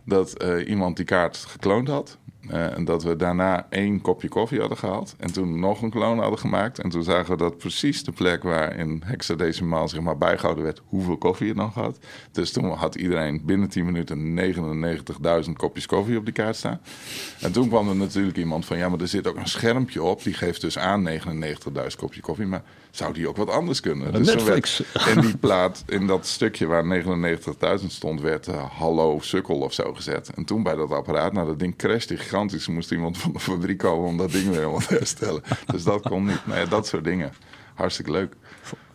dat 0.06 0.44
uh, 0.44 0.68
iemand 0.68 0.96
die 0.96 1.06
kaart 1.06 1.38
gekloond 1.38 1.88
had. 1.88 2.18
Eh, 2.50 2.78
en 2.78 2.86
dat 2.86 3.04
we 3.04 3.16
daarna 3.16 3.68
één 3.70 4.02
kopje 4.02 4.28
koffie 4.28 4.60
hadden 4.60 4.78
gehaald. 4.78 5.16
En 5.18 5.34
toen 5.34 5.60
nog 5.60 5.82
een 5.82 5.90
kloon 5.90 6.20
hadden 6.20 6.40
gemaakt. 6.40 6.80
En 6.80 6.90
toen 6.90 7.04
zagen 7.04 7.32
we 7.32 7.38
dat 7.38 7.58
precies 7.58 8.04
de 8.04 8.12
plek 8.12 8.44
waar 8.44 8.76
in 8.78 9.02
hexadecimaal 9.06 9.88
zeg 9.88 10.02
maar, 10.02 10.18
bijgehouden 10.18 10.64
werd 10.64 10.82
hoeveel 10.86 11.18
koffie 11.18 11.48
je 11.48 11.54
nog 11.54 11.74
had. 11.74 12.00
Dus 12.32 12.52
toen 12.52 12.72
had 12.72 12.96
iedereen 12.96 13.42
binnen 13.46 13.70
10 13.70 13.86
minuten 13.86 14.40
99.000 15.46 15.52
kopjes 15.54 15.86
koffie 15.86 16.18
op 16.18 16.26
die 16.26 16.34
kaart 16.34 16.56
staan. 16.56 16.82
En 17.40 17.52
toen 17.52 17.68
kwam 17.68 17.90
er 17.90 17.96
natuurlijk 17.96 18.38
iemand 18.38 18.66
van 18.66 18.78
ja, 18.78 18.90
maar 18.90 19.00
er 19.00 19.08
zit 19.08 19.28
ook 19.28 19.38
een 19.38 19.48
schermpje 19.48 20.04
op. 20.04 20.24
Die 20.24 20.34
geeft 20.34 20.62
dus 20.62 20.78
aan 20.78 21.10
99.000 21.10 21.20
kopjes 21.98 22.22
koffie. 22.22 22.46
Maar 22.46 22.64
zou 22.92 23.14
die 23.14 23.28
ook 23.28 23.38
wat 23.38 23.50
anders 23.50 23.80
kunnen? 23.80 24.14
Dus 24.14 24.28
Netflix. 24.28 24.84
in 25.16 25.22
die 25.22 25.38
plaat, 25.38 25.84
in 25.88 26.08
dat 26.08 26.26
stukje 26.26 26.66
waar 26.66 27.04
99.000 27.80 27.86
stond, 27.88 28.22
werd 28.22 28.48
uh, 28.48 28.64
hallo 28.80 29.20
sukkel 29.22 29.56
of 29.56 29.74
zo 29.74 29.94
gezet. 29.94 30.30
En 30.36 30.46
toen 30.46 30.64
bij 30.64 30.76
dat 30.76 30.92
apparaat, 30.92 31.34
nou 31.34 31.48
dat 31.48 31.60
ding 31.60 31.76
crashte 31.76 32.18
gigantisch. 32.34 32.68
Moest 32.68 32.92
iemand 32.92 33.18
van 33.18 33.34
de 33.34 33.40
fabriek 33.40 33.78
komen 33.78 34.08
om 34.08 34.18
dat 34.18 34.32
ding 34.32 34.46
weer 34.46 34.58
helemaal 34.58 34.80
te 34.80 34.94
herstellen. 34.94 35.42
Dus 35.66 35.84
dat 35.84 36.02
kon 36.02 36.26
niet. 36.26 36.46
Nee, 36.46 36.68
dat 36.68 36.88
soort 36.88 37.04
dingen. 37.04 37.32
Hartstikke 37.74 38.12
leuk. 38.12 38.36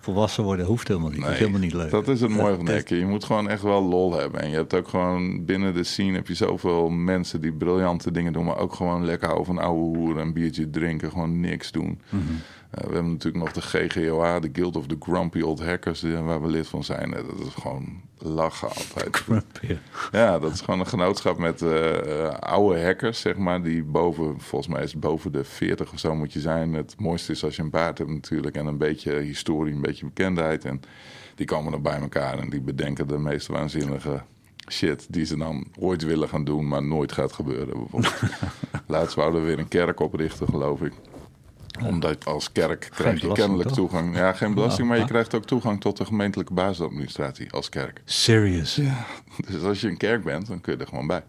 Volwassen 0.01 0.45
worden 0.45 0.67
hoeft 0.67 0.89
helemaal 0.89 1.11
niet. 1.11 1.21
Nee, 1.21 1.31
helemaal 1.31 1.61
niet 1.61 1.73
leuk. 1.73 1.91
Dat 1.91 2.09
is 2.09 2.21
het 2.21 2.31
mooie 2.31 2.57
van 2.57 2.67
hekken. 2.67 2.97
Je 2.97 3.07
moet 3.07 3.25
gewoon 3.25 3.49
echt 3.49 3.63
wel 3.63 3.83
lol 3.83 4.19
hebben. 4.19 4.41
En 4.41 4.51
je 4.51 4.55
hebt 4.55 4.75
ook 4.75 4.89
gewoon 4.89 5.45
binnen 5.45 5.75
de 5.75 5.85
scene 5.85 6.17
heb 6.17 6.29
je 6.29 6.35
zoveel 6.35 6.89
mensen 6.89 7.41
die 7.41 7.53
briljante 7.53 8.11
dingen 8.11 8.33
doen. 8.33 8.45
Maar 8.45 8.59
ook 8.59 8.75
gewoon 8.75 9.05
lekker 9.05 9.27
houden 9.27 9.47
van 9.55 9.59
oude 9.65 9.99
hoeren, 9.99 10.23
een 10.23 10.33
biertje 10.33 10.71
drinken, 10.71 11.11
gewoon 11.11 11.41
niks 11.41 11.71
doen. 11.71 12.01
Mm 12.09 12.41
we 12.71 12.81
hebben 12.81 13.11
natuurlijk 13.11 13.45
nog 13.45 13.53
de 13.53 13.61
GGOA, 13.61 14.41
de 14.41 14.51
Guild 14.53 14.77
of 14.77 14.87
the 14.87 14.97
Grumpy 15.01 15.41
Old 15.41 15.65
Hackers, 15.65 16.03
waar 16.03 16.43
we 16.43 16.49
lid 16.49 16.67
van 16.67 16.85
zijn. 16.85 17.15
Eh, 17.15 17.23
dat 17.27 17.47
is 17.47 17.55
gewoon 17.55 18.01
lachen 18.19 18.69
altijd. 18.69 19.17
Grumpy. 19.25 19.77
Ja, 20.13 20.39
dat 20.39 20.53
is 20.53 20.61
gewoon 20.61 20.81
een 20.81 20.87
genootschap 20.87 21.39
met 21.39 21.63
oude 22.41 22.83
hackers, 22.83 23.21
zeg 23.21 23.37
maar, 23.37 23.63
die 23.63 23.85
boven, 23.85 24.41
volgens 24.41 24.75
mij 24.75 24.83
is 24.83 24.93
het 24.93 25.01
boven 25.01 25.33
de 25.33 25.45
40 25.45 25.93
of 25.93 25.99
zo 25.99 26.15
moet 26.15 26.33
je 26.33 26.41
zijn. 26.41 26.75
Het 26.75 26.95
mooiste 26.99 27.33
is 27.33 27.45
als 27.45 27.57
je 27.57 27.63
een 27.63 27.71
baard 27.71 27.99
hebt 27.99 28.11
natuurlijk 28.11 28.57
en 28.57 28.67
een 28.67 28.79
beetje 28.79 29.13
historie, 29.13 29.75
een 29.75 29.83
beetje 29.83 30.07
bekendheid. 30.07 30.65
En 30.65 30.81
die 31.35 31.47
komen 31.47 31.73
dan 31.73 31.83
bij 31.83 32.01
elkaar 32.01 32.39
en 32.39 32.51
die 32.51 32.61
bedenken 32.61 33.09
de 33.09 33.19
meest 33.19 33.47
waanzinnige 33.47 34.23
shit 34.71 35.07
die 35.09 35.25
ze 35.25 35.37
dan 35.37 35.67
ooit 35.79 36.05
willen 36.05 36.29
gaan 36.29 36.45
doen, 36.45 36.69
maar 36.69 36.83
nooit 36.83 37.13
gaat 37.13 37.33
gebeuren. 37.33 37.79
Bijvoorbeeld. 37.79 38.21
Laatst 38.87 39.15
wouden 39.15 39.41
we 39.41 39.47
weer 39.47 39.59
een 39.59 39.69
kerk 39.69 40.01
oprichten, 40.01 40.49
geloof 40.49 40.83
ik 40.83 40.93
omdat 41.85 42.25
als 42.25 42.53
kerk 42.53 42.89
krijg 42.95 43.21
je 43.21 43.33
kennelijk 43.33 43.71
toegang. 43.71 44.17
Ja, 44.17 44.33
geen 44.33 44.55
belasting, 44.55 44.89
maar 44.89 44.99
je 44.99 45.05
krijgt 45.05 45.35
ook 45.35 45.45
toegang 45.45 45.81
tot 45.81 45.97
de 45.97 46.05
gemeentelijke 46.05 46.53
basisadministratie 46.53 47.53
als 47.53 47.69
kerk. 47.69 48.01
Serious? 48.05 48.75
Ja. 48.75 49.07
Dus 49.51 49.63
als 49.63 49.81
je 49.81 49.89
een 49.89 49.97
kerk 49.97 50.25
bent, 50.25 50.47
dan 50.47 50.61
kun 50.61 50.73
je 50.73 50.79
er 50.79 50.87
gewoon 50.87 51.07
bij. 51.07 51.25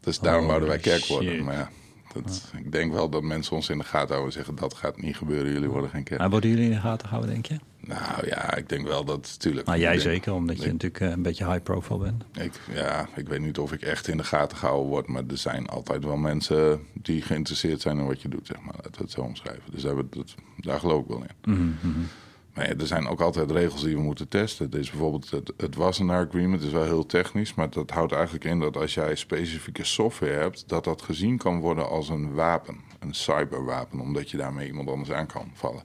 Dus 0.00 0.18
daarom 0.18 0.46
wouden 0.46 0.68
wij 0.68 0.78
kerk 0.78 1.04
worden. 1.04 1.44
Maar 1.44 1.54
ja, 1.54 1.70
dat, 2.12 2.52
ik 2.56 2.72
denk 2.72 2.92
wel 2.92 3.08
dat 3.08 3.22
mensen 3.22 3.56
ons 3.56 3.68
in 3.68 3.78
de 3.78 3.84
gaten 3.84 4.08
houden 4.08 4.26
en 4.26 4.32
zeggen 4.32 4.54
dat 4.54 4.74
gaat 4.74 5.00
niet 5.00 5.16
gebeuren. 5.16 5.52
Jullie 5.52 5.68
worden 5.68 5.90
geen 5.90 6.04
kerk. 6.04 6.20
Maar 6.20 6.30
worden 6.30 6.50
jullie 6.50 6.64
in 6.64 6.70
de 6.70 6.80
gaten 6.80 7.08
gehouden, 7.08 7.32
denk 7.32 7.46
je? 7.46 7.58
Nou 7.86 8.26
ja, 8.26 8.54
ik 8.54 8.68
denk 8.68 8.86
wel 8.86 9.04
dat 9.04 9.20
natuurlijk. 9.32 9.66
Maar 9.66 9.78
jij 9.78 9.98
zeker, 9.98 10.32
omdat 10.32 10.62
je 10.62 10.72
natuurlijk 10.72 11.00
eh, 11.00 11.10
een 11.10 11.22
beetje 11.22 11.46
high 11.46 11.62
profile 11.62 11.98
bent. 11.98 12.24
Ik, 12.32 12.60
ja, 12.74 13.08
ik 13.16 13.28
weet 13.28 13.40
niet 13.40 13.58
of 13.58 13.72
ik 13.72 13.82
echt 13.82 14.08
in 14.08 14.16
de 14.16 14.24
gaten 14.24 14.56
gehouden 14.56 14.88
word, 14.90 15.06
maar 15.06 15.22
er 15.28 15.38
zijn 15.38 15.68
altijd 15.68 16.04
wel 16.04 16.16
mensen 16.16 16.86
die 16.92 17.22
geïnteresseerd 17.22 17.80
zijn 17.80 17.98
in 17.98 18.06
wat 18.06 18.22
je 18.22 18.28
doet, 18.28 18.46
zeg 18.46 18.60
maar. 18.60 18.74
Laten 18.76 18.92
we 18.92 19.02
het 19.02 19.10
zo 19.10 19.20
omschrijven. 19.20 19.72
Dus 19.72 19.82
daar, 19.82 19.94
dat, 20.10 20.34
daar 20.56 20.78
geloof 20.78 21.02
ik 21.02 21.08
wel 21.08 21.22
in. 21.22 21.52
Mm 21.52 21.76
-hmm. 21.80 22.06
Maar 22.54 22.68
ja, 22.68 22.74
er 22.74 22.86
zijn 22.86 23.08
ook 23.08 23.20
altijd 23.20 23.50
regels 23.50 23.82
die 23.82 23.94
we 23.94 24.02
moeten 24.02 24.28
testen. 24.28 24.70
Dus 24.70 24.90
bijvoorbeeld 24.90 25.30
het, 25.30 25.52
het 25.56 25.74
Wassenaar 25.74 26.26
Agreement 26.26 26.62
is 26.62 26.72
wel 26.72 26.84
heel 26.84 27.06
technisch, 27.06 27.54
maar 27.54 27.70
dat 27.70 27.90
houdt 27.90 28.12
eigenlijk 28.12 28.44
in 28.44 28.60
dat 28.60 28.76
als 28.76 28.94
jij 28.94 29.14
specifieke 29.14 29.84
software 29.84 30.38
hebt, 30.38 30.68
dat 30.68 30.84
dat 30.84 31.02
gezien 31.02 31.38
kan 31.38 31.60
worden 31.60 31.88
als 31.88 32.08
een 32.08 32.34
wapen, 32.34 32.76
een 32.98 33.14
cyberwapen, 33.14 34.00
omdat 34.00 34.30
je 34.30 34.36
daarmee 34.36 34.66
iemand 34.66 34.88
anders 34.88 35.12
aan 35.12 35.26
kan 35.26 35.50
vallen. 35.54 35.82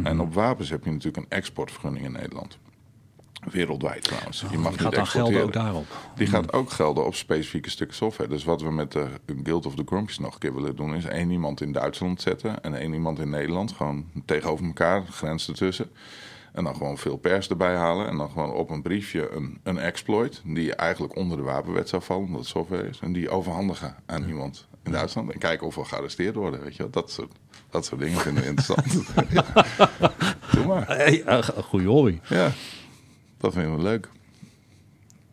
Mhm. 0.00 0.08
En 0.08 0.20
op 0.20 0.34
wapens 0.34 0.70
heb 0.70 0.84
je 0.84 0.90
natuurlijk 0.90 1.16
een 1.16 1.38
exportvergunning 1.38 2.04
in 2.04 2.12
Nederland. 2.12 2.58
Wereldwijd 3.50 4.02
trouwens. 4.02 4.44
je 4.50 4.58
mag 4.58 4.72
die 4.72 4.80
gaat 4.80 4.94
dan 4.94 5.06
gelden 5.06 5.42
ook 5.42 5.52
daarop? 5.52 5.86
Die 6.14 6.26
gaat 6.26 6.46
mhm. 6.46 6.56
ook 6.56 6.70
gelden 6.70 7.06
op 7.06 7.14
specifieke 7.14 7.70
stukken 7.70 7.96
software. 7.96 8.30
Dus 8.30 8.44
wat 8.44 8.62
we 8.62 8.70
met 8.70 8.92
de 8.92 9.08
Guild 9.42 9.66
of 9.66 9.74
the 9.74 9.82
Grumpies 9.86 10.18
nog 10.18 10.32
een 10.32 10.38
keer 10.38 10.54
willen 10.54 10.76
doen... 10.76 10.94
is 10.94 11.04
één 11.04 11.30
iemand 11.30 11.60
in 11.60 11.72
Duitsland 11.72 12.20
zetten 12.20 12.62
en 12.62 12.74
één 12.74 12.92
iemand 12.92 13.18
in 13.18 13.30
Nederland. 13.30 13.72
Gewoon 13.72 14.04
tegenover 14.24 14.66
elkaar, 14.66 15.06
grens 15.06 15.48
ertussen. 15.48 15.90
En 16.52 16.64
dan 16.64 16.76
gewoon 16.76 16.98
veel 16.98 17.16
pers 17.16 17.48
erbij 17.48 17.74
halen. 17.74 18.08
En 18.08 18.16
dan 18.16 18.30
gewoon 18.30 18.52
op 18.52 18.70
een 18.70 18.82
briefje 18.82 19.30
een, 19.30 19.60
een 19.62 19.78
exploit... 19.78 20.42
die 20.44 20.74
eigenlijk 20.74 21.16
onder 21.16 21.36
de 21.36 21.42
wapenwet 21.42 21.88
zou 21.88 22.02
vallen, 22.02 22.24
omdat 22.24 22.40
het 22.40 22.48
software 22.48 22.88
is. 22.88 23.00
En 23.00 23.12
die 23.12 23.30
overhandigen 23.30 23.96
aan 24.06 24.28
iemand 24.28 24.68
in 24.82 24.92
Duitsland. 24.92 25.32
En 25.32 25.38
kijken 25.38 25.66
of 25.66 25.74
we 25.74 25.84
gearresteerd 25.84 26.34
worden, 26.34 26.62
weet 26.62 26.76
je 26.76 26.82
wel. 26.82 26.90
Dat 26.90 27.10
soort 27.10 27.32
dat 27.70 27.84
soort 27.84 28.00
dingen 28.00 28.20
vinden 28.20 28.42
we 28.42 28.48
interessant. 28.48 29.04
ja. 29.30 29.44
Doe 30.54 30.66
maar. 30.66 30.86
Hey, 30.86 31.22
een 31.26 31.42
goede 31.42 31.86
hobby. 31.86 32.18
Ja, 32.28 32.52
dat 33.38 33.52
vinden 33.52 33.76
we 33.76 33.82
leuk. 33.82 34.08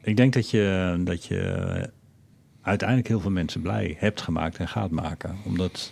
Ik 0.02 0.18
denk 0.18 0.34
dat 0.34 0.50
je, 0.50 0.96
dat 1.04 1.26
je 1.26 1.90
uiteindelijk 2.62 3.08
heel 3.08 3.20
veel 3.20 3.32
mensen 3.32 3.62
blij 3.62 3.96
hebt 4.00 4.22
gemaakt 4.22 4.58
en 4.58 4.68
gaat 4.68 4.92
maken. 4.92 5.38
Omdat... 5.44 5.92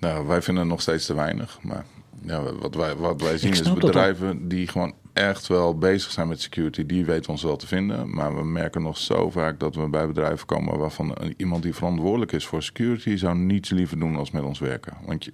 Nou, 0.00 0.26
wij 0.26 0.42
vinden 0.42 0.62
het 0.62 0.72
nog 0.72 0.80
steeds 0.80 1.06
te 1.06 1.14
weinig. 1.14 1.58
Maar 1.62 1.84
ja, 2.22 2.52
wat, 2.52 2.74
wij, 2.74 2.96
wat 2.96 3.20
wij 3.20 3.38
zien 3.38 3.52
is 3.52 3.72
bedrijven 3.72 4.48
die 4.48 4.68
gewoon 4.68 4.94
echt 5.12 5.46
wel 5.46 5.78
bezig 5.78 6.10
zijn 6.10 6.28
met 6.28 6.40
security, 6.40 6.86
die 6.86 7.04
weten 7.04 7.30
ons 7.30 7.42
wel 7.42 7.56
te 7.56 7.66
vinden. 7.66 8.14
Maar 8.14 8.36
we 8.36 8.44
merken 8.44 8.82
nog 8.82 8.98
zo 8.98 9.30
vaak 9.30 9.60
dat 9.60 9.74
we 9.74 9.88
bij 9.88 10.06
bedrijven 10.06 10.46
komen 10.46 10.78
waarvan 10.78 11.16
iemand 11.36 11.62
die 11.62 11.74
verantwoordelijk 11.74 12.32
is 12.32 12.46
voor 12.46 12.62
security 12.62 13.16
zou 13.16 13.36
niets 13.36 13.70
liever 13.70 13.98
doen 13.98 14.16
als 14.16 14.30
met 14.30 14.42
ons 14.42 14.58
werken. 14.58 14.96
Want 15.06 15.24
je, 15.24 15.32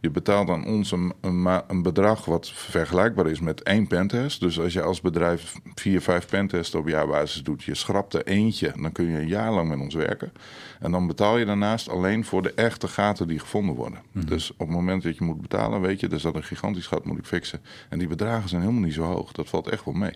je 0.00 0.10
betaalt 0.10 0.48
aan 0.48 0.66
ons 0.66 0.92
een, 0.92 1.12
een, 1.20 1.82
bedrag 1.82 2.24
wat 2.24 2.50
vergelijkbaar 2.50 3.26
is 3.26 3.40
met 3.40 3.62
één 3.62 3.86
pentest. 3.86 4.40
Dus 4.40 4.60
als 4.60 4.72
je 4.72 4.82
als 4.82 5.00
bedrijf 5.00 5.54
vier, 5.74 6.00
vijf 6.00 6.26
pentests 6.26 6.74
op 6.74 6.88
jaarbasis 6.88 7.42
doet, 7.42 7.62
je 7.62 7.74
schrapt 7.74 8.14
er 8.14 8.26
eentje, 8.26 8.72
dan 8.80 8.92
kun 8.92 9.04
je 9.04 9.18
een 9.18 9.28
jaar 9.28 9.52
lang 9.52 9.68
met 9.68 9.78
ons 9.78 9.94
werken. 9.94 10.32
En 10.80 10.90
dan 10.90 11.06
betaal 11.06 11.38
je 11.38 11.44
daarnaast 11.44 11.88
alleen 11.88 12.24
voor 12.24 12.42
de 12.42 12.54
echte 12.54 12.88
gaten 12.88 13.28
die 13.28 13.38
gevonden 13.38 13.74
worden. 13.74 13.98
Mhm. 14.12 14.26
Dus 14.26 14.50
op 14.52 14.58
het 14.58 14.68
moment 14.68 15.02
dat 15.02 15.16
je 15.16 15.24
moet 15.24 15.40
betalen, 15.40 15.80
weet 15.80 16.00
je, 16.00 16.08
er 16.08 16.20
zat 16.20 16.34
een 16.34 16.44
gigantisch 16.44 16.86
gat, 16.86 17.04
moet 17.04 17.18
ik 17.18 17.26
fixen. 17.26 17.60
En 17.88 17.98
die 17.98 18.08
bedragen 18.08 18.48
zijn 18.48 18.60
helemaal 18.60 18.82
niet 18.82 18.94
zo 18.94 19.02
hoog. 19.02 19.32
Dat 19.32 19.48
valt 19.48 19.68
echt 19.68 19.84
wel 19.84 19.94
mee. 19.94 20.14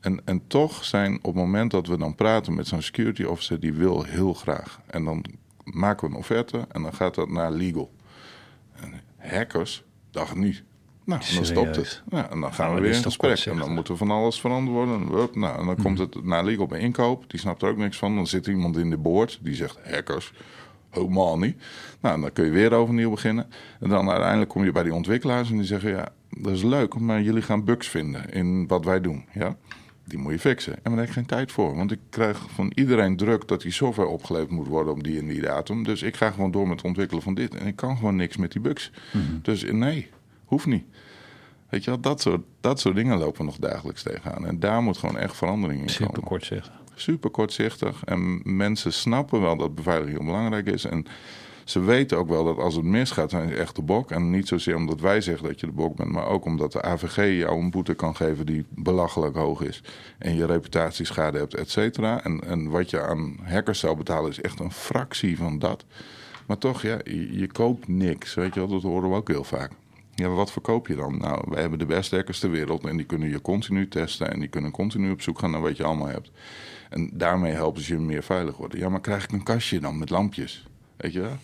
En, 0.00 0.20
en 0.24 0.46
toch 0.46 0.84
zijn 0.84 1.16
op 1.16 1.24
het 1.24 1.34
moment 1.34 1.70
dat 1.70 1.86
we 1.86 1.98
dan 1.98 2.14
praten 2.14 2.54
met 2.54 2.66
zo'n 2.66 2.82
security 2.82 3.22
officer, 3.22 3.60
die 3.60 3.72
wil 3.72 4.02
heel 4.02 4.34
graag. 4.34 4.80
En 4.86 5.04
dan 5.04 5.24
maken 5.64 6.08
we 6.08 6.14
een 6.14 6.20
offerte 6.20 6.66
en 6.72 6.82
dan 6.82 6.94
gaat 6.94 7.14
dat 7.14 7.28
naar 7.28 7.52
legal 7.52 7.90
hackers 9.22 9.84
dachten 10.10 10.40
niet. 10.40 10.62
Nou, 11.04 11.20
dan 11.34 11.44
stopt 11.44 11.76
het. 11.76 12.02
Ja, 12.10 12.30
en 12.30 12.40
dan 12.40 12.54
gaan 12.54 12.74
we 12.74 12.80
weer 12.80 12.94
in 12.94 13.02
gesprek. 13.02 13.38
En 13.38 13.56
dan 13.56 13.74
moeten 13.74 13.92
we 13.92 13.98
van 13.98 14.10
alles 14.10 14.40
veranderen 14.40 15.06
worden. 15.06 15.40
Nou, 15.40 15.58
en 15.58 15.66
dan 15.66 15.76
komt 15.82 15.98
mhm. 15.98 16.02
het 16.02 16.24
naar 16.24 16.44
legal 16.44 16.66
bij 16.66 16.80
inkoop. 16.80 17.30
Die 17.30 17.40
snapt 17.40 17.62
er 17.62 17.68
ook 17.68 17.76
niks 17.76 17.96
van. 17.96 18.14
Dan 18.14 18.26
zit 18.26 18.46
iemand 18.46 18.76
in 18.76 18.90
de 18.90 18.96
boord 18.96 19.38
die 19.42 19.54
zegt 19.54 19.78
hackers. 19.90 20.32
Helemaal 20.90 21.38
niet. 21.38 21.62
Nou, 22.00 22.20
dan 22.20 22.32
kun 22.32 22.44
je 22.44 22.50
weer 22.50 22.72
overnieuw 22.72 23.10
beginnen. 23.10 23.46
En 23.80 23.88
dan 23.88 24.10
uiteindelijk 24.10 24.50
kom 24.50 24.64
je 24.64 24.72
bij 24.72 24.82
die 24.82 24.94
ontwikkelaars 24.94 25.50
en 25.50 25.56
die 25.56 25.66
zeggen: 25.66 25.90
Ja, 25.90 26.08
dat 26.30 26.52
is 26.52 26.62
leuk, 26.62 26.98
maar 26.98 27.22
jullie 27.22 27.42
gaan 27.42 27.64
bugs 27.64 27.88
vinden 27.88 28.30
in 28.30 28.66
wat 28.66 28.84
wij 28.84 29.00
doen. 29.00 29.24
Ja? 29.32 29.56
Die 30.04 30.18
moet 30.18 30.32
je 30.32 30.38
fixen. 30.38 30.74
En 30.74 30.80
daar 30.82 30.96
heb 30.96 31.06
ik 31.06 31.12
geen 31.12 31.26
tijd 31.26 31.52
voor. 31.52 31.76
Want 31.76 31.92
ik 31.92 31.98
krijg 32.10 32.38
van 32.54 32.72
iedereen 32.74 33.16
druk 33.16 33.48
dat 33.48 33.60
die 33.60 33.72
software 33.72 34.08
opgeleverd 34.08 34.50
moet 34.50 34.66
worden 34.66 34.92
op 34.92 35.04
die 35.04 35.18
en 35.18 35.26
die 35.26 35.40
datum. 35.40 35.84
Dus 35.84 36.02
ik 36.02 36.16
ga 36.16 36.30
gewoon 36.30 36.50
door 36.50 36.68
met 36.68 36.76
het 36.76 36.86
ontwikkelen 36.86 37.22
van 37.22 37.34
dit. 37.34 37.54
En 37.54 37.66
ik 37.66 37.76
kan 37.76 37.96
gewoon 37.96 38.16
niks 38.16 38.36
met 38.36 38.52
die 38.52 38.60
bugs. 38.60 38.90
Mhm. 39.12 39.24
Dus 39.42 39.62
nee, 39.62 40.10
hoeft 40.44 40.66
niet. 40.66 40.84
Weet 41.68 41.84
je 41.84 41.90
wel, 41.90 42.00
dat 42.00 42.20
soort, 42.20 42.42
dat 42.60 42.80
soort 42.80 42.94
dingen 42.94 43.18
lopen 43.18 43.38
we 43.38 43.44
nog 43.44 43.58
dagelijks 43.58 44.02
tegenaan. 44.02 44.46
En 44.46 44.60
daar 44.60 44.82
moet 44.82 44.98
gewoon 44.98 45.18
echt 45.18 45.36
verandering 45.36 45.80
in 45.80 45.86
komen. 45.86 46.06
Super 46.06 46.22
kortzichtig. 46.22 46.80
Super 46.94 47.30
kortzichtig. 47.30 48.04
En 48.04 48.40
mensen 48.56 48.92
snappen 48.92 49.40
wel 49.40 49.56
dat 49.56 49.74
beveiliging 49.74 50.16
heel 50.16 50.26
belangrijk 50.26 50.66
is. 50.66 50.84
En 50.84 51.06
ze 51.64 51.80
weten 51.80 52.18
ook 52.18 52.28
wel 52.28 52.44
dat 52.44 52.58
als 52.58 52.74
het 52.74 52.84
misgaat, 52.84 53.30
zijn 53.30 53.48
ze 53.48 53.54
echt 53.54 53.76
de 53.76 53.82
bok. 53.82 54.10
En 54.10 54.30
niet 54.30 54.48
zozeer 54.48 54.76
omdat 54.76 55.00
wij 55.00 55.20
zeggen 55.20 55.46
dat 55.46 55.60
je 55.60 55.66
de 55.66 55.72
bok 55.72 55.96
bent, 55.96 56.10
maar 56.10 56.26
ook 56.26 56.44
omdat 56.44 56.72
de 56.72 56.82
AVG 56.82 57.38
jou 57.38 57.60
een 57.60 57.70
boete 57.70 57.94
kan 57.94 58.16
geven 58.16 58.46
die 58.46 58.64
belachelijk 58.68 59.36
hoog 59.36 59.62
is. 59.62 59.82
En 60.18 60.34
je 60.34 60.46
reputatieschade 60.46 61.38
hebt, 61.38 61.54
et 61.54 61.70
cetera. 61.70 62.24
En, 62.24 62.40
en 62.40 62.70
wat 62.70 62.90
je 62.90 63.02
aan 63.02 63.36
hackers 63.42 63.78
zou 63.78 63.96
betalen 63.96 64.30
is 64.30 64.40
echt 64.40 64.60
een 64.60 64.72
fractie 64.72 65.36
van 65.36 65.58
dat. 65.58 65.84
Maar 66.46 66.58
toch, 66.58 66.82
ja, 66.82 66.98
je, 67.30 67.48
koopt 67.52 67.88
niks. 67.88 68.34
Weet 68.34 68.54
je 68.54 68.60
wel, 68.60 68.68
dat 68.68 68.82
horen 68.82 69.10
we 69.10 69.16
ook 69.16 69.28
heel 69.28 69.44
vaak. 69.44 69.70
Ja, 70.14 70.28
wat 70.28 70.52
verkoop 70.52 70.86
je 70.86 70.94
dan? 70.94 71.18
Nou, 71.18 71.44
wij 71.48 71.60
hebben 71.60 71.78
de 71.78 71.86
beste 71.86 72.16
hackers 72.16 72.38
ter 72.38 72.50
wereld 72.50 72.84
en 72.84 72.96
die 72.96 73.06
kunnen 73.06 73.28
je 73.28 73.40
continu 73.40 73.88
testen 73.88 74.32
en 74.32 74.40
die 74.40 74.48
kunnen 74.48 74.70
continu 74.70 75.10
op 75.10 75.22
zoek 75.22 75.38
gaan 75.38 75.50
naar 75.50 75.60
wat 75.60 75.76
je 75.76 75.84
allemaal 75.84 76.06
hebt. 76.06 76.30
En 76.90 77.10
daarmee 77.12 77.52
helpen 77.52 77.82
ze 77.82 77.92
je 77.92 78.00
meer 78.00 78.22
veilig 78.22 78.56
worden. 78.56 78.78
Ja, 78.78 78.88
maar 78.88 79.00
krijg 79.00 79.24
ik 79.24 79.32
een 79.32 79.42
kastje 79.42 79.80
dan 79.80 79.98
met 79.98 80.10
lampjes? 80.10 80.66
Weet 81.02 81.12
je 81.12 81.20
wel? 81.20 81.36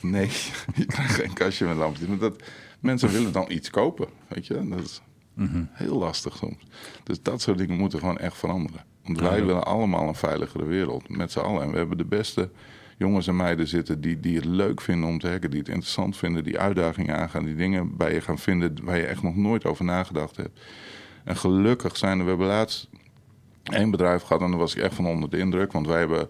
Nee, 0.00 0.30
je 0.74 0.86
krijgt 0.86 1.14
geen 1.14 1.32
kastje 1.32 1.66
met 1.66 1.76
lampjes. 1.76 2.08
Maar 2.08 2.18
dat, 2.18 2.42
mensen 2.80 3.10
willen 3.10 3.32
dan 3.32 3.44
iets 3.48 3.70
kopen, 3.70 4.08
weet 4.28 4.46
je. 4.46 4.68
Dat 4.68 4.80
is 4.80 5.00
mhm. 5.34 5.64
heel 5.72 5.98
lastig 5.98 6.36
soms. 6.36 6.66
Dus 7.02 7.22
dat 7.22 7.40
soort 7.40 7.58
dingen 7.58 7.76
moeten 7.76 7.98
gewoon 7.98 8.18
echt 8.18 8.36
veranderen. 8.36 8.84
Want 9.04 9.20
wij 9.20 9.44
willen 9.44 9.64
allemaal 9.64 10.08
een 10.08 10.14
veiligere 10.14 10.64
wereld, 10.64 11.08
met 11.08 11.32
z'n 11.32 11.38
allen. 11.38 11.62
En 11.62 11.70
we 11.70 11.76
hebben 11.76 11.98
de 11.98 12.04
beste 12.04 12.50
jongens 12.96 13.26
en 13.26 13.36
meiden 13.36 13.68
zitten 13.68 14.00
die, 14.00 14.20
die 14.20 14.36
het 14.36 14.44
leuk 14.44 14.80
vinden 14.80 15.08
om 15.08 15.18
te 15.18 15.28
hacken, 15.28 15.50
die 15.50 15.58
het 15.58 15.68
interessant 15.68 16.16
vinden, 16.16 16.44
die 16.44 16.58
uitdagingen 16.58 17.16
aangaan, 17.16 17.44
die 17.44 17.54
dingen 17.54 17.96
bij 17.96 18.14
je 18.14 18.20
gaan 18.20 18.38
vinden 18.38 18.76
waar 18.82 18.96
je 18.96 19.06
echt 19.06 19.22
nog 19.22 19.36
nooit 19.36 19.64
over 19.64 19.84
nagedacht 19.84 20.36
hebt. 20.36 20.60
En 21.24 21.36
gelukkig 21.36 21.96
zijn 21.96 22.18
er, 22.18 22.24
we 22.24 22.30
hebben 22.30 22.46
laatst 22.46 22.88
één 23.62 23.90
bedrijf 23.90 24.22
gehad 24.22 24.42
en 24.42 24.50
daar 24.50 24.58
was 24.58 24.74
ik 24.74 24.82
echt 24.82 24.94
van 24.94 25.06
onder 25.06 25.30
de 25.30 25.38
indruk, 25.38 25.72
want 25.72 25.86
wij 25.86 25.98
hebben 25.98 26.28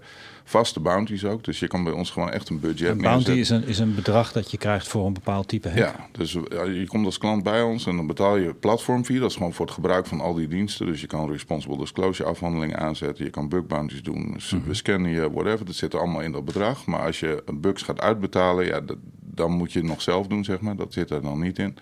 vaste 0.49 0.81
bounties 0.81 1.25
ook. 1.25 1.45
Dus 1.45 1.59
je 1.59 1.67
kan 1.67 1.85
bij 1.85 1.93
ons 1.93 2.11
gewoon 2.11 2.31
echt 2.31 2.49
een 2.49 2.61
budget 2.61 2.91
Een 2.91 3.01
bounty 3.01 3.31
is 3.31 3.51
een, 3.51 3.67
is 3.67 3.79
een 3.79 3.95
bedrag 3.95 4.33
dat 4.33 4.51
je 4.51 4.57
krijgt 4.57 4.89
voor 4.89 5.07
een 5.07 5.13
bepaald 5.13 5.49
type 5.49 5.69
hack. 5.69 5.79
Ja, 5.79 6.09
dus 6.13 6.33
je 6.33 6.85
komt 6.87 7.05
als 7.05 7.19
klant 7.19 7.43
bij 7.43 7.63
ons 7.63 7.87
en 7.87 7.97
dan 7.97 8.07
betaal 8.07 8.37
je 8.37 8.55
platformfee. 8.55 9.19
Dat 9.19 9.31
is 9.31 9.37
gewoon 9.37 9.53
voor 9.53 9.67
het 9.67 9.75
gebruik 9.75 10.07
van 10.07 10.21
al 10.21 10.35
die 10.35 10.49
diensten. 10.49 10.87
Dus 10.87 11.01
je 11.01 11.07
kan 11.07 11.31
responsible 11.31 11.79
disclosure 11.79 12.29
afhandelingen 12.29 12.79
aanzetten. 12.79 13.25
Je 13.25 13.31
kan 13.31 13.49
bug 13.49 13.67
bounties 13.67 14.03
doen. 14.03 14.33
Dus 14.33 14.55
we 14.67 14.75
scannen 14.75 15.11
je, 15.11 15.31
whatever. 15.31 15.67
Dat 15.67 15.75
zit 15.75 15.93
er 15.93 15.99
allemaal 15.99 16.21
in 16.21 16.33
dat 16.33 16.45
bedrag. 16.45 16.87
Maar 16.87 17.01
als 17.01 17.21
je 17.21 17.45
bugs 17.55 17.83
gaat 17.83 18.01
uitbetalen, 18.01 18.67
ja, 18.67 18.81
dat, 18.81 18.99
dan 19.21 19.53
moet 19.53 19.73
je 19.73 19.79
het 19.79 19.89
nog 19.89 20.03
zelf 20.03 20.27
doen, 20.27 20.45
zeg 20.45 20.61
maar. 20.61 20.77
Dat 20.77 20.93
zit 20.93 21.11
er 21.11 21.23
dan 21.23 21.41
niet 21.41 21.59
in. 21.59 21.77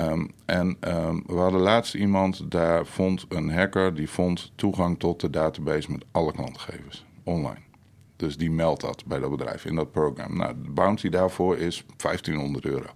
Um, 0.00 0.30
en 0.44 0.76
um, 0.80 1.22
we 1.26 1.36
hadden 1.36 1.60
laatst 1.60 1.94
iemand, 1.94 2.50
daar 2.50 2.86
vond 2.86 3.26
een 3.28 3.50
hacker, 3.50 3.94
die 3.94 4.10
vond 4.10 4.52
toegang 4.54 4.98
tot 4.98 5.20
de 5.20 5.30
database 5.30 5.90
met 5.90 6.04
alle 6.10 6.32
klantgegevens 6.32 7.04
online. 7.24 7.68
Dus 8.20 8.36
die 8.36 8.50
meldt 8.50 8.80
dat 8.80 9.04
bij 9.06 9.18
dat 9.18 9.30
bedrijf 9.30 9.64
in 9.64 9.74
dat 9.74 9.92
programma. 9.92 10.44
Nou, 10.44 10.54
de 10.62 10.70
bounty 10.70 11.08
daarvoor 11.08 11.58
is 11.58 11.84
1500 11.96 12.64
euro. 12.64 12.88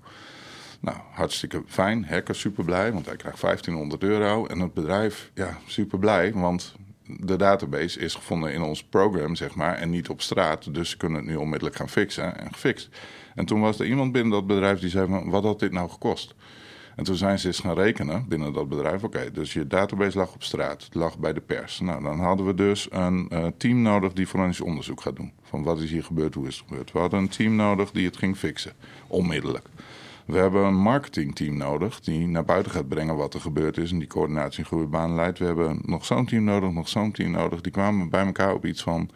Nou, 0.81 0.97
hartstikke 1.13 1.63
fijn. 1.67 2.05
Hacker 2.05 2.35
super 2.35 2.65
blij, 2.65 2.93
want 2.93 3.07
hij 3.07 3.17
krijgt 3.17 3.41
1500 3.41 4.03
euro. 4.03 4.47
En 4.47 4.61
het 4.61 4.75
bedrijf, 4.75 5.31
ja, 5.35 5.59
super 5.67 5.99
blij, 5.99 6.33
want 6.33 6.75
de 7.07 7.37
database 7.37 8.01
is 8.01 8.15
gevonden 8.15 8.53
in 8.53 8.63
ons 8.63 8.85
programma, 8.85 9.35
zeg 9.35 9.55
maar, 9.55 9.75
en 9.75 9.91
niet 9.91 10.09
op 10.09 10.21
straat. 10.21 10.75
Dus 10.75 10.91
ze 10.91 10.97
kunnen 10.97 11.19
het 11.19 11.29
nu 11.29 11.37
onmiddellijk 11.37 11.77
gaan 11.77 11.89
fixen 11.89 12.39
en 12.39 12.53
gefixt. 12.53 12.89
En 13.35 13.45
toen 13.45 13.61
was 13.61 13.79
er 13.79 13.87
iemand 13.87 14.13
binnen 14.13 14.33
dat 14.33 14.47
bedrijf 14.47 14.81
die 14.81 14.91
zei 14.91 15.09
van, 15.09 15.31
wat 15.31 15.45
had 15.45 15.61
dit 15.61 15.73
nou 15.73 15.91
gekost? 15.91 16.35
En 16.97 17.05
toen 17.05 17.17
zijn 17.17 17.39
ze 17.39 17.47
eens 17.47 17.61
gaan 17.61 17.75
rekenen 17.75 18.25
binnen 18.29 18.53
dat 18.53 18.69
bedrijf. 18.69 19.05
Oké, 19.05 19.31
dus 19.33 19.53
je 19.53 19.67
database 19.67 20.19
lag 20.19 20.35
op 20.35 20.43
straat, 20.43 20.85
het 20.85 20.95
lag 20.95 21.19
bij 21.19 21.33
de 21.33 21.41
pers. 21.41 21.81
Nou, 21.81 22.03
dan 22.03 22.21
hadden 22.21 22.47
we 22.47 22.55
dus 22.55 22.87
een 22.91 23.29
uh, 23.33 23.47
team 23.57 23.83
nodig 23.83 24.13
die 24.13 24.27
forensisch 24.27 24.67
onderzoek 24.67 25.01
gaat 25.01 25.17
doen. 25.17 25.33
Van 25.43 25.63
wat 25.63 25.81
is 25.81 25.91
hier 25.91 26.05
gebeurd, 26.05 26.35
hoe 26.35 26.47
is 26.47 26.57
het 26.57 26.65
gebeurd. 26.69 26.93
We 26.93 26.99
hadden 26.99 27.21
een 27.21 27.29
team 27.29 27.57
nodig 27.57 27.91
die 27.91 28.07
het 28.07 28.17
ging 28.17 28.37
fixen, 28.37 28.73
onmiddellijk. 29.07 29.69
We 30.25 30.37
hebben 30.37 30.65
een 30.65 30.81
marketingteam 30.81 31.57
nodig 31.57 32.01
die 32.01 32.27
naar 32.27 32.45
buiten 32.45 32.73
gaat 32.73 32.89
brengen 32.89 33.17
wat 33.17 33.35
er 33.35 33.41
gebeurd 33.41 33.79
is 33.79 33.91
en 33.91 33.99
die 33.99 34.09
coördinatie 34.09 34.59
in 34.59 34.65
goede 34.65 34.87
baan 34.87 35.15
leidt. 35.15 35.39
We 35.39 35.45
hebben 35.45 35.81
nog 35.83 36.05
zo'n 36.05 36.27
team 36.27 36.45
nodig, 36.45 36.71
nog 36.71 36.89
zo'n 36.89 37.13
team 37.13 37.31
nodig. 37.31 37.61
Die 37.61 37.73
kwamen 37.73 38.09
bij 38.09 38.27
elkaar 38.27 38.55
op 38.55 38.67
iets 38.67 38.83
van 38.83 39.11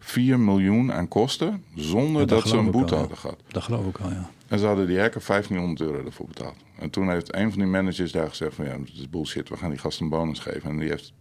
4 0.00 0.40
miljoen 0.40 0.92
aan 0.92 1.08
kosten 1.08 1.64
zonder 1.74 2.26
dat, 2.26 2.48
ze 2.48 2.56
een 2.56 2.70
boete 2.70 2.94
hadden 2.94 3.16
gehad. 3.16 3.40
Dat 3.48 3.62
geloof 3.62 3.86
ik 3.86 3.98
al, 3.98 4.10
ja. 4.10 4.30
En 4.48 4.58
ze 4.58 4.66
hadden 4.66 4.86
die 4.86 4.98
hacker 5.00 5.22
1500 5.26 5.80
euro 5.90 6.04
ervoor 6.06 6.26
betaald. 6.26 6.56
En 6.78 6.90
toen 6.90 7.10
heeft 7.10 7.34
een 7.34 7.50
van 7.50 7.58
die 7.58 7.68
managers 7.68 8.12
daar 8.12 8.28
gezegd 8.28 8.54
van 8.54 8.64
ja, 8.64 8.78
dat 8.78 8.88
is 8.94 9.10
bullshit, 9.10 9.48
we 9.48 9.56
gaan 9.56 9.70
die 9.70 9.78
gast 9.78 10.00
een 10.00 10.08
bonus 10.08 10.38
geven. 10.38 10.70
En 10.70 10.78
die 10.78 10.88
heeft 10.88 11.12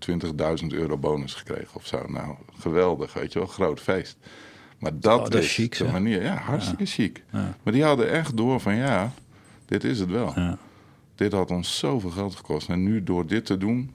20.000 0.61 0.67
euro 0.67 0.97
bonus 0.97 1.33
gekregen 1.33 1.75
of 1.75 1.87
zo. 1.87 2.03
Nou, 2.07 2.35
geweldig, 2.59 3.13
weet 3.13 3.33
je 3.33 3.39
wel, 3.39 3.47
groot 3.47 3.79
feest. 3.79 4.17
Maar 4.79 4.99
dat, 4.99 5.17
Oh, 5.19 5.23
dat 5.23 5.33
is 5.33 5.45
is 5.45 5.53
chic, 5.53 5.77
de 5.77 5.83
manier, 5.91 6.23
ja, 6.23 6.35
hartstikke 6.35 6.85
chic. 6.85 7.23
Ja. 7.31 7.57
Maar 7.63 7.73
die 7.73 7.83
hadden 7.83 8.09
echt 8.09 8.37
door 8.37 8.59
van 8.59 8.75
ja, 8.75 9.11
dit 9.65 9.83
is 9.83 9.99
het 9.99 10.09
wel. 10.09 10.31
Ja. 10.35 10.57
Dit 11.15 11.31
had 11.31 11.51
ons 11.51 11.77
zoveel 11.79 12.09
geld 12.09 12.35
gekost. 12.35 12.69
En 12.69 12.83
nu 12.83 13.03
door 13.03 13.27
dit 13.27 13.45
te 13.45 13.57
doen, 13.57 13.91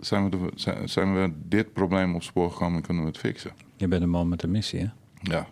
zijn 0.00 0.24
we, 0.24 0.30
de- 0.30 0.50
zijn, 0.54 0.88
zijn 0.88 1.14
we 1.22 1.32
dit 1.44 1.72
probleem 1.72 2.14
op 2.14 2.22
spoor 2.22 2.50
gekomen 2.52 2.76
en 2.76 2.82
kunnen 2.82 3.02
we 3.02 3.08
het 3.08 3.18
fixen. 3.18 3.50
Je 3.76 3.88
bent 3.88 4.02
een 4.02 4.10
man 4.10 4.28
met 4.28 4.42
een 4.42 4.50
missie, 4.50 4.80
hè? 4.80 4.86
Ja, 5.22 5.46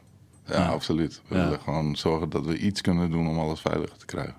ja, 0.48 0.66
absoluut. 0.68 1.20
We 1.28 1.34
willen 1.44 1.60
gewoon 1.60 1.96
zorgen 1.96 2.28
dat 2.30 2.46
we 2.46 2.58
iets 2.58 2.80
kunnen 2.80 3.10
doen 3.10 3.28
om 3.28 3.38
alles 3.38 3.60
veiliger 3.60 3.96
te 3.96 4.06
krijgen. 4.06 4.34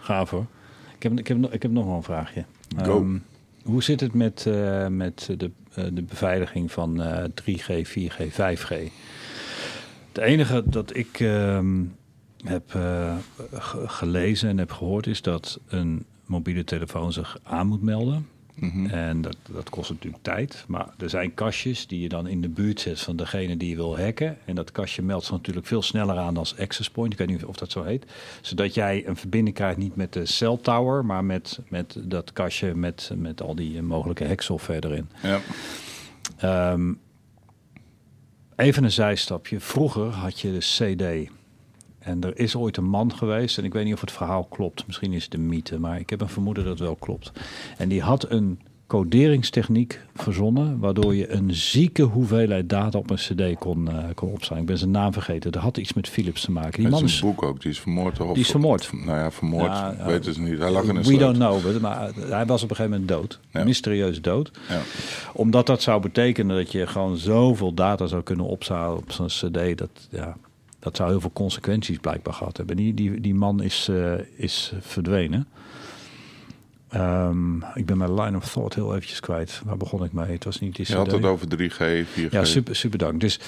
Gaaf 0.00 0.30
hoor. 0.30 0.46
Ik 0.96 1.02
heb, 1.02 1.18
ik 1.18 1.26
heb, 1.28 1.38
nog- 1.38 1.50
ik 1.52 1.62
heb 1.62 1.70
nog 1.70 1.86
wel 1.86 1.96
een 1.96 2.02
vraagje. 2.02 2.44
Go. 2.82 2.98
Ehm, 3.00 3.18
hoe 3.62 3.82
zit 3.82 4.00
het 4.00 4.14
met, 4.14 4.46
eh, 4.46 4.86
met 4.86 5.28
de, 5.36 5.50
eh, 5.74 5.84
de 5.92 6.02
beveiliging 6.02 6.72
van 6.72 7.02
eh, 7.02 7.24
3G, 7.34 7.86
4G, 7.88 8.32
5G? 8.32 8.68
Het 10.12 10.18
enige 10.26 10.62
dat 10.66 10.96
ik 10.96 11.20
ehm, 11.20 11.84
heb 12.44 12.74
eh, 12.74 13.16
ge- 13.52 13.88
gelezen 13.88 14.48
en 14.48 14.58
heb 14.58 14.70
gehoord 14.72 15.06
is 15.06 15.22
dat 15.22 15.60
een 15.68 16.04
mobiele 16.26 16.64
telefoon 16.64 17.12
zich 17.12 17.38
aan 17.42 17.66
moet 17.66 17.82
melden. 17.82 18.26
Mhm. 18.60 18.86
En 18.86 19.22
dat, 19.22 19.36
dat 19.50 19.70
kost 19.70 19.90
natuurlijk 19.90 20.22
tijd. 20.22 20.64
Maar 20.68 20.88
er 20.98 21.10
zijn 21.10 21.34
kastjes 21.34 21.86
die 21.86 22.00
je 22.00 22.08
dan 22.08 22.26
in 22.26 22.40
de 22.40 22.48
buurt 22.48 22.80
zet 22.80 23.00
van 23.00 23.16
degene 23.16 23.56
die 23.56 23.68
je 23.68 23.76
wil 23.76 23.98
hacken. 23.98 24.38
En 24.44 24.54
dat 24.54 24.72
kastje 24.72 25.02
meldt 25.02 25.24
zich 25.24 25.34
natuurlijk 25.34 25.66
veel 25.66 25.82
sneller 25.82 26.16
aan 26.16 26.36
als 26.36 26.58
access 26.58 26.90
point. 26.90 27.12
Ik 27.12 27.18
weet 27.18 27.28
niet 27.28 27.44
of 27.44 27.56
dat 27.56 27.70
zo 27.70 27.82
heet. 27.82 28.04
Zodat 28.40 28.74
jij 28.74 29.06
een 29.06 29.16
verbinding 29.16 29.56
krijgt 29.56 29.78
niet 29.78 29.96
met 29.96 30.12
de 30.12 30.26
cell 30.26 30.58
tower, 30.62 31.04
maar 31.04 31.24
met, 31.24 31.58
met 31.68 31.96
dat 32.02 32.32
kastje 32.32 32.74
met, 32.74 33.10
met 33.16 33.42
al 33.42 33.54
die 33.54 33.82
mogelijke 33.82 34.26
hacksoftware 34.26 34.88
erin. 34.88 35.08
Ja. 35.22 35.40
Ehm, 36.38 36.92
even 38.56 38.84
een 38.84 38.92
zijstapje. 38.92 39.60
Vroeger 39.60 40.06
had 40.06 40.40
je 40.40 40.52
de 40.52 40.58
CD. 40.58 41.30
En 42.08 42.22
er 42.24 42.38
is 42.38 42.56
ooit 42.56 42.76
een 42.76 42.88
man 42.88 43.12
geweest, 43.14 43.58
en 43.58 43.64
ik 43.64 43.72
weet 43.72 43.84
niet 43.84 43.94
of 43.94 44.00
het 44.00 44.12
verhaal 44.12 44.44
klopt. 44.44 44.86
Misschien 44.86 45.12
is 45.12 45.24
het 45.24 45.34
een 45.34 45.46
mythe, 45.46 45.78
maar 45.78 45.98
ik 45.98 46.10
heb 46.10 46.20
een 46.20 46.28
vermoeden 46.28 46.62
dat 46.64 46.72
het 46.72 46.82
wel 46.82 46.96
klopt. 46.96 47.32
En 47.76 47.88
die 47.88 48.02
had 48.02 48.30
een 48.30 48.58
coderingstechniek 48.86 50.00
verzonnen, 50.14 50.78
waardoor 50.78 51.14
je 51.14 51.32
een 51.32 51.54
zieke 51.54 52.02
hoeveelheid 52.02 52.68
data 52.68 52.98
op 52.98 53.10
een 53.10 53.16
CD 53.16 53.58
kon, 53.58 53.88
eh, 53.90 54.04
kon 54.14 54.30
opslaan. 54.32 54.58
Ik 54.58 54.66
ben 54.66 54.78
zijn 54.78 54.90
naam 54.90 55.12
vergeten. 55.12 55.52
Dat 55.52 55.62
had 55.62 55.76
iets 55.76 55.92
met 55.92 56.08
Philips 56.08 56.40
te 56.40 56.50
maken. 56.50 56.80
Die 56.80 56.88
man 56.88 57.04
is 57.04 57.20
een 57.20 57.28
boek 57.28 57.42
ook, 57.42 57.60
die 57.62 57.70
is 57.70 57.80
vermoord. 57.80 58.20
Of, 58.20 58.32
Die 58.32 58.42
is 58.42 58.50
vermoord. 58.50 58.90
Nou 58.92 59.18
ja, 59.18 59.30
vermoord, 59.30 59.64
Ja, 59.64 59.96
weet 60.06 60.26
het 60.26 60.38
niet. 60.38 60.58
Hij 60.58 60.70
lag 60.70 60.82
in 60.82 60.88
een 60.88 60.96
We 60.96 61.02
sloot. 61.04 61.18
don't 61.20 61.36
know, 61.62 61.80
maar 61.80 62.10
hij 62.28 62.46
was 62.46 62.62
op 62.62 62.70
een 62.70 62.76
gegeven 62.76 63.00
moment 63.00 63.08
dood. 63.08 63.40
Ja. 63.50 63.64
Mysterieus 63.64 64.20
dood 64.20 64.50
Ja. 64.68 64.80
omdat 65.32 65.66
dat 65.66 65.82
zou 65.82 66.00
betekenen 66.00 66.56
dat 66.56 66.72
je 66.72 66.86
gewoon 66.86 67.16
zoveel 67.16 67.74
data 67.74 68.06
zou 68.06 68.22
kunnen 68.22 68.46
opslaan 68.46 68.96
op 68.96 69.12
zo'n 69.12 69.26
CD. 69.26 69.78
Dat, 69.78 69.90
ja, 70.10 70.36
dat 70.78 70.96
zou 70.96 71.10
heel 71.10 71.20
veel 71.20 71.32
consequenties 71.32 71.98
blijkbaar 71.98 72.34
gehad 72.34 72.56
hebben. 72.56 72.76
Die, 72.76 72.94
die, 72.94 73.20
die 73.20 73.34
man 73.34 73.62
is, 73.62 73.88
eh, 73.88 74.12
is 74.36 74.72
verdwenen. 74.80 75.46
Ehm, 76.88 77.56
ik 77.74 77.86
ben 77.86 77.98
mijn 77.98 78.14
line 78.14 78.36
of 78.36 78.52
thought 78.52 78.74
heel 78.74 78.94
eventjes 78.94 79.20
kwijt. 79.20 79.62
Waar 79.64 79.76
begon 79.76 80.04
ik 80.04 80.12
mee? 80.12 80.32
Het 80.32 80.44
was 80.44 80.60
niet 80.60 80.76
Je 80.76 80.96
had 80.96 81.12
het 81.12 81.24
over 81.24 81.48
3G, 81.48 82.06
4G. 82.06 82.30
Ja, 82.30 82.44
super, 82.44 82.76
super 82.76 82.98
dank. 82.98 83.20
Dus, 83.20 83.40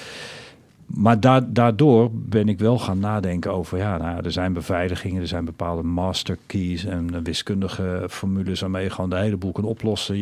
maar 0.85 1.19
da 1.19 1.41
daardoor 1.41 2.09
ben 2.13 2.49
ik 2.49 2.59
wel 2.59 2.79
gaan 2.79 2.99
nadenken 2.99 3.51
over, 3.51 3.77
ja, 3.77 3.97
nou, 3.97 4.23
er 4.23 4.31
zijn 4.31 4.53
beveiligingen, 4.53 5.21
er 5.21 5.27
zijn 5.27 5.45
bepaalde 5.45 5.83
master 5.83 6.37
keys 6.45 6.85
en 6.85 7.23
wiskundige 7.23 8.05
formules 8.09 8.59
waarmee 8.59 8.83
je 8.83 8.89
gewoon 8.89 9.09
de 9.09 9.17
hele 9.17 9.37
boel 9.37 9.51
kan 9.51 9.63
oplossen. 9.63 10.15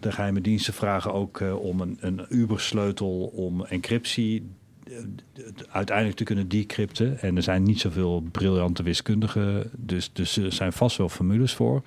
De, 0.00 0.12
geheime 0.12 0.40
diensten 0.40 0.74
vragen 0.74 1.12
ook 1.12 1.40
eh, 1.40 1.60
om 1.60 1.80
een, 1.80 1.96
een 2.00 2.26
Uber-sleutel 2.28 3.32
om 3.34 3.64
encryptie 3.64 4.46
uiteindelijk 5.68 6.16
te 6.16 6.24
kunnen 6.24 6.48
decrypten. 6.48 7.20
En 7.20 7.36
er 7.36 7.42
zijn 7.42 7.62
niet 7.62 7.80
zoveel 7.80 8.20
briljante 8.32 8.82
wiskundigen, 8.82 9.70
dus, 9.76 10.10
dus 10.12 10.36
er 10.36 10.52
zijn 10.52 10.72
vast 10.72 10.96
wel 10.96 11.08
formules 11.08 11.54
voor. 11.54 11.82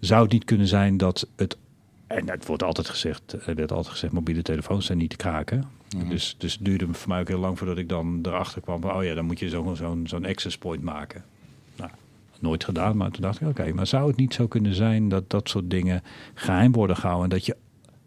Zou 0.00 0.22
het 0.22 0.32
niet 0.32 0.44
kunnen 0.44 0.66
zijn 0.66 0.96
dat 0.96 1.28
het 1.36 1.56
en 2.10 2.30
het 2.30 2.46
wordt 2.46 2.62
altijd 2.62 2.88
gezegd, 2.88 3.32
er 3.46 3.54
werd 3.54 3.72
altijd 3.72 3.92
gezegd, 3.92 4.12
mobiele 4.12 4.42
telefoons 4.42 4.86
zijn 4.86 4.98
niet 4.98 5.10
te 5.10 5.16
kraken. 5.16 5.64
Dus, 6.08 6.34
dus 6.38 6.52
het 6.52 6.64
duurde 6.64 6.86
voor 6.92 7.08
mij 7.08 7.20
ook 7.20 7.28
heel 7.28 7.38
lang 7.38 7.58
voordat 7.58 7.78
ik 7.78 7.88
dan 7.88 8.18
erachter 8.22 8.60
kwam 8.60 8.80
van, 8.80 8.94
oh 8.94 9.04
ja, 9.04 9.14
dan 9.14 9.24
moet 9.24 9.38
je 9.38 9.48
zo'n 9.48 9.76
zo'n 9.76 10.06
zo'n 10.06 10.24
access 10.24 10.58
point 10.58 10.82
maken. 10.82 11.24
Nou, 11.76 11.90
nooit 12.40 12.64
gedaan, 12.64 12.96
maar 12.96 13.10
toen 13.10 13.22
dacht 13.22 13.40
ik, 13.40 13.48
oké, 13.48 13.72
maar 13.72 13.86
zou 13.86 14.08
het 14.08 14.16
niet 14.16 14.34
zo 14.34 14.46
kunnen 14.46 14.74
zijn 14.74 15.08
dat 15.08 15.30
dat 15.30 15.48
soort 15.48 15.70
dingen 15.70 16.02
geheim 16.34 16.72
worden 16.72 16.96
gehouden 16.96 17.30
en 17.30 17.36
dat 17.36 17.46
je 17.46 17.56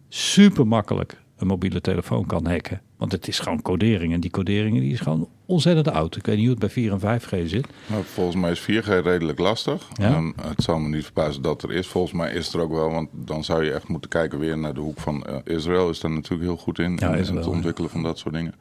super 0.09 0.67
makkelijk 0.67 1.21
een 1.37 1.47
mobiele 1.47 1.81
telefoon 1.81 2.25
kan 2.25 2.47
hacken? 2.47 2.81
Want 3.03 3.15
het 3.15 3.27
is 3.27 3.39
gewoon 3.39 3.61
codering 3.61 4.13
en 4.13 4.19
die 4.19 4.31
coderingen 4.31 4.81
die 4.81 4.93
is 4.93 4.99
gewoon 4.99 5.29
ontzettend 5.45 5.87
oud. 5.91 6.15
Ik 6.15 6.25
weet 6.25 6.35
niet 6.35 6.45
hoe 6.45 6.55
het 6.55 6.59
bij 6.59 6.69
4 6.69 6.91
en 6.91 6.99
5G 6.99 7.47
zit. 7.49 7.67
Nou, 7.87 8.03
volgens 8.03 8.35
mij 8.35 8.51
is 8.51 8.61
4G 8.61 8.87
redelijk 9.03 9.39
lastig. 9.39 9.87
Ja. 9.93 10.13
Ehm, 10.13 10.31
het 10.41 10.63
zal 10.63 10.79
me 10.79 10.87
niet 10.87 11.03
verbazen 11.03 11.41
dat 11.41 11.63
er 11.63 11.71
is. 11.71 11.87
Volgens 11.87 12.13
mij 12.13 12.33
is 12.33 12.53
er 12.53 12.59
ook 12.59 12.71
wel, 12.71 12.91
want 12.91 13.09
dan 13.11 13.43
zou 13.43 13.63
je 13.63 13.71
echt 13.71 13.87
moeten 13.87 14.09
kijken 14.09 14.39
weer 14.39 14.57
naar 14.57 14.73
de 14.73 14.79
hoek 14.79 14.99
van 14.99 15.23
eh, 15.23 15.35
Israël. 15.43 15.89
Is 15.89 15.99
daar 15.99 16.11
natuurlijk 16.11 16.41
heel 16.49 16.57
goed 16.57 16.79
in, 16.79 16.97
Ja, 16.99 17.13
in, 17.15 17.35
het 17.35 17.45
ja. 17.45 17.49
ontwikkelen 17.49 17.89
van 17.89 18.03
dat 18.03 18.17
soort 18.17 18.33
dingen. 18.33 18.55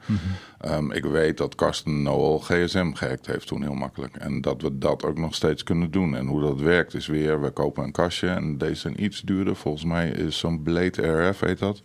Ehm, 0.60 0.90
ik 0.90 1.05
weet 1.05 1.36
dat 1.36 1.55
Karsten 1.55 2.02
Noel 2.02 2.39
GSM 2.39 2.93
gehackt 2.93 3.27
heeft 3.27 3.47
toen 3.47 3.62
heel 3.62 3.74
makkelijk. 3.74 4.16
En 4.16 4.40
dat 4.40 4.62
we 4.62 4.78
dat 4.78 5.05
ook 5.05 5.19
nog 5.19 5.35
steeds 5.35 5.62
kunnen 5.62 5.90
doen. 5.90 6.16
En 6.16 6.27
hoe 6.27 6.40
dat 6.40 6.60
werkt 6.60 6.94
is 6.94 7.06
weer, 7.06 7.40
we 7.40 7.51
kopen 7.51 7.85
een 7.85 7.93
kastje 7.93 8.28
en 8.28 8.59
deze 8.59 8.74
zijn 8.81 9.05
iets 9.05 9.20
duurder. 9.20 9.56
Volgens 9.56 9.85
mij 9.85 10.10
is 10.10 10.39
zo'n 10.39 10.62
Blade 10.62 11.28
RF, 11.28 11.40
heet 11.40 11.59
dat. 11.59 11.82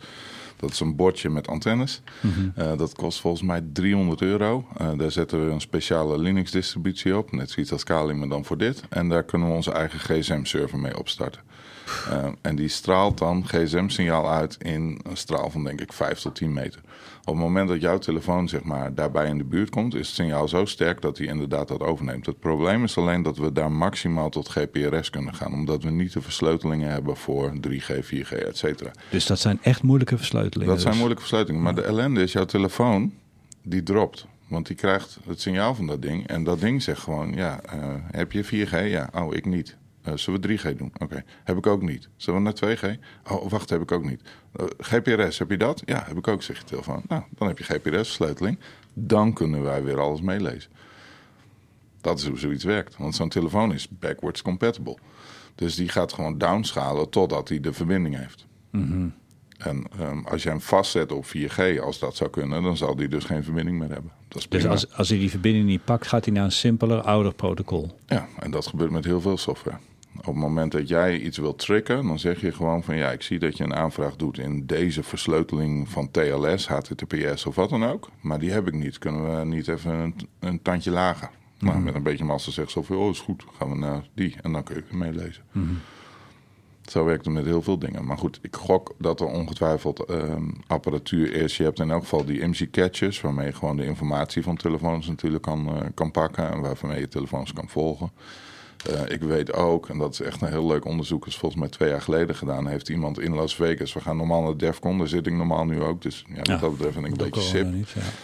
Dat 0.58 0.72
is 0.72 0.80
een 0.80 0.96
bordje 0.96 1.30
met 1.30 1.48
antennes. 1.48 2.02
Eh, 2.56 2.78
dat 2.78 2.96
kost 2.96 3.22
volgens 3.22 3.44
mij 3.44 3.64
300 3.74 4.22
euro. 4.22 4.68
Uh, 4.82 4.90
daar 4.98 5.12
zetten 5.12 5.46
we 5.46 5.52
een 5.52 5.62
speciale 5.62 6.18
Linux-distributie 6.18 7.18
op. 7.18 7.32
Net 7.32 7.50
zoiets 7.50 7.72
als 7.72 7.84
Kali, 7.84 8.14
maar 8.14 8.30
dan 8.30 8.46
voor 8.46 8.58
dit. 8.58 8.84
En 8.90 9.10
daar 9.10 9.24
kunnen 9.24 9.48
we 9.48 9.54
onze 9.54 9.72
eigen 9.72 10.00
GSM-server 10.00 10.80
mee 10.80 10.98
opstarten. 10.98 11.42
Uh, 12.10 12.26
en 12.42 12.56
die 12.56 12.68
straalt 12.68 13.18
dan 13.18 13.48
gsm-signaal 13.48 14.32
uit 14.32 14.56
in 14.60 15.00
een 15.04 15.18
straal 15.18 15.50
van 15.50 15.64
denk 15.64 15.82
ik 15.82 15.94
5 15.94 16.20
tot 16.20 16.36
10 16.36 16.54
meter. 16.54 16.82
Op 17.28 17.34
het 17.34 17.44
moment 17.44 17.68
dat 17.70 17.82
jouw 17.82 17.98
telefoon 17.98 18.50
zeg 18.50 18.64
maar, 18.64 18.94
daarbij 18.94 19.28
in 19.28 19.38
de 19.38 19.44
buurt 19.44 19.70
komt, 19.70 19.96
is 19.96 20.08
het 20.08 20.16
signaal 20.16 20.48
zo 20.48 20.66
sterk 20.66 21.02
dat 21.02 21.18
hij 21.18 21.28
inderdaad 21.28 21.68
dat 21.68 21.82
overneemt. 21.82 22.26
Het 22.26 22.40
probleem 22.40 22.84
is 22.84 22.98
alleen 22.98 23.22
dat 23.22 23.38
we 23.38 23.52
daar 23.52 23.72
maximaal 23.72 24.30
tot 24.30 24.50
GPRS 24.50 25.10
kunnen 25.10 25.36
gaan, 25.36 25.54
omdat 25.54 25.84
we 25.84 25.90
niet 25.90 26.14
de 26.14 26.22
versleutelingen 26.22 26.92
hebben 26.92 27.18
voor 27.18 27.54
3G, 27.68 28.06
4G, 28.06 28.32
et 28.32 28.58
cetera. 28.58 28.92
Dus 29.10 29.26
dat 29.26 29.40
zijn 29.40 29.60
echt 29.62 29.84
moeilijke 29.84 30.18
versleutelingen? 30.18 30.68
Dat 30.68 30.82
zijn 30.82 30.90
dus? 30.90 30.98
moeilijke 30.98 31.24
versleutelingen. 31.28 31.64
Maar 31.64 31.76
de 31.76 31.82
ellende 31.82 32.22
is, 32.22 32.32
jouw 32.32 32.46
telefoon, 32.46 33.14
die 33.64 33.84
dropt. 33.84 34.26
Want 34.48 34.68
die 34.68 34.76
krijgt 34.76 35.18
het 35.28 35.42
signaal 35.42 35.76
van 35.76 35.88
dat 35.88 36.02
ding. 36.02 36.28
En 36.28 36.44
dat 36.44 36.60
ding 36.60 36.84
zegt 36.84 37.02
gewoon, 37.02 37.34
ja, 37.34 37.60
uh, 37.76 37.82
heb 38.12 38.32
je 38.32 38.46
4G? 38.46 38.90
Ja, 38.90 39.10
oh, 39.14 39.36
ik 39.36 39.46
niet. 39.46 39.78
Uh, 40.08 40.14
zullen 40.16 40.42
we 40.42 40.58
3G 40.58 40.78
doen? 40.78 40.92
Oké, 40.94 41.04
okay. 41.04 41.24
heb 41.44 41.58
ik 41.58 41.68
ook 41.68 41.82
niet. 41.82 42.10
Zullen 42.16 42.44
we 42.44 42.54
naar 42.60 42.78
2G? 42.78 43.00
Oh, 43.32 43.50
wacht, 43.50 43.70
heb 43.70 43.82
ik 43.82 43.92
ook 43.92 44.04
niet. 44.04 44.22
Uh, 44.56 44.66
GPRS, 44.78 45.40
heb 45.40 45.50
je 45.50 45.58
dat? 45.58 45.82
Ja, 45.86 46.04
heb 46.08 46.18
ik 46.18 46.28
ook, 46.28 46.44
zeg 46.44 46.58
je 46.58 46.64
telefoon. 46.64 47.02
Nou, 47.08 47.24
dan 47.30 47.48
heb 47.48 47.58
je 47.58 47.64
GPRS-sleuteling. 47.64 48.60
Dan 48.94 49.34
kunnen 49.34 49.64
wij 49.64 49.84
weer 49.84 50.00
alles 50.00 50.22
meelezen. 50.22 50.72
Dat 52.02 52.20
is 52.20 52.28
hoe 52.28 52.40
zoiets 52.40 52.64
werkt. 52.64 52.98
Want 52.98 53.16
zo'n 53.16 53.30
telefoon 53.30 53.74
is 53.74 53.90
backwards 53.90 54.42
compatible. 54.42 54.98
Dus 55.56 55.76
die 55.76 55.90
gaat 55.90 56.14
gewoon 56.14 56.38
downschalen 56.38 57.10
totdat 57.10 57.50
hij 57.50 57.60
de 57.60 57.74
verbinding 57.74 58.18
heeft. 58.18 58.46
Mm 58.72 58.92
-hmm. 58.92 59.14
En 59.58 59.86
um, 60.00 60.26
als 60.26 60.44
je 60.44 60.50
hem 60.50 60.62
vastzet 60.62 61.12
op 61.12 61.26
4G, 61.26 61.80
als 61.82 62.00
dat 62.00 62.16
zou 62.16 62.30
kunnen, 62.30 62.64
dan 62.64 62.78
zal 62.78 62.96
die 62.96 63.08
dus 63.08 63.24
geen 63.24 63.44
verbinding 63.44 63.80
meer 63.80 63.92
hebben. 63.92 64.12
Dat 64.28 64.38
is 64.38 64.50
dus 64.50 64.66
als, 64.66 64.94
als 64.94 65.10
hij 65.10 65.18
die 65.18 65.30
verbinding 65.30 65.66
niet 65.66 65.86
pakt, 65.86 66.08
gaat 66.08 66.26
hij 66.26 66.34
naar 66.34 66.44
een 66.44 66.52
simpeler, 66.52 67.02
ouder 67.02 67.34
protocol? 67.34 67.98
Ja, 68.08 68.28
en 68.40 68.52
dat 68.52 68.68
gebeurt 68.68 68.92
met 68.92 69.06
heel 69.06 69.22
veel 69.22 69.38
software. 69.38 69.78
Op 70.18 70.26
het 70.26 70.36
moment 70.36 70.72
dat 70.72 70.88
jij 70.88 71.20
iets 71.20 71.38
wilt 71.38 71.60
tricken, 71.60 72.08
dan 72.08 72.20
zeg 72.20 72.42
je 72.42 72.52
gewoon 72.52 72.84
van 72.84 72.96
ja, 72.96 73.12
ik 73.12 73.22
zie 73.22 73.40
dat 73.40 73.58
je 73.58 73.64
een 73.64 73.76
aanvraag 73.76 74.16
doet 74.16 74.38
in 74.38 74.66
deze 74.66 75.04
versleuteling 75.04 75.90
van 75.90 76.12
TLS, 76.12 76.68
HTTPS 76.68 77.46
of 77.46 77.56
wat 77.56 77.70
dan 77.70 77.86
ook. 77.86 78.10
Maar 78.22 78.40
die 78.40 78.52
heb 78.52 78.68
ik 78.68 78.74
niet. 78.74 78.98
Kunnen 78.98 79.40
we 79.40 79.46
niet 79.46 79.68
even 79.68 79.92
een, 79.92 80.16
een 80.40 80.62
tandje 80.62 80.92
lager? 80.92 81.30
Mm-hmm. 81.30 81.70
Nou, 81.70 81.84
met 81.84 81.96
een 81.96 82.04
beetje 82.04 82.26
massa 82.26 82.52
zegt 82.52 82.72
zo 82.72 82.82
van 82.82 82.96
oh, 82.96 83.10
is 83.10 83.20
goed, 83.20 83.44
gaan 83.58 83.70
we 83.70 83.76
naar 83.76 84.08
die 84.14 84.36
en 84.42 84.52
dan 84.52 84.64
kun 84.64 84.76
je 84.76 84.82
het 84.82 84.92
meelezen. 84.92 85.44
Mm-hmm. 85.52 85.80
Zo 86.82 87.06
werkt 87.06 87.26
het 87.26 87.34
met 87.34 87.46
heel 87.46 87.62
veel 87.62 87.80
dingen. 87.80 88.06
Maar 88.06 88.18
goed, 88.18 88.40
ik 88.42 88.56
gok 88.56 88.96
dat 88.98 89.20
er 89.20 89.28
ongetwijfeld 89.28 90.10
um, 90.10 90.54
apparatuur 90.68 91.34
is. 91.34 91.58
Je 91.58 91.64
hebt 91.64 91.80
in 91.80 91.92
elk 91.92 92.02
geval 92.02 92.26
die 92.26 92.40
IMSI-catches, 92.40 93.22
waarmee 93.22 93.46
je 93.46 93.54
gewoon 93.54 93.78
de 93.78 93.86
informatie 93.86 94.44
van 94.44 94.56
telefoons 94.56 95.08
natuurlijk 95.08 95.44
kan, 95.44 95.70
uh, 95.70 95.82
kan 95.94 96.12
pakken 96.12 96.52
en 96.52 96.62
waarmee 96.62 97.00
je 97.00 97.08
telefoons 97.08 97.54
kan 97.54 97.70
volgen. 97.70 98.12
Uh, 98.90 99.02
ik 99.08 99.22
weet 99.22 99.54
ook, 99.54 99.90
en 99.90 99.98
dat 99.98 100.14
is 100.14 100.22
echt 100.22 100.42
een 100.42 100.48
heel 100.48 100.68
leuk 100.68 100.86
onderzoek, 100.86 101.28
is 101.28 101.38
volgens 101.38 101.62
mij 101.62 101.70
twee 101.70 101.90
jaar 101.90 102.02
geleden 102.02 102.36
gedaan, 102.36 102.68
heeft 102.68 102.90
iemand 102.90 103.20
in 103.20 103.34
Las 103.34 103.56
Vegas. 103.56 103.94
We 103.94 104.00
gaan 104.00 104.18
normaal 104.18 104.42
naar 104.42 104.58
DEFCON, 104.58 104.98
daar 104.98 105.08
zit 105.08 105.28
ik 105.28 105.34
normaal 105.34 105.66
nu 105.66 105.82
ook. 105.82 106.02
Dus 106.02 106.26
ja, 106.34 106.42
dat 106.42 106.72
betreft 106.72 106.94
vind 106.94 107.06
ik 107.06 107.12
een 107.12 107.30
beetje 107.30 107.42
sip. 107.42 107.68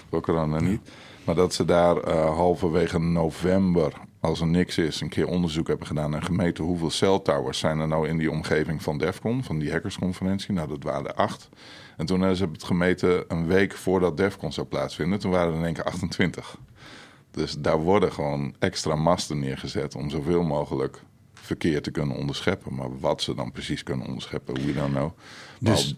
Voor 0.09 0.21
corona 0.21 0.59
niet. 0.59 0.81
Maar 1.23 1.35
dat 1.35 1.53
ze 1.53 1.65
daar 1.65 2.07
uh, 2.07 2.35
halverwege 2.35 2.99
november, 2.99 3.93
als 4.19 4.41
er 4.41 4.47
niks 4.47 4.77
is, 4.77 5.01
een 5.01 5.09
keer 5.09 5.27
onderzoek 5.27 5.67
hebben 5.67 5.88
gedaan 5.88 6.15
en 6.15 6.23
gemeten 6.23 6.63
hoeveel 6.63 6.89
celtowers 6.89 7.59
zijn 7.59 7.80
er 7.80 7.88
nou 7.88 8.07
in 8.07 8.17
die 8.17 8.31
omgeving 8.31 8.84
van 8.84 8.97
DEFCON, 8.97 9.43
van 9.43 9.59
die 9.59 9.71
hackersconferentie. 9.71 10.53
Nou, 10.53 10.67
dat 10.67 10.84
waren 10.84 11.07
er 11.07 11.13
acht. 11.13 11.49
En 11.97 12.05
toen 12.05 12.19
hebben 12.19 12.38
ze 12.38 12.47
het 12.51 12.63
gemeten 12.63 13.23
een 13.27 13.47
week 13.47 13.73
voordat 13.73 14.17
DEFCON 14.17 14.51
zou 14.51 14.67
plaatsvinden. 14.67 15.19
Toen 15.19 15.31
waren 15.31 15.51
er 15.51 15.59
in 15.59 15.65
één 15.65 15.73
keer 15.73 15.84
28. 15.84 16.57
Dus 17.34 17.55
daar 17.60 17.80
worden 17.80 18.11
gewoon 18.11 18.55
extra 18.60 18.95
masten 18.95 19.39
neergezet 19.39 19.95
om 19.95 20.10
zoveel 20.10 20.43
mogelijk 20.43 21.03
verkeer 21.34 21.81
te 21.81 21.91
kunnen 21.91 22.18
onderscheppen. 22.18 22.76
Maar 22.76 22.99
wat 22.99 23.22
ze 23.22 23.35
dan 23.35 23.51
precies 23.51 23.84
kunnen 23.84 24.07
onderscheppen, 24.07 24.53
we 24.53 24.73
don't 24.73 24.93
know. 24.93 25.11
Dus, 25.60 25.95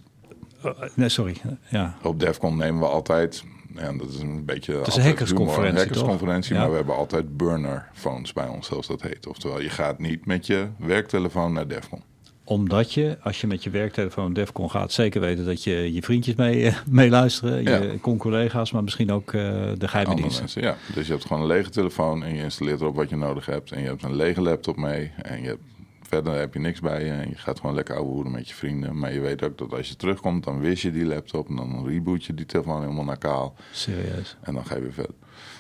uh, 0.66 0.72
nee, 0.96 1.10
sorry. 1.10 1.42
Ja. 1.70 1.98
Op 2.04 2.20
DEFCON 2.20 2.58
nemen 2.58 2.80
we 2.80 2.88
altijd, 2.88 3.44
ja, 3.76 3.94
dat 3.94 4.10
is 4.10 4.20
een 4.20 4.46
beetje... 4.46 4.74
Het 4.74 4.88
is 4.88 4.96
een 4.96 5.04
hackersconferentie, 5.04 5.70
Een 5.72 5.78
hackersconferentie, 5.78 6.54
ja. 6.54 6.60
maar 6.60 6.70
we 6.70 6.76
hebben 6.76 6.96
altijd 6.96 7.38
burner 7.38 7.90
phones 7.94 8.34
bij 8.34 8.48
ons, 8.48 8.68
zoals 8.68 8.88
dat 8.88 9.02
heet. 9.02 9.28
Oftewel, 9.28 9.62
je 9.62 9.70
gaat 9.70 10.00
niet 10.00 10.26
met 10.26 10.48
je 10.48 10.68
werktelefoon 10.78 11.54
naar 11.54 11.68
DEFCON 11.68 12.04
omdat 12.48 12.94
je, 12.94 13.18
als 13.22 13.42
je 13.42 13.48
met 13.48 13.64
je 13.64 13.70
werktelefoon 13.70 14.34
Defcon 14.34 14.72
gaat, 14.72 14.92
zeker 14.92 15.22
weten 15.22 15.46
dat 15.46 15.64
je 15.64 15.94
je 15.94 16.02
vriendjes 16.02 16.36
mee, 16.36 16.74
meeluisteren, 16.90 17.64
ja. 17.64 17.78
je 17.78 18.00
con-collega's, 18.00 18.72
maar 18.72 18.84
misschien 18.84 19.12
ook 19.12 19.32
uh, 19.32 19.42
de 19.78 19.88
geheime 19.88 20.16
diensten. 20.16 20.62
Ja, 20.62 20.78
dus 20.94 21.06
je 21.08 21.12
hebt 21.12 21.26
gewoon 21.26 21.42
een 21.42 21.48
lege 21.48 21.70
telefoon 21.70 22.24
en 22.24 22.36
je 22.36 22.44
installeert 22.44 22.82
erop 22.82 22.96
wat 22.96 23.10
je 23.10 23.16
nodig 23.16 23.46
hebt. 23.46 23.72
En 23.72 23.82
je 23.82 23.88
hebt 23.88 24.04
een 24.04 24.16
lege 24.16 24.42
laptop 24.42 24.78
mee 24.78 25.12
en 25.22 25.42
je 25.42 25.48
hebt, 25.48 25.64
verder 26.02 26.34
heb 26.34 26.54
je 26.54 26.60
niks 26.60 26.80
bij 26.80 27.06
je. 27.06 27.12
En 27.12 27.30
je 27.30 27.36
gaat 27.36 27.60
gewoon 27.60 27.76
lekker 27.76 27.96
ouwe 27.96 28.12
hoeden 28.12 28.32
met 28.32 28.48
je 28.48 28.56
vrienden. 28.56 29.00
Maar 29.00 29.14
je 29.14 29.20
weet 29.20 29.44
ook 29.44 29.58
dat 29.58 29.74
als 29.74 29.90
je 29.90 29.96
terugkomt, 29.96 30.44
dan 30.44 30.60
wis 30.60 30.82
je 30.82 30.92
die 30.92 31.06
laptop 31.06 31.50
en 31.50 31.56
dan 31.56 31.88
reboot 31.88 32.26
je 32.26 32.34
die 32.34 32.46
telefoon 32.46 32.82
helemaal 32.82 33.04
naar 33.04 33.18
kaal. 33.18 33.56
Serieus? 33.72 34.38
En 34.42 34.54
dan 34.54 34.66
ga 34.66 34.76
je 34.76 34.82
weer 34.82 34.94
verder. 34.94 35.16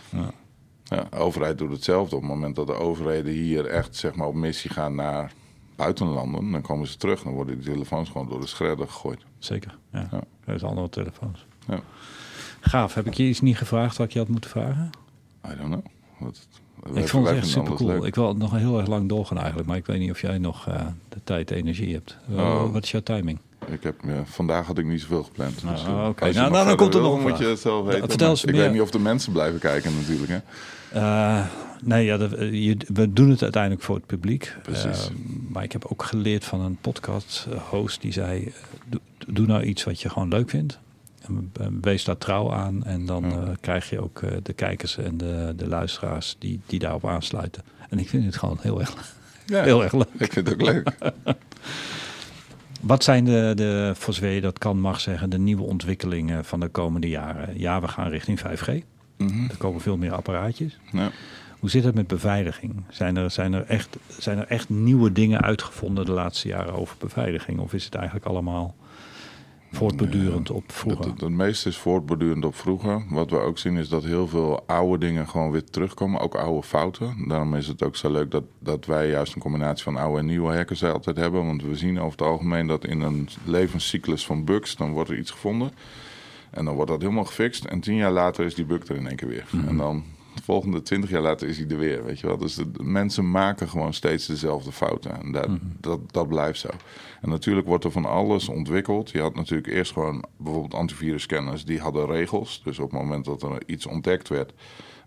Ja. 0.09 0.31
Ja, 0.83 1.07
de 1.09 1.17
overheid 1.17 1.57
doet 1.57 1.71
hetzelfde. 1.71 2.15
Op 2.15 2.21
het 2.21 2.31
moment 2.31 2.55
dat 2.55 2.67
de 2.67 2.73
overheden 2.73 3.33
hier 3.33 3.65
echt 3.65 3.95
zeg 3.95 4.15
maar, 4.15 4.27
op 4.27 4.35
missie 4.35 4.71
gaan 4.71 4.95
naar 4.95 5.31
buitenlanden, 5.75 6.51
dan 6.51 6.61
komen 6.61 6.87
ze 6.87 6.97
terug. 6.97 7.23
Dan 7.23 7.33
worden 7.33 7.59
die 7.59 7.71
telefoons 7.73 8.09
gewoon 8.09 8.29
door 8.29 8.39
de 8.39 8.47
schredder 8.47 8.87
gegooid. 8.87 9.21
Zeker, 9.37 9.77
ja. 9.91 10.07
ja. 10.11 10.21
Dat 10.45 10.55
is 10.55 10.63
andere 10.63 10.89
telefoons. 10.89 11.45
Ja. 11.67 11.79
Gaaf. 12.59 12.93
Heb 12.93 13.05
ik 13.05 13.13
je 13.13 13.23
iets 13.23 13.41
niet 13.41 13.57
gevraagd 13.57 13.97
wat 13.97 14.07
ik 14.07 14.13
je 14.13 14.19
had 14.19 14.27
moeten 14.27 14.49
vragen? 14.49 14.89
I 15.51 15.55
don't 15.57 15.69
know. 15.69 15.85
Wat, 16.17 16.47
ik 16.93 17.07
vond 17.07 17.27
het 17.27 17.37
echt 17.37 17.47
super 17.47 17.73
cool. 17.73 18.05
Ik 18.05 18.15
wil 18.15 18.35
nog 18.35 18.51
heel 18.51 18.77
erg 18.77 18.87
lang 18.87 19.09
doorgaan 19.09 19.37
eigenlijk. 19.37 19.67
Maar 19.67 19.77
ik 19.77 19.85
weet 19.85 19.99
niet 19.99 20.11
of 20.11 20.21
jij 20.21 20.37
nog 20.37 20.67
uh, 20.67 20.85
de 21.09 21.19
tijd 21.23 21.51
en 21.51 21.57
energie 21.57 21.93
hebt. 21.93 22.17
Oh. 22.29 22.71
Wat 22.71 22.83
is 22.83 22.91
jouw 22.91 23.01
timing? 23.01 23.39
Ik 23.67 23.83
heb, 23.83 23.95
ja, 24.03 24.23
vandaag 24.25 24.65
had 24.65 24.77
ik 24.77 24.85
niet 24.85 25.01
zoveel 25.01 25.23
gepland. 25.23 25.63
Nou, 25.63 25.75
dus, 25.75 25.85
Oké, 25.87 26.07
okay. 26.07 26.31
nou, 26.31 26.51
nou 26.51 26.65
dan 26.67 26.75
komt 26.75 26.93
er 26.93 27.01
nog 27.01 27.21
moet 27.21 27.37
je 27.37 27.45
het 27.45 27.59
zelf 27.59 27.85
weten. 27.85 28.09
vertel 28.09 28.29
eens 28.29 28.43
ik 28.43 28.51
meer. 28.51 28.61
weet 28.61 28.71
niet 28.71 28.81
of 28.81 28.91
de 28.91 28.99
mensen 28.99 29.31
blijven 29.31 29.59
kijken 29.59 29.95
natuurlijk. 29.95 30.31
Hè? 30.31 30.39
Uh, 30.99 31.45
nee, 31.85 32.05
ja, 32.05 32.17
dat, 32.17 32.31
je, 32.39 32.77
we 32.93 33.13
doen 33.13 33.29
het 33.29 33.41
uiteindelijk 33.41 33.83
voor 33.83 33.95
het 33.95 34.05
publiek. 34.05 34.55
Precies. 34.61 35.09
Uh, 35.09 35.15
maar 35.49 35.63
ik 35.63 35.71
heb 35.71 35.85
ook 35.85 36.03
geleerd 36.03 36.45
van 36.45 36.61
een 36.61 36.77
podcast 36.81 37.47
host 37.69 38.01
die 38.01 38.11
zei: 38.11 38.53
doe, 38.85 38.99
doe 39.27 39.45
nou 39.45 39.63
iets 39.63 39.83
wat 39.83 40.01
je 40.01 40.09
gewoon 40.09 40.27
leuk 40.27 40.49
vindt. 40.49 40.79
En 41.59 41.77
wees 41.81 42.03
daar 42.03 42.17
trouw 42.17 42.53
aan. 42.53 42.83
En 42.83 43.05
dan 43.05 43.29
ja. 43.29 43.37
uh, 43.37 43.49
krijg 43.59 43.89
je 43.89 44.01
ook 44.01 44.21
de 44.43 44.53
kijkers 44.53 44.97
en 44.97 45.17
de, 45.17 45.53
de 45.55 45.67
luisteraars 45.67 46.35
die, 46.39 46.59
die 46.65 46.79
daarop 46.79 47.07
aansluiten. 47.07 47.63
En 47.89 47.99
ik 47.99 48.09
vind 48.09 48.25
het 48.25 48.37
gewoon 48.37 48.57
heel 48.61 48.79
erg, 48.79 49.15
ja, 49.45 49.63
heel 49.63 49.83
erg 49.83 49.93
leuk. 49.93 50.07
Ik 50.17 50.33
vind 50.33 50.47
het 50.47 50.53
ook 50.53 50.61
leuk. 50.61 50.91
Wat 52.81 53.03
zijn 53.03 53.25
de, 53.25 53.51
de, 53.55 53.91
voor 53.95 54.13
zover 54.13 54.29
je 54.29 54.41
dat 54.41 54.57
kan 54.57 54.79
mag 54.79 54.99
zeggen, 54.99 55.29
de 55.29 55.37
nieuwe 55.37 55.63
ontwikkelingen 55.63 56.45
van 56.45 56.59
de 56.59 56.67
komende 56.67 57.09
jaren? 57.09 57.59
Ja, 57.59 57.81
we 57.81 57.87
gaan 57.87 58.09
richting 58.09 58.39
5G. 58.39 58.67
Mm 59.17 59.27
-hmm. 59.27 59.49
Er 59.49 59.57
komen 59.57 59.81
veel 59.81 59.97
meer 59.97 60.13
apparaatjes. 60.13 60.77
Ja. 60.91 61.11
Hoe 61.59 61.69
zit 61.69 61.83
het 61.83 61.95
met 61.95 62.07
beveiliging? 62.07 62.83
Zijn 62.89 63.17
er, 63.17 63.31
zijn, 63.31 63.53
er 63.53 63.65
echt, 63.65 63.97
zijn 64.07 64.37
er 64.37 64.47
echt 64.47 64.69
nieuwe 64.69 65.11
dingen 65.11 65.41
uitgevonden 65.41 66.05
de 66.05 66.11
laatste 66.11 66.47
jaren 66.47 66.73
over 66.73 66.95
beveiliging? 66.99 67.59
Of 67.59 67.73
is 67.73 67.85
het 67.85 67.95
eigenlijk 67.95 68.25
allemaal 68.25 68.75
voortbordurend 69.71 70.51
op 70.51 70.71
vroeger? 70.71 71.11
Het, 71.11 71.21
het, 71.21 71.29
meeste 71.29 71.69
is 71.69 71.77
voortbordurend 71.77 72.45
op 72.45 72.55
vroeger. 72.55 73.03
Wat 73.09 73.29
we 73.29 73.37
ook 73.37 73.57
zien 73.57 73.77
is 73.77 73.89
dat 73.89 74.03
heel 74.03 74.27
veel 74.27 74.63
oude 74.67 74.97
dingen 74.97 75.27
gewoon 75.27 75.51
weer 75.51 75.63
terugkomen. 75.63 76.21
Ook 76.21 76.35
oude 76.35 76.67
fouten. 76.67 77.27
Daarom 77.27 77.55
is 77.55 77.67
het 77.67 77.83
ook 77.83 77.95
zo 77.95 78.11
leuk 78.11 78.31
dat, 78.31 78.43
dat 78.59 78.85
wij 78.85 79.09
juist 79.09 79.35
een 79.35 79.41
combinatie 79.41 79.83
van 79.83 79.97
oude 79.97 80.19
en 80.19 80.25
nieuwe 80.25 80.53
hackers 80.53 80.83
altijd 80.83 81.17
hebben. 81.17 81.45
Want 81.45 81.63
we 81.63 81.75
zien 81.75 81.99
over 81.99 82.11
het 82.11 82.27
algemeen 82.27 82.67
dat 82.67 82.85
in 82.85 83.01
een 83.01 83.29
levenscyclus 83.45 84.25
van 84.25 84.43
bugs, 84.43 84.75
dan 84.75 84.91
wordt 84.91 85.09
er 85.09 85.17
iets 85.17 85.31
gevonden. 85.31 85.71
En 86.49 86.65
dan 86.65 86.75
wordt 86.75 86.91
dat 86.91 87.01
helemaal 87.01 87.25
gefixt. 87.25 87.65
En 87.65 87.79
tien 87.79 87.95
jaar 87.95 88.11
later 88.11 88.45
is 88.45 88.55
die 88.55 88.65
bug 88.65 88.87
er 88.87 88.95
in 88.95 89.07
één 89.07 89.15
keer 89.15 89.27
weer. 89.27 89.45
Mhm. 89.49 89.67
En 89.67 89.77
dan 89.77 90.03
volgende 90.45 90.81
twintig 90.81 91.09
jaar 91.09 91.21
later 91.21 91.47
is 91.47 91.57
hij 91.57 91.67
er 91.67 91.77
weer. 91.77 92.05
Weet 92.05 92.19
je 92.19 92.27
wel? 92.27 92.37
Dus 92.37 92.55
de, 92.55 92.71
de 92.71 92.83
mensen 92.83 93.31
maken 93.31 93.69
gewoon 93.69 93.93
steeds 93.93 94.25
dezelfde 94.25 94.71
fouten. 94.71 95.21
En 95.21 95.31
dat, 95.31 95.47
Mhm. 95.47 95.57
dat, 95.79 95.99
dat 96.11 96.27
blijft 96.27 96.59
zo. 96.59 96.69
En 97.21 97.29
natuurlijk 97.29 97.67
wordt 97.67 97.83
er 97.83 97.91
van 97.91 98.05
alles 98.05 98.49
ontwikkeld. 98.49 99.09
Je 99.11 99.21
had 99.21 99.35
natuurlijk 99.35 99.67
eerst 99.73 99.91
gewoon 99.93 100.23
bijvoorbeeld 100.37 100.73
antivirusscanners. 100.73 101.65
Die 101.65 101.79
hadden 101.79 102.05
regels. 102.07 102.61
Dus 102.63 102.79
op 102.79 102.91
het 102.91 102.99
moment 103.01 103.25
dat 103.25 103.43
er 103.43 103.57
iets 103.65 103.85
ontdekt 103.85 104.27
werd, 104.29 104.53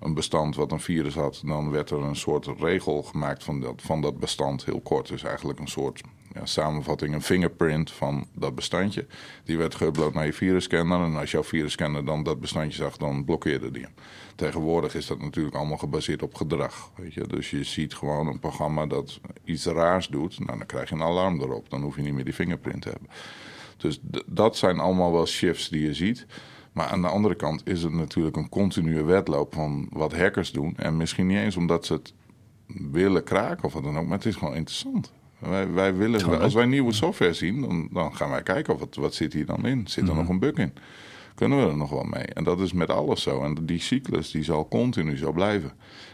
een 0.01 0.15
bestand 0.15 0.57
wat 0.57 0.73
een 0.73 0.81
virus 0.81 1.15
had, 1.15 1.43
dan 1.45 1.71
werd 1.71 1.91
er 1.91 2.03
een 2.03 2.17
soort 2.17 2.49
regel 2.59 3.03
gemaakt 3.03 3.45
van 3.45 3.61
dat, 3.61 3.83
van 3.83 4.01
dat 4.01 4.19
bestand 4.19 4.65
heel 4.65 4.81
kort. 4.81 5.09
Dus 5.09 5.23
eigenlijk 5.23 5.59
een 5.59 5.69
soort 5.69 6.01
ja, 6.35 6.47
samenvatting, 6.47 7.15
een 7.15 7.23
fingerprint 7.23 7.91
van 7.91 8.27
dat 8.35 8.55
bestandje. 8.55 9.07
Die 9.45 9.57
werd 9.59 9.75
geüpload 9.77 10.13
naar 10.13 10.27
je 10.27 10.33
virusscanner. 10.33 11.01
En 11.05 11.17
als 11.17 11.31
jouw 11.31 11.45
virusscanner 11.45 12.05
dan 12.05 12.23
dat 12.23 12.41
bestandje 12.41 12.83
zag, 12.83 12.97
dan 12.97 13.25
blokkeerde 13.25 13.71
die 13.71 13.83
hem. 13.83 13.93
Tegenwoordig 14.39 14.95
is 14.95 15.07
dat 15.07 15.21
natuurlijk 15.21 15.57
allemaal 15.57 15.77
gebaseerd 15.77 16.23
op 16.23 16.35
gedrag. 16.35 16.91
Weet 16.97 17.15
je? 17.15 17.27
Dus 17.27 17.51
je 17.51 17.65
ziet 17.65 17.95
gewoon 17.95 18.27
een 18.27 18.39
programma 18.39 18.87
dat 18.87 19.21
iets 19.45 19.67
raars 19.67 20.09
doet. 20.09 20.39
Nou, 20.39 20.59
dan 20.59 20.67
krijg 20.67 20.89
je 20.89 20.95
een 20.95 21.03
alarm 21.03 21.41
erop. 21.41 21.71
Dan 21.71 21.83
hoef 21.83 21.97
je 21.97 22.03
niet 22.03 22.13
meer 22.13 22.25
die 22.25 22.35
fingerprint 22.35 22.83
te 22.83 22.89
hebben. 22.89 23.09
Dus 23.77 24.01
dat 24.27 24.57
zijn 24.57 24.79
allemaal 24.79 25.13
wel 25.13 25.27
shifts 25.27 25.69
die 25.69 25.83
je 25.83 25.95
ziet. 25.95 26.27
Maar 26.73 26.87
aan 26.87 27.03
de 27.03 27.09
andere 27.09 27.35
kant 27.35 27.63
is 27.65 27.83
het 27.83 27.93
natuurlijk 27.93 28.37
een 28.37 28.49
continue 28.49 29.03
wedloop 29.03 29.55
van 29.55 29.87
wat 29.91 30.17
hackers 30.17 30.53
doen. 30.53 30.77
En 30.77 30.97
misschien 30.97 31.27
niet 31.27 31.39
eens 31.39 31.57
omdat 31.57 31.87
ze 31.87 31.93
het 31.93 32.13
willen 32.91 33.25
kraken 33.25 33.65
of 33.65 33.73
wat 33.73 33.83
dan 33.83 33.99
ook, 33.99 34.07
maar 34.07 34.19
het 34.19 34.27
is 34.27 34.37
gewoon 34.37 34.55
interessant. 34.55 35.13
Wij, 35.39 35.73
wij 35.73 35.95
willen, 35.95 36.41
als 36.41 36.55
wij 36.55 36.67
nieuwe 36.67 36.93
software 36.93 37.33
zien, 37.33 37.61
dan, 37.61 37.89
dan 37.93 38.17
gaan 38.17 38.31
wij 38.31 38.43
kijken 38.43 38.75
of 38.75 38.81
wat, 38.81 38.95
wat 38.95 39.15
zit 39.15 39.33
hier 39.33 39.47
dan 39.47 39.67
in. 39.67 39.87
Zit 39.87 40.05
er 40.05 40.11
mhm. 40.11 40.19
nog 40.19 40.29
een 40.29 40.39
bug 40.39 40.55
in? 40.55 40.73
Kunnen 41.39 41.59
we 41.59 41.71
er 41.71 41.77
nog 41.77 41.91
wel 41.91 42.05
mee? 42.05 42.25
En 42.25 42.45
dat 42.45 42.61
is 42.61 42.73
met 42.73 42.91
alles 42.91 43.23
zo. 43.23 43.43
En 43.43 43.57
die 43.63 43.81
cyclus 43.81 44.31
die 44.31 44.45
zal 44.45 44.69
continu 44.69 45.17
zo 45.17 45.33
blijven. 45.33 45.73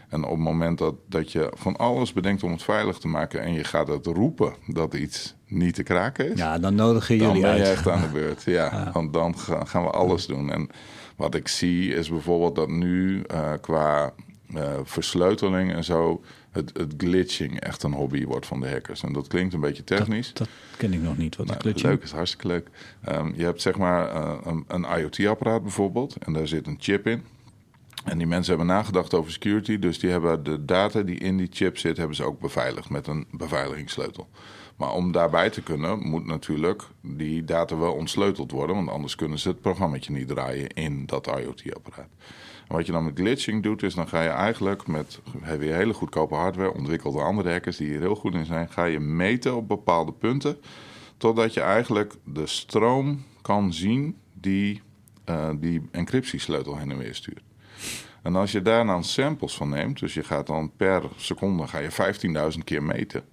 En 0.09 0.23
op 0.23 0.29
het 0.29 0.39
moment 0.39 0.77
dat, 0.77 0.95
dat 1.09 1.31
je 1.31 1.51
van 1.53 1.75
alles 1.75 2.13
bedenkt 2.13 2.43
om 2.43 2.51
het 2.51 2.63
veilig 2.63 2.97
te 2.97 3.07
maken 3.07 3.41
en 3.41 3.53
je 3.53 3.63
gaat 3.63 3.87
het 3.87 4.05
roepen 4.05 4.53
dat 4.67 4.93
iets 4.93 5.35
niet 5.47 5.75
te 5.75 5.83
kraken 5.83 6.31
is. 6.31 6.37
Ja, 6.37 6.59
dan 6.59 6.75
nodigen 6.75 7.15
jullie 7.15 7.29
uit. 7.29 7.41
Dan 7.41 7.51
ben 7.51 7.65
je 7.65 7.71
echt 7.71 7.87
aan 7.87 8.01
de 8.01 8.07
beurt. 8.07 8.43
Ja, 8.43 8.89
want 8.93 9.13
dan 9.13 9.37
gaan 9.65 9.83
we 9.83 9.89
alles 9.89 10.25
doen. 10.25 10.51
En 10.51 10.69
wat 11.15 11.35
ik 11.35 11.47
zie 11.47 11.93
is 11.93 12.09
bijvoorbeeld 12.09 12.55
dat 12.55 12.69
nu 12.69 13.23
uh, 13.33 13.51
qua 13.61 14.13
uh, 14.55 14.61
versleuteling 14.83 15.73
en 15.73 15.83
zo 15.83 16.21
het, 16.55 16.77
het, 16.77 16.93
glitching 16.97 17.59
echt 17.59 17.83
een 17.83 17.93
hobby 17.93 18.25
wordt 18.25 18.45
van 18.45 18.59
de 18.59 18.69
hackers. 18.69 19.03
En 19.03 19.13
dat 19.13 19.27
klinkt 19.27 19.53
een 19.53 19.59
beetje 19.59 19.83
technisch. 19.83 20.33
Dat, 20.33 20.49
ken 20.77 20.93
ik 20.93 21.01
nog 21.01 21.17
niet. 21.17 21.35
Wat 21.35 21.45
nou, 21.45 21.59
glitching? 21.59 21.91
Leuk, 21.91 22.03
is 22.03 22.11
hartstikke 22.11 22.47
leuk. 22.47 22.67
Um, 23.09 23.33
je 23.35 23.43
hebt 23.43 23.61
zeg 23.61 23.77
maar 23.77 24.15
uh, 24.15 24.37
een, 24.43 24.65
een 24.67 24.85
IoT-apparaat 24.99 25.61
bijvoorbeeld 25.61 26.15
en 26.15 26.33
daar 26.33 26.47
zit 26.47 26.67
een 26.67 26.77
chip 26.79 27.07
in. 27.07 27.23
En 28.03 28.17
die 28.17 28.27
mensen 28.27 28.55
hebben 28.55 28.75
nagedacht 28.75 29.13
over 29.13 29.31
security, 29.31 29.79
dus 29.79 29.99
die 29.99 30.09
hebben 30.09 30.43
de 30.43 30.65
data 30.65 31.01
die 31.01 31.19
in 31.19 31.37
die 31.37 31.47
chip 31.51 31.77
zit, 31.77 31.97
hebben 31.97 32.15
ze 32.15 32.23
ook 32.23 32.39
beveiligd 32.39 32.89
met 32.89 33.07
een 33.07 33.25
beveiligingssleutel. 33.31 34.27
Maar 34.75 34.91
om 34.91 35.11
daarbij 35.11 35.49
te 35.49 35.61
kunnen, 35.61 35.99
moet 35.99 36.25
natuurlijk 36.25 36.83
die 37.01 37.43
data 37.43 37.77
wel 37.77 37.93
ontsleuteld 37.93 38.51
worden, 38.51 38.75
want 38.75 38.89
anders 38.89 39.15
kunnen 39.15 39.39
ze 39.39 39.47
het 39.47 39.61
programma 39.61 39.97
niet 40.07 40.27
draaien 40.27 40.69
in 40.69 41.05
dat 41.05 41.27
IoT-apparaat. 41.27 42.09
Wat 42.67 42.85
je 42.85 42.91
dan 42.91 43.03
met 43.03 43.19
glitching 43.19 43.63
doet, 43.63 43.83
is 43.83 43.93
dan 43.93 44.07
ga 44.07 44.21
je 44.21 44.29
eigenlijk 44.29 44.87
met 44.87 45.19
weer 45.57 45.75
hele 45.75 45.93
goedkope 45.93 46.35
hardware, 46.35 46.73
ontwikkeld 46.73 47.13
door 47.13 47.23
andere 47.23 47.51
hackers 47.51 47.77
die 47.77 47.87
hier 47.87 47.99
heel 47.99 48.15
goed 48.15 48.33
in 48.33 48.45
zijn, 48.45 48.69
ga 48.69 48.83
je 48.83 48.99
meten 48.99 49.55
op 49.55 49.67
bepaalde 49.67 50.11
punten, 50.11 50.57
totdat 51.17 51.53
je 51.53 51.61
eigenlijk 51.61 52.13
de 52.23 52.47
stroom 52.47 53.23
kan 53.41 53.73
zien 53.73 54.17
die 54.33 54.81
uh, 55.29 55.49
die 55.59 55.81
encryptiesleutel 55.91 56.77
heen 56.77 56.91
en 56.91 56.97
weer 56.97 57.15
stuurt. 57.15 57.43
En 58.21 58.35
als 58.35 58.51
je 58.51 58.61
daar 58.61 58.85
dan 58.85 59.03
samples 59.03 59.55
van 59.55 59.69
neemt, 59.69 59.99
dus 59.99 60.13
je 60.13 60.23
gaat 60.23 60.47
dan 60.47 60.71
per 60.77 61.03
seconde 61.15 61.67
ga 61.67 61.79
je 61.79 62.53
15.000 62.53 62.63
keer 62.63 62.83
meten, 62.83 63.23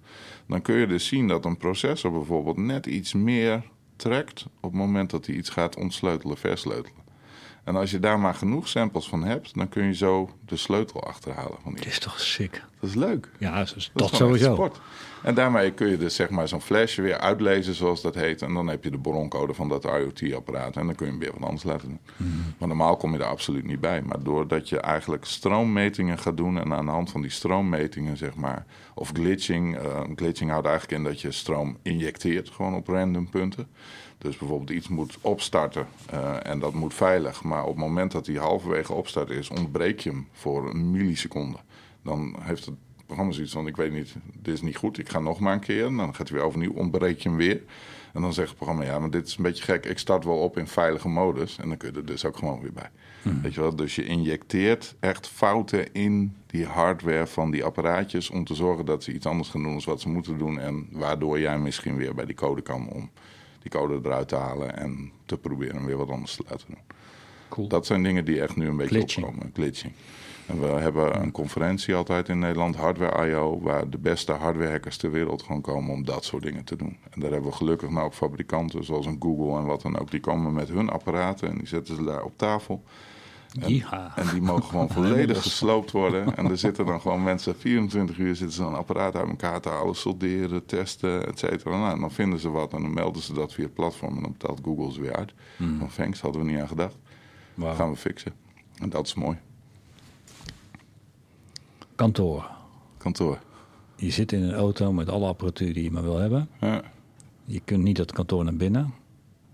dan 0.47 0.61
kun 0.61 0.75
je 0.75 0.87
dus 0.87 1.07
zien 1.07 1.27
dat 1.27 1.45
een 1.45 1.57
processor 1.57 2.11
bijvoorbeeld 2.11 2.57
net 2.57 2.85
iets 2.85 3.13
meer 3.13 3.63
trekt 3.95 4.45
op 4.55 4.69
het 4.69 4.79
moment 4.79 5.09
dat 5.09 5.25
hij 5.25 5.35
iets 5.35 5.49
gaat 5.49 5.75
ontsleutelen, 5.75 6.37
versleutelen. 6.37 7.02
En 7.63 7.75
als 7.75 7.91
je 7.91 7.99
daar 7.99 8.19
maar 8.19 8.33
genoeg 8.33 8.67
samples 8.67 9.07
van 9.07 9.23
hebt, 9.23 9.55
dan 9.55 9.69
kun 9.69 9.85
je 9.85 9.93
zo 9.93 10.29
de 10.45 10.55
sleutel 10.55 11.03
achterhalen. 11.03 11.57
Van 11.63 11.73
die. 11.73 11.83
Dat 11.83 11.91
is 11.91 11.99
toch 11.99 12.19
sick? 12.19 12.63
Dat 12.79 12.89
is 12.89 12.95
leuk. 12.95 13.29
Ja, 13.39 13.57
dat, 13.57 13.73
is 13.75 13.91
dat, 13.93 14.15
sowieso. 14.15 14.53
Sport. 14.53 14.79
En 15.23 15.35
daarmee 15.35 15.71
kun 15.71 15.89
je 15.89 15.97
dus 15.97 16.15
zeg 16.15 16.29
maar 16.29 16.47
zo'n 16.47 16.61
flesje 16.61 17.01
weer 17.01 17.17
uitlezen, 17.17 17.73
zoals 17.73 18.01
dat 18.01 18.15
heet. 18.15 18.41
En 18.41 18.53
dan 18.53 18.67
heb 18.67 18.83
je 18.83 18.91
de 18.91 18.97
broncode 18.97 19.53
van 19.53 19.69
dat 19.69 19.83
IoT-apparaat. 19.83 20.75
En 20.75 20.85
dan 20.85 20.95
kun 20.95 21.05
je 21.05 21.11
hem 21.11 21.21
weer 21.21 21.31
wat 21.31 21.43
anders 21.43 21.63
laten 21.63 21.87
doen. 21.87 21.99
Mm. 22.17 22.53
Maar 22.57 22.67
normaal 22.67 22.97
kom 22.97 23.13
je 23.13 23.19
er 23.19 23.25
absoluut 23.25 23.65
niet 23.65 23.79
bij. 23.79 24.01
Maar 24.01 24.23
doordat 24.23 24.69
je 24.69 24.79
eigenlijk 24.79 25.25
stroommetingen 25.25 26.17
gaat 26.17 26.37
doen. 26.37 26.59
En 26.59 26.73
aan 26.73 26.85
de 26.85 26.91
hand 26.91 27.11
van 27.11 27.21
die 27.21 27.31
stroommetingen, 27.31 28.17
zeg 28.17 28.35
maar. 28.35 28.65
Of 28.93 29.11
glitching. 29.13 29.77
Uh, 29.77 30.01
glitching 30.15 30.49
houdt 30.49 30.67
eigenlijk 30.67 30.97
in 30.97 31.03
dat 31.09 31.21
je 31.21 31.31
stroom 31.31 31.77
injecteert, 31.81 32.49
gewoon 32.49 32.75
op 32.75 32.87
random 32.87 33.29
punten. 33.29 33.67
Dus 34.23 34.37
bijvoorbeeld 34.37 34.69
iets 34.69 34.87
moet 34.87 35.17
opstarten 35.21 35.87
uh, 36.13 36.35
en 36.43 36.59
dat 36.59 36.73
moet 36.73 36.93
veilig. 36.93 37.43
Maar 37.43 37.61
op 37.63 37.69
het 37.69 37.77
moment 37.77 38.11
dat 38.11 38.25
hij 38.25 38.35
halverwege 38.35 38.93
opstart 38.93 39.29
is, 39.29 39.49
ontbreek 39.49 39.99
je 39.99 40.09
hem 40.09 40.27
voor 40.31 40.69
een 40.69 40.91
milliseconde. 40.91 41.57
Dan 42.03 42.35
heeft 42.39 42.65
het 42.65 42.75
programma 43.05 43.33
zoiets 43.33 43.53
van: 43.53 43.67
ik 43.67 43.75
weet 43.75 43.91
niet, 43.91 44.15
dit 44.41 44.53
is 44.53 44.61
niet 44.61 44.75
goed, 44.75 44.97
ik 44.97 45.09
ga 45.09 45.19
nog 45.19 45.39
maar 45.39 45.53
een 45.53 45.59
keer. 45.59 45.85
En 45.85 45.97
dan 45.97 46.15
gaat 46.15 46.27
hij 46.27 46.37
weer 46.37 46.45
overnieuw, 46.45 46.73
ontbreek 46.73 47.19
je 47.19 47.29
hem 47.29 47.37
weer. 47.37 47.61
En 48.13 48.21
dan 48.21 48.33
zegt 48.33 48.47
het 48.47 48.57
programma: 48.57 48.85
ja, 48.85 48.99
maar 48.99 49.09
dit 49.09 49.27
is 49.27 49.37
een 49.37 49.43
beetje 49.43 49.63
gek, 49.63 49.85
ik 49.85 49.97
start 49.97 50.25
wel 50.25 50.37
op 50.37 50.57
in 50.57 50.67
veilige 50.67 51.09
modus. 51.09 51.57
En 51.57 51.67
dan 51.67 51.77
kun 51.77 51.91
je 51.91 51.97
er 51.97 52.05
dus 52.05 52.25
ook 52.25 52.37
gewoon 52.37 52.61
weer 52.61 52.73
bij. 52.73 52.89
Hmm. 53.21 53.41
Weet 53.41 53.53
je 53.53 53.61
wel? 53.61 53.75
Dus 53.75 53.95
je 53.95 54.05
injecteert 54.05 54.95
echt 54.99 55.27
fouten 55.27 55.93
in 55.93 56.35
die 56.45 56.65
hardware 56.65 57.27
van 57.27 57.51
die 57.51 57.63
apparaatjes 57.63 58.29
om 58.29 58.45
te 58.45 58.55
zorgen 58.55 58.85
dat 58.85 59.03
ze 59.03 59.13
iets 59.13 59.25
anders 59.25 59.49
gaan 59.49 59.63
doen 59.63 59.71
dan 59.71 59.81
wat 59.85 60.01
ze 60.01 60.09
moeten 60.09 60.37
doen. 60.37 60.59
En 60.59 60.87
waardoor 60.91 61.39
jij 61.39 61.59
misschien 61.59 61.95
weer 61.95 62.13
bij 62.13 62.25
die 62.25 62.35
code 62.35 62.61
kan 62.61 62.89
om 62.89 63.09
die 63.63 63.71
code 63.71 63.99
eruit 64.03 64.27
te 64.27 64.35
halen 64.35 64.77
en 64.77 65.11
te 65.25 65.37
proberen 65.37 65.85
weer 65.85 65.97
wat 65.97 66.09
anders 66.09 66.35
te 66.35 66.43
laten 66.49 66.67
doen. 66.67 66.81
Cool. 67.49 67.67
Dat 67.67 67.85
zijn 67.85 68.03
dingen 68.03 68.25
die 68.25 68.41
echt 68.41 68.55
nu 68.55 68.67
een 68.67 68.77
beetje 68.77 68.95
glitching. 68.95 69.25
opkomen. 69.25 69.51
Glitching. 69.53 69.93
En 70.45 70.59
we 70.59 70.65
hebben 70.67 71.21
een 71.21 71.31
conferentie 71.31 71.95
altijd 71.95 72.29
in 72.29 72.39
Nederland, 72.39 72.75
Hardware 72.75 73.29
I.O., 73.29 73.59
waar 73.61 73.89
de 73.89 73.97
beste 73.97 74.31
hardwarehackers 74.31 74.97
ter 74.97 75.11
wereld 75.11 75.43
gewoon 75.43 75.61
komen 75.61 75.93
om 75.93 76.05
dat 76.05 76.25
soort 76.25 76.43
dingen 76.43 76.63
te 76.63 76.75
doen. 76.75 76.97
En 77.09 77.21
daar 77.21 77.31
hebben 77.31 77.49
we 77.49 77.55
gelukkig 77.55 77.89
nou 77.89 78.05
ook 78.05 78.13
fabrikanten 78.13 78.83
zoals 78.83 79.05
een 79.05 79.17
Google 79.19 79.59
en 79.59 79.65
wat 79.65 79.81
dan 79.81 79.99
ook, 79.99 80.11
die 80.11 80.19
komen 80.19 80.53
met 80.53 80.69
hun 80.69 80.89
apparaten 80.89 81.49
en 81.49 81.57
die 81.57 81.67
zetten 81.67 81.95
ze 81.95 82.03
daar 82.03 82.23
op 82.23 82.37
tafel. 82.37 82.83
En, 83.59 83.83
en, 84.15 84.27
die 84.31 84.41
mogen 84.41 84.63
gewoon 84.63 84.89
volledig 84.99 85.41
gesloopt 85.41 85.91
worden. 85.91 86.35
En 86.35 86.49
er 86.49 86.57
zitten 86.57 86.85
dan 86.85 87.01
gewoon 87.01 87.23
mensen, 87.23 87.55
24 87.55 88.17
uur 88.17 88.35
zitten 88.35 88.55
ze 88.55 88.63
een 88.63 88.75
apparaat 88.75 89.15
uit 89.15 89.29
elkaar 89.29 89.61
te 89.61 89.69
halen, 89.69 89.95
solderen, 89.95 90.65
testen, 90.65 91.27
et 91.27 91.39
cetera. 91.39 91.77
Nou, 91.77 91.93
en 91.93 91.99
dan 91.99 92.11
vinden 92.11 92.39
ze 92.39 92.49
wat 92.49 92.73
en 92.73 92.81
dan 92.81 92.93
melden 92.93 93.21
ze 93.21 93.33
dat 93.33 93.53
via 93.53 93.63
het 93.63 93.73
platform 93.73 94.15
en 94.15 94.21
dan 94.21 94.31
betaalt 94.31 94.59
Google 94.63 94.93
ze 94.93 95.01
weer 95.01 95.15
uit. 95.15 95.33
Mm. 95.57 95.79
Van 95.79 95.89
thanks, 95.95 96.21
hadden 96.21 96.45
we 96.45 96.51
niet 96.51 96.59
aan 96.59 96.67
gedacht. 96.67 96.97
Wow. 97.53 97.75
gaan 97.75 97.91
we 97.91 97.97
fixen. 97.97 98.33
En 98.77 98.89
dat 98.89 99.05
is 99.05 99.13
mooi. 99.13 99.37
Kantoor. 101.95 102.49
Kantoor. 102.97 103.39
Je 103.95 104.11
zit 104.11 104.31
in 104.31 104.43
een 104.43 104.53
auto 104.53 104.93
met 104.93 105.09
alle 105.09 105.27
apparatuur 105.27 105.73
die 105.73 105.83
je 105.83 105.91
maar 105.91 106.03
wil 106.03 106.17
hebben. 106.17 106.49
Ja. 106.59 106.81
Je 107.45 107.61
kunt 107.65 107.83
niet 107.83 107.97
dat 107.97 108.11
kantoor 108.11 108.43
naar 108.43 108.55
binnen. 108.55 108.93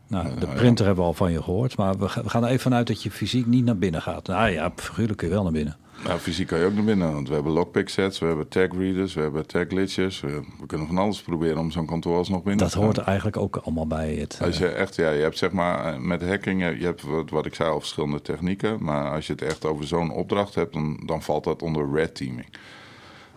Nou, 0.10 0.40
de 0.40 0.48
printer 0.48 0.86
hebben 0.86 1.04
we 1.04 1.10
al 1.10 1.16
van 1.16 1.32
je 1.32 1.44
gehoord, 1.44 1.78
maar 1.78 1.98
we 1.98 2.10
gaan 2.10 2.44
er 2.44 2.50
even 2.50 2.62
vanuit 2.62 2.88
dat 2.88 3.04
je 3.04 3.12
fysiek 3.12 3.46
niet 3.46 3.66
naar 3.66 3.78
binnen 3.78 4.02
gaat. 4.02 4.28
Nou 4.28 4.50
ja, 4.50 4.72
figuurlijk 4.76 5.18
kun 5.18 5.28
je 5.28 5.34
wel 5.34 5.44
naar 5.44 5.52
binnen. 5.52 5.78
Nou, 6.04 6.20
fysiek 6.20 6.48
kan 6.48 6.60
je 6.60 6.66
ook 6.66 6.74
naar 6.74 6.84
binnen, 6.84 7.14
want 7.14 7.28
we 7.28 7.34
hebben 7.34 7.52
lockpick 7.52 7.90
sets, 7.90 8.20
we 8.20 8.26
hebben 8.26 8.48
tag 8.48 8.68
readers, 8.78 9.14
we 9.14 9.22
hebben 9.22 9.48
tag 9.48 9.68
glitches. 9.68 10.20
We, 10.20 10.42
kunnen 10.68 10.88
van 10.88 10.98
alles 10.98 11.22
proberen 11.22 11.58
om 11.58 11.72
zo'n 11.72 11.86
kantoor 11.86 12.18
alsnog 12.18 12.44
binnen 12.44 12.58
dat 12.58 12.72
te 12.72 12.78
Dat 12.78 12.86
hoort 12.86 12.98
eigenlijk 12.98 13.38
ook 13.38 13.56
allemaal 13.56 13.88
bij 13.88 14.14
het... 14.14 14.40
Als 14.44 14.58
je 14.58 14.68
eh, 14.68 14.82
echt, 14.82 14.96
ja, 14.96 15.10
je 15.10 15.22
hebt 15.22 15.38
zeg 15.38 15.52
maar, 15.52 15.94
eh, 15.94 16.00
met 16.00 16.22
hacking, 16.22 16.80
je 16.80 16.86
hebt 16.86 17.02
wat, 17.02 17.30
wat 17.30 17.46
ik 17.46 17.56
zei 17.56 17.70
al, 17.70 17.80
verschillende 17.80 18.22
technieken. 18.22 18.84
Maar 18.84 19.12
als 19.12 19.28
je 19.28 19.34
het 19.34 19.42
echt 19.42 19.66
over 19.66 19.88
zo'n 19.88 20.12
opdracht 20.12 20.56
hebt, 20.56 20.74
dan, 20.74 21.00
dan 21.06 21.22
valt 21.22 21.44
dat 21.44 21.62
onder 21.62 21.92
red 21.94 22.16
teaming. 22.16 22.48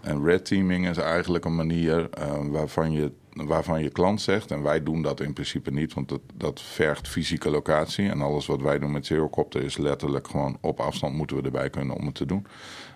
En 0.00 0.24
red 0.24 0.44
teaming 0.44 0.88
is 0.88 0.96
eigenlijk 0.96 1.44
een 1.44 1.56
manier 1.56 2.08
uh, 2.18 2.32
waarvan 2.50 2.92
je 2.92 3.12
waarvan 3.34 3.82
je 3.82 3.90
klant 3.90 4.20
zegt, 4.20 4.50
en 4.50 4.62
wij 4.62 4.82
doen 4.82 5.02
dat 5.02 5.20
in 5.20 5.32
principe 5.32 5.70
niet, 5.70 5.94
want 5.94 6.08
dat, 6.08 6.20
dat 6.34 6.60
vergt 6.60 7.08
fysieke 7.08 7.50
locatie. 7.50 8.08
En 8.08 8.20
alles 8.20 8.46
wat 8.46 8.60
wij 8.62 8.78
doen 8.78 8.92
met 8.92 9.06
Zerocopter 9.06 9.62
is 9.62 9.76
letterlijk 9.76 10.28
gewoon 10.28 10.56
op 10.60 10.80
afstand 10.80 11.14
moeten 11.14 11.36
we 11.36 11.42
erbij 11.42 11.70
kunnen 11.70 11.96
om 11.96 12.06
het 12.06 12.14
te 12.14 12.26
doen. 12.26 12.46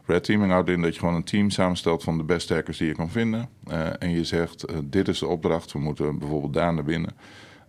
Red 0.04 0.24
teaming 0.24 0.52
houdt 0.52 0.68
in 0.68 0.82
dat 0.82 0.94
je 0.94 1.00
gewoon 1.00 1.14
een 1.14 1.24
team 1.24 1.50
samenstelt 1.50 2.02
van 2.02 2.16
de 2.16 2.24
beste 2.24 2.54
hackers 2.54 2.78
die 2.78 2.86
je 2.86 2.94
kan 2.94 3.10
vinden. 3.10 3.48
Uh, 3.68 3.88
en 3.98 4.10
je 4.10 4.24
zegt, 4.24 4.70
uh, 4.70 4.76
dit 4.84 5.08
is 5.08 5.18
de 5.18 5.26
opdracht, 5.26 5.72
we 5.72 5.78
moeten 5.78 6.18
bijvoorbeeld 6.18 6.52
daar 6.52 6.74
naar 6.74 6.84
binnen. 6.84 7.10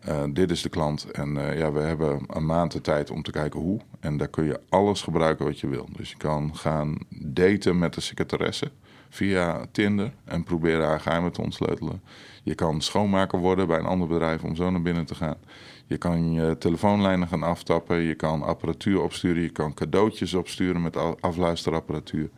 Uh, 0.08 0.24
dit 0.30 0.51
is 0.51 0.61
de 0.61 0.69
klant 0.69 1.11
en 1.11 1.33
ja, 1.33 1.72
we 1.72 1.80
hebben 1.80 2.24
een 2.27 2.45
maand 2.45 2.72
de 2.72 2.82
tijd 2.82 3.11
om 3.11 3.24
te 3.24 3.32
kijken 3.32 3.59
hoe. 3.59 3.80
En 4.00 4.17
daar 4.17 4.27
kun 4.27 4.45
je 4.45 4.59
alles 4.69 5.01
gebruiken 5.01 5.45
wat 5.45 5.59
je 5.59 5.67
wil. 5.67 5.88
Dus 5.98 6.09
je 6.09 6.17
kan 6.17 6.56
gaan 6.56 6.98
daten 7.09 7.77
met 7.77 7.93
de 7.93 8.01
secretaresse 8.01 8.72
via 9.09 9.66
Tinder 9.72 10.14
en 10.24 10.43
proberen 10.43 10.85
haar 10.85 11.00
geheimen 11.00 11.32
te 11.32 11.42
ontsleutelen. 11.42 12.01
Je 12.48 12.56
kan 12.56 12.82
schoonmaker 12.82 13.40
worden 13.40 13.67
bij 13.67 13.80
een 13.80 13.85
ander 13.85 14.08
bedrijf 14.08 14.43
om 14.43 14.56
zo 14.56 14.69
naar 14.69 14.82
binnen 14.82 15.06
te 15.06 15.16
gaan. 15.16 15.38
Je 15.85 15.98
kan 15.98 16.32
je 16.32 16.58
telefoonlijnen 16.58 17.27
gaan 17.27 17.43
aftappen. 17.43 17.98
Je 17.98 18.16
kan 18.16 18.42
apparatuur 18.43 19.01
opsturen. 19.01 19.42
Je 19.42 19.50
kan 19.50 19.74
cadeautjes 19.74 20.34
opsturen 20.34 20.82
met 20.82 20.98
afluisterapparatuur. 21.19 22.30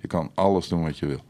Je 0.00 0.06
kan 0.06 0.30
alles 0.34 0.68
doen 0.68 0.82
wat 0.82 0.98
je 0.98 1.06
wil. 1.06 1.20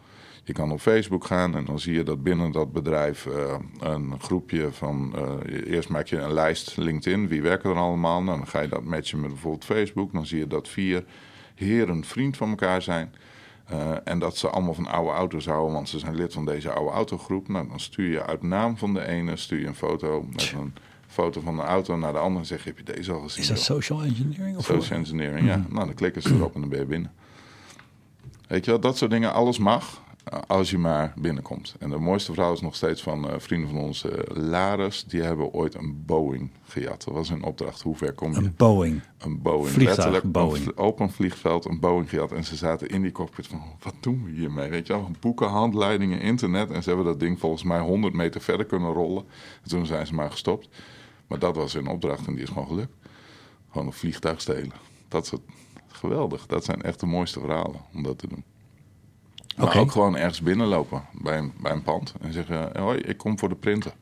Je 0.45 0.53
kan 0.53 0.73
op 0.73 0.81
Facebook 0.81 1.25
gaan 1.25 1.57
en 1.57 1.65
dan 1.65 1.79
zie 1.79 1.95
je 1.95 2.03
dat 2.03 2.23
binnen 2.23 2.53
dat 2.53 2.73
bedrijf 2.73 3.27
uh, 3.27 3.55
een 3.79 4.21
groepje 4.21 4.73
van. 4.73 5.15
Uh, 5.17 5.73
eerst 5.73 5.89
maak 5.89 6.07
je 6.07 6.17
een 6.17 6.33
lijst 6.33 6.77
LinkedIn. 6.77 7.29
Wie 7.29 7.43
werken 7.43 7.71
er 7.71 7.77
allemaal? 7.77 8.23
Nou, 8.23 8.39
dan 8.39 8.47
ga 8.47 8.61
je 8.61 8.69
dat 8.69 8.85
matchen 8.85 9.21
met 9.21 9.31
bijvoorbeeld 9.31 9.65
Facebook. 9.65 10.13
Dan 10.13 10.27
zie 10.27 10.39
je 10.39 10.47
dat 10.47 10.69
vier 10.69 11.05
heren 11.55 12.05
vriend 12.05 12.37
van 12.37 12.49
elkaar 12.49 12.83
zijn. 12.83 13.15
Uh, 13.73 13.93
en 14.05 14.19
dat 14.19 14.37
ze 14.37 14.49
allemaal 14.49 14.75
van 14.75 14.87
oude 14.87 15.11
auto's 15.11 15.47
houden, 15.47 15.73
want 15.73 15.89
ze 15.89 15.99
zijn 15.99 16.15
lid 16.15 16.33
van 16.33 16.45
deze 16.45 16.73
oude 16.73 16.91
autogroep. 16.91 17.49
Nou, 17.49 17.69
dan 17.69 17.81
stuur 17.81 18.11
je 18.11 18.27
uit 18.27 18.43
naam 18.43 18.77
van 18.77 18.95
de 18.95 19.07
ene 19.07 19.37
stuur 19.37 19.61
je 19.61 19.67
een 19.67 19.75
foto 19.75 20.27
met 20.31 20.53
een 20.57 20.75
foto 21.07 21.41
van 21.41 21.57
de 21.57 21.63
auto 21.63 21.97
naar 21.97 22.13
de 22.13 22.19
andere 22.19 22.41
en 22.41 22.47
zeg 22.47 22.63
je, 22.63 22.69
heb 22.69 22.79
je 22.79 22.95
deze 22.95 23.13
al 23.13 23.21
gezien? 23.21 23.43
Is 23.43 23.49
dat 23.49 23.59
social 23.59 24.03
engineering? 24.03 24.57
Of 24.57 24.65
social 24.65 24.99
engineering, 24.99 25.47
ja. 25.47 25.57
Mhm. 25.57 25.75
Nou, 25.75 25.87
dan 25.87 25.95
klikken 25.95 26.23
ze 26.23 26.35
erop 26.35 26.55
en 26.55 26.61
dan 26.61 26.71
ben 26.71 26.79
je 26.79 26.85
binnen. 26.85 27.13
Weet 28.49 28.65
je 28.65 28.71
wel, 28.71 28.81
dat 28.81 28.97
soort 28.97 29.11
dingen, 29.11 29.33
alles 29.33 29.59
mag. 29.59 30.03
Als 30.47 30.71
je 30.71 30.79
maar 30.79 31.13
binnenkomt. 31.17 31.75
En 31.79 31.91
de 31.91 31.99
mooiste 31.99 32.33
verhaal 32.33 32.53
is 32.53 32.61
nog 32.61 32.75
steeds 32.75 33.03
van 33.03 33.27
uh, 33.27 33.35
vrienden 33.39 33.71
van 33.71 33.79
ons, 33.79 34.05
uh, 34.05 34.13
Laris. 34.27 35.05
Die 35.05 35.23
hebben 35.23 35.53
ooit 35.53 35.75
een 35.75 36.03
Boeing 36.07 36.51
gejat. 36.65 37.05
Dat 37.05 37.15
was 37.15 37.31
een 37.31 37.43
opdracht. 37.43 37.83
Hoe 37.83 37.97
ver 37.97 38.13
kom 38.13 38.33
je? 38.33 38.39
Een 38.39 38.55
Boeing. 38.57 39.01
Een 39.19 39.43
Boeing. 39.43 39.69
Vliegtuig, 39.69 39.97
Letterlijk 39.97 40.33
Boeing. 40.33 40.67
Een 40.67 40.77
open 40.77 41.11
vliegveld, 41.11 41.65
een 41.65 41.81
Boeing 41.81 42.09
gejat. 42.09 42.33
En 42.33 42.45
ze 42.45 42.57
zaten 42.57 42.89
in 42.89 43.03
die 43.03 43.13
cockpit 43.13 43.47
van, 43.47 43.63
wat 43.81 43.95
doen 44.01 44.25
we 44.25 44.31
hiermee? 44.31 44.71
Weet 44.71 44.87
je 44.87 44.93
wel, 44.93 45.11
boeken, 45.21 45.49
handleidingen, 45.49 46.21
internet. 46.21 46.71
En 46.71 46.83
ze 46.83 46.89
hebben 46.89 47.07
dat 47.07 47.21
ding 47.21 47.39
volgens 47.39 47.63
mij 47.63 47.81
100 47.81 48.15
meter 48.15 48.41
verder 48.41 48.67
kunnen 48.67 48.93
rollen. 48.93 49.25
En 49.63 49.69
toen 49.69 49.87
zijn 49.87 50.07
ze 50.07 50.15
maar 50.15 50.31
gestopt. 50.31 50.69
Maar 51.27 51.39
dat 51.39 51.57
was 51.57 51.73
hun 51.73 51.87
opdracht 51.87 52.27
en 52.27 52.35
die 52.35 52.43
is 52.43 52.49
gewoon 52.49 52.67
gelukt. 52.67 52.95
Gewoon 53.71 53.87
een 53.87 53.93
vliegtuig 53.93 54.41
stelen. 54.41 54.73
Dat 55.09 55.25
is 55.25 55.31
het. 55.31 55.41
geweldig. 55.89 56.47
Dat 56.47 56.65
zijn 56.65 56.83
echt 56.83 57.01
de 57.01 57.07
mooiste 57.07 57.41
verhalen 57.41 57.81
om 57.95 58.03
dat 58.03 58.19
te 58.19 58.29
doen. 58.29 58.45
Maar 59.61 59.69
Oké. 59.69 59.79
ook 59.79 59.91
gewoon 59.93 60.17
ergens 60.17 60.41
binnenlopen 60.41 61.03
bij 61.13 61.39
een, 61.39 61.53
bij 61.61 61.73
een 61.73 61.83
pand 61.83 62.15
en 62.21 62.33
zeggen: 62.33 62.79
Hoi, 62.81 62.99
ik 62.99 63.17
kom 63.17 63.39
voor 63.39 63.49
de 63.49 63.55
printer. 63.55 63.93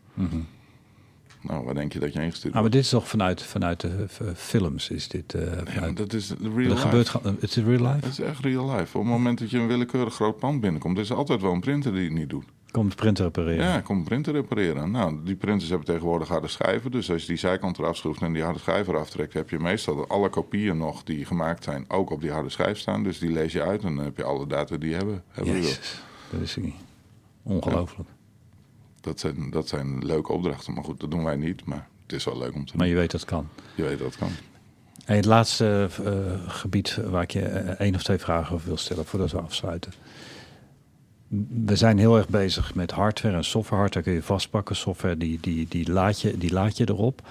Nou, 1.42 1.64
waar 1.64 1.74
denk 1.74 1.92
je 1.92 1.98
dat 1.98 2.12
je 2.12 2.18
heen 2.18 2.30
gestuurd 2.30 2.54
Ah, 2.54 2.60
maar 2.60 2.70
dit 2.70 2.82
is 2.82 2.88
toch 2.88 3.08
vanuit, 3.08 3.42
vanuit 3.42 3.80
de 3.80 4.06
films? 4.36 4.90
Is 4.90 5.08
dit, 5.08 5.34
eh, 5.34 5.74
Ja, 5.74 5.90
dat 5.90 6.12
is 6.12 6.28
real 6.30 6.52
dat 6.54 6.54
life. 6.64 6.76
gebeurt 6.78 7.08
gewoon. 7.08 7.36
Het 7.40 7.56
is 7.56 7.64
real 7.64 7.86
life? 7.86 8.00
Dat 8.00 8.10
is 8.10 8.20
echt 8.20 8.40
real 8.40 8.70
life. 8.70 8.98
Op 8.98 9.02
het 9.04 9.12
moment 9.12 9.38
dat 9.38 9.50
je 9.50 9.58
een 9.58 9.66
willekeurig 9.66 10.14
groot 10.14 10.38
pand 10.38 10.60
binnenkomt, 10.60 10.96
er 10.96 11.02
is 11.02 11.12
altijd 11.12 11.40
wel 11.40 11.52
een 11.52 11.60
printer 11.60 11.92
die 11.92 12.04
het 12.04 12.12
niet 12.12 12.30
doet. 12.30 12.44
Komt 12.70 12.96
printer 12.96 13.24
repareren? 13.24 13.64
Ja, 13.64 13.76
ik 13.76 13.84
kom 13.84 13.96
een 13.96 14.04
printer 14.04 14.32
repareren. 14.32 14.90
Nou, 14.90 15.20
die 15.24 15.34
printers 15.34 15.68
hebben 15.68 15.86
tegenwoordig 15.86 16.28
harde 16.28 16.48
schijven. 16.48 16.90
Dus 16.90 17.10
als 17.10 17.20
je 17.20 17.28
die 17.28 17.36
zijkant 17.36 17.78
eraf 17.78 17.96
schroeft 17.96 18.22
en 18.22 18.32
die 18.32 18.42
harde 18.42 18.58
schijf 18.58 18.88
eraf 18.88 19.10
trekt, 19.10 19.32
heb 19.32 19.50
je 19.50 19.58
meestal 19.58 20.08
alle 20.08 20.28
kopieën 20.28 20.76
nog 20.76 21.04
die 21.04 21.24
gemaakt 21.24 21.64
zijn 21.64 21.84
ook 21.88 22.10
op 22.10 22.20
die 22.20 22.30
harde 22.30 22.48
schijf 22.48 22.78
staan. 22.78 23.02
Dus 23.02 23.18
die 23.18 23.32
lees 23.32 23.52
je 23.52 23.62
uit 23.62 23.84
en 23.84 23.94
dan 23.94 24.04
heb 24.04 24.16
je 24.16 24.24
alle 24.24 24.46
data 24.46 24.76
die 24.76 24.88
je 24.88 24.96
hebben. 24.96 25.22
hebben. 25.30 25.54
Jezus, 25.54 26.02
dat 26.30 26.40
is 26.40 26.56
niet. 26.56 26.74
Ongelooflijk. 27.42 28.08
Dat, 29.00 29.20
zijn, 29.20 29.50
dat 29.50 29.68
zijn 29.68 30.06
leuke 30.06 30.32
opdrachten. 30.32 30.74
Maar 30.74 30.84
goed, 30.84 31.00
dat 31.00 31.10
doen 31.10 31.24
wij 31.24 31.36
niet. 31.36 31.64
Maar 31.64 31.88
het 32.02 32.12
is 32.12 32.24
wel 32.24 32.38
leuk 32.38 32.54
om 32.54 32.64
te 32.64 32.70
doen. 32.70 32.76
Maar 32.76 32.86
je 32.88 32.94
weet 32.94 33.10
dat 33.10 33.20
het 33.20 33.30
kan. 33.30 33.48
Je 33.74 33.82
weet 33.82 33.98
dat 33.98 34.06
het 34.06 34.16
kan. 34.16 34.30
Hey, 35.04 35.16
het 35.16 35.24
laatste 35.24 35.88
eh, 36.04 36.50
gebied 36.50 36.94
waar 36.94 37.22
ik 37.22 37.30
je 37.30 37.40
eh, 37.40 37.80
één 37.80 37.94
of 37.94 38.02
twee 38.02 38.18
vragen 38.18 38.54
over 38.54 38.66
wil 38.66 38.76
stellen 38.76 39.04
voordat 39.04 39.30
we 39.30 39.40
afsluiten. 39.40 39.92
We 41.64 41.76
zijn 41.76 41.98
heel 41.98 42.16
erg 42.16 42.28
bezig 42.28 42.74
met 42.74 42.90
hardware 42.90 43.36
en 43.36 43.44
software. 43.44 43.80
Hardware 43.80 44.06
kun 44.06 44.14
je 44.14 44.22
vastpakken, 44.22 44.76
software 44.76 45.16
die, 45.16 45.38
die, 45.40 45.66
die, 45.68 45.90
laat 45.92 46.20
je, 46.20 46.38
die 46.38 46.52
laat 46.52 46.76
je 46.76 46.88
erop. 46.88 47.22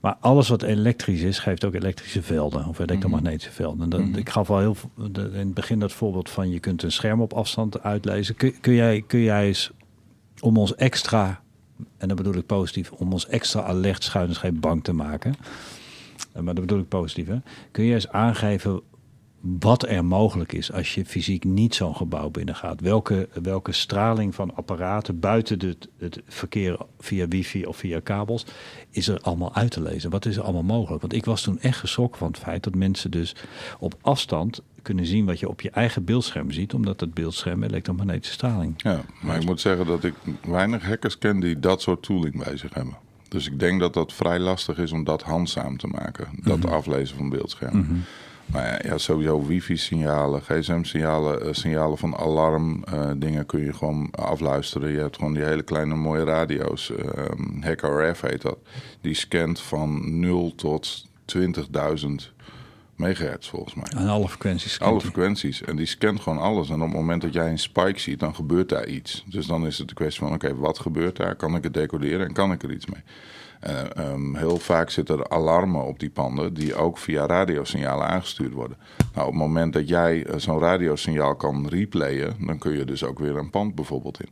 Maar 0.00 0.16
alles 0.20 0.48
wat 0.48 0.62
elektrisch 0.62 1.20
is, 1.20 1.38
geeft 1.38 1.64
ook 1.64 1.74
elektrische 1.74 2.22
velden 2.22 2.66
of 2.66 2.78
elektromagnetische 2.78 3.52
velden. 3.52 3.82
En 3.82 3.88
dat, 3.88 4.00
Mhm. 4.00 4.14
Ik 4.18 4.28
gaf 4.28 4.50
al 4.50 4.58
heel 4.58 4.76
de- 5.12 5.30
in 5.32 5.38
het 5.38 5.54
begin 5.54 5.78
dat 5.78 5.92
voorbeeld 5.92 6.30
van 6.30 6.50
je 6.50 6.60
kunt 6.60 6.82
een 6.82 6.92
scherm 6.92 7.20
op 7.20 7.32
afstand 7.32 7.82
uitlezen. 7.82 8.34
Kun, 8.34 8.60
kun, 8.60 8.74
jij, 8.74 9.04
kun 9.06 9.20
jij 9.20 9.46
eens 9.46 9.70
om 10.40 10.56
ons 10.56 10.74
extra, 10.74 11.40
en 11.98 12.08
dat 12.08 12.16
bedoel 12.16 12.34
ik 12.34 12.46
positief, 12.46 12.90
om 12.92 13.12
ons 13.12 13.26
extra 13.28 13.62
alert 13.62 14.04
schuin 14.04 14.60
bang 14.60 14.84
te 14.84 14.92
maken. 14.92 15.34
Eh, 16.32 16.42
Maar 16.42 16.54
dat 16.54 16.66
bedoel 16.66 16.80
ik 16.82 16.88
positief. 16.88 17.26
Hè? 17.26 17.36
Kun 17.70 17.84
je 17.84 17.94
eens 17.94 18.08
aangeven 18.08 18.80
wat 19.58 19.88
er 19.88 20.04
mogelijk 20.04 20.52
is 20.52 20.72
als 20.72 20.94
je 20.94 21.04
fysiek 21.04 21.44
niet 21.44 21.74
zo'n 21.74 21.96
gebouw 21.96 22.30
binnengaat? 22.30 22.80
Welke, 22.80 23.28
welke 23.42 23.72
straling 23.72 24.34
van 24.34 24.54
apparaten 24.54 25.20
buiten 25.20 25.66
het, 25.66 25.88
het 25.98 26.20
verkeer 26.26 26.78
via 26.98 27.28
wifi 27.28 27.66
of 27.66 27.76
via 27.76 28.00
kabels 28.00 28.46
is 28.90 29.08
er 29.08 29.20
allemaal 29.20 29.54
uit 29.54 29.70
te 29.70 29.82
lezen? 29.82 30.10
Wat 30.10 30.26
is 30.26 30.36
er 30.36 30.42
allemaal 30.42 30.62
mogelijk? 30.62 31.00
Want 31.00 31.12
ik 31.12 31.24
was 31.24 31.42
toen 31.42 31.60
echt 31.60 31.78
geschrokken 31.78 32.18
van 32.18 32.28
het 32.28 32.38
feit 32.38 32.62
dat 32.62 32.74
mensen 32.74 33.10
dus 33.10 33.36
op 33.78 33.94
afstand 34.00 34.62
kunnen 34.82 35.06
zien 35.06 35.24
wat 35.24 35.38
je 35.38 35.48
op 35.48 35.60
je 35.60 35.70
eigen 35.70 36.04
beeldscherm 36.04 36.50
ziet, 36.50 36.74
omdat 36.74 37.00
het 37.00 37.14
beeldscherm 37.14 37.62
elektromagnetische 37.62 38.34
straling. 38.34 38.74
Ja, 38.76 39.00
maar 39.20 39.36
ik 39.36 39.44
moet 39.44 39.60
zeggen 39.60 39.86
dat 39.86 40.04
ik 40.04 40.14
weinig 40.46 40.84
hackers 40.84 41.18
ken 41.18 41.40
die 41.40 41.58
dat 41.58 41.82
soort 41.82 42.02
tooling 42.02 42.44
bij 42.44 42.56
zich 42.56 42.74
hebben. 42.74 42.96
Dus 43.28 43.46
ik 43.46 43.58
denk 43.58 43.80
dat 43.80 43.94
dat 43.94 44.12
vrij 44.12 44.38
lastig 44.38 44.78
is 44.78 44.92
om 44.92 45.04
dat 45.04 45.22
handzaam 45.22 45.76
te 45.76 45.86
maken. 45.86 46.28
Dat 46.42 46.66
aflezen 46.66 47.16
van 47.16 47.28
beeldschermen. 47.28 48.04
Maar 48.52 48.66
ja, 48.66 48.90
ja, 48.90 48.98
sowieso 48.98 49.46
wifi-signalen, 49.46 50.42
gsm-signalen, 50.42 51.42
eh, 51.42 51.48
signalen 51.52 51.98
van 51.98 52.16
alarm, 52.16 52.84
eh, 52.84 53.10
dingen 53.16 53.46
kun 53.46 53.64
je 53.64 53.72
gewoon 53.72 54.10
afluisteren. 54.10 54.90
Je 54.90 54.98
hebt 54.98 55.16
gewoon 55.16 55.34
die 55.34 55.44
hele 55.44 55.62
kleine 55.62 55.94
mooie 55.94 56.24
radio's. 56.24 56.90
ehm 56.90 57.62
HackRF 57.62 58.20
heet 58.20 58.42
dat. 58.42 58.58
Die 59.00 59.14
scant 59.14 59.60
van 59.60 60.20
0 60.20 60.54
tot 60.54 61.06
20.000 61.24 62.32
megahertz 62.96 63.48
volgens 63.48 63.74
mij. 63.74 63.84
En 63.96 64.08
alle 64.08 64.28
frequenties. 64.28 64.80
Alle 64.80 65.00
frequenties. 65.00 65.62
En 65.62 65.76
die 65.76 65.86
scant 65.86 66.20
gewoon 66.20 66.38
alles. 66.38 66.68
En 66.68 66.74
op 66.74 66.88
het 66.88 66.96
moment 66.96 67.22
dat 67.22 67.32
jij 67.32 67.50
een 67.50 67.58
spike 67.58 68.00
ziet, 68.00 68.20
dan 68.20 68.34
gebeurt 68.34 68.68
daar 68.68 68.86
iets. 68.86 69.24
Dus 69.26 69.46
dan 69.46 69.66
is 69.66 69.78
het 69.78 69.88
de 69.88 69.94
kwestie 69.94 70.24
van, 70.24 70.34
oké, 70.34 70.54
wat 70.54 70.78
gebeurt 70.78 71.16
daar? 71.16 71.34
Kan 71.36 71.56
ik 71.56 71.62
het 71.62 71.74
decoderen 71.74 72.26
en 72.26 72.32
kan 72.32 72.52
ik 72.52 72.62
er 72.62 72.72
iets 72.72 72.86
mee? 72.86 73.02
Eh, 73.60 73.96
ehm, 73.96 74.34
heel 74.34 74.56
vaak 74.56 74.90
zitten 74.90 75.18
er 75.18 75.28
alarmen 75.28 75.84
op 75.84 75.98
die 75.98 76.10
panden 76.10 76.54
die 76.54 76.74
ook 76.74 76.98
via 76.98 77.26
radiosignalen 77.26 78.06
aangestuurd 78.06 78.52
worden. 78.52 78.76
Nou, 79.14 79.26
op 79.26 79.32
het 79.32 79.42
moment 79.42 79.72
dat 79.72 79.88
jij 79.88 80.24
eh, 80.26 80.38
zo'n 80.38 80.58
radiosignaal 80.58 81.36
kan 81.36 81.68
replayen, 81.68 82.36
dan 82.46 82.58
kun 82.58 82.76
je 82.76 82.84
dus 82.84 83.04
ook 83.04 83.18
weer 83.18 83.36
een 83.36 83.50
pand 83.50 83.74
bijvoorbeeld 83.74 84.20
in. 84.20 84.28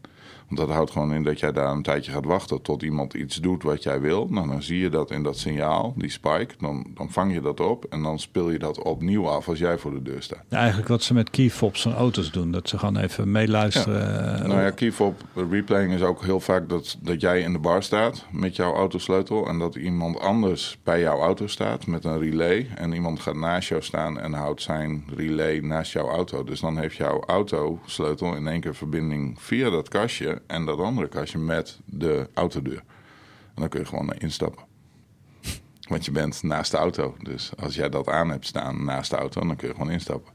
Want 0.46 0.60
dat 0.60 0.70
houdt 0.70 0.90
gewoon 0.90 1.12
in 1.12 1.22
dat 1.22 1.40
jij 1.40 1.52
daar 1.52 1.70
een 1.70 1.82
tijdje 1.82 2.12
gaat 2.12 2.24
wachten 2.24 2.62
tot 2.62 2.82
iemand 2.82 3.14
iets 3.14 3.36
doet 3.36 3.62
wat 3.62 3.82
jij 3.82 4.00
wil. 4.00 4.26
Nou, 4.30 4.48
dan 4.48 4.62
zie 4.62 4.78
je 4.78 4.88
dat 4.88 5.10
in 5.10 5.22
dat 5.22 5.38
signaal, 5.38 5.94
die 5.96 6.10
spike, 6.10 6.54
dan, 6.58 6.86
dan 6.94 7.10
vang 7.10 7.32
je 7.32 7.40
dat 7.40 7.60
op 7.60 7.84
en 7.84 8.02
dan 8.02 8.18
speel 8.18 8.50
je 8.50 8.58
dat 8.58 8.82
opnieuw 8.82 9.28
af 9.28 9.48
als 9.48 9.58
jij 9.58 9.78
voor 9.78 9.90
de 9.90 10.02
deur 10.02 10.22
staat. 10.22 10.42
Ja, 10.48 10.58
eigenlijk 10.58 10.88
wat 10.88 11.02
ze 11.02 11.14
met 11.14 11.30
keyfobs 11.30 11.82
van 11.82 11.94
auto's 11.94 12.30
doen. 12.30 12.50
Dat 12.50 12.68
ze 12.68 12.78
gewoon 12.78 12.96
even 12.96 13.30
meeluisteren. 13.30 14.48
Nou 14.48 14.60
ja, 14.60 14.70
keyfob 14.70 15.22
replaying 15.50 15.92
is 15.92 16.02
ook 16.02 16.22
heel 16.22 16.40
vaak 16.40 16.68
dat, 16.68 16.96
dat 17.00 17.20
jij 17.20 17.40
in 17.40 17.52
de 17.52 17.58
bar 17.58 17.82
staat 17.82 18.26
met 18.30 18.56
jouw 18.56 18.74
autosleutel 18.74 19.48
en 19.48 19.58
dat 19.58 19.74
iemand 19.74 20.20
anders 20.20 20.78
bij 20.82 21.00
jouw 21.00 21.20
auto 21.20 21.46
staat 21.46 21.86
met 21.86 22.04
een 22.04 22.18
relay 22.18 22.68
en 22.74 22.92
iemand 22.92 23.20
gaat 23.20 23.36
naast 23.36 23.68
jou 23.68 23.82
staan 23.82 24.20
en 24.20 24.32
houdt 24.32 24.62
zijn 24.62 25.04
relay 25.16 25.58
naast 25.58 25.92
jouw 25.92 26.08
auto. 26.08 26.44
Dus 26.44 26.60
dan 26.60 26.78
heeft 26.78 26.96
jouw 26.96 27.20
autosleutel 27.26 28.34
in 28.34 28.46
één 28.46 28.60
keer 28.60 28.74
verbinding 28.74 29.40
via 29.40 29.70
dat 29.70 29.88
kastje 29.88 30.35
en 30.46 30.64
dat 30.64 30.78
andere 30.78 31.08
kastje 31.08 31.38
met 31.38 31.78
de 31.84 32.28
autodeur. 32.34 32.82
En 33.54 33.62
dan 33.62 33.68
kun 33.68 33.80
je 33.80 33.86
gewoon 33.86 34.12
instappen. 34.12 34.64
Want 35.88 36.04
je 36.04 36.10
bent 36.10 36.42
naast 36.42 36.70
de 36.70 36.76
auto. 36.76 37.16
Dus 37.22 37.52
als 37.58 37.74
jij 37.74 37.88
dat 37.88 38.08
aan 38.08 38.30
hebt 38.30 38.46
staan 38.46 38.84
naast 38.84 39.10
de 39.10 39.16
auto, 39.16 39.40
dan 39.46 39.56
kun 39.56 39.68
je 39.68 39.74
gewoon 39.74 39.90
instappen. 39.90 40.32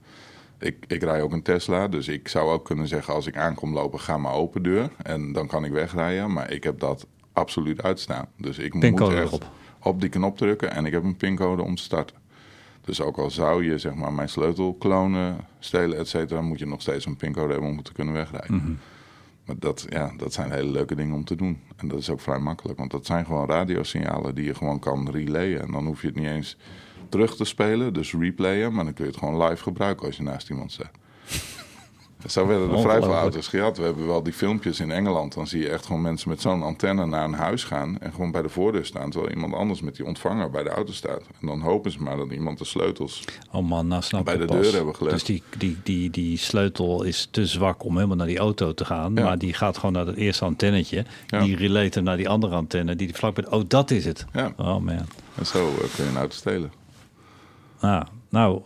Ik, 0.59 0.85
ik 0.87 1.03
rij 1.03 1.21
ook 1.21 1.31
een 1.31 1.41
Tesla, 1.41 1.87
dus 1.87 2.07
ik 2.07 2.27
zou 2.27 2.51
ook 2.51 2.65
kunnen 2.65 2.87
zeggen 2.87 3.13
als 3.13 3.27
ik 3.27 3.37
aankom 3.37 3.73
lopen, 3.73 3.99
ga 3.99 4.17
maar 4.17 4.33
open 4.33 4.63
deur. 4.63 4.89
En 5.03 5.31
dan 5.31 5.47
kan 5.47 5.65
ik 5.65 5.71
wegrijden, 5.71 6.33
maar 6.33 6.51
ik 6.51 6.63
heb 6.63 6.79
dat 6.79 7.07
absoluut 7.33 7.83
uitstaan. 7.83 8.27
Dus 8.37 8.57
ik 8.57 8.79
Pincode 8.79 9.21
moet 9.21 9.33
echt 9.33 9.49
op 9.79 10.01
die 10.01 10.09
knop 10.09 10.37
drukken 10.37 10.71
en 10.71 10.85
ik 10.85 10.91
heb 10.91 11.03
een 11.03 11.17
pincode 11.17 11.61
om 11.61 11.75
te 11.75 11.83
starten. 11.83 12.15
Dus 12.81 13.01
ook 13.01 13.17
al 13.17 13.31
zou 13.31 13.65
je 13.65 13.77
zeg 13.77 13.93
maar 13.93 14.13
mijn 14.13 14.29
sleutel 14.29 14.73
klonen, 14.73 15.37
stelen, 15.59 15.97
et 15.97 16.07
cetera, 16.07 16.41
moet 16.41 16.59
je 16.59 16.67
nog 16.67 16.81
steeds 16.81 17.05
een 17.05 17.15
pincode 17.15 17.51
hebben 17.51 17.69
om 17.69 17.83
te 17.83 17.93
kunnen 17.93 18.13
wegrijden. 18.13 18.55
Maar 18.55 18.75
dat, 19.59 19.85
ja, 19.89 20.11
dat 20.17 20.33
zijn 20.33 20.51
hele 20.51 20.71
leuke 20.71 20.95
dingen 20.95 21.15
om 21.15 21.23
te 21.23 21.35
doen. 21.35 21.59
En 21.75 21.87
dat 21.87 21.99
is 21.99 22.09
ook 22.09 22.21
vrij 22.21 22.39
makkelijk, 22.39 22.79
want 22.79 22.91
dat 22.91 23.05
zijn 23.05 23.25
gewoon 23.25 23.49
radiosignalen 23.49 24.35
die 24.35 24.45
je 24.45 24.55
gewoon 24.55 24.79
kan 24.79 25.09
relayen. 25.11 25.61
En 25.61 25.71
dan 25.71 25.85
hoef 25.85 26.01
je 26.01 26.07
het 26.07 26.15
niet 26.15 26.27
eens 26.27 26.57
terug 27.09 27.35
te 27.35 27.45
spelen, 27.45 27.93
dus 27.93 28.13
replayen, 28.13 28.73
maar 28.73 28.83
dan 28.83 28.93
kun 28.93 29.05
je 29.05 29.11
het 29.11 29.19
gewoon 29.19 29.43
live 29.43 29.63
gebruiken 29.63 30.05
als 30.05 30.17
je 30.17 30.23
naast 30.23 30.49
iemand 30.49 30.71
staat. 30.71 30.91
Zo 32.27 32.47
werden 32.47 32.63
er 32.63 32.69
vrij 32.69 32.81
veel 32.81 32.91
Ongelooflijk. 32.91 33.21
auto's 33.21 33.47
gehad. 33.47 33.77
We 33.77 33.83
hebben 33.83 34.07
wel 34.07 34.23
die 34.23 34.33
filmpjes 34.33 34.79
in 34.79 34.91
Engeland. 34.91 35.33
Dan 35.33 35.47
zie 35.47 35.61
je 35.61 35.69
echt 35.69 35.85
gewoon 35.85 36.01
mensen 36.01 36.29
met 36.29 36.41
zo'n 36.41 36.63
antenne 36.63 37.05
naar 37.05 37.23
een 37.23 37.33
huis 37.33 37.63
gaan. 37.63 37.99
En 37.99 38.11
gewoon 38.11 38.31
bij 38.31 38.41
de 38.41 38.49
voordeur 38.49 38.85
staan. 38.85 39.09
Terwijl 39.09 39.33
iemand 39.33 39.53
anders 39.53 39.81
met 39.81 39.95
die 39.95 40.05
ontvanger 40.05 40.49
bij 40.49 40.63
de 40.63 40.69
auto 40.69 40.91
staat. 40.91 41.21
En 41.41 41.47
dan 41.47 41.59
hopen 41.59 41.91
ze 41.91 42.01
maar 42.01 42.17
dat 42.17 42.31
iemand 42.31 42.57
de 42.57 42.65
sleutels. 42.65 43.23
Oh 43.51 43.67
man, 43.67 43.87
nou 43.87 44.01
snap 44.01 44.25
Bij 44.25 44.37
de 44.37 44.45
deur 44.45 44.73
hebben 44.73 44.95
gelegd. 44.95 45.15
Dus 45.15 45.23
die, 45.23 45.43
die, 45.57 45.77
die, 45.83 46.09
die 46.09 46.37
sleutel 46.37 47.03
is 47.03 47.27
te 47.31 47.45
zwak 47.45 47.83
om 47.83 47.95
helemaal 47.95 48.17
naar 48.17 48.27
die 48.27 48.39
auto 48.39 48.73
te 48.73 48.85
gaan. 48.85 49.11
Ja. 49.15 49.23
Maar 49.23 49.37
die 49.37 49.53
gaat 49.53 49.77
gewoon 49.77 49.93
naar 49.93 50.05
het 50.05 50.17
eerste 50.17 50.45
antennetje. 50.45 51.05
Ja. 51.27 51.43
Die 51.43 51.55
relate 51.55 51.89
hem 51.93 52.03
naar 52.03 52.17
die 52.17 52.29
andere 52.29 52.55
antenne. 52.55 52.95
Die 52.95 53.15
vlak 53.15 53.35
bij... 53.35 53.47
Oh, 53.49 53.63
dat 53.67 53.91
is 53.91 54.05
het. 54.05 54.25
Ja. 54.33 54.53
Oh 54.57 54.77
man. 54.77 55.05
En 55.35 55.45
zo 55.45 55.69
eh, 55.69 55.95
kun 55.95 56.03
je 56.03 56.09
een 56.09 56.17
auto 56.17 56.35
stelen. 56.35 56.71
Ah, 57.79 58.01
nou, 58.31 58.61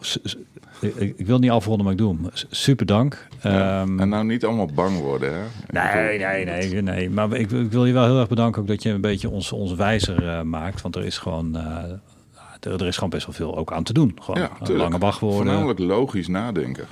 ik, 0.79 0.95
ik 1.17 1.25
wil 1.25 1.39
niet 1.39 1.51
afronden, 1.51 1.83
maar 1.83 1.93
ik 1.93 1.99
doe 1.99 2.15
hem. 2.15 2.29
Super 2.49 2.85
dank. 2.85 3.27
Ja. 3.41 3.81
Ehm, 3.81 3.99
en 3.99 4.09
nou 4.09 4.25
niet 4.25 4.45
allemaal 4.45 4.69
bang 4.73 4.99
worden, 4.99 5.33
hè? 5.33 5.43
Nee, 5.67 6.19
nee, 6.19 6.45
nee, 6.45 6.81
nee. 6.81 7.09
Maar 7.09 7.33
ik, 7.33 7.51
ik 7.51 7.71
wil 7.71 7.85
je 7.85 7.93
wel 7.93 8.05
heel 8.05 8.19
erg 8.19 8.27
bedanken 8.27 8.61
ook 8.61 8.67
dat 8.67 8.83
je 8.83 8.89
een 8.89 9.01
beetje 9.01 9.29
ons, 9.29 9.51
ons 9.51 9.73
wijzer 9.73 10.27
eh, 10.27 10.41
maakt. 10.41 10.81
Want 10.81 10.95
er 10.95 11.05
is 11.05 11.17
gewoon, 11.17 11.55
eh, 11.55 11.83
er, 12.59 12.81
er 12.81 12.87
is 12.87 12.95
gewoon 12.95 13.09
best 13.09 13.25
wel 13.25 13.35
veel 13.35 13.57
ook 13.57 13.71
aan 13.71 13.83
te 13.83 13.93
doen. 13.93 14.17
Gewoon 14.21 14.41
Ja, 14.41 14.73
lange 14.75 14.97
wachtwoorden. 14.97 15.37
Voornamelijk 15.43 15.79
logisch 15.79 16.27
nadenken. 16.27 16.87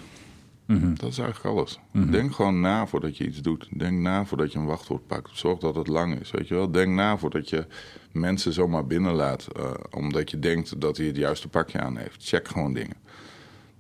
Mhm. 0.74 0.94
Dat 0.94 1.10
is 1.10 1.18
eigenlijk 1.18 1.56
alles. 1.58 1.80
Denk 2.12 2.34
gewoon 2.36 2.60
na 2.62 2.86
voordat 2.88 3.18
je 3.18 3.26
iets 3.26 3.42
doet. 3.42 3.68
Denk 3.78 4.00
na 4.00 4.26
voordat 4.26 4.52
je 4.52 4.60
een 4.60 4.66
wachtwoord 4.66 5.08
pakt. 5.08 5.30
Zorg 5.34 5.60
dat 5.60 5.76
het 5.76 5.88
lang 5.88 6.20
is, 6.20 6.32
weet 6.32 6.48
je 6.48 6.54
wel. 6.56 6.72
Denk 6.72 6.94
na 6.94 7.18
voordat 7.18 7.50
je 7.50 7.66
mensen 8.12 8.54
zomaar 8.54 8.86
binnenlaat. 8.88 9.48
eh, 9.58 9.72
omdat 9.92 10.32
je 10.32 10.40
denkt 10.40 10.82
dat 10.82 10.98
hij 10.98 11.06
het 11.06 11.16
juiste 11.16 11.48
pakje 11.48 11.80
aan 11.80 11.98
heeft. 11.98 12.28
Check 12.28 12.48
gewoon 12.48 12.74
dingen. 12.74 12.96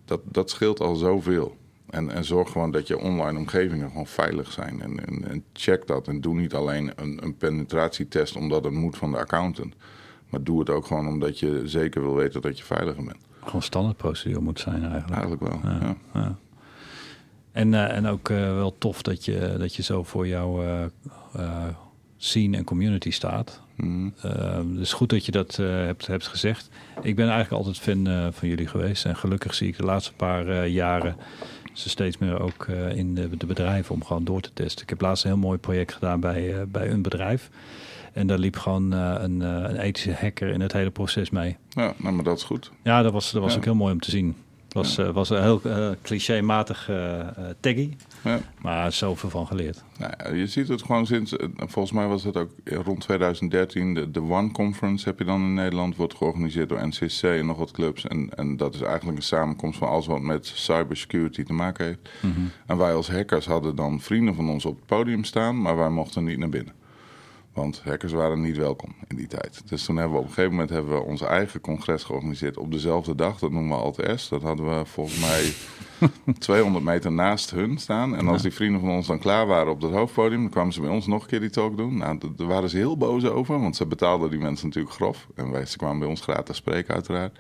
Dat, 0.06 0.20
dat 0.24 0.50
scheelt 0.50 0.80
al 0.80 0.96
zoveel. 0.96 1.58
en, 1.90 2.10
en 2.12 2.24
zorg 2.26 2.52
gewoon 2.52 2.72
dat 2.72 2.88
je 2.88 2.98
online 3.00 3.38
omgevingen 3.40 3.88
gewoon 3.90 4.08
veilig 4.08 4.52
zijn. 4.52 4.82
En, 4.82 5.06
en, 5.08 5.28
en 5.30 5.44
check 5.54 5.88
dat. 5.88 6.08
En 6.08 6.22
doe 6.22 6.36
niet 6.36 6.54
alleen 6.54 6.92
een, 6.96 7.24
een 7.24 7.38
penetratietest 7.38 8.36
omdat 8.36 8.64
het 8.64 8.74
moet 8.74 8.98
van 8.98 9.12
de 9.12 9.18
accountant. 9.18 9.76
Maar 10.30 10.44
doe 10.44 10.60
het 10.60 10.70
ook 10.70 10.86
gewoon 10.86 11.08
omdat 11.08 11.40
je 11.40 11.62
zeker 11.66 12.02
wil 12.02 12.16
weten 12.16 12.42
dat 12.42 12.58
je 12.58 12.64
veiliger 12.64 13.04
bent. 13.04 13.18
Gewoon 13.44 13.62
standaardprocedure 13.62 14.42
moet 14.42 14.60
zijn 14.60 14.82
eigenlijk. 14.84 15.10
Eigenlijk 15.12 15.42
wel, 15.42 15.60
ja. 15.64 15.96
ja. 16.14 16.38
En, 17.54 17.74
uh, 17.74 17.96
en 17.96 18.08
ook 18.08 18.30
uh, 18.30 18.38
wel 18.38 18.76
tof 18.78 19.02
dat 19.02 19.26
je, 19.26 19.56
dat 19.58 19.76
je 19.76 19.84
zo 19.84 20.04
voor 20.04 20.28
jouw 20.28 20.64
uh, 20.64 21.68
scene 22.18 22.58
en 22.58 22.64
community 22.64 23.12
staat. 23.12 23.62
Mm. 23.76 24.14
dus 24.76 24.94
goed 24.94 25.10
dat 25.10 25.26
je 25.26 25.32
dat 25.32 25.56
hebt, 25.56 26.08
hebt 26.08 26.28
gezegd. 26.28 26.70
Ik 27.02 27.16
ben 27.16 27.30
eigenlijk 27.30 27.66
altijd 27.66 27.80
fan 27.80 28.32
van 28.34 28.50
jullie 28.50 28.68
geweest. 28.68 29.06
En 29.06 29.16
gelukkig 29.16 29.54
zie 29.54 29.68
ik 29.68 29.78
de 29.78 29.84
laatste 29.84 30.14
paar 30.14 30.68
jaren 30.68 31.16
ze 31.74 31.90
steeds 31.90 32.18
meer 32.18 32.42
ook 32.42 32.68
in 32.96 33.16
de, 33.16 33.38
de, 33.38 33.46
bedrijven 33.46 33.96
om 33.96 34.04
gewoon 34.04 34.24
door 34.24 34.42
te 34.42 34.54
testen. 34.54 34.84
Ik 34.84 34.90
heb 34.90 35.02
laatst 35.02 35.24
een 35.24 35.30
heel 35.30 35.40
mooi 35.40 35.58
project 35.58 35.94
gedaan 35.94 36.20
bij, 36.20 36.68
bij 36.68 36.90
een 36.90 37.02
bedrijf. 37.02 37.50
En 38.14 38.28
daar 38.28 38.38
liep 38.38 38.58
gewoon 38.58 38.92
een, 38.92 39.40
een, 39.40 39.78
ethische 39.78 40.14
hacker 40.14 40.50
in 40.50 40.62
het 40.62 40.74
hele 40.74 40.92
proces 40.92 41.30
mee. 41.30 41.58
Ja, 41.70 41.94
nou, 41.98 42.16
maar 42.16 42.24
dat 42.24 42.38
is 42.38 42.44
goed. 42.44 42.72
Ja, 42.84 43.02
dat 43.02 43.12
was, 43.12 43.32
dat 43.32 43.42
was 43.42 43.56
ook 43.56 43.64
heel 43.64 43.76
mooi 43.76 43.94
om 43.94 44.00
te 44.00 44.12
zien 44.12 44.36
was, 44.74 44.96
ja. 44.96 45.04
uh, 45.04 45.10
was 45.10 45.30
een 45.30 45.42
heel 45.42 45.62
uh, 45.66 45.90
clichématig 46.02 46.90
uh, 46.90 47.20
taggy. 47.60 47.90
Ja. 48.24 48.40
Maar 48.62 48.92
zoveel 48.92 49.30
van 49.30 49.48
geleerd. 49.48 49.84
Nou, 49.98 50.36
je 50.36 50.48
ziet 50.48 50.68
het 50.68 50.82
gewoon 50.82 51.06
sinds, 51.06 51.36
volgens 51.56 51.92
mij 51.92 52.08
was 52.08 52.24
het 52.24 52.38
ook 52.38 52.50
rond 52.64 53.00
2013, 53.00 53.94
de, 53.94 54.12
de 54.12 54.22
One 54.22 54.52
Conference 54.52 55.06
heb 55.06 55.20
je 55.20 55.26
dan 55.26 55.42
in 55.42 55.54
Nederland, 55.54 55.96
wordt 55.96 56.16
georganiseerd 56.16 56.70
door 56.70 56.88
NCC 56.88 57.22
en 57.24 57.46
nog 57.46 57.58
wat 57.58 57.72
clubs. 57.72 58.08
En, 58.08 58.30
en 58.36 58.58
dat 58.58 58.76
is 58.76 58.82
eigenlijk 58.82 59.18
een 59.18 59.24
samenkomst 59.24 59.78
van 59.78 59.88
alles 59.88 60.06
wat 60.06 60.22
met 60.22 60.46
cybersecurity 60.46 61.44
te 61.44 61.54
maken 61.54 61.86
heeft. 61.86 62.10
Mm 62.22 62.34
-hmm. 62.34 62.52
En 62.66 62.78
wij 62.78 62.94
als 62.94 63.12
hackers 63.12 63.46
hadden 63.46 63.76
dan 63.76 64.02
vrienden 64.02 64.36
van 64.36 64.50
ons 64.50 64.66
op 64.66 64.76
het 64.76 64.86
podium 64.86 65.24
staan, 65.24 65.62
maar 65.62 65.78
wij 65.78 65.90
mochten 65.90 66.24
niet 66.24 66.38
naar 66.38 66.50
binnen. 66.50 66.74
Want 67.54 67.82
hackers 67.84 68.12
waren 68.12 68.42
niet 68.42 68.58
welkom 68.58 68.96
in 69.08 69.16
die 69.16 69.28
tijd. 69.28 69.62
Dus 69.66 69.86
toen 69.86 69.96
hebben 69.96 70.14
we 70.14 70.20
op 70.20 70.28
een 70.28 70.34
gegeven 70.34 70.52
moment 70.52 70.70
hebben 70.70 70.94
we 70.94 71.04
onze 71.04 71.26
eigen 71.26 71.62
congres 71.62 72.04
georganiseerd 72.04 72.58
op 72.58 72.72
dezelfde 72.72 73.16
dag. 73.16 73.40
Dat 73.40 73.52
noemen 73.52 73.78
we 73.78 73.84
Alt-S. 73.84 74.30
Dat 74.30 74.42
hadden 74.42 74.78
we 74.78 74.86
volgens 74.86 75.20
mij 75.20 75.54
200 76.40 76.84
meter 76.86 77.12
naast 77.12 77.52
hun 77.52 77.78
staan. 77.78 78.16
En 78.16 78.28
als 78.28 78.42
die 78.42 78.54
vrienden 78.54 78.82
van 78.82 78.90
ons 78.90 79.08
dan 79.08 79.20
klaar 79.20 79.48
waren 79.48 79.72
op 79.72 79.82
dat 79.82 79.92
hoofdpodium, 79.92 80.42
dan 80.42 80.50
kwamen 80.50 80.74
ze 80.74 80.82
bij 80.82 80.90
ons 80.90 81.08
nog 81.08 81.22
een 81.22 81.28
keer 81.28 81.40
die 81.40 81.50
talk 81.50 81.78
doen. 81.78 81.98
Nou, 81.98 82.18
daar 82.36 82.48
waren 82.48 82.70
ze 82.70 82.78
heel 82.78 82.98
boos 82.98 83.26
over, 83.26 83.60
want 83.60 83.76
ze 83.76 83.86
betaalden 83.86 84.30
die 84.30 84.40
mensen 84.40 84.68
natuurlijk 84.68 84.96
grof. 84.96 85.28
En 85.36 85.52
wij, 85.52 85.66
ze 85.66 85.78
kwamen 85.78 86.00
bij 86.00 86.08
ons 86.08 86.22
gratis 86.22 86.56
spreken 86.56 86.94
uiteraard. 86.94 87.38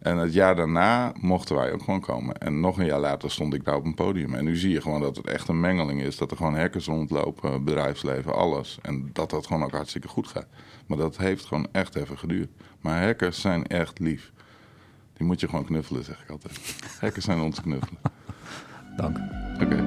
En 0.00 0.16
het 0.16 0.32
jaar 0.32 0.56
daarna 0.56 1.12
mochten 1.20 1.56
wij 1.56 1.72
ook 1.72 1.82
gewoon 1.82 2.00
komen. 2.00 2.38
En 2.38 2.60
nog 2.60 2.78
een 2.78 2.84
jaar 2.84 3.00
later 3.00 3.30
stond 3.30 3.54
ik 3.54 3.64
daar 3.64 3.74
op 3.74 3.84
een 3.84 3.94
podium. 3.94 4.34
En 4.34 4.44
nu 4.44 4.56
zie 4.56 4.70
je 4.70 4.80
gewoon 4.80 5.00
dat 5.00 5.16
het 5.16 5.26
echt 5.26 5.48
een 5.48 5.60
mengeling 5.60 6.02
is. 6.02 6.16
Dat 6.16 6.30
er 6.30 6.36
gewoon 6.36 6.56
hackers 6.56 6.86
rondlopen, 6.86 7.64
bedrijfsleven, 7.64 8.34
alles. 8.34 8.78
En 8.82 9.10
dat 9.12 9.30
dat 9.30 9.46
gewoon 9.46 9.64
ook 9.64 9.72
hartstikke 9.72 10.08
goed 10.08 10.26
gaat. 10.26 10.46
Maar 10.86 10.98
dat 10.98 11.16
heeft 11.16 11.44
gewoon 11.44 11.68
echt 11.72 11.94
even 11.94 12.18
geduurd. 12.18 12.50
Maar 12.80 13.02
hackers 13.02 13.40
zijn 13.40 13.66
echt 13.66 13.98
lief. 13.98 14.32
Die 15.16 15.26
moet 15.26 15.40
je 15.40 15.48
gewoon 15.48 15.64
knuffelen, 15.64 16.04
zeg 16.04 16.22
ik 16.22 16.30
altijd. 16.30 16.76
Hackers 17.00 17.24
zijn 17.24 17.40
ons 17.40 17.60
knuffelen. 17.60 18.00
Dank. 18.96 19.18
Oké, 19.54 19.64
okay. 19.64 19.84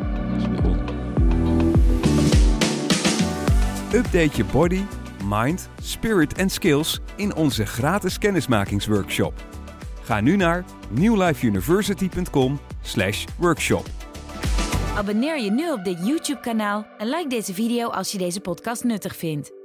Update 3.93 4.37
je 4.37 4.45
body, 4.51 4.81
mind, 5.25 5.69
spirit 5.81 6.33
en 6.33 6.49
skills 6.49 6.99
in 7.15 7.35
onze 7.35 7.65
gratis 7.65 8.17
kennismakingsworkshop. 8.17 9.52
Ga 10.03 10.21
nu 10.21 10.35
naar 10.35 10.65
newlifeuniversity.com 10.89 12.59
workshop. 13.37 13.85
Abonneer 14.97 15.39
je 15.39 15.51
nu 15.51 15.71
op 15.71 15.83
dit 15.83 16.07
YouTube 16.07 16.39
kanaal 16.39 16.85
en 16.97 17.07
like 17.07 17.27
deze 17.29 17.53
video 17.53 17.87
als 17.89 18.11
je 18.11 18.17
deze 18.17 18.39
podcast 18.39 18.83
nuttig 18.83 19.15
vindt. 19.15 19.62